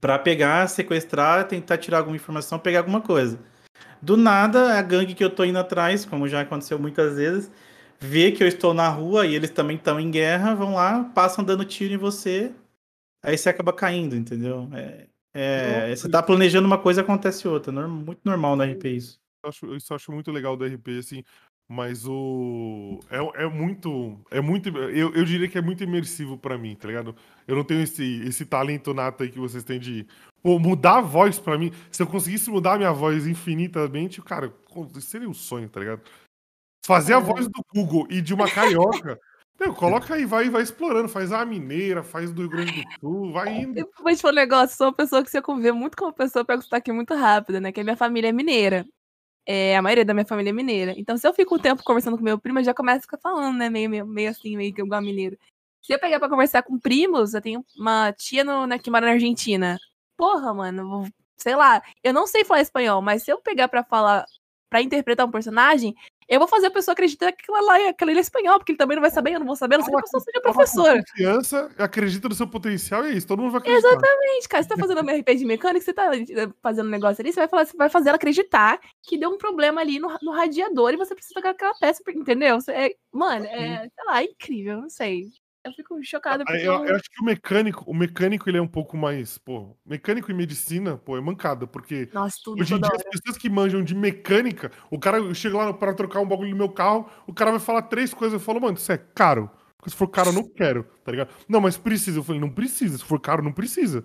pra 0.00 0.18
pegar, 0.18 0.68
sequestrar, 0.68 1.46
tentar 1.46 1.78
tirar 1.78 1.98
alguma 1.98 2.16
informação, 2.16 2.58
pegar 2.58 2.80
alguma 2.80 3.00
coisa. 3.00 3.38
Do 4.02 4.16
nada, 4.16 4.76
a 4.76 4.82
gangue 4.82 5.14
que 5.14 5.22
eu 5.22 5.30
tô 5.30 5.44
indo 5.44 5.58
atrás, 5.58 6.04
como 6.04 6.28
já 6.28 6.40
aconteceu 6.40 6.76
muitas 6.76 7.16
vezes, 7.16 7.50
vê 8.00 8.32
que 8.32 8.42
eu 8.42 8.48
estou 8.48 8.74
na 8.74 8.88
rua 8.88 9.26
e 9.26 9.34
eles 9.34 9.50
também 9.50 9.76
estão 9.76 10.00
em 10.00 10.10
guerra, 10.10 10.56
vão 10.56 10.74
lá, 10.74 11.04
passam 11.14 11.44
dando 11.44 11.64
tiro 11.64 11.94
em 11.94 11.96
você, 11.96 12.52
aí 13.22 13.38
você 13.38 13.48
acaba 13.48 13.72
caindo, 13.72 14.16
entendeu? 14.16 14.68
É, 14.72 15.06
é, 15.40 15.94
você 15.94 16.08
tá 16.08 16.22
planejando 16.22 16.66
uma 16.66 16.78
coisa 16.78 17.02
acontece 17.02 17.46
outra. 17.46 17.72
muito 17.86 18.20
normal 18.24 18.56
no 18.56 18.64
RP 18.64 18.86
isso. 18.86 19.20
Eu 19.44 19.48
acho, 19.48 19.76
isso 19.76 19.92
eu 19.92 19.96
acho 19.96 20.10
muito 20.10 20.32
legal 20.32 20.56
do 20.56 20.64
RP, 20.64 20.98
assim. 20.98 21.22
Mas 21.70 22.06
o. 22.06 22.98
É, 23.10 23.44
é 23.44 23.46
muito. 23.46 24.18
É 24.30 24.40
muito. 24.40 24.70
Eu, 24.70 25.14
eu 25.14 25.24
diria 25.24 25.46
que 25.46 25.58
é 25.58 25.62
muito 25.62 25.84
imersivo 25.84 26.38
pra 26.38 26.56
mim, 26.56 26.74
tá 26.74 26.88
ligado? 26.88 27.14
Eu 27.46 27.54
não 27.54 27.62
tenho 27.62 27.82
esse, 27.82 28.22
esse 28.22 28.46
talento 28.46 28.94
nato 28.94 29.22
aí 29.22 29.30
que 29.30 29.38
vocês 29.38 29.62
têm 29.62 29.78
de. 29.78 30.06
Pô, 30.42 30.58
mudar 30.58 30.98
a 30.98 31.02
voz 31.02 31.38
pra 31.38 31.58
mim. 31.58 31.70
Se 31.92 32.02
eu 32.02 32.06
conseguisse 32.06 32.50
mudar 32.50 32.74
a 32.74 32.78
minha 32.78 32.92
voz 32.92 33.26
infinitamente, 33.26 34.22
cara, 34.22 34.52
seria 35.00 35.28
um 35.28 35.34
sonho, 35.34 35.68
tá 35.68 35.78
ligado? 35.78 36.00
Fazer 36.86 37.12
a 37.12 37.20
voz 37.20 37.46
do 37.46 37.62
Google 37.74 38.06
e 38.08 38.22
de 38.22 38.32
uma 38.32 38.50
carioca. 38.50 39.20
Meu, 39.58 39.74
coloca 39.74 40.14
aí, 40.14 40.24
vai, 40.24 40.48
vai 40.48 40.62
explorando. 40.62 41.08
Faz 41.08 41.32
a 41.32 41.44
mineira, 41.44 42.02
faz 42.02 42.32
do 42.32 42.42
Rio 42.42 42.50
Grande 42.50 42.84
do 42.84 43.00
Sul, 43.00 43.32
vai 43.32 43.48
indo. 43.62 43.78
Eu 43.78 43.90
vou 44.00 44.14
te 44.14 44.22
falar 44.22 44.32
um 44.32 44.36
negócio, 44.36 44.76
sou 44.76 44.86
uma 44.86 44.92
pessoa 44.92 45.24
que 45.24 45.30
você 45.30 45.42
conviver 45.42 45.72
muito 45.72 45.96
com 45.96 46.04
uma 46.04 46.12
pessoa 46.12 46.44
pega 46.44 46.60
o 46.60 46.62
sotaque 46.62 46.92
muito 46.92 47.14
rápido, 47.14 47.60
né? 47.60 47.72
Que 47.72 47.80
a 47.80 47.84
minha 47.84 47.96
família 47.96 48.28
é 48.28 48.32
mineira. 48.32 48.86
É, 49.46 49.76
a 49.76 49.82
maioria 49.82 50.04
da 50.04 50.14
minha 50.14 50.26
família 50.26 50.50
é 50.50 50.52
mineira. 50.52 50.94
Então, 50.96 51.16
se 51.16 51.26
eu 51.26 51.32
fico 51.32 51.56
um 51.56 51.58
tempo 51.58 51.82
conversando 51.82 52.16
com 52.18 52.22
meu 52.22 52.38
primo, 52.38 52.58
eu 52.60 52.64
já 52.64 52.74
começo 52.74 52.98
a 52.98 53.02
ficar 53.02 53.18
falando, 53.18 53.56
né? 53.56 53.70
Meio, 53.70 53.88
meio, 53.90 54.06
meio 54.06 54.30
assim, 54.30 54.56
meio 54.56 54.72
que 54.74 54.82
igual 54.82 55.00
mineiro. 55.00 55.36
Se 55.82 55.92
eu 55.92 55.98
pegar 55.98 56.18
pra 56.18 56.28
conversar 56.28 56.62
com 56.62 56.78
primos, 56.78 57.34
eu 57.34 57.40
tenho 57.40 57.64
uma 57.76 58.12
tia 58.12 58.44
no, 58.44 58.66
né, 58.66 58.78
que 58.78 58.90
mora 58.90 59.06
na 59.06 59.12
Argentina. 59.12 59.78
Porra, 60.16 60.52
mano, 60.52 61.04
sei 61.36 61.56
lá, 61.56 61.82
eu 62.04 62.12
não 62.12 62.26
sei 62.26 62.44
falar 62.44 62.60
espanhol, 62.60 63.00
mas 63.00 63.22
se 63.22 63.30
eu 63.32 63.40
pegar 63.40 63.68
pra 63.68 63.82
falar, 63.84 64.26
pra 64.68 64.82
interpretar 64.82 65.26
um 65.26 65.30
personagem, 65.30 65.94
eu 66.28 66.38
vou 66.38 66.46
fazer 66.46 66.66
a 66.66 66.70
pessoa 66.70 66.92
acreditar 66.92 67.32
que 67.32 67.42
aquela 67.42 67.60
lá 67.62 67.80
é, 67.80 67.88
aquela 67.88 68.10
é 68.10 68.14
espanhol, 68.18 68.58
porque 68.58 68.72
ele 68.72 68.78
também 68.78 68.96
não 68.96 69.00
vai 69.00 69.10
saber, 69.10 69.32
eu 69.32 69.38
não 69.38 69.46
vou 69.46 69.56
saber, 69.56 69.76
a 69.76 69.78
não 69.78 69.84
ser 69.84 69.90
que 69.90 69.96
a 69.96 70.02
pessoa 70.02 70.20
seja 70.20 70.40
professora. 70.40 71.02
Confiança, 71.02 71.70
acredita 71.78 72.28
no 72.28 72.34
seu 72.34 72.46
potencial 72.46 73.06
e 73.06 73.12
é 73.12 73.14
isso. 73.14 73.26
Todo 73.26 73.40
mundo 73.40 73.52
vai 73.52 73.60
acreditar. 73.60 73.88
Exatamente, 73.88 74.48
cara. 74.48 74.62
Você 74.62 74.68
tá 74.68 74.76
fazendo 74.76 75.00
uma 75.00 75.12
RPG 75.12 75.38
de 75.38 75.44
mecânica, 75.46 75.84
você 75.84 75.92
tá 75.92 76.14
eh, 76.14 76.48
fazendo 76.62 76.86
um 76.86 76.90
negócio 76.90 77.22
ali, 77.22 77.32
você 77.32 77.40
vai, 77.40 77.48
falar, 77.48 77.64
você 77.64 77.76
vai 77.76 77.88
fazer 77.88 78.10
ela 78.10 78.16
acreditar 78.16 78.78
que 79.02 79.16
deu 79.16 79.30
um 79.30 79.38
problema 79.38 79.80
ali 79.80 79.98
no, 79.98 80.08
no 80.20 80.32
radiador 80.32 80.92
e 80.92 80.96
você 80.96 81.14
precisa 81.14 81.34
trocar 81.34 81.50
aquela 81.50 81.74
peça, 81.74 82.02
entendeu? 82.08 82.60
Você 82.60 82.72
é- 82.72 82.94
mano, 83.10 83.46
é, 83.46 83.80
sei 83.80 84.04
lá, 84.06 84.22
é 84.22 84.24
incrível, 84.24 84.82
não 84.82 84.90
sei. 84.90 85.28
Eu 85.68 85.74
fico 85.74 86.02
chocada 86.02 86.44
porque 86.44 86.60
Eu, 86.60 86.72
eu, 86.72 86.84
eu 86.86 86.96
acho 86.96 87.10
que 87.10 87.20
o 87.20 87.24
mecânico, 87.24 87.84
o 87.86 87.94
mecânico 87.94 88.48
ele 88.48 88.58
é 88.58 88.62
um 88.62 88.68
pouco 88.68 88.96
mais, 88.96 89.38
pô, 89.38 89.76
mecânico 89.84 90.30
e 90.30 90.34
medicina, 90.34 90.96
pô, 90.96 91.16
é 91.16 91.20
mancada, 91.20 91.66
porque 91.66 92.08
Nossa, 92.12 92.36
tudo 92.42 92.60
hoje 92.60 92.74
em 92.74 92.80
dia 92.80 92.90
as 92.94 93.02
pessoas 93.02 93.38
que 93.38 93.48
manjam 93.48 93.82
de 93.82 93.94
mecânica, 93.94 94.70
o 94.90 94.98
cara 94.98 95.32
chega 95.34 95.56
lá 95.56 95.72
pra 95.72 95.94
trocar 95.94 96.20
um 96.20 96.28
bagulho 96.28 96.50
no 96.50 96.56
meu 96.56 96.68
carro, 96.68 97.08
o 97.26 97.34
cara 97.34 97.50
vai 97.50 97.60
falar 97.60 97.82
três 97.82 98.12
coisas, 98.12 98.34
eu 98.34 98.40
falo, 98.40 98.60
mano, 98.60 98.76
isso 98.76 98.90
é 98.90 98.98
caro. 98.98 99.50
Porque 99.76 99.90
se 99.90 99.96
for 99.96 100.08
caro, 100.08 100.30
eu 100.30 100.32
não 100.32 100.48
quero, 100.48 100.84
tá 101.04 101.12
ligado? 101.12 101.30
Não, 101.48 101.60
mas 101.60 101.76
precisa. 101.76 102.18
Eu 102.18 102.24
falei, 102.24 102.40
não 102.40 102.50
precisa. 102.50 102.98
Se 102.98 103.04
for 103.04 103.20
caro, 103.20 103.44
não 103.44 103.52
precisa. 103.52 104.04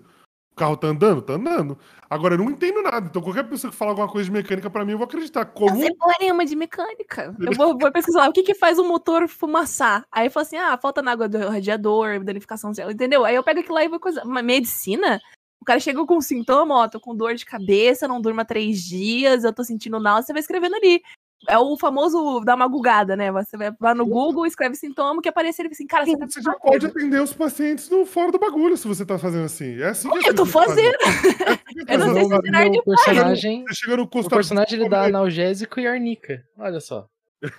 O 0.54 0.56
carro 0.56 0.76
tá 0.76 0.86
andando? 0.86 1.20
Tá 1.20 1.32
andando. 1.32 1.76
Agora, 2.08 2.34
eu 2.34 2.38
não 2.38 2.48
entendo 2.48 2.80
nada. 2.80 3.08
Então, 3.08 3.20
qualquer 3.20 3.42
pessoa 3.42 3.72
que 3.72 3.76
fala 3.76 3.90
alguma 3.90 4.06
coisa 4.06 4.26
de 4.26 4.30
mecânica 4.30 4.70
pra 4.70 4.84
mim, 4.84 4.92
eu 4.92 4.98
vou 4.98 5.04
acreditar. 5.04 5.44
Como 5.46 5.74
não 5.74 5.80
sei 5.80 5.92
porra 5.96 6.14
nenhuma 6.20 6.46
de 6.46 6.54
mecânica. 6.54 7.34
Eu 7.40 7.52
vou, 7.54 7.76
vou 7.76 7.90
pesquisar 7.90 8.20
lá, 8.20 8.28
o 8.28 8.32
que 8.32 8.44
que 8.44 8.54
faz 8.54 8.78
o 8.78 8.84
motor 8.84 9.26
fumaçar? 9.26 10.06
Aí 10.12 10.28
eu 10.28 10.30
falo 10.30 10.46
assim, 10.46 10.56
ah, 10.56 10.78
falta 10.80 11.02
na 11.02 11.10
água 11.10 11.28
do 11.28 11.48
radiador, 11.48 12.22
danificação, 12.22 12.70
entendeu? 12.88 13.24
Aí 13.24 13.34
eu 13.34 13.42
pego 13.42 13.58
aquilo 13.58 13.74
lá 13.74 13.84
e 13.84 13.88
vou 13.88 13.98
coisa. 13.98 14.24
Mas 14.24 14.44
medicina? 14.44 15.20
O 15.60 15.64
cara 15.64 15.80
chegou 15.80 16.06
com 16.06 16.18
um 16.18 16.20
sintoma, 16.20 16.76
ó, 16.76 16.88
tô 16.88 17.00
com 17.00 17.16
dor 17.16 17.34
de 17.34 17.44
cabeça, 17.44 18.06
não 18.06 18.20
durma 18.20 18.44
três 18.44 18.80
dias, 18.80 19.42
eu 19.42 19.52
tô 19.52 19.64
sentindo 19.64 19.98
náusea, 19.98 20.26
você 20.26 20.32
vai 20.34 20.40
escrevendo 20.40 20.76
ali. 20.76 21.02
É 21.48 21.58
o 21.58 21.76
famoso 21.76 22.40
dar 22.40 22.54
uma 22.54 22.66
gugada, 22.68 23.16
né? 23.16 23.30
Você 23.32 23.56
vai 23.56 23.72
lá 23.80 23.94
no 23.94 24.06
Google, 24.06 24.46
escreve 24.46 24.74
sintoma, 24.76 25.20
que 25.22 25.28
aparece 25.28 25.62
ele 25.62 25.68
assim, 25.70 25.86
cara, 25.86 26.04
você 26.06 26.16
tá 26.16 26.26
Você 26.26 26.42
já 26.42 26.52
pode 26.54 26.86
atender 26.86 27.20
os 27.22 27.32
pacientes 27.32 27.88
no 27.90 28.04
fora 28.06 28.30
do 28.32 28.38
bagulho 28.38 28.76
se 28.76 28.86
você 28.88 29.04
tá 29.04 29.18
fazendo 29.18 29.44
assim. 29.44 29.80
É 29.80 29.88
assim 29.88 30.08
que 30.10 30.28
Eu 30.28 30.34
tô 30.34 30.46
fazendo. 30.46 30.96
Eu 31.88 31.98
não 31.98 32.14
sei 32.14 32.24
se 32.24 32.34
é 32.34 32.50
meu, 32.50 32.70
meu 32.72 32.82
personagem, 32.84 33.64
Você 33.68 33.74
chega 33.74 33.96
no 33.96 34.02
o 34.04 34.06
consultório. 34.08 34.36
personagem 34.44 34.80
ele 34.80 34.88
dá 34.88 35.04
analgésico 35.04 35.80
e 35.80 35.86
arnica. 35.86 36.42
Olha 36.58 36.80
só. 36.80 37.06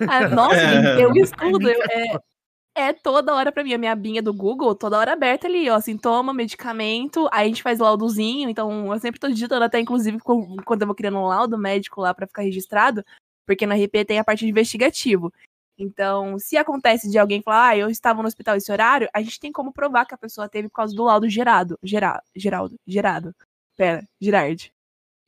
Ah, 0.08 0.28
nossa, 0.30 0.56
É. 0.56 1.04
eu 1.04 1.12
estudo. 1.16 1.70
eu- 1.70 1.84
é, 1.92 2.88
é 2.90 2.94
toda 2.94 3.34
hora 3.36 3.52
pra 3.52 3.64
mim. 3.64 3.74
A 3.74 3.78
minha 3.78 3.96
binha 3.96 4.22
do 4.22 4.34
Google, 4.34 4.74
toda 4.74 4.98
hora 4.98 5.14
aberta 5.14 5.48
ali, 5.48 5.70
ó. 5.70 5.80
Sintoma, 5.80 6.34
medicamento. 6.34 7.28
Aí 7.32 7.46
a 7.46 7.48
gente 7.48 7.62
faz 7.62 7.80
laudozinho. 7.80 8.50
Então, 8.50 8.92
eu 8.92 9.00
sempre 9.00 9.20
tô 9.20 9.28
digitando, 9.28 9.64
até 9.66 9.80
inclusive 9.80 10.18
quando 10.20 10.82
eu 10.82 10.88
vou 10.88 10.96
criando 10.96 11.18
um 11.18 11.28
laudo 11.28 11.58
médico 11.58 12.02
lá 12.02 12.14
pra 12.14 12.26
ficar 12.28 12.42
registrado. 12.42 13.04
Porque 13.46 13.66
no 13.66 13.74
RP 13.76 14.06
tem 14.08 14.20
a 14.20 14.24
parte 14.24 14.46
investigativo. 14.46 15.32
Então, 15.78 16.40
se 16.40 16.56
acontece 16.56 17.10
de 17.10 17.18
alguém 17.18 17.42
falar, 17.42 17.70
ah, 17.70 17.78
eu 17.78 17.90
estava 17.90 18.22
no 18.22 18.28
hospital 18.28 18.56
esse 18.56 18.72
horário, 18.72 19.10
a 19.14 19.22
gente 19.22 19.40
tem 19.40 19.52
como 19.52 19.74
provar 19.74 20.06
que 20.06 20.14
a 20.14 20.18
pessoa 20.18 20.48
teve 20.48 20.70
por 20.70 20.76
causa 20.76 20.96
do 20.96 21.04
laudo 21.04 21.30
gerado. 21.30 21.78
Gera, 21.84 22.22
Geraldo. 22.36 22.76
Gerado. 22.88 23.36
Pera, 23.76 24.08
Gerard. 24.22 24.72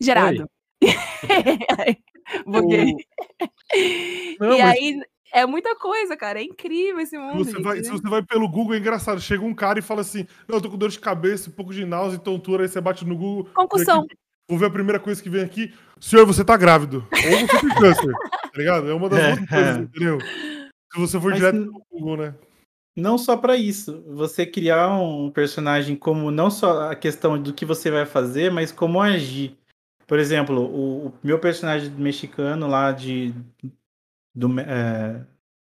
Gerado. 0.01 0.49
Buguei. 2.45 2.95
Não, 4.39 4.53
e 4.53 4.61
mas- 4.61 4.77
aí, 4.77 5.01
é 5.33 5.45
muita 5.45 5.75
coisa, 5.75 6.15
cara. 6.15 6.39
É 6.39 6.43
incrível 6.43 6.99
esse 7.01 7.17
mundo. 7.17 7.43
Você 7.43 7.51
gente. 7.51 7.63
vai, 7.63 7.83
se 7.83 7.89
você 7.89 8.07
vai 8.07 8.23
pelo 8.23 8.47
Google, 8.47 8.75
é 8.75 8.77
engraçado. 8.77 9.19
Chega 9.19 9.43
um 9.43 9.53
cara 9.53 9.79
e 9.79 9.81
fala 9.81 10.01
assim: 10.01 10.25
Não, 10.47 10.57
eu 10.57 10.61
tô 10.61 10.69
com 10.69 10.77
dor 10.77 10.89
de 10.89 10.99
cabeça, 10.99 11.49
um 11.49 11.53
pouco 11.53 11.73
de 11.73 11.85
náusea 11.85 12.17
e 12.17 12.21
tontura. 12.21 12.63
Aí 12.63 12.69
você 12.69 12.79
bate 12.79 13.05
no 13.05 13.17
Google. 13.17 13.51
Concussão. 13.53 14.03
aqui- 14.03 14.15
Vou 14.49 14.57
ver 14.57 14.67
a 14.67 14.71
primeira 14.71 14.99
coisa 14.99 15.21
que 15.21 15.29
vem 15.29 15.43
aqui. 15.43 15.73
Senhor, 15.99 16.25
você 16.25 16.43
tá 16.43 16.55
grávido. 16.55 17.05
Ou 17.11 17.47
você 17.47 17.59
tem 17.59 17.75
câncer. 17.75 18.13
tá 18.13 18.57
ligado? 18.57 18.89
É 18.89 18.93
uma 18.93 19.09
das 19.09 19.37
duas 19.37 19.49
coisas, 19.49 19.77
entendeu? 19.77 20.19
Se 20.21 20.99
você 20.99 21.19
for 21.19 21.31
Mas 21.31 21.39
direto 21.39 21.57
no 21.57 21.85
Google, 21.91 22.17
né? 22.17 22.35
Não 22.95 23.17
só 23.17 23.35
pra 23.37 23.55
isso. 23.55 24.03
Você 24.07 24.45
criar 24.45 24.89
um 24.97 25.29
personagem 25.29 25.95
como 25.95 26.31
não 26.31 26.49
só 26.49 26.91
a 26.91 26.95
questão 26.95 27.41
do 27.41 27.53
que 27.53 27.65
você 27.65 27.91
vai 27.91 28.05
fazer, 28.05 28.51
mas 28.51 28.71
como 28.71 29.01
agir. 29.01 29.57
Por 30.07 30.17
exemplo, 30.17 30.61
o, 30.61 31.07
o 31.07 31.13
meu 31.21 31.37
personagem 31.37 31.91
mexicano 31.91 32.67
lá 32.67 32.91
de 32.91 33.35
do, 34.33 34.59
é, 34.59 35.21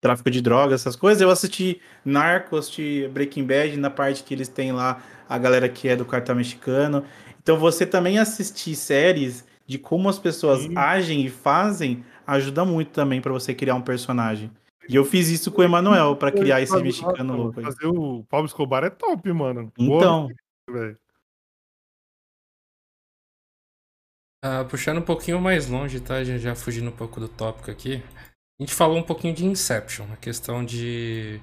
tráfico 0.01 0.31
de 0.31 0.41
drogas, 0.41 0.81
essas 0.81 0.95
coisas, 0.95 1.21
eu 1.21 1.31
assisti 1.31 1.81
Narcos, 2.05 2.61
assisti 2.61 3.09
Breaking 3.09 3.45
Bad, 3.45 3.77
na 3.77 3.91
parte 3.91 4.23
que 4.23 4.35
eles 4.35 4.49
têm 4.49 4.73
lá 4.73 5.03
a 5.29 5.39
galera 5.39 5.69
que 5.69 5.89
é 5.89 5.97
do 5.97 6.05
cartão 6.05 6.37
mexicano. 6.37 7.05
Então 7.49 7.59
você 7.59 7.87
também 7.87 8.19
assistir 8.19 8.77
séries 8.77 9.43
de 9.67 9.79
como 9.79 10.07
as 10.07 10.19
pessoas 10.19 10.69
agem 10.77 11.25
e 11.25 11.31
fazem 11.31 12.05
ajuda 12.27 12.63
muito 12.63 12.91
também 12.91 13.23
pra 13.23 13.33
você 13.33 13.55
criar 13.55 13.75
um 13.75 13.81
personagem. 13.81 14.53
E 14.87 14.95
eu 14.95 15.03
fiz 15.03 15.29
isso 15.31 15.51
com 15.51 15.63
o 15.63 15.65
Emanuel 15.65 16.15
pra 16.15 16.31
criar 16.31 16.61
esse 16.61 16.77
mexicano 16.83 17.35
louco 17.35 17.59
aí. 17.59 17.65
Fazer 17.65 17.87
o 17.87 18.23
Pablo 18.25 18.45
Escobar 18.45 18.85
é 18.85 18.91
top, 18.91 19.33
mano. 19.33 19.73
Então. 19.79 20.29
Ah, 24.45 24.67
puxando 24.69 24.99
um 24.99 25.03
pouquinho 25.03 25.41
mais 25.41 25.71
longe, 25.71 26.01
tá? 26.01 26.23
Já, 26.23 26.37
já 26.37 26.55
fugindo 26.55 26.91
um 26.91 26.97
pouco 26.97 27.19
do 27.19 27.31
tópico 27.31 27.71
aqui. 27.71 28.03
A 28.61 28.63
gente 28.63 28.75
falou 28.75 28.99
um 28.99 29.03
pouquinho 29.03 29.35
de 29.35 29.47
Inception, 29.47 30.05
a 30.13 30.17
questão 30.19 30.63
de 30.63 31.41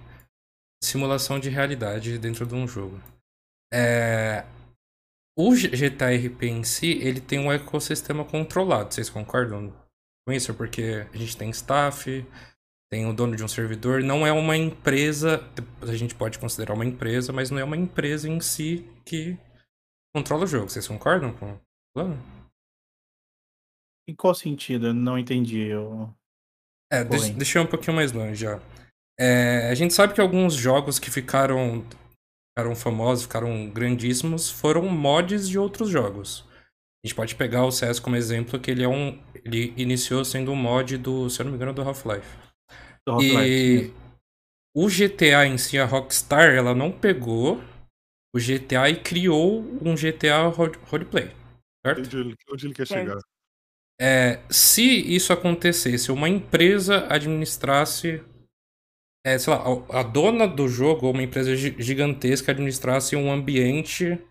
simulação 0.84 1.40
de 1.40 1.50
realidade 1.50 2.20
dentro 2.20 2.46
de 2.46 2.54
um 2.54 2.68
jogo. 2.68 3.02
É... 3.74 4.46
o 5.38 5.56
G- 5.56 5.70
GTA 5.70 6.10
RP 6.16 6.44
em 6.44 6.64
si, 6.64 6.92
ele 7.02 7.20
tem 7.20 7.40
um 7.40 7.52
ecossistema 7.52 8.24
controlado. 8.24 8.94
Vocês 8.94 9.10
concordam 9.10 9.74
com 10.26 10.34
isso? 10.34 10.54
Porque 10.54 11.06
a 11.14 11.18
gente 11.18 11.36
tem 11.38 11.50
staff, 11.50 12.26
tem 12.92 13.06
o 13.06 13.14
dono 13.14 13.36
de 13.36 13.44
um 13.44 13.48
servidor. 13.48 14.02
Não 14.02 14.26
é 14.26 14.32
uma 14.32 14.56
empresa, 14.56 15.42
a 15.82 15.96
gente 15.96 16.16
pode 16.16 16.40
considerar 16.40 16.74
uma 16.74 16.86
empresa, 16.86 17.34
mas 17.34 17.52
não 17.52 17.60
é 17.60 17.64
uma 17.64 17.78
empresa 17.78 18.30
em 18.30 18.40
si 18.40 18.90
que 19.06 19.38
controla 20.16 20.46
o 20.46 20.48
jogo. 20.48 20.70
Vocês 20.70 20.88
concordam 20.88 21.34
com 21.34 21.54
o 21.54 21.62
plano? 21.94 22.18
Em 24.08 24.16
qual 24.16 24.34
sentido? 24.36 24.88
Eu 24.88 24.94
não 24.94 25.18
entendi. 25.18 25.62
Eu... 25.62 26.14
É, 26.92 27.04
deixa, 27.04 27.34
deixa 27.34 27.60
eu 27.60 27.64
um 27.64 27.68
pouquinho 27.68 27.96
mais 27.96 28.12
longe 28.12 28.36
já. 28.36 28.62
É, 29.20 29.70
a 29.70 29.76
gente 29.76 29.94
sabe 29.94 30.14
que 30.14 30.22
alguns 30.22 30.54
jogos 30.54 31.00
que 31.00 31.10
ficaram, 31.10 31.84
ficaram 32.56 32.76
famosos, 32.76 33.24
ficaram 33.26 33.70
grandíssimos, 33.70 34.50
foram 34.50 34.84
mods 34.88 35.48
de 35.50 35.60
outros 35.60 35.90
jogos. 35.90 36.46
A 37.04 37.08
gente 37.08 37.16
pode 37.16 37.36
pegar 37.36 37.66
o 37.66 37.72
CS 37.72 38.00
como 38.00 38.16
exemplo, 38.16 38.60
que 38.60 38.72
ele 38.72 38.84
é 38.84 38.88
um. 38.88 39.20
Ele 39.44 39.74
iniciou 39.78 40.24
sendo 40.26 40.52
um 40.52 40.56
mod 40.56 40.98
do, 40.98 41.30
se 41.30 41.42
eu 41.42 41.44
não 41.44 41.52
me 41.52 41.58
engano, 41.58 41.74
do 41.74 41.82
Half-Life. 41.82 42.28
Do 43.06 43.14
Half-Life, 43.14 43.94
E 43.94 43.94
o 44.76 44.90
GTA 44.90 45.46
em 45.46 45.58
si, 45.58 45.78
a 45.78 45.86
Rockstar, 45.86 46.56
ela 46.56 46.74
não 46.74 46.92
pegou 46.92 47.62
o 48.36 48.40
GTA 48.40 48.90
e 48.90 48.96
criou 49.02 49.62
um 49.82 49.96
GTA 49.96 50.48
role- 50.48 50.78
roleplay. 50.90 51.32
Certo? 51.86 52.00
Onde 52.00 52.18
ele, 52.18 52.36
onde 52.52 52.66
ele 52.68 52.74
quer 52.74 52.88
chegar? 52.88 53.18
É, 54.02 54.42
se 54.50 54.84
isso 54.84 55.32
acontecesse, 55.32 56.12
uma 56.12 56.28
empresa 56.28 57.06
administrasse, 57.10 58.22
é, 59.26 59.40
sei 59.40 59.52
lá, 59.52 59.64
a, 59.90 60.00
a 60.02 60.04
dona 60.04 60.48
do 60.48 60.68
jogo 60.68 61.08
ou 61.08 61.14
uma 61.14 61.24
empresa 61.24 61.56
gi- 61.56 61.76
gigantesca 61.80 62.52
administrasse 62.52 63.16
um 63.16 63.32
ambiente 63.32 64.22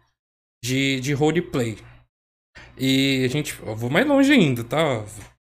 de, 0.64 1.00
de 1.00 1.12
roleplay. 1.12 1.76
E 2.78 3.24
a 3.24 3.28
gente, 3.28 3.58
eu 3.60 3.74
vou 3.74 3.90
mais 3.90 4.06
longe 4.06 4.32
ainda, 4.32 4.62
tá? 4.62 5.04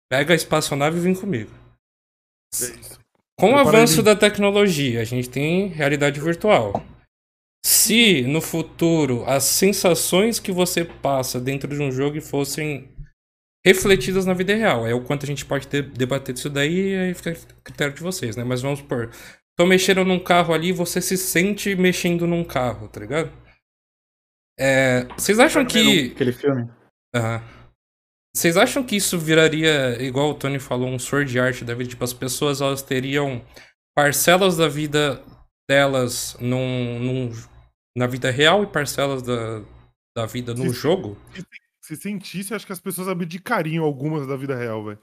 Pega 0.10 0.34
a 0.34 0.36
espaçonave 0.36 0.98
e 0.98 1.02
vem 1.02 1.14
comigo. 1.14 1.52
Com 3.40 3.54
o 3.54 3.58
avanço 3.58 4.02
da 4.02 4.16
tecnologia, 4.16 5.02
a 5.02 5.04
gente 5.04 5.30
tem 5.30 5.68
realidade 5.68 6.20
virtual. 6.20 6.84
Se 7.64 8.22
no 8.24 8.42
futuro 8.42 9.24
as 9.26 9.44
sensações 9.44 10.40
que 10.40 10.52
você 10.52 10.86
passa 10.86 11.40
dentro 11.40 11.68
de 11.68 11.82
um 11.82 11.92
jogo 11.92 12.22
fossem 12.22 12.90
refletidas 13.66 14.26
na 14.26 14.34
vida 14.34 14.54
real, 14.56 14.86
é 14.86 14.94
o 14.94 15.02
quanto 15.02 15.24
a 15.24 15.28
gente 15.28 15.44
pode 15.46 15.68
de- 15.68 15.82
debater 15.82 16.34
disso 16.34 16.50
daí 16.50 16.92
e 16.92 16.96
aí 16.98 17.14
fica 17.16 17.32
a 17.32 17.62
critério 17.64 17.94
de 17.96 18.02
vocês, 18.02 18.36
né? 18.36 18.44
Mas 18.44 18.62
vamos 18.62 18.80
supor, 18.80 19.10
tô 19.58 19.66
mexendo 19.66 20.06
num 20.06 20.20
carro 20.20 20.54
ali 20.54 20.68
e 20.68 20.74
você 20.74 21.02
se 21.02 21.18
sente 21.18 21.76
mexendo 21.76 22.28
num 22.28 22.44
carro, 22.44 22.88
tá 22.88 23.00
ligado? 23.00 23.32
É, 24.60 25.06
vocês 25.18 25.40
acham 25.40 25.66
que. 25.66 26.12
Aquele 26.12 26.32
filme? 26.32 26.70
Aham. 27.16 27.42
Vocês 28.36 28.58
acham 28.58 28.84
que 28.84 28.98
isso 28.98 29.18
viraria, 29.18 29.98
igual 30.04 30.30
o 30.32 30.34
Tony 30.36 30.60
falou, 30.60 30.90
um 30.90 31.00
sword 31.00 31.40
art 31.40 31.64
da 31.64 31.74
vida? 31.74 31.90
Tipo, 31.90 32.04
as 32.04 32.12
pessoas 32.14 32.60
elas 32.60 32.82
teriam 32.82 33.42
parcelas 33.96 34.58
da 34.58 34.68
vida 34.68 35.24
delas 35.70 36.36
num, 36.42 37.00
num- 37.00 37.32
na 37.98 38.06
vida 38.08 38.30
real 38.30 38.62
e 38.64 38.68
parcelas 38.68 39.22
da, 39.24 39.62
da 40.18 40.26
vida 40.26 40.54
no 40.54 40.72
jogo? 40.74 41.18
Se 41.86 41.96
sentisse, 41.96 42.52
acho 42.54 42.66
que 42.66 42.74
as 42.74 42.80
pessoas 42.80 43.08
abdicariam 43.08 43.86
algumas 43.86 44.26
da 44.26 44.36
vida 44.36 44.56
real, 44.56 44.84
velho. 44.84 44.98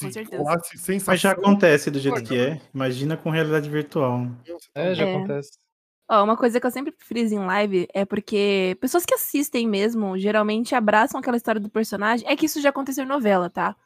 Com 0.00 0.10
certeza. 0.10 0.42
sensação- 0.76 1.12
Mas 1.12 1.20
já 1.20 1.30
acontece 1.30 1.90
do 1.92 1.98
jeito 2.00 2.22
que 2.24 2.36
é. 2.36 2.60
Imagina 2.74 3.16
com 3.16 3.30
realidade 3.30 3.70
virtual. 3.70 4.26
É, 4.74 4.94
já 4.94 5.04
É. 5.06 5.14
acontece. 5.14 5.50
Ó, 6.10 6.24
uma 6.24 6.36
coisa 6.36 6.58
que 6.58 6.66
eu 6.66 6.70
sempre 6.72 6.92
friso 6.98 7.34
em 7.36 7.38
live 7.38 7.86
é 7.94 8.04
porque 8.04 8.76
pessoas 8.80 9.04
que 9.04 9.14
assistem 9.14 9.68
mesmo 9.68 10.18
geralmente 10.18 10.74
abraçam 10.74 11.20
aquela 11.20 11.36
história 11.36 11.60
do 11.60 11.68
personagem. 11.70 12.26
É 12.28 12.34
que 12.34 12.46
isso 12.46 12.60
já 12.60 12.70
aconteceu 12.70 13.04
em 13.04 13.08
novela, 13.08 13.48
tá? 13.48 13.76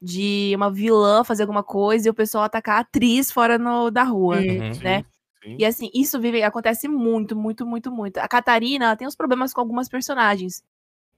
De 0.00 0.52
uma 0.56 0.70
vilã 0.70 1.24
fazer 1.24 1.44
alguma 1.44 1.62
coisa 1.62 2.08
e 2.08 2.10
o 2.10 2.14
pessoal 2.14 2.44
atacar 2.44 2.76
a 2.76 2.80
atriz 2.80 3.30
fora 3.30 3.56
no- 3.58 3.90
da 3.90 4.02
rua, 4.02 4.40
Sim, 4.42 4.58
né? 4.82 5.04
sim. 5.42 5.56
E 5.58 5.64
assim, 5.64 5.88
isso 5.94 6.20
vive, 6.20 6.42
acontece 6.42 6.86
muito, 6.88 7.34
muito, 7.34 7.64
muito, 7.64 7.90
muito. 7.90 8.18
A 8.18 8.28
Catarina, 8.28 8.86
ela 8.86 8.96
tem 8.96 9.08
uns 9.08 9.16
problemas 9.16 9.54
com 9.54 9.60
algumas 9.60 9.88
personagens. 9.88 10.62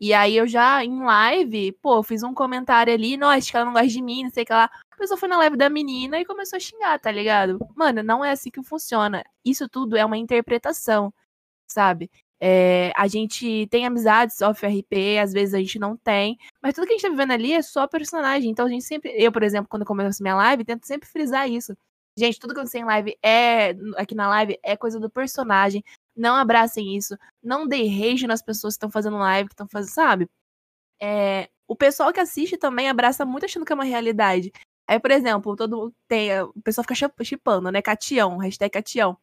E 0.01 0.15
aí 0.15 0.37
eu 0.37 0.47
já, 0.47 0.83
em 0.83 1.03
live, 1.03 1.73
pô, 1.73 1.97
eu 1.99 2.03
fiz 2.03 2.23
um 2.23 2.33
comentário 2.33 2.93
ali, 2.93 3.19
não, 3.19 3.29
acho 3.29 3.51
que 3.51 3.57
ela 3.57 3.67
não 3.67 3.73
gosta 3.75 3.89
de 3.89 4.01
mim, 4.01 4.25
não 4.25 4.31
sei 4.31 4.45
o 4.45 4.47
que 4.47 4.53
lá. 4.53 4.71
A 4.91 4.97
pessoa 4.97 5.19
foi 5.19 5.29
na 5.29 5.37
live 5.37 5.57
da 5.59 5.69
menina 5.69 6.19
e 6.19 6.25
começou 6.25 6.57
a 6.57 6.61
xingar, 6.61 6.99
tá 6.99 7.11
ligado? 7.13 7.59
Mano, 7.77 8.03
não 8.03 8.25
é 8.25 8.31
assim 8.31 8.51
que 8.51 8.63
funciona. 8.63 9.23
Isso 9.45 9.69
tudo 9.69 9.97
é 9.97 10.05
uma 10.05 10.17
interpretação, 10.17 11.13
sabe? 11.67 12.11
É, 12.41 12.93
a 12.97 13.07
gente 13.07 13.67
tem 13.71 13.87
amizades 13.87 14.41
off-RP, 14.41 15.19
às 15.23 15.33
vezes 15.35 15.55
a 15.55 15.59
gente 15.59 15.79
não 15.79 15.95
tem, 15.95 16.39
mas 16.63 16.75
tudo 16.75 16.87
que 16.87 16.95
a 16.95 16.97
gente 16.97 17.03
tá 17.03 17.11
vivendo 17.11 17.33
ali 17.33 17.53
é 17.53 17.61
só 17.61 17.87
personagem. 17.87 18.51
Então 18.51 18.65
a 18.67 18.69
gente 18.71 18.85
sempre, 18.85 19.13
eu, 19.15 19.31
por 19.31 19.43
exemplo, 19.43 19.69
quando 19.69 19.83
eu 19.83 19.87
começo 19.87 20.23
minha 20.23 20.35
live, 20.37 20.65
tento 20.65 20.87
sempre 20.87 21.07
frisar 21.09 21.49
isso. 21.51 21.77
Gente, 22.19 22.39
tudo 22.41 22.55
que 22.55 22.61
acontece 22.61 22.79
em 22.79 22.85
live 22.85 23.17
é, 23.23 23.71
aqui 23.97 24.15
na 24.15 24.29
live, 24.29 24.59
é 24.63 24.77
coisa 24.77 24.99
do 24.99 25.11
personagem. 25.11 25.85
Não 26.17 26.35
abracem 26.35 26.97
isso. 26.97 27.17
Não 27.43 27.67
dê 27.67 27.87
rage 27.89 28.27
nas 28.27 28.43
pessoas 28.43 28.75
que 28.75 28.77
estão 28.79 28.91
fazendo 28.91 29.17
live, 29.19 29.49
que 29.49 29.55
estão 29.55 29.69
fazendo, 29.69 29.93
sabe? 29.93 30.29
É, 31.01 31.49
o 31.67 31.77
pessoal 31.77 32.13
que 32.13 32.21
assiste 32.21 32.57
também 32.57 32.89
abraça 32.89 33.25
muito 33.25 33.45
achando 33.47 33.65
que 33.65 33.73
é 33.73 33.75
uma 33.75 33.85
realidade. 33.85 34.53
Aí, 34.87 34.99
por 34.99 35.11
exemplo, 35.11 35.55
todo 35.57 35.95
tem, 36.09 36.41
o 36.43 36.61
pessoal 36.63 36.83
fica 36.85 36.95
chip- 36.95 37.25
chipando, 37.25 37.71
né? 37.71 37.81
Catião, 37.81 38.37
hashtag 38.39 38.71
Catião. 38.73 39.17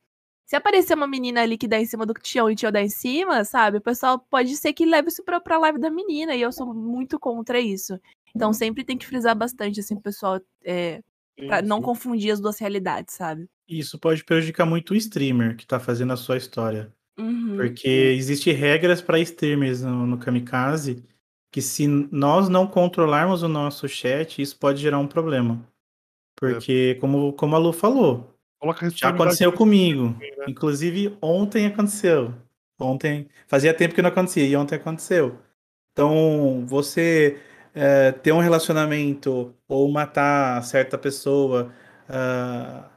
Se 0.46 0.56
aparecer 0.56 0.94
uma 0.96 1.08
menina 1.08 1.42
ali 1.42 1.58
que 1.58 1.68
dá 1.68 1.78
em 1.78 1.86
cima 1.86 2.06
do 2.06 2.14
Tião 2.14 2.50
e 2.50 2.54
o 2.54 2.56
Tião 2.56 2.72
dá 2.72 2.82
em 2.82 2.90
cima, 2.90 3.44
sabe? 3.44 3.80
O 3.80 3.82
pessoal 3.82 4.18
pode 4.18 4.56
ser 4.56 4.72
que 4.72 4.86
leve 4.86 5.10
isso 5.10 5.22
pra, 5.24 5.42
pra 5.42 5.58
live 5.60 5.78
da 5.78 5.90
menina, 5.92 6.34
e 6.36 6.42
eu 6.42 6.54
sou 6.54 6.74
muito 6.74 7.20
contra 7.20 7.60
isso. 7.60 8.00
Então 8.34 8.54
sempre 8.54 8.86
tem 8.86 8.98
que 8.98 9.06
frisar 9.06 9.36
bastante, 9.36 9.82
assim, 9.82 9.96
o 9.96 10.02
pessoal, 10.02 10.40
é, 10.64 11.04
pra 11.46 11.62
não 11.62 11.82
confundir 11.82 12.32
as 12.32 12.40
duas 12.40 12.58
realidades, 12.60 13.16
sabe? 13.16 13.48
Isso 13.68 14.00
pode 14.00 14.24
prejudicar 14.24 14.66
muito 14.66 14.92
o 14.92 14.96
streamer 14.96 15.56
que 15.56 15.68
tá 15.68 15.80
fazendo 15.80 16.14
a 16.14 16.18
sua 16.18 16.38
história. 16.38 16.92
Uhum. 17.20 17.58
Porque 17.58 17.88
existem 17.90 18.54
regras 18.54 19.02
para 19.02 19.20
streamers 19.20 19.82
no, 19.82 20.06
no 20.06 20.18
Kamikaze 20.18 21.04
que 21.52 21.62
se 21.62 21.88
nós 21.88 22.50
não 22.50 22.68
controlarmos 22.68 23.42
o 23.42 23.48
nosso 23.48 23.88
chat, 23.88 24.42
isso 24.42 24.58
pode 24.58 24.82
gerar 24.82 25.00
um 25.00 25.08
problema. 25.08 25.66
Porque, 26.40 26.96
como, 26.96 27.34
como 27.34 27.56
a 27.56 27.60
Lu 27.60 27.74
falou, 27.74 28.38
Coloca 28.60 28.86
a 28.86 28.90
já 28.90 29.10
aconteceu 29.10 29.52
comigo. 29.52 30.16
né? 30.20 30.46
Inclusive, 30.48 31.18
ontem 31.22 31.66
aconteceu. 31.66 32.34
Ontem, 32.80 33.28
fazia 33.48 33.74
tempo 33.74 33.96
que 33.96 34.02
não 34.02 34.10
acontecia, 34.10 34.46
e 34.46 34.56
ontem 34.56 34.76
aconteceu. 34.76 35.40
Então, 35.92 36.64
você 36.68 37.42
eh, 37.78 38.12
ter 38.12 38.32
um 38.32 38.40
relacionamento 38.40 39.54
ou 39.68 39.88
matar 39.88 40.64
certa 40.64 40.98
pessoa, 40.98 41.72
ah, 42.10 42.90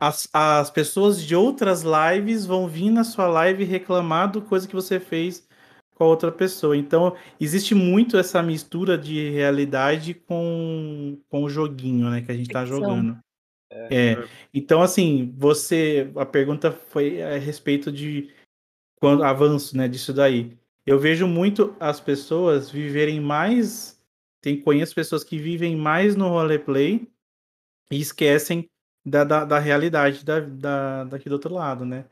as, 0.00 0.28
as 0.32 0.68
pessoas 0.68 1.22
de 1.22 1.36
outras 1.36 1.84
lives 1.84 2.44
vão 2.44 2.66
vir 2.66 2.90
na 2.90 3.04
sua 3.04 3.28
live 3.28 3.62
reclamar 3.62 4.32
do 4.32 4.42
coisa 4.42 4.66
que 4.66 4.74
você 4.74 4.98
fez 4.98 5.46
com 5.94 6.02
a 6.02 6.08
outra 6.08 6.32
pessoa. 6.32 6.76
Então, 6.76 7.14
existe 7.40 7.72
muito 7.72 8.16
essa 8.16 8.42
mistura 8.42 8.98
de 8.98 9.30
realidade 9.30 10.12
com, 10.12 11.16
com 11.28 11.44
o 11.44 11.48
joguinho, 11.48 12.10
né, 12.10 12.20
que 12.20 12.32
a 12.32 12.36
gente 12.36 12.50
tá 12.50 12.66
Ficção. 12.66 12.80
jogando. 12.80 13.18
É. 13.70 14.16
Então, 14.52 14.82
assim, 14.82 15.32
você. 15.38 16.10
A 16.16 16.26
pergunta 16.26 16.72
foi 16.72 17.22
a 17.22 17.38
respeito 17.38 17.92
de 17.92 18.28
quando 19.00 19.22
avanço, 19.22 19.76
né, 19.76 19.86
disso 19.86 20.12
daí. 20.12 20.58
Eu 20.86 20.98
vejo 20.98 21.26
muito 21.26 21.76
as 21.78 22.00
pessoas 22.00 22.70
viverem 22.70 23.20
mais. 23.20 24.00
Tem, 24.40 24.60
conheço 24.60 24.94
pessoas 24.94 25.22
que 25.22 25.38
vivem 25.38 25.76
mais 25.76 26.16
no 26.16 26.28
roleplay 26.28 27.08
e 27.90 28.00
esquecem 28.00 28.68
da, 29.04 29.24
da, 29.24 29.44
da 29.44 29.58
realidade 29.58 30.24
da, 30.24 30.40
da, 30.40 31.04
daqui 31.04 31.28
do 31.28 31.32
outro 31.32 31.54
lado, 31.54 31.84
né? 31.84 32.04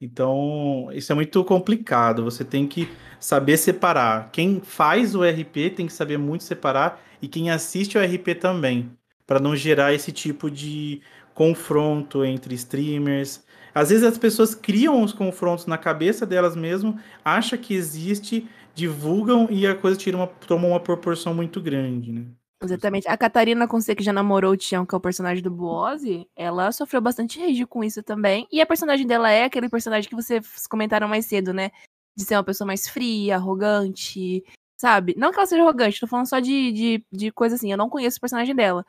Então, 0.00 0.88
isso 0.92 1.12
é 1.12 1.14
muito 1.14 1.44
complicado. 1.44 2.24
Você 2.24 2.44
tem 2.44 2.66
que 2.66 2.88
saber 3.20 3.56
separar. 3.56 4.30
Quem 4.32 4.60
faz 4.60 5.14
o 5.14 5.22
RP 5.22 5.70
tem 5.76 5.86
que 5.86 5.92
saber 5.92 6.18
muito 6.18 6.42
separar 6.42 7.00
e 7.20 7.28
quem 7.28 7.50
assiste 7.50 7.96
o 7.96 8.02
RP 8.02 8.34
também, 8.40 8.90
para 9.24 9.38
não 9.38 9.54
gerar 9.54 9.94
esse 9.94 10.10
tipo 10.10 10.50
de 10.50 11.00
confronto 11.34 12.24
entre 12.24 12.54
streamers. 12.56 13.44
Às 13.74 13.90
vezes 13.90 14.04
as 14.04 14.18
pessoas 14.18 14.54
criam 14.54 15.02
os 15.02 15.12
confrontos 15.12 15.66
na 15.66 15.78
cabeça 15.78 16.26
delas 16.26 16.54
mesmo, 16.54 16.98
acham 17.24 17.58
que 17.58 17.74
existe, 17.74 18.48
divulgam 18.74 19.48
e 19.50 19.66
a 19.66 19.74
coisa 19.74 19.96
tira 19.96 20.16
uma, 20.16 20.26
toma 20.26 20.68
uma 20.68 20.80
proporção 20.80 21.34
muito 21.34 21.60
grande, 21.60 22.12
né? 22.12 22.24
Exatamente. 22.62 23.08
A 23.08 23.16
Catarina 23.16 23.66
Conce, 23.66 23.94
que 23.94 24.04
já 24.04 24.12
namorou 24.12 24.52
o 24.52 24.56
Tião, 24.56 24.86
que 24.86 24.94
é 24.94 24.98
o 24.98 25.00
personagem 25.00 25.42
do 25.42 25.50
Buozzi, 25.50 26.28
ela 26.36 26.70
sofreu 26.70 27.00
bastante 27.00 27.40
rage 27.40 27.66
com 27.66 27.82
isso 27.82 28.02
também. 28.02 28.46
E 28.52 28.60
a 28.60 28.66
personagem 28.66 29.04
dela 29.04 29.30
é 29.30 29.44
aquele 29.44 29.68
personagem 29.68 30.08
que 30.08 30.14
vocês 30.14 30.66
comentaram 30.68 31.08
mais 31.08 31.26
cedo, 31.26 31.52
né? 31.52 31.72
De 32.16 32.24
ser 32.24 32.36
uma 32.36 32.44
pessoa 32.44 32.66
mais 32.66 32.88
fria, 32.88 33.34
arrogante, 33.34 34.44
sabe? 34.80 35.14
Não 35.18 35.32
que 35.32 35.38
ela 35.38 35.46
seja 35.46 35.62
arrogante, 35.62 35.98
tô 35.98 36.06
falando 36.06 36.28
só 36.28 36.38
de, 36.38 36.72
de, 36.72 37.04
de 37.10 37.32
coisa 37.32 37.56
assim. 37.56 37.72
Eu 37.72 37.78
não 37.78 37.90
conheço 37.90 38.18
o 38.18 38.20
personagem 38.20 38.54
dela. 38.54 38.86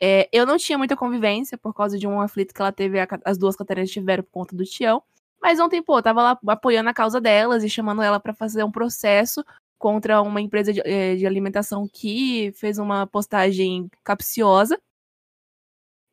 É, 0.00 0.28
eu 0.32 0.46
não 0.46 0.56
tinha 0.56 0.78
muita 0.78 0.96
convivência 0.96 1.58
por 1.58 1.74
causa 1.74 1.98
de 1.98 2.06
um 2.06 2.20
aflito 2.20 2.54
que 2.54 2.60
ela 2.60 2.72
teve, 2.72 2.98
as 3.24 3.36
duas 3.36 3.54
Catarinas 3.54 3.90
tiveram 3.90 4.22
por 4.24 4.30
conta 4.30 4.56
do 4.56 4.64
Tião. 4.64 5.02
Mas 5.40 5.58
ontem, 5.60 5.82
pô, 5.82 6.00
tava 6.02 6.22
lá 6.22 6.38
apoiando 6.48 6.90
a 6.90 6.94
causa 6.94 7.20
delas 7.20 7.64
e 7.64 7.70
chamando 7.70 8.02
ela 8.02 8.20
pra 8.20 8.34
fazer 8.34 8.64
um 8.64 8.70
processo 8.70 9.44
contra 9.78 10.20
uma 10.22 10.40
empresa 10.40 10.72
de, 10.72 10.80
eh, 10.84 11.16
de 11.16 11.26
alimentação 11.26 11.88
que 11.90 12.52
fez 12.52 12.78
uma 12.78 13.06
postagem 13.06 13.90
capciosa. 14.04 14.78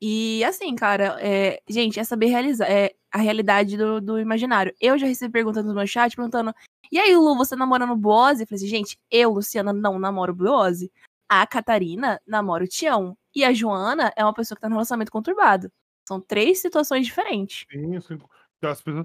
E 0.01 0.43
assim, 0.43 0.75
cara, 0.75 1.17
é, 1.19 1.61
gente, 1.67 1.99
é 1.99 2.03
saber 2.03 2.27
realizar 2.27 2.65
é, 2.69 2.93
a 3.11 3.17
realidade 3.17 3.75
do, 3.77 3.99
do 3.99 4.19
imaginário. 4.19 4.73
Eu 4.79 4.97
já 4.97 5.07
recebi 5.07 5.31
perguntas 5.31 5.65
no 5.65 5.73
meu 5.73 5.87
chat 5.87 6.15
perguntando: 6.15 6.53
e 6.91 6.99
aí, 6.99 7.15
Lu, 7.15 7.35
você 7.35 7.55
namora 7.55 7.85
no 7.85 7.95
Boase? 7.95 8.43
Eu 8.43 8.47
falei 8.47 8.57
assim, 8.57 8.67
gente, 8.67 8.99
eu, 9.11 9.31
Luciana, 9.31 9.73
não 9.73 9.99
namoro 9.99 10.31
o 10.31 10.35
Boase. 10.35 10.91
A 11.27 11.45
Catarina 11.45 12.21
namora 12.25 12.63
o 12.63 12.67
Tião. 12.67 13.17
E 13.37 13.43
a 13.45 13.53
Joana 13.53 14.11
é 14.15 14.23
uma 14.23 14.33
pessoa 14.33 14.55
que 14.55 14.61
tá 14.61 14.67
no 14.67 14.73
relacionamento 14.73 15.11
conturbado. 15.11 15.71
São 16.07 16.19
três 16.19 16.59
situações 16.59 17.05
diferentes. 17.05 17.67
Sim, 17.71 18.01
sim. 18.01 18.17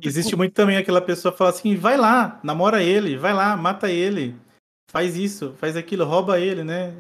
Existe 0.02 0.30
que- 0.30 0.36
muito 0.36 0.54
também 0.54 0.78
aquela 0.78 1.02
pessoa 1.02 1.30
que 1.30 1.36
fala 1.36 1.50
assim: 1.50 1.76
vai 1.76 1.98
lá, 1.98 2.40
namora 2.42 2.82
ele, 2.82 3.18
vai 3.18 3.34
lá, 3.34 3.54
mata 3.54 3.90
ele, 3.90 4.34
faz 4.90 5.18
isso, 5.18 5.52
faz 5.59 5.76
aquilo, 5.76 6.06
rouba 6.06 6.40
ele, 6.40 6.64
né? 6.64 6.94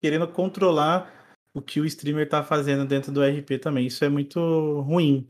Querendo 0.00 0.26
controlar 0.26 1.12
o 1.52 1.60
que 1.60 1.78
o 1.78 1.84
streamer 1.84 2.26
tá 2.26 2.42
fazendo 2.42 2.86
dentro 2.86 3.12
do 3.12 3.22
RP 3.22 3.58
também. 3.60 3.86
Isso 3.86 4.02
é 4.02 4.08
muito 4.08 4.80
ruim 4.80 5.28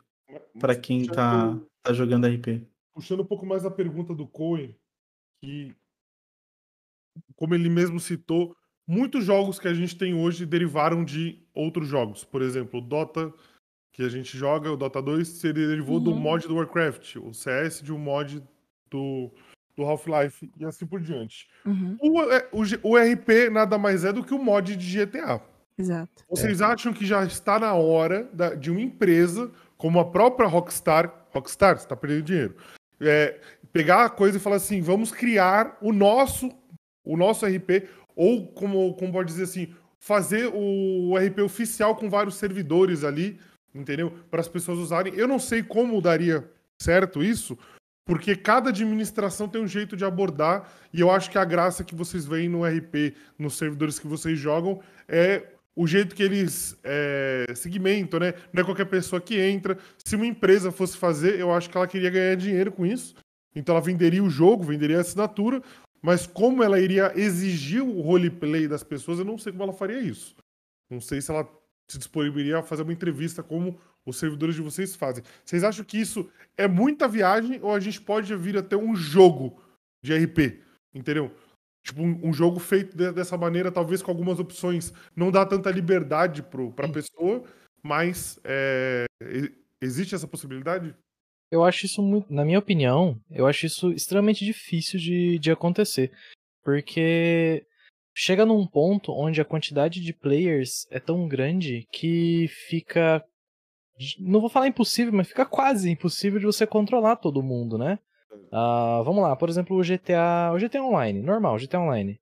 pra 0.61 0.77
quem 0.77 1.07
tá, 1.07 1.59
tá 1.83 1.93
jogando 1.93 2.29
RP. 2.29 2.65
Puxando 2.95 3.23
um 3.23 3.27
pouco 3.27 3.45
mais 3.45 3.65
a 3.65 3.71
pergunta 3.71 4.15
do 4.15 4.29
Coen, 4.29 4.77
que, 5.43 5.75
como 7.35 7.57
ele 7.57 7.69
mesmo 7.69 7.99
citou, 7.99 8.55
muitos 8.87 9.25
jogos 9.25 9.59
que 9.59 9.69
a 9.69 9.75
gente 9.75 9.97
tem 9.97 10.15
hoje 10.15 10.47
derivaram 10.47 11.05
de 11.05 11.43
outros 11.59 11.89
jogos. 11.89 12.25
Por 12.25 12.41
exemplo, 12.43 12.79
o 12.81 12.83
Dota, 12.83 13.33
que 13.93 14.03
a 14.03 14.09
gente 14.09 14.37
joga, 14.37 14.71
o 14.71 14.77
Dota 14.77 15.03
2, 15.03 15.27
se 15.27 15.53
derivou 15.53 15.99
do 16.01 16.11
Uhum. 16.13 16.19
mod 16.19 16.47
do 16.47 16.55
Warcraft, 16.57 17.17
o 17.17 17.33
CS 17.35 17.83
de 17.83 17.93
um 17.93 17.99
mod 17.99 18.43
do, 18.91 19.31
do 19.77 19.83
Half-Life 19.85 20.51
e 20.59 20.65
assim 20.65 20.87
por 20.87 21.01
diante. 21.01 21.49
Uhum. 21.67 21.97
O, 22.01 22.23
é, 22.33 22.49
o 22.53 22.63
o 22.91 22.97
RP 22.97 23.51
nada 23.51 23.77
mais 23.77 24.05
é 24.05 24.13
do 24.13 24.23
que 24.25 24.33
o 24.35 24.39
mod 24.39 24.77
de 24.77 24.87
GTA. 25.05 25.41
Exato. 25.77 26.25
Vocês 26.29 26.61
acham 26.61 26.93
que 26.93 27.07
já 27.07 27.25
está 27.25 27.59
na 27.59 27.75
hora 27.75 28.25
da- 28.33 28.55
de 28.55 28.71
uma 28.71 28.81
empresa 28.81 29.51
como 29.77 30.01
a 30.01 30.05
própria 30.11 30.49
Rockstar, 30.49 31.27
Rockstar, 31.31 31.77
você 31.77 31.85
está 31.85 31.95
perdendo 31.97 32.23
dinheiro, 32.25 32.57
é, 33.01 33.41
pegar 33.73 34.05
a 34.05 34.11
coisa 34.11 34.39
e 34.39 34.41
falar 34.41 34.57
assim, 34.57 34.81
vamos 34.81 35.13
criar 35.13 35.77
o 35.81 35.93
nosso, 35.93 36.51
o 37.05 37.17
nosso 37.17 37.47
RP, 37.47 37.89
ou 38.17 38.49
como, 38.53 38.95
como 38.95 39.13
pode 39.13 39.29
dizer 39.29 39.45
assim, 39.45 39.73
fazer 40.09 40.51
o 40.55 41.19
RP 41.19 41.41
oficial 41.41 41.95
com 41.95 42.09
vários 42.09 42.37
servidores 42.37 43.05
ali, 43.05 43.39
entendeu? 43.75 44.11
Para 44.31 44.41
as 44.41 44.49
pessoas 44.49 44.79
usarem. 44.79 45.13
Eu 45.15 45.29
não 45.29 45.39
sei 45.39 45.63
como 45.63 46.01
daria 46.01 46.51
certo 46.81 47.23
isso, 47.23 47.59
porque 48.07 48.35
cada 48.35 48.71
administração 48.71 49.47
tem 49.47 49.61
um 49.61 49.69
jeito 49.69 49.95
de 49.99 50.07
abordar, 50.07 50.73
e 50.95 51.01
eu 51.01 51.11
acho 51.11 51.31
que 51.31 51.37
a 51.37 51.45
graça 51.45 51.85
que 51.85 51.95
vocês 51.95 52.25
veem 52.25 52.49
no 52.49 52.65
RP, 52.65 53.15
nos 53.39 53.59
servidores 53.59 53.99
que 53.99 54.07
vocês 54.07 54.39
jogam, 54.39 54.81
é 55.07 55.43
o 55.77 55.87
jeito 55.87 56.17
que 56.17 56.23
eles 56.23 56.75
é, 56.83 57.45
segmentam, 57.55 58.19
né? 58.19 58.33
Não 58.51 58.63
é 58.63 58.65
qualquer 58.65 58.87
pessoa 58.87 59.21
que 59.21 59.39
entra. 59.39 59.77
Se 60.03 60.17
uma 60.17 60.27
empresa 60.27 60.73
fosse 60.73 60.97
fazer, 60.97 61.39
eu 61.39 61.53
acho 61.53 61.69
que 61.69 61.77
ela 61.77 61.87
queria 61.87 62.09
ganhar 62.09 62.35
dinheiro 62.35 62.73
com 62.73 62.87
isso. 62.87 63.15
Então 63.55 63.75
ela 63.75 63.85
venderia 63.85 64.25
o 64.25 64.31
jogo, 64.31 64.65
venderia 64.65 64.97
a 64.97 65.01
assinatura, 65.03 65.63
mas 66.03 66.27
como 66.27 66.63
ela 66.63 66.81
iria 66.81 67.13
exigir 67.19 67.83
o 67.83 68.01
roleplay 68.01 68.69
das 68.69 68.83
pessoas, 68.83 69.19
eu 69.19 69.25
não 69.25 69.39
sei 69.39 69.53
como 69.53 69.65
ela 69.65 69.73
faria 69.73 70.01
isso. 70.01 70.35
Não 70.91 71.01
sei 71.01 71.21
se 71.21 71.31
ela 71.31 71.49
se 71.91 71.99
disponibilizaria 71.99 72.59
a 72.59 72.63
fazer 72.63 72.83
uma 72.83 72.93
entrevista 72.93 73.43
como 73.43 73.79
os 74.07 74.17
servidores 74.19 74.55
de 74.55 74.63
vocês 74.63 74.95
fazem. 74.95 75.23
Vocês 75.45 75.65
acham 75.65 75.85
que 75.85 75.99
isso 75.99 76.31
é 76.57 76.67
muita 76.69 77.09
viagem 77.09 77.61
ou 77.63 77.75
a 77.75 77.81
gente 77.81 78.01
pode 78.01 78.35
vir 78.37 78.57
a 78.57 78.63
ter 78.63 78.77
um 78.77 78.95
jogo 78.95 79.61
de 80.05 80.15
RP? 80.15 80.63
Entendeu? 80.95 81.35
Tipo, 81.87 82.03
um, 82.03 82.29
um 82.29 82.33
jogo 82.33 82.59
feito 82.59 82.97
de- 82.97 83.13
dessa 83.13 83.37
maneira, 83.37 83.73
talvez 83.73 84.03
com 84.03 84.11
algumas 84.11 84.39
opções, 84.39 84.93
não 85.17 85.31
dá 85.31 85.45
tanta 85.47 85.71
liberdade 85.71 86.43
pro, 86.43 86.71
pra 86.73 86.89
pessoa, 86.89 87.43
mas 87.83 88.39
é, 88.45 89.07
existe 89.81 90.15
essa 90.15 90.27
possibilidade? 90.27 90.95
Eu 91.51 91.65
acho 91.65 91.87
isso 91.87 92.03
muito, 92.03 92.33
na 92.33 92.45
minha 92.45 92.59
opinião, 92.59 93.19
eu 93.31 93.47
acho 93.47 93.67
isso 93.67 93.91
extremamente 93.93 94.45
difícil 94.45 94.99
de, 95.01 95.39
de 95.39 95.51
acontecer. 95.51 96.13
Porque 96.63 97.65
chega 98.15 98.45
num 98.45 98.67
ponto 98.67 99.13
onde 99.13 99.41
a 99.41 99.45
quantidade 99.45 100.01
de 100.01 100.13
players 100.13 100.87
é 100.91 101.01
tão 101.01 101.27
grande 101.27 101.87
que 101.91 102.49
fica. 102.69 103.25
Não 104.21 104.41
vou 104.41 104.51
falar 104.51 104.69
impossível, 104.69 105.13
mas 105.13 105.29
fica 105.29 105.47
quase 105.47 105.91
impossível 105.91 106.39
de 106.39 106.47
você 106.47 106.67
controlar 106.67 107.17
todo 107.17 107.43
mundo, 107.43 107.79
né? 107.79 107.99
Ah, 108.53 109.03
vamos 109.05 109.23
lá, 109.23 109.35
por 109.35 109.49
exemplo, 109.49 109.77
o 109.77 109.83
GTA. 109.83 110.53
O 110.55 110.59
GTA 110.59 110.83
Online, 110.83 111.21
normal, 111.21 111.55
o 111.55 111.59
GTA 111.59 111.81
Online. 111.81 112.19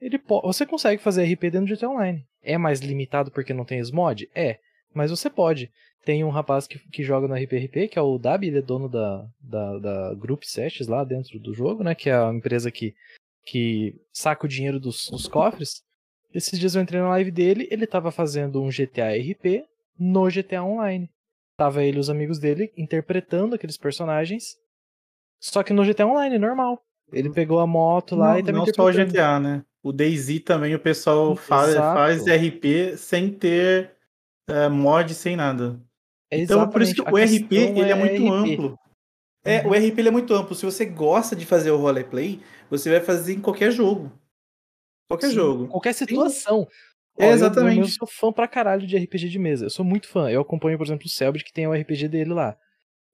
Ele 0.00 0.18
po- 0.18 0.40
você 0.42 0.64
consegue 0.64 1.02
fazer 1.02 1.24
RP 1.24 1.50
dentro 1.50 1.66
do 1.66 1.68
GTA 1.74 1.90
Online. 1.90 2.24
É 2.42 2.56
mais 2.56 2.80
limitado 2.80 3.30
porque 3.30 3.52
não 3.52 3.64
tem 3.64 3.80
os 3.80 3.90
mod? 3.90 4.28
É. 4.34 4.58
Mas 4.94 5.10
você 5.10 5.30
pode. 5.30 5.70
Tem 6.04 6.24
um 6.24 6.30
rapaz 6.30 6.66
que, 6.66 6.78
que 6.78 7.02
joga 7.02 7.28
no 7.28 7.34
RPRP, 7.34 7.88
que 7.88 7.98
é 7.98 8.02
o 8.02 8.18
Dabi, 8.18 8.48
ele 8.48 8.58
é 8.58 8.62
dono 8.62 8.88
da, 8.88 9.26
da, 9.40 9.78
da 9.78 10.14
Group 10.14 10.44
Sets 10.44 10.88
lá 10.88 11.04
dentro 11.04 11.38
do 11.38 11.52
jogo, 11.52 11.84
né? 11.84 11.94
Que 11.94 12.08
é 12.08 12.14
a 12.14 12.32
empresa 12.32 12.70
que, 12.70 12.94
que 13.44 13.94
saca 14.12 14.46
o 14.46 14.48
dinheiro 14.48 14.80
dos, 14.80 15.08
dos 15.10 15.28
cofres. 15.28 15.82
Esses 16.32 16.58
dias 16.58 16.74
eu 16.74 16.82
entrei 16.82 17.00
na 17.00 17.10
live 17.10 17.30
dele, 17.30 17.68
ele 17.70 17.86
tava 17.86 18.10
fazendo 18.10 18.62
um 18.62 18.68
GTA 18.68 19.10
RP 19.10 19.64
no 19.98 20.28
GTA 20.30 20.62
Online. 20.62 21.10
Tava 21.56 21.84
ele 21.84 21.98
e 21.98 22.00
os 22.00 22.08
amigos 22.08 22.38
dele 22.38 22.72
interpretando 22.76 23.54
aqueles 23.54 23.76
personagens. 23.76 24.56
Só 25.38 25.62
que 25.62 25.74
no 25.74 25.84
GTA 25.84 26.06
Online, 26.06 26.38
normal. 26.38 26.82
Ele 27.12 27.28
pegou 27.28 27.58
a 27.58 27.66
moto 27.66 28.16
lá 28.16 28.32
não, 28.32 28.38
e 28.38 28.42
tava 28.42 28.58
não 28.58 28.66
só 28.66 28.84
o. 28.84 28.92
GTA, 28.92 29.38
né? 29.38 29.64
O 29.82 29.92
DayZ 29.92 30.40
também 30.40 30.74
o 30.74 30.78
pessoal 30.78 31.34
faz, 31.34 31.74
faz 31.74 32.24
RP 32.24 32.96
sem 32.96 33.30
ter 33.30 33.92
eh, 34.50 34.68
mod, 34.68 35.14
sem 35.14 35.36
nada. 35.36 35.80
É 36.30 36.38
então, 36.38 36.68
por 36.68 36.82
isso 36.82 36.94
que 36.94 37.00
exatamente, 37.00 37.42
o 37.42 37.46
RP 37.46 37.52
ele 37.78 37.80
é 37.82 37.90
é 37.90 37.94
muito 37.94 38.22
RP. 38.22 38.52
amplo. 38.52 38.78
É, 39.44 39.66
o 39.66 39.72
RP 39.72 39.98
ele 39.98 40.08
é 40.08 40.12
muito 40.12 40.34
amplo. 40.34 40.54
Se 40.54 40.64
você 40.64 40.84
gosta 40.84 41.34
de 41.34 41.46
fazer 41.46 41.70
o 41.70 41.76
roleplay, 41.76 42.40
você 42.68 42.90
vai 42.90 43.00
fazer 43.00 43.34
em 43.34 43.40
qualquer 43.40 43.70
jogo. 43.72 44.12
Qualquer 45.08 45.28
Sim, 45.28 45.34
jogo. 45.34 45.68
Qualquer 45.68 45.94
situação. 45.94 46.68
É, 47.18 47.24
Ó, 47.26 47.28
eu- 47.30 47.34
exatamente. 47.34 47.78
Eu, 47.78 47.84
eu 47.84 47.88
sou 47.88 48.06
fã 48.06 48.32
pra 48.32 48.46
caralho 48.46 48.86
de 48.86 48.96
RPG 48.96 49.28
de 49.28 49.38
mesa. 49.38 49.66
Eu 49.66 49.70
sou 49.70 49.84
muito 49.84 50.08
fã. 50.08 50.30
Eu 50.30 50.42
acompanho, 50.42 50.78
por 50.78 50.86
exemplo, 50.86 51.06
o 51.06 51.08
Selbit, 51.08 51.44
que 51.44 51.52
tem 51.52 51.66
o 51.66 51.72
RPG 51.74 52.08
dele 52.08 52.32
lá. 52.32 52.56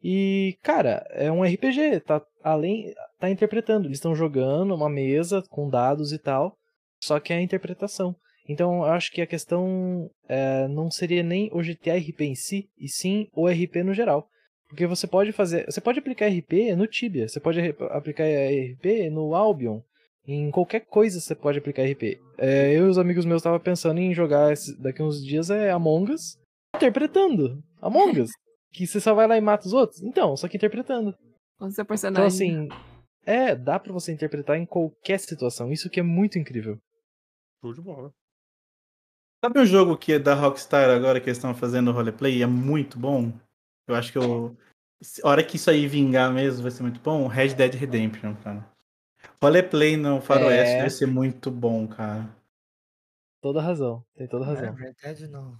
E, 0.03 0.59
cara, 0.63 1.07
é 1.11 1.33
um 1.33 1.43
RPG, 1.43 2.01
tá 2.01 2.23
além 2.45 2.93
tá 3.19 3.31
interpretando, 3.31 3.87
eles 3.87 3.97
estão 3.97 4.15
jogando 4.15 4.75
uma 4.75 4.91
mesa 4.91 5.43
com 5.49 5.71
dados 5.71 6.13
e 6.13 6.19
tal, 6.19 6.57
só 7.03 7.19
que 7.19 7.33
é 7.33 7.37
a 7.37 7.43
interpretação. 7.43 8.15
Então, 8.49 8.77
eu 8.79 8.85
acho 8.85 9.11
que 9.13 9.21
a 9.21 9.27
questão 9.27 10.11
é, 10.29 10.69
não 10.69 10.91
seria 10.91 11.23
nem 11.23 11.51
o 11.53 11.63
GTA 11.63 11.97
RP 11.97 12.21
em 12.23 12.35
si, 12.35 12.69
e 12.79 12.89
sim 12.89 13.29
o 13.35 13.49
RP 13.49 13.83
no 13.85 13.93
geral. 13.95 14.29
Porque 14.69 14.87
você 14.87 15.07
pode 15.07 15.33
fazer, 15.33 15.65
você 15.67 15.81
pode 15.81 15.99
aplicar 15.99 16.27
RP 16.27 16.75
no 16.77 16.87
Tibia, 16.87 17.29
você 17.29 17.39
pode 17.41 17.61
aplicar 17.91 18.25
RP 18.25 19.11
no 19.11 19.35
Albion, 19.35 19.81
em 20.27 20.51
qualquer 20.51 20.81
coisa 20.81 21.21
você 21.21 21.35
pode 21.35 21.59
aplicar 21.59 21.85
RP. 21.85 22.19
É, 22.39 22.73
eu 22.73 22.87
e 22.87 22.89
os 22.89 22.99
amigos 22.99 23.25
meus 23.25 23.41
estavam 23.41 23.61
pensando 23.61 23.99
em 24.01 24.13
jogar 24.13 24.53
esse- 24.53 24.77
daqui 24.81 25.03
uns 25.03 25.25
dias 25.25 25.51
é 25.51 25.71
Among 25.71 26.13
Us, 26.13 26.37
interpretando 26.75 27.63
Among 27.81 28.21
Us. 28.21 28.31
que 28.73 28.87
você 28.87 29.01
só 29.01 29.15
vai 29.15 29.27
lá 29.27 29.37
e 29.37 29.41
mata 29.41 29.67
os 29.67 29.73
outros. 29.73 30.03
Então, 30.03 30.37
só 30.37 30.49
que 30.49 30.57
interpretando. 30.57 31.15
Com 31.59 31.71
seu 31.71 31.83
Então, 31.83 31.87
personagem. 31.87 32.27
assim, 32.27 32.69
é, 33.25 33.55
dá 33.55 33.79
pra 33.79 33.93
você 33.93 34.13
interpretar 34.13 34.59
em 34.59 34.67
qualquer 34.67 35.19
situação. 35.19 35.73
Isso 35.73 35.89
que 35.89 36.01
é 36.01 36.03
muito 36.03 36.39
incrível. 36.39 36.77
Show 37.63 37.73
de 37.73 37.81
bola. 37.81 38.11
Sabe 39.47 39.61
um 39.61 39.65
jogo 39.67 39.97
que 39.97 40.15
é 40.15 40.19
da 40.19 40.35
Rockstar 40.35 40.91
agora 40.91 41.21
que 41.21 41.29
eles 41.29 41.39
estão 41.39 41.55
fazendo 41.55 41.93
roleplay? 41.93 42.43
É 42.43 42.47
muito 42.47 42.99
bom. 42.99 43.33
Eu 43.87 43.95
acho 43.95 44.11
que 44.11 44.19
eu. 44.19 44.57
A 45.23 45.29
hora 45.29 45.45
que 45.45 45.55
isso 45.55 45.71
aí 45.71 45.87
vingar 45.87 46.33
mesmo 46.33 46.63
vai 46.63 46.71
ser 46.73 46.83
muito 46.83 46.99
bom. 46.99 47.29
Red 47.29 47.55
Dead 47.55 47.73
Redemption, 47.75 48.35
cara. 48.43 48.69
Roleplay 49.41 49.97
no 49.97 50.21
Faroeste 50.21 50.75
É. 50.75 50.79
deve 50.79 50.91
ser 50.91 51.07
muito 51.07 51.49
bom, 51.49 51.87
cara. 51.87 52.29
Toda 53.41 53.61
razão. 53.61 54.05
Tem 54.17 54.27
toda 54.27 54.47
É, 54.47 54.49
razão. 54.49 54.75
verdade, 54.75 55.29
não. 55.29 55.57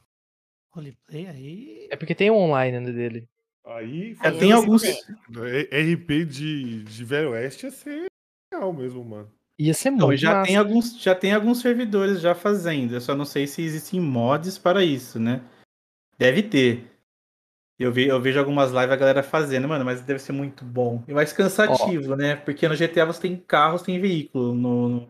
Roleplay 0.75 1.29
aí. 1.29 1.89
É 1.89 1.95
porque 1.97 2.15
tem 2.15 2.29
um 2.29 2.35
online 2.39 2.81
né, 2.81 2.91
dele. 2.91 3.29
Aí, 3.65 4.17
É, 4.21 4.33
tem 4.33 4.51
alguns- 4.51 4.83
RP 4.83 6.25
de, 6.25 6.83
de 6.83 7.05
Velho 7.05 7.31
Oeste 7.31 7.67
ia 7.67 7.71
ser 7.73 8.07
legal 8.53 8.73
mesmo, 8.73 9.05
mano. 9.05 9.31
Ia 9.59 9.73
ser 9.75 9.91
Então, 9.91 10.09
muito 10.09 10.21
já 10.21 10.33
massa. 10.33 10.47
tem, 10.47 10.57
alguns, 10.57 11.03
já 11.03 11.15
tem 11.15 11.33
alguns 11.33 11.61
servidores 11.61 12.21
já 12.21 12.35
fazendo. 12.35 12.95
Eu 12.95 13.01
só 13.01 13.15
não 13.15 13.25
sei 13.25 13.47
se 13.47 13.63
existem 13.63 14.01
mods 14.01 14.59
para 14.59 14.85
isso, 14.85 15.19
né? 15.19 15.41
Deve 16.19 16.43
ter. 16.43 16.91
Eu, 17.79 17.93
ve, 17.93 18.07
eu 18.07 18.21
vejo 18.21 18.39
algumas 18.39 18.71
lives 18.71 18.91
a 18.91 18.97
galera 18.97 19.23
fazendo, 19.23 19.69
mano, 19.69 19.85
mas 19.85 20.01
deve 20.01 20.19
ser 20.19 20.33
muito 20.33 20.65
bom. 20.65 21.03
E 21.07 21.13
mais 21.13 21.33
cansativo, 21.33 22.17
né? 22.17 22.37
Porque 22.37 22.67
no 22.69 22.75
GTA 22.75 23.05
você 23.05 23.21
tem 23.23 23.37
carros, 23.37 23.83
tem 23.83 24.01
veículo. 24.01 24.55
No, 24.55 24.89
no- 24.89 25.09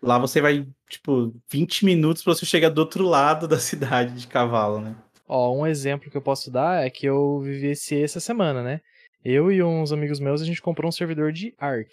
Lá 0.00 0.18
você 0.18 0.40
vai, 0.40 0.66
tipo, 0.88 1.34
20 1.50 1.84
minutos 1.84 2.22
pra 2.22 2.32
você 2.34 2.46
chegar 2.46 2.68
do 2.70 2.78
outro 2.78 3.04
lado 3.04 3.48
da 3.48 3.58
cidade 3.60 4.14
de 4.14 4.26
cavalo, 4.26 4.80
né? 4.80 4.94
Ó, 5.26 5.52
um 5.54 5.66
exemplo 5.66 6.10
que 6.10 6.16
eu 6.16 6.22
posso 6.22 6.50
dar 6.50 6.84
é 6.86 6.88
que 6.88 7.04
eu 7.04 7.40
vivenciei 7.40 8.04
essa 8.04 8.20
semana, 8.20 8.62
né? 8.62 8.80
eu 9.24 9.50
e 9.52 9.62
uns 9.62 9.92
amigos 9.92 10.20
meus, 10.20 10.40
a 10.40 10.44
gente 10.44 10.62
comprou 10.62 10.88
um 10.88 10.92
servidor 10.92 11.32
de 11.32 11.52
Ark. 11.58 11.90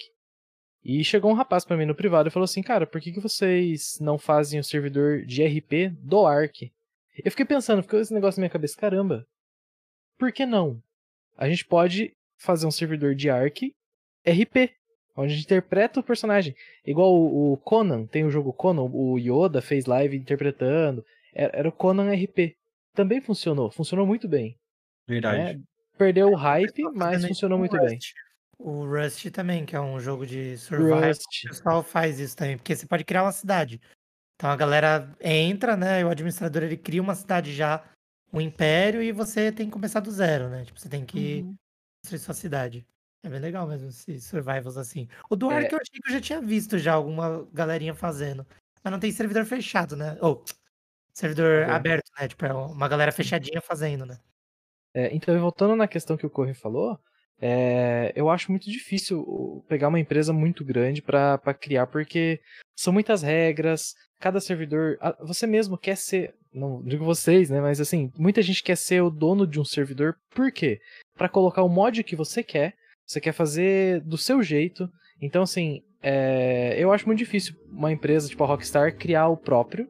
E 0.86 1.04
chegou 1.04 1.32
um 1.32 1.36
rapaz 1.36 1.66
pra 1.66 1.76
mim 1.76 1.86
no 1.86 1.96
privado 1.96 2.30
e 2.30 2.32
falou 2.32 2.46
assim, 2.46 2.62
cara, 2.62 2.86
por 2.86 3.02
que, 3.02 3.12
que 3.12 3.20
vocês 3.20 3.98
não 4.00 4.20
fazem 4.20 4.60
o 4.60 4.64
servidor 4.64 5.26
de 5.26 5.44
RP 5.44 5.90
do 6.00 6.28
Ark? 6.28 6.72
Eu 7.24 7.32
fiquei 7.32 7.46
pensando, 7.46 7.82
ficou 7.82 8.00
esse 8.00 8.14
negócio 8.14 8.40
na 8.40 8.44
minha 8.44 8.52
cabeça, 8.52 8.78
caramba, 8.78 9.26
por 10.16 10.32
que 10.32 10.46
não? 10.46 10.80
A 11.36 11.50
gente 11.50 11.66
pode 11.66 12.14
fazer 12.38 12.68
um 12.68 12.72
servidor 12.72 13.16
de 13.16 13.32
Ark 13.32 13.74
RP, 14.24 14.76
onde 15.16 15.34
a 15.34 15.36
gente 15.36 15.46
interpreta 15.46 16.00
o 16.00 16.04
personagem. 16.04 16.56
Igual 16.86 17.16
o, 17.16 17.54
o 17.54 17.58
Conan, 17.58 18.06
tem 18.06 18.24
o 18.24 18.30
jogo 18.30 18.54
Conan, 18.54 18.84
o 18.84 19.18
Yoda 19.18 19.62
fez 19.62 19.88
live 19.88 20.16
interpretando. 20.16 21.04
Era, 21.34 21.60
era 21.60 21.70
o 21.70 21.72
Conan 21.72 22.14
RP. 22.14 22.56
Também 22.94 23.20
funcionou, 23.22 23.72
funcionou 23.72 24.06
muito 24.06 24.28
bem. 24.28 24.56
Verdade. 25.08 25.58
né? 25.58 25.64
Perdeu 25.98 26.30
o 26.30 26.36
hype, 26.36 26.84
mas 26.94 27.16
fazendo 27.16 27.28
funcionou 27.30 27.58
muito 27.58 27.78
bem. 27.78 27.98
O 28.60 28.86
Rust 28.86 29.26
também, 29.32 29.66
que 29.66 29.76
é 29.76 29.82
um 29.82 30.00
jogo 30.00 30.26
de 30.26 30.58
survival, 30.58 31.10
Rust. 31.10 31.46
o 31.46 31.50
pessoal 31.50 31.84
faz 31.84 32.20
isso 32.20 32.36
também, 32.38 32.58
porque 32.58 32.76
você 32.76 32.86
pode 32.88 33.04
criar 33.04 33.24
uma 33.24 33.32
cidade. 33.32 33.82
Então 34.36 34.50
a 34.52 34.56
galera 34.56 35.16
entra, 35.22 35.78
né, 35.78 36.02
e 36.02 36.04
o 36.06 36.10
administrador 36.10 36.64
ele 36.64 36.78
cria 36.78 37.02
uma 37.02 37.16
cidade 37.16 37.54
já, 37.54 37.84
um 38.34 38.42
império, 38.42 39.02
e 39.04 39.12
você 39.12 39.52
tem 39.52 39.68
que 39.68 39.74
começar 39.74 40.02
do 40.02 40.12
zero, 40.12 40.50
né? 40.50 40.66
Tipo, 40.66 40.80
você 40.80 40.90
tem 40.90 41.06
que 41.06 41.42
Uhum. 41.42 41.56
construir 42.04 42.20
sua 42.20 42.34
cidade. 42.36 42.88
É 43.24 43.30
bem 43.30 43.40
legal 43.40 43.68
mesmo 43.68 43.90
esses 43.90 44.26
survivals 44.26 44.78
assim. 44.78 45.08
O 45.30 45.36
do 45.36 45.52
É. 45.52 45.58
Ark 45.58 45.74
eu 45.74 45.80
achei 45.82 46.02
que 46.02 46.10
eu 46.10 46.14
já 46.16 46.22
tinha 46.22 46.42
visto 46.42 46.78
já 46.80 46.94
alguma 46.94 47.46
galerinha 47.54 47.96
fazendo. 47.96 48.46
Mas 48.84 48.92
não 48.94 49.00
tem 49.00 49.12
servidor 49.12 49.46
fechado, 49.46 49.96
né? 49.98 50.18
Ou 50.22 50.44
servidor 51.14 51.64
Aberto. 51.64 51.72
aberto, 51.72 52.12
né? 52.20 52.28
Tipo, 52.30 52.46
é 52.48 52.54
uma 52.54 52.88
galera 52.90 53.12
fechadinha 53.14 53.62
fazendo, 53.62 54.06
né? 54.06 54.20
É, 54.94 55.14
então, 55.14 55.38
voltando 55.40 55.76
na 55.76 55.88
questão 55.88 56.16
que 56.18 56.26
o 56.26 56.30
Corre 56.30 56.54
falou, 56.54 56.98
é, 57.42 58.14
eu 58.16 58.30
acho 58.30 58.52
muito 58.52 58.70
difícil 58.70 59.64
pegar 59.68 59.90
uma 59.90 60.00
empresa 60.00 60.32
muito 60.32 60.64
grande 60.64 61.02
para 61.02 61.54
criar, 61.54 61.88
porque 61.88 62.40
são 62.76 62.94
muitas 62.94 63.22
regras, 63.22 63.94
cada 64.20 64.40
servidor. 64.40 64.98
Você 65.22 65.46
mesmo 65.46 65.78
quer 65.78 65.98
ser. 65.98 66.34
Não 66.54 66.82
digo 66.82 67.04
vocês, 67.04 67.50
né? 67.50 67.60
Mas 67.60 67.82
assim, 67.82 68.12
muita 68.18 68.42
gente 68.42 68.64
quer 68.64 68.78
ser 68.78 69.02
o 69.02 69.10
dono 69.10 69.46
de 69.46 69.60
um 69.60 69.66
servidor, 69.66 70.16
por 70.34 70.52
quê? 70.52 70.80
Para 71.18 71.30
colocar 71.30 71.64
o 71.64 71.70
mod 71.70 72.02
que 72.04 72.16
você 72.16 72.42
quer, 72.42 72.74
você 73.06 73.20
quer 73.20 73.34
fazer 73.34 74.02
do 74.02 74.18
seu 74.18 74.42
jeito. 74.42 74.90
Então, 75.22 75.44
assim, 75.44 75.82
é, 76.02 76.76
eu 76.78 76.94
acho 76.94 77.06
muito 77.06 77.20
difícil 77.20 77.56
uma 77.70 77.92
empresa 77.92 78.30
tipo 78.30 78.44
a 78.44 78.48
Rockstar 78.48 78.96
criar 78.98 79.28
o 79.28 79.38
próprio, 79.38 79.88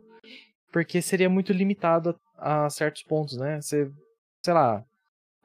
porque 0.72 1.02
seria 1.02 1.30
muito 1.30 1.54
limitado 1.54 2.16
a, 2.38 2.66
a 2.66 2.70
certos 2.70 3.04
pontos, 3.04 3.38
né? 3.38 3.62
Você, 3.62 3.92
sei 4.44 4.54
lá, 4.54 4.84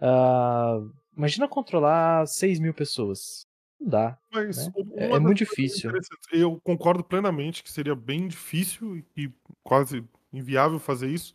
ah, 0.01 0.78
imagina 1.16 1.48
controlar 1.48 2.26
6 2.26 2.58
mil 2.60 2.74
pessoas. 2.74 3.46
Não 3.80 3.88
dá. 3.88 4.18
Mas 4.32 4.66
né? 4.66 4.72
É, 4.96 5.04
é 5.06 5.18
muito 5.18 5.38
coisas 5.38 5.48
difícil. 5.48 5.90
Eu 6.32 6.60
concordo 6.62 7.02
plenamente 7.02 7.62
que 7.62 7.70
seria 7.70 7.94
bem 7.94 8.28
difícil 8.28 9.02
e 9.16 9.30
quase 9.62 10.04
inviável 10.32 10.78
fazer 10.78 11.08
isso, 11.08 11.34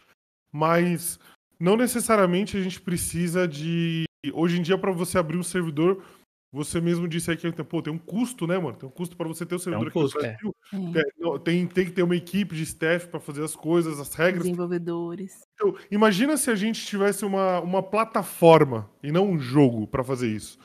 mas 0.51 1.19
não 1.59 1.75
necessariamente 1.75 2.55
a 2.57 2.61
gente 2.61 2.79
precisa 2.79 3.47
de. 3.47 4.05
Hoje 4.33 4.57
em 4.57 4.61
dia, 4.61 4.77
para 4.77 4.91
você 4.91 5.17
abrir 5.17 5.37
um 5.37 5.43
servidor, 5.43 6.03
você 6.55 6.79
mesmo 6.79 7.05
disse 7.05 7.29
aí 7.29 7.35
que 7.35 7.51
pô, 7.65 7.81
tem 7.81 7.91
um 7.91 7.97
custo, 7.97 8.47
né, 8.47 8.57
mano? 8.57 8.77
Tem 8.77 8.87
um 8.87 8.91
custo 8.91 9.17
para 9.17 9.27
você 9.27 9.45
ter 9.45 9.55
o 9.55 9.59
servidor 9.59 9.89
aqui 9.89 9.97
no 9.97 10.03
custo, 10.03 10.17
Brasil. 10.17 10.55
É. 10.71 10.77
Tem, 10.77 11.03
não, 11.19 11.37
tem, 11.37 11.67
tem 11.67 11.85
que 11.85 11.91
ter 11.91 12.01
uma 12.01 12.15
equipe 12.15 12.55
de 12.55 12.63
staff 12.63 13.09
para 13.09 13.19
fazer 13.19 13.43
as 13.43 13.57
coisas, 13.57 13.99
as 13.99 14.13
regras. 14.13 14.43
Desenvolvedores. 14.43 15.33
Então, 15.53 15.75
imagina 15.91 16.37
se 16.37 16.49
a 16.49 16.55
gente 16.55 16.85
tivesse 16.85 17.25
uma, 17.25 17.59
uma 17.59 17.83
plataforma 17.83 18.89
e 19.03 19.11
não 19.11 19.31
um 19.31 19.37
jogo 19.37 19.85
para 19.85 20.01
fazer 20.01 20.29
isso. 20.29 20.57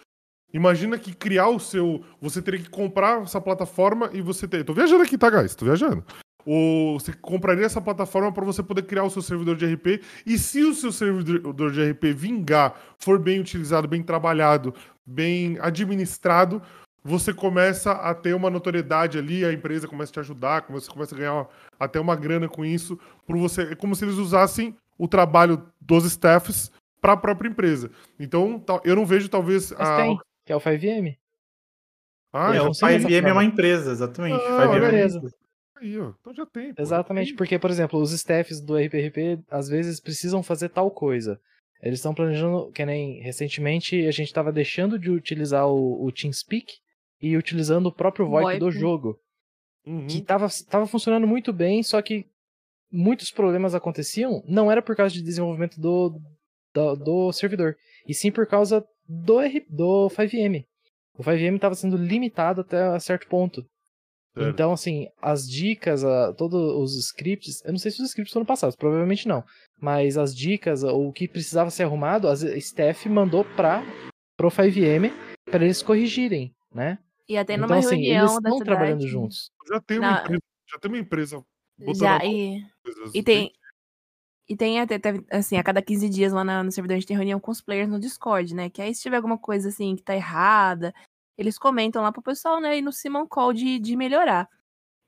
Imagina 0.55 0.97
que 0.97 1.13
criar 1.13 1.49
o 1.49 1.59
seu. 1.59 2.05
Você 2.21 2.41
teria 2.41 2.61
que 2.61 2.71
comprar 2.71 3.23
essa 3.23 3.41
plataforma 3.41 4.11
e 4.13 4.23
você 4.23 4.47
ter. 4.47 4.65
Tô 4.65 4.73
viajando 4.73 5.03
aqui, 5.03 5.19
tá, 5.19 5.29
guys? 5.29 5.57
Tô 5.57 5.65
viajando. 5.65 6.05
Ou 6.45 6.99
você 6.99 7.13
compraria 7.13 7.67
essa 7.67 7.81
plataforma 7.81 8.33
para 8.33 8.45
você 8.45 8.63
poder 8.63 8.83
criar 8.83 9.05
o 9.05 9.11
seu 9.11 9.23
servidor 9.23 9.57
de 9.57 9.67
RP. 9.67 10.03
E 10.27 10.39
se 10.39 10.63
o 10.63 10.75
seu 10.75 10.93
servidor 10.93 11.71
de 11.71 11.91
RP 11.91 12.13
vingar, 12.15 12.75
for 12.99 13.19
bem 13.19 13.41
utilizado, 13.41 13.89
bem 13.89 14.03
trabalhado, 14.03 14.75
bem 15.05 15.59
administrado, 15.61 16.63
você 17.03 17.33
começa 17.33 17.93
a 17.93 18.15
ter 18.15 18.35
uma 18.35 18.51
notoriedade 18.51 19.19
ali, 19.19 19.45
a 19.45 19.53
empresa 19.53 19.89
começa 19.89 20.11
a 20.11 20.15
te 20.15 20.21
ajudar, 20.21 20.67
você 20.69 20.91
começa 20.91 21.15
a 21.15 21.19
ganhar 21.19 21.49
até 21.79 21.99
uma 21.99 22.15
grana 22.15 22.49
com 22.49 22.65
isso. 22.65 22.99
Por 23.27 23.37
você, 23.37 23.63
é 23.63 23.75
como 23.75 23.95
se 23.95 24.05
eles 24.05 24.17
usassem 24.17 24.77
o 24.99 25.09
trabalho 25.09 25.67
dos 25.81 26.05
staffs 26.05 26.71
para 27.01 27.15
a 27.15 27.17
própria 27.17 27.49
empresa. 27.49 27.91
Então, 28.19 28.63
eu 28.85 28.95
não 28.95 29.07
vejo 29.07 29.29
talvez 29.29 29.73
Mas 29.73 29.89
a. 29.89 29.97
tem, 29.97 30.19
que 30.45 30.53
é 30.53 30.57
o 30.57 30.61
5M. 30.61 31.17
Ah, 32.33 32.55
é, 32.55 32.61
o 32.61 32.67
funciona 32.67 32.93
dessa 32.93 33.09
5M 33.09 33.27
é 33.27 33.33
uma 33.33 33.45
empresa, 33.45 33.91
exatamente. 33.91 34.45
Ah, 34.45 34.59
5M 34.59 34.63
é 34.63 34.67
uma 34.67 34.87
empresa. 34.87 35.35
Aí, 35.81 35.99
ó. 35.99 36.13
Então 36.21 36.35
já 36.35 36.47
tem. 36.47 36.75
pô. 36.75 36.83
Exatamente, 36.83 37.35
porque, 37.35 37.59
por 37.59 37.71
exemplo, 37.71 38.01
os 38.01 38.13
staffs 38.13 38.61
do 38.61 38.77
RPRP 38.77 39.43
às 39.51 39.69
vezes 39.69 40.01
precisam 40.01 40.43
fazer 40.43 40.69
tal 40.69 40.91
coisa. 40.91 41.41
Eles 41.83 41.99
estão 41.99 42.15
planejando, 42.15 42.71
que 42.73 42.85
nem 42.85 43.21
recentemente 43.23 44.07
a 44.07 44.11
gente 44.11 44.29
estava 44.29 44.53
deixando 44.53 44.99
de 44.99 45.11
utilizar 45.11 45.67
o, 45.67 46.05
o 46.05 46.13
TeamSpeak 46.13 46.67
e 47.21 47.37
utilizando 47.37 47.87
o 47.87 47.93
próprio 47.93 48.27
VoIP, 48.27 48.43
VoIP. 48.45 48.61
do 48.61 48.71
jogo. 48.71 49.19
Uhum. 49.87 50.07
Que 50.07 50.19
estava 50.19 50.47
tava 50.69 50.87
funcionando 50.87 51.27
muito 51.27 51.53
bem, 51.53 51.83
só 51.83 52.03
que 52.03 52.27
muitos 52.93 53.31
problemas 53.31 53.75
aconteciam, 53.75 54.43
não 54.47 54.71
era 54.71 54.83
por 54.83 54.95
causa 54.95 55.15
de 55.15 55.23
desenvolvimento 55.23 55.81
do, 55.81 56.21
do, 56.75 56.97
do 56.97 57.33
servidor, 57.33 57.77
e 58.07 58.13
sim 58.13 58.31
por 58.31 58.47
causa 58.47 58.85
do, 59.09 59.39
do 59.69 60.09
5M. 60.11 60.67
O 61.15 61.23
5M 61.23 61.57
estava 61.57 61.75
sendo 61.75 61.97
limitado 61.97 62.61
até 62.61 62.99
certo 62.99 63.27
ponto. 63.27 63.65
Certo. 64.33 64.49
Então, 64.49 64.73
assim, 64.73 65.09
as 65.21 65.49
dicas, 65.49 66.05
a, 66.05 66.33
todos 66.35 66.55
os 66.61 66.97
scripts, 67.07 67.63
eu 67.65 67.73
não 67.73 67.79
sei 67.79 67.91
se 67.91 68.01
os 68.01 68.09
scripts 68.11 68.33
foram 68.33 68.47
passados, 68.47 68.77
provavelmente 68.77 69.27
não. 69.27 69.43
Mas 69.81 70.17
as 70.17 70.35
dicas, 70.35 70.83
ou 70.85 71.09
o 71.09 71.13
que 71.13 71.27
precisava 71.27 71.71
ser 71.71 71.83
arrumado, 71.83 72.29
a 72.29 72.37
Steph 72.37 73.07
mandou 73.07 73.45
para 73.57 73.83
pro 74.37 74.49
5M 74.51 75.13
para 75.51 75.65
eles 75.65 75.83
corrigirem, 75.83 76.55
né? 76.73 76.99
E 77.29 77.37
até 77.37 77.55
Então, 77.55 77.67
numa 77.67 77.79
assim, 77.79 77.97
reunião 77.97 78.23
eles 78.27 78.33
estão 78.33 78.53
cidade. 78.53 78.65
trabalhando 78.65 79.07
juntos. 79.09 79.51
Já 79.69 79.81
tem 79.81 79.99
uma 79.99 80.11
Na- 80.13 80.21
empresa. 80.23 80.41
Já 80.73 80.79
tem 80.79 80.91
uma 80.91 80.99
empresa 80.99 81.45
botando 81.79 81.97
Já, 82.01 82.25
e, 82.25 82.63
coisas. 82.85 83.15
e 83.15 83.23
tem. 83.23 83.53
E 84.49 84.57
tem 84.57 84.81
até, 84.81 84.99
assim, 85.31 85.57
a 85.57 85.63
cada 85.63 85.81
15 85.81 86.09
dias 86.09 86.33
lá 86.33 86.43
na- 86.43 86.63
no 86.65 86.73
servidor 86.73 86.95
a 86.95 86.99
gente 86.99 87.07
tem 87.07 87.17
reunião 87.17 87.39
com 87.39 87.53
os 87.53 87.61
players 87.61 87.89
no 87.89 88.01
Discord, 88.01 88.53
né? 88.55 88.69
Que 88.69 88.83
aí 88.83 88.93
se 88.95 89.03
tiver 89.03 89.17
alguma 89.17 89.39
coisa 89.39 89.69
assim 89.69 89.95
que 89.95 90.03
tá 90.03 90.15
errada, 90.15 90.93
eles 91.41 91.59
comentam 91.59 92.03
lá 92.03 92.13
pro 92.13 92.23
pessoal, 92.23 92.61
né? 92.61 92.79
E 92.79 92.83
no 92.83 92.93
Simon 92.93 93.27
Call 93.27 93.53
de, 93.53 93.79
de 93.79 93.97
melhorar. 93.97 94.49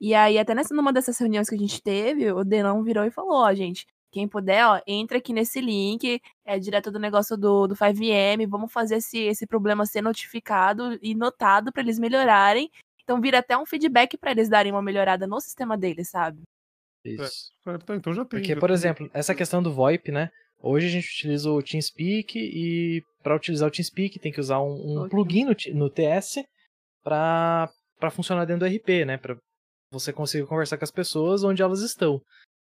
E 0.00 0.14
aí, 0.14 0.38
até 0.38 0.54
nessa, 0.54 0.74
numa 0.74 0.92
dessas 0.92 1.16
reuniões 1.18 1.48
que 1.48 1.54
a 1.54 1.58
gente 1.58 1.80
teve, 1.80 2.32
o 2.32 2.42
Denão 2.42 2.82
virou 2.82 3.04
e 3.04 3.10
falou, 3.10 3.34
ó, 3.34 3.54
gente, 3.54 3.86
quem 4.10 4.26
puder, 4.26 4.66
ó, 4.66 4.80
entra 4.86 5.18
aqui 5.18 5.32
nesse 5.32 5.60
link, 5.60 6.20
é 6.44 6.58
direto 6.58 6.90
do 6.90 6.98
negócio 6.98 7.36
do, 7.36 7.66
do 7.66 7.74
5M, 7.76 8.48
vamos 8.48 8.72
fazer 8.72 8.96
esse, 8.96 9.18
esse 9.18 9.46
problema 9.46 9.86
ser 9.86 10.02
notificado 10.02 10.98
e 11.00 11.14
notado 11.14 11.70
pra 11.70 11.82
eles 11.82 11.98
melhorarem. 11.98 12.70
Então 13.02 13.20
vira 13.20 13.38
até 13.38 13.56
um 13.56 13.66
feedback 13.66 14.16
pra 14.16 14.30
eles 14.30 14.48
darem 14.48 14.72
uma 14.72 14.82
melhorada 14.82 15.26
no 15.26 15.40
sistema 15.40 15.76
deles, 15.76 16.08
sabe? 16.08 16.42
Isso. 17.04 17.52
Certo, 17.62 17.92
então 17.94 18.12
já 18.12 18.24
tem. 18.24 18.40
Porque, 18.40 18.54
já 18.54 18.60
por 18.60 18.68
tem. 18.68 18.74
exemplo, 18.74 19.10
essa 19.12 19.34
questão 19.34 19.62
do 19.62 19.72
VoIP, 19.72 20.10
né? 20.10 20.30
Hoje 20.62 20.86
a 20.86 20.90
gente 20.90 21.08
utiliza 21.08 21.50
o 21.50 21.60
TeamSpeak 21.60 22.38
e 22.38 23.02
para 23.20 23.34
utilizar 23.34 23.68
o 23.68 23.70
TeamSpeak 23.70 24.20
tem 24.20 24.30
que 24.30 24.40
usar 24.40 24.62
um, 24.62 25.02
um 25.02 25.08
plugin 25.08 25.44
no, 25.44 25.54
no 25.74 25.90
TS 25.90 26.44
para 27.02 27.68
funcionar 28.12 28.44
dentro 28.44 28.68
do 28.68 28.72
RP, 28.72 29.04
né? 29.04 29.16
Para 29.16 29.36
você 29.90 30.12
conseguir 30.12 30.46
conversar 30.46 30.78
com 30.78 30.84
as 30.84 30.90
pessoas 30.90 31.42
onde 31.42 31.62
elas 31.62 31.80
estão. 31.80 32.20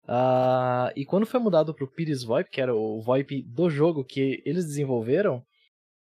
Ah, 0.07 0.91
e 0.95 1.05
quando 1.05 1.25
foi 1.25 1.39
mudado 1.39 1.73
para 1.73 1.83
o 1.83 1.91
Pires 1.91 2.23
VoIP, 2.23 2.49
que 2.49 2.61
era 2.61 2.73
o 2.73 3.01
VoIP 3.01 3.43
do 3.43 3.69
jogo 3.69 4.05
que 4.05 4.41
eles 4.45 4.65
desenvolveram, 4.65 5.43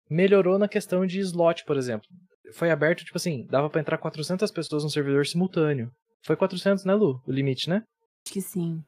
melhorou 0.09 0.57
na 0.57 0.67
questão 0.67 1.05
de 1.05 1.19
slot, 1.19 1.65
por 1.65 1.77
exemplo. 1.77 2.07
Foi 2.53 2.71
aberto, 2.71 3.03
tipo 3.03 3.17
assim, 3.17 3.45
dava 3.47 3.69
para 3.69 3.81
entrar 3.81 3.97
400 3.97 4.49
pessoas 4.51 4.83
no 4.83 4.89
servidor 4.89 5.25
simultâneo. 5.25 5.91
Foi 6.23 6.35
400, 6.35 6.85
né, 6.85 6.93
Lu? 6.93 7.21
O 7.27 7.31
limite, 7.31 7.69
né? 7.69 7.83
Acho 8.25 8.33
que 8.33 8.41
sim. 8.41 8.81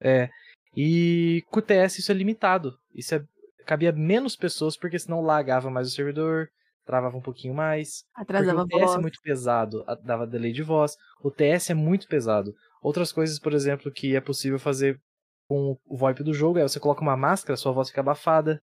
É. 0.00 0.28
E 0.80 1.42
com 1.50 1.58
o 1.58 1.62
TS 1.62 1.98
isso 1.98 2.12
é 2.12 2.14
limitado. 2.14 2.78
Isso 2.94 3.12
é, 3.12 3.24
cabia 3.66 3.90
menos 3.90 4.36
pessoas, 4.36 4.76
porque 4.76 4.96
senão 4.96 5.20
lagava 5.20 5.68
mais 5.68 5.88
o 5.88 5.90
servidor, 5.90 6.48
travava 6.86 7.16
um 7.16 7.20
pouquinho 7.20 7.52
mais. 7.52 8.04
Atrasava 8.14 8.60
porque 8.60 8.76
o 8.76 8.78
TS 8.78 8.86
voz. 8.86 8.96
é 8.96 9.02
muito 9.02 9.20
pesado, 9.20 9.84
dava 10.04 10.24
delay 10.24 10.52
de 10.52 10.62
voz. 10.62 10.96
O 11.20 11.32
TS 11.32 11.70
é 11.70 11.74
muito 11.74 12.06
pesado. 12.06 12.54
Outras 12.80 13.10
coisas, 13.10 13.40
por 13.40 13.54
exemplo, 13.54 13.90
que 13.90 14.14
é 14.14 14.20
possível 14.20 14.56
fazer 14.56 15.00
com 15.48 15.76
o 15.84 15.96
VoIP 15.96 16.22
do 16.22 16.32
jogo 16.32 16.60
é 16.60 16.62
você 16.62 16.78
coloca 16.78 17.02
uma 17.02 17.16
máscara, 17.16 17.56
sua 17.56 17.72
voz 17.72 17.88
fica 17.88 18.00
abafada. 18.00 18.60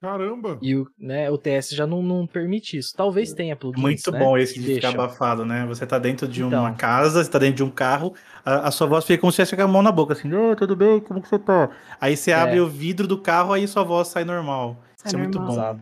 Caramba! 0.00 0.58
E 0.62 0.74
o, 0.74 0.86
né, 0.98 1.30
o 1.30 1.36
TS 1.36 1.70
já 1.74 1.86
não, 1.86 2.02
não 2.02 2.26
permite 2.26 2.78
isso. 2.78 2.94
Talvez 2.96 3.34
tenha 3.34 3.54
plugins, 3.54 3.82
Muito 3.82 4.10
né, 4.10 4.18
bom 4.18 4.38
esse 4.38 4.58
de 4.58 4.74
ficar 4.76 4.90
abafado, 4.90 5.44
né? 5.44 5.66
Você 5.66 5.86
tá 5.86 5.98
dentro 5.98 6.26
de 6.26 6.42
Então. 6.42 6.60
uma 6.60 6.74
casa, 6.74 7.22
você 7.22 7.30
tá 7.30 7.38
dentro 7.38 7.56
de 7.56 7.64
um 7.64 7.70
carro, 7.70 8.14
a, 8.44 8.68
a 8.68 8.70
sua 8.70 8.86
voz 8.86 9.04
fica 9.04 9.20
como 9.20 9.30
se 9.30 9.36
tivesse 9.36 9.54
com 9.56 9.62
a 9.62 9.68
mão 9.68 9.82
na 9.82 9.92
boca, 9.92 10.14
assim, 10.14 10.32
ô, 10.32 10.56
tudo 10.56 10.74
bem, 10.74 11.00
como 11.00 11.20
que 11.20 11.28
você 11.28 11.38
tá? 11.38 11.70
Aí 12.00 12.16
você 12.16 12.32
abre 12.32 12.56
É. 12.56 12.62
o 12.62 12.66
vidro 12.66 13.06
do 13.06 13.20
carro, 13.20 13.52
aí 13.52 13.68
sua 13.68 13.84
voz 13.84 14.08
sai 14.08 14.24
normal. 14.24 14.76
Sai 14.96 15.08
Isso 15.08 15.16
é 15.16 15.18
muito 15.18 15.38
bom. 15.38 15.52
Exato. 15.52 15.80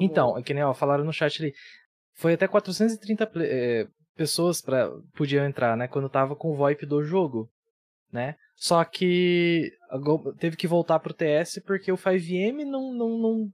Então, 0.00 0.38
é 0.38 0.42
que 0.42 0.54
nem 0.54 0.62
ó, 0.62 0.72
falaram 0.72 1.02
no 1.02 1.12
chat 1.12 1.42
ali, 1.42 1.52
foi 2.14 2.34
até 2.34 2.46
430 2.46 3.26
ple- 3.26 3.46
eh, 3.48 3.86
pessoas 4.14 4.60
pra, 4.60 4.88
podiam 5.16 5.44
entrar, 5.44 5.76
né? 5.76 5.88
Quando 5.88 6.08
tava 6.08 6.36
com 6.36 6.52
o 6.52 6.54
VoIP 6.56 6.86
do 6.86 7.02
jogo, 7.02 7.48
né? 8.12 8.34
Só 8.56 8.84
que 8.84 9.72
teve 10.38 10.56
que 10.56 10.68
voltar 10.68 10.98
pro 11.00 11.14
TS 11.14 11.60
porque 11.66 11.90
o 11.90 11.96
5M 11.96 12.64
não, 12.64 12.92
não, 12.94 13.18
não 13.18 13.52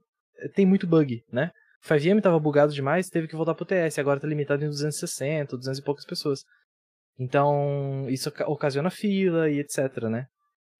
tem 0.53 0.65
muito 0.65 0.85
bug, 0.85 1.23
né? 1.31 1.51
O 1.83 1.87
5M 1.87 2.21
tava 2.21 2.39
bugado 2.39 2.73
demais, 2.73 3.07
teve 3.09 3.27
que 3.27 3.35
voltar 3.35 3.55
pro 3.55 3.65
TS. 3.65 3.97
Agora 3.99 4.19
tá 4.19 4.27
limitado 4.27 4.63
em 4.63 4.67
260, 4.67 5.55
200 5.57 5.79
e 5.79 5.83
poucas 5.83 6.05
pessoas. 6.05 6.43
Então, 7.17 8.05
isso 8.09 8.29
oca- 8.29 8.49
ocasiona 8.49 8.89
fila 8.89 9.49
e 9.49 9.59
etc, 9.59 10.03
né? 10.09 10.27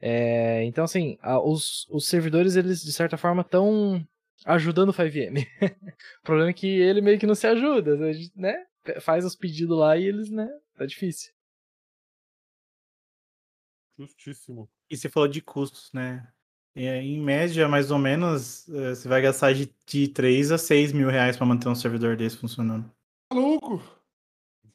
É, 0.02 0.64
então, 0.64 0.84
assim, 0.84 1.18
a- 1.22 1.40
os, 1.42 1.86
os 1.90 2.08
servidores, 2.08 2.56
eles, 2.56 2.82
de 2.82 2.94
certa 2.94 3.18
forma, 3.18 3.42
estão 3.42 4.02
ajudando 4.46 4.90
o 4.90 4.94
5M. 4.94 5.46
o 6.22 6.26
problema 6.26 6.50
é 6.50 6.54
que 6.54 6.68
ele 6.68 7.02
meio 7.02 7.20
que 7.20 7.28
não 7.28 7.36
se 7.36 7.48
ajuda, 7.48 7.98
né? 8.36 8.56
Faz 9.02 9.26
os 9.26 9.36
pedidos 9.36 9.78
lá 9.78 9.98
e 9.98 10.06
eles, 10.06 10.30
né? 10.30 10.48
Tá 10.78 10.86
difícil. 10.86 11.32
Justíssimo. 14.00 14.70
E 14.90 14.96
você 14.96 15.10
falou 15.10 15.28
de 15.28 15.42
custos, 15.42 15.92
né? 15.94 16.26
É, 16.74 17.02
em 17.02 17.20
média, 17.20 17.68
mais 17.68 17.92
ou 17.92 18.00
menos, 18.00 18.70
eh, 18.70 18.96
você 18.96 19.10
vai 19.10 19.22
gastar 19.22 19.54
de, 19.54 19.70
de 19.86 20.08
3 20.08 20.54
a 20.54 20.58
6 20.58 20.94
mil 20.94 21.10
reais 21.10 21.36
pra 21.36 21.46
manter 21.46 21.68
um 21.68 21.76
servidor 21.76 22.16
desse 22.16 22.38
funcionando. 22.38 22.90
Tá 23.30 23.38
louco? 23.38 23.82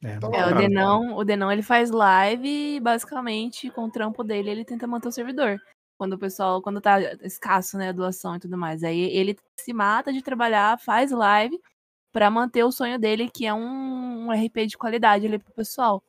É, 0.03 0.19
Tá 0.19 0.29
É, 0.35 0.53
o. 0.53 0.55
Denão, 0.55 1.17
o 1.17 1.25
Denão 1.25 1.51
ele 1.51 1.63
faz 1.63 1.91
live 1.91 2.77
e 2.77 2.81
basicamente 2.81 3.71
com 3.71 3.85
o 3.85 3.91
trampo 3.91 4.23
dele 4.23 4.51
ele 4.51 4.65
tenta 4.65 4.87
manter 4.87 5.09
o 5.09 5.13
servidor. 5.13 5.59
Quando 5.97 6.15
o 6.15 6.19
pessoal, 6.19 6.61
quando 6.61 6.81
tá 6.81 7.01
escasso, 7.23 7.79
né, 7.79 7.89
a 7.89 7.93
doação 7.93 8.37
e 8.37 8.41
tudo 8.41 8.59
mais. 8.59 8.85
Aí 8.85 9.01
ele 9.17 9.39
se 9.59 9.73
mata 9.73 10.13
de 10.13 10.21
trabalhar, 10.21 10.79
faz 10.79 11.11
live 11.13 11.59
pra 12.13 12.31
manter 12.31 12.63
o 12.65 12.73
sonho 12.73 12.99
dele, 12.99 13.31
que 13.31 13.47
é 13.47 13.55
um, 13.55 14.27
um 14.27 14.33
RP 14.33 14.67
de 14.67 14.77
qualidade 14.77 15.27
ali 15.27 15.39
pro 15.39 15.55
pessoal. 15.55 16.03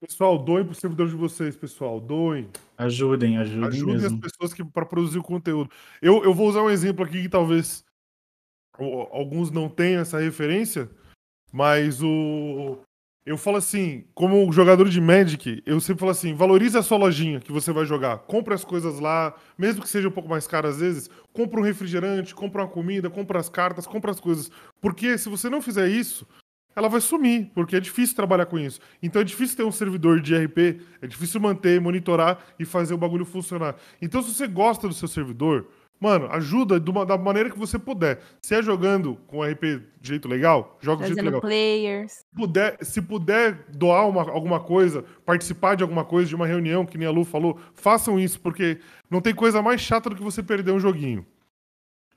Pessoal, 0.00 0.38
doem 0.38 0.64
pro 0.64 0.74
servidor 0.74 1.08
de 1.08 1.14
vocês, 1.14 1.56
pessoal. 1.56 2.00
Doem. 2.00 2.48
Ajudem, 2.78 3.36
ajudem 3.38 3.68
Ajudem 3.68 3.94
as 3.96 4.02
mesmo. 4.02 4.20
pessoas 4.20 4.54
que 4.54 4.64
para 4.64 4.86
produzir 4.86 5.18
o 5.18 5.22
conteúdo. 5.22 5.70
Eu, 6.00 6.24
eu 6.24 6.32
vou 6.32 6.48
usar 6.48 6.62
um 6.62 6.70
exemplo 6.70 7.04
aqui 7.04 7.22
que 7.22 7.28
talvez 7.28 7.84
alguns 9.10 9.50
não 9.50 9.68
tenham 9.68 10.02
essa 10.02 10.18
referência, 10.18 10.90
mas 11.52 12.02
o 12.02 12.78
eu 13.26 13.36
falo 13.36 13.56
assim, 13.56 14.04
como 14.14 14.52
jogador 14.52 14.88
de 14.88 15.00
Magic, 15.00 15.60
eu 15.66 15.80
sempre 15.80 15.98
falo 15.98 16.12
assim, 16.12 16.32
valorize 16.32 16.78
a 16.78 16.82
sua 16.82 16.96
lojinha 16.96 17.40
que 17.40 17.50
você 17.50 17.72
vai 17.72 17.84
jogar. 17.84 18.18
Compre 18.18 18.54
as 18.54 18.64
coisas 18.64 19.00
lá, 19.00 19.34
mesmo 19.58 19.82
que 19.82 19.88
seja 19.88 20.06
um 20.06 20.12
pouco 20.12 20.28
mais 20.28 20.46
caro 20.46 20.68
às 20.68 20.78
vezes. 20.78 21.10
Compra 21.32 21.58
um 21.58 21.62
refrigerante, 21.64 22.36
compra 22.36 22.62
uma 22.62 22.68
comida, 22.68 23.10
compra 23.10 23.40
as 23.40 23.48
cartas, 23.48 23.84
compra 23.84 24.12
as 24.12 24.20
coisas. 24.20 24.48
Porque 24.80 25.18
se 25.18 25.28
você 25.28 25.50
não 25.50 25.60
fizer 25.60 25.88
isso, 25.88 26.24
ela 26.76 26.88
vai 26.88 27.00
sumir, 27.00 27.50
porque 27.54 27.74
é 27.74 27.80
difícil 27.80 28.14
trabalhar 28.14 28.46
com 28.46 28.58
isso. 28.58 28.78
Então 29.02 29.20
é 29.22 29.24
difícil 29.24 29.56
ter 29.56 29.64
um 29.64 29.72
servidor 29.72 30.20
de 30.20 30.36
RP, 30.36 30.80
é 31.00 31.06
difícil 31.06 31.40
manter, 31.40 31.80
monitorar 31.80 32.38
e 32.58 32.64
fazer 32.66 32.92
o 32.94 32.98
bagulho 32.98 33.24
funcionar. 33.24 33.74
Então 34.00 34.22
se 34.22 34.34
você 34.34 34.46
gosta 34.46 34.86
do 34.86 34.92
seu 34.94 35.08
servidor, 35.08 35.66
mano, 35.98 36.26
ajuda 36.30 36.78
uma- 36.90 37.06
da 37.06 37.16
maneira 37.16 37.48
que 37.48 37.58
você 37.58 37.78
puder. 37.78 38.20
Se 38.42 38.54
é 38.54 38.62
jogando 38.62 39.16
com 39.26 39.42
RP 39.42 39.80
de 39.98 40.08
jeito 40.08 40.28
legal, 40.28 40.76
joga 40.78 41.04
de 41.04 41.14
jeito 41.14 41.24
legal. 41.24 41.40
players. 41.40 42.22
Puder, 42.36 42.76
se 42.84 43.00
puder 43.00 43.64
doar 43.70 44.06
uma- 44.06 44.30
alguma 44.30 44.60
coisa, 44.60 45.02
participar 45.24 45.74
de 45.76 45.82
alguma 45.82 46.04
coisa, 46.04 46.28
de 46.28 46.34
uma 46.36 46.46
reunião, 46.46 46.84
que 46.84 46.98
nem 46.98 47.08
a 47.08 47.10
Lu 47.10 47.24
falou, 47.24 47.58
façam 47.74 48.20
isso, 48.20 48.38
porque 48.38 48.78
não 49.10 49.22
tem 49.22 49.34
coisa 49.34 49.62
mais 49.62 49.80
chata 49.80 50.10
do 50.10 50.16
que 50.16 50.22
você 50.22 50.42
perder 50.42 50.72
um 50.72 50.78
joguinho. 50.80 51.24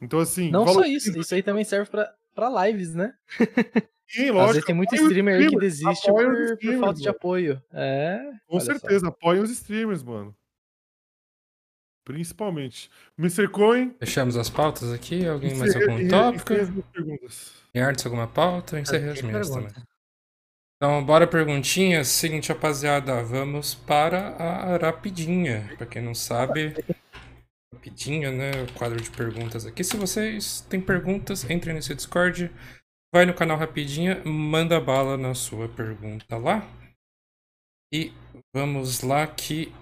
Então, 0.02 0.20
assim. 0.20 0.52
Não 0.52 0.68
só 0.68 0.84
isso, 0.84 1.18
isso 1.18 1.34
aí 1.34 1.42
também 1.42 1.64
serve 1.64 1.90
pra, 1.90 2.10
pra 2.36 2.66
lives, 2.68 2.94
né? 2.94 3.14
Sim, 4.10 4.30
Às 4.30 4.36
lógico, 4.36 4.54
vezes 4.54 4.66
tem 4.66 4.76
muito 4.76 4.96
streamer 4.96 5.36
aí 5.36 5.48
que 5.48 5.58
desiste 5.58 6.08
por, 6.08 6.58
por 6.58 6.80
falta 6.80 7.00
de 7.00 7.06
mano. 7.06 7.16
apoio. 7.18 7.64
É. 7.72 8.20
Com 8.48 8.58
olha 8.58 8.66
só. 8.66 8.72
certeza, 8.74 9.08
apoiem 9.08 9.42
os 9.42 9.52
streamers, 9.52 10.02
mano. 10.04 10.36
Principalmente. 12.04 12.90
Mr. 13.20 13.48
Coin. 13.50 13.96
Fechamos 14.00 14.36
as 14.36 14.50
pautas 14.50 14.92
aqui. 14.92 15.28
Alguém 15.28 15.54
mais 15.56 15.76
algum 15.76 16.08
tópico? 16.08 16.54
encerre 16.54 16.62
as 16.62 16.70
minhas 16.72 16.86
perguntas. 16.92 17.54
Em 17.76 17.82
artes, 17.82 18.06
alguma 18.06 18.28
pauta? 18.28 18.80
Encerrei 18.80 19.10
as 19.10 19.20
Tem 19.20 19.30
minhas 19.30 19.50
também. 19.50 19.72
Então, 20.78 21.06
bora 21.06 21.28
perguntinhas. 21.28 22.08
Seguinte, 22.08 22.50
rapaziada, 22.50 23.22
vamos 23.24 23.76
para 23.76 24.30
a 24.38 24.78
rapidinha. 24.78 25.70
Pra 25.78 25.86
quem 25.86 26.02
não 26.02 26.16
sabe, 26.16 26.74
rapidinha, 27.72 28.32
né? 28.32 28.52
O 28.64 28.74
quadro 28.74 29.00
de 29.00 29.12
perguntas 29.12 29.68
aqui. 29.68 29.84
Se 29.84 29.96
vocês 29.96 30.62
têm 30.62 30.82
perguntas, 30.82 31.48
entrem 31.48 31.76
nesse 31.76 31.94
Discord. 31.94 32.50
Vai 33.12 33.26
no 33.26 33.34
canal 33.34 33.58
Rapidinha, 33.58 34.24
manda 34.24 34.80
bala 34.80 35.18
na 35.18 35.34
sua 35.34 35.68
pergunta 35.68 36.38
lá. 36.38 36.68
E 37.92 38.14
vamos 38.54 39.02
lá 39.02 39.26
que. 39.26 39.74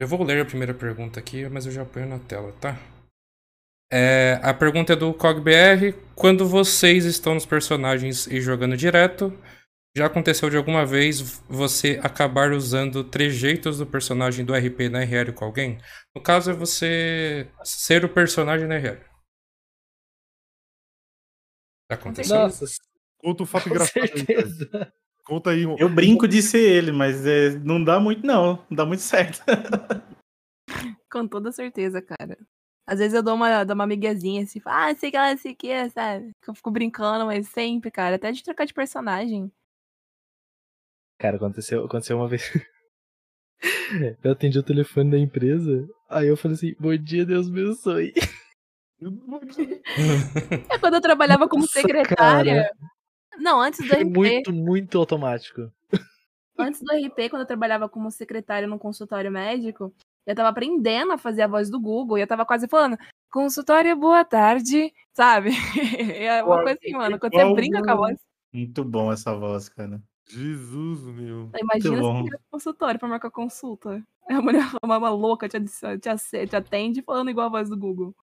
Eu 0.00 0.06
vou 0.06 0.22
ler 0.22 0.40
a 0.40 0.46
primeira 0.46 0.72
pergunta 0.72 1.18
aqui, 1.18 1.48
mas 1.48 1.66
eu 1.66 1.72
já 1.72 1.84
ponho 1.84 2.08
na 2.08 2.20
tela, 2.20 2.52
tá? 2.60 2.78
É, 3.92 4.40
a 4.42 4.54
pergunta 4.54 4.92
é 4.92 4.96
do 4.96 5.12
CogBR. 5.12 5.94
Quando 6.14 6.48
vocês 6.48 7.04
estão 7.04 7.34
nos 7.34 7.44
personagens 7.44 8.28
e 8.28 8.40
jogando 8.40 8.76
direto, 8.76 9.36
já 9.96 10.06
aconteceu 10.06 10.48
de 10.48 10.56
alguma 10.56 10.86
vez 10.86 11.42
você 11.48 12.00
acabar 12.02 12.52
usando 12.52 13.04
trejeitos 13.04 13.78
do 13.78 13.86
personagem 13.86 14.44
do 14.44 14.54
RP 14.54 14.88
na 14.88 15.00
RL 15.00 15.32
com 15.32 15.44
alguém? 15.44 15.78
No 16.14 16.22
caso 16.22 16.52
é 16.52 16.54
você 16.54 17.48
ser 17.62 18.04
o 18.04 18.08
personagem 18.08 18.66
na 18.66 18.76
RL. 18.76 19.11
Já 21.92 21.94
aconteceu? 21.94 22.36
Nossa, 22.36 22.64
Conta 23.18 23.42
um 23.42 23.46
fato 23.46 23.64
com 23.64 23.70
engraçado. 23.70 24.02
aí, 24.02 24.08
cara. 24.08 24.24
certeza. 24.26 24.92
Conta 25.24 25.50
aí 25.50 25.66
um. 25.66 25.76
Eu 25.78 25.88
brinco 25.88 26.26
de 26.26 26.42
ser 26.42 26.58
ele, 26.60 26.90
mas 26.90 27.24
é, 27.26 27.50
não 27.60 27.82
dá 27.82 28.00
muito, 28.00 28.26
não. 28.26 28.64
Não 28.68 28.76
dá 28.76 28.84
muito 28.84 29.02
certo. 29.02 29.40
Com 31.10 31.28
toda 31.28 31.52
certeza, 31.52 32.02
cara. 32.02 32.36
Às 32.86 32.98
vezes 32.98 33.14
eu 33.14 33.22
dou 33.22 33.34
uma, 33.34 33.62
dou 33.64 33.74
uma 33.74 33.86
miguezinha 33.86 34.42
assim, 34.42 34.58
falo, 34.58 34.76
ah, 34.76 34.94
sei 34.94 35.10
que 35.10 35.16
ela 35.16 35.36
sei 35.36 35.54
que 35.54 35.68
é, 35.68 35.88
sabe? 35.88 36.32
Que 36.42 36.50
eu 36.50 36.54
fico 36.54 36.70
brincando, 36.70 37.26
mas 37.26 37.46
sempre, 37.48 37.90
cara. 37.90 38.16
Até 38.16 38.32
de 38.32 38.42
trocar 38.42 38.64
de 38.64 38.74
personagem. 38.74 39.52
Cara, 41.18 41.36
aconteceu, 41.36 41.84
aconteceu 41.84 42.16
uma 42.16 42.28
vez. 42.28 42.50
Eu 44.24 44.32
atendi 44.32 44.58
o 44.58 44.62
telefone 44.62 45.10
da 45.12 45.18
empresa, 45.18 45.86
aí 46.08 46.26
eu 46.26 46.36
falei 46.36 46.56
assim, 46.56 46.74
bom 46.80 46.96
dia, 46.96 47.24
Deus 47.24 47.48
abençoe. 47.48 48.12
É 50.70 50.78
quando 50.78 50.94
eu 50.94 51.00
trabalhava 51.00 51.48
como 51.48 51.62
Nossa, 51.62 51.80
secretária. 51.80 52.62
cara. 52.62 52.92
Não, 53.38 53.60
antes 53.60 53.80
do 53.80 53.88
Foi 53.88 54.02
RP. 54.02 54.16
muito, 54.16 54.52
muito 54.52 54.98
automático. 54.98 55.72
Antes 56.58 56.80
do 56.80 56.94
RP, 56.94 57.30
quando 57.30 57.42
eu 57.42 57.46
trabalhava 57.46 57.88
como 57.88 58.10
secretária 58.10 58.68
num 58.68 58.78
consultório 58.78 59.30
médico, 59.30 59.92
eu 60.26 60.34
tava 60.34 60.50
aprendendo 60.50 61.12
a 61.12 61.18
fazer 61.18 61.42
a 61.42 61.48
voz 61.48 61.70
do 61.70 61.80
Google 61.80 62.18
e 62.18 62.20
eu 62.20 62.26
tava 62.26 62.44
quase 62.44 62.68
falando, 62.68 62.96
consultório, 63.30 63.96
boa 63.96 64.24
tarde, 64.24 64.92
sabe? 65.12 65.50
É 66.22 66.42
uma 66.42 66.62
coisa 66.62 66.78
assim, 66.80 66.92
mano, 66.92 67.18
quando 67.18 67.32
você 67.32 67.54
brinca 67.54 67.82
com 67.82 67.90
a 67.90 67.94
voz, 67.94 68.18
Muito 68.52 68.84
bom 68.84 69.12
essa 69.12 69.34
voz, 69.34 69.68
cara. 69.68 70.00
Jesus, 70.28 71.02
meu. 71.02 71.50
imagina 71.58 72.00
Muito 72.00 72.30
você 72.30 72.30
no 72.30 72.50
consultório 72.50 73.00
pra 73.00 73.08
marcar 73.08 73.30
consulta. 73.30 74.02
É 74.30 74.34
uma 74.34 74.42
mulher, 74.42 74.62
uma, 74.84 75.08
louca 75.10 75.48
te, 75.48 75.58
te, 75.58 76.46
te 76.46 76.56
atende 76.56 77.02
falando 77.02 77.28
igual 77.28 77.48
a 77.48 77.50
voz 77.50 77.68
do 77.68 77.76
Google. 77.76 78.14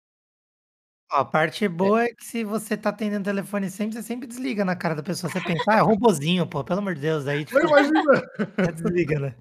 Ó, 1.11 1.17
a 1.21 1.25
parte 1.25 1.67
boa 1.69 2.05
é 2.05 2.09
que 2.09 2.25
se 2.25 2.45
você 2.45 2.77
tá 2.77 2.91
atendendo 2.91 3.21
o 3.23 3.25
telefone 3.25 3.71
sempre, 3.71 3.95
você 3.97 4.03
sempre 4.03 4.27
desliga 4.27 4.65
na 4.65 4.77
cara 4.77 4.95
da 4.95 5.03
pessoa. 5.03 5.31
Você 5.33 5.41
pensa, 5.41 5.65
ah, 5.69 5.79
é 5.79 5.81
robozinho, 5.81 6.47
pô, 6.47 6.63
pelo 6.63 6.81
amor 6.81 6.95
de 6.95 7.01
Deus. 7.01 7.27
Aí, 7.27 7.45
tipo, 7.45 7.59
imagina. 7.61 8.03
já 8.59 8.71
desliga, 8.71 9.19
né? 9.21 9.35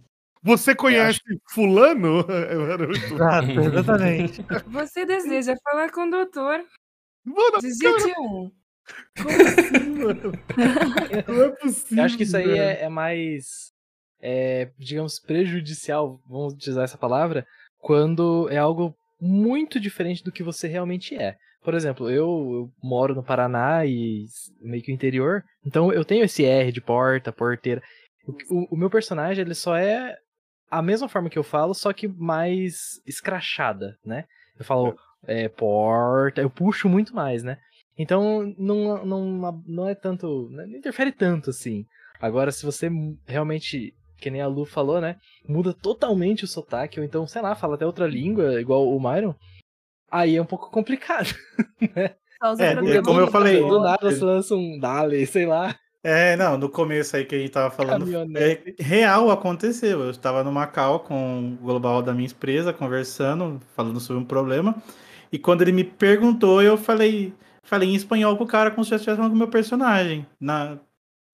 Você 0.44 0.73
conhece 0.76 1.19
Fulano? 1.49 2.19
Era 2.31 2.88
muito- 2.88 3.14
Exato, 3.14 3.52
exatamente. 3.52 4.45
Você 4.68 5.06
deseja 5.06 5.56
falar 5.64 5.91
com 5.91 6.07
o 6.07 6.11
doutor? 6.11 6.64
Mano, 7.26 7.60
Digite 7.60 8.14
um. 8.19 8.52
Não 11.27 11.41
é 11.41 11.49
possível. 11.49 11.98
Eu 11.98 12.03
acho 12.06 12.15
que 12.18 12.23
isso 12.23 12.38
aí 12.38 12.45
velho. 12.45 12.61
é, 12.61 12.84
é 12.84 12.89
mais, 12.89 13.73
é, 14.22 14.69
digamos, 14.77 15.19
prejudicial, 15.19 16.22
vamos 16.26 16.53
utilizar 16.53 16.85
essa 16.85 16.98
palavra, 16.98 17.45
quando 17.80 18.48
é 18.49 18.57
algo 18.57 18.95
muito 19.19 19.80
diferente 19.80 20.23
do 20.23 20.31
que 20.31 20.44
você 20.44 20.68
realmente 20.68 21.15
é. 21.15 21.35
Por 21.64 21.73
exemplo, 21.73 22.10
eu, 22.10 22.26
eu 22.27 22.72
moro 22.81 23.14
no 23.15 23.23
Paraná 23.23 23.85
e 23.85 24.26
meio 24.61 24.81
que 24.84 24.91
o 24.91 24.95
interior, 24.95 25.44
então 25.65 25.91
eu 25.91 26.06
tenho 26.06 26.23
esse 26.23 26.45
R 26.45 26.72
de 26.72 26.80
porta, 26.81 27.31
porteira. 27.31 27.81
O, 28.26 28.31
o- 28.56 28.68
o 28.72 28.77
meu 28.77 28.89
personagem, 28.89 29.44
ele 29.44 29.53
só 29.56 29.76
é 29.76 30.15
a 30.69 30.81
mesma 30.81 31.10
forma 31.10 31.30
que 31.30 31.38
eu 31.38 31.44
falo, 31.44 31.73
só 31.73 31.91
que 31.94 32.07
mais 32.07 33.02
escrachada, 33.06 33.98
né? 34.06 34.26
Eu 34.57 34.65
falo 34.65 34.95
é, 35.26 35.48
porta, 35.49 36.41
eu 36.41 36.49
puxo 36.49 36.88
muito 36.88 37.14
mais, 37.15 37.44
né? 37.44 37.57
Então 37.98 38.53
não, 38.57 39.03
não, 39.06 39.64
não 39.65 39.88
é 39.89 39.95
tanto. 39.95 40.49
Não 40.52 40.65
interfere 40.68 41.11
tanto 41.11 41.49
assim. 41.49 41.85
Agora, 42.22 42.52
se 42.52 42.65
você 42.65 42.89
realmente, 43.26 43.94
que 44.19 44.30
nem 44.30 44.41
a 44.41 44.48
Lu 44.48 44.65
falou, 44.65 44.99
né? 44.99 45.18
Muda 45.48 45.73
totalmente 45.73 46.44
o 46.44 46.48
sotaque, 46.48 46.99
ou 46.99 47.06
então, 47.06 47.27
sei 47.27 47.41
lá, 47.41 47.56
fala 47.56 47.76
até 47.76 47.85
outra 47.85 48.07
língua, 48.07 48.60
igual 48.60 48.88
o 48.88 48.99
Myron, 48.99 49.35
aí 50.11 50.35
é 50.35 50.41
um 50.41 50.45
pouco 50.45 50.69
complicado. 50.72 51.30
né? 51.95 52.15
É, 52.60 52.98
é 52.98 53.02
como 53.02 53.19
eu 53.19 53.27
falei. 53.27 53.60
Do 53.60 53.80
nada 53.80 54.11
você 54.11 54.23
lança 54.23 54.56
um 54.56 54.80
Dali, 54.80 55.26
sei 55.26 55.45
lá. 55.45 55.76
É, 56.03 56.35
não, 56.38 56.57
no 56.57 56.69
começo 56.69 57.18
aí 57.18 57.26
que 57.26 57.35
a 57.35 57.39
gente 57.39 57.52
tava 57.52 57.69
falando, 57.69 58.07
é, 58.38 58.73
real 58.80 59.30
aconteceu. 59.31 60.02
Eu 60.02 60.11
estava 60.11 60.44
no 60.44 60.52
Macau 60.52 61.02
com 61.02 61.53
o 61.53 61.65
global 61.65 62.02
da 62.02 62.14
minha 62.14 62.27
empresa, 62.27 62.72
conversando, 62.72 63.60
falando 63.76 63.99
sobre 63.99 64.22
um 64.22 64.26
problema. 64.26 64.76
E 65.31 65.38
quando 65.38 65.64
ele 65.64 65.72
me 65.72 65.84
perguntou, 65.84 66.61
eu 66.61 66.77
falei, 66.77 67.34
falei 67.64 67.89
em 67.89 67.95
espanhol 67.95 68.38
com 68.38 68.44
o 68.44 68.48
cara 68.48 68.72
como 68.72 68.85
se 68.85 68.94
eu 68.94 68.95
estivesse 68.95 69.18
falando 69.18 69.31
com 69.31 69.35
o 69.35 69.39
meu 69.39 69.49
personagem. 69.49 70.26
Na, 70.39 70.77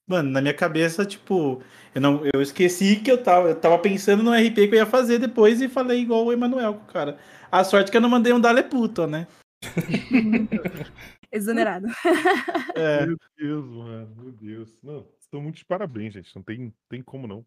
mano, 0.07 0.29
na 0.29 0.41
minha 0.41 0.53
cabeça, 0.53 1.05
tipo, 1.05 1.61
eu 1.93 2.01
não, 2.01 2.21
eu 2.33 2.41
esqueci 2.41 2.97
que 2.97 3.11
eu 3.11 3.21
tava, 3.21 3.49
eu 3.49 3.55
tava 3.59 3.77
pensando 3.79 4.23
no 4.23 4.31
RP 4.31 4.55
que 4.55 4.75
eu 4.75 4.75
ia 4.75 4.85
fazer 4.85 5.19
depois 5.19 5.61
e 5.61 5.69
falei 5.69 5.99
igual 6.01 6.25
o 6.25 6.33
Emanuel 6.33 6.75
com 6.75 6.83
o 6.83 6.93
cara. 6.93 7.17
A 7.51 7.63
sorte 7.63 7.91
que 7.91 7.97
eu 7.97 8.01
não 8.01 8.09
mandei 8.09 8.33
um 8.33 8.39
Dale 8.39 8.63
puto, 8.63 9.05
né? 9.07 9.27
Exonerado. 11.31 11.87
É. 12.75 13.05
Meu 13.05 13.17
Deus, 13.37 13.65
mano. 13.67 14.15
Meu 14.17 14.31
Deus. 14.31 14.79
Não, 14.81 15.07
estou 15.19 15.39
muito 15.39 15.57
de 15.57 15.65
parabéns, 15.65 16.13
gente. 16.13 16.35
Não 16.35 16.41
tem, 16.41 16.73
tem 16.89 17.03
como 17.03 17.27
não. 17.27 17.45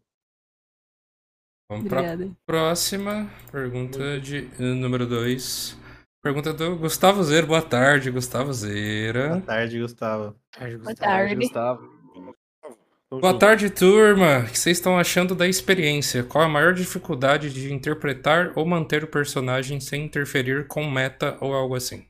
Vamos 1.69 1.89
para 1.89 1.99
Obrigada. 1.99 2.31
próxima 2.45 3.29
pergunta 3.51 4.21
de 4.21 4.49
eh, 4.57 4.73
número 4.73 5.05
2. 5.05 5.77
Pergunta 6.23 6.53
do 6.53 6.77
Gustavo 6.77 7.21
Zero. 7.23 7.47
Boa 7.47 7.61
tarde, 7.61 8.09
Gustavo 8.09 8.53
Zera. 8.53 9.29
Boa 9.29 9.41
tarde, 9.41 9.79
Gustavo. 9.79 10.23
Boa 10.23 10.35
tarde. 10.51 10.77
Gustavo. 10.77 10.85
Boa 10.85 10.95
tarde, 10.95 11.96
turma. 13.69 14.39
O 14.39 14.47
que 14.51 14.59
vocês 14.59 14.77
estão 14.77 14.99
achando 14.99 15.33
da 15.33 15.47
experiência? 15.47 16.23
Qual 16.23 16.43
a 16.43 16.49
maior 16.49 16.73
dificuldade 16.73 17.53
de 17.53 17.71
interpretar 17.73 18.51
ou 18.57 18.65
manter 18.65 19.03
o 19.03 19.07
personagem 19.07 19.79
sem 19.79 20.03
interferir 20.05 20.67
com 20.67 20.89
meta 20.89 21.37
ou 21.39 21.53
algo 21.53 21.75
assim? 21.75 22.05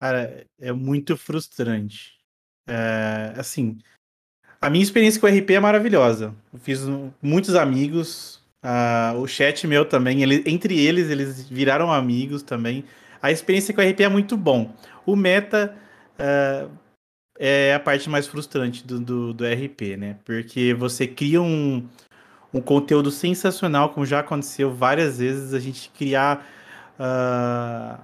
Cara, 0.00 0.46
é 0.58 0.72
muito 0.72 1.16
frustrante. 1.16 2.18
É, 2.66 3.34
assim, 3.36 3.78
a 4.60 4.70
minha 4.70 4.82
experiência 4.82 5.20
com 5.20 5.26
o 5.26 5.30
RP 5.30 5.50
é 5.54 5.60
maravilhosa. 5.60 6.34
Eu 6.52 6.58
fiz 6.60 6.80
muitos 7.22 7.54
amigos. 7.54 8.38
ah, 8.62 9.14
o 9.16 9.26
chat 9.26 9.66
meu 9.66 9.86
também, 9.86 10.22
ele- 10.22 10.44
entre 10.46 10.78
eles, 10.78 11.08
eles 11.10 11.48
viraram 11.48 11.92
amigos 11.92 12.42
também. 12.42 12.84
A 13.22 13.30
experiência 13.32 13.74
com 13.74 13.80
o 13.80 13.84
RP 13.84 14.02
é 14.04 14.08
muito 14.08 14.36
bom. 14.36 14.74
O 15.06 15.16
meta 15.16 15.76
ah, 16.18 16.68
é 17.40 17.74
a 17.74 17.80
parte 17.80 18.10
mais 18.10 18.26
frustrante 18.26 18.86
do, 18.86 19.00
do, 19.00 19.32
do 19.32 19.44
RP, 19.46 19.96
né? 19.96 20.18
Porque 20.26 20.74
você 20.74 21.06
cria 21.06 21.40
um, 21.40 21.88
um 22.52 22.60
conteúdo 22.60 23.10
sensacional, 23.10 23.90
como 23.90 24.04
já 24.04 24.20
aconteceu 24.20 24.74
várias 24.74 25.18
vezes, 25.18 25.54
a 25.54 25.58
gente 25.58 25.90
criar. 25.90 26.46
ah, 26.98 28.00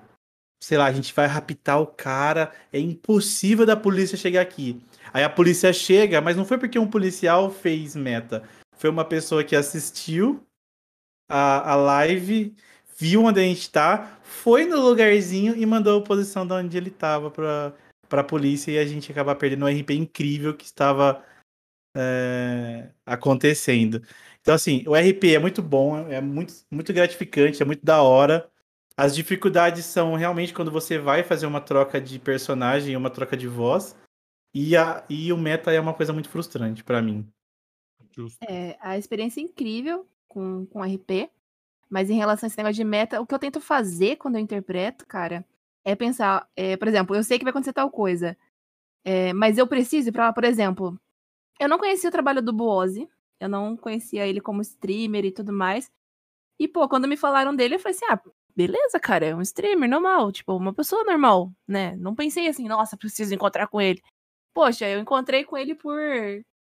sei 0.62 0.78
lá, 0.78 0.86
a 0.86 0.92
gente 0.92 1.12
vai 1.14 1.26
raptar 1.26 1.80
o 1.80 1.86
cara, 1.86 2.52
é 2.72 2.78
impossível 2.80 3.66
da 3.66 3.76
polícia 3.76 4.16
chegar 4.16 4.40
aqui. 4.40 4.82
Aí 5.12 5.22
a 5.22 5.30
polícia 5.30 5.72
chega, 5.72 6.20
mas 6.20 6.36
não 6.36 6.44
foi 6.44 6.58
porque 6.58 6.78
um 6.78 6.88
policial 6.88 7.50
fez 7.50 7.94
meta. 7.94 8.42
Foi 8.78 8.90
uma 8.90 9.04
pessoa 9.04 9.44
que 9.44 9.54
assistiu 9.54 10.42
a, 11.28 11.72
a 11.72 11.76
live, 11.76 12.54
viu 12.98 13.24
onde 13.24 13.40
a 13.40 13.42
gente 13.42 13.70
tá, 13.70 14.18
foi 14.22 14.64
no 14.66 14.80
lugarzinho 14.80 15.54
e 15.56 15.66
mandou 15.66 16.00
a 16.00 16.04
posição 16.04 16.46
de 16.46 16.54
onde 16.54 16.76
ele 16.76 16.90
tava 16.90 17.30
pra, 17.30 17.74
pra 18.08 18.24
polícia 18.24 18.72
e 18.72 18.78
a 18.78 18.86
gente 18.86 19.10
acabar 19.10 19.34
perdendo 19.34 19.64
um 19.64 19.68
RP 19.68 19.90
incrível 19.90 20.54
que 20.56 20.64
estava 20.64 21.24
é, 21.96 22.90
acontecendo. 23.04 24.02
Então, 24.40 24.54
assim, 24.54 24.84
o 24.86 24.94
RP 24.94 25.34
é 25.34 25.38
muito 25.38 25.62
bom, 25.62 25.98
é 26.08 26.20
muito, 26.20 26.54
muito 26.70 26.92
gratificante, 26.92 27.62
é 27.62 27.64
muito 27.66 27.84
da 27.84 28.02
hora. 28.02 28.48
As 28.96 29.14
dificuldades 29.14 29.84
são 29.84 30.14
realmente 30.14 30.54
quando 30.54 30.70
você 30.70 30.98
vai 30.98 31.22
fazer 31.22 31.46
uma 31.46 31.60
troca 31.60 32.00
de 32.00 32.18
personagem, 32.18 32.96
uma 32.96 33.10
troca 33.10 33.36
de 33.36 33.48
voz. 33.48 33.96
E, 34.54 34.76
a, 34.76 35.04
e 35.10 35.32
o 35.32 35.36
meta 35.36 35.72
é 35.72 35.80
uma 35.80 35.92
coisa 35.92 36.12
muito 36.12 36.28
frustrante 36.28 36.82
pra 36.82 37.02
mim. 37.02 37.28
É, 38.48 38.76
a 38.80 38.96
experiência 38.96 39.40
é 39.40 39.42
incrível 39.42 40.08
com, 40.26 40.64
com 40.66 40.82
RP, 40.82 41.30
mas 41.90 42.08
em 42.08 42.16
relação 42.16 42.46
a 42.46 42.48
esse 42.48 42.56
negócio 42.56 42.76
de 42.76 42.84
meta, 42.84 43.20
o 43.20 43.26
que 43.26 43.34
eu 43.34 43.38
tento 43.38 43.60
fazer 43.60 44.16
quando 44.16 44.36
eu 44.36 44.40
interpreto, 44.40 45.06
cara, 45.06 45.44
é 45.86 45.94
pensar, 45.94 46.48
é, 46.56 46.76
por 46.76 46.88
exemplo, 46.88 47.14
eu 47.14 47.22
sei 47.22 47.38
que 47.38 47.44
vai 47.44 47.52
acontecer 47.52 47.72
tal 47.72 47.90
coisa, 47.90 48.36
é, 49.04 49.32
mas 49.32 49.56
eu 49.58 49.68
preciso 49.68 50.08
ir 50.08 50.12
pra 50.12 50.26
lá, 50.26 50.32
por 50.32 50.44
exemplo, 50.44 51.00
eu 51.60 51.68
não 51.68 51.78
conhecia 51.78 52.08
o 52.08 52.12
trabalho 52.12 52.42
do 52.42 52.52
Buozzi, 52.52 53.08
eu 53.40 53.48
não 53.48 53.76
conhecia 53.76 54.26
ele 54.26 54.40
como 54.40 54.62
streamer 54.62 55.24
e 55.24 55.32
tudo 55.32 55.52
mais, 55.52 55.90
e 56.58 56.68
pô, 56.68 56.88
quando 56.88 57.08
me 57.08 57.16
falaram 57.16 57.54
dele, 57.54 57.76
eu 57.76 57.80
falei 57.80 57.96
assim, 57.96 58.06
ah, 58.10 58.20
beleza, 58.56 58.98
cara, 59.00 59.26
é 59.26 59.34
um 59.34 59.42
streamer 59.42 59.88
normal, 59.88 60.32
tipo, 60.32 60.56
uma 60.56 60.74
pessoa 60.74 61.04
normal, 61.04 61.52
né? 61.68 61.96
Não 61.96 62.14
pensei 62.14 62.48
assim, 62.48 62.66
nossa, 62.68 62.96
preciso 62.96 63.34
encontrar 63.34 63.68
com 63.68 63.80
ele. 63.80 64.02
Poxa, 64.54 64.88
eu 64.88 64.98
encontrei 65.00 65.44
com 65.44 65.56
ele 65.56 65.74
por 65.74 65.98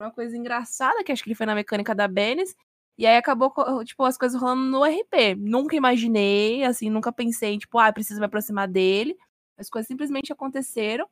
uma 0.01 0.11
coisa 0.11 0.37
engraçada, 0.37 1.05
que 1.05 1.13
acho 1.13 1.23
que 1.23 1.29
ele 1.31 1.37
foi 1.37 1.47
na 1.47 1.55
mecânica 1.55 1.95
da 1.95 2.09
Benes, 2.09 2.57
e 2.99 3.07
aí 3.07 3.17
acabou, 3.17 3.51
co- 3.51 3.85
tipo, 3.85 4.05
as 4.05 4.19
coisas 4.19 4.41
rolando 4.41 4.63
no 4.71 4.85
RP. 4.85 5.35
Nunca 5.37 5.77
imaginei, 5.77 6.65
assim, 6.65 6.91
nunca 6.91 7.13
pensei, 7.13 7.59
tipo, 7.59 7.79
ah, 7.79 7.93
preciso 7.93 8.21
me 8.21 8.27
aproximar 8.27 8.69
dele. 8.69 9.17
As 9.59 9.69
coisas 9.71 9.89
simplesmente 9.89 10.33
aconteceram. 10.33 11.09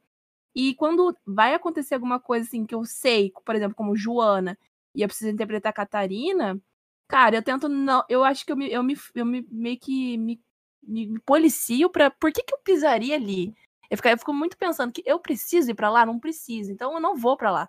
E 0.55 0.75
quando 0.75 1.17
vai 1.27 1.55
acontecer 1.55 1.95
alguma 1.95 2.19
coisa, 2.21 2.47
assim, 2.47 2.67
que 2.67 2.75
eu 2.75 2.85
sei, 2.85 3.33
por 3.45 3.55
exemplo, 3.55 3.77
como 3.77 3.97
Joana, 3.97 4.59
e 4.95 5.03
eu 5.03 5.09
preciso 5.09 5.31
interpretar 5.31 5.73
Catarina, 5.73 6.61
cara, 7.09 7.37
eu 7.37 7.43
tento 7.43 7.69
não. 7.69 8.05
Eu 8.09 8.25
acho 8.25 8.45
que 8.45 8.53
eu 8.53 8.57
me, 8.57 8.71
eu 8.71 8.83
me, 8.83 8.97
eu 9.15 9.25
me 9.27 9.47
meio 9.51 9.79
que 9.79 10.19
me, 10.19 10.41
me, 10.83 11.07
me 11.09 11.21
policio 11.21 11.89
pra. 11.91 12.11
Por 12.11 12.33
que, 12.33 12.43
que 12.43 12.55
eu 12.55 12.59
pisaria 12.65 13.15
ali? 13.17 13.55
Eu 13.91 13.97
fico, 13.97 14.09
eu 14.09 14.19
fico 14.19 14.35
muito 14.35 14.57
pensando 14.59 14.93
que 14.93 15.03
eu 15.07 15.19
preciso 15.21 15.71
ir 15.71 15.75
pra 15.75 15.91
lá? 15.91 16.05
Não 16.07 16.19
preciso. 16.21 16.73
Então 16.73 16.93
eu 16.95 17.01
não 17.01 17.17
vou 17.17 17.37
pra 17.37 17.51
lá. 17.51 17.69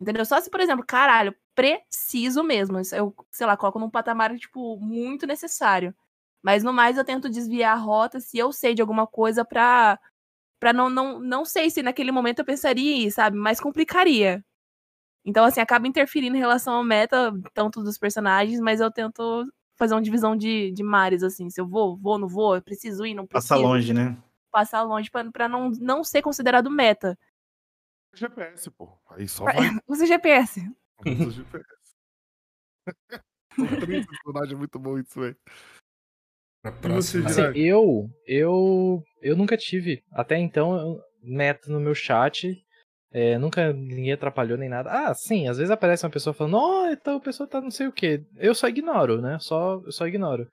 Entendeu? 0.00 0.24
Só 0.24 0.40
se, 0.40 0.50
por 0.50 0.60
exemplo, 0.60 0.84
caralho, 0.86 1.34
preciso 1.54 2.42
mesmo. 2.42 2.78
Eu, 2.92 3.14
sei 3.30 3.46
lá, 3.46 3.56
coloco 3.56 3.78
num 3.78 3.90
patamar, 3.90 4.36
tipo, 4.36 4.78
muito 4.78 5.26
necessário. 5.26 5.94
Mas 6.42 6.64
no 6.64 6.72
mais 6.72 6.98
eu 6.98 7.04
tento 7.04 7.28
desviar 7.30 7.76
a 7.76 7.80
rota 7.80 8.18
se 8.20 8.36
eu 8.36 8.52
sei 8.52 8.74
de 8.74 8.82
alguma 8.82 9.06
coisa 9.06 9.44
pra. 9.44 9.98
Pra 10.60 10.72
não, 10.72 10.88
não, 10.88 11.18
não 11.18 11.44
sei 11.44 11.70
se 11.70 11.82
naquele 11.82 12.12
momento 12.12 12.38
eu 12.38 12.44
pensaria 12.44 12.92
em 12.92 13.06
ir, 13.06 13.10
sabe? 13.10 13.36
Mas 13.36 13.60
complicaria. 13.60 14.44
Então, 15.24 15.44
assim, 15.44 15.60
acaba 15.60 15.88
interferindo 15.88 16.36
em 16.36 16.40
relação 16.40 16.74
ao 16.74 16.84
meta, 16.84 17.32
tanto 17.52 17.82
dos 17.82 17.98
personagens, 17.98 18.60
mas 18.60 18.80
eu 18.80 18.90
tento 18.90 19.44
fazer 19.76 19.94
uma 19.94 20.02
divisão 20.02 20.36
de, 20.36 20.70
de 20.72 20.82
mares, 20.82 21.22
assim. 21.22 21.50
Se 21.50 21.60
eu 21.60 21.66
vou, 21.66 21.96
vou, 21.96 22.18
não 22.18 22.28
vou, 22.28 22.54
eu 22.54 22.62
preciso 22.62 23.04
ir, 23.04 23.14
não 23.14 23.26
preciso. 23.26 23.54
Passa 23.54 23.60
longe, 23.60 23.92
né? 23.92 24.16
Passar 24.50 24.82
longe 24.82 25.10
pra, 25.10 25.28
pra 25.30 25.48
não, 25.48 25.70
não 25.70 26.04
ser 26.04 26.22
considerado 26.22 26.70
meta. 26.70 27.18
GPS, 28.14 28.70
pô. 28.70 28.96
Aí 29.10 29.26
só 29.26 29.44
vai. 29.44 29.56
Usa 29.88 30.06
GPS. 30.06 30.60
Personagem 34.06 34.54
é 34.54 34.58
muito 34.58 34.78
bom 34.78 34.98
isso, 34.98 35.20
velho. 35.20 35.36
Assim, 37.26 37.42
eu, 37.54 38.10
eu, 38.26 39.02
eu 39.20 39.36
nunca 39.36 39.56
tive, 39.56 40.02
até 40.12 40.38
então, 40.38 40.76
eu- 40.76 41.00
meta 41.22 41.70
no 41.70 41.78
meu 41.78 41.94
chat, 41.94 42.64
é, 43.12 43.38
nunca 43.38 43.72
ninguém 43.72 44.12
atrapalhou 44.12 44.58
nem 44.58 44.68
nada. 44.68 44.90
Ah, 44.90 45.14
sim, 45.14 45.48
às 45.48 45.58
vezes 45.58 45.70
aparece 45.70 46.04
uma 46.04 46.10
pessoa 46.10 46.34
falando, 46.34 46.56
ó, 46.56 46.90
então 46.90 47.16
a 47.16 47.20
pessoa 47.20 47.48
tá 47.48 47.60
não 47.60 47.70
sei 47.70 47.86
o 47.86 47.92
que. 47.92 48.24
Eu 48.36 48.54
só 48.54 48.68
ignoro, 48.68 49.20
né? 49.20 49.38
Só, 49.40 49.80
eu 49.84 49.92
só 49.92 50.06
ignoro. 50.06 50.48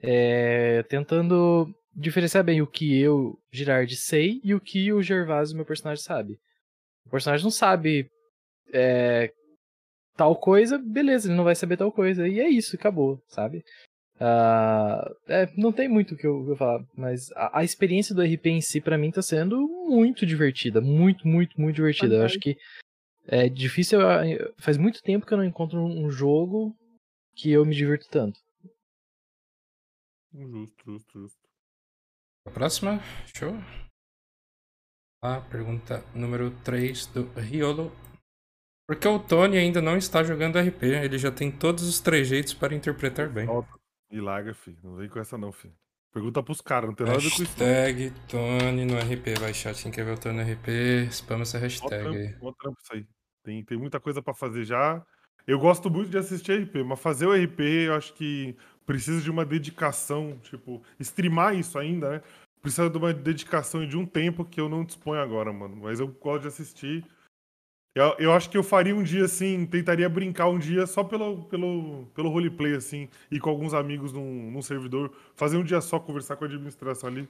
É, 0.00 0.82
tentando 0.84 1.74
diferenciar 1.94 2.44
bem 2.44 2.62
o 2.62 2.66
que 2.66 2.98
eu, 2.98 3.38
Girard, 3.52 3.94
sei 3.96 4.40
e 4.44 4.54
o 4.54 4.60
que 4.60 4.92
o 4.92 5.02
Gervásio, 5.02 5.56
meu 5.56 5.66
personagem, 5.66 6.02
sabe. 6.02 6.38
O 7.04 7.10
personagem 7.10 7.44
não 7.44 7.50
sabe 7.50 8.08
é, 8.72 9.32
tal 10.18 10.36
coisa, 10.36 10.76
beleza, 10.76 11.28
ele 11.28 11.36
não 11.36 11.44
vai 11.44 11.54
saber 11.54 11.76
tal 11.78 11.90
coisa. 11.92 12.28
E 12.28 12.40
é 12.40 12.48
isso, 12.48 12.76
acabou, 12.76 13.22
sabe? 13.28 13.64
Ah, 14.20 15.08
é, 15.28 15.46
não 15.56 15.72
tem 15.72 15.88
muito 15.88 16.14
o 16.14 16.16
que 16.18 16.26
eu, 16.26 16.44
eu 16.48 16.56
falar, 16.56 16.84
mas 16.96 17.30
a, 17.36 17.60
a 17.60 17.64
experiência 17.64 18.12
do 18.14 18.20
RP 18.22 18.46
em 18.50 18.60
si, 18.60 18.80
pra 18.80 18.98
mim, 18.98 19.12
tá 19.12 19.22
sendo 19.22 19.56
muito 19.88 20.26
divertida. 20.26 20.80
Muito, 20.80 21.26
muito, 21.26 21.58
muito 21.60 21.76
divertida. 21.76 22.16
Eu 22.16 22.24
acho 22.24 22.38
que 22.40 22.56
é 23.28 23.48
difícil. 23.48 24.00
eu- 24.00 24.52
Faz 24.58 24.76
muito 24.76 25.00
tempo 25.02 25.24
que 25.24 25.32
eu 25.32 25.38
não 25.38 25.44
encontro 25.44 25.78
um 25.80 26.10
jogo 26.10 26.76
que 27.36 27.52
eu 27.52 27.64
me 27.64 27.74
divirto 27.74 28.08
tanto. 28.10 28.40
Justo, 30.34 30.74
justo, 30.84 31.12
justo. 31.20 31.38
A 32.46 32.50
próxima, 32.50 33.00
show. 33.36 33.54
A 35.22 35.40
pergunta 35.40 36.04
número 36.14 36.50
3 36.64 37.06
do 37.06 37.24
Riolo. 37.38 37.92
Por 38.88 38.96
que 38.96 39.06
o 39.06 39.18
Tony 39.18 39.58
ainda 39.58 39.82
não 39.82 39.98
está 39.98 40.24
jogando 40.24 40.58
RP? 40.58 40.84
Ele 40.84 41.18
já 41.18 41.30
tem 41.30 41.50
todos 41.50 41.86
os 41.86 42.00
trejeitos 42.00 42.54
para 42.54 42.74
interpretar 42.74 43.28
bem. 43.28 43.46
E 44.10 44.18
larga, 44.18 44.54
filho. 44.54 44.78
Não 44.82 44.94
vem 44.94 45.10
com 45.10 45.18
essa 45.18 45.36
não, 45.36 45.52
filho. 45.52 45.74
Pergunta 46.10 46.42
pros 46.42 46.62
caras, 46.62 46.88
não 46.88 46.96
tem 46.96 47.04
nada 47.04 47.18
a 47.18 47.20
ver 47.20 47.28
com 47.28 47.42
isso. 47.42 47.58
Hashtag 47.58 48.10
Tony 48.26 48.86
no 48.86 48.96
RP. 48.96 49.38
Vai, 49.38 49.52
chat. 49.52 49.82
Quem 49.82 49.92
quer 49.92 50.06
ver 50.06 50.12
o 50.12 50.18
Tony 50.18 50.42
no 50.42 50.52
RP, 50.52 51.12
spama 51.12 51.42
essa 51.42 51.58
hashtag 51.58 51.94
aí. 51.94 52.28
trampo, 52.28 52.44
mó 52.44 52.52
trampo 52.52 52.78
isso 52.82 52.94
aí. 52.94 53.06
Tem, 53.44 53.62
tem 53.62 53.76
muita 53.76 54.00
coisa 54.00 54.22
pra 54.22 54.32
fazer 54.32 54.64
já. 54.64 55.04
Eu 55.46 55.58
gosto 55.58 55.90
muito 55.90 56.08
de 56.10 56.16
assistir 56.16 56.62
RP, 56.62 56.76
mas 56.82 56.98
fazer 56.98 57.26
o 57.26 57.34
RP 57.34 57.60
eu 57.60 57.94
acho 57.94 58.14
que 58.14 58.56
precisa 58.86 59.20
de 59.20 59.30
uma 59.30 59.44
dedicação, 59.44 60.38
tipo, 60.42 60.82
streamar 60.98 61.54
isso 61.54 61.78
ainda, 61.78 62.10
né? 62.10 62.22
precisa 62.60 62.88
de 62.90 62.96
uma 62.98 63.12
dedicação 63.12 63.82
e 63.82 63.86
de 63.86 63.96
um 63.96 64.04
tempo 64.06 64.44
que 64.44 64.60
eu 64.60 64.68
não 64.68 64.84
disponho 64.84 65.20
agora, 65.20 65.52
mano. 65.52 65.76
Mas 65.76 66.00
eu 66.00 66.08
gosto 66.08 66.42
de 66.42 66.48
assistir. 66.48 67.04
Eu, 67.98 68.14
eu 68.18 68.32
acho 68.32 68.48
que 68.48 68.56
eu 68.56 68.62
faria 68.62 68.94
um 68.94 69.02
dia 69.02 69.24
assim, 69.24 69.66
tentaria 69.66 70.08
brincar 70.08 70.48
um 70.48 70.58
dia 70.58 70.86
só 70.86 71.02
pelo, 71.02 71.42
pelo, 71.46 72.06
pelo 72.14 72.30
roleplay, 72.30 72.76
assim, 72.76 73.08
e 73.28 73.40
com 73.40 73.50
alguns 73.50 73.74
amigos 73.74 74.12
num, 74.12 74.52
num 74.52 74.62
servidor. 74.62 75.10
Fazer 75.34 75.56
um 75.56 75.64
dia 75.64 75.80
só, 75.80 75.98
conversar 75.98 76.36
com 76.36 76.44
a 76.44 76.46
administração 76.46 77.08
ali. 77.08 77.28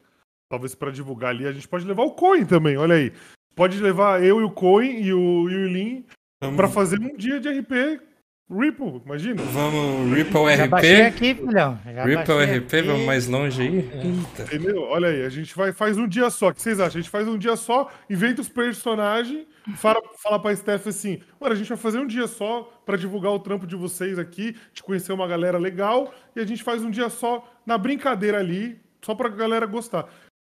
Talvez 0.50 0.74
pra 0.74 0.90
divulgar 0.90 1.30
ali. 1.30 1.46
A 1.46 1.52
gente 1.52 1.66
pode 1.66 1.86
levar 1.86 2.02
o 2.02 2.10
Coin 2.10 2.44
também, 2.44 2.76
olha 2.76 2.96
aí. 2.96 3.12
Pode 3.54 3.80
levar 3.80 4.22
eu 4.22 4.42
e 4.42 4.44
o 4.44 4.50
Coin 4.50 5.00
e 5.00 5.12
o, 5.12 5.48
e 5.48 6.04
o 6.44 6.54
pra 6.54 6.68
fazer 6.68 7.00
um 7.00 7.16
dia 7.16 7.40
de 7.40 7.48
RP 7.48 8.00
Ripple, 8.50 9.02
imagina. 9.04 9.42
Vamos, 9.42 10.16
Ripple 10.16 10.56
Já 10.56 10.64
RP. 10.64 10.70
baixei 10.70 11.02
aqui, 11.02 11.34
filhão. 11.34 11.78
Já 11.84 12.04
Ripple 12.04 12.34
baixei 12.34 12.58
RP, 12.58 12.74
aqui. 12.74 12.82
vamos 12.86 13.04
mais 13.04 13.26
longe 13.28 13.60
aí? 13.60 13.76
Eita. 13.76 14.42
Entendeu? 14.44 14.82
Olha 14.84 15.08
aí, 15.08 15.22
a 15.22 15.28
gente 15.28 15.54
vai, 15.54 15.70
faz 15.70 15.98
um 15.98 16.08
dia 16.08 16.30
só. 16.30 16.48
O 16.48 16.54
que 16.54 16.62
vocês 16.62 16.80
acham? 16.80 16.98
A 16.98 17.02
gente 17.02 17.10
faz 17.10 17.28
um 17.28 17.36
dia 17.36 17.56
só, 17.56 17.90
inventa 18.08 18.40
os 18.40 18.48
personagens, 18.48 19.46
fala, 19.76 20.00
fala 20.22 20.40
pra 20.40 20.56
Steph 20.56 20.86
assim: 20.86 21.20
mano, 21.38 21.52
a 21.52 21.56
gente 21.56 21.68
vai 21.68 21.76
fazer 21.76 21.98
um 21.98 22.06
dia 22.06 22.26
só 22.26 22.62
pra 22.86 22.96
divulgar 22.96 23.32
o 23.32 23.38
trampo 23.38 23.66
de 23.66 23.76
vocês 23.76 24.18
aqui, 24.18 24.56
de 24.72 24.82
conhecer 24.82 25.12
uma 25.12 25.28
galera 25.28 25.58
legal, 25.58 26.14
e 26.34 26.40
a 26.40 26.46
gente 26.46 26.62
faz 26.62 26.82
um 26.82 26.90
dia 26.90 27.10
só 27.10 27.46
na 27.66 27.76
brincadeira 27.76 28.38
ali, 28.38 28.80
só 29.04 29.14
pra 29.14 29.28
galera 29.28 29.66
gostar. 29.66 30.08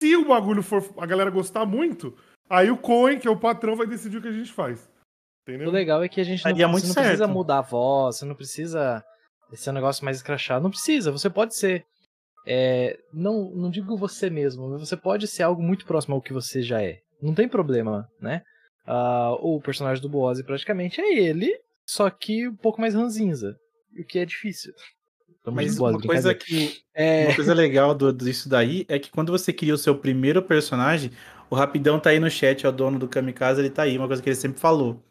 Se 0.02 0.16
o 0.16 0.24
bagulho 0.24 0.62
for 0.62 0.82
a 0.97 1.05
galera 1.05 1.31
gostar 1.31 1.66
muito, 1.66 2.16
aí 2.48 2.70
o 2.70 2.77
Cohen, 2.78 3.19
que 3.19 3.28
é 3.28 3.31
o 3.31 3.36
patrão, 3.36 3.77
vai 3.77 3.86
decidir 3.86 4.16
o 4.16 4.23
que 4.23 4.28
a 4.28 4.32
gente 4.32 4.51
faz. 4.51 4.90
Entendeu? 5.43 5.69
O 5.69 5.73
legal 5.73 6.02
é 6.02 6.09
que 6.09 6.20
a 6.20 6.24
gente 6.24 6.44
não, 6.44 6.56
não 6.56 6.81
precisa 6.81 7.27
mudar 7.27 7.59
a 7.59 7.62
voz, 7.62 8.19
você 8.19 8.24
não 8.24 8.35
precisa 8.35 9.05
ser 9.55 9.70
um 9.70 9.74
negócio 9.74 10.05
mais 10.05 10.19
escrachado. 10.19 10.62
Não 10.62 10.70
precisa, 10.70 11.10
você 11.10 11.28
pode 11.28 11.56
ser. 11.56 11.85
é, 12.47 12.98
não, 13.12 13.51
não 13.51 13.70
digo 13.70 13.97
você 13.97 14.31
mesmo, 14.31 14.69
mas 14.69 14.81
você 14.81 14.97
pode 14.97 15.27
ser 15.27 15.43
algo 15.43 15.62
muito 15.62 15.85
próximo 15.85 16.14
ao 16.14 16.23
que 16.23 16.32
você 16.32 16.62
já 16.62 16.82
é. 16.82 16.98
Não 17.20 17.35
tem 17.35 17.48
problema, 17.48 18.09
né? 18.20 18.43
Ah, 18.86 19.36
o 19.40 19.60
personagem 19.60 20.02
do 20.02 20.09
Boazzi 20.09 20.44
praticamente 20.44 21.01
é 21.01 21.19
ele, 21.19 21.52
só 21.86 22.09
que 22.10 22.48
um 22.48 22.56
pouco 22.56 22.81
mais 22.81 22.94
ranzinza. 22.94 23.56
O 23.98 24.05
que 24.05 24.19
é 24.19 24.24
difícil. 24.24 24.73
Mas 25.47 25.77
boas, 25.77 25.97
uma 25.97 26.02
coisa 26.02 26.35
que. 26.35 26.81
É. 26.94 27.28
Uma 27.28 27.36
coisa 27.36 27.55
legal 27.55 27.94
do, 27.94 28.12
disso 28.12 28.51
daí 28.51 28.85
é 28.86 28.98
que 28.98 29.10
quando 29.10 29.32
você 29.32 29.51
cria 29.51 29.73
o 29.73 29.78
seu 29.78 29.97
primeiro 29.97 30.43
personagem, 30.43 31.10
o 31.48 31.55
Rapidão 31.55 31.98
tá 31.98 32.10
aí 32.10 32.20
no 32.20 32.31
chat, 32.31 32.66
é 32.66 32.69
o 32.69 32.73
dono 32.73 32.98
do 32.98 33.09
Kamikaze, 33.09 33.62
ele 33.62 33.70
tá 33.70 33.85
aí, 33.85 33.97
uma 33.97 34.06
coisa 34.06 34.23
que 34.23 34.28
ele 34.28 34.36
sempre 34.36 34.60
falou. 34.60 35.02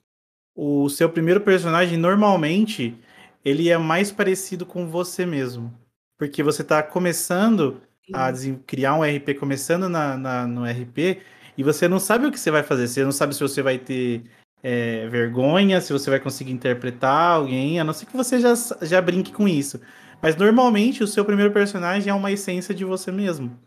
O 0.63 0.88
seu 0.89 1.09
primeiro 1.09 1.41
personagem, 1.41 1.97
normalmente, 1.97 2.95
ele 3.43 3.67
é 3.69 3.79
mais 3.79 4.11
parecido 4.11 4.63
com 4.63 4.85
você 4.88 5.25
mesmo. 5.25 5.73
Porque 6.19 6.43
você 6.43 6.63
tá 6.63 6.83
começando 6.83 7.81
a 8.13 8.31
criar 8.67 8.93
um 8.95 9.03
RP, 9.03 9.33
começando 9.33 9.89
na, 9.89 10.15
na- 10.15 10.45
no 10.45 10.63
RP, 10.63 11.19
e 11.57 11.63
você 11.63 11.88
não 11.88 11.99
sabe 11.99 12.27
o 12.27 12.31
que 12.31 12.39
você 12.39 12.51
vai 12.51 12.61
fazer. 12.61 12.88
Você 12.88 13.03
não 13.03 13.11
sabe 13.11 13.33
se 13.33 13.41
você 13.41 13.63
vai 13.63 13.79
ter 13.79 14.21
é, 14.61 15.07
vergonha, 15.07 15.81
se 15.81 15.91
você 15.91 16.11
vai 16.11 16.19
conseguir 16.19 16.51
interpretar 16.51 17.38
alguém, 17.38 17.79
a 17.79 17.83
não 17.83 17.91
ser 17.91 18.05
que 18.05 18.15
você 18.15 18.39
já, 18.39 18.53
já 18.83 19.01
brinque 19.01 19.33
com 19.33 19.47
isso. 19.47 19.81
Mas 20.21 20.35
normalmente 20.35 21.03
o 21.03 21.07
seu 21.07 21.25
primeiro 21.25 21.51
personagem 21.51 22.11
é 22.11 22.13
uma 22.13 22.31
essência 22.31 22.75
de 22.75 22.85
você 22.85 23.11
mesmo. 23.11 23.57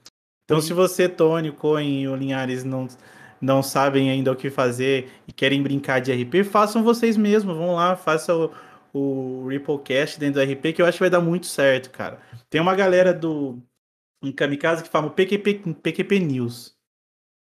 Então, 0.44 0.60
se 0.60 0.72
você, 0.72 1.08
Tony, 1.08 1.52
e 1.82 2.06
o 2.08 2.14
Linhares 2.14 2.62
não, 2.62 2.86
não 3.40 3.62
sabem 3.62 4.10
ainda 4.10 4.32
o 4.32 4.36
que 4.36 4.50
fazer 4.50 5.10
e 5.28 5.32
querem 5.32 5.62
brincar 5.62 6.00
de 6.00 6.12
RP, 6.12 6.44
façam 6.44 6.82
vocês 6.82 7.16
mesmos. 7.16 7.56
Vão 7.56 7.74
lá, 7.74 7.96
façam 7.96 8.50
o, 8.92 9.44
o 9.44 9.48
Ripplecast 9.48 10.18
dentro 10.18 10.44
do 10.44 10.52
RP, 10.52 10.72
que 10.74 10.82
eu 10.82 10.86
acho 10.86 10.98
que 10.98 11.02
vai 11.02 11.10
dar 11.10 11.20
muito 11.20 11.46
certo, 11.46 11.90
cara. 11.90 12.20
Tem 12.50 12.60
uma 12.60 12.74
galera 12.74 13.12
do 13.12 13.62
em 14.22 14.32
Kamikaze 14.32 14.82
que 14.82 14.88
fala 14.88 15.06
o 15.06 15.10
PQP, 15.10 15.74
PQP 15.82 16.18
News. 16.20 16.74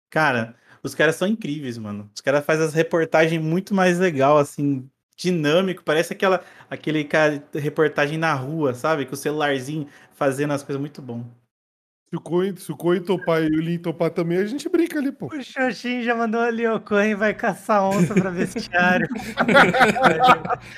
Cara, 0.09 0.55
os 0.83 0.95
caras 0.95 1.15
são 1.15 1.27
incríveis, 1.27 1.77
mano. 1.77 2.09
Os 2.15 2.21
caras 2.21 2.45
fazem 2.45 2.65
as 2.65 2.73
reportagens 2.73 3.41
muito 3.41 3.73
mais 3.73 3.99
legal, 3.99 4.37
assim, 4.37 4.89
dinâmico. 5.17 5.83
Parece 5.83 6.13
aquela 6.13 6.43
aquele 6.69 7.03
cara 7.03 7.43
reportagem 7.53 8.17
na 8.17 8.33
rua, 8.33 8.73
sabe? 8.73 9.05
Com 9.05 9.13
o 9.13 9.17
celularzinho 9.17 9.87
fazendo 10.13 10.53
as 10.53 10.63
coisas 10.63 10.79
muito 10.79 11.01
bom. 11.01 11.25
Se 12.09 12.15
o 12.15 12.21
Coen, 12.21 12.55
se 12.55 12.71
o 12.71 12.77
Coen 12.77 13.01
topar 13.01 13.43
e 13.43 13.47
o 13.47 13.59
Lin 13.59 13.77
topar 13.79 14.09
também, 14.09 14.37
a 14.37 14.45
gente 14.45 14.69
brinca 14.69 14.97
ali, 14.97 15.11
pô. 15.11 15.27
O 15.27 15.43
Xoxin 15.43 16.03
já 16.03 16.15
mandou 16.15 16.39
ali, 16.39 16.65
o 16.65 16.79
Coen 16.79 17.15
vai 17.15 17.33
caçar 17.33 17.83
onça 17.83 18.13
pra 18.13 18.29
vestiário. 18.29 19.05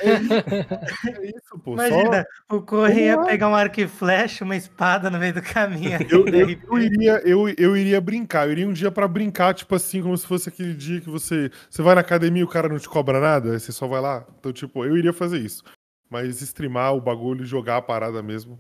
É 0.03 1.27
isso, 1.27 1.59
pô. 1.63 1.73
Imagina, 1.73 2.25
o 2.49 2.61
Coen 2.61 2.97
ia 2.97 3.21
pegar 3.21 3.47
um 3.47 3.53
arco 3.53 3.79
e 3.79 3.87
flecha, 3.87 4.43
uma 4.43 4.55
espada 4.55 5.11
no 5.11 5.19
meio 5.19 5.35
do 5.35 5.41
caminho. 5.41 5.99
Eu, 6.09 6.27
eu, 6.27 6.49
eu 6.49 6.79
iria, 6.79 7.21
eu, 7.23 7.49
eu 7.49 7.77
iria 7.77 8.01
brincar, 8.01 8.47
eu 8.47 8.51
iria 8.51 8.67
um 8.67 8.73
dia 8.73 8.89
pra 8.89 9.07
brincar, 9.07 9.53
tipo 9.53 9.75
assim, 9.75 10.01
como 10.01 10.17
se 10.17 10.25
fosse 10.25 10.49
aquele 10.49 10.73
dia 10.73 10.99
que 10.99 11.09
você, 11.09 11.51
você 11.69 11.81
vai 11.83 11.93
na 11.93 12.01
academia 12.01 12.41
e 12.41 12.43
o 12.43 12.47
cara 12.47 12.67
não 12.67 12.79
te 12.79 12.89
cobra 12.89 13.19
nada, 13.19 13.53
aí 13.53 13.59
você 13.59 13.71
só 13.71 13.87
vai 13.87 14.01
lá. 14.01 14.25
Então, 14.39 14.51
tipo, 14.51 14.83
eu 14.83 14.97
iria 14.97 15.13
fazer 15.13 15.37
isso. 15.37 15.63
Mas 16.09 16.41
streamar 16.41 16.95
o 16.95 17.01
bagulho 17.01 17.43
e 17.43 17.47
jogar 17.47 17.77
a 17.77 17.81
parada 17.81 18.23
mesmo, 18.23 18.57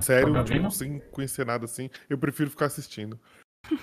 sério, 0.00 0.32
Tá 0.32 0.44
tipo, 0.44 0.70
sem 0.70 0.98
conhecer 1.12 1.46
nada 1.46 1.64
assim, 1.64 1.88
eu 2.10 2.18
prefiro 2.18 2.50
ficar 2.50 2.66
assistindo. 2.66 3.18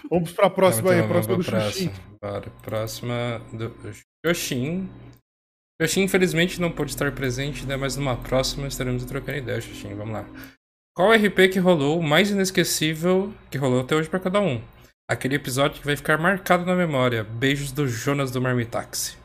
Vamos 0.09 0.33
pra 0.33 0.49
próxima 0.49 0.91
aí, 0.91 1.07
próxima 1.07 1.37
do 1.37 1.43
próxima. 1.43 1.93
Bora, 2.21 2.49
próxima 2.61 3.41
do 3.53 3.73
Yoshin. 4.25 4.89
Yoshin, 5.81 6.03
infelizmente, 6.03 6.59
não 6.59 6.71
pôde 6.71 6.91
estar 6.91 7.11
presente, 7.13 7.65
né? 7.65 7.75
Mas 7.75 7.95
numa 7.95 8.17
próxima 8.17 8.67
estaremos 8.67 9.05
trocando 9.05 9.37
ideia, 9.37 9.57
Yoshin. 9.57 9.95
Vamos 9.95 10.13
lá. 10.13 10.25
Qual 10.95 11.11
RP 11.11 11.49
que 11.51 11.59
rolou 11.59 11.99
o 11.99 12.03
mais 12.03 12.31
inesquecível 12.31 13.33
que 13.51 13.57
rolou 13.57 13.81
até 13.81 13.95
hoje 13.95 14.09
pra 14.09 14.19
cada 14.19 14.39
um? 14.39 14.61
Aquele 15.09 15.35
episódio 15.35 15.79
que 15.79 15.85
vai 15.85 15.95
ficar 15.95 16.17
marcado 16.17 16.65
na 16.65 16.75
memória. 16.75 17.23
Beijos 17.23 17.71
do 17.71 17.87
Jonas 17.87 18.31
do 18.31 18.41
Marmitaxi. 18.41 19.17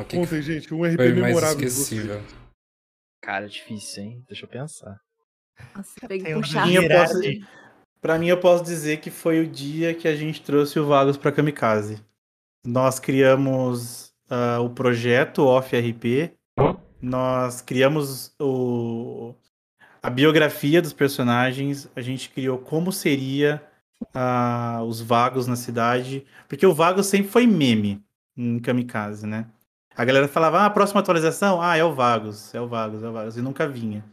O 0.00 0.04
que 0.04 0.10
que 0.10 0.16
Contem, 0.16 0.42
gente, 0.42 0.74
um 0.74 0.84
RP 0.84 0.96
foi 0.96 1.12
mais 1.12 1.26
memorável 1.26 1.56
de 1.56 1.66
esquecível. 1.66 2.22
Cara, 3.22 3.48
difícil, 3.48 4.02
hein? 4.02 4.24
Deixa 4.28 4.44
eu 4.44 4.48
pensar. 4.48 5.00
Nossa, 5.74 5.92
peguei 6.00 6.24
Tem 6.24 6.34
um 6.34 6.40
puxar. 6.40 6.66
Mim, 6.66 6.88
posso, 6.88 7.20
pra 8.00 8.18
mim, 8.18 8.28
eu 8.28 8.38
posso 8.38 8.64
dizer 8.64 8.98
que 8.98 9.10
foi 9.10 9.40
o 9.40 9.46
dia 9.46 9.94
que 9.94 10.06
a 10.06 10.14
gente 10.14 10.42
trouxe 10.42 10.78
o 10.78 10.86
Vagos 10.86 11.16
pra 11.16 11.32
Kamikaze. 11.32 12.02
Nós 12.66 12.98
criamos 12.98 14.12
ah, 14.28 14.60
o 14.60 14.70
projeto 14.70 15.44
Off 15.44 15.76
RP, 15.76 16.32
nós 17.00 17.60
criamos 17.60 18.34
o, 18.40 19.34
a 20.02 20.10
biografia 20.10 20.80
dos 20.80 20.92
personagens, 20.92 21.88
a 21.94 22.00
gente 22.00 22.30
criou 22.30 22.58
como 22.58 22.90
seria 22.90 23.62
ah, 24.14 24.82
os 24.86 25.00
Vagos 25.00 25.46
na 25.46 25.56
cidade, 25.56 26.26
porque 26.48 26.66
o 26.66 26.74
Vagos 26.74 27.06
sempre 27.06 27.30
foi 27.30 27.46
meme 27.46 28.02
em 28.36 28.58
Kamikaze, 28.58 29.26
né? 29.26 29.46
A 29.96 30.04
galera 30.04 30.26
falava, 30.26 30.60
ah, 30.60 30.66
a 30.66 30.70
próxima 30.70 31.00
atualização, 31.00 31.62
ah, 31.62 31.76
é 31.76 31.84
o 31.84 31.94
Vagos, 31.94 32.52
é 32.54 32.60
o 32.60 32.66
Vagos, 32.66 33.02
é 33.02 33.08
o 33.08 33.12
Vagos, 33.12 33.36
e 33.36 33.42
nunca 33.42 33.68
vinha. 33.68 34.04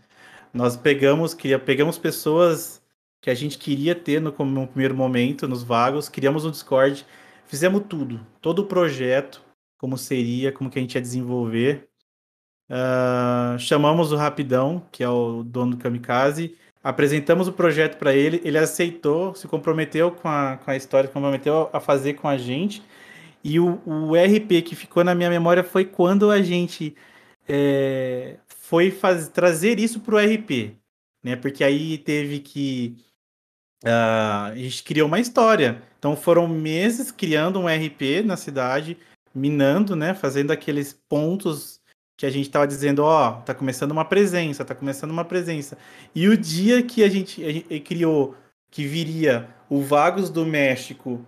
Nós 0.53 0.77
pegamos, 0.77 1.33
queria, 1.33 1.57
pegamos 1.57 1.97
pessoas 1.97 2.81
que 3.21 3.29
a 3.29 3.33
gente 3.33 3.57
queria 3.57 3.95
ter 3.95 4.19
no, 4.19 4.31
no 4.31 4.67
primeiro 4.67 4.95
momento, 4.95 5.47
nos 5.47 5.63
vagos, 5.63 6.09
criamos 6.09 6.45
um 6.45 6.51
Discord, 6.51 7.05
fizemos 7.45 7.83
tudo, 7.87 8.19
todo 8.41 8.59
o 8.59 8.65
projeto, 8.65 9.41
como 9.77 9.97
seria, 9.97 10.51
como 10.51 10.69
que 10.69 10.77
a 10.77 10.81
gente 10.81 10.95
ia 10.95 11.01
desenvolver. 11.01 11.87
Ah, 12.69 13.55
chamamos 13.59 14.11
o 14.11 14.15
Rapidão, 14.15 14.83
que 14.91 15.03
é 15.03 15.09
o 15.09 15.43
dono 15.43 15.71
do 15.71 15.77
Kamikaze, 15.77 16.55
apresentamos 16.83 17.47
o 17.47 17.53
projeto 17.53 17.97
para 17.97 18.13
ele, 18.13 18.41
ele 18.43 18.57
aceitou, 18.57 19.35
se 19.35 19.47
comprometeu 19.47 20.11
com 20.11 20.27
a, 20.27 20.57
com 20.57 20.71
a 20.71 20.75
história, 20.75 21.07
se 21.07 21.13
comprometeu 21.13 21.69
a 21.73 21.79
fazer 21.79 22.13
com 22.13 22.27
a 22.27 22.37
gente. 22.37 22.83
E 23.43 23.59
o, 23.59 23.81
o 23.85 24.13
RP 24.13 24.61
que 24.63 24.75
ficou 24.75 25.03
na 25.03 25.15
minha 25.15 25.29
memória 25.29 25.63
foi 25.63 25.85
quando 25.85 26.29
a 26.29 26.41
gente 26.41 26.95
é, 27.47 28.37
foi 28.47 28.91
faz, 28.91 29.27
trazer 29.27 29.79
isso 29.79 29.99
para 29.99 30.15
o 30.15 30.19
RP, 30.19 30.77
né? 31.23 31.35
Porque 31.35 31.63
aí 31.63 31.97
teve 31.97 32.39
que 32.39 32.95
ah, 33.83 34.47
a 34.47 34.55
gente 34.55 34.83
criou 34.83 35.07
uma 35.07 35.19
história. 35.19 35.81
Então 35.97 36.15
foram 36.15 36.47
meses 36.47 37.11
criando 37.11 37.59
um 37.59 37.67
RP 37.67 38.23
na 38.23 38.37
cidade, 38.37 38.97
minando, 39.33 39.95
né? 39.95 40.13
Fazendo 40.13 40.51
aqueles 40.51 40.93
pontos 41.09 41.81
que 42.17 42.25
a 42.25 42.29
gente 42.29 42.45
estava 42.45 42.67
dizendo, 42.67 43.03
ó, 43.03 43.33
tá 43.41 43.53
começando 43.53 43.91
uma 43.91 44.05
presença, 44.05 44.63
tá 44.63 44.75
começando 44.75 45.11
uma 45.11 45.25
presença. 45.25 45.77
E 46.13 46.27
o 46.27 46.37
dia 46.37 46.83
que 46.83 47.03
a 47.03 47.09
gente, 47.09 47.43
a 47.43 47.51
gente 47.51 47.79
criou, 47.79 48.35
que 48.69 48.85
viria 48.85 49.49
o 49.67 49.81
Vagos 49.81 50.29
do 50.29 50.45
México, 50.45 51.25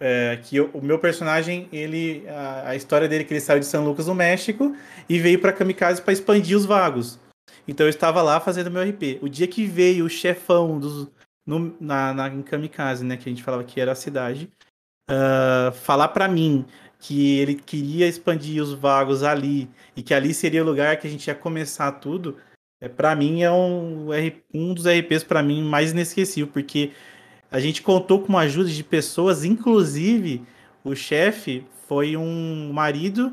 é, 0.00 0.36
que 0.42 0.56
eu- 0.56 0.70
o 0.74 0.82
meu 0.82 0.98
personagem, 0.98 1.68
ele, 1.72 2.24
a, 2.28 2.70
a 2.70 2.76
história 2.76 3.08
dele 3.08 3.24
é 3.24 3.26
que 3.26 3.32
ele 3.32 3.40
saiu 3.40 3.60
de 3.60 3.66
São 3.66 3.84
Lucas, 3.84 4.06
no 4.06 4.14
México, 4.14 4.74
e 5.08 5.18
veio 5.18 5.40
para 5.40 5.52
Kamikaze 5.52 6.02
para 6.02 6.12
expandir 6.12 6.56
os 6.56 6.64
Vagos. 6.66 7.18
Então 7.66 7.86
eu 7.86 7.90
estava 7.90 8.22
lá 8.22 8.40
fazendo 8.40 8.70
meu 8.70 8.82
RP. 8.82 9.18
O 9.22 9.28
dia 9.28 9.46
que 9.48 9.64
veio 9.66 10.04
o 10.06 10.08
chefão 10.10 10.78
dos, 10.78 11.08
no, 11.46 11.76
na, 11.80 12.14
na, 12.14 12.28
em 12.28 12.42
Kamikaze, 12.42 13.04
né, 13.04 13.16
que 13.16 13.28
a 13.28 13.32
gente 13.32 13.42
falava 13.42 13.64
que 13.64 13.80
era 13.80 13.92
a 13.92 13.94
cidade, 13.94 14.50
ah, 15.08 15.72
falar 15.72 16.08
para 16.08 16.28
mim 16.28 16.66
que 16.98 17.38
ele 17.38 17.54
queria 17.54 18.06
expandir 18.08 18.62
os 18.62 18.72
vagos 18.74 19.22
ali 19.22 19.70
e 19.96 20.02
que 20.02 20.12
ali 20.14 20.34
seria 20.34 20.62
o 20.62 20.66
lugar 20.66 20.96
que 20.98 21.06
a 21.06 21.10
gente 21.10 21.26
ia 21.28 21.34
começar 21.34 21.92
tudo, 21.92 22.36
É, 22.80 22.88
para 22.88 23.14
mim 23.16 23.42
é 23.42 23.50
um, 23.50 24.08
um 24.54 24.72
dos 24.74 24.86
RPs 24.86 25.24
para 25.24 25.42
mim 25.42 25.62
mais 25.64 25.92
inesquecível, 25.92 26.48
porque 26.52 26.92
a 27.50 27.60
gente 27.60 27.82
contou 27.82 28.20
com 28.20 28.36
a 28.36 28.42
ajuda 28.42 28.68
de 28.68 28.84
pessoas, 28.84 29.44
inclusive 29.44 30.42
o 30.84 30.94
chefe 30.94 31.66
foi 31.86 32.16
um 32.16 32.72
marido 32.72 33.32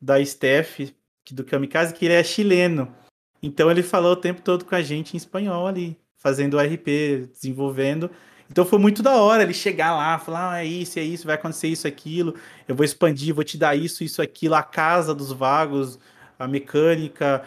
da 0.00 0.24
Steph, 0.24 0.92
do 1.32 1.44
Kamikaze, 1.44 1.94
que 1.94 2.04
ele 2.04 2.14
é 2.14 2.24
chileno. 2.24 2.94
Então 3.42 3.70
ele 3.70 3.82
falou 3.82 4.12
o 4.12 4.16
tempo 4.16 4.42
todo 4.42 4.64
com 4.64 4.74
a 4.74 4.82
gente 4.82 5.14
em 5.14 5.16
espanhol 5.16 5.66
ali, 5.66 5.96
fazendo 6.16 6.56
o 6.56 6.60
RP, 6.60 7.28
desenvolvendo. 7.32 8.10
Então 8.50 8.64
foi 8.64 8.78
muito 8.78 9.02
da 9.02 9.16
hora 9.16 9.44
ele 9.44 9.54
chegar 9.54 9.94
lá, 9.94 10.18
falar, 10.18 10.54
ah, 10.54 10.64
é 10.64 10.66
isso, 10.66 10.98
é 10.98 11.02
isso, 11.02 11.26
vai 11.26 11.36
acontecer 11.36 11.68
isso, 11.68 11.86
aquilo, 11.86 12.34
eu 12.66 12.74
vou 12.74 12.84
expandir, 12.84 13.32
vou 13.32 13.44
te 13.44 13.56
dar 13.56 13.76
isso, 13.76 14.02
isso, 14.02 14.20
aquilo, 14.20 14.56
a 14.56 14.62
casa 14.62 15.14
dos 15.14 15.30
vagos, 15.30 16.00
a 16.38 16.48
mecânica, 16.48 17.44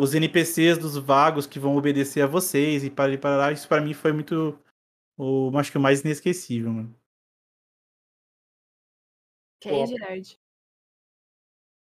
os 0.00 0.14
NPCs 0.14 0.78
dos 0.78 0.96
vagos 0.96 1.46
que 1.46 1.58
vão 1.60 1.76
obedecer 1.76 2.22
a 2.22 2.26
vocês 2.26 2.82
e 2.84 2.90
para 2.90 3.16
para 3.18 3.36
lá. 3.36 3.52
Isso 3.52 3.68
para 3.68 3.80
mim 3.80 3.94
foi 3.94 4.12
muito, 4.12 4.58
o, 5.16 5.50
acho 5.58 5.70
que 5.72 5.78
o 5.78 5.80
mais 5.80 6.00
inesquecível, 6.02 6.72
mano. 6.72 6.94
Que 9.60 9.68
aí, 9.68 9.86
Gerard? 9.86 10.38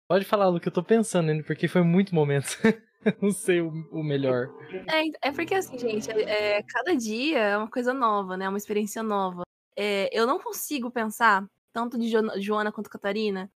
Pode 0.09 0.25
falar, 0.25 0.49
Lu, 0.49 0.61
que 0.61 0.69
eu 0.69 0.73
tô 0.73 0.85
pensando 0.85 1.31
ainda, 1.31 1.43
porque 1.43 1.67
foi 1.67 1.83
muito 1.83 2.15
momento. 2.15 2.47
Não 3.21 3.31
sei 3.33 3.61
o, 3.61 3.69
o 3.91 4.03
melhor. 4.03 4.49
É, 4.89 5.29
é 5.29 5.33
porque 5.33 5.55
assim, 5.55 5.79
gente, 5.79 6.11
é, 6.11 6.59
é, 6.59 6.63
cada 6.63 6.95
dia 6.95 7.39
é 7.39 7.57
uma 7.57 7.71
coisa 7.71 7.93
nova, 7.93 8.37
né? 8.37 8.49
Uma 8.49 8.59
experiência 8.59 9.03
nova. 9.03 9.43
É, 9.77 10.09
eu 10.17 10.27
não 10.27 10.39
consigo 10.41 10.91
pensar, 10.91 11.47
tanto 11.73 11.99
de 11.99 12.09
Jo- 12.09 12.41
Joana 12.41 12.73
quanto 12.73 12.89
Catarina, 12.89 13.51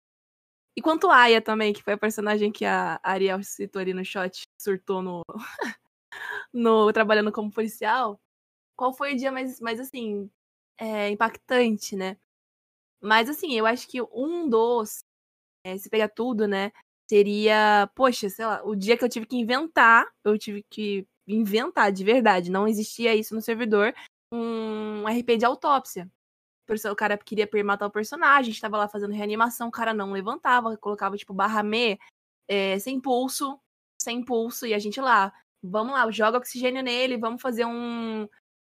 e 0.76 0.82
quanto 0.82 1.10
Aya 1.10 1.42
também, 1.42 1.74
que 1.74 1.84
foi 1.84 1.94
a 1.94 1.98
personagem 1.98 2.52
que 2.52 2.66
a 2.66 3.00
Ariel 3.04 3.42
citou 3.44 3.82
ali 3.82 3.94
no 3.94 4.04
shot, 4.06 4.44
surtou 4.60 5.02
no, 5.02 5.22
no 6.54 6.92
trabalhando 6.94 7.32
como 7.32 7.52
policial. 7.52 8.20
Qual 8.78 8.94
foi 8.94 9.14
o 9.14 9.18
dia 9.18 9.32
mais, 9.32 9.60
mais 9.60 9.80
assim, 9.80 10.30
é, 10.78 11.10
impactante, 11.10 11.95
né? 11.95 12.18
Mas 13.02 13.30
assim, 13.30 13.54
eu 13.54 13.66
acho 13.66 13.88
que 13.88 14.02
um 14.02 14.49
dos, 14.49 15.04
é, 15.66 15.78
se 15.78 15.90
pegar 15.90 16.10
tudo, 16.10 16.48
né? 16.48 16.72
Seria, 17.10 17.90
poxa, 17.95 18.30
sei 18.30 18.45
lá, 18.45 18.64
o 18.66 18.76
dia 18.76 18.98
que 18.98 19.04
eu 19.04 19.10
tive 19.10 19.26
que 19.26 19.38
inventar, 19.38 20.08
eu 20.24 20.38
tive 20.38 20.64
que 20.70 21.08
inventar 21.28 21.91
de 21.91 22.04
verdade, 22.04 22.52
não 22.52 22.68
existia 22.68 23.16
isso 23.16 23.36
no 23.36 23.41
servidor, 23.41 23.94
um 24.32 25.08
RP 25.08 25.38
de 25.38 25.45
autópsia. 25.45 26.10
O 26.91 26.95
cara 26.95 27.18
queria 27.18 27.48
matar 27.64 27.88
o 27.88 27.91
personagem, 27.91 28.52
a 28.52 28.54
gente 28.54 28.62
tava 28.62 28.78
lá 28.78 28.90
fazendo 28.90 29.14
reanimação, 29.14 29.70
o 29.70 29.72
cara 29.72 29.94
não 29.94 30.12
levantava, 30.12 30.78
colocava 30.78 31.16
tipo 31.18 31.34
barra 31.34 31.64
me, 31.64 31.98
é, 32.48 32.78
sem 32.80 32.99
pulso, 32.99 33.58
sem 34.02 34.24
pulso, 34.24 34.66
e 34.66 34.74
a 34.74 34.80
gente 34.80 34.99
lá, 34.99 35.34
vamos 35.64 35.94
lá, 35.94 36.10
joga 36.12 36.38
oxigênio 36.38 36.84
nele, 36.84 37.18
vamos 37.18 37.41
fazer 37.41 37.66
um 37.66 38.28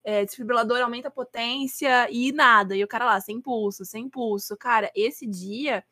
é, 0.03 0.25
desfibrilador, 0.25 0.81
aumenta 0.81 1.07
a 1.07 1.11
potência, 1.11 2.09
e 2.11 2.31
nada. 2.31 2.75
E 2.75 2.83
o 2.83 2.87
cara 2.87 3.05
lá, 3.05 3.19
sem 3.21 3.41
pulso, 3.41 3.85
sem 3.85 4.09
pulso. 4.09 4.57
Cara, 4.57 4.91
esse 4.95 5.25
dia 5.25 5.83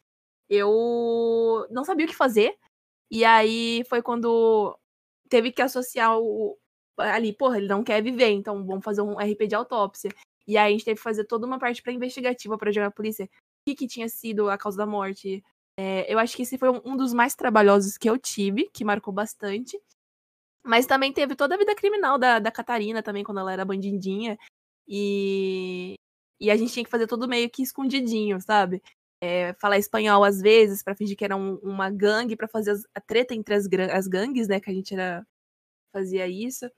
eu 0.49 1.67
não 1.71 1.85
sabia 1.85 2.05
o 2.05 2.09
que 2.09 2.15
fazer. 2.15 2.57
E 3.09 3.25
aí 3.25 3.83
foi 3.89 4.01
quando 4.01 4.77
teve 5.29 5.51
que 5.51 5.61
associar 5.61 6.17
o. 6.19 6.57
Ali, 6.97 7.33
porra, 7.33 7.57
ele 7.57 7.67
não 7.67 7.83
quer 7.83 8.03
viver, 8.03 8.29
então 8.31 8.65
vamos 8.65 8.83
fazer 8.83 9.01
um 9.01 9.17
RP 9.19 9.47
de 9.47 9.55
autópsia. 9.55 10.11
E 10.47 10.57
aí 10.57 10.69
a 10.69 10.71
gente 10.71 10.85
teve 10.85 10.97
que 10.97 11.03
fazer 11.03 11.25
toda 11.25 11.47
uma 11.47 11.59
parte 11.59 11.81
pra 11.81 11.93
investigativa 11.93 12.57
pra 12.57 12.71
jogar 12.71 12.87
a 12.87 12.91
polícia. 12.91 13.25
O 13.25 13.29
que, 13.69 13.75
que 13.75 13.87
tinha 13.87 14.09
sido 14.09 14.49
a 14.49 14.57
causa 14.57 14.77
da 14.77 14.85
morte. 14.85 15.43
É, 15.77 16.11
eu 16.13 16.19
acho 16.19 16.35
que 16.35 16.43
esse 16.43 16.57
foi 16.57 16.69
um 16.85 16.97
dos 16.97 17.13
mais 17.13 17.33
trabalhosos 17.35 17.97
que 17.97 18.09
eu 18.09 18.17
tive, 18.17 18.69
que 18.73 18.83
marcou 18.83 19.13
bastante. 19.13 19.79
Mas 20.63 20.85
também 20.85 21.11
teve 21.13 21.35
toda 21.35 21.55
a 21.55 21.57
vida 21.57 21.75
criminal 21.75 22.17
da, 22.19 22.39
da 22.39 22.51
Catarina 22.51 23.01
também, 23.03 23.23
quando 23.23 23.39
ela 23.39 23.51
era 23.53 23.65
bandidinha. 23.65 24.37
E, 24.87 25.95
e 26.39 26.51
a 26.51 26.57
gente 26.57 26.73
tinha 26.73 26.83
que 26.85 26.91
fazer 26.91 27.07
tudo 27.07 27.27
meio 27.27 27.49
que 27.49 27.63
escondidinho, 27.63 28.39
sabe? 28.41 28.81
É, 29.23 29.53
falar 29.55 29.77
espanhol 29.77 30.23
às 30.23 30.41
vezes, 30.41 30.83
pra 30.83 30.95
fingir 30.95 31.15
que 31.17 31.23
era 31.25 31.35
um- 31.37 31.55
uma 31.63 31.89
gangue, 31.89 32.35
pra 32.35 32.47
fazer 32.47 32.71
as- 32.71 32.83
a 32.95 33.01
treta 33.01 33.33
entre 33.35 33.53
as, 33.55 33.65
as 33.93 34.07
gangues, 34.07 34.47
né? 34.47 34.59
Que 34.59 34.69
a 34.71 34.73
gente 34.73 34.93
era, 34.93 35.25
fazia 35.93 36.27
isso. 36.27 36.69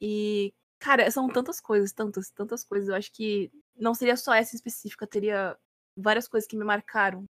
E, 0.00 0.52
cara, 0.80 1.10
são 1.10 1.28
tantas 1.28 1.60
coisas, 1.60 1.92
tantas, 1.92 2.30
tantas 2.32 2.64
coisas. 2.64 2.88
Eu 2.88 2.96
acho 2.96 3.12
que 3.12 3.50
não 3.76 3.94
seria 3.94 4.16
só 4.16 4.34
essa 4.34 4.56
específica, 4.56 5.06
teria 5.06 5.56
várias 5.96 6.28
coisas 6.28 6.48
que 6.48 6.56
me 6.56 6.64
marcaram. 6.64 7.24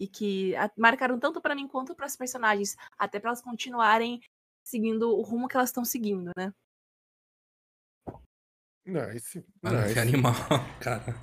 E 0.00 0.08
que 0.08 0.54
marcaram 0.76 1.18
tanto 1.20 1.40
pra 1.40 1.54
mim 1.54 1.68
quanto 1.68 1.94
para 1.94 2.06
as 2.06 2.16
personagens, 2.16 2.76
até 2.98 3.20
pra 3.20 3.30
elas 3.30 3.42
continuarem 3.42 4.20
seguindo 4.64 5.10
o 5.10 5.22
rumo 5.22 5.46
que 5.46 5.56
elas 5.56 5.68
estão 5.68 5.84
seguindo, 5.84 6.32
né? 6.36 6.52
Nice. 8.86 9.44
Mano, 9.62 9.78
que 9.82 9.88
nice. 9.88 9.98
animal, 9.98 10.32
cara. 10.80 11.14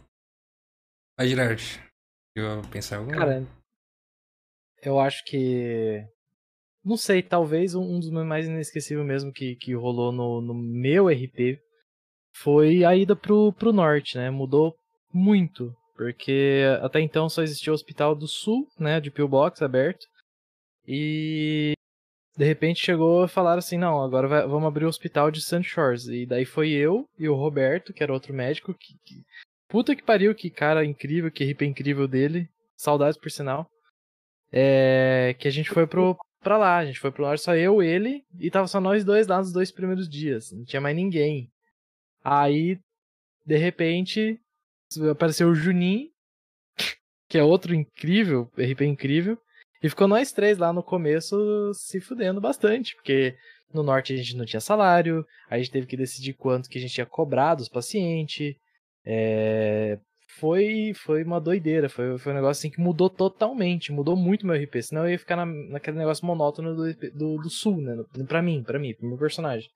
Vai, 1.17 1.27
Gerard. 1.27 1.91
Eu 2.35 2.61
pensar 2.71 2.95
em 2.95 2.99
algum? 2.99 3.11
Cara, 3.11 3.47
eu 4.81 4.99
acho 4.99 5.23
que. 5.25 6.07
Não 6.83 6.97
sei, 6.97 7.21
talvez 7.21 7.75
um 7.75 7.83
um 7.83 7.99
dos 7.99 8.09
mais 8.09 8.47
inesquecíveis 8.47 9.05
mesmo 9.05 9.31
que, 9.31 9.55
que 9.55 9.73
rolou 9.75 10.11
no, 10.11 10.41
no 10.41 10.53
meu 10.53 11.09
RP 11.09 11.61
foi 12.33 12.83
a 12.83 12.95
ida 12.95 13.15
pro, 13.15 13.53
pro 13.53 13.73
norte, 13.73 14.17
né? 14.17 14.31
Mudou 14.31 14.75
muito. 15.13 15.75
Porque 15.95 16.63
até 16.81 16.99
então 16.99 17.29
só 17.29 17.43
existia 17.43 17.71
o 17.71 17.75
Hospital 17.75 18.15
do 18.15 18.27
Sul, 18.27 18.67
né? 18.79 18.99
De 18.99 19.11
Pillbox 19.11 19.61
aberto. 19.61 20.07
E 20.87 21.73
de 22.37 22.45
repente 22.45 22.79
chegou 22.83 23.25
e 23.25 23.29
falaram 23.29 23.59
assim: 23.59 23.77
não, 23.77 24.01
agora 24.03 24.27
vai- 24.27 24.47
vamos 24.47 24.67
abrir 24.67 24.85
o 24.85 24.89
hospital 24.89 25.29
de 25.31 25.41
Sand 25.41 25.63
Shores. 25.63 26.07
E 26.07 26.25
daí 26.25 26.45
foi 26.45 26.69
eu 26.71 27.05
e 27.19 27.27
o 27.29 27.35
Roberto, 27.35 27.93
que 27.93 28.01
era 28.03 28.13
outro 28.13 28.33
médico. 28.33 28.73
Que, 28.73 28.93
que- 29.05 29.23
Puta 29.67 29.95
que 29.95 30.03
pariu, 30.03 30.35
que 30.35 30.49
cara 30.49 30.83
incrível, 30.85 31.31
que 31.31 31.43
RP 31.49 31.61
incrível 31.65 32.07
dele. 32.07 32.49
Saudades 32.75 33.17
por 33.19 33.31
sinal. 33.31 33.67
É, 34.51 35.33
que 35.39 35.47
a 35.47 35.51
gente 35.51 35.69
foi 35.69 35.87
pro, 35.87 36.17
pra 36.41 36.57
lá. 36.57 36.77
A 36.79 36.85
gente 36.85 36.99
foi 36.99 37.11
pro 37.11 37.23
norte, 37.23 37.41
só 37.43 37.55
eu, 37.55 37.81
ele, 37.81 38.23
e 38.39 38.51
tava 38.51 38.67
só 38.67 38.81
nós 38.81 39.05
dois 39.05 39.27
lá 39.27 39.37
nos 39.37 39.53
dois 39.53 39.71
primeiros 39.71 40.09
dias. 40.09 40.51
Não 40.51 40.65
tinha 40.65 40.81
mais 40.81 40.95
ninguém. 40.95 41.49
Aí, 42.23 42.77
de 43.45 43.57
repente, 43.57 44.39
apareceu 45.09 45.47
o 45.49 45.55
Junin, 45.55 46.09
que 47.29 47.37
é 47.37 47.43
outro 47.43 47.73
incrível, 47.73 48.51
RP 48.57 48.81
incrível. 48.81 49.37
E 49.81 49.89
ficou 49.89 50.07
nós 50.07 50.31
três 50.31 50.57
lá 50.57 50.71
no 50.71 50.83
começo 50.83 51.73
se 51.73 51.99
fudendo 51.99 52.39
bastante, 52.39 52.95
porque 52.95 53.35
no 53.73 53.83
norte 53.83 54.13
a 54.13 54.17
gente 54.17 54.35
não 54.35 54.45
tinha 54.45 54.59
salário, 54.59 55.25
a 55.49 55.57
gente 55.57 55.71
teve 55.71 55.87
que 55.87 55.97
decidir 55.97 56.33
quanto 56.33 56.69
que 56.69 56.77
a 56.77 56.81
gente 56.81 56.97
ia 56.97 57.05
cobrar 57.05 57.55
dos 57.55 57.67
pacientes. 57.67 58.55
É, 59.03 59.97
foi, 60.39 60.93
foi 60.95 61.23
uma 61.23 61.41
doideira, 61.41 61.89
foi, 61.89 62.17
foi 62.17 62.31
um 62.31 62.35
negócio 62.35 62.59
assim 62.59 62.69
que 62.69 62.79
mudou 62.79 63.09
totalmente, 63.09 63.91
mudou 63.91 64.15
muito 64.15 64.45
meu 64.45 64.55
RP, 64.55 64.81
senão 64.81 65.03
eu 65.03 65.11
ia 65.11 65.19
ficar 65.19 65.35
na, 65.35 65.45
naquele 65.45 65.97
negócio 65.97 66.25
monótono 66.25 66.75
do, 66.75 66.93
do, 66.93 67.37
do 67.37 67.49
sul, 67.49 67.81
né? 67.81 67.95
Pra 68.27 68.41
mim, 68.41 68.63
pra 68.63 68.79
mim, 68.79 68.93
pro 68.93 69.07
meu 69.07 69.17
personagem. 69.17 69.69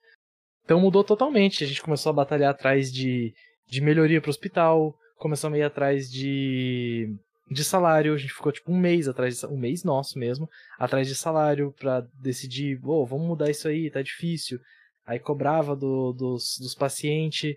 Então 0.64 0.80
mudou 0.80 1.04
totalmente, 1.04 1.64
a 1.64 1.68
gente 1.68 1.82
começou 1.82 2.12
a 2.12 2.14
batalhar 2.14 2.52
atrás 2.52 2.92
de, 2.92 3.34
de 3.68 3.82
melhoria 3.82 4.22
pro 4.22 4.30
hospital, 4.30 4.96
começamos 5.18 5.56
a 5.58 5.60
ir 5.60 5.64
atrás 5.64 6.10
de, 6.10 7.14
de 7.50 7.64
salário, 7.64 8.14
a 8.14 8.18
gente 8.18 8.34
ficou 8.34 8.52
tipo 8.52 8.72
um 8.72 8.78
mês 8.78 9.08
atrás, 9.08 9.40
de, 9.40 9.46
um 9.46 9.58
mês 9.58 9.84
nosso 9.84 10.18
mesmo, 10.18 10.50
atrás 10.80 11.08
de 11.08 11.16
salário 11.16 11.74
pra 11.80 12.02
decidir, 12.20 12.80
"Ô, 12.84 13.06
vamos 13.06 13.28
mudar 13.28 13.50
isso 13.50 13.68
aí, 13.68 13.90
tá 13.92 14.02
difícil. 14.02 14.60
Aí 15.06 15.20
cobrava 15.20 15.76
do, 15.76 16.12
dos, 16.14 16.58
dos 16.60 16.74
pacientes, 16.74 17.56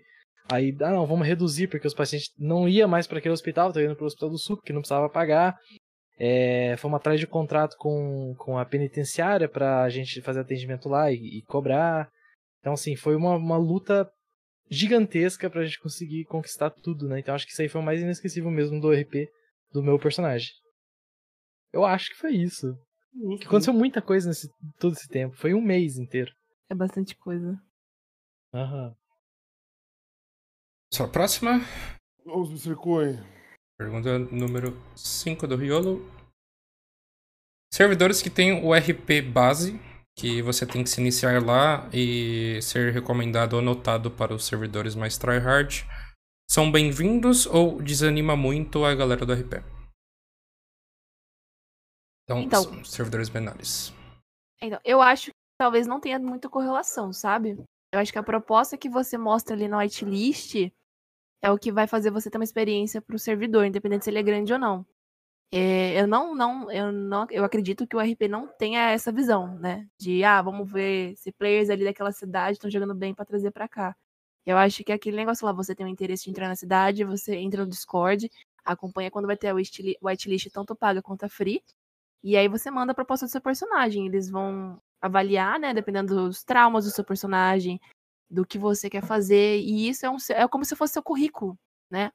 aí, 0.51 0.75
ah 0.81 0.91
não, 0.91 1.07
vamos 1.07 1.27
reduzir, 1.27 1.67
porque 1.67 1.87
os 1.87 1.93
pacientes 1.95 2.31
não 2.37 2.69
iam 2.69 2.87
mais 2.87 3.07
para 3.07 3.17
aquele 3.17 3.33
hospital, 3.33 3.69
estavam 3.69 3.89
indo 3.89 3.95
pro 3.95 4.05
Hospital 4.05 4.29
do 4.29 4.37
Sul, 4.37 4.57
porque 4.57 4.71
não 4.73 4.81
precisava 4.81 5.09
pagar. 5.09 5.57
É, 6.19 6.75
fomos 6.77 6.97
atrás 6.97 7.19
de 7.19 7.25
contrato 7.25 7.75
com, 7.77 8.35
com 8.37 8.57
a 8.57 8.65
penitenciária 8.65 9.47
pra 9.47 9.89
gente 9.89 10.21
fazer 10.21 10.41
atendimento 10.41 10.89
lá 10.89 11.11
e, 11.11 11.39
e 11.39 11.41
cobrar. 11.43 12.09
Então, 12.59 12.73
assim, 12.73 12.95
foi 12.95 13.15
uma, 13.15 13.35
uma 13.35 13.57
luta 13.57 14.07
gigantesca 14.69 15.49
pra 15.49 15.63
gente 15.63 15.79
conseguir 15.79 16.25
conquistar 16.25 16.69
tudo, 16.69 17.07
né? 17.07 17.19
Então, 17.19 17.33
acho 17.33 17.45
que 17.47 17.53
isso 17.53 17.61
aí 17.61 17.69
foi 17.69 17.81
o 17.81 17.83
mais 17.83 18.01
inesquecível 18.01 18.51
mesmo 18.51 18.79
do 18.79 18.91
RP 18.91 19.27
do 19.71 19.83
meu 19.83 19.99
personagem. 19.99 20.51
Eu 21.71 21.85
acho 21.85 22.09
que 22.09 22.17
foi 22.17 22.33
isso. 22.33 22.75
Que 23.39 23.45
aconteceu 23.45 23.73
muita 23.73 24.01
coisa 24.01 24.27
nesse 24.27 24.49
todo 24.79 24.93
esse 24.93 25.07
tempo. 25.07 25.35
Foi 25.35 25.53
um 25.53 25.61
mês 25.61 25.97
inteiro. 25.97 26.31
É 26.69 26.75
bastante 26.75 27.15
coisa. 27.15 27.59
Aham. 28.53 28.95
Só 30.93 31.05
a 31.05 31.07
próxima. 31.07 31.59
Vamos, 32.25 32.49
Mr. 32.49 32.75
Pergunta 33.77 34.19
número 34.19 34.77
5 34.95 35.47
do 35.47 35.55
Riolo. 35.55 36.05
Servidores 37.71 38.21
que 38.21 38.29
têm 38.29 38.63
o 38.63 38.73
RP 38.73 39.21
base, 39.31 39.79
que 40.17 40.41
você 40.41 40.65
tem 40.65 40.83
que 40.83 40.89
se 40.89 40.99
iniciar 40.99 41.41
lá 41.43 41.87
e 41.93 42.59
ser 42.61 42.91
recomendado 42.91 43.53
ou 43.53 43.59
anotado 43.59 44.09
para 44.09 44.33
os 44.33 44.45
servidores 44.45 44.95
mais 44.95 45.17
tryhard, 45.17 45.87
são 46.49 46.71
bem-vindos 46.71 47.45
ou 47.45 47.79
desanima 47.79 48.35
muito 48.35 48.83
a 48.83 48.95
galera 48.95 49.23
do 49.23 49.33
RP? 49.33 49.63
Então, 52.23 52.41
Então. 52.41 52.63
são 52.63 52.83
servidores 52.83 53.29
menores. 53.29 53.93
Então, 54.59 54.79
eu 54.83 54.99
acho 54.99 55.29
talvez 55.59 55.85
não 55.85 55.99
tenha 55.99 56.17
muita 56.17 56.49
correlação, 56.49 57.13
sabe? 57.13 57.57
Eu 57.93 57.99
acho 57.99 58.11
que 58.11 58.17
a 58.17 58.23
proposta 58.23 58.77
que 58.77 58.89
você 58.89 59.17
mostra 59.17 59.55
ali 59.55 59.67
no 59.67 59.77
whitelist 59.77 60.71
é 61.41 61.51
o 61.51 61.57
que 61.57 61.71
vai 61.71 61.85
fazer 61.85 62.11
você 62.11 62.29
ter 62.29 62.37
uma 62.37 62.43
experiência 62.43 63.01
pro 63.01 63.19
servidor, 63.19 63.65
independente 63.65 64.05
se 64.05 64.09
ele 64.09 64.19
é 64.19 64.23
grande 64.23 64.53
ou 64.53 64.59
não. 64.59 64.85
É, 65.51 65.99
eu 66.01 66.07
não, 66.07 66.33
não, 66.33 66.71
eu 66.71 66.91
não, 66.91 67.27
eu 67.29 67.43
acredito 67.43 67.85
que 67.85 67.95
o 67.95 67.99
RP 67.99 68.27
não 68.27 68.47
tenha 68.47 68.91
essa 68.91 69.11
visão, 69.11 69.57
né? 69.59 69.87
De 69.99 70.23
ah, 70.23 70.41
vamos 70.41 70.71
ver 70.71 71.15
se 71.17 71.31
players 71.31 71.69
ali 71.69 71.83
daquela 71.83 72.11
cidade 72.11 72.57
estão 72.57 72.69
jogando 72.69 72.95
bem 72.95 73.13
para 73.13 73.25
trazer 73.25 73.51
para 73.51 73.67
cá. 73.67 73.95
Eu 74.49 74.57
acho 74.57 74.83
que 74.83 74.91
aquele 74.91 75.15
negócio 75.15 75.45
lá, 75.45 75.51
você 75.53 75.75
tem 75.75 75.85
um 75.85 75.89
interesse 75.89 76.23
de 76.23 76.31
entrar 76.31 76.47
na 76.47 76.55
cidade, 76.55 77.03
você 77.03 77.35
entra 77.35 77.63
no 77.63 77.69
Discord, 77.69 78.31
acompanha 78.65 79.11
quando 79.11 79.27
vai 79.27 79.37
ter 79.37 79.53
whiteli- 79.53 79.95
whitelist 80.01 80.49
tanto 80.49 80.75
paga 80.75 81.03
quanto 81.03 81.29
free, 81.29 81.61
e 82.23 82.35
aí 82.35 82.47
você 82.47 82.71
manda 82.71 82.91
a 82.91 82.95
proposta 82.95 83.27
do 83.27 83.29
seu 83.29 83.39
personagem. 83.39 84.07
Eles 84.07 84.27
vão 84.27 84.81
avaliar, 84.99 85.59
né, 85.59 85.71
dependendo 85.71 86.15
dos 86.15 86.43
traumas 86.43 86.85
do 86.85 86.89
seu 86.91 87.03
personagem, 87.03 87.79
do 88.27 88.43
que 88.43 88.57
você 88.57 88.89
quer 88.89 89.05
fazer, 89.05 89.59
e 89.59 89.87
isso 89.87 90.03
é, 90.03 90.09
um, 90.09 90.17
é 90.31 90.47
como 90.47 90.65
se 90.65 90.75
fosse 90.75 90.93
seu 90.93 91.03
currículo, 91.03 91.55
né? 91.91 92.11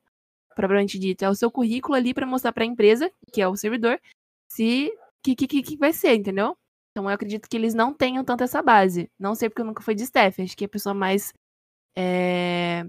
Propriamente 0.56 0.98
dito, 0.98 1.24
é 1.24 1.31
o 1.31 1.36
seu 1.36 1.52
currículo 1.52 1.94
ali 1.94 2.12
para 2.12 2.27
mostrar 2.27 2.52
para 2.52 2.65
a 2.65 2.66
empresa, 2.66 3.12
que 3.32 3.40
é 3.40 3.47
o 3.47 3.56
servidor, 3.56 4.01
se 4.48 4.93
que, 5.23 5.36
que, 5.36 5.62
que, 5.62 5.77
vai 5.77 5.93
ser, 5.93 6.16
entendeu? 6.16 6.56
Então 6.90 7.09
eu 7.09 7.15
acredito 7.15 7.48
que 7.48 7.56
eles 7.56 7.74
não 7.74 7.94
tenham 7.94 8.24
tanto 8.24 8.43
essa 8.44 8.62
base. 8.62 9.09
Não 9.19 9.36
sei 9.36 9.48
porque 9.48 9.62
eu 9.62 9.66
nunca 9.66 9.82
fui 9.85 9.94
de 9.94 10.02
staff, 10.02 10.43
acho 10.43 10.56
que 10.56 10.65
a 10.65 10.69
pessoa 10.69 10.94
mais 10.94 11.32
é, 11.97 12.87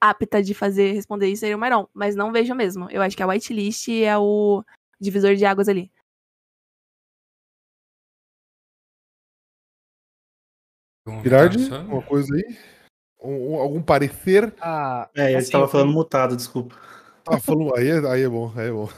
apta 0.00 0.42
de 0.42 0.54
fazer 0.54 0.92
responder 0.92 1.28
isso 1.28 1.40
seria 1.40 1.56
o 1.56 1.58
Mairon, 1.58 1.86
mas 1.92 2.14
não 2.16 2.32
vejo 2.32 2.54
mesmo. 2.54 2.88
Eu 2.90 3.02
acho 3.02 3.16
que 3.16 3.22
a 3.22 3.26
whitelist 3.26 3.88
é 3.88 4.16
o 4.18 4.64
divisor 5.00 5.34
de 5.34 5.44
águas 5.44 5.68
ali. 5.68 5.90
Girardi, 11.22 11.58
Só- 11.60 11.80
uma 11.82 12.02
coisa 12.02 12.34
aí? 12.34 12.56
Um- 13.22 13.52
um- 13.54 13.60
algum 13.60 13.82
parecer? 13.82 14.52
Ah, 14.60 15.08
É, 15.14 15.32
eu 15.32 15.38
assim, 15.38 15.46
estava 15.46 15.64
eu 15.64 15.68
falando 15.68 15.92
mutado, 15.92 16.36
desculpa. 16.36 16.76
Ah, 17.26 17.40
falou, 17.40 17.74
aí, 17.76 17.88
é, 17.88 17.98
aí 18.08 18.22
é 18.22 18.28
bom, 18.28 18.52
aí 18.56 18.68
é 18.68 18.72
bom. 18.72 18.88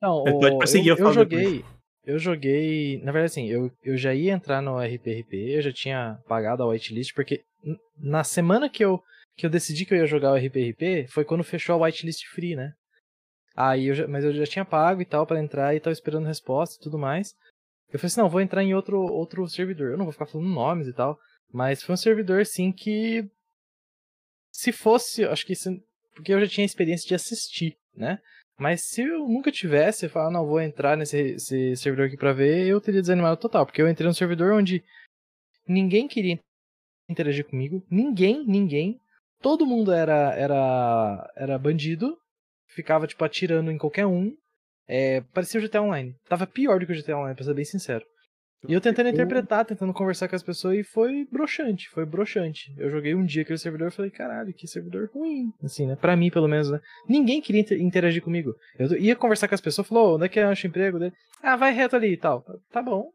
Não, 0.00 0.24
o- 0.24 0.42
eu, 0.42 0.58
eu 0.62 0.86
eu 0.86 0.96
falo 0.96 1.24
depois. 1.24 1.64
Eu 2.06 2.18
joguei. 2.18 2.98
Na 3.02 3.10
verdade, 3.10 3.32
assim, 3.32 3.46
eu, 3.48 3.70
eu 3.82 3.96
já 3.96 4.14
ia 4.14 4.32
entrar 4.32 4.62
no 4.62 4.78
RPRP, 4.78 5.56
eu 5.56 5.60
já 5.60 5.72
tinha 5.72 6.18
pagado 6.28 6.62
a 6.62 6.66
whitelist, 6.66 7.12
porque 7.14 7.42
na 7.98 8.22
semana 8.22 8.70
que 8.70 8.84
eu, 8.84 9.02
que 9.36 9.44
eu 9.44 9.50
decidi 9.50 9.84
que 9.84 9.92
eu 9.92 9.98
ia 9.98 10.06
jogar 10.06 10.32
o 10.32 10.36
RPRP, 10.36 11.08
foi 11.08 11.24
quando 11.24 11.42
fechou 11.42 11.74
a 11.74 11.84
whitelist 11.84 12.24
free, 12.28 12.54
né? 12.54 12.72
Aí 13.56 13.86
eu 13.88 13.94
já, 13.94 14.06
mas 14.06 14.22
eu 14.24 14.32
já 14.32 14.46
tinha 14.46 14.64
pago 14.64 15.02
e 15.02 15.04
tal 15.04 15.26
pra 15.26 15.40
entrar 15.42 15.74
e 15.74 15.80
tava 15.80 15.92
esperando 15.92 16.26
resposta 16.26 16.76
e 16.76 16.82
tudo 16.84 16.96
mais. 16.98 17.34
Eu 17.92 17.98
falei 17.98 18.06
assim, 18.06 18.20
não, 18.20 18.28
vou 18.28 18.40
entrar 18.40 18.62
em 18.62 18.74
outro, 18.74 19.00
outro 19.00 19.48
servidor. 19.48 19.90
Eu 19.90 19.96
não 19.98 20.04
vou 20.04 20.12
ficar 20.12 20.26
falando 20.26 20.48
nomes 20.48 20.86
e 20.86 20.92
tal. 20.92 21.18
Mas 21.52 21.82
foi 21.82 21.94
um 21.94 21.96
servidor, 21.96 22.40
assim, 22.40 22.70
que. 22.70 23.28
Se 24.52 24.72
fosse, 24.72 25.24
acho 25.24 25.46
que. 25.46 25.54
se- 25.54 25.82
porque 26.14 26.32
eu 26.32 26.40
já 26.40 26.46
tinha 26.46 26.64
experiência 26.64 27.06
de 27.08 27.14
assistir, 27.14 27.76
né? 27.94 28.18
Mas 28.58 28.82
se 28.82 29.02
eu 29.02 29.28
nunca 29.28 29.52
tivesse, 29.52 30.06
eu 30.06 30.10
falar, 30.10 30.30
não, 30.30 30.46
vou 30.46 30.60
entrar 30.60 30.96
nesse 30.96 31.34
esse 31.34 31.76
servidor 31.76 32.06
aqui 32.06 32.16
pra 32.16 32.32
ver, 32.32 32.66
eu 32.66 32.80
teria 32.80 33.02
desanimado 33.02 33.36
total. 33.36 33.66
Porque 33.66 33.82
eu 33.82 33.88
entrei 33.88 34.06
num 34.06 34.14
servidor 34.14 34.52
onde 34.52 34.82
ninguém 35.68 36.08
queria 36.08 36.38
interagir 37.08 37.44
comigo. 37.44 37.84
Ninguém, 37.90 38.44
ninguém. 38.46 38.98
Todo 39.40 39.66
mundo 39.66 39.92
era, 39.92 40.34
era, 40.34 41.32
era 41.36 41.58
bandido. 41.58 42.16
Ficava, 42.68 43.06
tipo, 43.06 43.24
atirando 43.24 43.70
em 43.70 43.78
qualquer 43.78 44.06
um. 44.06 44.34
É, 44.88 45.20
parecia 45.32 45.60
o 45.60 45.62
GTA 45.62 45.82
Online. 45.82 46.14
Tava 46.28 46.46
pior 46.46 46.80
do 46.80 46.86
que 46.86 46.92
o 46.92 46.96
GTA 46.96 47.18
Online, 47.18 47.34
pra 47.34 47.44
ser 47.44 47.54
bem 47.54 47.64
sincero. 47.64 48.04
E 48.68 48.72
eu 48.72 48.80
tentando 48.80 49.08
interpretar, 49.08 49.64
tentando 49.64 49.92
conversar 49.92 50.28
com 50.28 50.36
as 50.36 50.42
pessoas, 50.42 50.78
e 50.78 50.82
foi 50.84 51.26
broxante, 51.30 51.88
foi 51.90 52.04
broxante. 52.04 52.72
Eu 52.76 52.90
joguei 52.90 53.14
um 53.14 53.24
dia 53.24 53.42
aquele 53.42 53.58
servidor 53.58 53.88
e 53.88 53.90
falei, 53.90 54.10
caralho, 54.10 54.52
que 54.52 54.66
servidor 54.66 55.10
ruim. 55.12 55.52
Assim, 55.62 55.86
né? 55.86 55.96
Pra 55.96 56.16
mim, 56.16 56.30
pelo 56.30 56.48
menos, 56.48 56.70
né? 56.70 56.80
Ninguém 57.08 57.40
queria 57.40 57.60
inter- 57.60 57.80
interagir 57.80 58.22
comigo. 58.22 58.54
Eu 58.78 58.96
ia 58.98 59.14
conversar 59.16 59.48
com 59.48 59.54
as 59.54 59.60
pessoas, 59.60 59.86
falou, 59.88 60.16
onde 60.16 60.24
é 60.26 60.28
que 60.28 60.38
eu 60.38 60.48
acho 60.48 60.66
emprego? 60.66 60.98
Ah, 61.42 61.56
vai 61.56 61.72
reto 61.72 61.96
ali 61.96 62.12
e 62.12 62.16
tal. 62.16 62.44
Tá 62.72 62.82
bom. 62.82 63.10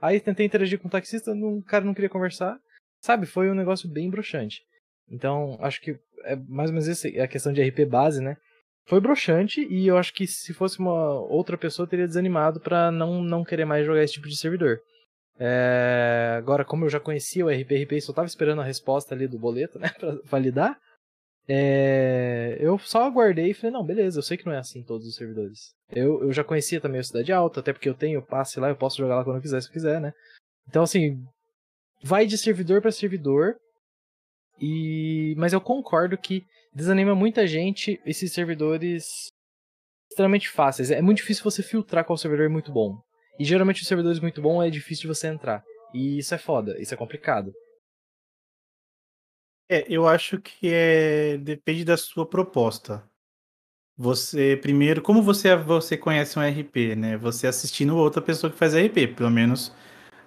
Aí 0.00 0.20
tentei 0.20 0.46
interagir 0.46 0.78
com 0.78 0.88
o 0.88 0.90
taxista, 0.90 1.34
não- 1.34 1.58
o 1.58 1.62
cara 1.62 1.84
não 1.84 1.94
queria 1.94 2.08
conversar. 2.10 2.56
Sabe, 3.00 3.26
foi 3.26 3.50
um 3.50 3.54
negócio 3.54 3.88
bem 3.88 4.08
broxante. 4.10 4.62
Então, 5.10 5.56
acho 5.60 5.80
que 5.80 5.96
é 6.24 6.36
mais 6.48 6.70
ou 6.70 6.74
menos 6.74 6.88
essa 6.88 7.08
é 7.08 7.20
a 7.20 7.28
questão 7.28 7.52
de 7.52 7.62
RP 7.62 7.84
base, 7.86 8.20
né? 8.22 8.36
Foi 8.88 9.00
broxante 9.00 9.66
e 9.68 9.86
eu 9.86 9.98
acho 9.98 10.14
que 10.14 10.26
se 10.26 10.54
fosse 10.54 10.78
uma 10.78 11.20
outra 11.20 11.58
pessoa 11.58 11.86
teria 11.86 12.06
desanimado 12.06 12.58
pra 12.58 12.90
não, 12.90 13.22
não 13.22 13.44
querer 13.44 13.66
mais 13.66 13.84
jogar 13.84 14.02
esse 14.02 14.14
tipo 14.14 14.28
de 14.28 14.36
servidor. 14.36 14.80
É, 15.38 16.34
Agora, 16.38 16.64
como 16.64 16.86
eu 16.86 16.88
já 16.88 16.98
conhecia 16.98 17.44
o 17.44 17.50
RPRP 17.50 17.96
e 17.96 18.00
só 18.00 18.12
tava 18.12 18.26
esperando 18.26 18.62
a 18.62 18.64
resposta 18.64 19.14
ali 19.14 19.28
do 19.28 19.38
boleto, 19.38 19.78
né, 19.78 19.90
pra 20.00 20.18
validar, 20.24 20.78
é, 21.46 22.56
eu 22.60 22.78
só 22.78 23.04
aguardei 23.04 23.50
e 23.50 23.54
falei, 23.54 23.72
não, 23.72 23.84
beleza, 23.84 24.18
eu 24.18 24.22
sei 24.22 24.36
que 24.36 24.46
não 24.46 24.52
é 24.52 24.58
assim 24.58 24.82
todos 24.82 25.06
os 25.06 25.16
servidores. 25.16 25.74
Eu, 25.90 26.22
eu 26.22 26.32
já 26.32 26.42
conhecia 26.42 26.80
também 26.80 27.00
a 27.00 27.04
Cidade 27.04 27.32
Alta, 27.32 27.60
até 27.60 27.72
porque 27.72 27.88
eu 27.88 27.94
tenho 27.94 28.24
passe 28.24 28.58
lá, 28.58 28.68
eu 28.68 28.76
posso 28.76 28.96
jogar 28.96 29.16
lá 29.16 29.24
quando 29.24 29.36
eu 29.36 29.42
quiser, 29.42 29.60
se 29.60 29.68
eu 29.68 29.72
quiser, 29.72 30.00
né? 30.00 30.12
Então, 30.68 30.82
assim, 30.82 31.22
vai 32.02 32.26
de 32.26 32.38
servidor 32.38 32.80
pra 32.80 32.90
servidor, 32.90 33.56
e 34.60 35.34
mas 35.36 35.52
eu 35.52 35.60
concordo 35.60 36.16
que 36.18 36.44
desanima 36.72 37.14
muita 37.14 37.46
gente 37.46 38.00
esses 38.04 38.32
servidores 38.32 39.28
extremamente 40.10 40.48
fáceis. 40.48 40.90
É 40.90 41.00
muito 41.00 41.18
difícil 41.18 41.44
você 41.44 41.62
filtrar 41.62 42.04
qual 42.04 42.16
servidor 42.16 42.46
é 42.46 42.48
muito 42.48 42.72
bom. 42.72 43.00
E 43.38 43.44
geralmente 43.44 43.82
os 43.82 43.88
servidores 43.88 44.20
muito 44.20 44.42
bons 44.42 44.64
é 44.64 44.70
difícil 44.70 45.02
de 45.02 45.08
você 45.08 45.28
entrar. 45.28 45.62
E 45.94 46.18
isso 46.18 46.34
é 46.34 46.38
foda, 46.38 46.80
isso 46.80 46.92
é 46.92 46.96
complicado. 46.96 47.52
É, 49.70 49.84
eu 49.88 50.08
acho 50.08 50.40
que 50.40 50.68
é 50.72 51.36
depende 51.38 51.84
da 51.84 51.96
sua 51.96 52.26
proposta. 52.26 53.04
Você 53.96 54.56
primeiro, 54.56 55.02
como 55.02 55.22
você 55.22 55.54
você 55.56 55.96
conhece 55.96 56.38
um 56.38 56.42
RP, 56.42 56.96
né? 56.96 57.16
Você 57.18 57.46
assistindo 57.46 57.96
outra 57.96 58.22
pessoa 58.22 58.50
que 58.50 58.58
faz 58.58 58.74
RP, 58.74 59.14
pelo 59.16 59.30
menos 59.30 59.72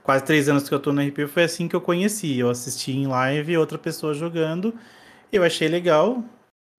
quase 0.03 0.25
três 0.25 0.49
anos 0.49 0.67
que 0.67 0.75
eu 0.75 0.79
tô 0.79 0.93
no 0.93 1.01
RP 1.01 1.27
foi 1.27 1.43
assim 1.43 1.67
que 1.67 1.75
eu 1.75 1.81
conheci. 1.81 2.37
Eu 2.37 2.49
assisti 2.49 2.91
em 2.91 3.07
live 3.07 3.57
outra 3.57 3.77
pessoa 3.77 4.13
jogando, 4.13 4.77
eu 5.31 5.43
achei 5.43 5.67
legal. 5.67 6.23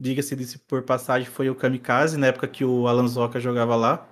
Diga-se 0.01 0.35
disso 0.35 0.59
por 0.67 0.83
passagem, 0.83 1.29
foi 1.29 1.49
o 1.49 1.55
Kamikaze, 1.55 2.17
na 2.17 2.27
época 2.27 2.49
que 2.49 2.65
o 2.65 2.89
Alan 2.89 3.07
Zoka 3.07 3.39
jogava 3.39 3.77
lá. 3.77 4.09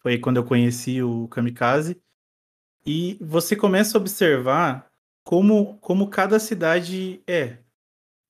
Foi 0.00 0.18
quando 0.18 0.38
eu 0.38 0.44
conheci 0.44 1.02
o 1.02 1.28
Kamikaze. 1.28 2.00
E 2.86 3.18
você 3.20 3.54
começa 3.54 3.98
a 3.98 4.00
observar 4.00 4.88
como, 5.24 5.76
como 5.78 6.08
cada 6.08 6.38
cidade 6.38 7.20
é. 7.26 7.58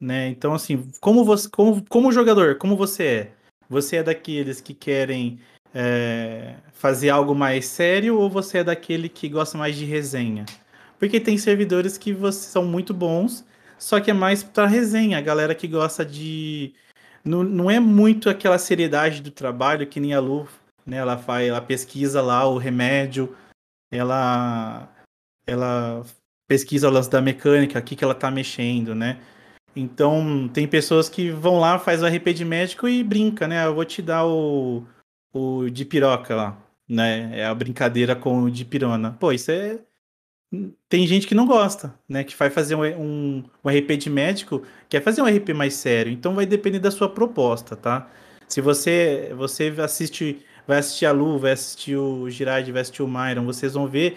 Né? 0.01 0.29
Então, 0.29 0.53
assim, 0.53 0.91
como 1.01 1.25
você, 1.25 1.49
como, 1.49 1.85
como 1.89 2.13
jogador, 2.13 2.57
como 2.59 2.77
você 2.77 3.05
é? 3.05 3.33
Você 3.69 3.97
é 3.97 4.03
daqueles 4.03 4.61
que 4.61 4.75
querem 4.75 5.41
é, 5.75 6.57
fazer 6.73 7.11
algo 7.11 7.35
mais 7.35 7.67
sério 7.67 8.19
ou 8.19 8.29
você 8.29 8.59
é 8.59 8.65
daquele 8.65 9.09
que 9.09 9.29
gosta 9.29 9.57
mais 9.57 9.77
de 9.77 9.85
resenha? 9.85 10.45
Porque 10.99 11.21
tem 11.21 11.39
servidores 11.39 11.97
que 11.97 12.17
são 12.33 12.65
muito 12.65 12.93
bons, 12.93 13.45
só 13.79 14.01
que 14.01 14.11
é 14.11 14.15
mais 14.15 14.43
pra 14.43 14.67
resenha. 14.67 15.19
A 15.19 15.23
galera 15.23 15.55
que 15.55 15.69
gosta 15.69 16.05
de. 16.05 16.75
Não, 17.25 17.43
não 17.43 17.71
é 17.71 17.79
muito 17.81 18.29
aquela 18.29 18.59
seriedade 18.59 19.23
do 19.23 19.31
trabalho 19.31 19.87
que 19.87 20.01
nem 20.01 20.15
a 20.15 20.21
Lu, 20.21 20.49
né? 20.85 20.99
Ela 20.99 21.17
faz, 21.19 21.49
ela 21.49 21.61
pesquisa 21.61 22.23
lá 22.23 22.47
o 22.47 22.59
remédio, 22.59 23.37
ela, 23.91 24.89
ela 25.47 26.05
pesquisa 26.49 26.89
o 26.89 26.91
lance 26.91 27.11
da 27.11 27.21
mecânica, 27.21 27.79
o 27.79 27.83
que, 27.83 27.95
que 27.95 28.05
ela 28.05 28.15
tá 28.15 28.31
mexendo, 28.31 28.95
né? 28.95 29.21
Então, 29.77 30.49
tem 30.49 30.67
pessoas 30.67 31.09
que 31.09 31.31
vão 31.31 31.61
lá, 31.61 31.79
faz 31.79 32.03
o 32.03 32.07
RP 32.07 32.33
de 32.35 32.45
médico 32.45 32.89
e 32.89 33.05
brinca, 33.05 33.47
né? 33.47 33.65
Eu 33.65 33.75
vou 33.75 33.85
te 33.85 34.03
dar 34.03 34.27
o, 34.27 34.85
o 35.33 35.69
de 35.71 35.85
piroca 35.85 36.35
lá, 36.35 36.59
né? 36.89 37.39
É 37.39 37.47
a 37.47 37.55
brincadeira 37.55 38.17
com 38.17 38.43
o 38.43 38.51
de 38.51 38.65
pirona. 38.65 39.13
Pô, 39.13 39.31
isso 39.31 39.51
é. 39.51 39.79
Tem 40.89 41.07
gente 41.07 41.27
que 41.27 41.35
não 41.35 41.47
gosta, 41.47 41.95
né? 42.09 42.25
Que 42.25 42.35
vai 42.37 42.49
fazer 42.51 42.75
um, 42.75 42.83
um, 43.39 43.45
um 43.65 43.71
RP 43.71 43.97
de 43.97 44.09
médico, 44.11 44.63
quer 44.89 45.03
fazer 45.03 45.21
um 45.23 45.27
RP 45.27 45.53
mais 45.55 45.75
sério. 45.75 46.11
Então 46.13 46.35
vai 46.35 46.47
depender 46.47 46.79
da 46.79 46.91
sua 46.91 47.09
proposta, 47.09 47.77
tá? 47.77 48.11
Se 48.49 48.61
você 48.63 49.33
você 49.37 49.75
assiste, 49.83 50.43
vai 50.67 50.79
assistir 50.79 51.05
a 51.07 51.13
Lu, 51.13 51.39
vai 51.39 51.53
assistir 51.53 51.97
o 51.97 52.29
Girard, 52.31 52.71
vai 52.73 52.81
assistir 52.81 53.03
o 53.03 53.09
Myron, 53.09 53.45
vocês 53.45 53.75
vão 53.75 53.87
ver 53.87 54.17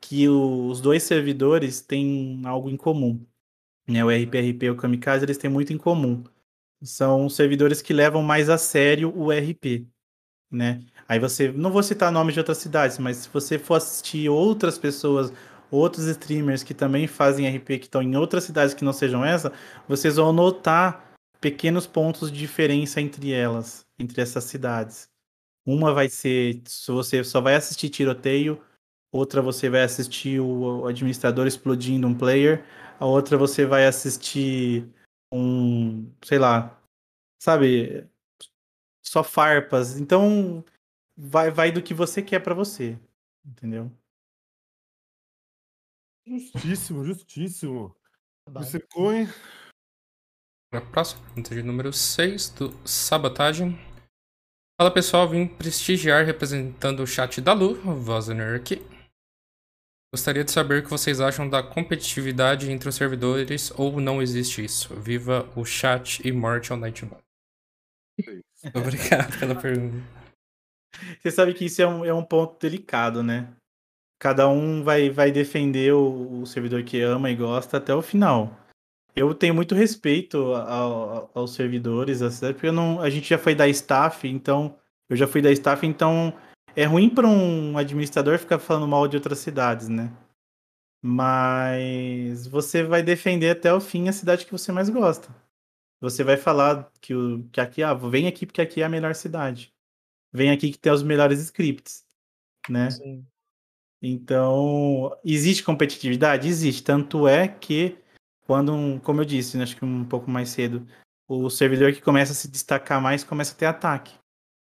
que 0.00 0.28
o- 0.28 0.66
os 0.68 0.80
dois 0.80 1.02
servidores 1.02 1.80
têm 1.80 2.40
algo 2.44 2.70
em 2.70 2.76
comum. 2.76 3.24
Né? 3.88 4.04
O 4.04 4.10
RPRP 4.10 4.66
e 4.66 4.70
o 4.70 4.76
Kamikaze, 4.76 5.24
eles 5.24 5.38
têm 5.38 5.50
muito 5.50 5.72
em 5.72 5.78
comum. 5.78 6.24
São 6.82 7.28
servidores 7.28 7.80
que 7.82 7.92
levam 7.92 8.22
mais 8.22 8.48
a 8.50 8.58
sério 8.58 9.12
o 9.16 9.30
RP, 9.32 9.86
né? 10.50 10.84
Aí 11.08 11.18
você, 11.18 11.52
não 11.52 11.70
vou 11.72 11.82
citar 11.82 12.10
nomes 12.12 12.34
de 12.34 12.40
outras 12.40 12.58
cidades, 12.58 12.98
mas 12.98 13.18
se 13.18 13.28
você 13.28 13.58
for 13.58 13.74
assistir 13.76 14.28
outras 14.28 14.78
pessoas, 14.78 15.32
outros 15.72 16.06
streamers 16.06 16.62
que 16.62 16.74
também 16.74 17.06
fazem 17.06 17.48
RP, 17.48 17.78
que 17.78 17.86
estão 17.86 18.02
em 18.02 18.14
outras 18.16 18.44
cidades 18.44 18.74
que 18.74 18.84
não 18.84 18.92
sejam 18.92 19.24
essa, 19.24 19.52
vocês 19.88 20.16
vão 20.16 20.32
notar 20.32 21.12
pequenos 21.40 21.86
pontos 21.86 22.30
de 22.30 22.38
diferença 22.38 23.00
entre 23.00 23.32
elas, 23.32 23.86
entre 23.98 24.20
essas 24.20 24.44
cidades. 24.44 25.08
Uma 25.66 25.94
vai 25.94 26.08
ser, 26.08 26.60
se 26.66 26.90
você 26.92 27.24
só 27.24 27.40
vai 27.40 27.54
assistir 27.54 27.88
tiroteio, 27.88 28.62
outra 29.10 29.40
você 29.40 29.70
vai 29.70 29.82
assistir 29.82 30.40
o 30.40 30.86
administrador 30.86 31.46
explodindo 31.46 32.06
um 32.06 32.16
player, 32.16 32.64
a 32.98 33.06
outra 33.06 33.36
você 33.38 33.64
vai 33.64 33.86
assistir 33.86 34.88
um, 35.32 36.10
sei 36.22 36.38
lá, 36.38 36.78
sabe, 37.40 38.06
só 39.02 39.24
farpas. 39.24 39.98
Então 39.98 40.64
vai 41.16 41.50
vai 41.50 41.72
do 41.72 41.82
que 41.82 41.94
você 41.94 42.22
quer 42.22 42.40
para 42.40 42.54
você, 42.54 42.98
entendeu? 43.44 43.90
Justíssimo, 46.26 47.04
justíssimo. 47.04 47.96
Você 48.48 48.78
põe. 48.78 49.26
Para 50.70 50.80
a 50.80 50.90
próxima 50.90 51.22
pergunta 51.26 51.54
de 51.54 51.62
número 51.62 51.92
6 51.92 52.50
do 52.50 52.88
Sabotagem. 52.88 53.76
Fala 54.80 54.92
pessoal, 54.92 55.28
vim 55.28 55.46
prestigiar 55.46 56.24
representando 56.24 57.00
o 57.00 57.06
chat 57.06 57.40
da 57.40 57.52
Lu, 57.52 57.74
Vozener 57.74 58.58
aqui. 58.58 58.76
Gostaria 60.14 60.44
de 60.44 60.50
saber 60.50 60.80
o 60.80 60.84
que 60.84 60.90
vocês 60.90 61.20
acham 61.20 61.48
da 61.48 61.62
competitividade 61.62 62.70
entre 62.70 62.88
os 62.88 62.94
servidores 62.94 63.70
ou 63.78 64.00
não 64.00 64.20
existe 64.20 64.64
isso. 64.64 64.94
Viva 65.00 65.50
o 65.56 65.64
chat 65.64 66.26
e 66.26 66.30
morte 66.30 66.70
ao 66.70 66.78
Nightbot. 66.78 67.22
Obrigado 68.74 69.38
pela 69.38 69.60
pergunta. 69.60 69.96
Você 71.20 71.30
sabe 71.30 71.54
que 71.54 71.64
isso 71.64 71.80
é 71.80 71.86
um, 71.86 72.04
é 72.04 72.12
um 72.12 72.24
ponto 72.24 72.58
delicado, 72.60 73.22
né? 73.22 73.56
Cada 74.22 74.48
um 74.48 74.84
vai, 74.84 75.10
vai 75.10 75.32
defender 75.32 75.92
o, 75.92 76.42
o 76.42 76.46
servidor 76.46 76.84
que 76.84 77.00
ama 77.00 77.28
e 77.28 77.34
gosta 77.34 77.78
até 77.78 77.92
o 77.92 78.00
final. 78.00 78.56
Eu 79.16 79.34
tenho 79.34 79.52
muito 79.52 79.74
respeito 79.74 80.54
ao- 80.54 81.28
aos 81.34 81.54
servidores, 81.54 82.20
porque 82.40 82.70
não, 82.70 83.00
a 83.00 83.10
gente 83.10 83.28
já 83.28 83.36
foi 83.36 83.52
da 83.52 83.66
staff, 83.66 84.28
então 84.28 84.78
eu 85.10 85.16
já 85.16 85.26
fui 85.26 85.42
da 85.42 85.50
staff, 85.50 85.84
então 85.84 86.32
é 86.76 86.84
ruim 86.84 87.10
para 87.10 87.26
um 87.26 87.76
administrador 87.76 88.38
ficar 88.38 88.60
falando 88.60 88.86
mal 88.86 89.08
de 89.08 89.16
outras 89.16 89.40
cidades, 89.40 89.88
né? 89.88 90.16
Mas 91.02 92.46
você 92.46 92.84
vai 92.84 93.02
defender 93.02 93.50
até 93.50 93.74
o 93.74 93.80
fim 93.80 94.08
a 94.08 94.12
cidade 94.12 94.46
que 94.46 94.52
você 94.52 94.70
mais 94.70 94.88
gosta. 94.88 95.34
Você 96.00 96.22
vai 96.22 96.36
falar 96.36 96.92
que, 97.00 97.12
o, 97.12 97.42
que 97.50 97.60
aqui, 97.60 97.82
ah, 97.82 97.92
vem 97.92 98.28
aqui 98.28 98.46
porque 98.46 98.60
aqui 98.60 98.82
é 98.82 98.84
a 98.84 98.88
melhor 98.88 99.16
cidade. 99.16 99.74
Vem 100.32 100.52
aqui 100.52 100.70
que 100.70 100.78
tem 100.78 100.92
os 100.92 101.02
melhores 101.02 101.40
scripts, 101.40 102.06
né? 102.70 102.88
Sim. 102.88 103.26
Então, 104.02 105.16
existe 105.24 105.62
competitividade? 105.62 106.48
Existe. 106.48 106.82
Tanto 106.82 107.28
é 107.28 107.46
que, 107.46 107.96
quando, 108.44 108.72
um, 108.74 108.98
como 108.98 109.20
eu 109.20 109.24
disse, 109.24 109.56
né, 109.56 109.62
acho 109.62 109.76
que 109.76 109.84
um 109.84 110.04
pouco 110.04 110.28
mais 110.28 110.48
cedo, 110.48 110.84
o 111.28 111.48
servidor 111.48 111.92
que 111.92 112.02
começa 112.02 112.32
a 112.32 112.34
se 112.34 112.48
destacar 112.48 113.00
mais 113.00 113.22
começa 113.22 113.54
a 113.54 113.56
ter 113.56 113.66
ataque. 113.66 114.12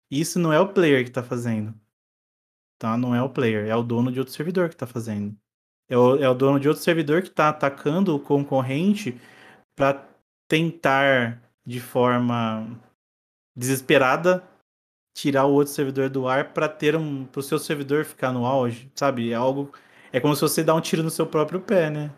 Isso 0.09 0.39
não 0.39 0.53
é 0.53 0.61
o 0.61 0.73
player 0.73 1.03
que 1.03 1.11
está 1.11 1.25
fazendo. 1.25 1.75
Tá? 2.79 2.97
Não 2.97 3.15
é 3.15 3.21
o 3.21 3.29
player, 3.29 3.67
é 3.67 3.75
o 3.75 3.83
dono 3.83 4.13
de 4.13 4.21
outro 4.21 4.33
servidor 4.33 4.69
que 4.69 4.77
está 4.77 4.87
fazendo. 4.87 5.37
É 5.89 5.99
o, 5.99 6.17
é 6.17 6.29
o 6.29 6.35
dono 6.35 6.61
de 6.61 6.69
outro 6.69 6.83
servidor 6.83 7.23
que 7.23 7.29
está 7.29 7.49
atacando 7.49 8.15
o 8.15 8.21
concorrente 8.21 9.21
para 9.75 10.07
tentar, 10.49 11.43
de 11.65 11.81
forma 11.81 12.81
desesperada, 13.57 14.45
tirar 15.17 15.47
o 15.47 15.53
outro 15.53 15.73
servidor 15.73 16.11
do 16.11 16.29
ar 16.29 16.53
para 16.53 16.69
ter 16.69 16.95
um 16.95 17.25
para 17.25 17.41
o 17.41 17.43
seu 17.43 17.59
servidor 17.59 18.05
ficar 18.05 18.33
no 18.33 18.45
auge, 18.45 18.91
sabe? 18.95 19.33
É 19.33 19.35
algo 19.35 19.73
é 20.13 20.21
como 20.21 20.35
se 20.35 20.43
você 20.43 20.63
dá 20.63 20.75
um 20.75 20.81
tiro 20.81 21.03
no 21.03 21.09
seu 21.09 21.27
próprio 21.27 21.59
pé, 21.59 21.89
né? 21.89 22.11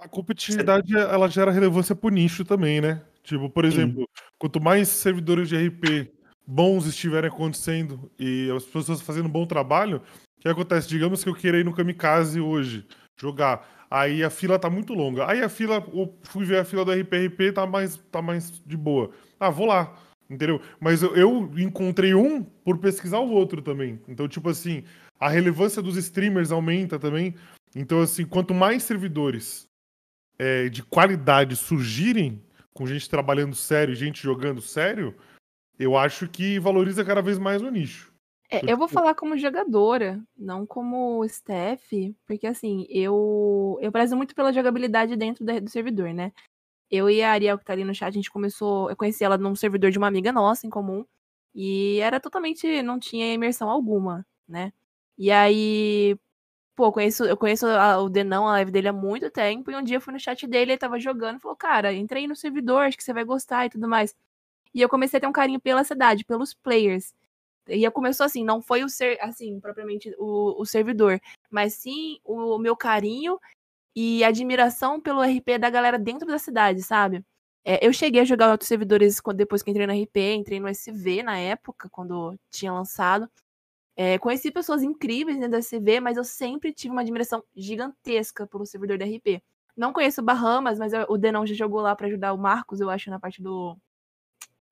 A 0.00 0.08
competitividade, 0.08 0.96
ela 0.96 1.28
gera 1.28 1.50
relevância 1.50 1.94
pro 1.94 2.08
nicho 2.08 2.42
também, 2.42 2.80
né? 2.80 3.02
Tipo, 3.22 3.50
por 3.50 3.66
exemplo, 3.66 4.08
quanto 4.38 4.60
mais 4.60 4.88
servidores 4.88 5.50
de 5.50 5.56
RP 5.56 6.10
bons 6.46 6.86
estiverem 6.86 7.28
acontecendo 7.28 8.10
e 8.18 8.50
as 8.56 8.64
pessoas 8.64 9.02
fazendo 9.02 9.26
um 9.26 9.30
bom 9.32 9.46
trabalho, 9.46 9.98
o 10.38 10.40
que 10.40 10.48
acontece? 10.48 10.88
Digamos 10.88 11.22
que 11.22 11.28
eu 11.28 11.34
queira 11.34 11.58
ir 11.58 11.64
no 11.64 11.74
Kamikaze 11.74 12.40
hoje, 12.40 12.86
jogar. 13.18 13.86
Aí 13.90 14.24
a 14.24 14.30
fila 14.30 14.58
tá 14.58 14.70
muito 14.70 14.94
longa. 14.94 15.30
Aí 15.30 15.42
a 15.42 15.48
fila, 15.48 15.84
eu 15.92 16.18
fui 16.22 16.46
ver 16.46 16.60
a 16.60 16.64
fila 16.64 16.84
do 16.84 16.92
RPRP, 16.92 17.52
tá 17.52 17.66
mais, 17.66 17.98
tá 18.10 18.22
mais 18.22 18.50
de 18.64 18.76
boa. 18.76 19.10
Ah, 19.38 19.50
vou 19.50 19.66
lá. 19.66 19.94
Entendeu? 20.30 20.60
Mas 20.78 21.02
eu, 21.02 21.16
eu 21.16 21.50
encontrei 21.58 22.14
um 22.14 22.42
por 22.42 22.78
pesquisar 22.78 23.18
o 23.18 23.30
outro 23.30 23.60
também. 23.60 24.00
Então, 24.06 24.28
tipo 24.28 24.48
assim, 24.48 24.84
a 25.18 25.28
relevância 25.28 25.82
dos 25.82 25.96
streamers 25.96 26.52
aumenta 26.52 27.00
também. 27.00 27.34
Então, 27.74 28.00
assim, 28.00 28.24
quanto 28.24 28.54
mais 28.54 28.84
servidores 28.84 29.68
é, 30.38 30.68
de 30.68 30.84
qualidade 30.84 31.56
surgirem, 31.56 32.40
com 32.72 32.86
gente 32.86 33.10
trabalhando 33.10 33.56
sério, 33.56 33.94
gente 33.94 34.22
jogando 34.22 34.62
sério, 34.62 35.14
eu 35.78 35.96
acho 35.96 36.28
que 36.28 36.60
valoriza 36.60 37.04
cada 37.04 37.20
vez 37.20 37.38
mais 37.38 37.60
o 37.60 37.70
nicho. 37.70 38.10
É, 38.52 38.60
eu 38.70 38.76
vou 38.76 38.88
falar 38.88 39.14
como 39.14 39.38
jogadora, 39.38 40.20
não 40.36 40.66
como 40.66 41.24
staff, 41.24 42.16
porque 42.26 42.48
assim, 42.48 42.84
eu 42.90 43.78
eu 43.80 43.92
prezo 43.92 44.16
muito 44.16 44.34
pela 44.34 44.52
jogabilidade 44.52 45.14
dentro 45.14 45.44
do 45.44 45.70
servidor, 45.70 46.12
né? 46.12 46.32
Eu 46.90 47.08
e 47.10 47.22
a 47.22 47.32
Ariel, 47.32 47.58
que 47.58 47.64
tá 47.64 47.72
ali 47.72 47.84
no 47.84 47.94
chat, 47.94 48.08
a 48.08 48.10
gente 48.12 48.30
começou. 48.30 48.90
Eu 48.90 48.96
conheci 48.96 49.24
ela 49.24 49.38
num 49.38 49.54
servidor 49.56 49.90
de 49.90 49.98
uma 49.98 50.08
amiga 50.08 50.32
nossa 50.32 50.66
em 50.66 50.70
comum. 50.70 51.04
E 51.54 51.98
era 52.00 52.20
totalmente. 52.20 52.82
não 52.82 52.98
tinha 52.98 53.32
imersão 53.34 53.70
alguma, 53.70 54.26
né? 54.48 54.72
E 55.18 55.30
aí. 55.30 56.16
Pô, 56.76 56.86
eu 56.86 56.92
conheço, 56.92 57.24
eu 57.24 57.36
conheço 57.36 57.66
a- 57.66 57.98
o 58.02 58.08
Denão, 58.10 58.48
a 58.48 58.52
live 58.52 58.70
dele 58.72 58.88
há 58.88 58.92
muito 58.92 59.30
tempo. 59.30 59.70
E 59.70 59.76
um 59.76 59.82
dia 59.82 59.96
eu 59.98 60.00
fui 60.00 60.12
no 60.14 60.20
chat 60.20 60.46
dele, 60.46 60.72
ele 60.72 60.78
tava 60.78 60.98
jogando 61.00 61.38
e 61.38 61.40
falou: 61.40 61.56
Cara, 61.56 61.92
entrei 61.94 62.26
no 62.28 62.36
servidor, 62.36 62.82
acho 62.84 62.96
que 62.96 63.04
você 63.04 63.12
vai 63.14 63.24
gostar 63.24 63.66
e 63.66 63.70
tudo 63.70 63.88
mais. 63.88 64.14
E 64.74 64.80
eu 64.82 64.88
comecei 64.88 65.18
a 65.18 65.20
ter 65.20 65.26
um 65.28 65.32
carinho 65.32 65.60
pela 65.60 65.84
cidade, 65.84 66.24
pelos 66.24 66.54
players. 66.54 67.14
E 67.68 67.84
eu 67.84 67.92
começou 67.92 68.26
assim, 68.26 68.44
não 68.44 68.60
foi 68.62 68.84
o 68.84 68.88
ser, 68.88 69.18
assim, 69.22 69.60
propriamente 69.60 70.14
o, 70.18 70.60
o 70.60 70.66
servidor, 70.66 71.20
mas 71.50 71.74
sim 71.74 72.18
o, 72.24 72.58
meu 72.58 72.76
carinho 72.76 73.38
e 73.94 74.22
admiração 74.24 75.00
pelo 75.00 75.22
RP 75.22 75.58
da 75.58 75.70
galera 75.70 75.98
dentro 75.98 76.26
da 76.26 76.38
cidade, 76.38 76.82
sabe? 76.82 77.24
É, 77.64 77.86
eu 77.86 77.92
cheguei 77.92 78.22
a 78.22 78.24
jogar 78.24 78.50
outros 78.50 78.68
servidores 78.68 79.20
depois 79.34 79.62
que 79.62 79.70
entrei 79.70 79.86
no 79.86 79.92
RP, 79.92 80.34
entrei 80.34 80.58
no 80.60 80.68
SV 80.68 81.22
na 81.22 81.38
época, 81.38 81.88
quando 81.90 82.34
tinha 82.50 82.72
lançado. 82.72 83.28
É, 83.96 84.18
conheci 84.18 84.50
pessoas 84.50 84.82
incríveis 84.82 85.36
dentro 85.38 85.52
do 85.52 85.56
SV, 85.62 86.00
mas 86.00 86.16
eu 86.16 86.24
sempre 86.24 86.72
tive 86.72 86.92
uma 86.92 87.02
admiração 87.02 87.44
gigantesca 87.54 88.46
pelo 88.46 88.64
servidor 88.64 88.96
da 88.98 89.04
RP. 89.04 89.42
Não 89.76 89.92
conheço 89.92 90.22
Bahamas, 90.22 90.78
mas 90.78 90.92
eu- 90.92 91.06
o 91.08 91.18
Denão 91.18 91.46
já 91.46 91.54
jogou 91.54 91.80
lá 91.80 91.94
pra 91.94 92.06
ajudar 92.06 92.32
o 92.32 92.38
Marcos, 92.38 92.80
eu 92.80 92.88
acho, 92.90 93.10
na 93.10 93.20
parte 93.20 93.42
do. 93.42 93.76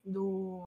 do. 0.03 0.63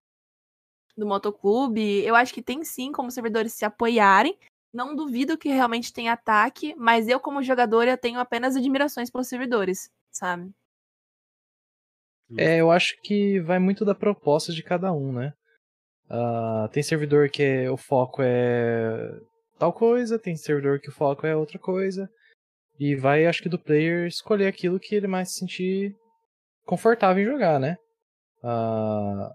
do 0.96 1.06
motoclube. 1.06 2.04
Eu 2.04 2.14
acho 2.14 2.32
que 2.34 2.42
tem 2.42 2.62
sim 2.64 2.92
como 2.92 3.10
servidores 3.10 3.52
se 3.54 3.64
apoiarem. 3.64 4.38
Não 4.72 4.96
duvido 4.96 5.36
que 5.36 5.48
realmente 5.50 5.92
tenha 5.92 6.12
ataque, 6.14 6.74
mas 6.76 7.06
eu, 7.08 7.20
como 7.20 7.42
jogadora, 7.42 7.96
tenho 7.96 8.18
apenas 8.18 8.56
admirações 8.56 9.10
pelos 9.10 9.28
servidores, 9.28 9.90
sabe? 10.10 10.50
É, 12.38 12.58
eu 12.60 12.70
acho 12.70 12.94
que 13.02 13.40
vai 13.40 13.58
muito 13.58 13.84
da 13.84 13.94
proposta 13.94 14.52
de 14.52 14.62
cada 14.62 14.92
um, 14.92 15.12
né? 15.12 15.34
Ah, 16.08 16.68
tem 16.72 16.82
servidor 16.82 17.28
que 17.30 17.42
é- 17.42 17.70
o 17.70 17.76
foco 17.76 18.22
é 18.22 19.10
tal 19.58 19.72
coisa, 19.72 20.18
tem 20.18 20.36
servidor 20.36 20.80
que 20.80 20.88
o 20.88 20.92
foco 20.92 21.26
é 21.26 21.36
outra 21.36 21.58
coisa. 21.58 22.08
E 22.78 22.96
vai, 22.96 23.26
acho 23.26 23.42
que, 23.42 23.48
do 23.48 23.58
player 23.58 24.06
escolher 24.06 24.46
aquilo 24.46 24.80
que 24.80 24.94
ele 24.94 25.06
mais 25.06 25.32
se 25.32 25.40
sentir 25.40 25.94
confortável 26.66 27.22
em 27.22 27.26
jogar, 27.26 27.60
né? 27.60 27.76
Ah, 28.44 29.30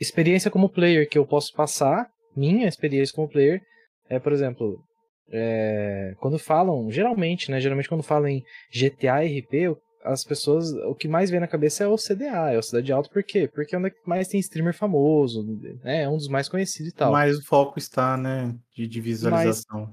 experiência 0.00 0.50
como 0.50 0.68
player 0.70 1.08
que 1.08 1.18
eu 1.18 1.26
posso 1.26 1.52
passar, 1.54 2.10
minha 2.36 2.68
experiência 2.68 3.14
como 3.14 3.28
player, 3.28 3.62
é, 4.08 4.18
por 4.18 4.32
exemplo, 4.32 4.82
é, 5.30 6.14
quando 6.20 6.38
falam, 6.38 6.90
geralmente, 6.90 7.50
né? 7.50 7.60
Geralmente 7.60 7.88
quando 7.88 8.02
falam 8.02 8.28
em 8.28 8.42
GTA 8.72 9.20
RP, 9.20 9.76
as 10.04 10.24
pessoas, 10.24 10.72
o 10.72 10.94
que 10.94 11.06
mais 11.06 11.30
vem 11.30 11.38
na 11.38 11.46
cabeça 11.46 11.84
é 11.84 11.86
o 11.86 11.96
CDA, 11.96 12.50
é 12.52 12.58
o 12.58 12.62
Cidade 12.62 12.92
Alto, 12.92 13.08
por 13.10 13.22
quê? 13.22 13.48
Porque 13.48 13.74
é 13.74 13.78
onde 13.78 13.92
mais 14.04 14.26
tem 14.28 14.40
streamer 14.40 14.74
famoso, 14.74 15.44
né? 15.82 16.02
É 16.02 16.08
um 16.08 16.16
dos 16.16 16.28
mais 16.28 16.48
conhecidos 16.48 16.92
e 16.92 16.94
tal. 16.94 17.12
Mas 17.12 17.38
o 17.38 17.44
foco 17.46 17.78
está, 17.78 18.16
né, 18.16 18.54
de, 18.74 18.86
de 18.88 19.00
visualização. 19.00 19.92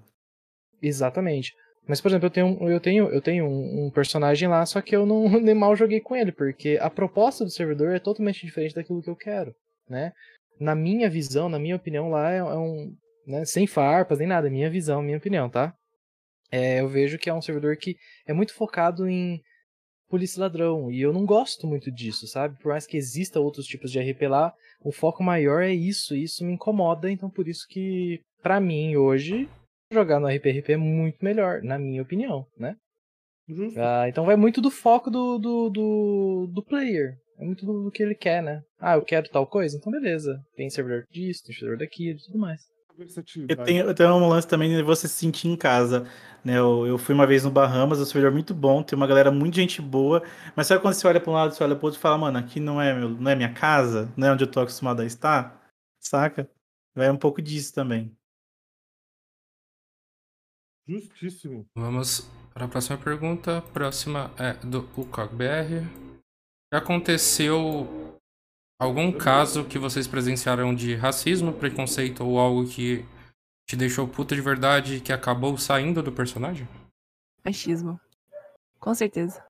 Exatamente. 0.81 1.53
Mas, 1.87 1.99
por 1.99 2.09
exemplo, 2.09 2.27
eu 2.27 2.31
tenho, 2.31 2.45
um- 2.47 2.69
eu 2.69 2.79
tenho, 2.79 3.09
eu 3.09 3.21
tenho 3.21 3.45
um, 3.45 3.85
um 3.87 3.91
personagem 3.91 4.47
lá, 4.47 4.65
só 4.65 4.81
que 4.81 4.95
eu 4.95 5.05
não 5.05 5.23
nem 5.41 5.55
mal 5.55 5.75
joguei 5.75 5.99
com 5.99 6.15
ele, 6.15 6.31
porque 6.31 6.77
a 6.81 6.89
proposta 6.89 7.43
do 7.43 7.49
servidor 7.51 7.91
é 7.95 7.99
totalmente 7.99 8.45
diferente 8.45 8.75
daquilo 8.75 9.01
que 9.01 9.09
eu 9.09 9.15
quero, 9.15 9.53
né? 9.89 10.11
Na 10.59 10.75
minha 10.75 11.09
visão, 11.09 11.49
na 11.49 11.57
minha 11.57 11.75
opinião, 11.75 12.09
lá 12.09 12.31
é, 12.31 12.37
é 12.37 12.43
um. 12.43 12.93
Né, 13.29 13.45
sem 13.45 13.67
farpas 13.67 14.17
nem 14.17 14.27
nada, 14.27 14.47
é 14.47 14.49
minha 14.49 14.71
visão, 14.71 15.03
minha 15.03 15.19
opinião, 15.19 15.47
tá? 15.47 15.71
É, 16.51 16.79
eu 16.79 16.89
vejo 16.89 17.19
que 17.19 17.29
é 17.29 17.33
um 17.33 17.41
servidor 17.43 17.77
que 17.77 17.95
é 18.25 18.33
muito 18.33 18.55
focado 18.55 19.07
em 19.07 19.39
polícia 20.09 20.41
ladrão, 20.41 20.91
e 20.91 20.99
eu 20.99 21.13
não 21.13 21.27
gosto 21.27 21.67
muito 21.67 21.91
disso, 21.91 22.25
sabe? 22.25 22.57
Por 22.57 22.69
mais 22.69 22.87
que 22.87 22.97
exista 22.97 23.39
outros 23.39 23.67
tipos 23.67 23.91
de 23.91 23.99
RP 23.99 24.23
lá, 24.27 24.51
o 24.83 24.91
foco 24.91 25.23
maior 25.23 25.61
é 25.61 25.71
isso, 25.71 26.15
e 26.15 26.23
isso 26.23 26.43
me 26.43 26.53
incomoda, 26.53 27.11
então 27.11 27.29
por 27.29 27.47
isso 27.47 27.67
que, 27.69 28.19
pra 28.41 28.59
mim, 28.59 28.95
hoje, 28.95 29.47
jogar 29.93 30.19
no 30.19 30.27
RPRP 30.27 30.73
é 30.73 30.77
muito 30.77 31.23
melhor, 31.23 31.61
na 31.61 31.77
minha 31.77 32.01
opinião, 32.01 32.47
né? 32.57 32.75
Ah, 33.77 34.09
então 34.09 34.25
vai 34.25 34.35
muito 34.35 34.59
do 34.59 34.71
foco 34.71 35.11
do, 35.11 35.37
do, 35.37 35.69
do, 35.69 36.47
do 36.51 36.63
player. 36.63 37.13
É 37.37 37.45
muito 37.45 37.63
do, 37.63 37.83
do 37.83 37.91
que 37.91 38.01
ele 38.01 38.15
quer, 38.15 38.41
né? 38.41 38.61
Ah, 38.79 38.95
eu 38.95 39.03
quero 39.03 39.29
tal 39.29 39.45
coisa? 39.45 39.77
Então 39.77 39.91
beleza. 39.91 40.39
Tem 40.55 40.69
servidor 40.69 41.05
disso, 41.11 41.43
tem 41.45 41.55
servidor 41.55 41.77
daquilo 41.77 42.17
e 42.17 42.23
tudo 42.23 42.39
mais. 42.39 42.61
Eu 43.47 43.63
tenho, 43.63 43.85
eu 43.85 43.93
tenho 43.93 44.09
um 44.13 44.27
lance 44.27 44.47
também 44.47 44.75
de 44.75 44.83
você 44.83 45.07
se 45.07 45.13
sentir 45.15 45.47
em 45.47 45.55
casa. 45.55 46.07
Né? 46.43 46.57
Eu, 46.57 46.85
eu 46.85 46.97
fui 46.97 47.15
uma 47.15 47.25
vez 47.27 47.43
no 47.43 47.51
Bahamas, 47.51 47.99
um 47.99 48.05
servidor 48.05 48.31
muito 48.31 48.53
bom, 48.53 48.83
tem 48.83 48.95
uma 48.95 49.07
galera 49.07 49.31
muito 49.31 49.55
gente 49.55 49.81
boa, 49.81 50.23
mas 50.55 50.67
sabe 50.67 50.81
quando 50.81 50.93
você 50.93 51.07
olha 51.07 51.19
para 51.19 51.31
um 51.31 51.33
lado, 51.33 51.53
você 51.53 51.63
olha 51.63 51.75
para 51.75 51.85
outro 51.85 51.99
e 51.99 52.01
fala, 52.01 52.17
mano, 52.17 52.37
aqui 52.37 52.59
não 52.59 52.81
é, 52.81 52.93
meu, 52.93 53.09
não 53.09 53.31
é 53.31 53.35
minha 53.35 53.53
casa, 53.53 54.11
não 54.17 54.27
é 54.27 54.31
onde 54.31 54.43
eu 54.43 54.51
tô 54.51 54.59
acostumado 54.59 55.01
a 55.01 55.05
estar, 55.05 55.61
saca? 55.99 56.49
Vai 56.95 57.09
um 57.09 57.17
pouco 57.17 57.41
disso 57.41 57.73
também. 57.73 58.15
Justíssimo. 60.87 61.67
Vamos 61.75 62.29
para 62.53 62.65
a 62.65 62.67
próxima 62.67 62.97
pergunta. 62.97 63.61
Próxima 63.73 64.31
é 64.37 64.53
do 64.65 64.79
UCOGBR. 64.97 65.85
Já 66.73 66.79
aconteceu 66.79 68.18
algum 68.79 69.11
caso 69.11 69.65
que 69.65 69.77
vocês 69.77 70.07
presenciaram 70.07 70.73
de 70.73 70.95
racismo, 70.95 71.53
preconceito 71.53 72.23
ou 72.23 72.39
algo 72.39 72.67
que 72.67 73.05
te 73.67 73.75
deixou 73.75 74.07
puta 74.07 74.33
de 74.33 74.41
verdade 74.41 74.95
e 74.95 75.01
que 75.01 75.13
acabou 75.13 75.57
saindo 75.57 76.01
do 76.01 76.11
personagem? 76.11 76.67
Machismo. 77.45 77.99
Com 78.79 78.95
certeza. 78.95 79.43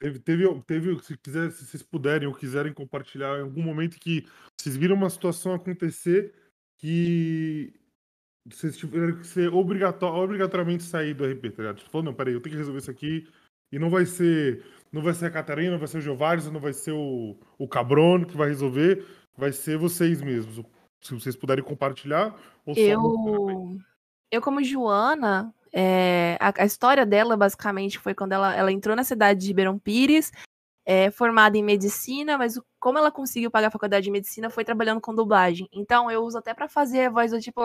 Teve, 0.00 0.18
teve, 0.18 0.62
teve, 0.62 0.98
se 1.04 1.16
quiser, 1.18 1.50
se 1.50 1.66
vocês 1.66 1.82
puderem 1.82 2.26
ou 2.26 2.34
quiserem 2.34 2.72
compartilhar 2.72 3.38
em 3.38 3.42
algum 3.42 3.62
momento 3.62 4.00
que 4.00 4.26
vocês 4.58 4.74
viram 4.74 4.96
uma 4.96 5.10
situação 5.10 5.52
acontecer 5.52 6.34
que 6.78 7.74
vocês 8.46 8.76
tiveram 8.78 9.18
que 9.18 9.26
ser 9.26 9.52
obrigator, 9.52 10.14
obrigatoriamente 10.14 10.82
sair 10.82 11.12
do 11.12 11.24
RP, 11.24 11.50
tá 11.50 11.62
ligado? 11.62 11.76
Tipo, 11.78 11.90
falou, 11.90 12.04
não, 12.06 12.14
peraí, 12.14 12.32
eu 12.32 12.40
tenho 12.40 12.54
que 12.54 12.58
resolver 12.58 12.78
isso 12.78 12.90
aqui. 12.90 13.28
E 13.70 13.78
não 13.78 13.90
vai 13.90 14.06
ser. 14.06 14.64
Não 14.92 15.02
vai 15.02 15.14
ser 15.14 15.26
a 15.26 15.30
Catarina, 15.30 15.72
não 15.72 15.78
vai 15.78 15.88
ser 15.88 15.98
o 15.98 16.00
Giovanni, 16.00 16.50
não 16.50 16.60
vai 16.60 16.72
ser 16.72 16.92
o, 16.92 17.38
o 17.58 17.68
Cabrono 17.68 18.26
que 18.26 18.36
vai 18.36 18.48
resolver, 18.48 19.06
vai 19.36 19.52
ser 19.52 19.78
vocês 19.78 20.20
mesmos. 20.20 20.64
Se 21.00 21.14
vocês 21.14 21.36
puderem 21.36 21.64
compartilhar. 21.64 22.34
Ou 22.66 22.74
só 22.74 22.80
Eu, 22.80 23.78
eu 24.30 24.42
como 24.42 24.62
Joana, 24.62 25.54
é, 25.72 26.36
a, 26.40 26.52
a 26.62 26.66
história 26.66 27.06
dela 27.06 27.36
basicamente 27.36 27.98
foi 27.98 28.14
quando 28.14 28.32
ela, 28.32 28.54
ela 28.54 28.72
entrou 28.72 28.96
na 28.96 29.04
cidade 29.04 29.40
de 29.40 29.46
Ribeirão 29.48 29.78
Pires, 29.78 30.32
é, 30.84 31.10
formada 31.10 31.56
em 31.58 31.62
medicina, 31.62 32.36
mas 32.38 32.56
o- 32.56 32.64
como 32.80 32.98
ela 32.98 33.10
conseguiu 33.12 33.50
pagar 33.50 33.68
a 33.68 33.70
faculdade 33.70 34.04
de 34.04 34.10
medicina 34.10 34.50
foi 34.50 34.64
trabalhando 34.64 35.00
com 35.00 35.14
dublagem. 35.14 35.68
Então 35.72 36.10
eu 36.10 36.22
uso 36.24 36.38
até 36.38 36.54
pra 36.54 36.68
fazer 36.68 37.06
a 37.06 37.10
voz 37.10 37.30
do 37.32 37.40
tipo, 37.40 37.60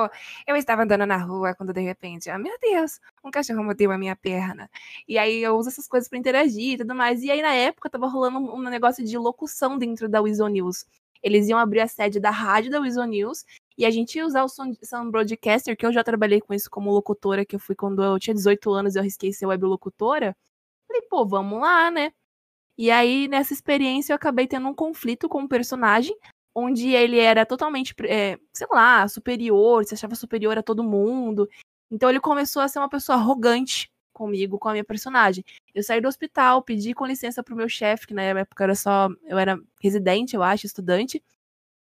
eu 0.47 0.55
estava 0.55 0.83
andando 0.83 1.05
na 1.05 1.17
rua 1.17 1.55
quando 1.55 1.73
de 1.73 1.81
repente, 1.81 2.29
ah, 2.29 2.37
meu 2.37 2.55
Deus, 2.61 2.99
um 3.23 3.31
cachorro 3.31 3.63
mordeu 3.63 3.91
a 3.91 3.97
minha 3.97 4.15
perna. 4.15 4.69
E 5.07 5.17
aí 5.17 5.41
eu 5.41 5.55
uso 5.57 5.69
essas 5.69 5.87
coisas 5.87 6.09
pra 6.09 6.17
interagir 6.19 6.73
e 6.73 6.77
tudo 6.77 6.93
mais. 6.95 7.23
E 7.23 7.31
aí 7.31 7.41
na 7.41 7.53
época 7.53 7.89
tava 7.89 8.07
rolando 8.07 8.39
um, 8.39 8.61
negócio 8.63 9.03
de 9.03 9.17
locução 9.17 9.77
dentro 9.77 10.07
da 10.09 10.21
Weasel 10.21 10.47
News. 10.47 10.85
Eles 11.23 11.47
iam 11.47 11.57
abrir 11.57 11.79
a 11.81 11.87
sede 11.87 12.19
da 12.19 12.29
rádio 12.29 12.69
da 12.71 12.79
Weasel 12.79 13.05
News 13.05 13.45
e 13.77 13.85
a 13.85 13.91
gente 13.91 14.15
ia 14.17 14.25
usar 14.25 14.43
o 14.43 14.49
Sound 14.49 14.77
Broadcaster, 15.11 15.75
que 15.75 15.85
eu 15.85 15.91
já 15.91 16.03
trabalhei 16.03 16.39
com 16.41 16.53
isso 16.53 16.69
como 16.69 16.91
locutora, 16.91 17.45
que 17.45 17.55
eu 17.55 17.59
fui 17.59 17.75
quando 17.75 18.03
eu 18.03 18.19
tinha 18.19 18.33
18 18.33 18.71
anos 18.71 18.95
e 18.95 18.97
eu 18.97 19.01
arrisquei 19.01 19.33
ser 19.33 19.45
web 19.47 19.65
locutora. 19.65 20.35
Falei, 20.87 21.01
pô, 21.09 21.25
vamos 21.27 21.59
lá, 21.61 21.91
né? 21.91 22.11
E 22.77 22.91
aí, 22.91 23.27
nessa 23.27 23.53
experiência, 23.53 24.13
eu 24.13 24.15
acabei 24.15 24.47
tendo 24.47 24.67
um 24.67 24.73
conflito 24.73 25.29
com 25.29 25.43
o 25.43 25.47
personagem, 25.47 26.15
onde 26.53 26.89
ele 26.89 27.19
era 27.19 27.45
totalmente, 27.45 27.93
é, 28.03 28.37
sei 28.53 28.67
lá, 28.71 29.07
superior, 29.07 29.85
se 29.85 29.93
achava 29.93 30.15
superior 30.15 30.57
a 30.57 30.63
todo 30.63 30.83
mundo. 30.83 31.49
Então 31.91 32.09
ele 32.09 32.19
começou 32.19 32.61
a 32.61 32.67
ser 32.67 32.79
uma 32.79 32.89
pessoa 32.89 33.17
arrogante 33.17 33.89
comigo, 34.13 34.57
com 34.57 34.69
a 34.69 34.71
minha 34.71 34.83
personagem. 34.83 35.43
Eu 35.73 35.83
saí 35.83 35.99
do 35.99 36.07
hospital, 36.07 36.61
pedi 36.61 36.93
com 36.93 37.05
licença 37.05 37.43
pro 37.43 37.55
meu 37.55 37.67
chefe, 37.67 38.07
que 38.07 38.13
na 38.13 38.21
época 38.21 38.63
era 38.63 38.75
só, 38.75 39.09
eu 39.23 39.37
era 39.37 39.59
residente, 39.81 40.35
eu 40.35 40.43
acho, 40.43 40.65
estudante. 40.65 41.21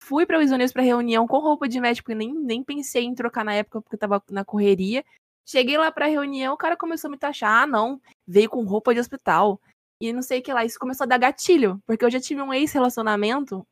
Fui 0.02 0.26
pra 0.26 0.38
Weasel 0.38 0.58
News 0.58 0.72
pra 0.72 0.82
reunião 0.82 1.26
com 1.28 1.38
roupa 1.38 1.68
de 1.68 1.80
médico 1.80 2.10
e 2.10 2.14
nem, 2.14 2.34
nem 2.34 2.64
pensei 2.64 3.04
em 3.04 3.14
trocar 3.14 3.44
na 3.44 3.54
época 3.54 3.82
porque 3.82 3.94
eu 3.94 4.00
tava 4.00 4.22
na 4.30 4.44
correria. 4.44 5.04
Cheguei 5.46 5.76
lá 5.76 5.92
pra 5.92 6.06
reunião, 6.06 6.54
o 6.54 6.56
cara 6.56 6.76
começou 6.76 7.08
a 7.08 7.10
me 7.10 7.18
taxar. 7.18 7.62
Ah, 7.62 7.66
não, 7.66 8.00
veio 8.26 8.48
com 8.48 8.64
roupa 8.64 8.94
de 8.94 9.00
hospital. 9.00 9.60
E 10.02 10.12
não 10.12 10.20
sei 10.20 10.40
o 10.40 10.42
que 10.42 10.52
lá. 10.52 10.64
Isso 10.64 10.80
começou 10.80 11.04
a 11.04 11.06
dar 11.06 11.16
gatilho, 11.18 11.80
porque 11.86 12.04
eu 12.04 12.10
já 12.10 12.20
tive 12.20 12.42
um 12.42 12.52
ex-relacionamento 12.52 13.64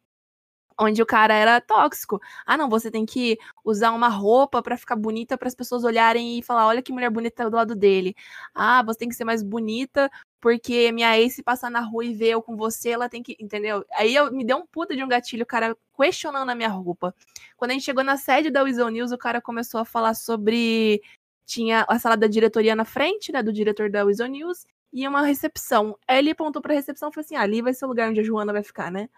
onde 0.78 1.02
o 1.02 1.07
cara 1.07 1.34
era 1.34 1.60
tóxico. 1.60 2.20
Ah, 2.47 2.57
não, 2.57 2.68
você 2.68 2.89
tem 2.89 3.05
que 3.05 3.36
usar 3.65 3.91
uma 3.91 4.09
roupa 4.09 4.62
pra 4.62 4.76
ficar 4.76 4.94
bonita 4.94 5.36
para 5.36 5.49
as 5.49 5.55
pessoas 5.57 5.83
olharem 5.83 6.39
e 6.39 6.42
falar, 6.42 6.67
olha 6.68 6.83
que 6.83 6.92
mulher 6.92 7.10
bonita 7.10 7.50
do 7.50 7.57
lado 7.57 7.75
dele. 7.75 8.15
Ah, 8.55 8.81
você 8.84 9.00
tem 9.00 9.09
que 9.09 9.17
ser 9.17 9.25
mais 9.25 9.42
bonita 9.42 10.09
porque 10.41 10.92
minha 10.92 11.18
ex 11.18 11.34
se 11.34 11.42
passar 11.42 11.68
na 11.68 11.81
rua 11.81 12.05
e 12.05 12.15
ver 12.15 12.31
eu 12.31 12.42
com 12.42 12.57
você, 12.57 12.91
ela 12.91 13.09
tem 13.09 13.23
que, 13.25 13.36
entendeu? 13.41 13.84
Aí 13.92 14.15
eu 14.15 14.33
me 14.33 14.44
deu 14.44 14.59
um 14.59 14.67
puta 14.67 14.94
de 14.97 15.02
um 15.02 15.09
gatilho, 15.09 15.42
o 15.42 15.47
cara 15.47 15.76
questionando 15.97 16.49
a 16.49 16.55
minha 16.55 16.68
roupa. 16.68 17.12
Quando 17.57 17.73
a 17.73 17.75
gente 17.75 17.84
chegou 17.84 18.05
na 18.05 18.17
sede 18.17 18.50
da 18.50 18.62
Weasel 18.62 18.89
News, 18.89 19.12
o 19.12 19.18
cara 19.18 19.41
começou 19.42 19.81
a 19.81 19.84
falar 19.84 20.15
sobre 20.15 21.02
tinha 21.44 21.84
a 21.89 21.99
sala 21.99 22.17
da 22.17 22.28
diretoria 22.28 22.76
na 22.76 22.84
frente, 22.84 23.33
né, 23.33 23.42
do 23.42 23.52
diretor 23.52 23.91
da 23.91 24.05
Weasel 24.05 24.28
News, 24.28 24.65
e 24.92 25.06
uma 25.06 25.22
recepção. 25.22 25.96
Aí 26.06 26.18
ele 26.18 26.30
apontou 26.30 26.60
pra 26.62 26.74
recepção 26.74 27.08
e 27.10 27.14
falou 27.14 27.24
assim: 27.24 27.36
ah, 27.36 27.42
ali 27.42 27.62
vai 27.62 27.74
ser 27.74 27.84
o 27.84 27.88
lugar 27.88 28.10
onde 28.10 28.20
a 28.20 28.22
Joana 28.24 28.52
vai 28.52 28.62
ficar, 28.62 28.90
né? 28.90 29.08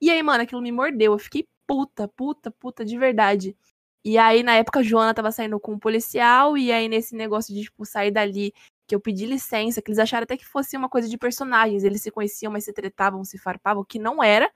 E 0.00 0.10
aí, 0.10 0.22
mano, 0.22 0.42
aquilo 0.42 0.62
me 0.62 0.72
mordeu. 0.72 1.12
Eu 1.12 1.18
fiquei 1.18 1.46
puta, 1.66 2.08
puta, 2.08 2.50
puta, 2.50 2.84
de 2.84 2.98
verdade. 2.98 3.56
E 4.04 4.16
aí, 4.18 4.42
na 4.42 4.54
época, 4.56 4.80
a 4.80 4.82
Joana 4.82 5.14
tava 5.14 5.30
saindo 5.30 5.60
com 5.60 5.72
um 5.74 5.78
policial, 5.78 6.56
e 6.56 6.72
aí, 6.72 6.88
nesse 6.88 7.14
negócio 7.14 7.54
de, 7.54 7.64
tipo, 7.64 7.84
sair 7.84 8.10
dali, 8.10 8.52
que 8.88 8.94
eu 8.94 9.00
pedi 9.00 9.26
licença, 9.26 9.82
que 9.82 9.90
eles 9.90 9.98
acharam 9.98 10.24
até 10.24 10.36
que 10.36 10.46
fosse 10.46 10.76
uma 10.76 10.88
coisa 10.88 11.08
de 11.08 11.18
personagens. 11.18 11.84
Eles 11.84 12.02
se 12.02 12.10
conheciam, 12.10 12.52
mas 12.52 12.64
se 12.64 12.72
tretavam, 12.72 13.24
se 13.24 13.38
farpavam, 13.38 13.84
que 13.84 13.98
não 13.98 14.22
era. 14.22 14.50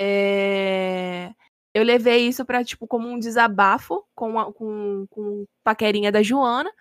É... 0.00 1.32
Eu 1.74 1.84
levei 1.84 2.28
isso 2.28 2.44
pra, 2.44 2.64
tipo, 2.64 2.86
como 2.86 3.08
um 3.08 3.18
desabafo 3.18 4.04
com, 4.14 4.38
a, 4.38 4.52
com, 4.52 5.06
com 5.10 5.44
paquerinha 5.64 6.12
da 6.12 6.22
Joana. 6.22 6.72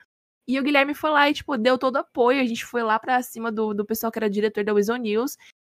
E 0.48 0.60
o 0.60 0.64
Guilherme 0.64 0.94
foi 0.94 1.10
lá 1.10 1.30
e, 1.30 1.34
tipo, 1.34 1.58
deu 1.58 1.78
todo 1.78 1.98
apoio. 1.98 2.42
A 2.42 2.46
gente 2.46 2.66
foi 2.66 2.84
lá 2.84 3.00
pra 3.00 3.22
cima 3.22 3.52
do, 3.52 3.74
do 3.74 3.86
pessoal 3.86 4.12
que 4.12 4.20
era 4.20 4.30
diretor 4.30 4.64
da 4.64 4.74
Weasel 4.74 4.98
News. 4.98 5.38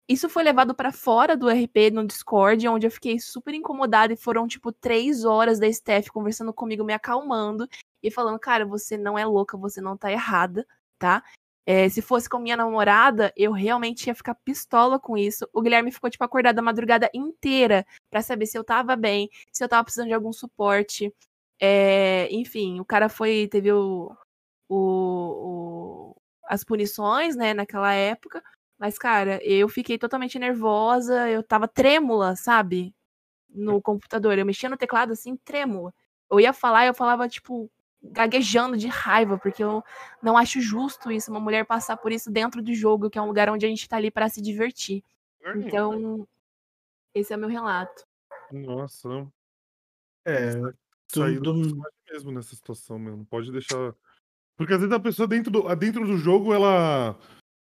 Isso 0.09 0.29
foi 0.29 0.43
levado 0.43 0.75
pra 0.75 0.93
fora 0.93 1.37
do 1.37 1.49
RP 1.49 1.91
no 1.93 2.07
Discord, 2.07 2.67
onde 2.69 2.87
eu 2.87 2.91
fiquei 2.91 3.19
super 3.19 3.55
incomodada 3.55 4.13
e 4.13 4.17
foram, 4.17 4.47
tipo, 4.49 4.73
três 4.73 5.25
horas 5.25 5.59
da 5.59 5.73
Steph 5.73 6.09
conversando 6.09 6.53
comigo, 6.53 6.85
me 6.85 6.93
acalmando 6.93 7.69
e 8.03 8.11
falando, 8.11 8.39
cara, 8.39 8.67
você 8.67 8.97
não 8.97 9.17
é 9.17 9.25
louca, 9.25 9.57
você 9.57 9.81
não 9.81 9.97
tá 9.97 10.11
errada, 10.11 10.67
tá? 10.99 11.23
É, 11.65 11.89
se 11.89 12.03
fosse 12.03 12.29
com 12.29 12.39
minha 12.41 12.57
namorada, 12.57 13.33
eu 13.37 13.53
realmente 13.53 14.09
ia 14.09 14.15
ficar 14.15 14.35
pistola 14.35 14.99
com 14.99 15.17
isso. 15.17 15.49
O 15.53 15.63
Guilherme 15.63 15.93
ficou, 15.93 16.11
tipo, 16.11 16.25
acordado 16.25 16.59
a 16.59 16.63
madrugada 16.63 17.09
inteira 17.15 17.87
pra 18.11 18.21
saber 18.21 18.47
se 18.47 18.59
eu 18.59 18.65
tava 18.65 18.97
bem, 18.97 19.31
se 19.53 19.63
eu 19.63 19.69
tava 19.69 19.85
precisando 19.85 20.09
de 20.09 20.15
algum 20.15 20.33
suporte. 20.33 21.15
É, 21.61 22.29
enfim, 22.33 22.81
o 22.81 22.85
cara 22.85 23.09
foi, 23.09 23.47
teve 23.49 23.73
o, 23.73 24.11
o, 24.69 24.77
o- 26.15 26.23
as 26.47 26.65
punições, 26.65 27.37
né, 27.37 27.55
naquela 27.55 27.93
época. 27.93 28.43
Mas, 28.79 28.99
cara, 28.99 29.39
eu 29.45 29.69
fiquei 29.69 29.97
totalmente 29.99 30.39
nervosa, 30.39 31.29
eu 31.31 31.43
tava 31.43 31.69
trêmula, 31.69 32.35
sabe? 32.37 32.95
No 33.49 33.81
computador. 33.81 34.37
Eu 34.39 34.45
mexia 34.47 34.69
no 34.69 34.77
teclado 34.77 35.13
assim, 35.13 35.37
trêmula. 35.37 35.95
Eu 36.31 36.41
ia 36.41 36.53
falar, 36.53 36.87
eu 36.87 36.95
falava, 36.95 37.29
tipo, 37.29 37.71
gaguejando 38.03 38.77
de 38.77 38.89
raiva, 38.89 39.39
porque 39.39 39.63
eu 39.63 39.85
não 40.23 40.37
acho 40.37 40.61
justo 40.61 41.13
isso, 41.13 41.31
uma 41.31 41.39
mulher 41.39 41.65
passar 41.65 41.97
por 41.97 42.11
isso 42.11 42.31
dentro 42.31 42.61
do 42.63 42.75
jogo, 42.75 43.09
que 43.09 43.19
é 43.19 43.23
um 43.23 43.27
lugar 43.29 43.49
onde 43.51 43.65
a 43.65 43.69
gente 43.69 43.89
tá 43.89 43.97
ali 43.97 44.11
pra 44.11 44.29
se 44.29 44.41
divertir. 44.43 45.05
Então, 45.67 46.27
esse 47.15 47.33
é 47.33 47.37
o 47.37 47.39
meu 47.39 47.49
relato. 47.49 48.05
Nossa, 48.51 49.09
não. 49.09 49.33
É, 50.25 50.53
Sair 51.09 51.39
do 51.39 51.43
tudo- 51.53 51.61
personagem 51.63 51.93
mesmo 52.11 52.33
nessa 52.33 52.55
situação, 52.57 52.99
meu. 52.99 53.17
Não 53.17 53.25
pode 53.25 53.53
deixar. 53.53 53.95
Porque 54.57 54.73
às 54.75 54.81
vezes 54.81 54.95
a 54.95 55.01
pessoa 55.01 55.27
dentro 55.27 55.51
do, 55.51 55.75
dentro 55.75 56.07
do 56.07 56.17
jogo, 56.17 56.53
ela. 56.53 57.19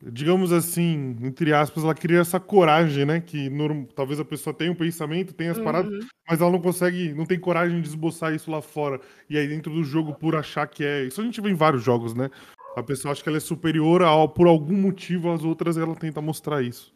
Digamos 0.05 0.51
assim, 0.51 1.15
entre 1.21 1.53
aspas, 1.53 1.81
ela 1.81 1.95
cria 1.95 2.19
essa 2.19 2.37
coragem, 2.37 3.05
né? 3.05 3.21
Que 3.21 3.49
norm- 3.49 3.85
talvez 3.85 4.19
a 4.19 4.25
pessoa 4.25 4.53
tenha 4.53 4.69
um 4.69 4.75
pensamento, 4.75 5.33
tenha 5.33 5.53
as 5.53 5.59
paradas, 5.59 5.93
Uhum. 5.93 6.07
mas 6.27 6.41
ela 6.41 6.51
não 6.51 6.59
consegue, 6.61 7.13
não 7.13 7.25
tem 7.25 7.39
coragem 7.39 7.79
de 7.81 7.87
esboçar 7.87 8.33
isso 8.35 8.51
lá 8.51 8.61
fora. 8.61 8.99
E 9.29 9.37
aí 9.37 9.47
dentro 9.47 9.71
do 9.73 9.81
jogo, 9.81 10.13
por 10.13 10.35
achar 10.35 10.67
que 10.67 10.83
é. 10.83 11.05
Isso 11.05 11.21
a 11.21 11.23
gente 11.23 11.39
vê 11.39 11.49
em 11.51 11.55
vários 11.55 11.81
jogos, 11.81 12.13
né? 12.13 12.29
A 12.75 12.83
pessoa 12.83 13.13
acha 13.13 13.23
que 13.23 13.29
ela 13.29 13.37
é 13.37 13.41
superior 13.41 14.01
a, 14.03 14.27
por 14.27 14.45
algum 14.45 14.75
motivo 14.75 15.31
às 15.31 15.41
outras, 15.41 15.77
ela 15.77 15.95
tenta 15.95 16.19
mostrar 16.19 16.61
isso. 16.61 16.93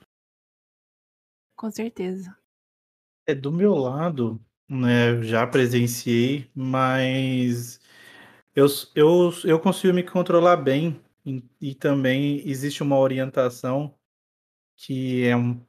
Com 1.55 1.71
certeza. 1.71 2.35
É 3.25 3.33
do 3.33 3.53
meu 3.53 3.73
lado, 3.73 4.37
né? 4.69 5.21
Já 5.23 5.47
presenciei, 5.47 6.49
mas 6.53 7.79
eu, 8.57 8.65
eu, 8.95 9.31
eu 9.43 9.59
consigo 9.59 9.93
me 9.93 10.01
controlar 10.01 10.57
bem 10.57 10.99
e, 11.23 11.43
e 11.61 11.75
também 11.75 12.41
existe 12.49 12.81
uma 12.81 12.97
orientação 12.97 13.93
que 14.75 15.27
é 15.27 15.37
um, 15.37 15.61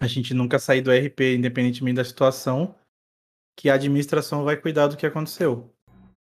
a 0.00 0.08
gente 0.08 0.34
nunca 0.34 0.58
sair 0.58 0.80
do 0.80 0.90
RP, 0.90 1.36
independentemente 1.36 1.94
da 1.94 2.04
situação, 2.04 2.74
que 3.56 3.70
a 3.70 3.74
administração 3.74 4.42
vai 4.42 4.56
cuidar 4.56 4.88
do 4.88 4.96
que 4.96 5.06
aconteceu. 5.06 5.72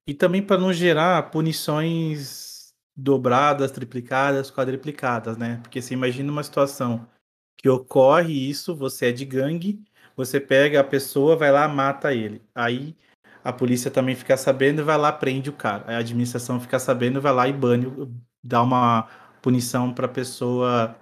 E 0.08 0.16
também 0.16 0.42
para 0.42 0.60
não 0.60 0.74
gerar 0.74 1.30
punições 1.30 2.74
dobradas, 2.96 3.70
triplicadas, 3.70 4.50
quadriplicadas, 4.50 5.38
né? 5.38 5.60
Porque 5.62 5.84
você 5.84 5.94
imagina 5.94 6.32
uma 6.32 6.44
situação 6.44 7.08
que 7.56 7.70
ocorre 7.70 8.34
isso, 8.34 8.76
você 8.76 9.10
é 9.10 9.12
de 9.12 9.24
gangue, 9.24 9.84
você 10.16 10.40
pega 10.40 10.80
a 10.80 10.84
pessoa, 10.84 11.36
vai 11.36 11.52
lá, 11.52 11.68
mata 11.68 12.12
ele. 12.12 12.42
Aí 12.56 12.98
a 13.44 13.54
polícia 13.54 13.92
também 13.92 14.16
fica 14.16 14.38
sabendo 14.38 14.82
e 14.82 14.84
vai 14.84 14.98
lá 14.98 15.12
prende 15.12 15.50
o 15.50 15.54
cara. 15.54 15.96
A 15.96 15.98
administração 15.98 16.60
fica 16.60 16.80
sabendo 16.80 17.22
vai 17.22 17.34
lá 17.34 17.48
e 17.48 17.54
bane, 17.54 17.88
dá 18.44 18.62
uma 18.62 19.08
punição 19.42 19.94
para 19.94 20.06
a 20.06 20.10
pessoa 20.10 20.96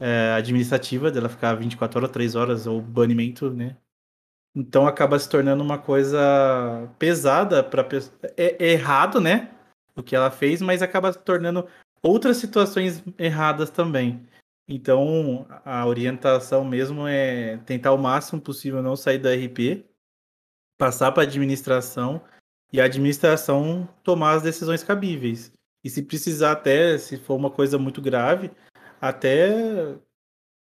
é, 0.00 0.32
administrativa 0.32 1.10
dela 1.10 1.28
ficar 1.28 1.54
24 1.54 1.98
horas, 1.98 2.10
3 2.10 2.34
horas 2.34 2.66
ou 2.66 2.80
banimento, 2.80 3.50
né? 3.50 3.76
Então 4.54 4.86
acaba 4.86 5.18
se 5.18 5.28
tornando 5.28 5.62
uma 5.62 5.78
coisa 5.78 6.18
pesada 6.98 7.62
para 7.62 7.86
é, 8.36 8.56
é 8.64 8.72
errado, 8.72 9.20
né? 9.20 9.50
O 9.96 10.02
que 10.02 10.16
ela 10.16 10.30
fez, 10.30 10.60
mas 10.62 10.82
acaba 10.82 11.12
se 11.12 11.18
tornando 11.18 11.66
outras 12.02 12.36
situações 12.38 13.02
erradas 13.18 13.70
também. 13.70 14.26
Então, 14.68 15.46
a 15.64 15.86
orientação 15.86 16.62
mesmo 16.64 17.06
é 17.08 17.56
tentar 17.58 17.92
o 17.92 17.98
máximo 17.98 18.40
possível 18.40 18.82
não 18.82 18.94
sair 18.96 19.18
da 19.18 19.32
RP, 19.34 19.84
passar 20.78 21.12
para 21.12 21.24
a 21.24 21.26
administração 21.26 22.22
e 22.72 22.80
a 22.80 22.84
administração 22.84 23.86
tomar 24.02 24.36
as 24.36 24.42
decisões 24.42 24.82
cabíveis. 24.84 25.52
E 25.84 25.90
se 25.90 26.02
precisar 26.02 26.52
até, 26.52 26.96
se 26.96 27.16
for 27.18 27.34
uma 27.36 27.50
coisa 27.50 27.78
muito 27.78 28.00
grave, 28.00 28.50
até 29.00 29.98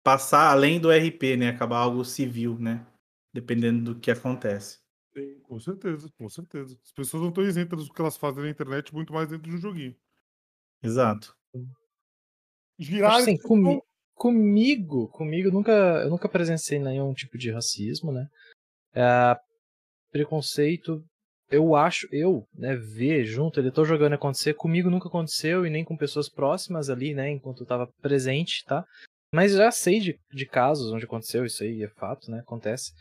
passar 0.03 0.51
além 0.51 0.79
do 0.79 0.91
RP, 0.91 1.37
né? 1.37 1.49
Acabar 1.49 1.77
algo 1.77 2.03
civil, 2.03 2.57
né? 2.59 2.85
Dependendo 3.33 3.93
do 3.93 3.99
que 3.99 4.11
acontece. 4.11 4.79
Sim, 5.13 5.39
com 5.41 5.59
certeza, 5.59 6.09
com 6.17 6.29
certeza. 6.29 6.77
As 6.83 6.91
pessoas 6.91 7.21
não 7.21 7.29
estão 7.29 7.43
isentas 7.43 7.87
do 7.87 7.93
que 7.93 8.01
elas 8.01 8.17
fazem 8.17 8.43
na 8.43 8.49
internet, 8.49 8.93
muito 8.93 9.13
mais 9.13 9.29
dentro 9.29 9.49
de 9.49 9.55
um 9.55 9.59
joguinho. 9.59 9.95
Exato. 10.81 11.35
Girar 12.79 13.15
Assim, 13.15 13.37
comi- 13.37 13.81
comigo, 14.15 15.07
comigo 15.09 15.51
nunca, 15.51 15.71
eu 15.71 16.09
nunca 16.09 16.27
presenciei 16.27 16.79
nenhum 16.79 17.13
tipo 17.13 17.37
de 17.37 17.51
racismo, 17.51 18.11
né? 18.11 18.27
É, 18.93 19.39
preconceito, 20.13 21.03
eu 21.51 21.75
acho, 21.75 22.07
eu, 22.11 22.45
né, 22.53 22.75
ver 22.75 23.25
junto, 23.25 23.59
ele 23.59 23.71
tô 23.71 23.83
jogando 23.83 24.13
acontecer, 24.13 24.53
comigo 24.53 24.89
nunca 24.89 25.09
aconteceu 25.09 25.65
e 25.65 25.69
nem 25.69 25.83
com 25.83 25.97
pessoas 25.97 26.29
próximas 26.29 26.89
ali, 26.89 27.13
né, 27.13 27.29
enquanto 27.29 27.63
eu 27.63 27.67
tava 27.67 27.89
presente, 28.01 28.63
tá? 28.65 28.85
Mas 29.33 29.51
já 29.53 29.71
sei 29.71 29.99
de, 29.99 30.19
de 30.31 30.45
casos 30.45 30.93
onde 30.93 31.05
aconteceu 31.05 31.45
isso 31.45 31.63
aí, 31.63 31.83
é 31.83 31.89
fato, 31.89 32.31
né, 32.31 32.39
acontece. 32.39 32.93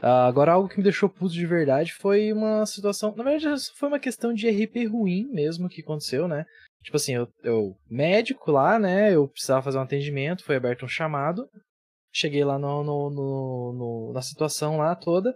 Ah, 0.00 0.26
agora, 0.26 0.52
algo 0.52 0.68
que 0.68 0.76
me 0.78 0.82
deixou 0.82 1.08
puto 1.08 1.32
de 1.32 1.46
verdade 1.46 1.94
foi 1.94 2.32
uma 2.32 2.66
situação. 2.66 3.14
Na 3.14 3.22
verdade, 3.22 3.62
foi 3.76 3.88
uma 3.88 4.00
questão 4.00 4.34
de 4.34 4.48
RP 4.48 4.84
ruim 4.86 5.28
mesmo 5.30 5.68
que 5.68 5.80
aconteceu, 5.80 6.26
né? 6.26 6.44
Tipo 6.82 6.96
assim, 6.96 7.14
eu, 7.14 7.28
eu 7.44 7.76
médico 7.88 8.50
lá, 8.50 8.80
né? 8.80 9.14
Eu 9.14 9.28
precisava 9.28 9.62
fazer 9.62 9.78
um 9.78 9.82
atendimento, 9.82 10.42
foi 10.44 10.56
aberto 10.56 10.84
um 10.84 10.88
chamado. 10.88 11.48
Cheguei 12.12 12.44
lá 12.44 12.58
no, 12.58 12.82
no, 12.82 13.10
no- 13.10 13.72
no- 13.74 14.12
na 14.12 14.22
situação 14.22 14.78
lá 14.78 14.96
toda. 14.96 15.32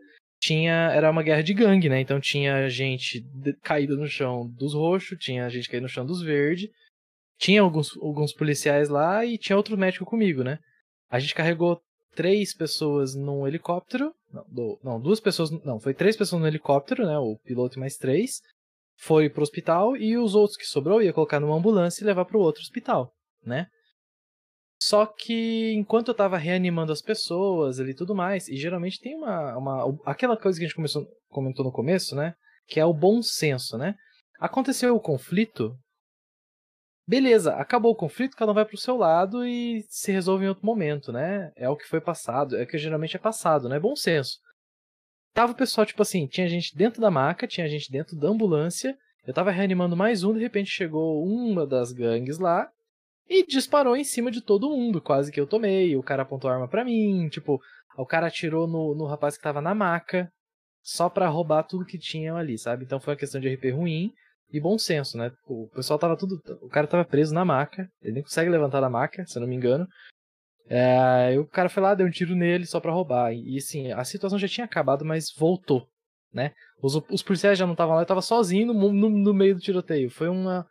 Tinha. 0.46 0.90
Era 0.92 1.10
uma 1.10 1.22
guerra 1.22 1.42
de 1.42 1.52
gangue, 1.52 1.88
né? 1.88 2.00
Então 2.00 2.20
tinha 2.20 2.68
gente 2.68 3.24
caída 3.62 3.96
no 3.96 4.06
chão 4.06 4.46
dos 4.46 4.74
roxos, 4.74 5.18
tinha 5.18 5.48
gente 5.50 5.68
caída 5.68 5.82
no 5.82 5.88
chão 5.88 6.06
dos 6.06 6.22
verdes. 6.22 6.70
Tinha 7.38 7.60
alguns, 7.60 7.96
alguns 7.98 8.32
policiais 8.32 8.88
lá 8.88 9.24
e 9.24 9.36
tinha 9.36 9.56
outro 9.56 9.76
médico 9.76 10.06
comigo, 10.06 10.42
né? 10.42 10.58
A 11.10 11.18
gente 11.18 11.34
carregou 11.34 11.80
três 12.14 12.54
pessoas 12.54 13.14
num 13.14 13.46
helicóptero. 13.46 14.12
Não, 14.32 14.78
não, 14.82 15.00
duas 15.00 15.20
pessoas. 15.20 15.50
Não, 15.64 15.80
foi 15.80 15.92
três 15.92 16.16
pessoas 16.16 16.40
no 16.40 16.48
helicóptero, 16.48 17.04
né? 17.04 17.18
O 17.18 17.36
piloto 17.44 17.76
e 17.76 17.80
mais 17.80 17.96
três. 17.96 18.40
Foi 18.98 19.28
pro 19.28 19.42
hospital 19.42 19.96
e 19.96 20.16
os 20.16 20.34
outros 20.34 20.56
que 20.56 20.64
sobrou 20.64 21.02
ia 21.02 21.12
colocar 21.12 21.38
numa 21.40 21.56
ambulância 21.56 22.02
e 22.02 22.06
levar 22.06 22.24
pro 22.24 22.40
outro 22.40 22.62
hospital, 22.62 23.12
né? 23.44 23.66
Só 24.80 25.06
que 25.06 25.72
enquanto 25.72 26.08
eu 26.08 26.14
tava 26.14 26.36
reanimando 26.36 26.92
as 26.92 27.00
pessoas 27.00 27.80
ali 27.80 27.92
e 27.92 27.96
tudo 27.96 28.14
mais, 28.14 28.48
e 28.48 28.56
geralmente 28.56 29.00
tem 29.00 29.16
uma, 29.16 29.56
uma. 29.56 29.98
aquela 30.04 30.36
coisa 30.36 30.58
que 30.58 30.64
a 30.64 30.68
gente 30.68 30.76
começou, 30.76 31.06
comentou 31.28 31.64
no 31.64 31.72
começo, 31.72 32.14
né? 32.14 32.34
Que 32.66 32.78
é 32.78 32.84
o 32.84 32.92
bom 32.92 33.22
senso, 33.22 33.78
né? 33.78 33.94
Aconteceu 34.38 34.94
o 34.94 35.00
conflito, 35.00 35.74
beleza, 37.08 37.54
acabou 37.54 37.92
o 37.92 37.96
conflito, 37.96 38.36
cada 38.36 38.52
um 38.52 38.54
vai 38.54 38.66
pro 38.66 38.76
seu 38.76 38.96
lado 38.96 39.46
e 39.46 39.82
se 39.88 40.12
resolve 40.12 40.44
em 40.44 40.48
outro 40.48 40.66
momento, 40.66 41.10
né? 41.10 41.52
É 41.56 41.68
o 41.70 41.76
que 41.76 41.88
foi 41.88 42.00
passado, 42.00 42.54
é 42.56 42.64
o 42.64 42.66
que 42.66 42.76
geralmente 42.76 43.16
é 43.16 43.20
passado, 43.20 43.68
né? 43.68 43.80
Bom 43.80 43.96
senso. 43.96 44.38
Tava 45.32 45.52
o 45.52 45.56
pessoal, 45.56 45.86
tipo 45.86 46.02
assim, 46.02 46.26
tinha 46.26 46.48
gente 46.48 46.76
dentro 46.76 47.00
da 47.00 47.10
maca, 47.10 47.46
tinha 47.46 47.68
gente 47.68 47.90
dentro 47.90 48.16
da 48.16 48.28
ambulância, 48.28 48.96
eu 49.26 49.32
tava 49.32 49.50
reanimando 49.50 49.96
mais 49.96 50.22
um, 50.22 50.34
de 50.34 50.40
repente 50.40 50.70
chegou 50.70 51.24
uma 51.24 51.66
das 51.66 51.92
gangues 51.92 52.38
lá 52.38 52.70
e 53.28 53.44
disparou 53.46 53.96
em 53.96 54.04
cima 54.04 54.30
de 54.30 54.40
todo 54.40 54.70
mundo, 54.70 55.00
quase 55.00 55.32
que 55.32 55.40
eu 55.40 55.46
tomei, 55.46 55.96
o 55.96 56.02
cara 56.02 56.22
apontou 56.22 56.50
a 56.50 56.54
arma 56.54 56.68
pra 56.68 56.84
mim, 56.84 57.28
tipo, 57.28 57.60
o 57.96 58.06
cara 58.06 58.26
atirou 58.28 58.66
no, 58.66 58.94
no 58.94 59.06
rapaz 59.06 59.36
que 59.36 59.42
tava 59.42 59.60
na 59.60 59.74
maca, 59.74 60.30
só 60.82 61.08
pra 61.08 61.28
roubar 61.28 61.64
tudo 61.64 61.84
que 61.84 61.98
tinham 61.98 62.36
ali, 62.36 62.56
sabe? 62.56 62.84
Então 62.84 63.00
foi 63.00 63.14
uma 63.14 63.18
questão 63.18 63.40
de 63.40 63.48
RP 63.48 63.70
ruim 63.72 64.12
e 64.52 64.60
bom 64.60 64.78
senso, 64.78 65.18
né? 65.18 65.32
O 65.44 65.68
pessoal 65.74 65.98
tava 65.98 66.16
tudo. 66.16 66.40
O 66.62 66.68
cara 66.68 66.86
tava 66.86 67.04
preso 67.04 67.34
na 67.34 67.44
maca, 67.44 67.88
ele 68.00 68.14
nem 68.14 68.22
consegue 68.22 68.50
levantar 68.50 68.80
da 68.80 68.88
maca, 68.88 69.26
se 69.26 69.36
eu 69.36 69.40
não 69.40 69.48
me 69.48 69.56
engano. 69.56 69.86
É, 70.68 70.98
aí 70.98 71.38
o 71.38 71.46
cara 71.46 71.68
foi 71.68 71.82
lá, 71.82 71.94
deu 71.94 72.06
um 72.06 72.10
tiro 72.10 72.34
nele 72.34 72.66
só 72.66 72.78
pra 72.78 72.92
roubar. 72.92 73.32
E 73.32 73.56
assim, 73.56 73.90
a 73.90 74.04
situação 74.04 74.38
já 74.38 74.46
tinha 74.46 74.64
acabado, 74.64 75.04
mas 75.04 75.32
voltou, 75.36 75.88
né? 76.32 76.52
Os, 76.80 76.94
os 77.10 77.22
policiais 77.22 77.58
já 77.58 77.66
não 77.66 77.72
estavam 77.72 77.96
lá, 77.96 78.02
eu 78.02 78.06
tava 78.06 78.22
sozinho 78.22 78.72
no, 78.72 78.92
no, 78.92 79.10
no 79.10 79.34
meio 79.34 79.56
do 79.56 79.60
tiroteio. 79.60 80.10
Foi 80.10 80.28
uma, 80.28 80.66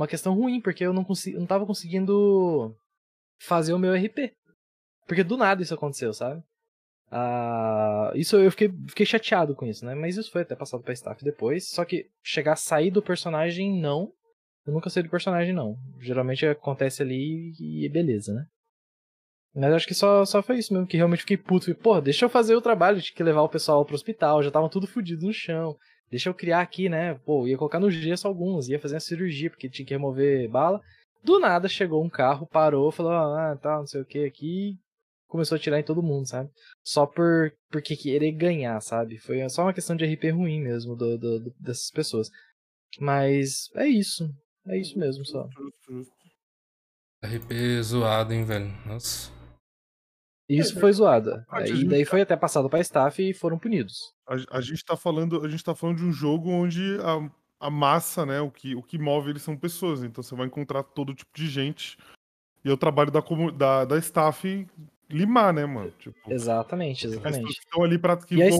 uma 0.00 0.08
questão 0.08 0.34
ruim, 0.34 0.60
porque 0.60 0.84
eu 0.84 0.92
não, 0.92 1.04
consegui, 1.04 1.36
não 1.36 1.46
tava 1.46 1.66
conseguindo 1.66 2.74
fazer 3.38 3.74
o 3.74 3.78
meu 3.78 3.94
RP. 3.94 4.32
Porque 5.06 5.22
do 5.22 5.36
nada 5.36 5.62
isso 5.62 5.74
aconteceu, 5.74 6.12
sabe? 6.14 6.42
Ah, 7.10 8.12
isso 8.14 8.36
eu 8.36 8.50
fiquei, 8.50 8.72
fiquei 8.88 9.04
chateado 9.04 9.54
com 9.54 9.66
isso, 9.66 9.84
né? 9.84 9.94
Mas 9.94 10.16
isso 10.16 10.30
foi 10.30 10.42
até 10.42 10.56
passado 10.56 10.82
pra 10.82 10.92
staff 10.94 11.22
depois. 11.22 11.68
Só 11.68 11.84
que 11.84 12.08
chegar 12.22 12.52
a 12.54 12.56
sair 12.56 12.90
do 12.90 13.02
personagem, 13.02 13.78
não. 13.80 14.12
Eu 14.66 14.72
nunca 14.72 14.88
saí 14.88 15.02
do 15.02 15.10
personagem, 15.10 15.52
não. 15.52 15.76
Geralmente 15.98 16.46
acontece 16.46 17.02
ali 17.02 17.52
e 17.58 17.88
beleza, 17.88 18.32
né? 18.32 18.46
Mas 19.54 19.72
acho 19.74 19.86
que 19.86 19.94
só, 19.94 20.24
só 20.24 20.42
foi 20.42 20.58
isso 20.58 20.72
mesmo, 20.72 20.86
que 20.86 20.96
realmente 20.96 21.20
fiquei 21.20 21.36
puto. 21.36 21.66
Falei, 21.66 21.80
Porra, 21.80 22.02
deixa 22.02 22.24
eu 22.24 22.30
fazer 22.30 22.54
o 22.54 22.62
trabalho, 22.62 23.02
tinha 23.02 23.16
que 23.16 23.22
levar 23.22 23.42
o 23.42 23.48
pessoal 23.48 23.84
pro 23.84 23.96
hospital, 23.96 24.42
já 24.42 24.48
estavam 24.48 24.68
tudo 24.68 24.86
fudido 24.86 25.26
no 25.26 25.32
chão. 25.32 25.76
Deixa 26.10 26.28
eu 26.28 26.34
criar 26.34 26.60
aqui, 26.60 26.88
né? 26.88 27.14
Pô, 27.24 27.46
ia 27.46 27.56
colocar 27.56 27.78
no 27.78 27.90
gesso 27.90 28.26
alguns, 28.26 28.68
ia 28.68 28.80
fazer 28.80 28.94
uma 28.94 29.00
cirurgia, 29.00 29.48
porque 29.50 29.68
tinha 29.70 29.86
que 29.86 29.94
remover 29.94 30.48
bala. 30.50 30.80
Do 31.22 31.38
nada 31.38 31.68
chegou 31.68 32.02
um 32.04 32.08
carro, 32.08 32.46
parou, 32.46 32.90
falou, 32.90 33.12
ah, 33.12 33.56
tá, 33.60 33.76
não 33.78 33.86
sei 33.86 34.00
o 34.00 34.04
que 34.06 34.24
aqui. 34.24 34.76
Começou 35.28 35.54
a 35.54 35.58
tirar 35.60 35.78
em 35.78 35.84
todo 35.84 36.02
mundo, 36.02 36.26
sabe? 36.26 36.50
Só 36.82 37.06
por 37.06 37.52
porque 37.70 37.96
querer 37.96 38.32
ganhar, 38.32 38.80
sabe? 38.80 39.18
Foi 39.18 39.48
só 39.48 39.62
uma 39.62 39.72
questão 39.72 39.94
de 39.94 40.04
RP 40.04 40.30
ruim 40.32 40.60
mesmo 40.60 40.96
do, 40.96 41.16
do- 41.16 41.38
do- 41.40 41.54
dessas 41.60 41.90
pessoas. 41.92 42.28
Mas 42.98 43.68
é 43.76 43.86
isso. 43.86 44.28
É 44.66 44.76
isso 44.78 44.98
mesmo, 44.98 45.24
só. 45.24 45.46
RP 47.22 47.82
zoado, 47.82 48.32
hein, 48.32 48.44
velho? 48.44 48.66
Nossa. 48.86 49.30
Isso 50.58 50.78
foi 50.80 50.92
zoada. 50.92 51.44
a 51.48 51.66
E 51.66 51.84
daí 51.84 52.04
tá- 52.04 52.10
foi 52.10 52.20
até 52.20 52.36
passado 52.36 52.68
pra 52.68 52.80
staff 52.80 53.22
e 53.22 53.32
foram 53.32 53.58
punidos. 53.58 54.12
A, 54.26 54.58
a 54.58 54.60
gente 54.60 54.84
tá 54.84 54.96
falando, 54.96 55.44
a 55.44 55.48
gente 55.48 55.62
tá 55.64 55.74
falando 55.74 55.98
de 55.98 56.04
um 56.04 56.12
jogo 56.12 56.50
onde 56.50 56.98
a, 57.00 57.66
a 57.66 57.70
massa, 57.70 58.26
né, 58.26 58.40
o 58.40 58.50
que, 58.50 58.74
o 58.74 58.82
que 58.82 58.98
move 58.98 59.30
eles 59.30 59.42
são 59.42 59.56
pessoas. 59.56 60.02
Então 60.02 60.22
você 60.22 60.34
vai 60.34 60.46
encontrar 60.46 60.82
todo 60.82 61.14
tipo 61.14 61.30
de 61.34 61.46
gente. 61.48 61.96
E 62.64 62.68
é 62.68 62.72
o 62.72 62.76
trabalho 62.76 63.10
da, 63.10 63.20
da, 63.56 63.84
da 63.84 63.98
staff 63.98 64.66
limar, 65.08 65.52
né, 65.52 65.64
mano? 65.64 65.92
Tipo, 65.98 66.16
Exatamente, 66.30 67.06
exatamente. 67.06 67.50
estão 67.50 67.82
ali 67.82 67.98
pra 67.98 68.16
que 68.16 68.34
E 68.34 68.42
a 68.42 68.50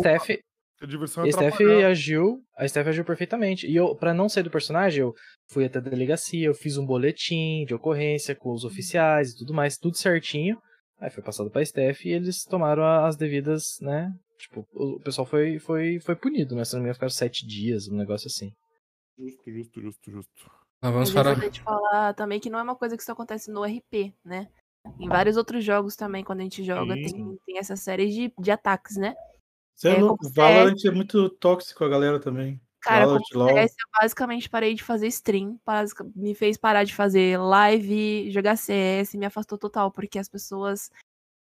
que 0.81 0.85
a 0.85 0.87
diversão 0.87 1.25
é 1.25 1.29
a 1.29 1.33
Steph 1.33 1.61
agiu, 1.87 2.43
a 2.57 2.67
Steph 2.67 2.87
agiu 2.89 3.05
perfeitamente. 3.05 3.67
E 3.67 3.77
eu, 3.77 3.95
para 3.95 4.15
não 4.15 4.31
sair 4.31 4.43
do 4.43 4.51
personagem, 4.51 5.01
eu 5.01 5.15
fui 5.53 5.67
até 5.67 5.79
a 5.79 5.83
delegacia, 5.83 6.47
eu 6.47 6.55
fiz 6.55 6.79
um 6.79 6.87
boletim 6.87 7.67
de 7.67 7.75
ocorrência 7.75 8.35
com 8.35 8.51
os 8.53 8.65
oficiais 8.65 9.33
e 9.33 9.37
tudo 9.37 9.53
mais, 9.53 9.77
tudo 9.77 9.99
certinho. 9.99 10.57
Aí 11.01 11.11
foi 11.11 11.23
passado 11.23 11.51
pra 11.51 11.65
Steph 11.65 12.05
e 12.05 12.11
eles 12.11 12.45
tomaram 12.45 12.85
as 12.85 13.17
devidas, 13.17 13.79
né? 13.81 14.15
Tipo, 14.37 14.67
o 14.73 15.01
pessoal 15.01 15.27
foi, 15.27 15.59
foi, 15.59 15.99
foi 16.01 16.15
punido, 16.15 16.55
né? 16.55 16.65
Se 16.65 16.75
não 16.75 16.81
me 16.81 16.85
engano, 16.85 16.95
ficaram 16.95 17.11
sete 17.11 17.47
dias, 17.47 17.89
um 17.89 17.97
negócio 17.97 18.27
assim. 18.27 18.53
Justo, 19.19 19.51
justo, 19.51 19.81
justo, 19.81 20.11
justo. 20.11 20.51
Mas 20.83 20.93
Mas 20.93 20.93
vamos 20.93 21.11
é 21.11 21.15
parar. 21.15 21.31
importante 21.33 21.63
falar 21.63 22.15
também 22.15 22.41
que 22.41 22.51
não 22.51 22.59
é 22.59 22.63
uma 22.63 22.77
coisa 22.77 22.97
que 22.97 23.03
só 23.03 23.13
acontece 23.13 23.51
no 23.51 23.65
RP, 23.65 24.15
né? 24.25 24.49
Em 24.99 25.09
vários 25.09 25.37
outros 25.37 25.65
jogos 25.65 25.95
também, 25.97 26.25
quando 26.25 26.41
a 26.41 26.43
gente 26.43 26.65
joga, 26.65 26.95
Sim. 26.95 27.03
tem, 27.03 27.39
tem 27.47 27.59
essa 27.59 27.77
série 27.77 28.09
de, 28.09 28.33
de 28.39 28.51
ataques, 28.51 28.97
né? 28.97 29.15
Você 29.75 29.89
é 29.89 29.93
É, 29.93 30.01
Valorant 30.35 30.79
CS. 30.79 30.87
é 30.87 30.91
muito 30.91 31.29
tóxico 31.31 31.85
a 31.85 31.89
galera 31.89 32.21
também. 32.21 32.61
Cara, 32.81 33.07
Valorant, 33.07 33.23
como. 33.33 33.49
CS, 33.49 33.75
eu 33.79 34.01
basicamente 34.01 34.49
parei 34.49 34.75
de 34.75 34.83
fazer 34.83 35.07
stream, 35.09 35.61
me 36.17 36.35
fez 36.35 36.57
parar 36.57 36.85
de 36.85 36.95
fazer 36.95 37.39
live, 37.39 38.31
jogar 38.31 38.57
CS, 38.57 39.15
me 39.15 39.27
afastou 39.27 39.59
total, 39.59 39.91
porque 39.91 40.19
as 40.19 40.29
pessoas 40.29 40.91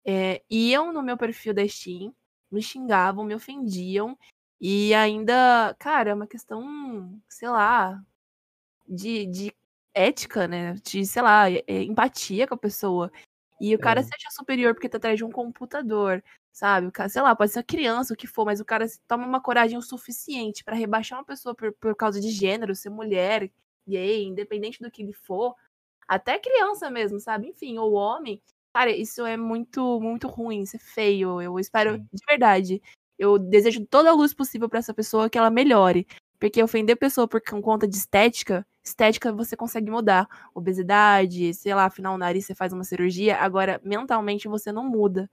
é, 0.06 0.42
iam 0.50 0.92
no 0.92 1.02
meu 1.02 1.18
perfil 1.18 1.54
da 1.54 1.66
Steam, 1.68 2.14
me 2.52 2.62
xingavam, 2.62 3.24
me 3.24 3.36
ofendiam, 3.36 4.18
e 4.60 4.94
ainda, 4.94 5.74
cara, 5.80 6.10
é 6.10 6.14
uma 6.14 6.28
questão, 6.28 7.18
sei 7.30 7.48
lá, 7.48 8.04
de, 8.88 9.26
de 9.28 9.54
ética, 9.94 10.48
né? 10.48 10.74
De, 10.84 11.06
sei 11.06 11.22
lá, 11.22 11.50
é 11.50 11.84
empatia 11.84 12.48
com 12.48 12.56
a 12.56 12.58
pessoa. 12.58 13.12
E 13.62 13.74
o 13.76 13.80
cara 13.80 14.02
É. 14.02 14.04
se 14.04 14.10
acha 14.10 14.32
superior 14.32 14.74
porque 14.74 14.90
tá 14.90 14.98
atrás 14.98 15.18
de 15.18 15.24
um 15.24 15.32
computador, 15.32 16.24
sabe? 16.60 16.88
O 16.88 16.92
cara, 16.92 17.08
sei 17.10 17.22
lá, 17.22 17.34
pode 17.36 17.52
ser 17.54 17.64
criança, 17.64 18.14
o 18.14 18.18
que 18.18 18.28
for, 18.28 18.46
mas 18.46 18.60
o 18.60 18.66
cara 18.66 18.86
toma 19.08 19.26
uma 19.26 19.42
coragem 19.42 19.78
o 19.78 19.82
suficiente 19.82 20.64
pra 20.64 20.76
rebaixar 20.76 21.18
uma 21.18 21.26
pessoa 21.26 21.56
por, 21.56 21.72
por 21.74 21.96
causa 21.96 22.20
de 22.20 22.30
gênero, 22.30 22.76
ser 22.76 22.90
mulher, 22.90 23.50
gay, 23.88 24.26
independente 24.26 24.82
do 24.82 24.92
que 24.92 25.02
ele 25.02 25.14
for, 25.14 25.56
até 26.08 26.38
criança 26.38 26.90
mesmo, 26.92 27.20
sabe? 27.20 27.48
Enfim, 27.48 27.78
ou 27.78 27.94
homem. 27.94 28.42
Cara, 28.74 28.92
isso 28.92 29.26
é 29.26 29.38
muito, 29.38 30.02
muito 30.02 30.28
ruim, 30.28 30.62
isso 30.64 30.76
é 30.76 30.80
feio. 30.80 31.42
Eu 31.42 31.58
espero, 31.60 31.98
de 31.98 32.26
verdade, 32.28 32.82
eu 33.18 33.40
desejo 33.40 33.86
toda 33.86 34.10
a 34.10 34.14
luz 34.14 34.34
possível 34.34 34.70
pra 34.70 34.80
essa 34.80 34.94
pessoa 34.94 35.30
que 35.30 35.38
ela 35.38 35.50
melhore. 35.50 36.06
Porque 36.40 36.62
ofender 36.64 36.98
pessoa 36.98 37.28
por 37.28 37.42
com 37.42 37.62
conta 37.62 37.88
de 37.88 37.96
estética, 37.98 38.66
estética 38.84 39.32
você 39.32 39.56
consegue 39.58 39.90
mudar. 39.92 40.28
Obesidade, 40.54 41.54
sei 41.54 41.74
lá, 41.74 41.86
afinal 41.86 42.16
o 42.16 42.18
nariz 42.18 42.46
você 42.46 42.56
faz 42.56 42.74
uma 42.74 42.84
cirurgia, 42.84 43.38
agora 43.38 43.80
mentalmente 43.84 44.48
você 44.48 44.72
não 44.72 44.84
muda. 44.90 45.30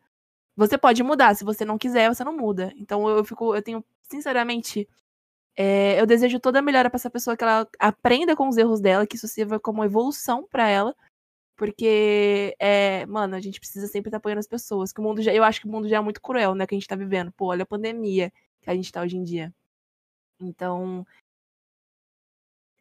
Você 0.56 0.78
pode 0.78 1.02
mudar, 1.02 1.34
se 1.36 1.44
você 1.44 1.64
não 1.64 1.78
quiser, 1.78 2.08
você 2.08 2.24
não 2.24 2.36
muda. 2.36 2.72
Então 2.76 3.08
eu 3.08 3.24
fico, 3.24 3.54
eu 3.54 3.62
tenho, 3.62 3.84
sinceramente, 4.02 4.88
é, 5.56 6.00
eu 6.00 6.06
desejo 6.06 6.40
toda 6.40 6.60
a 6.60 6.62
melhora 6.62 6.90
pra 6.90 6.96
essa 6.96 7.10
pessoa 7.10 7.36
que 7.36 7.44
ela 7.44 7.68
aprenda 7.78 8.36
com 8.36 8.48
os 8.48 8.56
erros 8.56 8.80
dela, 8.80 9.06
que 9.06 9.16
isso 9.16 9.28
sirva 9.28 9.60
como 9.60 9.84
evolução 9.84 10.46
pra 10.50 10.68
ela. 10.68 10.94
Porque, 11.56 12.54
é, 12.60 13.06
mano, 13.06 13.36
a 13.36 13.40
gente 13.40 13.60
precisa 13.60 13.86
sempre 13.88 14.08
estar 14.10 14.18
apoiando 14.18 14.40
as 14.40 14.48
pessoas. 14.48 14.92
Que 14.92 15.00
o 15.00 15.04
mundo 15.04 15.22
já, 15.22 15.32
eu 15.34 15.44
acho 15.44 15.60
que 15.60 15.66
o 15.68 15.70
mundo 15.70 15.88
já 15.88 15.98
é 15.98 16.00
muito 16.00 16.20
cruel, 16.20 16.54
né? 16.54 16.66
Que 16.66 16.74
a 16.74 16.78
gente 16.78 16.88
tá 16.88 16.96
vivendo. 16.96 17.32
Pô, 17.32 17.46
olha 17.46 17.62
a 17.64 17.66
pandemia 17.66 18.32
que 18.60 18.70
a 18.70 18.74
gente 18.74 18.92
tá 18.92 19.02
hoje 19.02 19.16
em 19.16 19.24
dia. 19.24 19.54
Então, 20.40 21.06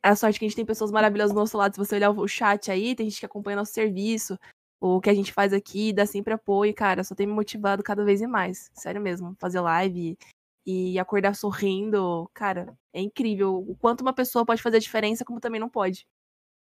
a 0.03 0.15
sorte 0.15 0.39
que 0.39 0.45
a 0.45 0.47
gente 0.47 0.55
tem 0.55 0.65
pessoas 0.65 0.91
maravilhosas 0.91 1.33
do 1.33 1.39
nosso 1.39 1.57
lado. 1.57 1.73
Se 1.73 1.79
você 1.79 1.95
olhar 1.95 2.11
o 2.11 2.27
chat 2.27 2.69
aí, 2.71 2.95
tem 2.95 3.09
gente 3.09 3.19
que 3.19 3.25
acompanha 3.25 3.57
nosso 3.57 3.73
serviço, 3.73 4.37
o 4.79 4.99
que 5.01 5.09
a 5.09 5.13
gente 5.13 5.33
faz 5.33 5.53
aqui, 5.53 5.93
dá 5.93 6.05
sempre 6.05 6.33
apoio. 6.33 6.73
Cara, 6.73 7.03
só 7.03 7.15
tem 7.15 7.27
me 7.27 7.33
motivado 7.33 7.83
cada 7.83 8.03
vez 8.03 8.21
mais. 8.21 8.69
Sério 8.73 9.01
mesmo. 9.01 9.35
Fazer 9.39 9.59
live 9.59 10.17
e 10.65 10.97
acordar 10.97 11.35
sorrindo, 11.35 12.29
cara, 12.33 12.75
é 12.91 12.99
incrível. 12.99 13.63
O 13.67 13.75
quanto 13.75 14.01
uma 14.01 14.13
pessoa 14.13 14.45
pode 14.45 14.61
fazer 14.61 14.77
a 14.77 14.81
diferença, 14.81 15.23
como 15.23 15.39
também 15.39 15.59
não 15.59 15.69
pode. 15.69 16.07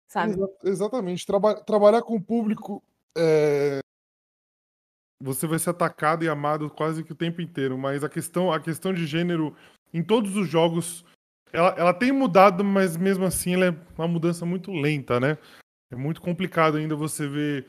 Sabe? 0.07 0.33
Exa- 0.33 0.49
exatamente. 0.63 1.25
Traba- 1.25 1.61
trabalhar 1.61 2.01
com 2.01 2.15
o 2.15 2.21
público 2.21 2.81
é, 3.17 3.79
você 5.21 5.45
vai 5.45 5.59
ser 5.59 5.69
atacado 5.69 6.23
e 6.23 6.29
amado 6.29 6.69
quase 6.69 7.03
que 7.03 7.11
o 7.11 7.15
tempo 7.15 7.41
inteiro, 7.41 7.77
mas 7.77 8.03
a 8.03 8.09
questão, 8.09 8.51
a 8.51 8.59
questão 8.59 8.93
de 8.93 9.05
gênero 9.05 9.55
em 9.93 10.03
todos 10.03 10.35
os 10.35 10.47
jogos, 10.49 11.05
ela, 11.53 11.69
ela 11.77 11.93
tem 11.93 12.11
mudado, 12.11 12.63
mas 12.63 12.97
mesmo 12.97 13.25
assim 13.25 13.53
ela 13.53 13.65
é 13.67 13.75
uma 13.97 14.07
mudança 14.07 14.45
muito 14.45 14.71
lenta, 14.71 15.19
né? 15.19 15.37
É 15.91 15.95
muito 15.95 16.21
complicado 16.21 16.77
ainda 16.77 16.95
você 16.95 17.27
ver 17.27 17.67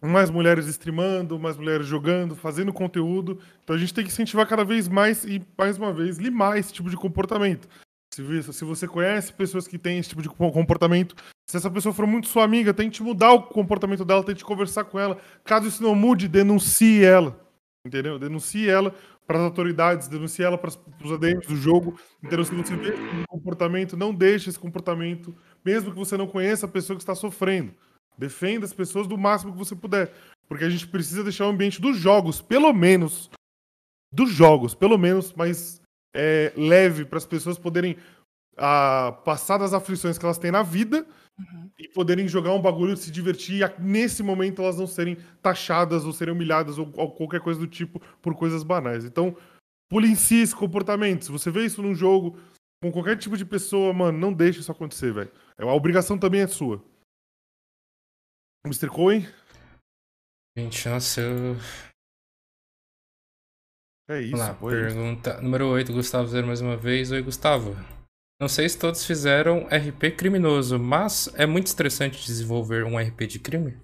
mais 0.00 0.30
mulheres 0.30 0.66
streamando, 0.66 1.38
mais 1.38 1.56
mulheres 1.56 1.86
jogando, 1.86 2.36
fazendo 2.36 2.72
conteúdo. 2.72 3.40
Então 3.64 3.74
a 3.74 3.78
gente 3.78 3.92
tem 3.92 4.04
que 4.04 4.10
incentivar 4.10 4.46
cada 4.46 4.64
vez 4.64 4.88
mais 4.88 5.24
e, 5.24 5.42
mais 5.56 5.76
uma 5.78 5.92
vez, 5.92 6.18
limar 6.18 6.56
esse 6.58 6.72
tipo 6.72 6.88
de 6.88 6.96
comportamento. 6.96 7.68
Se, 8.14 8.64
você 8.64 8.88
conhece 8.88 9.32
pessoas 9.32 9.68
que 9.68 9.78
têm 9.78 9.98
esse 9.98 10.08
tipo 10.08 10.22
de 10.22 10.28
co- 10.28 10.50
comportamento, 10.50 11.14
se 11.48 11.56
essa 11.56 11.70
pessoa 11.70 11.94
for 11.94 12.06
muito 12.06 12.26
sua 12.26 12.42
amiga, 12.42 12.74
tente 12.74 13.02
mudar 13.02 13.32
o 13.32 13.42
comportamento 13.42 14.04
dela, 14.04 14.24
tente 14.24 14.44
conversar 14.44 14.84
com 14.84 14.98
ela. 14.98 15.18
Caso 15.44 15.68
isso 15.68 15.82
não 15.82 15.94
mude, 15.94 16.26
denuncie 16.26 17.04
ela. 17.04 17.38
Entendeu? 17.86 18.18
Denuncie 18.18 18.68
ela 18.68 18.92
para 19.26 19.38
as 19.38 19.44
autoridades, 19.44 20.08
denuncie 20.08 20.44
ela 20.44 20.58
para 20.58 20.70
os 21.04 21.12
ADMs 21.12 21.46
do 21.46 21.54
jogo. 21.54 21.98
Entendeu? 22.22 22.44
Se 22.44 22.54
você 22.54 22.74
vê 22.76 22.94
um 22.94 23.24
comportamento, 23.28 23.96
não 23.96 24.12
deixe 24.12 24.50
esse 24.50 24.58
comportamento, 24.58 25.34
mesmo 25.64 25.90
que 25.92 25.96
você 25.96 26.16
não 26.16 26.26
conheça 26.26 26.66
a 26.66 26.68
pessoa 26.68 26.96
que 26.96 27.02
está 27.02 27.14
sofrendo. 27.14 27.72
Defenda 28.18 28.66
as 28.66 28.72
pessoas 28.72 29.06
do 29.06 29.16
máximo 29.16 29.52
que 29.52 29.58
você 29.58 29.76
puder. 29.76 30.12
Porque 30.48 30.64
a 30.64 30.70
gente 30.70 30.86
precisa 30.88 31.22
deixar 31.22 31.46
o 31.46 31.50
ambiente 31.50 31.80
dos 31.80 31.96
jogos, 31.96 32.40
pelo 32.42 32.72
menos, 32.72 33.30
dos 34.12 34.30
jogos, 34.30 34.74
pelo 34.74 34.98
menos, 34.98 35.32
mais 35.34 35.80
é, 36.14 36.52
leve 36.56 37.04
para 37.04 37.18
as 37.18 37.26
pessoas 37.26 37.58
poderem 37.58 37.96
ah, 38.56 39.12
passar 39.24 39.58
das 39.58 39.72
aflições 39.72 40.18
que 40.18 40.24
elas 40.24 40.38
têm 40.38 40.50
na 40.50 40.62
vida 40.62 41.06
e 41.78 41.86
poderem 41.88 42.26
jogar 42.26 42.52
um 42.52 42.60
bagulho, 42.60 42.96
se 42.96 43.12
divertir 43.12 43.58
e 43.58 43.62
a- 43.64 43.72
nesse 43.78 44.22
momento 44.22 44.60
elas 44.60 44.76
não 44.78 44.86
serem 44.86 45.16
taxadas 45.40 46.04
ou 46.04 46.12
serem 46.12 46.34
humilhadas 46.34 46.76
ou, 46.78 46.90
ou 46.96 47.12
qualquer 47.12 47.40
coisa 47.40 47.60
do 47.60 47.66
tipo 47.68 48.00
por 48.20 48.34
coisas 48.34 48.64
banais. 48.64 49.04
Então, 49.04 49.36
policie 49.88 50.42
esse 50.42 50.56
comportamento. 50.56 51.26
Se 51.26 51.30
você 51.30 51.50
vê 51.50 51.64
isso 51.64 51.80
num 51.80 51.94
jogo 51.94 52.36
com 52.82 52.90
qualquer 52.90 53.16
tipo 53.16 53.36
de 53.36 53.44
pessoa, 53.44 53.92
mano, 53.92 54.18
não 54.18 54.32
deixe 54.32 54.58
isso 54.60 54.72
acontecer, 54.72 55.12
velho. 55.12 55.30
A 55.58 55.72
obrigação 55.74 56.18
também 56.18 56.40
é 56.40 56.46
sua. 56.48 56.82
Mr. 58.68 58.88
Cohen? 58.90 59.26
Gente, 60.56 60.88
nossa, 60.88 61.22
eu. 61.22 61.56
É 64.10 64.20
isso, 64.20 64.36
lá, 64.36 64.52
isso. 64.52 64.60
pergunta 64.60 65.40
número 65.40 65.68
8, 65.68 65.92
Gustavo 65.92 66.28
Zero 66.28 66.46
mais 66.46 66.60
uma 66.60 66.76
vez. 66.76 67.10
Oi, 67.10 67.22
Gustavo. 67.22 67.74
Não 68.40 68.48
sei 68.48 68.68
se 68.68 68.78
todos 68.78 69.04
fizeram 69.04 69.66
RP 69.66 70.16
criminoso, 70.16 70.78
mas 70.78 71.28
é 71.34 71.46
muito 71.46 71.66
estressante 71.66 72.24
desenvolver 72.24 72.84
um 72.84 72.98
RP 72.98 73.26
de 73.26 73.38
crime? 73.38 73.80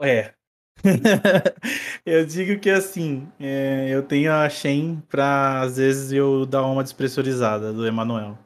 É. 0.00 0.34
eu 2.04 2.26
digo 2.26 2.60
que 2.60 2.70
assim, 2.70 3.30
é, 3.38 3.88
eu 3.90 4.02
tenho 4.02 4.32
a 4.32 4.48
Shen 4.48 5.00
pra 5.08 5.60
às 5.60 5.76
vezes 5.76 6.12
eu 6.12 6.44
dar 6.44 6.66
uma 6.66 6.82
despressurizada 6.82 7.72
do 7.72 7.86
Emanuel. 7.86 8.38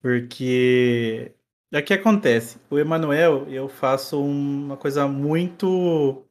Porque 0.00 1.35
o 1.72 1.82
que 1.82 1.94
acontece? 1.94 2.58
O 2.70 2.78
Emanuel, 2.78 3.48
eu 3.48 3.68
faço 3.68 4.22
uma 4.22 4.76
coisa 4.76 5.06
muito 5.08 6.22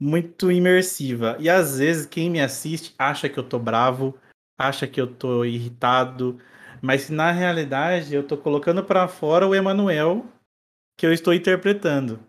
muito 0.00 0.50
imersiva. 0.50 1.36
E 1.38 1.48
às 1.48 1.78
vezes 1.78 2.06
quem 2.06 2.28
me 2.28 2.40
assiste 2.40 2.94
acha 2.98 3.28
que 3.28 3.38
eu 3.38 3.48
tô 3.48 3.58
bravo, 3.58 4.18
acha 4.58 4.86
que 4.86 5.00
eu 5.00 5.06
tô 5.06 5.44
irritado, 5.44 6.40
mas 6.82 7.08
na 7.08 7.30
realidade 7.30 8.14
eu 8.14 8.26
tô 8.26 8.36
colocando 8.36 8.82
pra 8.84 9.06
fora 9.06 9.46
o 9.46 9.54
Emanuel 9.54 10.26
que 10.98 11.06
eu 11.06 11.12
estou 11.12 11.32
interpretando. 11.32 12.20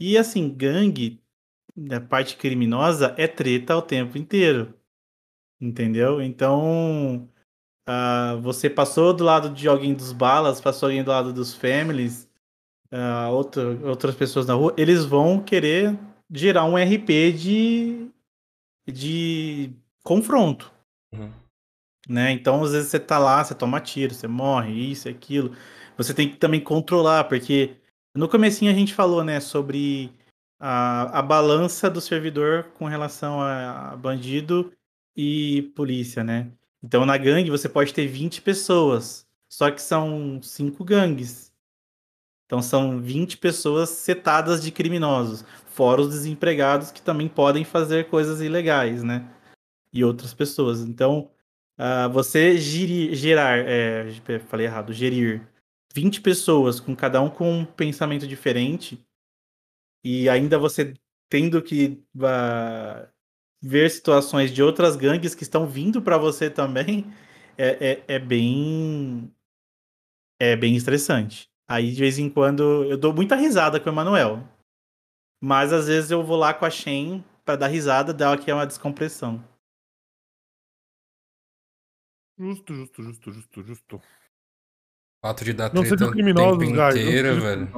E 0.00 0.18
assim, 0.18 0.48
gangue, 0.48 1.22
da 1.76 2.00
parte 2.00 2.36
criminosa, 2.36 3.14
é 3.18 3.28
treta 3.28 3.76
o 3.76 3.82
tempo 3.82 4.18
inteiro. 4.18 4.74
Entendeu? 5.60 6.20
Então, 6.20 7.28
ah, 7.86 8.36
você 8.42 8.68
passou 8.70 9.12
do 9.12 9.24
lado 9.24 9.50
de 9.50 9.68
alguém 9.68 9.94
dos 9.94 10.12
balas, 10.12 10.60
passou 10.60 10.88
alguém 10.88 11.02
do 11.04 11.10
lado 11.10 11.32
dos 11.32 11.54
families, 11.54 12.28
ah, 12.90 13.30
outra- 13.30 13.78
outras 13.88 14.14
pessoas 14.14 14.46
na 14.46 14.54
rua, 14.54 14.74
eles 14.76 15.04
vão 15.04 15.40
querer 15.42 15.98
gerar 16.30 16.64
um 16.64 16.78
RP 16.78 17.32
de, 17.32 18.08
de 18.86 19.72
confronto. 20.02 20.72
Né? 22.08 22.32
Então, 22.32 22.62
às 22.64 22.72
vezes 22.72 22.90
você 22.90 22.98
tá 22.98 23.18
lá, 23.18 23.42
você 23.44 23.54
toma 23.54 23.80
tiro, 23.80 24.12
você 24.14 24.26
morre, 24.26 24.72
isso, 24.90 25.08
aquilo. 25.08 25.54
Você 25.96 26.12
tem 26.12 26.28
que 26.28 26.36
também 26.36 26.60
controlar, 26.60 27.24
porque 27.24 27.76
no 28.14 28.28
comecinho 28.28 28.70
a 28.70 28.74
gente 28.74 28.92
falou, 28.94 29.22
né, 29.22 29.38
sobre 29.40 30.10
a, 30.58 31.18
a 31.18 31.22
balança 31.22 31.88
do 31.90 32.00
servidor 32.00 32.64
com 32.74 32.86
relação 32.86 33.40
a 33.40 33.96
bandido 33.96 34.72
e 35.16 35.70
polícia, 35.76 36.24
né? 36.24 36.50
Então 36.82 37.06
na 37.06 37.16
gangue 37.16 37.50
você 37.50 37.68
pode 37.68 37.94
ter 37.94 38.06
20 38.06 38.42
pessoas, 38.42 39.26
só 39.48 39.70
que 39.70 39.80
são 39.80 40.40
cinco 40.42 40.84
gangues. 40.84 41.52
Então 42.46 42.60
são 42.60 43.00
20 43.00 43.38
pessoas 43.38 43.88
setadas 43.90 44.62
de 44.62 44.70
criminosos, 44.70 45.44
fora 45.66 46.02
os 46.02 46.10
desempregados 46.10 46.90
que 46.90 47.00
também 47.00 47.28
podem 47.28 47.64
fazer 47.64 48.08
coisas 48.08 48.40
ilegais, 48.40 49.02
né? 49.02 49.30
E 49.92 50.04
outras 50.04 50.34
pessoas. 50.34 50.80
Então, 50.80 51.30
ah, 51.78 52.08
você 52.08 52.58
giri- 52.58 53.14
gerar, 53.14 53.58
é, 53.58 54.10
falei 54.48 54.66
errado, 54.66 54.92
gerir 54.92 55.46
20 55.94 56.20
pessoas 56.20 56.80
com 56.80 56.94
cada 56.96 57.20
um 57.20 57.30
com 57.30 57.50
um 57.60 57.64
pensamento 57.64 58.26
diferente 58.26 59.02
e 60.04 60.28
ainda 60.28 60.58
você 60.58 60.94
tendo 61.30 61.62
que 61.62 62.02
ah, 62.22 63.08
ver 63.62 63.88
situações 63.90 64.50
de 64.50 64.62
outras 64.62 64.96
gangues 64.96 65.34
que 65.34 65.44
estão 65.44 65.66
vindo 65.68 66.02
para 66.02 66.18
você 66.18 66.50
também 66.50 67.06
é, 67.56 68.02
é, 68.08 68.14
é 68.16 68.18
bem 68.18 69.32
é 70.40 70.56
bem 70.56 70.74
estressante. 70.74 71.48
Aí 71.68 71.92
de 71.92 72.00
vez 72.00 72.18
em 72.18 72.28
quando 72.28 72.84
eu 72.84 72.98
dou 72.98 73.14
muita 73.14 73.36
risada 73.36 73.78
com 73.78 73.88
o 73.88 73.92
Emanuel. 73.92 74.42
Mas 75.40 75.72
às 75.72 75.86
vezes 75.86 76.10
eu 76.10 76.24
vou 76.24 76.36
lá 76.36 76.52
com 76.52 76.64
a 76.64 76.70
Shen 76.70 77.24
para 77.44 77.56
dar 77.56 77.68
risada, 77.68 78.12
dar 78.12 78.32
aqui 78.32 78.50
uma 78.50 78.66
descompressão. 78.66 79.42
Justo, 82.38 82.74
justo, 82.74 83.02
justo, 83.02 83.32
justo, 83.32 83.62
justo. 83.62 83.96
O 83.96 84.00
fato 85.26 85.44
de 85.44 85.52
dar 85.52 85.72
Não 85.72 85.82
treta 85.82 86.06
o 86.06 86.12
tempo 86.12 86.64
inteiro, 86.64 87.40
velho. 87.40 87.68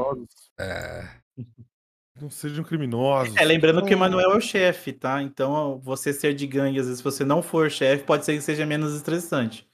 É. 0.59 1.21
Não 2.21 2.31
sejam 2.31 2.63
criminosos. 2.65 3.37
É, 3.37 3.45
lembrando 3.45 3.81
que 3.85 3.93
o 3.95 3.99
Não- 3.99 4.07
Emanuel 4.07 4.33
é 4.33 4.37
o 4.37 4.41
chefe, 4.41 4.93
tá? 4.93 5.21
Então 5.23 5.79
você 5.81 6.13
ser 6.13 6.33
de 6.35 6.47
gangue, 6.47 6.79
às 6.79 6.87
vezes 6.87 6.99
se 6.99 7.05
você 7.05 7.25
não 7.25 7.43
for 7.43 7.71
chefe, 7.71 8.05
pode 8.05 8.25
ser 8.25 8.35
que 8.35 8.41
seja 8.41 8.65
menos 8.65 8.95
estressante. 8.95 9.69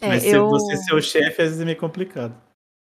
É, 0.00 0.08
Mas 0.08 0.22
se 0.24 0.30
eu- 0.32 0.48
você 0.48 0.76
ser 0.76 0.94
o 0.94 1.00
chefe, 1.00 1.40
às 1.40 1.48
vezes 1.48 1.60
é 1.60 1.64
meio 1.64 1.78
complicado. 1.78 2.34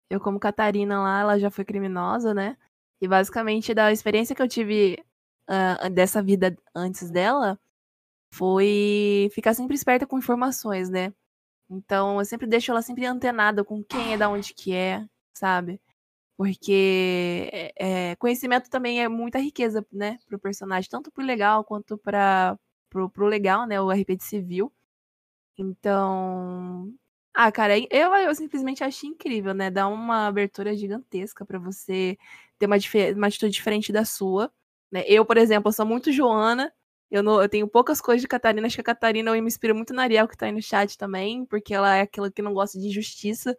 Eu, 0.10 0.20
como 0.20 0.40
Catarina 0.40 1.02
lá, 1.02 1.20
ela 1.22 1.40
já 1.40 1.50
foi 1.50 1.64
criminosa, 1.64 2.34
né? 2.34 2.58
E 3.02 3.08
basicamente, 3.08 3.74
da 3.74 3.92
experiência 3.92 4.36
que 4.36 4.42
eu 4.42 4.48
tive 4.48 5.04
ah, 5.48 5.90
dessa 5.90 6.24
vida 6.24 6.58
antes 6.74 7.12
dela 7.12 7.60
foi 8.34 9.30
ficar 9.32 9.54
sempre 9.54 9.76
esperta 9.76 10.08
com 10.08 10.18
informações, 10.18 10.90
né? 10.90 11.14
Então 11.70 12.18
eu 12.20 12.26
sempre 12.26 12.48
deixo 12.48 12.72
ela 12.72 12.82
sempre 12.82 13.06
antenada 13.06 13.64
com 13.64 13.84
quem 13.84 14.14
é, 14.14 14.18
da 14.18 14.28
onde 14.30 14.54
que 14.54 14.74
é, 14.74 15.06
sabe? 15.38 15.80
Porque 16.38 17.50
é, 17.54 18.12
é, 18.12 18.16
conhecimento 18.18 18.70
também 18.70 19.02
é 19.02 19.08
muita 19.08 19.40
riqueza, 19.40 19.86
né, 19.92 20.18
pro 20.28 20.40
personagem, 20.40 20.90
tanto 20.90 21.12
pro 21.12 21.24
legal 21.24 21.64
quanto 21.64 21.98
para 21.98 22.58
pro, 22.90 23.10
pro 23.10 23.28
legal, 23.28 23.66
né, 23.68 23.80
o 23.82 23.92
RP 23.92 24.18
de 24.18 24.24
civil. 24.24 24.72
Então, 25.58 26.94
ah, 27.34 27.52
cara, 27.52 27.78
eu, 27.78 28.16
eu 28.16 28.34
simplesmente 28.36 28.84
acho 28.84 29.06
incrível, 29.06 29.54
né? 29.54 29.70
Dá 29.70 29.88
uma 29.88 30.28
abertura 30.28 30.76
gigantesca 30.76 31.46
para 31.46 31.60
você 31.60 32.18
ter 32.58 32.66
uma, 32.66 32.78
uma 33.16 33.28
atitude 33.28 33.52
diferente 33.52 33.92
da 33.92 34.06
sua. 34.06 34.52
Né? 34.92 35.04
Eu, 35.08 35.26
por 35.26 35.38
exemplo, 35.38 35.72
sou 35.74 35.86
muito 35.86 36.12
Joana. 36.14 36.72
Eu, 37.12 37.22
não, 37.24 37.42
eu 37.42 37.50
tenho 37.50 37.68
poucas 37.68 38.02
coisas 38.02 38.22
de 38.22 38.28
Catarina. 38.28 38.66
Acho 38.68 38.78
que 38.78 38.82
a 38.82 38.84
Catarina 38.86 39.32
eu 39.36 39.42
me 39.42 39.48
inspiro 39.48 39.76
muito 39.76 39.94
na 39.94 40.04
Ariel, 40.04 40.28
que 40.28 40.38
tá 40.38 40.46
aí 40.46 40.52
no 40.54 40.62
chat 40.62 40.98
também, 40.98 41.46
porque 41.46 41.74
ela 41.74 41.96
é 41.96 42.02
aquela 42.02 42.32
que 42.32 42.42
não 42.42 42.54
gosta 42.54 42.80
de 42.80 42.90
justiça. 42.90 43.56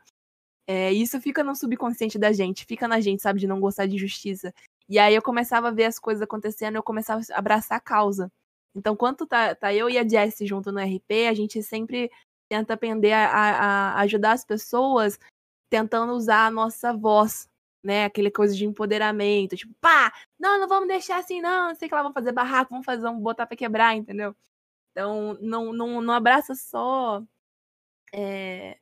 É, 0.67 0.93
isso 0.93 1.21
fica 1.21 1.45
no 1.45 1.55
subconsciente 1.55 2.19
da 2.19 2.33
gente, 2.33 2.65
fica 2.65 2.89
na 2.89 3.01
gente, 3.01 3.23
sabe, 3.23 3.39
de 3.39 3.47
não 3.47 3.61
gostar 3.61 3.87
de 3.87 3.97
justiça. 3.97 4.53
E 4.89 4.99
aí 4.99 5.15
eu 5.15 5.23
começava 5.23 5.69
a 5.69 5.71
ver 5.71 5.85
as 5.85 5.99
coisas 5.99 6.23
acontecendo, 6.23 6.77
eu 6.77 6.83
começava 6.83 7.21
a 7.33 7.39
abraçar 7.39 7.79
a 7.79 7.81
causa. 7.81 8.31
Então, 8.75 8.97
quando 8.97 9.27
tá, 9.27 9.55
tá 9.55 9.73
eu 9.73 9.89
e 9.89 9.99
a 9.99 10.07
Jessie 10.07 10.47
junto 10.47 10.71
no 10.73 10.81
RP, 10.81 11.27
a 11.29 11.35
gente 11.35 11.63
sempre 11.63 12.11
tenta 12.49 12.75
aprender 12.75 13.13
a, 13.13 13.27
a, 13.27 13.93
a 13.93 14.01
ajudar 14.01 14.33
as 14.33 14.45
pessoas 14.45 15.19
tentando 15.71 16.13
usar 16.13 16.47
a 16.47 16.51
nossa 16.51 16.93
voz, 16.93 17.49
né? 17.83 18.05
Aquele 18.05 18.31
coisa 18.31 18.55
de 18.55 18.65
empoderamento, 18.67 19.57
tipo, 19.57 19.75
pá, 19.81 20.13
não, 20.39 20.61
não 20.61 20.69
vamos 20.69 20.89
deixar 20.89 21.19
assim, 21.19 21.41
não, 21.41 21.69
não 21.69 21.75
sei 21.75 21.87
o 21.87 21.89
que 21.89 21.95
lá, 21.95 22.03
vamos 22.03 22.15
fazer 22.15 22.33
barraco, 22.33 22.71
vamos 22.71 22.85
fazer, 22.85 23.03
vamos 23.03 23.23
botar 23.23 23.47
pra 23.47 23.57
quebrar, 23.57 23.97
entendeu? 23.97 24.35
Então, 24.93 25.39
não, 25.41 25.73
não, 25.73 26.01
não 26.01 26.15
abraça 26.15 26.55
só. 26.55 27.23
É, 28.13 28.79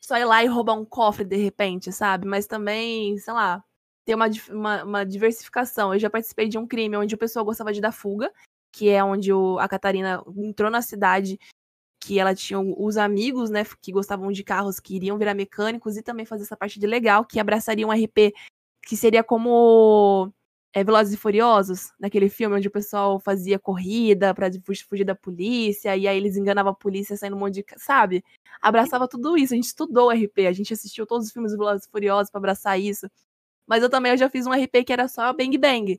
só 0.00 0.16
ir 0.16 0.24
lá 0.24 0.42
e 0.44 0.46
roubar 0.46 0.74
um 0.74 0.84
cofre 0.84 1.24
de 1.24 1.36
repente, 1.36 1.92
sabe? 1.92 2.26
Mas 2.26 2.46
também, 2.46 3.18
sei 3.18 3.32
lá, 3.32 3.62
ter 4.04 4.14
uma, 4.14 4.26
uma, 4.50 4.84
uma 4.84 5.04
diversificação. 5.04 5.92
Eu 5.92 6.00
já 6.00 6.08
participei 6.08 6.48
de 6.48 6.58
um 6.58 6.66
crime 6.66 6.96
onde 6.96 7.14
o 7.14 7.18
pessoal 7.18 7.44
gostava 7.44 7.72
de 7.72 7.80
dar 7.80 7.92
fuga, 7.92 8.32
que 8.72 8.88
é 8.88 9.02
onde 9.02 9.32
o, 9.32 9.58
a 9.58 9.68
Catarina 9.68 10.22
entrou 10.36 10.70
na 10.70 10.82
cidade 10.82 11.38
que 11.98 12.20
ela 12.20 12.34
tinha 12.34 12.60
os 12.60 12.96
amigos, 12.96 13.50
né, 13.50 13.64
que 13.82 13.90
gostavam 13.90 14.30
de 14.30 14.44
carros, 14.44 14.78
que 14.78 14.94
iriam 14.94 15.18
virar 15.18 15.34
mecânicos 15.34 15.96
e 15.96 16.02
também 16.02 16.24
fazer 16.24 16.44
essa 16.44 16.56
parte 16.56 16.78
de 16.78 16.86
legal, 16.86 17.24
que 17.24 17.40
abraçaria 17.40 17.86
um 17.86 17.90
RP 17.90 18.32
que 18.86 18.96
seria 18.96 19.24
como 19.24 20.32
é, 20.78 20.84
Velozes 20.84 21.14
e 21.14 21.16
Furiosos, 21.16 21.92
naquele 21.98 22.28
filme 22.28 22.56
onde 22.56 22.68
o 22.68 22.70
pessoal 22.70 23.18
fazia 23.18 23.58
corrida 23.58 24.34
para 24.34 24.50
fugir 24.88 25.04
da 25.04 25.14
polícia, 25.14 25.96
e 25.96 26.06
aí 26.06 26.16
eles 26.16 26.36
enganavam 26.36 26.72
a 26.72 26.74
polícia 26.74 27.16
saindo 27.16 27.36
um 27.36 27.38
monte 27.40 27.54
de. 27.54 27.64
Sabe? 27.78 28.24
Abraçava 28.60 29.08
tudo 29.08 29.36
isso. 29.36 29.54
A 29.54 29.56
gente 29.56 29.66
estudou 29.66 30.10
RP, 30.10 30.46
a 30.46 30.52
gente 30.52 30.72
assistiu 30.72 31.06
todos 31.06 31.26
os 31.26 31.32
filmes 31.32 31.52
Velozes 31.52 31.86
e 31.86 31.90
Furiosos 31.90 32.30
para 32.30 32.38
abraçar 32.38 32.78
isso. 32.80 33.08
Mas 33.66 33.82
eu 33.82 33.90
também 33.90 34.12
eu 34.12 34.18
já 34.18 34.28
fiz 34.30 34.46
um 34.46 34.52
RP 34.52 34.84
que 34.86 34.92
era 34.92 35.08
só 35.08 35.32
Bang 35.32 35.56
Bang 35.58 35.98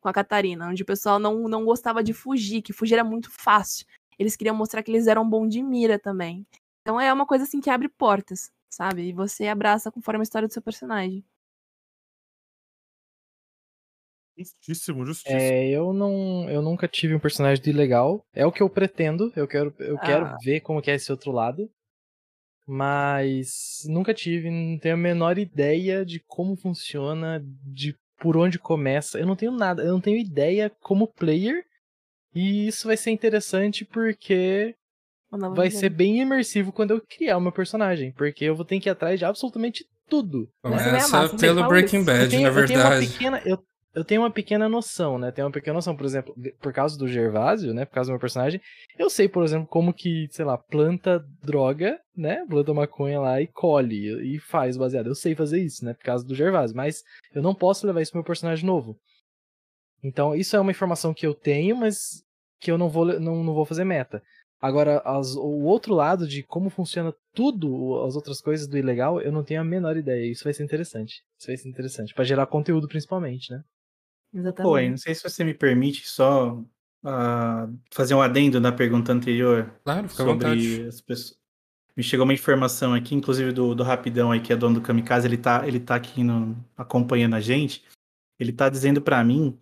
com 0.00 0.08
a 0.08 0.12
Catarina, 0.12 0.68
onde 0.68 0.82
o 0.82 0.86
pessoal 0.86 1.18
não, 1.18 1.48
não 1.48 1.64
gostava 1.64 2.02
de 2.02 2.12
fugir, 2.12 2.62
que 2.62 2.72
fugir 2.72 2.94
era 2.94 3.04
muito 3.04 3.30
fácil 3.30 3.86
eles 4.18 4.36
queriam 4.36 4.56
mostrar 4.56 4.82
que 4.82 4.90
eles 4.90 5.06
eram 5.06 5.28
bom 5.28 5.46
de 5.46 5.62
mira 5.62 5.98
também. 5.98 6.46
Então 6.80 7.00
é 7.00 7.12
uma 7.12 7.26
coisa 7.26 7.44
assim 7.44 7.60
que 7.60 7.70
abre 7.70 7.88
portas, 7.88 8.50
sabe? 8.68 9.08
E 9.08 9.12
você 9.12 9.46
abraça 9.48 9.90
conforme 9.90 10.20
a 10.20 10.24
história 10.24 10.48
do 10.48 10.54
seu 10.54 10.62
personagem. 10.62 11.24
Justíssimo, 14.38 15.04
justíssimo. 15.04 15.38
É, 15.40 15.68
eu 15.68 15.92
não, 15.92 16.48
eu 16.48 16.62
nunca 16.62 16.88
tive 16.88 17.14
um 17.14 17.18
personagem 17.20 17.62
de 17.62 17.72
legal. 17.72 18.24
É 18.34 18.44
o 18.46 18.52
que 18.52 18.62
eu 18.62 18.68
pretendo. 18.70 19.32
Eu 19.36 19.46
quero, 19.46 19.74
eu 19.78 19.96
Ah. 19.96 20.00
quero 20.00 20.36
ver 20.42 20.60
como 20.60 20.80
que 20.80 20.90
é 20.90 20.94
esse 20.94 21.10
outro 21.12 21.30
lado. 21.32 21.68
Mas 22.66 23.82
nunca 23.86 24.14
tive, 24.14 24.48
não 24.50 24.78
tenho 24.78 24.94
a 24.94 24.98
menor 24.98 25.36
ideia 25.38 26.04
de 26.04 26.20
como 26.26 26.56
funciona, 26.56 27.44
de 27.64 27.94
por 28.20 28.36
onde 28.36 28.58
começa. 28.58 29.18
Eu 29.18 29.26
não 29.26 29.34
tenho 29.36 29.52
nada, 29.52 29.82
eu 29.82 29.92
não 29.92 30.00
tenho 30.00 30.16
ideia 30.16 30.70
como 30.80 31.06
player. 31.08 31.64
E 32.34 32.66
isso 32.68 32.86
vai 32.86 32.96
ser 32.96 33.10
interessante 33.10 33.84
porque 33.84 34.74
vai 35.54 35.70
ser 35.70 35.90
bem 35.90 36.20
imersivo 36.20 36.72
quando 36.72 36.92
eu 36.92 37.00
criar 37.06 37.36
o 37.36 37.40
meu 37.40 37.52
personagem, 37.52 38.12
porque 38.12 38.44
eu 38.44 38.54
vou 38.54 38.64
ter 38.64 38.78
que 38.80 38.88
ir 38.88 38.92
atrás 38.92 39.18
de 39.18 39.24
absolutamente 39.24 39.84
tudo. 40.08 40.48
né? 40.64 40.70
Começa 40.76 41.36
pelo 41.36 41.66
Breaking 41.68 42.04
Bad, 42.04 42.28
tenho- 42.30 42.42
na 42.52 42.60
eu 42.60 42.66
tenho 42.66 42.80
uma 42.80 42.90
verdade. 42.90 43.12
pequena- 43.12 43.42
eu, 43.44 43.58
eu 43.94 44.04
tenho 44.04 44.22
uma 44.22 44.30
pequena 44.30 44.68
noção, 44.68 45.18
né? 45.18 45.30
Tenho 45.30 45.46
uma 45.46 45.52
pequena 45.52 45.74
noção, 45.74 45.96
por 45.96 46.06
exemplo, 46.06 46.34
por 46.60 46.72
causa 46.72 46.98
do 46.98 47.06
Gervásio, 47.08 47.74
né? 47.74 47.84
Por 47.84 47.94
causa 47.94 48.08
do 48.08 48.12
meu 48.12 48.20
personagem, 48.20 48.60
eu 48.98 49.10
sei, 49.10 49.28
por 49.28 49.44
exemplo, 49.44 49.66
como 49.68 49.92
que, 49.92 50.26
sei 50.30 50.44
lá, 50.44 50.56
planta 50.56 51.24
droga, 51.42 52.00
né? 52.16 52.44
Planta 52.48 52.72
maconha 52.74 53.20
lá 53.20 53.40
e 53.40 53.46
colhe 53.46 54.34
e 54.34 54.38
faz 54.38 54.76
baseado. 54.76 55.06
Eu 55.08 55.14
sei 55.14 55.34
fazer 55.34 55.60
isso, 55.62 55.84
né? 55.84 55.94
Por 55.94 56.04
causa 56.04 56.24
do 56.24 56.34
Gervásio, 56.34 56.76
mas 56.76 57.02
eu 57.34 57.42
não 57.42 57.54
posso 57.54 57.86
levar 57.86 58.00
isso 58.00 58.12
pro 58.12 58.18
meu 58.20 58.24
personagem 58.26 58.64
novo. 58.66 58.96
Então, 60.02 60.34
isso 60.34 60.56
é 60.56 60.60
uma 60.60 60.70
informação 60.72 61.14
que 61.14 61.26
eu 61.26 61.34
tenho, 61.34 61.76
mas 61.76 62.22
que 62.60 62.70
eu 62.70 62.78
não 62.78 62.88
vou, 62.88 63.04
não, 63.20 63.42
não 63.44 63.54
vou 63.54 63.64
fazer 63.64 63.84
meta. 63.84 64.22
Agora, 64.60 65.00
as- 65.04 65.34
o 65.34 65.64
outro 65.64 65.92
lado 65.94 66.26
de 66.26 66.42
como 66.42 66.70
funciona 66.70 67.12
tudo, 67.34 68.00
as 68.04 68.14
outras 68.14 68.40
coisas 68.40 68.66
do 68.68 68.78
ilegal, 68.78 69.20
eu 69.20 69.32
não 69.32 69.42
tenho 69.42 69.60
a 69.60 69.64
menor 69.64 69.96
ideia. 69.96 70.30
Isso 70.30 70.44
vai 70.44 70.52
ser 70.52 70.62
interessante. 70.64 71.22
Isso 71.38 71.48
vai 71.48 71.56
ser 71.56 71.68
interessante. 71.68 72.14
Pra 72.14 72.24
gerar 72.24 72.46
conteúdo, 72.46 72.86
principalmente, 72.88 73.50
né? 73.52 73.60
Pô, 74.62 74.78
eu 74.78 74.90
não 74.90 74.96
sei 74.96 75.14
se 75.14 75.22
você 75.22 75.44
me 75.44 75.54
permite 75.54 76.08
só 76.08 76.62
ah, 77.04 77.68
fazer 77.90 78.14
um 78.14 78.22
adendo 78.22 78.60
na 78.60 78.72
pergunta 78.72 79.12
anterior. 79.12 79.72
Claro, 79.84 80.08
fica 80.08 80.22
à 80.22 80.26
sobre 80.26 80.48
vontade. 80.48 80.82
as 80.86 81.00
pessoas. 81.00 81.40
Me 81.94 82.02
chegou 82.02 82.24
uma 82.24 82.32
informação 82.32 82.94
aqui, 82.94 83.14
inclusive 83.14 83.52
do, 83.52 83.74
do 83.74 83.82
Rapidão 83.82 84.32
aí, 84.32 84.40
que 84.40 84.50
é 84.52 84.56
dono 84.56 84.76
do 84.76 84.80
Kamikaze, 84.80 85.26
ele 85.26 85.36
tá, 85.36 85.68
ele 85.68 85.78
tá 85.78 85.94
aqui 85.94 86.24
no- 86.24 86.56
acompanhando 86.74 87.34
a 87.34 87.40
gente. 87.40 87.84
Ele 88.40 88.50
tá 88.50 88.70
dizendo 88.70 89.02
pra 89.02 89.22
mim 89.22 89.58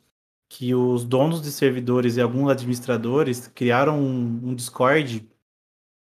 que 0.49 0.73
os 0.73 1.05
donos 1.05 1.43
de 1.43 1.51
servidores 1.51 2.17
e 2.17 2.21
alguns 2.21 2.49
administradores 2.51 3.49
criaram 3.49 4.01
um, 4.01 4.51
um 4.51 4.55
Discord 4.55 5.29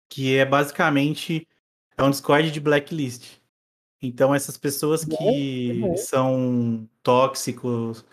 que 0.09 0.35
é 0.35 0.45
basicamente 0.45 1.47
é 1.97 2.03
um 2.03 2.09
Discord 2.09 2.51
de 2.51 2.59
blacklist. 2.59 3.37
Então 4.01 4.35
essas 4.35 4.57
pessoas 4.57 5.03
que 5.05 5.79
bom. 5.79 5.97
são 5.97 6.89
tóxicos, 7.01 8.05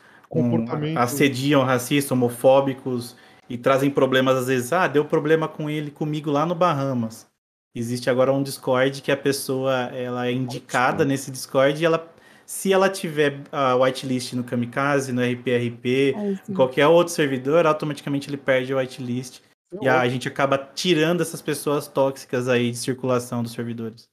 Comportamento. 0.42 0.98
assediam 0.98 1.62
racistas, 1.62 2.10
homofóbicos 2.10 3.16
e 3.48 3.56
trazem 3.56 3.90
problemas 3.90 4.36
às 4.36 4.46
vezes. 4.46 4.72
Ah, 4.72 4.86
deu 4.86 5.04
problema 5.04 5.48
com 5.48 5.70
ele 5.70 5.90
comigo 5.90 6.30
lá 6.30 6.44
no 6.44 6.54
Bahamas. 6.54 7.26
Existe 7.74 8.08
agora 8.08 8.32
um 8.32 8.42
Discord 8.42 9.02
que 9.02 9.10
a 9.10 9.16
pessoa 9.16 9.74
ela 9.92 10.26
é 10.26 10.32
indicada 10.32 11.04
nesse 11.04 11.30
Discord 11.30 11.80
e 11.80 11.84
ela 11.84 12.12
se 12.46 12.72
ela 12.72 12.88
tiver 12.90 13.40
a 13.50 13.74
whitelist 13.74 14.34
no 14.34 14.44
Kamikaze, 14.44 15.12
no 15.12 15.22
RPRP, 15.22 16.14
em 16.48 16.54
qualquer 16.54 16.86
outro 16.86 17.12
servidor, 17.12 17.66
automaticamente 17.66 18.28
ele 18.28 18.36
perde 18.36 18.72
a 18.72 18.76
whitelist. 18.76 19.40
E 19.80 19.88
a 19.88 20.06
gente 20.08 20.28
acaba 20.28 20.58
tirando 20.58 21.20
essas 21.20 21.42
pessoas 21.42 21.88
tóxicas 21.88 22.46
aí 22.46 22.70
de 22.70 22.76
circulação 22.76 23.42
dos 23.42 23.52
servidores. 23.52 24.08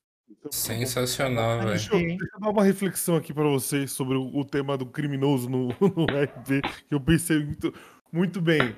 Sensacional, 0.50 1.60
velho. 1.60 1.70
Deixa 1.70 1.94
eu, 1.94 2.00
deixa 2.00 2.36
eu 2.36 2.40
dar 2.40 2.50
uma 2.50 2.64
reflexão 2.64 3.16
aqui 3.16 3.34
pra 3.34 3.44
vocês 3.44 3.92
sobre 3.92 4.18
o, 4.18 4.36
o 4.36 4.46
tema 4.46 4.78
do 4.78 4.86
criminoso 4.86 5.50
no, 5.50 5.68
no 5.82 6.06
RP, 6.06 6.62
que 6.88 6.94
eu 6.94 7.00
pensei 7.00 7.44
muito, 7.44 7.74
muito 8.12 8.42
bem. 8.42 8.76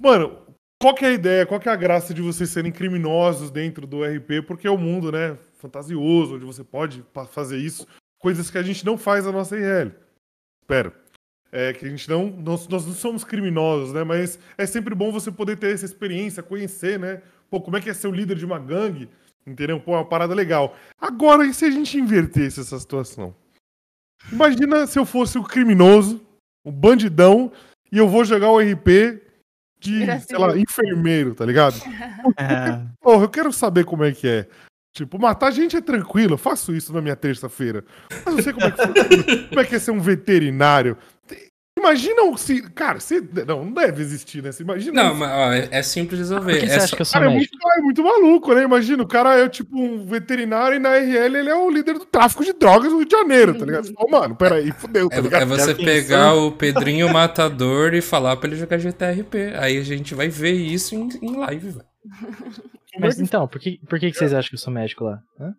Mano, 0.00 0.38
qual 0.80 0.94
que 0.94 1.04
é 1.04 1.08
a 1.08 1.12
ideia, 1.12 1.46
qual 1.46 1.60
que 1.60 1.68
é 1.68 1.72
a 1.72 1.76
graça 1.76 2.14
de 2.14 2.22
vocês 2.22 2.48
serem 2.48 2.72
criminosos 2.72 3.50
dentro 3.50 3.86
do 3.86 4.02
RP? 4.02 4.46
Porque 4.46 4.66
é 4.66 4.70
o 4.70 4.74
um 4.74 4.78
mundo, 4.78 5.12
né, 5.12 5.36
fantasioso, 5.58 6.36
onde 6.36 6.44
você 6.44 6.64
pode 6.64 7.04
fazer 7.30 7.58
isso, 7.58 7.86
coisas 8.18 8.50
que 8.50 8.58
a 8.58 8.62
gente 8.62 8.84
não 8.84 8.96
faz 8.96 9.26
na 9.26 9.32
nossa 9.32 9.56
IRL. 9.56 9.92
Espera. 10.62 10.94
É 11.52 11.72
que 11.72 11.84
a 11.84 11.88
gente 11.88 12.08
não. 12.08 12.30
Nós, 12.30 12.68
nós 12.68 12.86
não 12.86 12.94
somos 12.94 13.24
criminosos, 13.24 13.92
né? 13.92 14.04
Mas 14.04 14.38
é 14.56 14.64
sempre 14.66 14.94
bom 14.94 15.10
você 15.10 15.32
poder 15.32 15.56
ter 15.56 15.74
essa 15.74 15.84
experiência, 15.84 16.44
conhecer, 16.44 16.98
né? 16.98 17.22
Pô, 17.50 17.60
como 17.60 17.76
é 17.76 17.80
que 17.80 17.90
é 17.90 17.94
ser 17.94 18.06
o 18.06 18.12
líder 18.12 18.36
de 18.36 18.46
uma 18.46 18.58
gangue? 18.58 19.08
Entendeu? 19.46 19.80
Pô, 19.80 19.94
é 19.94 19.98
uma 19.98 20.04
parada 20.04 20.34
legal. 20.34 20.76
Agora, 21.00 21.46
e 21.46 21.54
se 21.54 21.64
a 21.64 21.70
gente 21.70 21.98
invertesse 21.98 22.60
essa 22.60 22.78
situação? 22.78 23.34
Imagina 24.30 24.86
se 24.86 24.98
eu 24.98 25.06
fosse 25.06 25.38
o 25.38 25.42
criminoso, 25.42 26.20
o 26.64 26.70
bandidão, 26.70 27.50
e 27.90 27.98
eu 27.98 28.08
vou 28.08 28.24
jogar 28.24 28.50
o 28.50 28.60
RP 28.60 29.22
de, 29.80 30.04
sei 30.20 30.38
lá, 30.38 30.56
enfermeiro, 30.56 31.34
tá 31.34 31.44
ligado? 31.44 31.74
É. 32.36 32.86
Porra, 33.00 33.24
eu 33.24 33.30
quero 33.30 33.50
saber 33.50 33.86
como 33.86 34.04
é 34.04 34.12
que 34.12 34.28
é. 34.28 34.46
Tipo, 34.92 35.18
matar 35.18 35.50
gente 35.52 35.76
é 35.76 35.80
tranquilo, 35.80 36.34
eu 36.34 36.38
faço 36.38 36.74
isso 36.74 36.92
na 36.92 37.00
minha 37.00 37.16
terça-feira. 37.16 37.82
Mas 38.24 38.36
eu 38.36 38.42
sei 38.42 38.52
como 38.52 38.66
é 38.66 38.70
que, 38.70 38.76
como 39.48 39.60
é, 39.60 39.64
que 39.64 39.74
é 39.74 39.78
ser 39.78 39.90
um 39.90 40.00
veterinário. 40.00 40.98
Imagina 41.80 42.36
se. 42.38 42.62
Cara, 42.70 43.00
se, 43.00 43.20
não, 43.46 43.64
não 43.64 43.72
deve 43.72 44.02
existir, 44.02 44.42
né? 44.42 44.52
Você 44.52 44.62
imagina. 44.62 45.02
Não, 45.02 45.12
se- 45.12 45.18
mas 45.18 45.30
ó, 45.30 45.52
é, 45.52 45.68
é 45.72 45.82
simples 45.82 46.18
de 46.18 46.22
resolver. 46.24 46.52
Por 46.52 46.60
que 46.60 46.66
é 46.66 46.68
você 46.68 46.74
acha 46.76 46.86
só- 46.88 46.96
que 46.96 47.02
eu 47.02 47.06
sou 47.06 47.20
Cara, 47.20 47.30
é 47.32 47.34
muito, 47.34 47.50
é 47.76 47.80
muito 47.80 48.02
maluco, 48.04 48.54
né? 48.54 48.62
Imagina, 48.62 49.02
o 49.02 49.06
cara 49.08 49.38
é 49.38 49.48
tipo 49.48 49.76
um 49.78 50.04
veterinário 50.06 50.76
e 50.76 50.78
na 50.78 50.90
RL 50.96 51.36
ele 51.38 51.48
é 51.50 51.54
o 51.56 51.70
líder 51.70 51.94
do 51.94 52.04
tráfico 52.04 52.44
de 52.44 52.52
drogas 52.52 52.92
no 52.92 52.98
Rio 52.98 53.06
de 53.06 53.12
Janeiro, 53.16 53.58
tá 53.58 53.64
ligado? 53.64 53.86
Você 53.86 53.92
fala, 53.92 54.10
mano, 54.10 54.36
peraí, 54.36 54.70
fudeu, 54.78 55.08
tá 55.08 55.16
É, 55.16 55.20
ligado? 55.20 55.42
é 55.42 55.44
você 55.46 55.74
pegar 55.74 56.34
o 56.34 56.52
Pedrinho 56.52 57.08
Matador 57.12 57.94
e 57.94 58.00
falar 58.00 58.36
pra 58.36 58.48
ele 58.48 58.56
jogar 58.56 58.78
GTRP. 58.78 59.54
Aí 59.58 59.78
a 59.78 59.82
gente 59.82 60.14
vai 60.14 60.28
ver 60.28 60.52
isso 60.52 60.94
em, 60.94 61.08
em 61.22 61.36
live, 61.36 61.70
velho. 61.70 61.84
Mas 62.98 63.20
então, 63.20 63.46
por 63.46 63.60
que, 63.60 63.78
por 63.88 63.98
que, 63.98 64.10
que 64.10 64.16
vocês 64.18 64.32
acham 64.34 64.48
que 64.50 64.54
eu 64.54 64.58
sou 64.58 64.72
médico 64.72 65.04
lá? 65.04 65.18
Hã? 65.40 65.52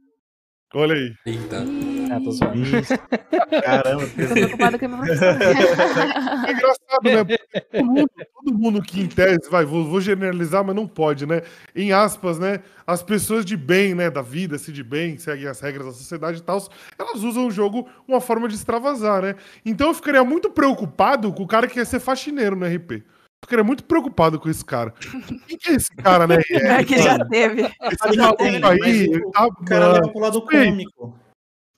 Olha 0.73 0.95
aí. 0.95 1.13
Eita. 1.25 1.65
Ah, 2.11 2.21
tô 2.23 2.31
zoando. 2.31 2.55
Caramba, 3.63 4.07
Tô 4.07 4.33
preocupada 4.33 4.79
com 4.79 4.85
a 4.85 4.87
minha. 4.87 5.01
É 6.47 6.51
engraçado, 6.51 7.03
né? 7.03 7.37
Todo 7.71 7.85
mundo, 7.85 8.11
todo 8.33 8.57
mundo 8.57 8.81
que 8.81 9.01
em 9.01 9.07
tese, 9.07 9.49
vai, 9.49 9.65
vou, 9.65 9.85
vou 9.85 9.99
generalizar, 9.99 10.63
mas 10.63 10.75
não 10.75 10.87
pode, 10.87 11.25
né? 11.25 11.41
Em 11.75 11.91
aspas, 11.91 12.39
né? 12.39 12.59
As 12.87 13.03
pessoas 13.03 13.45
de 13.45 13.57
bem, 13.57 13.93
né? 13.93 14.09
Da 14.09 14.21
vida, 14.21 14.57
se 14.57 14.71
de 14.71 14.83
bem, 14.83 15.15
que 15.15 15.21
seguem 15.21 15.47
as 15.47 15.59
regras 15.59 15.85
da 15.87 15.91
sociedade 15.91 16.39
e 16.39 16.41
tal, 16.43 16.65
elas 16.97 17.23
usam 17.23 17.47
o 17.47 17.51
jogo 17.51 17.87
uma 18.07 18.21
forma 18.21 18.47
de 18.47 18.55
extravasar, 18.55 19.21
né? 19.21 19.35
Então 19.65 19.89
eu 19.89 19.93
ficaria 19.93 20.23
muito 20.23 20.49
preocupado 20.49 21.31
com 21.33 21.43
o 21.43 21.47
cara 21.47 21.67
que 21.67 21.75
quer 21.75 21.85
ser 21.85 21.99
faxineiro 21.99 22.55
no 22.55 22.65
RP. 22.65 23.03
Eu 23.43 23.47
ficaria 23.47 23.63
muito 23.63 23.83
preocupado 23.83 24.39
com 24.39 24.47
esse 24.49 24.63
cara. 24.63 24.91
Quem 25.47 25.57
que 25.57 25.71
é 25.71 25.73
esse 25.73 25.89
cara, 25.95 26.27
né? 26.27 26.37
É 26.79 26.83
que 26.83 27.01
já 27.01 27.25
teve. 27.25 27.61
Esse 27.63 28.17
maluco 28.17 28.43
aí, 28.43 28.55
ele 28.55 29.31
tá, 29.31 29.45
O 29.47 29.65
cara 29.65 29.87
leva 29.93 30.09
pro 30.09 30.19
lado 30.21 30.33
suspeito, 30.39 30.65
cômico. 30.69 31.19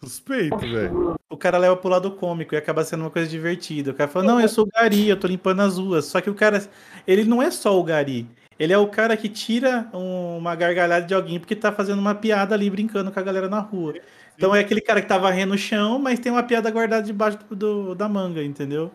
Suspeito, 0.03 0.57
velho. 0.59 1.15
O 1.29 1.37
cara 1.37 1.57
leva 1.57 1.77
pro 1.77 1.89
lado 1.89 2.11
cômico 2.11 2.53
e 2.53 2.57
acaba 2.57 2.83
sendo 2.83 3.01
uma 3.01 3.09
coisa 3.09 3.29
divertida. 3.29 3.91
O 3.91 3.93
cara 3.93 4.09
fala, 4.09 4.25
não, 4.25 4.41
eu 4.41 4.49
sou 4.49 4.65
o 4.65 4.67
Gari, 4.67 5.07
eu 5.07 5.17
tô 5.17 5.25
limpando 5.25 5.61
as 5.61 5.77
ruas. 5.77 6.05
Só 6.05 6.19
que 6.19 6.29
o 6.29 6.35
cara, 6.35 6.67
ele 7.07 7.23
não 7.23 7.41
é 7.41 7.49
só 7.49 7.79
o 7.79 7.83
Gari. 7.83 8.27
Ele 8.59 8.73
é 8.73 8.77
o 8.77 8.87
cara 8.87 9.15
que 9.15 9.29
tira 9.29 9.89
um- 9.93 10.37
uma 10.37 10.55
gargalhada 10.55 11.05
de 11.05 11.13
alguém 11.13 11.39
porque 11.39 11.55
tá 11.55 11.71
fazendo 11.71 11.99
uma 11.99 12.13
piada 12.13 12.53
ali, 12.53 12.69
brincando 12.69 13.09
com 13.11 13.19
a 13.19 13.23
galera 13.23 13.47
na 13.47 13.59
rua. 13.61 13.93
Então 14.35 14.53
é 14.53 14.59
aquele 14.59 14.81
cara 14.81 15.01
que 15.01 15.07
tá 15.07 15.17
varrendo 15.17 15.53
o 15.53 15.57
chão, 15.57 15.97
mas 15.97 16.19
tem 16.19 16.31
uma 16.31 16.43
piada 16.43 16.69
guardada 16.69 17.03
debaixo 17.03 17.37
do, 17.39 17.55
do- 17.55 17.95
da 17.95 18.07
manga, 18.09 18.43
entendeu? 18.43 18.91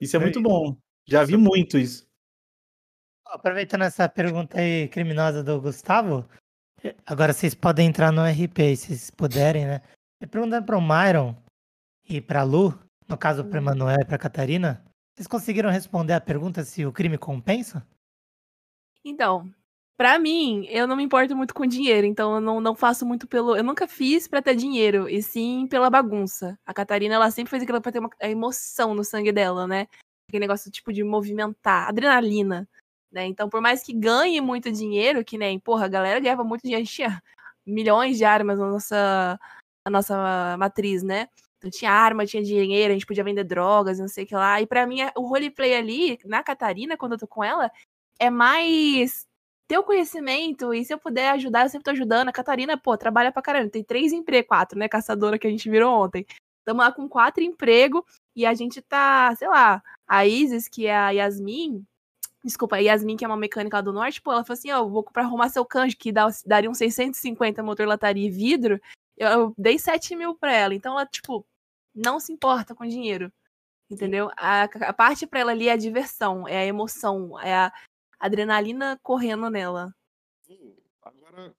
Isso 0.00 0.16
é 0.16 0.18
muito 0.18 0.40
bom. 0.42 0.74
Já 1.08 1.24
vi 1.24 1.38
muito 1.38 1.78
isso. 1.78 2.06
Aproveitando 3.24 3.82
essa 3.82 4.06
pergunta 4.10 4.60
aí 4.60 4.88
criminosa 4.88 5.42
do 5.42 5.58
Gustavo, 5.58 6.28
eh, 6.84 6.94
agora 7.06 7.32
vocês 7.32 7.54
podem 7.54 7.88
entrar 7.88 8.12
no 8.12 8.20
RP, 8.22 8.76
se 8.76 8.88
vocês 8.88 9.10
puderem, 9.10 9.66
né? 9.66 9.80
Perguntando 10.30 10.66
pro 10.66 10.82
Myron 10.82 11.34
e 12.06 12.20
pra 12.20 12.42
Lu, 12.42 12.78
no 13.08 13.16
caso 13.16 13.42
pra 13.42 13.58
Emanuel 13.58 13.96
e 14.02 14.04
pra 14.04 14.18
Catarina, 14.18 14.84
vocês 15.16 15.26
conseguiram 15.26 15.70
responder 15.70 16.12
a 16.12 16.20
pergunta 16.20 16.62
se 16.62 16.84
o 16.84 16.92
crime 16.92 17.16
compensa? 17.16 17.86
Então, 19.02 19.50
pra 19.96 20.18
mim, 20.18 20.66
eu 20.66 20.86
não 20.86 20.94
me 20.94 21.04
importo 21.04 21.34
muito 21.34 21.54
com 21.54 21.64
dinheiro, 21.64 22.06
então 22.06 22.34
eu 22.34 22.40
não, 22.40 22.60
não 22.60 22.74
faço 22.74 23.06
muito 23.06 23.26
pelo. 23.26 23.56
Eu 23.56 23.64
nunca 23.64 23.88
fiz 23.88 24.28
pra 24.28 24.42
ter 24.42 24.54
dinheiro, 24.54 25.08
e 25.08 25.22
sim 25.22 25.66
pela 25.68 25.88
bagunça. 25.88 26.58
A 26.66 26.74
Catarina, 26.74 27.14
ela 27.14 27.30
sempre 27.30 27.48
fez 27.50 27.62
aquilo 27.62 27.80
pra 27.80 27.92
ter 27.92 27.98
uma 27.98 28.10
a 28.20 28.28
emoção 28.28 28.94
no 28.94 29.02
sangue 29.02 29.32
dela, 29.32 29.66
né? 29.66 29.86
Aquele 30.28 30.40
negócio 30.40 30.70
tipo 30.70 30.92
de 30.92 31.02
movimentar, 31.02 31.88
adrenalina. 31.88 32.68
Né? 33.10 33.26
Então, 33.26 33.48
por 33.48 33.60
mais 33.60 33.82
que 33.82 33.92
ganhe 33.92 34.40
muito 34.40 34.70
dinheiro, 34.70 35.24
que 35.24 35.38
nem, 35.38 35.58
porra, 35.58 35.86
a 35.86 35.88
galera 35.88 36.20
ganhava 36.20 36.44
muito 36.44 36.62
dinheiro, 36.62 36.82
a 36.82 36.84
gente 36.84 36.94
tinha 36.94 37.22
milhões 37.66 38.18
de 38.18 38.24
armas 38.24 38.58
na 38.58 38.68
nossa, 38.68 39.40
na 39.86 39.90
nossa 39.90 40.56
matriz, 40.58 41.02
né? 41.02 41.28
Então 41.58 41.70
tinha 41.70 41.90
arma, 41.90 42.24
tinha 42.24 42.42
dinheiro, 42.42 42.92
a 42.92 42.94
gente 42.94 43.06
podia 43.06 43.24
vender 43.24 43.44
drogas, 43.44 43.98
não 43.98 44.08
sei 44.08 44.24
o 44.24 44.26
que 44.26 44.34
lá. 44.34 44.60
E 44.60 44.66
pra 44.66 44.86
mim, 44.86 44.98
o 45.16 45.22
roleplay 45.22 45.74
ali, 45.74 46.18
na 46.24 46.42
Catarina, 46.42 46.96
quando 46.96 47.12
eu 47.12 47.18
tô 47.18 47.26
com 47.26 47.42
ela, 47.42 47.70
é 48.18 48.30
mais 48.30 49.26
ter 49.68 49.78
o 49.78 49.84
conhecimento 49.84 50.72
e 50.72 50.84
se 50.84 50.94
eu 50.94 50.98
puder 50.98 51.30
ajudar, 51.32 51.64
eu 51.64 51.68
sempre 51.68 51.84
tô 51.84 51.90
ajudando. 51.90 52.28
A 52.28 52.32
Catarina, 52.32 52.78
pô, 52.78 52.96
trabalha 52.96 53.32
pra 53.32 53.42
caramba. 53.42 53.70
Tem 53.70 53.84
três 53.84 54.12
empregos, 54.12 54.48
quatro, 54.48 54.78
né? 54.78 54.88
Caçadora 54.88 55.38
que 55.38 55.46
a 55.46 55.50
gente 55.50 55.68
virou 55.68 55.92
ontem. 55.92 56.24
Estamos 56.60 56.84
lá 56.84 56.92
com 56.92 57.08
quatro 57.08 57.42
empregos 57.42 58.02
e 58.38 58.46
a 58.46 58.54
gente 58.54 58.80
tá, 58.80 59.34
sei 59.34 59.48
lá, 59.48 59.82
a 60.06 60.24
Isis, 60.24 60.68
que 60.68 60.86
é 60.86 60.96
a 60.96 61.10
Yasmin, 61.10 61.84
desculpa, 62.44 62.76
a 62.76 62.78
Yasmin, 62.78 63.16
que 63.16 63.24
é 63.24 63.28
uma 63.28 63.36
mecânica 63.36 63.82
do 63.82 63.92
norte, 63.92 64.22
pô, 64.22 64.30
ela 64.30 64.44
falou 64.44 64.56
assim, 64.56 64.70
ó, 64.70 64.78
eu 64.78 64.88
vou 64.88 65.02
pra 65.02 65.24
arrumar 65.24 65.48
seu 65.48 65.64
canjo, 65.64 65.96
que 65.96 66.12
dá, 66.12 66.28
daria 66.46 66.70
uns 66.70 66.78
650 66.78 67.64
motor 67.64 67.84
lataria 67.84 68.28
e 68.28 68.30
vidro, 68.30 68.80
eu, 69.16 69.28
eu 69.28 69.54
dei 69.58 69.76
7 69.76 70.14
mil 70.14 70.36
pra 70.36 70.52
ela. 70.52 70.72
Então 70.72 70.92
ela, 70.92 71.04
tipo, 71.04 71.44
não 71.92 72.20
se 72.20 72.32
importa 72.32 72.76
com 72.76 72.86
dinheiro. 72.86 73.32
Entendeu? 73.90 74.30
A, 74.36 74.64
a 74.64 74.92
parte 74.92 75.26
pra 75.26 75.40
ela 75.40 75.50
ali 75.50 75.68
é 75.68 75.72
a 75.72 75.76
diversão, 75.76 76.46
é 76.46 76.58
a 76.58 76.66
emoção, 76.66 77.40
é 77.40 77.52
a 77.52 77.72
adrenalina 78.20 79.00
correndo 79.02 79.50
nela. 79.50 79.92
Agora, 81.02 81.52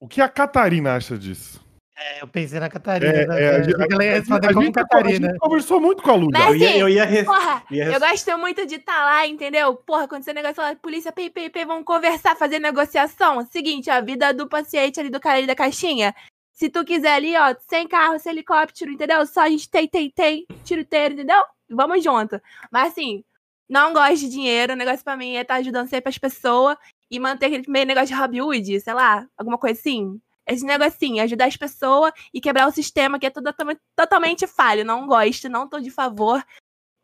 o 0.00 0.08
que 0.08 0.22
a 0.22 0.28
Catarina 0.28 0.96
acha 0.96 1.18
disso? 1.18 1.65
É, 1.98 2.22
eu 2.22 2.28
pensei 2.28 2.60
na 2.60 2.68
Catarina. 2.68 3.10
É, 3.12 3.26
né? 3.26 3.42
é, 3.42 3.48
a 3.48 3.52
Eu 3.58 3.64
gente- 3.64 3.86
que 3.88 3.94
ela 3.94 4.04
ia 4.04 4.14
responder 4.16 4.46
a 4.48 4.52
como 4.52 4.66
gente- 4.66 4.78
a 4.78 4.82
Catarina. 4.82 5.28
gente 5.30 5.38
conversou 5.38 5.80
muito 5.80 6.02
com 6.02 6.10
a 6.10 6.14
já. 6.14 6.38
Mas 6.50 6.60
eu 6.80 6.88
ia 6.90 7.04
res- 7.06 7.24
porra, 7.24 7.62
ia 7.70 7.84
eu 7.86 7.92
res- 7.92 8.00
gosto 8.10 8.38
muito 8.38 8.66
de 8.66 8.74
estar 8.74 9.04
lá, 9.04 9.26
entendeu? 9.26 9.74
Porra, 9.76 10.04
aconteceu 10.04 10.34
negócio 10.34 10.62
lá, 10.62 10.76
polícia, 10.76 11.10
pei, 11.10 11.30
pei, 11.30 11.48
pei, 11.48 11.64
vamos 11.64 11.84
conversar, 11.84 12.36
fazer 12.36 12.58
negociação. 12.58 13.46
Seguinte, 13.46 13.88
a 13.90 14.00
vida 14.02 14.34
do 14.34 14.46
paciente 14.46 15.00
ali 15.00 15.08
do 15.08 15.18
cara 15.18 15.38
ali 15.38 15.46
da 15.46 15.54
caixinha. 15.54 16.14
Se 16.52 16.68
tu 16.68 16.84
quiser 16.84 17.14
ali, 17.14 17.34
ó, 17.36 17.54
sem 17.68 17.88
carro, 17.88 18.18
sem 18.18 18.32
helicóptero, 18.32 18.90
entendeu? 18.90 19.24
Só 19.26 19.40
a 19.40 19.48
gente 19.48 19.68
tem, 19.70 19.88
tem, 19.88 20.10
tem, 20.10 20.46
tiroteiro, 20.64 21.14
entendeu? 21.14 21.42
Vamos 21.70 22.04
junto. 22.04 22.38
Mas 22.70 22.88
assim, 22.92 23.24
não 23.68 23.92
gosto 23.94 24.18
de 24.18 24.28
dinheiro, 24.28 24.74
o 24.74 24.76
negócio 24.76 25.02
pra 25.04 25.16
mim 25.16 25.34
é 25.36 25.40
estar 25.40 25.54
ajudando 25.56 25.88
sempre 25.88 26.10
as 26.10 26.18
pessoas 26.18 26.76
e 27.10 27.18
manter 27.18 27.46
aquele 27.46 27.64
meio 27.68 27.86
negócio 27.86 28.08
de 28.08 28.14
Robin 28.14 28.40
Hood, 28.42 28.80
sei 28.80 28.92
lá, 28.94 29.26
alguma 29.36 29.56
coisa 29.58 29.78
assim. 29.80 30.20
Esse 30.46 30.64
negocinho, 30.64 31.22
ajudar 31.22 31.46
as 31.46 31.56
pessoas 31.56 32.12
e 32.32 32.40
quebrar 32.40 32.68
o 32.68 32.72
sistema 32.72 33.18
que 33.18 33.26
é 33.26 33.30
tudo 33.30 33.52
totalmente- 33.96 34.46
falho. 34.46 34.84
Não 34.84 35.06
gosto, 35.06 35.48
não 35.48 35.68
tô 35.68 35.80
de 35.80 35.90
favor. 35.90 36.42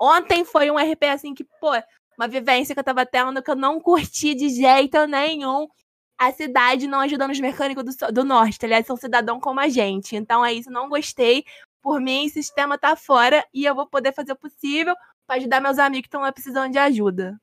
Ontem 0.01 0.45
foi 0.45 0.71
um 0.71 0.79
RP 0.79 1.05
assim 1.05 1.35
que, 1.35 1.45
pô, 1.61 1.71
uma 2.19 2.29
vivência 2.29 2.75
que 2.75 2.79
eu 2.79 2.85
tava 2.85 3.05
tendo 3.07 3.43
que 3.43 3.51
eu 3.51 3.57
não 3.57 3.81
curti 3.81 4.35
de 4.35 4.49
jeito 4.49 5.07
nenhum. 5.07 5.67
A 6.19 6.33
cidade 6.33 6.87
não 6.87 7.01
ajudando 7.01 7.33
os 7.33 7.41
mecânicos 7.41 7.97
do, 7.97 8.13
do 8.13 8.25
norte, 8.25 8.59
tá 8.59 8.67
ligado? 8.67 8.87
São 8.87 8.97
cidadão 8.97 9.41
como 9.41 9.59
a 9.59 9.69
gente. 9.69 10.15
Então 10.15 10.45
é 10.45 10.53
isso, 10.53 10.71
não 10.71 10.89
gostei. 10.89 11.45
Por 11.83 12.01
mim, 12.01 12.29
sistema 12.29 12.79
tá 12.79 12.95
fora 12.95 13.45
e 13.53 13.65
eu 13.65 13.75
vou 13.75 13.89
poder 13.89 14.13
fazer 14.15 14.31
o 14.33 14.37
possível 14.37 14.95
pra 15.27 15.35
ajudar 15.37 15.61
meus 15.61 15.81
amigos 15.81 16.03
que 16.03 16.09
estão 16.09 16.21
lá 16.21 16.31
precisando 16.31 16.71
de 16.71 16.79
ajuda. 16.79 17.41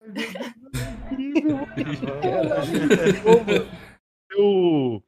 Eu. 4.30 5.02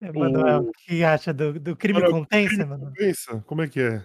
Emanuel, 0.00 0.62
o 0.68 0.72
que 0.72 1.02
acha 1.02 1.32
do, 1.32 1.58
do 1.58 1.74
crime 1.76 2.00
Mano, 2.00 2.12
compensa, 2.12 2.48
crime 2.48 2.62
Emanuel? 2.64 2.88
compensa? 2.90 3.40
Como 3.46 3.62
é 3.62 3.68
que 3.68 3.80
é? 3.80 4.04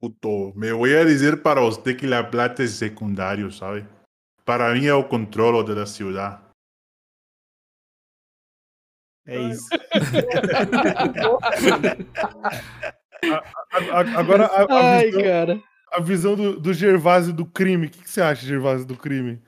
Puto, 0.00 0.52
me 0.56 0.72
voy 0.72 0.94
a 0.96 1.04
decir 1.04 1.42
para 1.42 1.62
usted 1.62 1.96
que 1.96 2.06
la 2.06 2.30
plata 2.30 2.62
es 2.62 2.70
secundario, 2.72 3.50
¿sabe? 3.52 3.86
Para 4.46 4.72
mí 4.72 4.86
es 4.86 4.92
el 4.92 5.06
control 5.08 5.64
de 5.66 5.74
la 5.74 5.86
ciudad. 5.86 6.40
É 9.26 9.38
isso. 9.38 9.68
A- 13.72 14.00
a- 14.00 14.18
agora, 14.18 14.46
a, 14.46 14.62
a 14.62 14.80
Ai, 14.96 15.04
visão, 15.10 15.22
cara. 15.22 15.62
a 15.92 16.00
visão 16.00 16.34
do, 16.34 16.58
do 16.58 16.72
Gervásio 16.72 17.32
do 17.32 17.44
crime. 17.44 17.86
O 17.86 17.90
que, 17.90 18.02
que 18.02 18.10
você 18.10 18.20
acha, 18.22 18.44
Gervásio, 18.46 18.86
do 18.86 18.96
crime? 18.96 19.40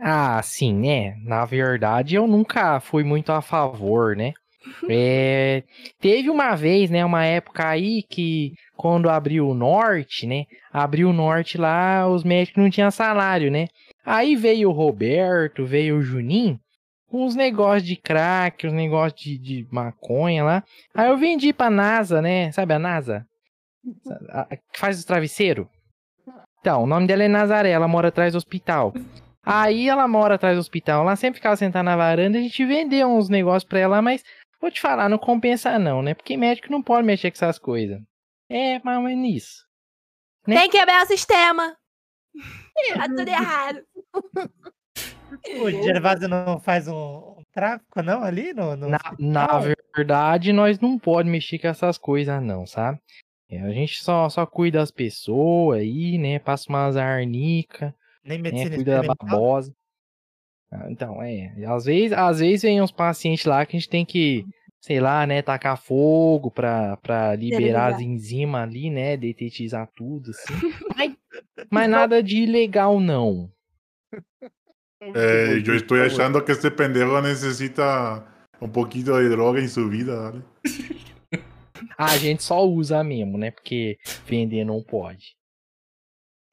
Ah, 0.00 0.40
sim, 0.42 0.74
né? 0.74 1.16
Na 1.24 1.44
verdade, 1.44 2.14
eu 2.14 2.26
nunca 2.26 2.78
fui 2.80 3.02
muito 3.02 3.32
a 3.32 3.40
favor, 3.40 4.14
né? 4.14 4.32
É, 4.88 5.62
teve 6.00 6.30
uma 6.30 6.54
vez, 6.54 6.90
né? 6.90 7.04
Uma 7.04 7.24
época 7.24 7.68
aí 7.68 8.02
que 8.02 8.52
quando 8.76 9.08
abriu 9.10 9.48
o 9.48 9.54
norte, 9.54 10.26
né? 10.26 10.44
Abriu 10.72 11.10
o 11.10 11.12
norte 11.12 11.56
lá, 11.58 12.06
os 12.08 12.24
médicos 12.24 12.62
não 12.62 12.70
tinham 12.70 12.90
salário, 12.90 13.50
né? 13.50 13.66
Aí 14.04 14.34
veio 14.36 14.68
o 14.70 14.72
Roberto, 14.72 15.64
veio 15.64 15.98
o 15.98 16.02
Juninho, 16.02 16.58
uns 17.12 17.34
negócios 17.34 17.84
de 17.86 17.96
crack, 17.96 18.66
uns 18.66 18.72
negócios 18.72 19.20
de, 19.20 19.38
de 19.38 19.66
maconha 19.70 20.42
lá. 20.44 20.64
Aí 20.94 21.08
eu 21.08 21.16
vendi 21.16 21.52
pra 21.52 21.70
NASA, 21.70 22.20
né? 22.22 22.50
Sabe 22.52 22.74
a 22.74 22.78
NASA? 22.78 23.24
A- 24.30 24.40
a- 24.50 24.56
que 24.56 24.78
faz 24.78 24.98
os 24.98 25.04
travesseiros? 25.04 25.66
Então, 26.60 26.84
o 26.84 26.86
nome 26.86 27.06
dela 27.06 27.24
é 27.24 27.28
Nazaré, 27.28 27.70
ela 27.70 27.88
mora 27.88 28.08
atrás 28.08 28.32
do 28.32 28.36
hospital. 28.36 28.92
Aí 29.44 29.88
ela 29.88 30.06
mora 30.06 30.36
atrás 30.36 30.56
do 30.56 30.60
hospital, 30.60 31.02
ela 31.02 31.16
sempre 31.16 31.38
ficava 31.38 31.56
sentada 31.56 31.82
na 31.82 31.96
varanda, 31.96 32.38
a 32.38 32.40
gente 32.40 32.64
vendeu 32.64 33.08
uns 33.08 33.28
negócios 33.28 33.64
pra 33.64 33.80
ela, 33.80 34.00
mas 34.00 34.22
vou 34.62 34.70
te 34.70 34.80
falar, 34.80 35.08
não 35.08 35.18
compensa 35.18 35.76
não, 35.78 36.00
né? 36.00 36.14
Porque 36.14 36.36
médico 36.36 36.70
não 36.70 36.80
pode 36.80 37.04
mexer 37.04 37.30
com 37.30 37.34
essas 37.34 37.58
coisas. 37.58 38.00
É, 38.48 38.78
mais 38.84 38.96
ou 38.98 39.04
menos 39.04 39.28
isso. 39.28 39.66
Né? 40.46 40.56
Tem 40.56 40.70
que 40.70 40.78
quebrar 40.78 41.02
o 41.02 41.06
sistema. 41.06 41.76
tá 42.94 43.08
tudo 43.08 43.28
errado. 43.28 43.82
O 45.60 45.70
Gervásio 45.70 46.28
não 46.28 46.60
faz 46.60 46.86
um, 46.86 46.94
um 46.94 47.42
tráfico, 47.52 48.02
não, 48.02 48.22
ali 48.22 48.52
no, 48.52 48.76
no 48.76 48.88
Na, 48.88 48.98
na 49.18 49.58
verdade, 49.58 50.52
nós 50.52 50.78
não 50.78 50.98
pode 50.98 51.28
mexer 51.28 51.58
com 51.58 51.68
essas 51.68 51.98
coisas 51.98 52.42
não, 52.42 52.66
sabe? 52.66 53.00
É, 53.48 53.60
A 53.62 53.70
gente 53.70 54.02
só, 54.04 54.28
só 54.28 54.46
cuida 54.46 54.78
das 54.78 54.90
pessoas 54.90 55.80
aí, 55.80 56.18
né? 56.18 56.38
Passa 56.38 56.68
umas 56.68 56.96
arnica, 56.96 57.94
Nem 58.22 58.38
né? 58.38 58.50
medicina 58.50 58.76
Cuida 58.76 59.02
da 59.02 59.14
babosa. 59.14 59.74
Ah, 60.72 60.90
Então, 60.90 61.22
é. 61.22 61.52
Às 61.66 61.84
vezes, 61.84 62.12
às 62.12 62.38
vezes 62.40 62.62
vem 62.62 62.80
uns 62.80 62.90
pacientes 62.90 63.44
lá 63.44 63.64
que 63.66 63.76
a 63.76 63.78
gente 63.78 63.88
tem 63.90 64.04
que, 64.04 64.46
sei 64.80 64.98
lá, 65.00 65.26
né, 65.26 65.42
tacar 65.42 65.76
fogo 65.76 66.50
pra, 66.50 66.96
pra 66.96 67.36
liberar 67.36 67.94
as 67.94 68.00
enzimas 68.00 68.62
ali, 68.62 68.90
né? 68.90 69.16
Detetizar 69.16 69.88
tudo, 69.94 70.30
assim. 70.30 70.54
Mas 71.70 71.88
nada 71.88 72.22
de 72.22 72.38
ilegal, 72.38 72.98
não. 72.98 73.50
Eh, 75.14 75.60
yo 75.64 75.74
estoy 75.74 76.00
achando 76.00 76.44
que 76.44 76.52
este 76.52 76.70
pendejo 76.70 77.20
necesita 77.20 78.24
un 78.60 78.70
poquito 78.70 79.18
de 79.18 79.28
droga 79.28 79.60
en 79.60 79.68
su 79.68 79.88
vida, 79.88 80.14
¿vale? 80.14 80.42
A 81.98 82.16
gente 82.16 82.44
só 82.44 82.64
usa 82.64 83.02
mesmo, 83.02 83.36
né? 83.36 83.50
Porque 83.50 83.98
vender 84.26 84.64
não 84.64 84.80
pode. 84.82 85.36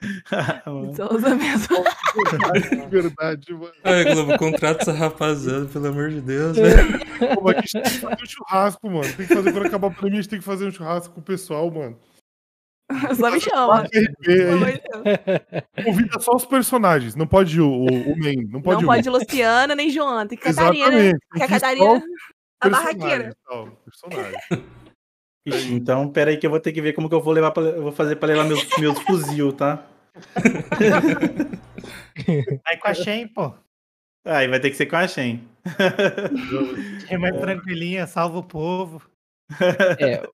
Só 0.95 1.13
usa 1.13 1.35
mesmo. 1.35 1.75
Verdade, 2.89 3.53
mano. 3.53 3.73
Ai, 3.83 4.03
Globo, 4.03 4.37
contrata 4.37 4.81
essa 4.81 4.93
rapaziada, 4.93 5.65
pelo 5.65 5.87
amor 5.87 6.09
de 6.09 6.21
Deus, 6.21 6.57
velho. 6.57 6.99
Pô, 7.35 7.41
mas 7.41 7.57
a 7.57 7.61
gente 7.61 7.71
tem 7.73 7.83
que 7.83 7.99
fazer 7.99 8.23
um 8.23 8.25
churrasco, 8.25 8.89
mano. 8.89 9.03
Tem 9.03 9.27
que 9.27 9.35
fazer, 9.35 9.51
quando 9.51 9.67
acabar 9.67 9.87
a 9.87 9.91
pandemia, 9.91 10.19
a 10.19 10.21
gente 10.21 10.29
tem 10.29 10.39
que 10.39 10.45
fazer 10.45 10.65
um 10.65 10.71
churrasco 10.71 11.13
com 11.13 11.19
o 11.19 11.23
pessoal, 11.23 11.69
mano. 11.71 11.97
Só 13.15 13.29
me 13.29 13.39
chama. 13.39 13.87
Convida 15.83 16.19
só 16.19 16.35
os 16.35 16.45
personagens, 16.45 17.15
não 17.15 17.27
pode 17.27 17.61
o, 17.61 17.69
o, 17.69 18.13
o 18.13 18.19
main, 18.19 18.47
não 18.49 18.61
pode 18.61 18.83
Não 18.83 18.89
o 18.89 18.95
pode 18.95 19.09
Luciana 19.09 19.75
nem 19.75 19.91
Joana. 19.91 20.27
Tem 20.27 20.37
Catarina. 20.37 20.87
Exatamente, 20.87 21.19
Que 21.33 21.43
a 21.43 21.47
tem 21.47 21.47
que 21.47 21.47
só 21.47 21.59
Catarina. 21.59 22.03
A 22.61 22.69
barraqueira. 22.69 23.35
Ixi, 25.45 25.73
Então, 25.73 26.09
pera 26.09 26.31
aí 26.31 26.37
que 26.37 26.45
eu 26.45 26.49
vou 26.49 26.59
ter 26.59 26.71
que 26.73 26.81
ver 26.81 26.93
como 26.93 27.07
que 27.07 27.15
eu 27.15 27.21
vou 27.21 27.33
levar 27.33 27.51
pra, 27.51 27.63
eu 27.63 27.83
vou 27.83 27.91
fazer 27.91 28.15
pra 28.15 28.27
levar 28.27 28.43
meus, 28.43 28.67
meus 28.77 28.99
fuzil, 28.99 29.53
tá? 29.53 29.85
Vai 32.63 32.77
com 32.77 32.87
a 32.87 32.93
Shen, 32.93 33.27
pô. 33.27 33.53
Aí 34.25 34.47
vai 34.47 34.59
ter 34.59 34.69
que 34.69 34.75
ser 34.75 34.85
com 34.85 34.97
a 34.97 35.07
Shen. 35.07 35.47
É 37.09 37.17
mais 37.17 37.39
tranquilinha, 37.39 38.05
salva 38.05 38.39
o 38.39 38.43
povo. 38.43 39.01
É, 39.99 40.27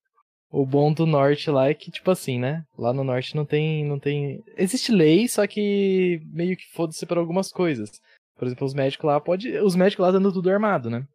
o 0.50 0.66
bom 0.66 0.94
do 0.94 1.06
norte 1.06 1.50
lá 1.50 1.70
é 1.70 1.74
que, 1.74 1.92
tipo 1.92 2.10
assim, 2.12 2.40
né? 2.40 2.66
Lá 2.78 2.94
no 2.94 3.04
norte 3.04 3.36
não 3.36 3.46
tem. 3.46 3.86
não 3.86 4.00
tem. 4.00 4.44
Existe 4.58 4.92
lei, 4.92 5.28
só 5.28 5.46
que 5.46 6.22
meio 6.26 6.56
que 6.56 6.66
foda-se 6.72 7.06
para 7.06 7.20
algumas 7.20 7.52
coisas. 7.52 8.02
Por 8.36 8.46
exemplo, 8.46 8.66
os 8.66 8.74
médicos 8.74 9.06
lá 9.06 9.20
pode. 9.20 9.58
Os 9.60 9.76
médicos 9.76 10.04
lá 10.04 10.10
andam 10.10 10.32
tudo 10.32 10.50
armado, 10.50 10.90
né? 10.90 11.06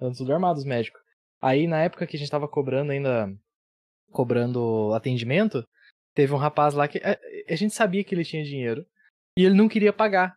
Andam 0.00 0.14
tudo 0.14 0.32
armado, 0.32 0.58
os 0.58 0.64
médicos. 0.64 1.00
Aí 1.40 1.66
na 1.66 1.82
época 1.82 2.06
que 2.06 2.16
a 2.16 2.18
gente 2.18 2.30
tava 2.30 2.48
cobrando 2.48 2.92
ainda. 2.92 3.32
Cobrando 4.12 4.92
atendimento, 4.92 5.64
teve 6.14 6.32
um 6.32 6.38
rapaz 6.38 6.74
lá 6.74 6.88
que. 6.88 6.98
A, 6.98 7.18
a 7.48 7.56
gente 7.56 7.74
sabia 7.74 8.04
que 8.04 8.14
ele 8.14 8.24
tinha 8.24 8.44
dinheiro. 8.44 8.84
E 9.36 9.44
ele 9.44 9.54
não 9.54 9.68
queria 9.68 9.92
pagar. 9.92 10.34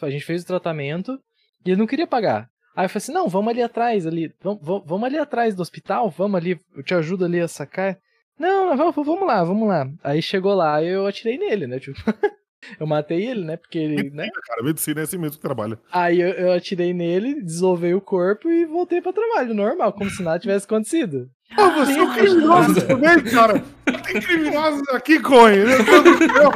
A 0.00 0.10
gente 0.10 0.24
fez 0.24 0.42
o 0.42 0.46
tratamento 0.46 1.18
e 1.64 1.70
ele 1.70 1.78
não 1.78 1.86
queria 1.86 2.06
pagar. 2.06 2.48
Aí 2.76 2.84
eu 2.84 2.90
falei 2.90 2.98
assim, 2.98 3.12
não, 3.12 3.28
vamos 3.28 3.50
ali 3.50 3.62
atrás, 3.62 4.06
ali, 4.06 4.30
vamos, 4.42 4.60
vamos, 4.62 5.04
ali 5.04 5.16
atrás 5.16 5.54
do 5.54 5.62
hospital, 5.62 6.10
vamos 6.10 6.36
ali, 6.36 6.60
eu 6.76 6.82
te 6.82 6.94
ajudo 6.94 7.24
ali 7.24 7.40
a 7.40 7.48
sacar. 7.48 7.98
Não, 8.38 8.66
não, 8.66 8.76
vamos, 8.76 8.94
vamos 8.94 9.26
lá, 9.26 9.42
vamos 9.42 9.66
lá. 9.66 9.90
Aí 10.04 10.20
chegou 10.20 10.54
lá 10.54 10.82
e 10.82 10.88
eu 10.88 11.06
atirei 11.06 11.38
nele, 11.38 11.66
né? 11.66 11.80
Tipo, 11.80 11.98
eu 12.78 12.86
matei 12.86 13.26
ele, 13.26 13.46
né? 13.46 13.56
Porque 13.56 13.78
ele, 13.78 14.10
né? 14.10 14.28
Cara, 14.46 14.62
medicina 14.62 15.00
é 15.00 15.04
assim 15.04 15.16
mesmo 15.16 15.36
que 15.36 15.42
trabalha. 15.42 15.78
Aí 15.90 16.20
eu, 16.20 16.28
eu 16.28 16.52
atirei 16.52 16.92
nele, 16.92 17.40
desolvei 17.40 17.94
o 17.94 18.00
corpo 18.00 18.50
e 18.50 18.66
voltei 18.66 19.00
pra 19.00 19.10
trabalho, 19.10 19.54
normal, 19.54 19.94
como 19.94 20.10
se 20.10 20.22
nada 20.22 20.38
tivesse 20.38 20.66
acontecido. 20.66 21.30
Ah, 21.56 21.70
você 21.70 21.98
é 21.98 22.02
um 22.02 22.12
criminoso 22.12 22.86
também, 22.86 23.22
cara. 23.24 23.62
Tem 24.04 24.20
criminosos 24.20 24.82
aqui, 24.88 25.20
Coin. 25.20 25.56
Meu 25.64 25.84
Deus 25.84 26.18
do 26.18 26.32
céu. 26.32 26.50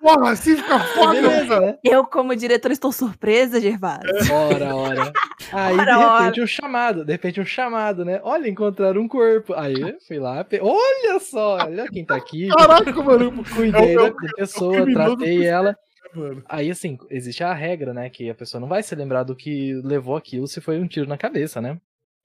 Porra, 0.00 0.30
assim 0.30 0.56
fica 0.56 0.78
foda. 0.80 1.12
Beleza, 1.20 1.60
né? 1.60 1.78
Eu, 1.84 2.04
como 2.04 2.34
diretor, 2.34 2.70
estou 2.70 2.92
surpresa, 2.92 3.60
Gervásio. 3.60 4.08
Ora, 4.32 4.74
ora. 4.74 5.12
Aí, 5.52 5.74
Ora, 5.76 5.84
de 5.84 5.90
ora. 6.04 6.18
repente, 6.20 6.40
um 6.42 6.46
chamado. 6.46 7.04
De 7.04 7.12
repente, 7.12 7.40
um 7.40 7.44
chamado, 7.44 8.04
né? 8.04 8.20
Olha, 8.22 8.48
encontraram 8.48 9.00
um 9.00 9.08
corpo. 9.08 9.54
Aí, 9.54 9.96
fui 10.06 10.18
lá. 10.18 10.42
pe- 10.44 10.60
Olha 10.62 11.18
só, 11.20 11.56
olha 11.56 11.88
quem 11.90 12.04
tá 12.04 12.16
aqui. 12.16 12.48
Caraca, 12.48 12.92
mano. 13.02 13.44
Cuidei 13.54 13.94
É 13.94 13.98
o- 14.00 14.06
é 14.06 14.10
da, 14.10 14.16
é 14.28 14.32
pessoa, 14.36 14.72
criminoso 14.82 15.16
tratei 15.16 15.46
ela. 15.46 15.76
Mano. 16.14 16.42
Aí, 16.48 16.70
assim, 16.70 16.96
existe 17.10 17.42
a 17.44 17.52
regra, 17.52 17.92
né? 17.92 18.08
Que 18.08 18.30
a 18.30 18.34
pessoa 18.34 18.60
não 18.60 18.68
vai 18.68 18.82
se 18.82 18.94
lembrar 18.94 19.22
do 19.24 19.36
que 19.36 19.74
levou 19.84 20.16
aquilo 20.16 20.46
se 20.46 20.60
foi 20.60 20.78
um 20.78 20.86
tiro 20.86 21.06
na 21.08 21.18
cabeça, 21.18 21.60
né? 21.60 21.76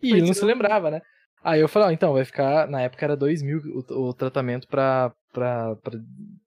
E 0.02 0.10
Foi 0.10 0.18
ele 0.20 0.28
não 0.28 0.34
tiro 0.34 0.40
se 0.40 0.46
lembrava, 0.46 0.90
né? 0.92 1.02
Aí 1.44 1.60
eu 1.60 1.68
falei, 1.68 1.90
ó, 1.90 1.92
então, 1.92 2.14
vai 2.14 2.24
ficar. 2.26 2.68
Na 2.68 2.82
época 2.82 3.04
era 3.06 3.18
2 3.18 3.42
mil 3.42 3.60
o, 3.90 4.08
o 4.10 4.14
tratamento 4.14 4.68
pra, 4.68 5.12
pra, 5.34 5.76
pra, 5.76 6.00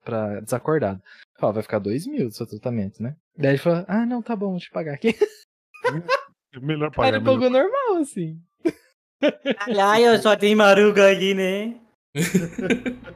pra 0.03 0.39
desacordado. 0.41 1.01
Ó, 1.41 1.51
vai 1.51 1.61
ficar 1.61 1.79
2 1.79 2.07
mil 2.07 2.27
do 2.29 2.33
seu 2.33 2.47
tratamento, 2.47 3.01
né? 3.03 3.15
Daí 3.37 3.51
ele 3.51 3.57
falou, 3.59 3.85
ah, 3.87 4.05
não, 4.05 4.21
tá 4.21 4.35
bom, 4.35 4.51
vou 4.51 4.59
te 4.59 4.69
pagar 4.71 4.93
aqui. 4.95 5.15
É 6.55 6.59
Melhor 6.59 6.85
Aí 6.87 6.91
pagar. 6.95 7.07
ele 7.09 7.19
melhor 7.19 7.33
pagou 7.35 7.49
normal, 7.49 7.97
assim. 8.01 8.41
Ai, 9.79 10.07
eu 10.07 10.17
só 10.17 10.35
tenho 10.35 10.57
maruga 10.57 11.11
aqui, 11.11 11.33
né? 11.33 11.75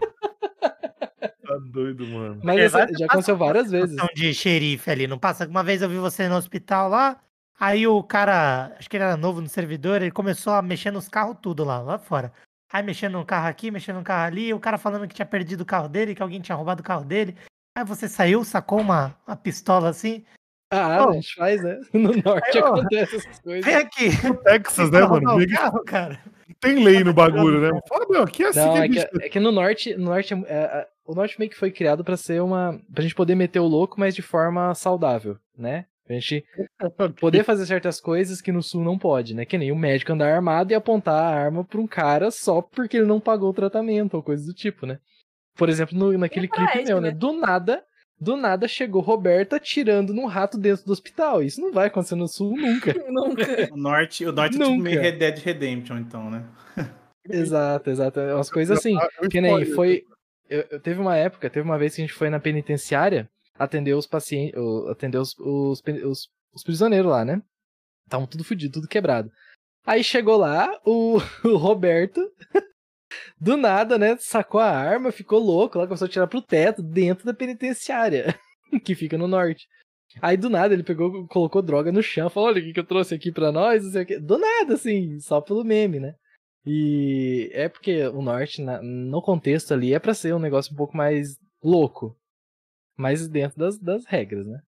Tá 1.44 1.58
doido, 1.72 2.08
mano. 2.08 2.40
Mas 2.44 2.60
É, 2.60 2.64
essa- 2.66 2.88
já 2.98 3.06
aconteceu 3.06 3.36
várias 3.38 3.70
vezes. 3.72 3.96
de 4.16 4.34
xerife 4.34 4.90
ali, 4.90 5.08
não 5.08 5.18
passa? 5.20 5.48
Uma 5.48 5.64
vez 5.64 5.82
eu 5.82 5.90
vi 5.90 5.98
você 5.98 6.28
no 6.30 6.36
hospital 6.36 6.90
lá, 6.90 7.20
aí 7.62 7.86
o 7.86 8.02
cara, 8.02 8.76
acho 8.80 8.90
que 8.90 8.98
ele 8.98 9.04
era 9.04 9.16
novo 9.16 9.40
no 9.40 9.48
servidor, 9.48 10.02
ele 10.02 10.12
começou 10.12 10.54
a 10.54 10.62
mexer 10.62 10.90
nos 10.90 11.08
carros 11.08 11.38
tudo 11.40 11.64
lá, 11.64 11.80
lá 11.80 12.00
fora. 12.00 12.34
Aí 12.74 12.82
mexendo 12.82 13.14
no 13.14 13.26
carro 13.26 13.48
aqui, 13.48 13.70
mexendo 13.70 13.98
no 13.98 14.04
carro 14.04 14.26
ali, 14.28 14.48
e 14.48 14.54
o 14.54 14.60
cara 14.60 14.78
falando 14.78 15.08
que 15.08 15.14
tinha 15.14 15.26
perdido 15.26 15.62
o 15.62 15.66
carro 15.66 15.88
dele, 15.88 16.16
que 16.16 16.24
alguém 16.24 16.42
tinha 16.42 16.56
roubado 16.56 16.82
o 16.82 16.84
carro 16.86 17.06
dele. 17.06 17.36
Aí 17.78 17.86
você 17.86 18.10
saiu, 18.10 18.44
sacou 18.44 18.82
uma, 18.82 19.16
uma 19.28 19.36
pistola 19.36 19.90
assim. 19.90 20.26
Ah, 20.74 21.06
a 21.06 21.14
gente 21.14 21.36
faz, 21.36 21.62
né? 21.62 21.80
No 21.94 22.14
norte 22.14 22.58
Aí, 22.58 22.64
acontece 22.64 23.18
essas 23.18 23.40
coisas. 23.42 23.66
Vem 23.66 23.76
aqui. 23.76 24.28
No 24.28 24.36
Texas, 24.38 24.90
né, 24.90 25.02
mano? 25.02 25.38
que 25.38 25.48
carro, 25.48 25.84
cara. 25.84 26.20
Tem 26.60 26.84
lei 26.84 27.04
no 27.04 27.14
bagulho, 27.14 27.60
né? 27.60 27.80
Fala, 27.88 28.06
meu, 28.10 28.24
aqui 28.24 28.44
é 28.44 28.48
assim 28.48 28.60
Não, 28.60 28.74
que 28.74 29.00
é 29.00 29.06
que, 29.06 29.26
é 29.26 29.30
que 29.30 29.40
no 29.40 29.52
norte, 29.52 29.96
no 29.96 30.06
norte, 30.06 30.34
é- 30.34 30.38
é- 30.48 30.88
o 31.06 31.14
norte 31.14 31.38
meio 31.40 31.52
que 31.52 31.58
foi 31.58 31.72
criado 31.72 32.04
pra 32.04 32.16
ser 32.16 32.42
uma, 32.42 32.80
pra 32.94 33.04
gente 33.04 33.16
poder 33.16 33.36
meter 33.36 33.60
o 33.60 33.68
louco, 33.68 34.00
mas 34.00 34.16
de 34.16 34.22
forma 34.22 34.74
saudável, 34.76 35.38
né? 35.58 35.86
Pra 36.18 37.08
gente 37.08 37.20
poder 37.20 37.44
fazer 37.44 37.66
certas 37.66 38.00
coisas 38.02 38.42
que 38.42 38.52
no 38.52 38.62
sul 38.62 38.84
não 38.84 38.98
pode, 38.98 39.34
né? 39.34 39.46
Que 39.46 39.58
nem 39.58 39.72
o 39.72 39.76
médico 39.76 40.12
andar 40.14 40.34
armado 40.34 40.72
e 40.72 40.76
apontar 40.76 41.16
a 41.16 41.36
arma 41.44 41.64
pra 41.64 41.80
um 41.80 41.88
cara 41.88 42.32
só 42.32 42.62
porque 42.62 42.98
ele 42.98 43.06
não 43.06 43.20
pagou 43.20 43.50
o 43.50 43.54
tratamento 43.54 44.16
ou 44.16 44.24
coisa 44.24 44.46
do 44.46 44.54
tipo, 44.54 44.86
né? 44.86 45.00
Por 45.56 45.70
exemplo, 45.70 45.98
no, 45.98 46.18
naquele 46.18 46.48
clipe 46.48 46.66
coragem, 46.66 46.86
meu, 46.86 47.02
né? 47.02 47.10
né? 47.10 47.16
Do 47.16 47.34
nada, 47.34 47.84
do 48.20 48.36
nada 48.38 48.68
chegou 48.68 49.02
Roberta 49.02 49.58
atirando 49.58 50.14
num 50.14 50.26
rato 50.26 50.58
dentro 50.58 50.86
do 50.86 50.92
hospital. 50.92 51.42
Isso 51.44 51.60
não 51.62 51.72
vai 51.72 51.88
acontecer 51.88 52.16
no 52.16 52.28
sul 52.28 52.56
nunca. 52.58 52.94
Nunca. 53.10 53.70
O 53.74 53.78
norte, 53.78 54.26
o 54.26 54.32
norte 54.32 54.56
é 54.56 54.60
tipo 54.60 54.70
Nunca. 54.70 54.84
meio 54.84 55.02
Red 55.02 55.14
Dead 55.14 55.38
Redemption, 55.40 55.98
então, 55.98 56.30
né? 56.30 56.46
Exato, 57.30 57.90
exato. 57.90 58.20
É 58.20 58.34
Umas 58.34 58.50
coisas 58.50 58.78
assim. 58.78 58.98
Eu 59.22 59.30
Que 59.30 59.40
nem 59.40 59.66
foi. 59.66 60.04
Eu, 60.50 60.66
eu- 60.72 60.80
teve 60.80 61.00
uma 61.00 61.16
época, 61.16 61.50
teve 61.50 61.64
uma 61.68 61.78
vez 61.78 61.96
que 61.96 62.02
a 62.02 62.06
gente 62.06 62.16
foi 62.16 62.30
na 62.30 62.40
penitenciária 62.40 63.30
atender 63.64 63.94
os 63.94 64.08
pacientes. 64.08 64.60
Atender 64.90 65.18
os, 65.18 65.38
os, 65.40 65.82
os, 66.06 66.30
os 66.54 66.64
prisioneiros 66.64 67.10
lá, 67.12 67.24
né? 67.26 67.42
Estavam 68.06 68.28
tudo 68.28 68.44
fudido, 68.44 68.74
tudo 68.74 68.88
quebrado. 68.88 69.32
Aí 69.86 70.04
chegou 70.04 70.38
lá 70.38 70.70
o, 70.86 71.18
o 71.46 71.58
Roberto. 71.58 72.22
Do 73.38 73.58
nada, 73.58 73.98
né? 73.98 74.16
Sacou 74.18 74.62
a 74.62 74.70
arma, 74.70 75.12
ficou 75.12 75.38
louco 75.40 75.78
lá, 75.78 75.86
começou 75.86 76.06
a 76.06 76.10
tirar 76.10 76.28
pro 76.28 76.42
teto 76.42 76.82
dentro 76.82 77.26
da 77.26 77.34
penitenciária, 77.34 78.40
que 78.86 78.96
fica 78.96 79.18
no 79.18 79.28
norte. 79.28 79.68
Aí 80.22 80.38
do 80.38 80.50
nada 80.50 80.74
ele 80.74 80.84
pegou, 80.84 81.28
colocou 81.28 81.62
droga 81.62 81.92
no 81.92 82.02
chão, 82.02 82.30
falou: 82.30 82.50
olha 82.50 82.62
o 82.62 82.64
que, 82.64 82.74
que 82.74 82.80
eu 82.80 82.86
trouxe 82.86 83.14
aqui 83.14 83.32
pra 83.32 83.52
nós, 83.52 83.84
não 83.84 83.92
sei 83.92 84.04
o 84.04 84.06
quê. 84.06 84.20
Do 84.20 84.38
nada, 84.38 84.76
assim, 84.76 85.20
só 85.20 85.42
pelo 85.42 85.64
meme, 85.64 86.00
né? 86.00 86.16
E 86.66 87.50
é 87.54 87.68
porque 87.68 88.06
o 88.08 88.22
norte, 88.22 88.62
na- 88.62 88.82
no 88.82 89.22
contexto 89.22 89.74
ali, 89.74 89.94
é 89.94 90.00
pra 90.00 90.14
ser 90.14 90.34
um 90.34 90.40
negócio 90.40 90.74
um 90.74 90.78
pouco 90.78 90.96
mais 90.96 91.38
louco. 91.64 92.16
Mas 93.02 93.28
dentro 93.28 93.58
das, 93.58 93.80
das 93.80 94.06
regras, 94.06 94.46
né? 94.46 94.62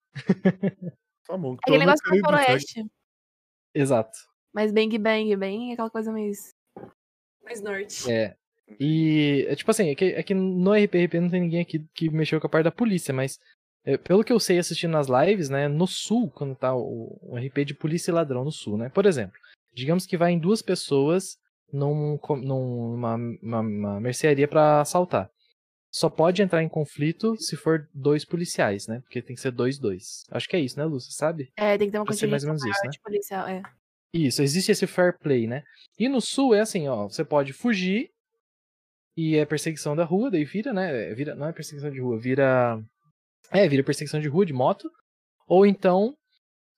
Tá 1.28 1.38
bom. 1.38 1.54
Aquele 1.62 1.78
menos 1.78 2.00
negócio 2.04 2.10
segue. 2.10 2.22
faroeste. 2.22 2.86
Exato. 3.76 4.18
Mas 4.52 4.72
bang 4.72 4.98
bang, 4.98 5.36
bem 5.36 5.72
aquela 5.74 5.90
coisa 5.90 6.12
mais. 6.12 6.54
Mais 7.44 7.62
norte. 7.62 8.12
É. 8.12 8.36
E, 8.80 9.46
é 9.48 9.56
tipo 9.56 9.70
assim, 9.70 9.90
é 9.90 9.96
que, 9.96 10.06
é 10.06 10.24
que 10.24 10.34
no 10.34 10.74
RPRP 10.74 11.20
não 11.20 11.30
tem 11.30 11.42
ninguém 11.42 11.62
aqui 11.62 11.86
que 11.94 12.10
mexeu 12.10 12.40
com 12.42 12.48
a 12.48 12.50
parte 12.50 12.64
da 12.64 12.72
polícia, 12.72 13.14
mas 13.14 13.40
é, 13.86 13.98
pelo 13.98 14.24
que 14.24 14.32
eu 14.34 14.40
sei 14.40 14.58
assistindo 14.58 14.92
nas 14.92 15.08
lives, 15.08 15.50
né, 15.50 15.68
no 15.68 15.86
sul, 15.86 16.32
quando 16.32 16.56
tá 16.56 16.74
o, 16.76 17.18
o 17.22 17.38
RP 17.38 17.66
de 17.66 17.74
polícia 17.76 18.10
e 18.10 18.14
ladrão 18.14 18.44
no 18.44 18.52
sul, 18.52 18.78
né? 18.78 18.90
Por 18.90 19.06
exemplo, 19.06 19.38
digamos 19.74 20.06
que 20.08 20.18
vai 20.18 20.32
em 20.32 20.40
duas 20.40 20.62
pessoas 20.62 21.38
num, 21.72 22.18
co- 22.18 22.38
numa 22.38 23.16
uma, 23.16 23.60
uma 23.60 24.00
mercearia 24.00 24.48
pra 24.48 24.82
assaltar. 24.82 25.30
Só 25.94 26.10
pode 26.10 26.42
entrar 26.42 26.64
em 26.64 26.68
conflito 26.68 27.38
se 27.38 27.56
for 27.56 27.88
dois 27.94 28.26
policiais, 28.26 28.88
né? 28.88 29.00
Porque 29.02 29.22
tem 29.22 29.36
que 29.36 29.42
ser 29.42 29.52
dois, 29.52 29.78
dois. 29.78 30.24
Acho 30.32 30.50
que 30.50 30.56
é 30.56 30.60
isso, 30.60 30.80
né, 30.80 30.84
Lúcia? 30.86 31.12
Sabe? 31.12 31.54
É, 31.56 31.78
tem 31.78 31.88
que 31.88 31.92
ter 31.92 32.00
uma 32.00 32.12
ser 32.12 32.26
mais 32.26 32.44
ou 32.44 32.48
menos 32.48 32.66
isso, 32.66 32.80
né? 32.84 32.90
de 32.90 33.00
policial, 33.00 33.48
é. 33.48 33.62
Isso, 34.12 34.42
existe 34.42 34.72
esse 34.72 34.88
fair 34.88 35.16
play, 35.20 35.46
né? 35.46 35.64
E 36.00 36.10
no 36.10 36.20
sul 36.20 36.56
é 36.56 36.62
assim, 36.62 36.88
ó, 36.88 37.08
você 37.08 37.24
pode 37.24 37.54
fugir 37.54 38.10
e 39.16 39.36
é 39.36 39.46
perseguição 39.46 39.96
da 39.96 40.04
rua, 40.04 40.32
daí 40.32 40.44
vira, 40.44 40.74
né? 40.74 41.14
Vira, 41.14 41.36
não 41.36 41.48
é 41.48 41.54
perseguição 41.54 41.92
de 41.92 42.00
rua, 42.00 42.18
vira. 42.20 42.84
É, 43.52 43.68
vira 43.68 43.84
perseguição 43.84 44.20
de 44.20 44.28
rua, 44.28 44.48
de 44.48 44.54
moto. 44.54 44.90
Ou 45.48 45.64
então 45.64 46.18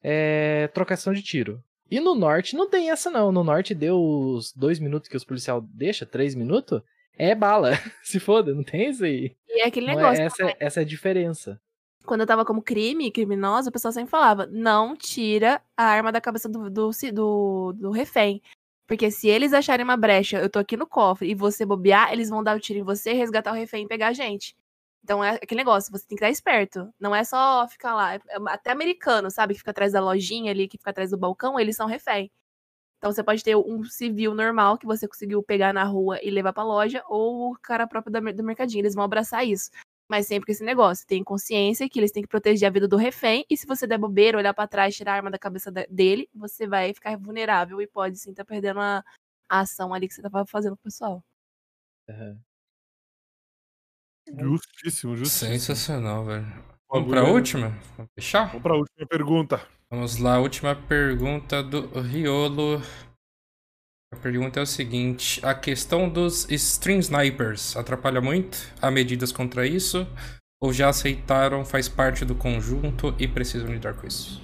é 0.03 0.67
trocação 0.73 1.13
de 1.13 1.23
tiro. 1.23 1.63
E 1.89 2.01
no 2.01 2.15
norte 2.15 2.53
não 2.53 2.69
tem 2.69 2.89
essa 2.89 3.09
não. 3.09 3.31
No 3.31 3.45
norte 3.45 3.73
deu 3.73 3.97
os 3.97 4.51
dois 4.51 4.77
minutos 4.77 5.07
que 5.07 5.15
os 5.15 5.23
policial 5.23 5.61
deixa, 5.61 6.05
três 6.05 6.35
minutos, 6.35 6.81
é 7.17 7.33
bala. 7.35 7.71
Se 8.03 8.19
foda, 8.19 8.53
não 8.53 8.63
tem 8.63 8.89
isso 8.89 9.03
aí. 9.03 9.35
E 9.49 9.61
é 9.61 9.65
aquele 9.67 9.87
Não 9.87 9.93
é- 9.93 9.95
negócio. 9.97 10.23
essa, 10.23 10.43
é- 10.45 10.57
essa 10.59 10.79
é 10.81 10.83
a 10.83 10.85
diferença. 10.85 11.59
Quando 12.05 12.21
eu 12.21 12.27
tava 12.27 12.45
como 12.45 12.61
crime, 12.61 13.11
criminosa, 13.11 13.69
o 13.69 13.73
pessoal 13.73 13.91
sempre 13.91 14.11
falava: 14.11 14.45
não 14.51 14.95
tira 14.95 15.61
a 15.75 15.83
arma 15.85 16.11
da 16.11 16.21
cabeça 16.21 16.47
do, 16.47 16.69
do, 16.69 16.91
do, 17.13 17.73
do 17.73 17.91
refém. 17.91 18.41
Porque 18.87 19.09
se 19.09 19.27
eles 19.27 19.51
acharem 19.53 19.83
uma 19.83 19.97
brecha, 19.97 20.37
eu 20.37 20.47
tô 20.47 20.59
aqui 20.59 20.77
no 20.77 20.85
cofre, 20.85 21.27
e 21.27 21.33
você 21.33 21.65
bobear, 21.65 22.13
eles 22.13 22.29
vão 22.29 22.43
dar 22.43 22.55
o 22.55 22.59
tiro 22.59 22.77
em 22.79 22.83
você, 22.83 23.13
resgatar 23.13 23.51
o 23.51 23.55
refém 23.55 23.85
e 23.85 23.87
pegar 23.87 24.09
a 24.09 24.13
gente. 24.13 24.55
Então 25.03 25.23
é 25.23 25.31
aquele 25.41 25.61
negócio, 25.61 25.91
você 25.91 26.05
tem 26.05 26.15
que 26.15 26.23
estar 26.23 26.29
esperto. 26.29 26.93
Não 26.99 27.15
é 27.15 27.23
só 27.23 27.67
ficar 27.67 27.95
lá. 27.95 28.13
é- 28.15 28.19
é 28.29 28.37
Até 28.49 28.71
americano, 28.71 29.31
sabe? 29.31 29.53
Que 29.53 29.59
fica 29.59 29.71
atrás 29.71 29.93
da 29.93 29.99
lojinha 29.99 30.51
ali, 30.51 30.67
que 30.67 30.77
fica 30.77 30.91
atrás 30.91 31.09
do 31.09 31.17
balcão, 31.17 31.59
eles 31.59 31.75
são 31.75 31.87
refém. 31.87 32.29
Então 33.05 33.13
você 33.13 33.23
pode 33.23 33.43
ter 33.43 33.55
um 33.55 33.83
civil 33.83 34.33
normal 34.33 34.79
que 34.79 34.85
você 34.87 35.07
conseguiu 35.07 35.43
pegar 35.43 35.71
na 35.71 35.83
rua 35.83 36.19
e 36.23 36.31
levar 36.31 36.51
pra 36.51 36.63
loja, 36.63 37.03
ou 37.07 37.51
o 37.51 37.55
cara 37.59 37.85
próprio 37.85 38.11
da 38.11 38.19
do 38.19 38.43
mercadinho. 38.43 38.81
Eles 38.81 38.95
vão 38.95 39.03
abraçar 39.03 39.45
isso. 39.45 39.69
Mas 40.09 40.25
sempre 40.25 40.47
com 40.47 40.51
esse 40.51 40.63
negócio, 40.63 41.05
tem 41.05 41.23
consciência 41.23 41.87
que 41.87 41.99
eles 41.99 42.11
têm 42.11 42.23
que 42.23 42.27
proteger 42.27 42.67
a 42.67 42.71
vida 42.71 42.87
do 42.87 42.97
refém, 42.97 43.45
e 43.47 43.55
se 43.55 43.67
você 43.67 43.85
der 43.85 43.99
bobeira, 43.99 44.39
olhar 44.39 44.55
pra 44.55 44.65
trás, 44.67 44.95
tirar 44.95 45.11
a 45.11 45.15
arma 45.17 45.29
da 45.29 45.37
cabeça 45.37 45.71
dele, 45.87 46.27
você 46.33 46.65
vai 46.65 46.95
ficar 46.95 47.15
vulnerável 47.15 47.79
e 47.79 47.85
pode 47.85 48.17
sim 48.17 48.31
estar 48.31 48.43
perdendo 48.43 48.79
a, 48.79 49.03
a 49.47 49.59
ação 49.59 49.93
ali 49.93 50.07
que 50.07 50.15
você 50.15 50.23
tava 50.23 50.43
fazendo 50.47 50.75
com 50.75 50.81
o 50.81 50.83
pessoal. 50.85 51.23
Justíssimo, 54.27 55.15
justíssimo. 55.15 55.51
Sensacional, 55.51 56.25
velho. 56.25 56.45
Vamos 56.89 57.07
pra 57.07 57.23
última? 57.23 57.69
Vamos 57.97 58.11
fechar? 58.15 58.47
Vamos 58.47 58.63
pra 58.63 58.75
última 58.75 59.05
pergunta. 59.07 59.74
Vamos 59.91 60.17
lá, 60.17 60.39
última 60.39 60.75
pergunta 60.75 61.61
do 61.61 62.01
Riolo. 62.01 62.81
A 64.11 64.17
pergunta 64.17 64.59
é 64.59 64.63
o 64.63 64.65
seguinte: 64.65 65.45
a 65.45 65.53
questão 65.53 66.09
dos 66.09 66.49
stream 66.49 66.99
snipers 66.99 67.75
atrapalha 67.77 68.19
muito? 68.19 68.57
Há 68.81 68.89
medidas 68.89 69.31
contra 69.31 69.67
isso? 69.67 70.07
Ou 70.61 70.73
já 70.73 70.89
aceitaram, 70.89 71.63
faz 71.63 71.87
parte 71.87 72.25
do 72.25 72.33
conjunto 72.33 73.15
e 73.19 73.27
precisam 73.27 73.71
lidar 73.71 73.93
com 73.93 74.07
isso? 74.07 74.41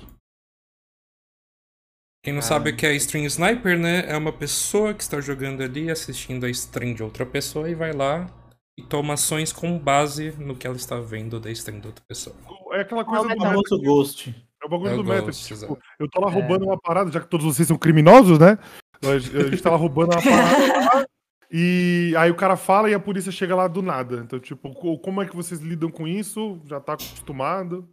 Quem 2.23 2.33
não 2.33 2.41
sabe 2.41 2.69
o 2.69 2.77
que 2.77 2.85
é 2.85 2.93
stream 2.95 3.25
sniper, 3.25 3.79
né? 3.79 4.05
É 4.07 4.15
uma 4.15 4.31
pessoa 4.31 4.93
que 4.93 5.01
está 5.01 5.19
jogando 5.19 5.63
ali, 5.63 5.89
assistindo 5.89 6.45
a 6.45 6.49
stream 6.51 6.93
de 6.93 7.01
outra 7.01 7.25
pessoa 7.25 7.67
e 7.67 7.73
vai 7.73 7.93
lá 7.93 8.29
e 8.77 8.83
toma 8.83 9.15
ações 9.15 9.51
com 9.51 9.79
base 9.79 10.31
no 10.33 10.55
que 10.55 10.67
ela 10.67 10.75
está 10.75 10.99
vendo 10.99 11.39
da 11.39 11.49
stream 11.49 11.79
da 11.79 11.87
outra 11.87 12.03
pessoa. 12.07 12.35
É 12.73 12.81
aquela 12.81 13.03
coisa 13.03 13.23
do 13.27 13.37
famoso 13.37 13.75
meta. 13.75 13.83
Ghost. 13.83 14.50
É 14.61 14.65
o 14.65 14.69
bagulho 14.69 14.89
É 14.91 14.93
o 14.93 14.97
do. 14.97 15.03
Ghost, 15.03 15.47
tipo, 15.55 15.77
eu 15.99 16.09
tô 16.09 16.21
lá 16.21 16.29
É. 16.29 16.33
roubando 16.33 16.65
uma 16.65 16.79
parada, 16.79 17.11
já 17.11 17.19
que 17.19 17.27
todos 17.27 17.45
vocês 17.45 17.67
são 17.67 17.77
criminosos, 17.77 18.37
né? 18.39 18.57
A 19.03 19.17
gente 19.17 19.61
tá 19.63 19.71
lá 19.71 19.77
roubando 19.77 20.11
uma 20.13 20.21
parada. 20.21 21.07
E 21.53 22.13
aí 22.17 22.31
o 22.31 22.35
cara 22.35 22.55
fala 22.55 22.89
e 22.89 22.93
a 22.93 22.99
polícia 22.99 23.31
chega 23.31 23.55
lá 23.55 23.67
do 23.67 23.81
nada. 23.81 24.17
Então, 24.17 24.39
tipo, 24.39 24.73
co- 24.73 24.97
como 24.99 25.21
é 25.21 25.25
que 25.27 25.35
vocês 25.35 25.59
lidam 25.59 25.89
com 25.89 26.07
isso? 26.07 26.61
Já 26.65 26.79
tá 26.79 26.93
acostumado? 26.93 27.89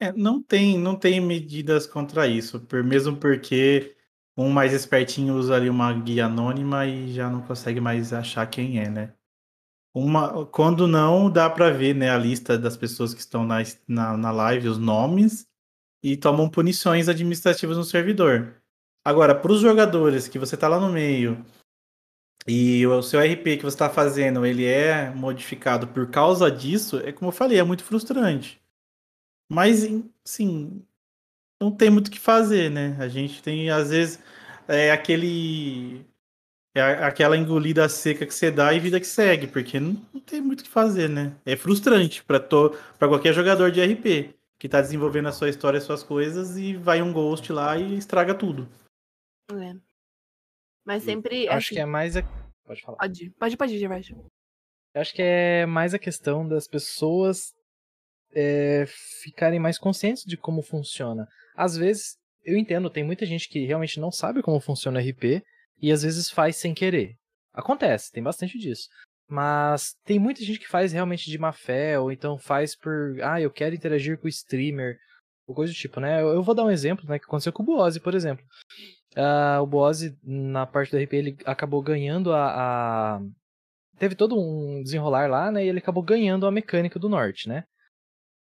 É, 0.00 0.12
não 0.12 0.42
tem, 0.42 0.78
não 0.78 0.96
tem 0.96 1.20
medidas 1.20 1.86
contra 1.86 2.26
isso, 2.26 2.60
por, 2.60 2.82
mesmo 2.82 3.16
porque 3.16 3.94
um 4.36 4.50
mais 4.50 4.72
espertinho 4.72 5.34
usa 5.34 5.54
ali 5.54 5.68
uma 5.70 5.92
guia 5.92 6.26
anônima 6.26 6.86
e 6.86 7.12
já 7.12 7.28
não 7.30 7.40
consegue 7.42 7.80
mais 7.80 8.12
achar 8.12 8.46
quem 8.46 8.80
é, 8.80 8.88
né? 8.88 9.12
Uma, 9.94 10.44
quando 10.46 10.88
não, 10.88 11.30
dá 11.30 11.48
pra 11.48 11.70
ver, 11.70 11.94
né, 11.94 12.10
a 12.10 12.18
lista 12.18 12.58
das 12.58 12.76
pessoas 12.76 13.14
que 13.14 13.20
estão 13.20 13.44
na, 13.46 13.58
na, 13.86 14.16
na 14.16 14.30
live, 14.32 14.68
os 14.68 14.78
nomes, 14.78 15.46
e 16.04 16.18
tomam 16.18 16.50
punições 16.50 17.08
administrativas 17.08 17.78
no 17.78 17.82
servidor. 17.82 18.62
Agora, 19.02 19.34
para 19.34 19.50
os 19.50 19.60
jogadores 19.62 20.28
que 20.28 20.38
você 20.38 20.54
tá 20.54 20.68
lá 20.68 20.78
no 20.78 20.92
meio 20.92 21.42
e 22.46 22.86
o 22.86 23.00
seu 23.02 23.20
RP 23.20 23.56
que 23.56 23.62
você 23.62 23.74
está 23.74 23.88
fazendo, 23.88 24.44
ele 24.44 24.66
é 24.66 25.08
modificado 25.08 25.88
por 25.88 26.10
causa 26.10 26.50
disso, 26.50 26.98
é 26.98 27.10
como 27.10 27.30
eu 27.30 27.32
falei, 27.32 27.58
é 27.58 27.64
muito 27.64 27.84
frustrante. 27.84 28.60
Mas, 29.50 29.88
sim, 30.22 30.84
não 31.58 31.70
tem 31.70 31.88
muito 31.88 32.08
o 32.08 32.10
que 32.10 32.20
fazer, 32.20 32.70
né? 32.70 32.96
A 33.00 33.08
gente 33.08 33.42
tem, 33.42 33.70
às 33.70 33.88
vezes, 33.88 34.20
é 34.68 34.90
aquele. 34.92 36.04
É 36.76 36.82
aquela 37.04 37.36
engolida 37.36 37.88
seca 37.88 38.26
que 38.26 38.34
você 38.34 38.50
dá 38.50 38.74
e 38.74 38.80
vida 38.80 38.98
que 39.00 39.06
segue, 39.06 39.46
porque 39.46 39.78
não, 39.78 39.92
não 40.12 40.20
tem 40.20 40.40
muito 40.40 40.60
o 40.60 40.64
que 40.64 40.68
fazer, 40.68 41.08
né? 41.08 41.34
É 41.46 41.56
frustrante 41.56 42.22
para 42.24 42.40
para 42.40 43.08
qualquer 43.08 43.32
jogador 43.32 43.70
de 43.70 43.80
RP 43.80 44.34
que 44.58 44.68
tá 44.68 44.80
desenvolvendo 44.80 45.28
a 45.28 45.32
sua 45.32 45.48
história, 45.48 45.78
as 45.78 45.84
suas 45.84 46.02
coisas, 46.02 46.56
e 46.56 46.74
vai 46.74 47.02
um 47.02 47.12
ghost 47.12 47.52
lá 47.52 47.76
e 47.76 47.96
estraga 47.96 48.34
tudo. 48.34 48.68
É. 49.52 49.74
Mas 50.84 51.02
sempre. 51.02 51.46
Eu 51.46 51.52
acho 51.52 51.66
assim, 51.66 51.74
que 51.74 51.80
é 51.80 51.86
mais. 51.86 52.16
A... 52.16 52.22
Pode 52.64 52.82
falar. 52.82 52.98
Pode, 52.98 53.30
pode, 53.38 53.56
pode, 53.56 53.86
acho 54.94 55.14
que 55.14 55.22
é 55.22 55.66
mais 55.66 55.92
a 55.92 55.98
questão 55.98 56.46
das 56.46 56.68
pessoas 56.68 57.52
é, 58.32 58.84
ficarem 59.22 59.58
mais 59.58 59.78
conscientes 59.78 60.24
de 60.24 60.36
como 60.36 60.62
funciona. 60.62 61.26
Às 61.56 61.76
vezes, 61.76 62.16
eu 62.44 62.56
entendo, 62.56 62.90
tem 62.90 63.04
muita 63.04 63.26
gente 63.26 63.48
que 63.48 63.64
realmente 63.64 63.98
não 64.00 64.10
sabe 64.10 64.42
como 64.42 64.60
funciona 64.60 65.00
o 65.00 65.02
RP 65.02 65.42
e 65.80 65.92
às 65.92 66.02
vezes 66.02 66.30
faz 66.30 66.56
sem 66.56 66.74
querer. 66.74 67.16
Acontece, 67.52 68.10
tem 68.10 68.22
bastante 68.22 68.58
disso. 68.58 68.88
Mas 69.28 69.94
tem 70.04 70.18
muita 70.18 70.42
gente 70.44 70.58
que 70.58 70.68
faz 70.68 70.92
realmente 70.92 71.30
de 71.30 71.38
má 71.38 71.52
fé, 71.52 71.98
ou 71.98 72.12
então 72.12 72.38
faz 72.38 72.76
por. 72.76 73.16
Ah, 73.22 73.40
eu 73.40 73.50
quero 73.50 73.74
interagir 73.74 74.18
com 74.18 74.26
o 74.26 74.28
streamer, 74.28 74.98
ou 75.46 75.54
coisa 75.54 75.72
do 75.72 75.76
tipo, 75.76 75.98
né? 76.00 76.20
Eu, 76.22 76.42
vou 76.42 76.54
dar 76.54 76.64
um 76.64 76.70
exemplo, 76.70 77.06
né? 77.08 77.18
Que 77.18 77.24
aconteceu 77.24 77.52
com 77.52 77.62
o 77.62 77.66
Boazzi, 77.66 78.00
por 78.00 78.14
exemplo. 78.14 78.44
Ah, 79.16 79.60
o 79.62 79.66
Boazzi, 79.66 80.16
na 80.22 80.66
parte 80.66 80.90
do 80.90 80.98
RP, 80.98 81.12
ele 81.14 81.36
acabou 81.44 81.82
ganhando 81.82 82.32
a, 82.32 83.16
a- 83.16 83.20
Teve 83.98 84.16
todo 84.16 84.36
um 84.38 84.82
desenrolar 84.82 85.30
lá, 85.30 85.50
né? 85.52 85.64
E 85.64 85.68
ele 85.68 85.78
acabou 85.78 86.02
ganhando 86.02 86.46
a 86.46 86.50
mecânica 86.50 86.98
do 86.98 87.08
norte, 87.08 87.48
né? 87.48 87.64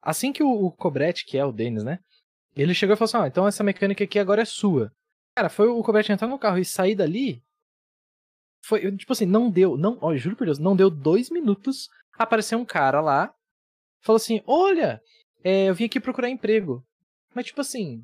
Assim 0.03 0.33
que 0.33 0.43
o, 0.43 0.49
o 0.67 0.73
que 1.27 1.37
é 1.37 1.45
o 1.45 1.53
Denis, 1.53 1.85
né? 1.85 1.99
Ele 2.57 2.75
chegou 2.75 2.95
e 2.95 2.97
falou 2.97 3.07
assim: 3.09 3.17
ah, 3.19 3.29
então 3.29 3.47
essa 3.47 3.63
mecânica 3.63 4.03
aqui 4.03 4.19
agora 4.19 4.43
é 4.43 4.47
sua. 4.47 4.91
Cara, 5.37 5.51
foi 5.51 5.69
o 5.69 5.83
Cobretti 5.83 6.11
entrar 6.11 6.27
no 6.27 6.39
carro 6.39 6.59
e 6.59 6.65
sair 6.65 6.95
dali. 6.95 7.43
Foi, 8.67 8.97
tipo 8.97 9.13
assim, 9.13 9.27
não 9.27 9.51
deu, 9.51 9.77
não, 9.77 9.97
ó, 10.01 10.15
juro 10.17 10.35
por 10.37 10.45
Deus, 10.45 10.59
não 10.59 10.75
deu 10.75 10.91
dois 10.91 11.31
minutos. 11.31 11.89
Apareceu 12.19 12.59
um 12.59 12.65
cara 12.65 13.01
lá, 13.01 13.33
falou 14.03 14.17
assim: 14.17 14.43
Olha, 14.47 15.01
é, 15.45 15.67
eu 15.67 15.75
vim 15.75 15.85
aqui 15.85 16.01
procurar 16.01 16.29
emprego. 16.31 16.85
Mas, 17.35 17.47
tipo 17.47 17.61
assim, 17.61 18.03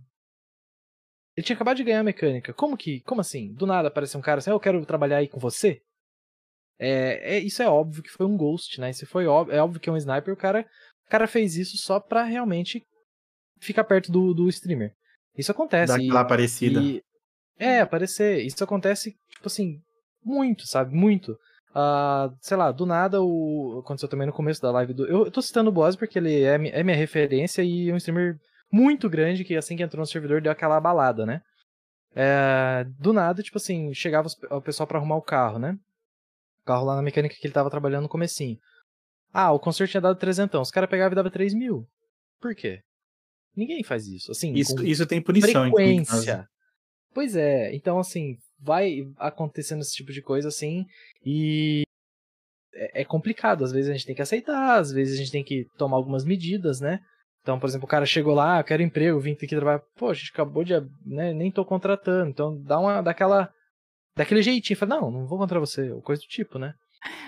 ele 1.37 1.45
tinha 1.45 1.57
acabado 1.57 1.77
de 1.79 1.85
ganhar 1.85 2.01
a 2.01 2.05
mecânica. 2.05 2.53
Como 2.53 2.77
que, 2.77 3.01
como 3.01 3.21
assim? 3.21 3.53
Do 3.55 3.67
nada 3.67 3.89
apareceu 3.89 4.21
um 4.21 4.23
cara 4.23 4.39
assim: 4.39 4.51
"Ah, 4.51 4.55
Eu 4.55 4.61
quero 4.61 4.85
trabalhar 4.87 5.17
aí 5.17 5.29
com 5.29 5.41
você. 5.41 5.81
É, 6.79 7.37
é- 7.37 7.39
isso 7.39 7.63
é 7.63 7.69
óbvio 7.69 8.03
que 8.03 8.11
foi 8.11 8.27
um 8.27 8.37
ghost, 8.37 8.81
né? 8.81 8.91
Isso 8.91 9.07
foi 9.07 9.27
óbvio, 9.27 9.55
é 9.55 9.63
óbvio 9.63 9.81
que 9.81 9.89
é 9.89 9.93
um 9.93 9.97
sniper. 9.97 10.33
O 10.35 10.37
cara, 10.37 10.67
o 11.07 11.11
cara 11.11 11.27
fez 11.27 11.57
isso 11.57 11.77
só 11.77 11.99
pra 11.99 12.23
realmente 12.23 12.85
ficar 13.61 13.85
perto 13.85 14.13
do, 14.13 14.35
do 14.35 14.49
streamer. 14.49 14.95
Isso 15.37 15.51
acontece. 15.51 15.93
Dá 15.97 16.03
e- 16.03 16.11
aparecida. 16.17 16.81
e- 16.81 17.03
é, 17.59 17.81
aparecer. 17.81 18.45
Isso 18.45 18.63
acontece, 18.63 19.17
tipo 19.31 19.47
assim, 19.47 19.81
muito, 20.25 20.67
sabe? 20.67 20.95
Muito. 20.95 21.37
Ah, 21.75 22.31
sei 22.41 22.57
lá, 22.57 22.71
do 22.71 22.85
nada 22.85 23.23
o. 23.23 23.81
Aconteceu 23.85 24.09
também 24.09 24.27
no 24.27 24.33
começo 24.33 24.61
da 24.61 24.71
live 24.71 24.93
do. 24.93 25.07
Eu, 25.07 25.25
eu 25.25 25.31
tô 25.31 25.41
citando 25.41 25.71
o 25.71 25.73
Boaz 25.73 25.97
porque 25.97 26.19
ele 26.19 26.43
é, 26.43 26.55
é 26.55 26.83
minha 26.83 26.97
referência 26.97 27.63
e 27.63 27.89
é 27.89 27.93
um 27.95 27.97
streamer 27.97 28.39
muito 28.71 29.09
grande 29.09 29.45
que 29.45 29.57
assim 29.57 29.77
que 29.77 29.83
entrou 29.83 30.01
no 30.01 30.07
servidor 30.07 30.41
deu 30.43 30.53
aquela 30.53 30.81
balada, 30.81 31.25
né? 31.25 31.41
É, 32.15 32.85
do 32.99 33.13
nada, 33.13 33.43
tipo 33.43 33.57
assim, 33.57 33.93
chegava 33.95 34.29
o 34.51 34.61
pessoal 34.61 34.87
pra 34.87 34.99
arrumar 34.99 35.17
o 35.17 35.23
carro, 35.23 35.59
né? 35.59 35.79
O 36.63 36.67
carro 36.67 36.85
lá 36.85 36.97
na 36.97 37.03
mecânica 37.03 37.35
que 37.39 37.47
ele 37.47 37.55
tava 37.55 37.71
trabalhando 37.71 38.03
no 38.03 38.09
comecinho. 38.09 38.59
Ah, 39.33 39.51
o 39.51 39.59
conserto 39.59 39.91
tinha 39.93 40.01
dado 40.01 40.19
trezentão. 40.19 40.61
Os 40.61 40.71
caras 40.71 40.91
pegavam 40.91 41.13
e 41.13 41.17
dava 41.17 41.31
3 41.31 41.55
mil. 41.55 41.87
Por 42.39 42.55
quê? 42.55 42.81
Ninguém 43.57 43.83
faz 43.83 44.07
isso. 44.07 44.31
Assim, 44.31 44.53
Isso- 44.53 44.85
isso 44.85 45.07
tem 45.07 45.23
punição, 45.23 45.63
Frequência. 45.65 46.47
Pois 47.15 47.35
é. 47.35 47.75
Então, 47.75 47.99
assim, 47.99 48.37
vai 48.63 48.99
acontecendo 49.19 49.81
esse 49.81 49.95
tipo 49.95 50.13
de 50.13 50.23
coisa, 50.23 50.49
assim, 50.49 50.87
e 51.25 51.83
é 52.75 53.03
é 53.03 53.05
complicado. 53.05 53.65
Às 53.65 53.73
vezes 53.73 53.91
a 53.91 53.93
gente 53.93 54.07
tem 54.07 54.15
que 54.15 54.23
aceitar, 54.23 54.79
às 54.79 54.91
vezes 54.93 55.15
a 55.15 55.19
gente 55.19 55.33
tem 55.33 55.45
que 55.45 55.67
tomar 55.77 55.97
algumas 55.97 56.25
medidas, 56.25 56.81
né? 56.81 57.01
Então, 57.43 57.59
por 57.59 57.67
exemplo, 57.69 57.87
o 57.87 57.91
cara 57.91 58.07
chegou 58.07 58.35
lá, 58.35 58.61
eu 58.61 58.65
quero 58.65 58.83
emprego, 58.83 59.19
vim 59.19 59.33
aqui 59.33 59.49
trabalhar. 59.49 59.83
Pô, 59.97 60.11
a 60.11 60.15
gente 60.15 60.31
acabou 60.33 60.63
de. 60.63 60.75
Né, 61.05 61.33
nem 61.33 61.51
tô 61.51 61.65
contratando. 61.65 62.31
Então, 62.31 62.57
dá 62.63 62.79
uma. 62.79 63.03
daquela. 63.03 63.51
daquele 64.17 64.43
jeitinho. 64.43 64.79
Fala, 64.79 65.01
não, 65.01 65.11
não 65.11 65.27
vou 65.27 65.39
contra 65.39 65.59
você. 65.59 65.91
Ou 65.91 66.01
coisa 66.01 66.23
do 66.23 66.29
tipo, 66.29 66.57
né? 66.59 66.73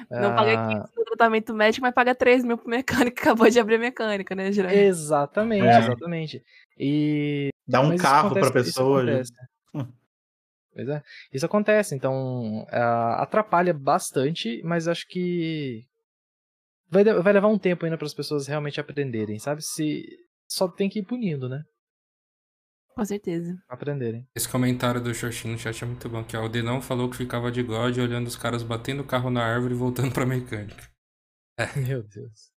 Não 0.09 0.37
paga 0.37 0.53
Ah, 0.53 0.69
15 0.69 0.93
no 0.97 1.05
tratamento 1.05 1.53
médico, 1.53 1.83
mas 1.83 1.93
paga 1.93 2.15
3 2.15 2.45
mil 2.45 2.57
pro 2.57 2.71
mecânico 2.71 3.17
que 3.17 3.23
acabou 3.27 3.51
de 3.51 3.59
abrir 3.59 3.75
a 3.75 3.79
mecânica, 3.81 4.37
né, 4.37 4.53
Geraldo? 4.53 4.79
Exatamente, 4.79 5.67
É. 5.67 5.79
exatamente. 5.79 6.43
E. 6.79 7.49
Dá 7.67 7.81
um 7.81 7.89
mas 7.89 8.01
carro 8.01 8.31
pra 8.31 8.43
isso 8.43 8.53
pessoa, 8.53 9.05
já. 9.05 9.23
Pois 10.75 10.89
é. 10.89 11.03
Isso 11.33 11.47
acontece, 11.47 11.95
então 11.95 12.67
ah, 12.71 13.23
atrapalha 13.23 13.73
bastante, 13.73 14.61
mas 14.65 14.89
acho 14.89 15.07
que 15.09 15.87
vai, 16.91 17.05
vai 17.05 17.33
levar 17.33 17.49
um 17.49 17.59
tempo 17.59 17.85
ainda 17.85 17.97
para 17.97 18.07
as 18.07 18.15
pessoas 18.15 18.47
realmente 18.47 18.81
aprenderem, 18.81 19.39
sabe? 19.39 19.63
Se 19.63 20.05
só 20.49 20.69
tem 20.69 20.89
que 20.89 20.99
ir 20.99 21.05
punindo, 21.05 21.49
né? 21.49 21.63
Com 22.95 23.05
certeza. 23.05 23.57
Aprenderem. 23.69 24.27
Esse 24.37 24.49
comentário 24.49 25.01
do 25.01 25.13
Xoxin 25.13 25.53
no 25.53 25.59
chat 25.59 25.83
é 25.83 25.87
muito 25.87 26.09
bom, 26.09 26.23
que 26.23 26.37
ó, 26.37 26.45
o 26.45 26.49
Denão 26.49 26.81
falou 26.81 27.11
que 27.11 27.17
ficava 27.17 27.51
de 27.51 27.63
God 27.63 27.99
olhando 27.99 28.27
os 28.27 28.37
caras 28.37 28.63
batendo 28.63 29.03
o 29.03 29.07
carro 29.07 29.31
na 29.31 29.45
árvore 29.45 29.75
e 29.75 29.77
voltando 29.77 30.13
pra 30.13 30.27
mecânica. 30.27 30.91
É. 31.57 31.79
Meu 31.79 32.03
Deus. 32.03 32.51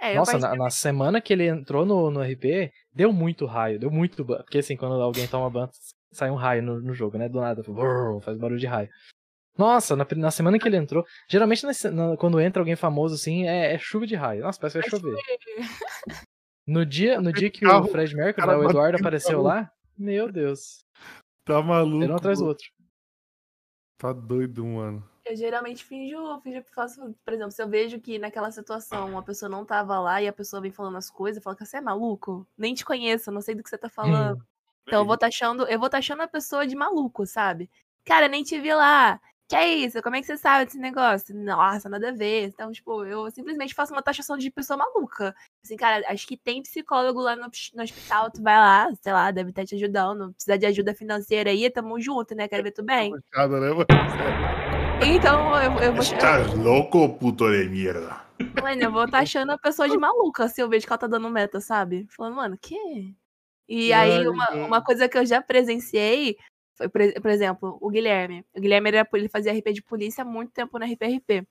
É, 0.00 0.14
Nossa, 0.14 0.38
na, 0.38 0.54
na 0.54 0.70
semana 0.70 1.20
que 1.20 1.32
ele 1.32 1.48
entrou 1.48 1.84
no, 1.84 2.12
no 2.12 2.22
RP, 2.22 2.70
deu 2.92 3.12
muito 3.12 3.44
raio, 3.44 3.80
deu 3.80 3.90
muito 3.90 4.24
ban. 4.24 4.36
Porque 4.36 4.58
assim, 4.58 4.76
quando 4.76 4.94
alguém 5.02 5.26
toma 5.26 5.50
ban, 5.50 5.68
sai 6.16 6.30
um 6.30 6.34
raio 6.34 6.62
no, 6.62 6.80
no 6.80 6.94
jogo, 6.94 7.16
né? 7.18 7.28
Do 7.28 7.40
nada, 7.40 7.62
faz 8.22 8.36
barulho 8.38 8.58
de 8.60 8.66
raio. 8.66 8.88
Nossa, 9.56 9.96
na, 9.96 10.06
na 10.16 10.30
semana 10.30 10.58
que 10.58 10.68
ele 10.68 10.76
entrou, 10.76 11.04
geralmente 11.28 11.64
nesse- 11.64 11.90
na- 11.90 12.16
quando 12.16 12.38
entra 12.40 12.60
alguém 12.60 12.76
famoso 12.76 13.14
assim, 13.14 13.46
é, 13.46 13.72
é 13.74 13.78
chuva 13.78 14.06
de 14.06 14.14
raio. 14.14 14.42
Nossa, 14.42 14.58
parece 14.60 14.78
que 14.78 14.90
vai 14.90 14.90
chover. 15.00 15.16
No 16.66 16.84
dia, 16.84 17.20
no 17.22 17.32
dia 17.32 17.50
que 17.50 17.64
o 17.66 17.84
Fred 17.88 18.14
Mercury, 18.14 18.46
o 18.46 18.68
Eduardo 18.70 18.96
apareceu 18.98 19.40
lá, 19.42 19.70
meu 19.96 20.30
Deus. 20.30 20.84
Tá 21.44 21.62
maluco. 21.62 22.02
Era 22.04 22.12
um 22.12 22.16
atrás 22.16 22.38
do 22.38 22.46
outro. 22.46 22.66
Tá 23.98 24.12
doido, 24.12 24.64
mano. 24.66 25.08
Eu 25.24 25.34
geralmente 25.34 25.84
finjo, 25.84 26.40
finjo 26.40 26.62
que 26.62 26.72
faço, 26.74 27.14
por 27.24 27.32
exemplo, 27.32 27.50
se 27.50 27.60
eu 27.62 27.68
vejo 27.68 27.98
que 27.98 28.18
naquela 28.18 28.50
situação 28.52 29.08
uma 29.10 29.22
pessoa 29.24 29.48
não 29.48 29.64
tava 29.64 29.98
lá 29.98 30.20
e 30.22 30.28
a 30.28 30.32
pessoa 30.32 30.60
vem 30.62 30.70
falando 30.70 30.96
as 30.98 31.10
coisas, 31.10 31.38
eu 31.38 31.42
falo 31.42 31.56
que 31.56 31.64
você 31.64 31.78
é 31.78 31.80
maluco? 31.80 32.46
Nem 32.56 32.74
te 32.74 32.84
conheço, 32.84 33.32
não 33.32 33.40
sei 33.40 33.54
do 33.54 33.62
que 33.62 33.68
você 33.70 33.78
tá 33.78 33.88
falando. 33.88 34.36
Então 34.86 35.00
eu 35.00 35.06
vou 35.06 35.18
taxando, 35.18 35.64
eu 35.64 35.78
vou 35.78 35.90
taxando 35.90 36.22
a 36.22 36.28
pessoa 36.28 36.66
de 36.66 36.76
maluco, 36.76 37.26
sabe? 37.26 37.68
Cara, 38.04 38.28
nem 38.28 38.44
te 38.44 38.58
vi 38.60 38.72
lá. 38.72 39.20
Que 39.48 39.54
é 39.54 39.68
isso? 39.68 40.02
Como 40.02 40.16
é 40.16 40.20
que 40.20 40.26
você 40.26 40.36
sabe 40.36 40.64
desse 40.64 40.78
negócio? 40.78 41.32
Nossa, 41.34 41.88
nada 41.88 42.08
a 42.08 42.12
ver. 42.12 42.46
Então, 42.46 42.72
tipo, 42.72 43.04
eu 43.04 43.30
simplesmente 43.30 43.74
faço 43.74 43.92
uma 43.92 44.02
taxação 44.02 44.36
de 44.36 44.50
pessoa 44.50 44.76
maluca. 44.76 45.34
Assim, 45.64 45.76
cara, 45.76 46.04
acho 46.08 46.26
que 46.26 46.36
tem 46.36 46.62
psicólogo 46.62 47.20
lá 47.20 47.36
no, 47.36 47.48
no 47.74 47.82
hospital, 47.82 48.30
tu 48.30 48.42
vai 48.42 48.56
lá, 48.56 48.88
sei 49.00 49.12
lá, 49.12 49.30
deve 49.30 49.50
estar 49.50 49.64
te 49.64 49.76
ajudando. 49.76 50.32
Precisa 50.32 50.58
de 50.58 50.66
ajuda 50.66 50.94
financeira 50.94 51.50
aí, 51.50 51.70
tamo 51.70 52.00
junto, 52.00 52.34
né? 52.34 52.48
Quero 52.48 52.64
ver 52.64 52.72
tu 52.72 52.82
bem. 52.82 53.12
Né? 53.12 53.18
Então, 55.14 55.54
eu, 55.62 55.72
eu 55.78 55.92
vou. 55.92 56.02
Estás 56.02 56.54
louco, 56.54 57.08
puto 57.16 57.48
de 57.50 57.68
mierda? 57.68 58.20
Mano, 58.60 58.82
eu 58.82 58.90
vou 58.90 59.08
taxando 59.08 59.52
a 59.52 59.58
pessoa 59.58 59.88
de 59.88 59.96
maluca 59.96 60.48
se 60.48 60.60
eu 60.60 60.68
vejo 60.68 60.86
que 60.86 60.92
ela 60.92 60.98
tá 60.98 61.06
dando 61.06 61.30
meta, 61.30 61.60
sabe? 61.60 62.06
Falando, 62.10 62.34
mano, 62.34 62.58
que? 62.60 63.14
E 63.68 63.92
aí, 63.92 64.28
uma, 64.28 64.50
uma 64.50 64.82
coisa 64.82 65.08
que 65.08 65.18
eu 65.18 65.26
já 65.26 65.42
presenciei 65.42 66.36
foi, 66.76 66.88
por, 66.88 67.00
por 67.22 67.30
exemplo, 67.30 67.78
o 67.80 67.90
Guilherme. 67.90 68.44
O 68.54 68.60
Guilherme 68.60 68.88
era, 68.90 69.08
ele 69.14 69.28
fazia 69.28 69.52
RP 69.52 69.72
de 69.72 69.82
polícia 69.82 70.22
há 70.22 70.24
muito 70.24 70.52
tempo 70.52 70.78
na 70.78 70.86
RPRP. 70.86 71.46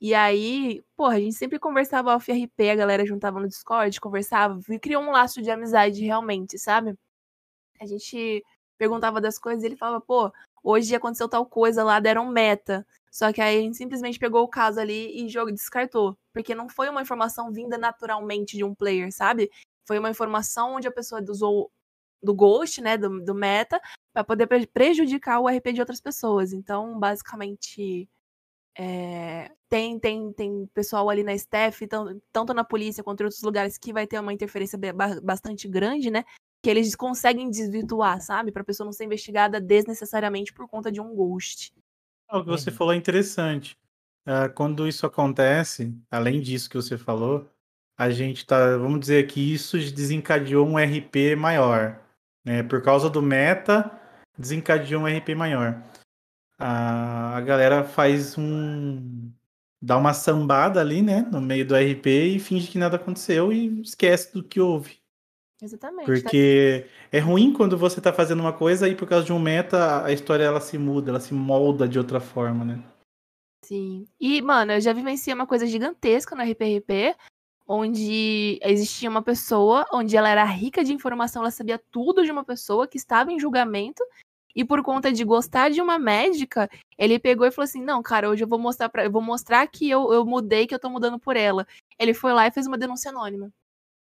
E 0.00 0.14
aí, 0.14 0.82
porra, 0.96 1.16
a 1.16 1.20
gente 1.20 1.34
sempre 1.36 1.58
conversava 1.58 2.14
off-RP, 2.16 2.70
a 2.70 2.74
galera 2.74 3.04
juntava 3.04 3.38
no 3.38 3.48
Discord, 3.48 4.00
conversava, 4.00 4.58
e 4.70 4.78
criou 4.78 5.02
um 5.02 5.10
laço 5.10 5.42
de 5.42 5.50
amizade 5.50 6.02
realmente, 6.02 6.58
sabe? 6.58 6.94
A 7.80 7.86
gente 7.86 8.42
perguntava 8.78 9.20
das 9.20 9.38
coisas 9.38 9.62
e 9.62 9.66
ele 9.66 9.76
falava, 9.76 10.00
pô, 10.00 10.32
hoje 10.64 10.94
aconteceu 10.94 11.28
tal 11.28 11.44
coisa 11.46 11.84
lá, 11.84 12.00
deram 12.00 12.26
meta. 12.30 12.86
Só 13.10 13.32
que 13.32 13.40
aí 13.42 13.58
a 13.58 13.60
gente 13.60 13.76
simplesmente 13.76 14.18
pegou 14.18 14.42
o 14.42 14.48
caso 14.48 14.80
ali 14.80 15.22
e 15.24 15.28
jogo 15.28 15.52
descartou. 15.52 16.16
Porque 16.32 16.54
não 16.54 16.68
foi 16.68 16.88
uma 16.88 17.02
informação 17.02 17.52
vinda 17.52 17.76
naturalmente 17.76 18.56
de 18.56 18.64
um 18.64 18.74
player, 18.74 19.12
sabe? 19.12 19.50
Foi 19.86 19.98
uma 19.98 20.10
informação 20.10 20.74
onde 20.76 20.88
a 20.88 20.92
pessoa 20.92 21.22
usou 21.28 21.70
do 22.22 22.34
Ghost, 22.34 22.80
né, 22.80 22.98
do, 22.98 23.20
do 23.24 23.34
meta, 23.34 23.80
para 24.12 24.22
poder 24.24 24.46
pre- 24.46 24.66
prejudicar 24.66 25.40
o 25.40 25.48
RP 25.48 25.72
de 25.72 25.80
outras 25.80 26.00
pessoas. 26.00 26.52
Então, 26.52 26.98
basicamente, 26.98 28.08
é, 28.78 29.50
tem, 29.68 29.98
tem, 29.98 30.32
tem 30.32 30.66
pessoal 30.74 31.08
ali 31.10 31.22
na 31.22 31.34
staff, 31.34 31.86
tan- 31.86 32.18
tanto 32.32 32.54
na 32.54 32.64
polícia 32.64 33.02
quanto 33.02 33.20
em 33.20 33.24
outros 33.24 33.42
lugares, 33.42 33.78
que 33.78 33.92
vai 33.92 34.06
ter 34.06 34.18
uma 34.20 34.32
interferência 34.32 34.78
bastante 35.22 35.68
grande, 35.68 36.10
né? 36.10 36.24
Que 36.62 36.70
eles 36.70 36.94
conseguem 36.94 37.50
desvirtuar, 37.50 38.20
sabe? 38.20 38.52
Pra 38.52 38.62
pessoa 38.64 38.84
não 38.84 38.92
ser 38.92 39.04
investigada 39.04 39.60
desnecessariamente 39.60 40.52
por 40.52 40.68
conta 40.68 40.92
de 40.92 41.00
um 41.00 41.14
ghost. 41.14 41.72
Ah, 42.28 42.38
O 42.38 42.44
que 42.44 42.50
você 42.50 42.70
falou 42.70 42.92
é 42.92 42.96
interessante. 42.96 43.76
Ah, 44.26 44.48
quando 44.48 44.86
isso 44.86 45.06
acontece, 45.06 45.94
além 46.10 46.40
disso 46.40 46.68
que 46.68 46.76
você 46.76 46.98
falou, 46.98 47.48
a 48.00 48.08
gente 48.08 48.46
tá, 48.46 48.78
vamos 48.78 49.00
dizer 49.00 49.26
que 49.26 49.52
isso 49.52 49.76
desencadeou 49.76 50.66
um 50.66 50.78
RP 50.78 51.36
maior, 51.36 52.00
né? 52.42 52.62
Por 52.62 52.80
causa 52.80 53.10
do 53.10 53.20
meta, 53.20 53.90
desencadeou 54.38 55.02
um 55.02 55.06
RP 55.06 55.34
maior. 55.36 55.82
A, 56.58 57.36
a 57.36 57.40
galera 57.42 57.84
faz 57.84 58.38
um, 58.38 59.30
dá 59.82 59.98
uma 59.98 60.14
sambada 60.14 60.80
ali, 60.80 61.02
né, 61.02 61.28
no 61.30 61.42
meio 61.42 61.66
do 61.66 61.74
RP 61.74 62.06
e 62.06 62.38
finge 62.38 62.70
que 62.70 62.78
nada 62.78 62.96
aconteceu 62.96 63.52
e 63.52 63.82
esquece 63.82 64.32
do 64.32 64.42
que 64.42 64.62
houve. 64.62 64.98
Exatamente. 65.60 66.06
tá? 66.06 66.12
Porque 66.12 66.86
é 67.12 67.18
ruim 67.18 67.52
quando 67.52 67.76
você 67.76 68.00
tá 68.00 68.14
fazendo 68.14 68.40
uma 68.40 68.54
coisa 68.54 68.88
e 68.88 68.94
por 68.94 69.06
causa 69.06 69.26
de 69.26 69.32
um 69.34 69.38
meta 69.38 70.02
a 70.02 70.10
história 70.10 70.44
ela 70.44 70.60
se 70.62 70.78
muda, 70.78 71.10
ela 71.10 71.20
se 71.20 71.34
molda 71.34 71.86
de 71.86 71.98
outra 71.98 72.18
forma, 72.18 72.64
né? 72.64 72.82
Sim. 73.62 74.06
E, 74.18 74.40
mano, 74.40 74.72
eu 74.72 74.80
já 74.80 74.92
vivenciei 74.92 75.34
uma 75.34 75.46
coisa 75.46 75.66
gigantesca 75.66 76.34
no 76.34 76.42
RPRP, 76.42 77.14
onde 77.72 78.58
existia 78.64 79.08
uma 79.08 79.22
pessoa, 79.22 79.86
onde 79.92 80.16
ela 80.16 80.28
era 80.28 80.42
rica 80.42 80.82
de 80.82 80.92
informação, 80.92 81.40
ela 81.40 81.52
sabia 81.52 81.80
tudo 81.92 82.24
de 82.24 82.32
uma 82.32 82.42
pessoa 82.42 82.88
que 82.88 82.96
estava 82.96 83.30
em 83.30 83.38
julgamento, 83.38 84.02
e 84.56 84.64
por 84.64 84.82
conta 84.82 85.12
de 85.12 85.22
gostar 85.22 85.70
de 85.70 85.80
uma 85.80 85.96
médica, 85.96 86.68
ele 86.98 87.16
pegou 87.20 87.46
e 87.46 87.52
falou 87.52 87.64
assim: 87.64 87.80
Não, 87.80 88.02
cara, 88.02 88.28
hoje 88.28 88.42
eu 88.42 88.48
vou 88.48 88.58
mostrar 88.58 88.88
para 88.88 89.08
vou 89.08 89.22
mostrar 89.22 89.64
que 89.68 89.88
eu, 89.88 90.12
eu 90.12 90.24
mudei, 90.26 90.66
que 90.66 90.74
eu 90.74 90.80
tô 90.80 90.90
mudando 90.90 91.20
por 91.20 91.36
ela. 91.36 91.64
Ele 91.96 92.12
foi 92.12 92.32
lá 92.32 92.48
e 92.48 92.50
fez 92.50 92.66
uma 92.66 92.76
denúncia 92.76 93.12
anônima. 93.12 93.52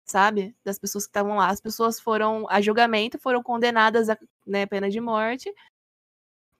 Sabe? 0.07 0.55
Das 0.63 0.79
pessoas 0.79 1.07
que 1.07 1.11
estavam 1.11 1.37
lá. 1.37 1.49
As 1.49 1.61
pessoas 1.61 1.99
foram 1.99 2.47
a 2.51 2.61
julgamento, 2.61 3.19
foram 3.19 3.43
condenadas 3.43 4.11
a 4.11 4.19
né, 4.47 4.67
pena 4.67 4.91
de 4.91 5.01
morte 5.01 5.51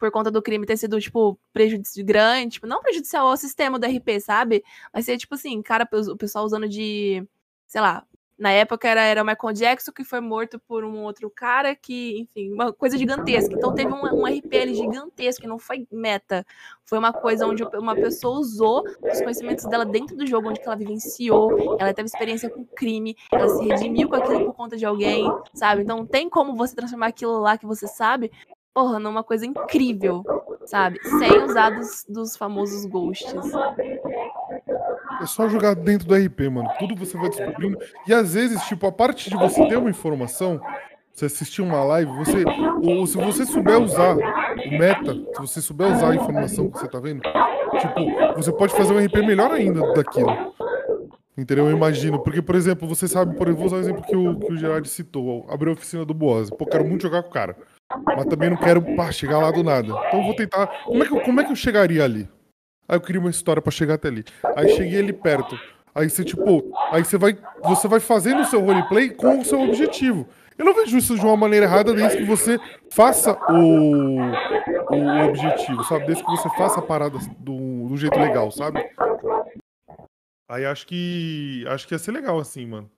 por 0.05 0.11
conta 0.11 0.31
do 0.31 0.43
crime 0.43 0.67
ter 0.67 0.77
sido, 0.77 1.01
tipo, 1.01 1.39
prejudicial 1.51 2.05
grande, 2.05 2.55
tipo, 2.55 2.67
não 2.67 2.83
prejudicial 2.83 3.27
ao 3.27 3.37
sistema 3.39 3.79
do 3.79 3.87
RP, 3.87 4.21
sabe? 4.21 4.63
Mas 4.93 5.07
ser, 5.07 5.17
tipo 5.17 5.35
assim, 5.35 5.63
cara, 5.63 5.89
o 5.91 6.17
pessoal 6.17 6.45
usando 6.45 6.69
de, 6.69 7.27
sei 7.67 7.81
lá, 7.81 8.05
na 8.39 8.51
época 8.51 8.87
era, 8.87 9.01
era 9.01 9.23
o 9.23 9.27
Michael 9.27 9.55
Jackson 9.55 9.93
que 9.93 10.05
foi 10.05 10.21
morto 10.21 10.59
por 10.59 10.85
um 10.85 11.05
outro 11.05 11.31
cara 11.31 11.75
que, 11.75 12.19
enfim, 12.19 12.53
uma 12.53 12.71
coisa 12.71 12.99
gigantesca. 12.99 13.55
Então 13.55 13.75
teve 13.75 13.91
um, 13.95 14.03
um 14.03 14.27
RPL 14.27 14.75
gigantesco, 14.75 15.41
que 15.41 15.49
não 15.49 15.59
foi 15.59 15.87
meta. 15.91 16.45
Foi 16.85 16.99
uma 16.99 17.13
coisa 17.13 17.47
onde 17.47 17.63
uma 17.63 17.95
pessoa 17.95 18.39
usou 18.39 18.83
os 18.83 19.21
conhecimentos 19.23 19.65
dela 19.65 19.87
dentro 19.87 20.17
do 20.17 20.27
jogo, 20.27 20.51
onde 20.51 20.61
ela 20.61 20.77
vivenciou, 20.77 21.79
ela 21.79 21.95
teve 21.95 22.09
experiência 22.09 22.51
com 22.51 22.67
crime, 22.67 23.17
ela 23.33 23.49
se 23.49 23.65
redimiu 23.65 24.07
com 24.09 24.17
aquilo 24.17 24.45
por 24.45 24.55
conta 24.55 24.77
de 24.77 24.85
alguém, 24.85 25.25
sabe? 25.55 25.83
Então 25.83 26.05
tem 26.05 26.29
como 26.29 26.55
você 26.55 26.75
transformar 26.75 27.07
aquilo 27.07 27.39
lá 27.39 27.57
que 27.57 27.65
você 27.65 27.87
sabe 27.87 28.31
porra, 28.75 28.99
numa 28.99 29.23
coisa 29.23 29.47
incrível, 29.47 30.25
sabe? 30.67 30.99
Sem 31.03 31.45
usar 31.45 31.71
dos, 31.71 32.05
dos 32.09 32.37
famosos 32.37 32.85
ghosts. 32.85 33.33
É 35.23 35.27
só 35.27 35.49
jogar 35.49 35.75
dentro 35.77 36.09
do 36.09 36.15
RP, 36.15 36.51
mano. 36.51 36.69
Tudo 36.79 36.97
você 36.97 37.17
vai 37.17 37.31
descobrindo. 37.31 37.79
E 38.07 38.13
às 38.13 38.35
vezes, 38.35 38.61
tipo, 38.65 38.85
a 38.87 38.93
parte 38.93 39.31
de 39.31 39.37
você 39.37 39.67
ter 39.69 39.77
uma 39.77 39.89
informação, 39.89 40.61
você 41.13 41.27
assistir 41.27 41.63
uma 41.63 41.85
live, 41.85 42.11
você. 42.17 42.45
Ou 42.83 43.07
se 43.07 43.17
você 43.17 43.47
souber 43.47 43.81
usar 43.81 44.17
o 44.17 44.79
meta, 44.79 45.15
se 45.15 45.41
você 45.41 45.61
souber 45.61 45.93
usar 45.93 46.11
a 46.11 46.17
informação 46.17 46.69
que 46.69 46.79
você 46.79 46.89
tá 46.89 46.99
vendo, 46.99 47.23
tipo, 47.23 48.35
você 48.35 48.53
pode 48.53 48.75
fazer 48.75 48.93
um 48.93 49.05
RP 49.05 49.19
melhor 49.25 49.53
ainda 49.53 49.81
daquilo. 49.95 50.53
Entendeu? 51.37 51.69
Eu 51.69 51.77
imagino. 51.77 52.21
Porque, 52.21 52.43
por 52.43 52.55
exemplo, 52.57 52.89
você 52.89 53.07
sabe, 53.07 53.37
por 53.37 53.47
exemplo, 53.47 53.57
vou 53.57 53.67
usar 53.67 53.77
o 53.77 53.81
exemplo 53.81 54.03
que 54.03 54.17
o, 54.17 54.39
que 54.39 54.53
o 54.53 54.57
Gerard 54.57 54.89
citou, 54.89 55.47
abriu 55.49 55.71
a 55.71 55.75
oficina 55.75 56.05
do 56.05 56.15
Boaz. 56.15 56.51
Pô, 56.51 56.67
quero 56.67 56.85
muito 56.85 57.03
jogar 57.03 57.23
com 57.23 57.29
o 57.31 57.33
cara. 57.33 57.57
Mas 58.17 58.27
também 58.27 58.51
não 58.51 58.57
quero 58.57 58.81
pá, 58.97 59.11
chegar 59.13 59.39
lá 59.39 59.51
do 59.51 59.63
nada. 59.63 59.89
Então 60.09 60.23
vou 60.25 60.35
tentar. 60.35 60.67
Como 60.85 61.03
é 61.03 61.07
que, 61.07 61.13
eu- 61.15 61.21
como 61.21 61.41
é 61.41 61.45
que 61.45 61.53
eu 61.53 61.57
chegaria 61.57 62.03
ali? 62.05 62.29
Aí 62.89 62.97
eu 62.97 63.01
queria 63.01 63.21
uma 63.21 63.31
história 63.31 63.63
pra 63.63 63.71
chegar 63.71 63.95
até 63.95 64.09
ali. 64.09 64.25
Aí 64.57 64.69
cheguei 64.77 64.99
ali 65.01 65.13
perto. 65.13 65.59
Aí 65.95 66.11
você, 66.11 66.25
tipo, 66.25 66.73
aí 66.91 67.05
você 67.05 67.17
vai. 67.17 67.39
Você 67.63 67.87
vai 67.87 68.01
fazendo 68.01 68.41
o 68.43 68.45
seu 68.45 68.61
roleplay 68.61 69.11
com 69.11 69.39
o 69.39 69.45
seu 69.45 69.61
objetivo. 69.61 70.27
Eu 70.59 70.65
não 70.65 70.75
vejo 70.75 70.97
isso 70.97 71.17
de 71.19 71.25
uma 71.25 71.37
maneira 71.37 71.67
errada 71.67 71.93
desde 71.95 72.19
que 72.19 72.25
você 72.25 72.59
faça 72.91 73.33
o, 73.51 74.19
o 74.91 75.25
objetivo, 75.29 75.83
sabe? 75.85 76.07
Desde 76.07 76.25
que 76.25 76.31
você 76.31 76.49
faça 76.51 76.79
a 76.79 76.83
parada 76.83 77.19
do, 77.39 77.89
do 77.89 77.97
jeito 77.97 78.19
legal, 78.19 78.51
sabe? 78.51 78.81
Aí 80.49 80.65
acho 80.65 80.87
que. 80.87 81.65
Acho 81.69 81.87
que 81.89 81.95
ia 81.95 81.99
ser 81.99 82.13
legal 82.13 82.39
assim, 82.39 82.67
mano. 82.67 82.91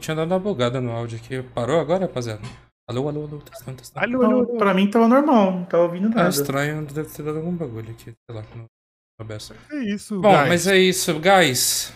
Tinha 0.00 0.14
dado 0.14 0.30
uma 0.30 0.38
bugada 0.38 0.80
no 0.80 0.92
áudio 0.92 1.18
aqui. 1.18 1.42
Parou 1.54 1.80
agora, 1.80 2.06
rapaziada? 2.06 2.42
Alô, 2.88 3.08
alô, 3.08 3.24
alô, 3.24 3.38
testando, 3.38 3.78
testando. 3.78 4.06
Então, 4.16 4.58
pra 4.58 4.74
mim 4.74 4.90
tava 4.90 5.08
normal, 5.08 5.52
não 5.52 5.64
tava 5.64 5.84
ouvindo 5.84 6.08
É 6.08 6.14
nada. 6.14 6.28
estranho, 6.28 6.84
deve 6.84 7.08
ter 7.08 7.22
dado 7.22 7.38
algum 7.38 7.56
bagulho 7.56 7.90
aqui, 7.90 8.04
sei 8.04 8.14
lá. 8.36 8.42
No... 8.54 8.66
no 9.18 9.24
Bessa. 9.26 9.56
É 9.70 9.76
isso, 9.84 10.20
Bom, 10.20 10.30
guys. 10.36 10.48
mas 10.48 10.66
é 10.66 10.76
isso, 10.76 11.18
guys. 11.18 11.92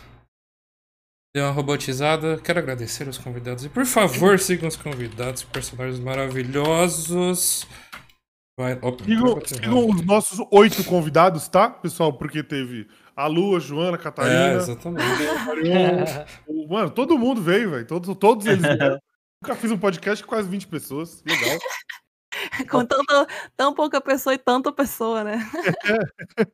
Deu 1.36 1.44
uma 1.44 1.52
robotizada. 1.52 2.38
Quero 2.38 2.58
agradecer 2.58 3.06
aos 3.06 3.18
convidados. 3.18 3.66
E 3.66 3.68
por 3.68 3.84
favor, 3.84 4.38
sigam 4.38 4.66
os 4.66 4.76
convidados, 4.76 5.44
personagens 5.44 6.00
maravilhosos. 6.00 7.66
Vai, 8.58 8.72
opa, 8.82 9.04
Sigam, 9.04 9.40
sigam 9.46 9.88
os 9.90 10.04
nossos 10.06 10.38
oito 10.50 10.82
convidados, 10.84 11.46
tá, 11.48 11.68
pessoal? 11.68 12.14
Porque 12.14 12.42
teve 12.42 12.88
a 13.14 13.26
Lu, 13.26 13.54
a 13.54 13.60
Joana, 13.60 13.96
a 13.96 14.00
Catarina. 14.00 14.34
É, 14.34 14.54
exatamente. 14.56 15.04
o 15.04 15.38
Marion, 15.44 16.04
o- 16.48 16.68
Mano, 16.68 16.90
todo 16.90 17.18
mundo 17.18 17.42
veio, 17.42 17.70
velho. 17.72 17.86
Todos, 17.86 18.16
todos 18.16 18.46
eles 18.46 18.62
vieram. 18.62 18.98
Nunca 19.42 19.54
fiz 19.54 19.70
um 19.70 19.78
podcast 19.78 20.24
com 20.24 20.30
quase 20.30 20.48
20 20.48 20.66
pessoas. 20.66 21.22
Legal. 21.26 21.58
Com 22.70 22.84
tanto, 22.84 23.26
tão 23.56 23.74
pouca 23.74 24.00
pessoa 24.00 24.34
e 24.34 24.38
tanta 24.38 24.70
pessoa, 24.72 25.24
né? 25.24 25.38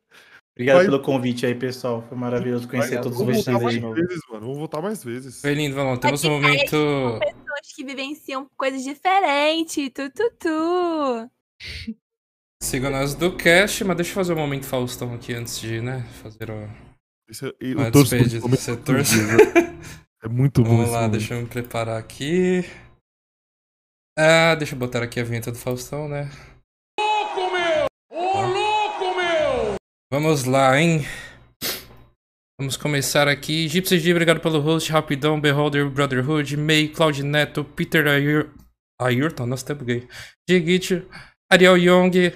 Obrigado 0.55 0.77
Vai- 0.77 0.85
pelo 0.85 1.01
convite 1.01 1.45
aí, 1.45 1.53
pessoal. 1.53 2.03
Foi 2.07 2.17
maravilhoso 2.17 2.67
conhecer 2.67 2.95
Vai- 2.95 3.03
todos 3.03 3.19
os 3.19 3.25
Vamos 3.25 3.35
vestidos 3.37 3.57
aí 3.59 3.63
mais 3.63 3.75
de 3.75 3.81
novo. 3.81 3.95
vezes, 3.95 4.19
mano. 4.29 4.41
Vamos 4.41 4.57
voltar 4.57 4.81
mais 4.81 5.03
vezes. 5.03 5.41
Foi 5.41 5.53
lindo, 5.53 5.75
Valão. 5.75 5.97
Temos 5.97 6.23
um 6.23 6.31
momento. 6.31 6.69
São 6.69 7.19
pessoas 7.19 7.73
que 7.75 7.83
vivenciam 7.83 8.47
coisas 8.57 8.83
diferentes. 8.83 9.91
Tu, 9.93 10.09
tu, 10.11 10.31
tu. 10.39 11.29
Sigam 12.63 12.89
nós 12.89 13.13
do 13.13 13.35
cast, 13.35 13.83
mas 13.83 13.97
deixa 13.97 14.11
eu 14.11 14.15
fazer 14.15 14.33
um 14.33 14.37
momento 14.37 14.65
Faustão 14.65 15.13
aqui 15.13 15.33
antes 15.33 15.59
de, 15.59 15.81
né? 15.81 16.03
Fazer 16.23 16.49
o. 16.49 16.69
Esse, 17.29 17.53
e 17.59 17.75
uma 17.75 17.87
eu 17.87 17.91
torço 17.91 18.15
por 18.15 18.95
É 20.25 20.27
muito 20.27 20.63
bom 20.63 20.77
Vamos 20.77 20.89
lá, 20.89 21.01
momento. 21.01 21.11
deixa 21.11 21.35
eu 21.35 21.41
me 21.41 21.47
preparar 21.47 21.99
aqui. 21.99 22.65
Ah, 24.17 24.55
deixa 24.55 24.73
eu 24.73 24.79
botar 24.79 25.03
aqui 25.03 25.19
a 25.19 25.23
vinheta 25.23 25.51
do 25.51 25.57
Faustão, 25.59 26.09
né? 26.09 26.31
Louco, 26.99 27.51
meu! 27.51 27.85
Ô, 28.09 28.41
louco, 28.41 29.15
meu! 29.15 29.75
Vamos 30.11 30.45
lá, 30.45 30.81
hein? 30.81 31.05
Vamos 32.59 32.75
começar 32.75 33.27
aqui. 33.27 33.67
Gypsy 33.67 33.99
G, 33.99 34.13
obrigado 34.13 34.39
pelo 34.39 34.59
host. 34.61 34.91
Rapidão, 34.91 35.39
Beholder, 35.39 35.87
Brotherhood, 35.91 36.57
May, 36.57 36.87
Cloud 36.87 37.21
Neto, 37.21 37.63
Peter 37.63 38.07
Ayur... 38.07 38.49
Ayrton, 38.99 39.45
nossa, 39.45 39.63
até 39.63 39.75
buguei. 39.75 40.07
Jigit, 40.49 41.05
Ariel 41.51 41.77
Young, 41.77 42.33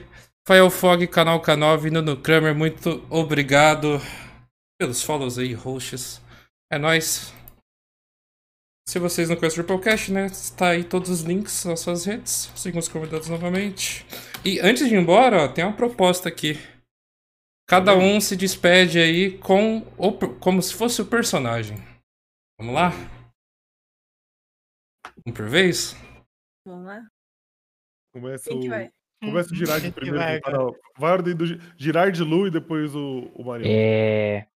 Fael 0.47 0.69
Fog, 0.69 1.07
Canal 1.07 1.41
K9, 1.41 1.89
Nuno 1.89 2.17
Kramer, 2.17 2.53
muito 2.53 3.03
obrigado 3.09 3.99
pelos 4.79 5.01
follows 5.01 5.39
aí, 5.39 5.53
hosts. 5.53 6.21
É 6.71 6.77
nóis. 6.77 7.33
Se 8.89 8.97
vocês 8.97 9.29
não 9.29 9.35
conhecem 9.35 9.59
o 9.59 9.61
Ripplecast, 9.61 10.11
né? 10.11 10.25
Está 10.25 10.69
aí 10.69 10.83
todos 10.83 11.11
os 11.11 11.21
links 11.21 11.63
nas 11.63 11.79
suas 11.79 12.05
redes. 12.05 12.51
Sigam 12.55 12.79
os 12.79 12.87
convidados 12.87 13.29
novamente. 13.29 14.03
E 14.43 14.59
antes 14.61 14.87
de 14.89 14.95
ir 14.95 14.97
embora, 14.97 15.43
ó, 15.43 15.47
tem 15.47 15.63
uma 15.63 15.75
proposta 15.75 16.27
aqui. 16.27 16.53
Cada 17.67 17.95
um 17.95 18.19
se 18.19 18.35
despede 18.35 18.97
aí 18.97 19.37
com 19.37 19.85
o, 19.95 20.11
como 20.39 20.59
se 20.59 20.73
fosse 20.73 21.03
o 21.03 21.05
personagem. 21.05 21.77
Vamos 22.59 22.73
lá? 22.73 22.89
Um 25.23 25.31
por 25.31 25.47
vez? 25.47 25.95
Vamos 26.65 26.87
lá. 26.87 27.05
Começa 28.11 28.49
Quem 28.49 28.59
que 28.61 28.67
o. 28.67 28.69
vai? 28.71 28.91
Começa 29.21 29.53
o 29.53 29.55
Girard 29.55 29.85
que 29.85 29.91
primeiro. 29.91 30.17
vai, 30.17 30.39
Vai, 30.39 30.53
a 30.55 31.13
ordem 31.13 31.35
do 31.35 31.45
Gi- 31.45 31.59
Girard 31.77 32.19
Lu 32.23 32.47
e 32.47 32.51
depois 32.51 32.95
o, 32.95 33.29
o 33.35 33.43
Mariano. 33.45 33.71
É. 33.71 34.47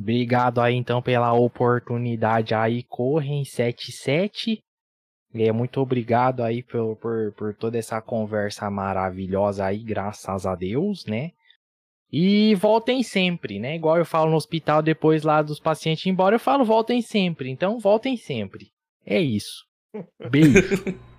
Obrigado 0.00 0.62
aí 0.62 0.74
então 0.74 1.02
pela 1.02 1.30
oportunidade 1.34 2.54
aí, 2.54 2.82
Correm 2.84 3.44
77. 3.44 4.62
É, 5.34 5.52
muito 5.52 5.78
obrigado 5.78 6.42
aí 6.42 6.62
por, 6.62 6.96
por, 6.96 7.32
por 7.32 7.54
toda 7.54 7.78
essa 7.78 8.00
conversa 8.00 8.68
maravilhosa 8.70 9.66
aí, 9.66 9.78
graças 9.78 10.46
a 10.46 10.54
Deus, 10.54 11.04
né? 11.04 11.32
E 12.10 12.54
voltem 12.54 13.02
sempre, 13.02 13.60
né? 13.60 13.76
Igual 13.76 13.98
eu 13.98 14.06
falo 14.06 14.30
no 14.30 14.36
hospital 14.36 14.82
depois 14.82 15.22
lá 15.22 15.42
dos 15.42 15.60
pacientes 15.60 16.06
embora, 16.06 16.36
eu 16.36 16.40
falo 16.40 16.64
voltem 16.64 17.02
sempre. 17.02 17.50
Então 17.50 17.78
voltem 17.78 18.16
sempre. 18.16 18.72
É 19.04 19.20
isso. 19.20 19.66
Beijo. 20.30 20.98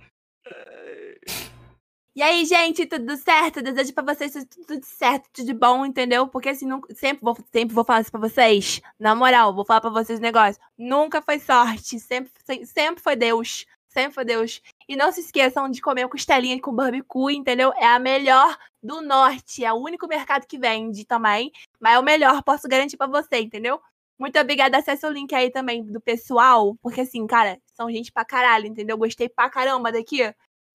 E 2.14 2.22
aí, 2.22 2.44
gente, 2.44 2.84
tudo 2.86 3.16
certo? 3.16 3.62
Desejo 3.62 3.94
pra 3.94 4.14
vocês 4.14 4.32
tudo, 4.66 4.84
certo, 4.84 5.30
tudo 5.32 5.46
de 5.46 5.54
bom, 5.54 5.86
entendeu? 5.86 6.28
Porque 6.28 6.50
assim, 6.50 6.66
nunca- 6.66 6.94
sempre, 6.94 7.22
vou, 7.22 7.34
sempre 7.50 7.74
vou 7.74 7.84
falar 7.84 8.02
isso 8.02 8.10
pra 8.10 8.20
vocês. 8.20 8.82
Na 8.98 9.14
moral, 9.14 9.54
vou 9.54 9.64
falar 9.64 9.80
pra 9.80 9.88
vocês 9.90 10.18
um 10.18 10.22
negócio. 10.22 10.60
Nunca 10.76 11.22
foi 11.22 11.38
sorte, 11.38 11.98
sempre, 11.98 12.30
se- 12.44 12.66
sempre 12.66 13.02
foi 13.02 13.16
Deus. 13.16 13.64
Sempre 13.88 14.14
foi 14.14 14.24
Deus. 14.24 14.60
E 14.88 14.96
não 14.96 15.10
se 15.12 15.20
esqueçam 15.20 15.68
de 15.70 15.80
comer 15.80 16.08
costelinha 16.08 16.60
com 16.60 16.74
barbecue, 16.74 17.34
entendeu? 17.34 17.72
É 17.76 17.86
a 17.86 17.98
melhor 17.98 18.56
do 18.82 19.00
norte. 19.02 19.64
É 19.64 19.72
o 19.72 19.76
único 19.76 20.06
mercado 20.06 20.46
que 20.46 20.58
vende 20.58 21.04
também. 21.06 21.50
Mas 21.80 21.94
é 21.94 21.98
o 21.98 22.02
melhor, 22.02 22.42
posso 22.42 22.68
garantir 22.68 22.96
pra 22.96 23.06
você, 23.06 23.40
entendeu? 23.40 23.80
Muito 24.18 24.38
obrigada. 24.38 24.78
Acesse 24.78 25.06
o 25.06 25.10
link 25.10 25.34
aí 25.34 25.50
também 25.50 25.82
do 25.84 26.00
pessoal. 26.00 26.74
Porque 26.82 27.02
assim, 27.02 27.26
cara, 27.26 27.58
são 27.74 27.90
gente 27.90 28.10
pra 28.12 28.24
caralho, 28.24 28.66
entendeu? 28.66 28.96
Gostei 28.98 29.28
pra 29.28 29.48
caramba 29.50 29.90
daqui. 29.92 30.22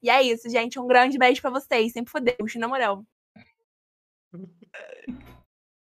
E 0.02 0.10
é 0.10 0.22
isso, 0.22 0.50
gente. 0.50 0.80
Um 0.80 0.88
grande 0.88 1.18
beijo 1.18 1.42
pra 1.42 1.50
vocês. 1.50 1.94
Sempre 1.94 2.12
fodemos, 2.12 2.56
na 2.56 2.68
moral. 2.68 3.04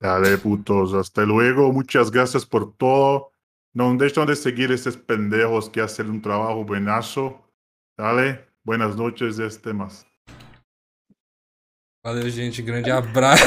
Dale, 0.01 0.37
putos. 0.37 0.93
Hasta 0.93 1.23
luego. 1.23 1.71
Muchas 1.71 2.09
gracias 2.09 2.45
por 2.45 2.73
todo. 2.73 3.31
No 3.73 3.95
dejen 3.95 4.25
de 4.25 4.35
seguir 4.35 4.71
estos 4.71 4.97
pendejos 4.97 5.69
que 5.69 5.81
hacen 5.81 6.09
un 6.09 6.21
trabajo 6.21 6.63
buenazo. 6.63 7.39
Dale. 7.97 8.47
Buenas 8.65 8.95
noches, 8.95 9.39
este 9.39 9.73
más. 9.73 10.05
Valeu, 12.03 12.29
gente. 12.29 12.61
Grande 12.61 12.91
abraço. 12.91 13.43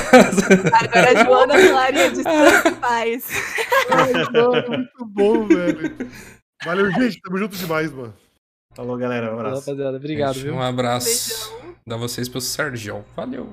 Agora 0.72 1.20
a 1.20 1.24
Joana 1.24 1.55
falaria 1.58 2.10
de 2.10 2.22
Santo 2.22 2.76
Paz. 2.81 3.28
Muito 4.68 5.06
bom, 5.06 5.47
velho. 5.47 5.97
Valeu, 6.64 6.90
gente. 6.92 7.20
Tamo 7.22 7.39
junto 7.39 7.56
demais, 7.56 7.90
mano. 7.92 8.14
Falou, 8.75 8.97
galera. 8.97 9.34
Um 9.34 9.39
abraço. 9.39 9.70
Rapaziada, 9.70 9.97
obrigado, 9.97 10.34
Gente, 10.34 10.44
viu? 10.44 10.55
Um 10.55 10.62
abraço. 10.62 11.52
Dá 11.86 11.97
vocês 11.97 12.28
pro 12.28 12.41
Sérgio. 12.41 13.05
Valeu. 13.17 13.52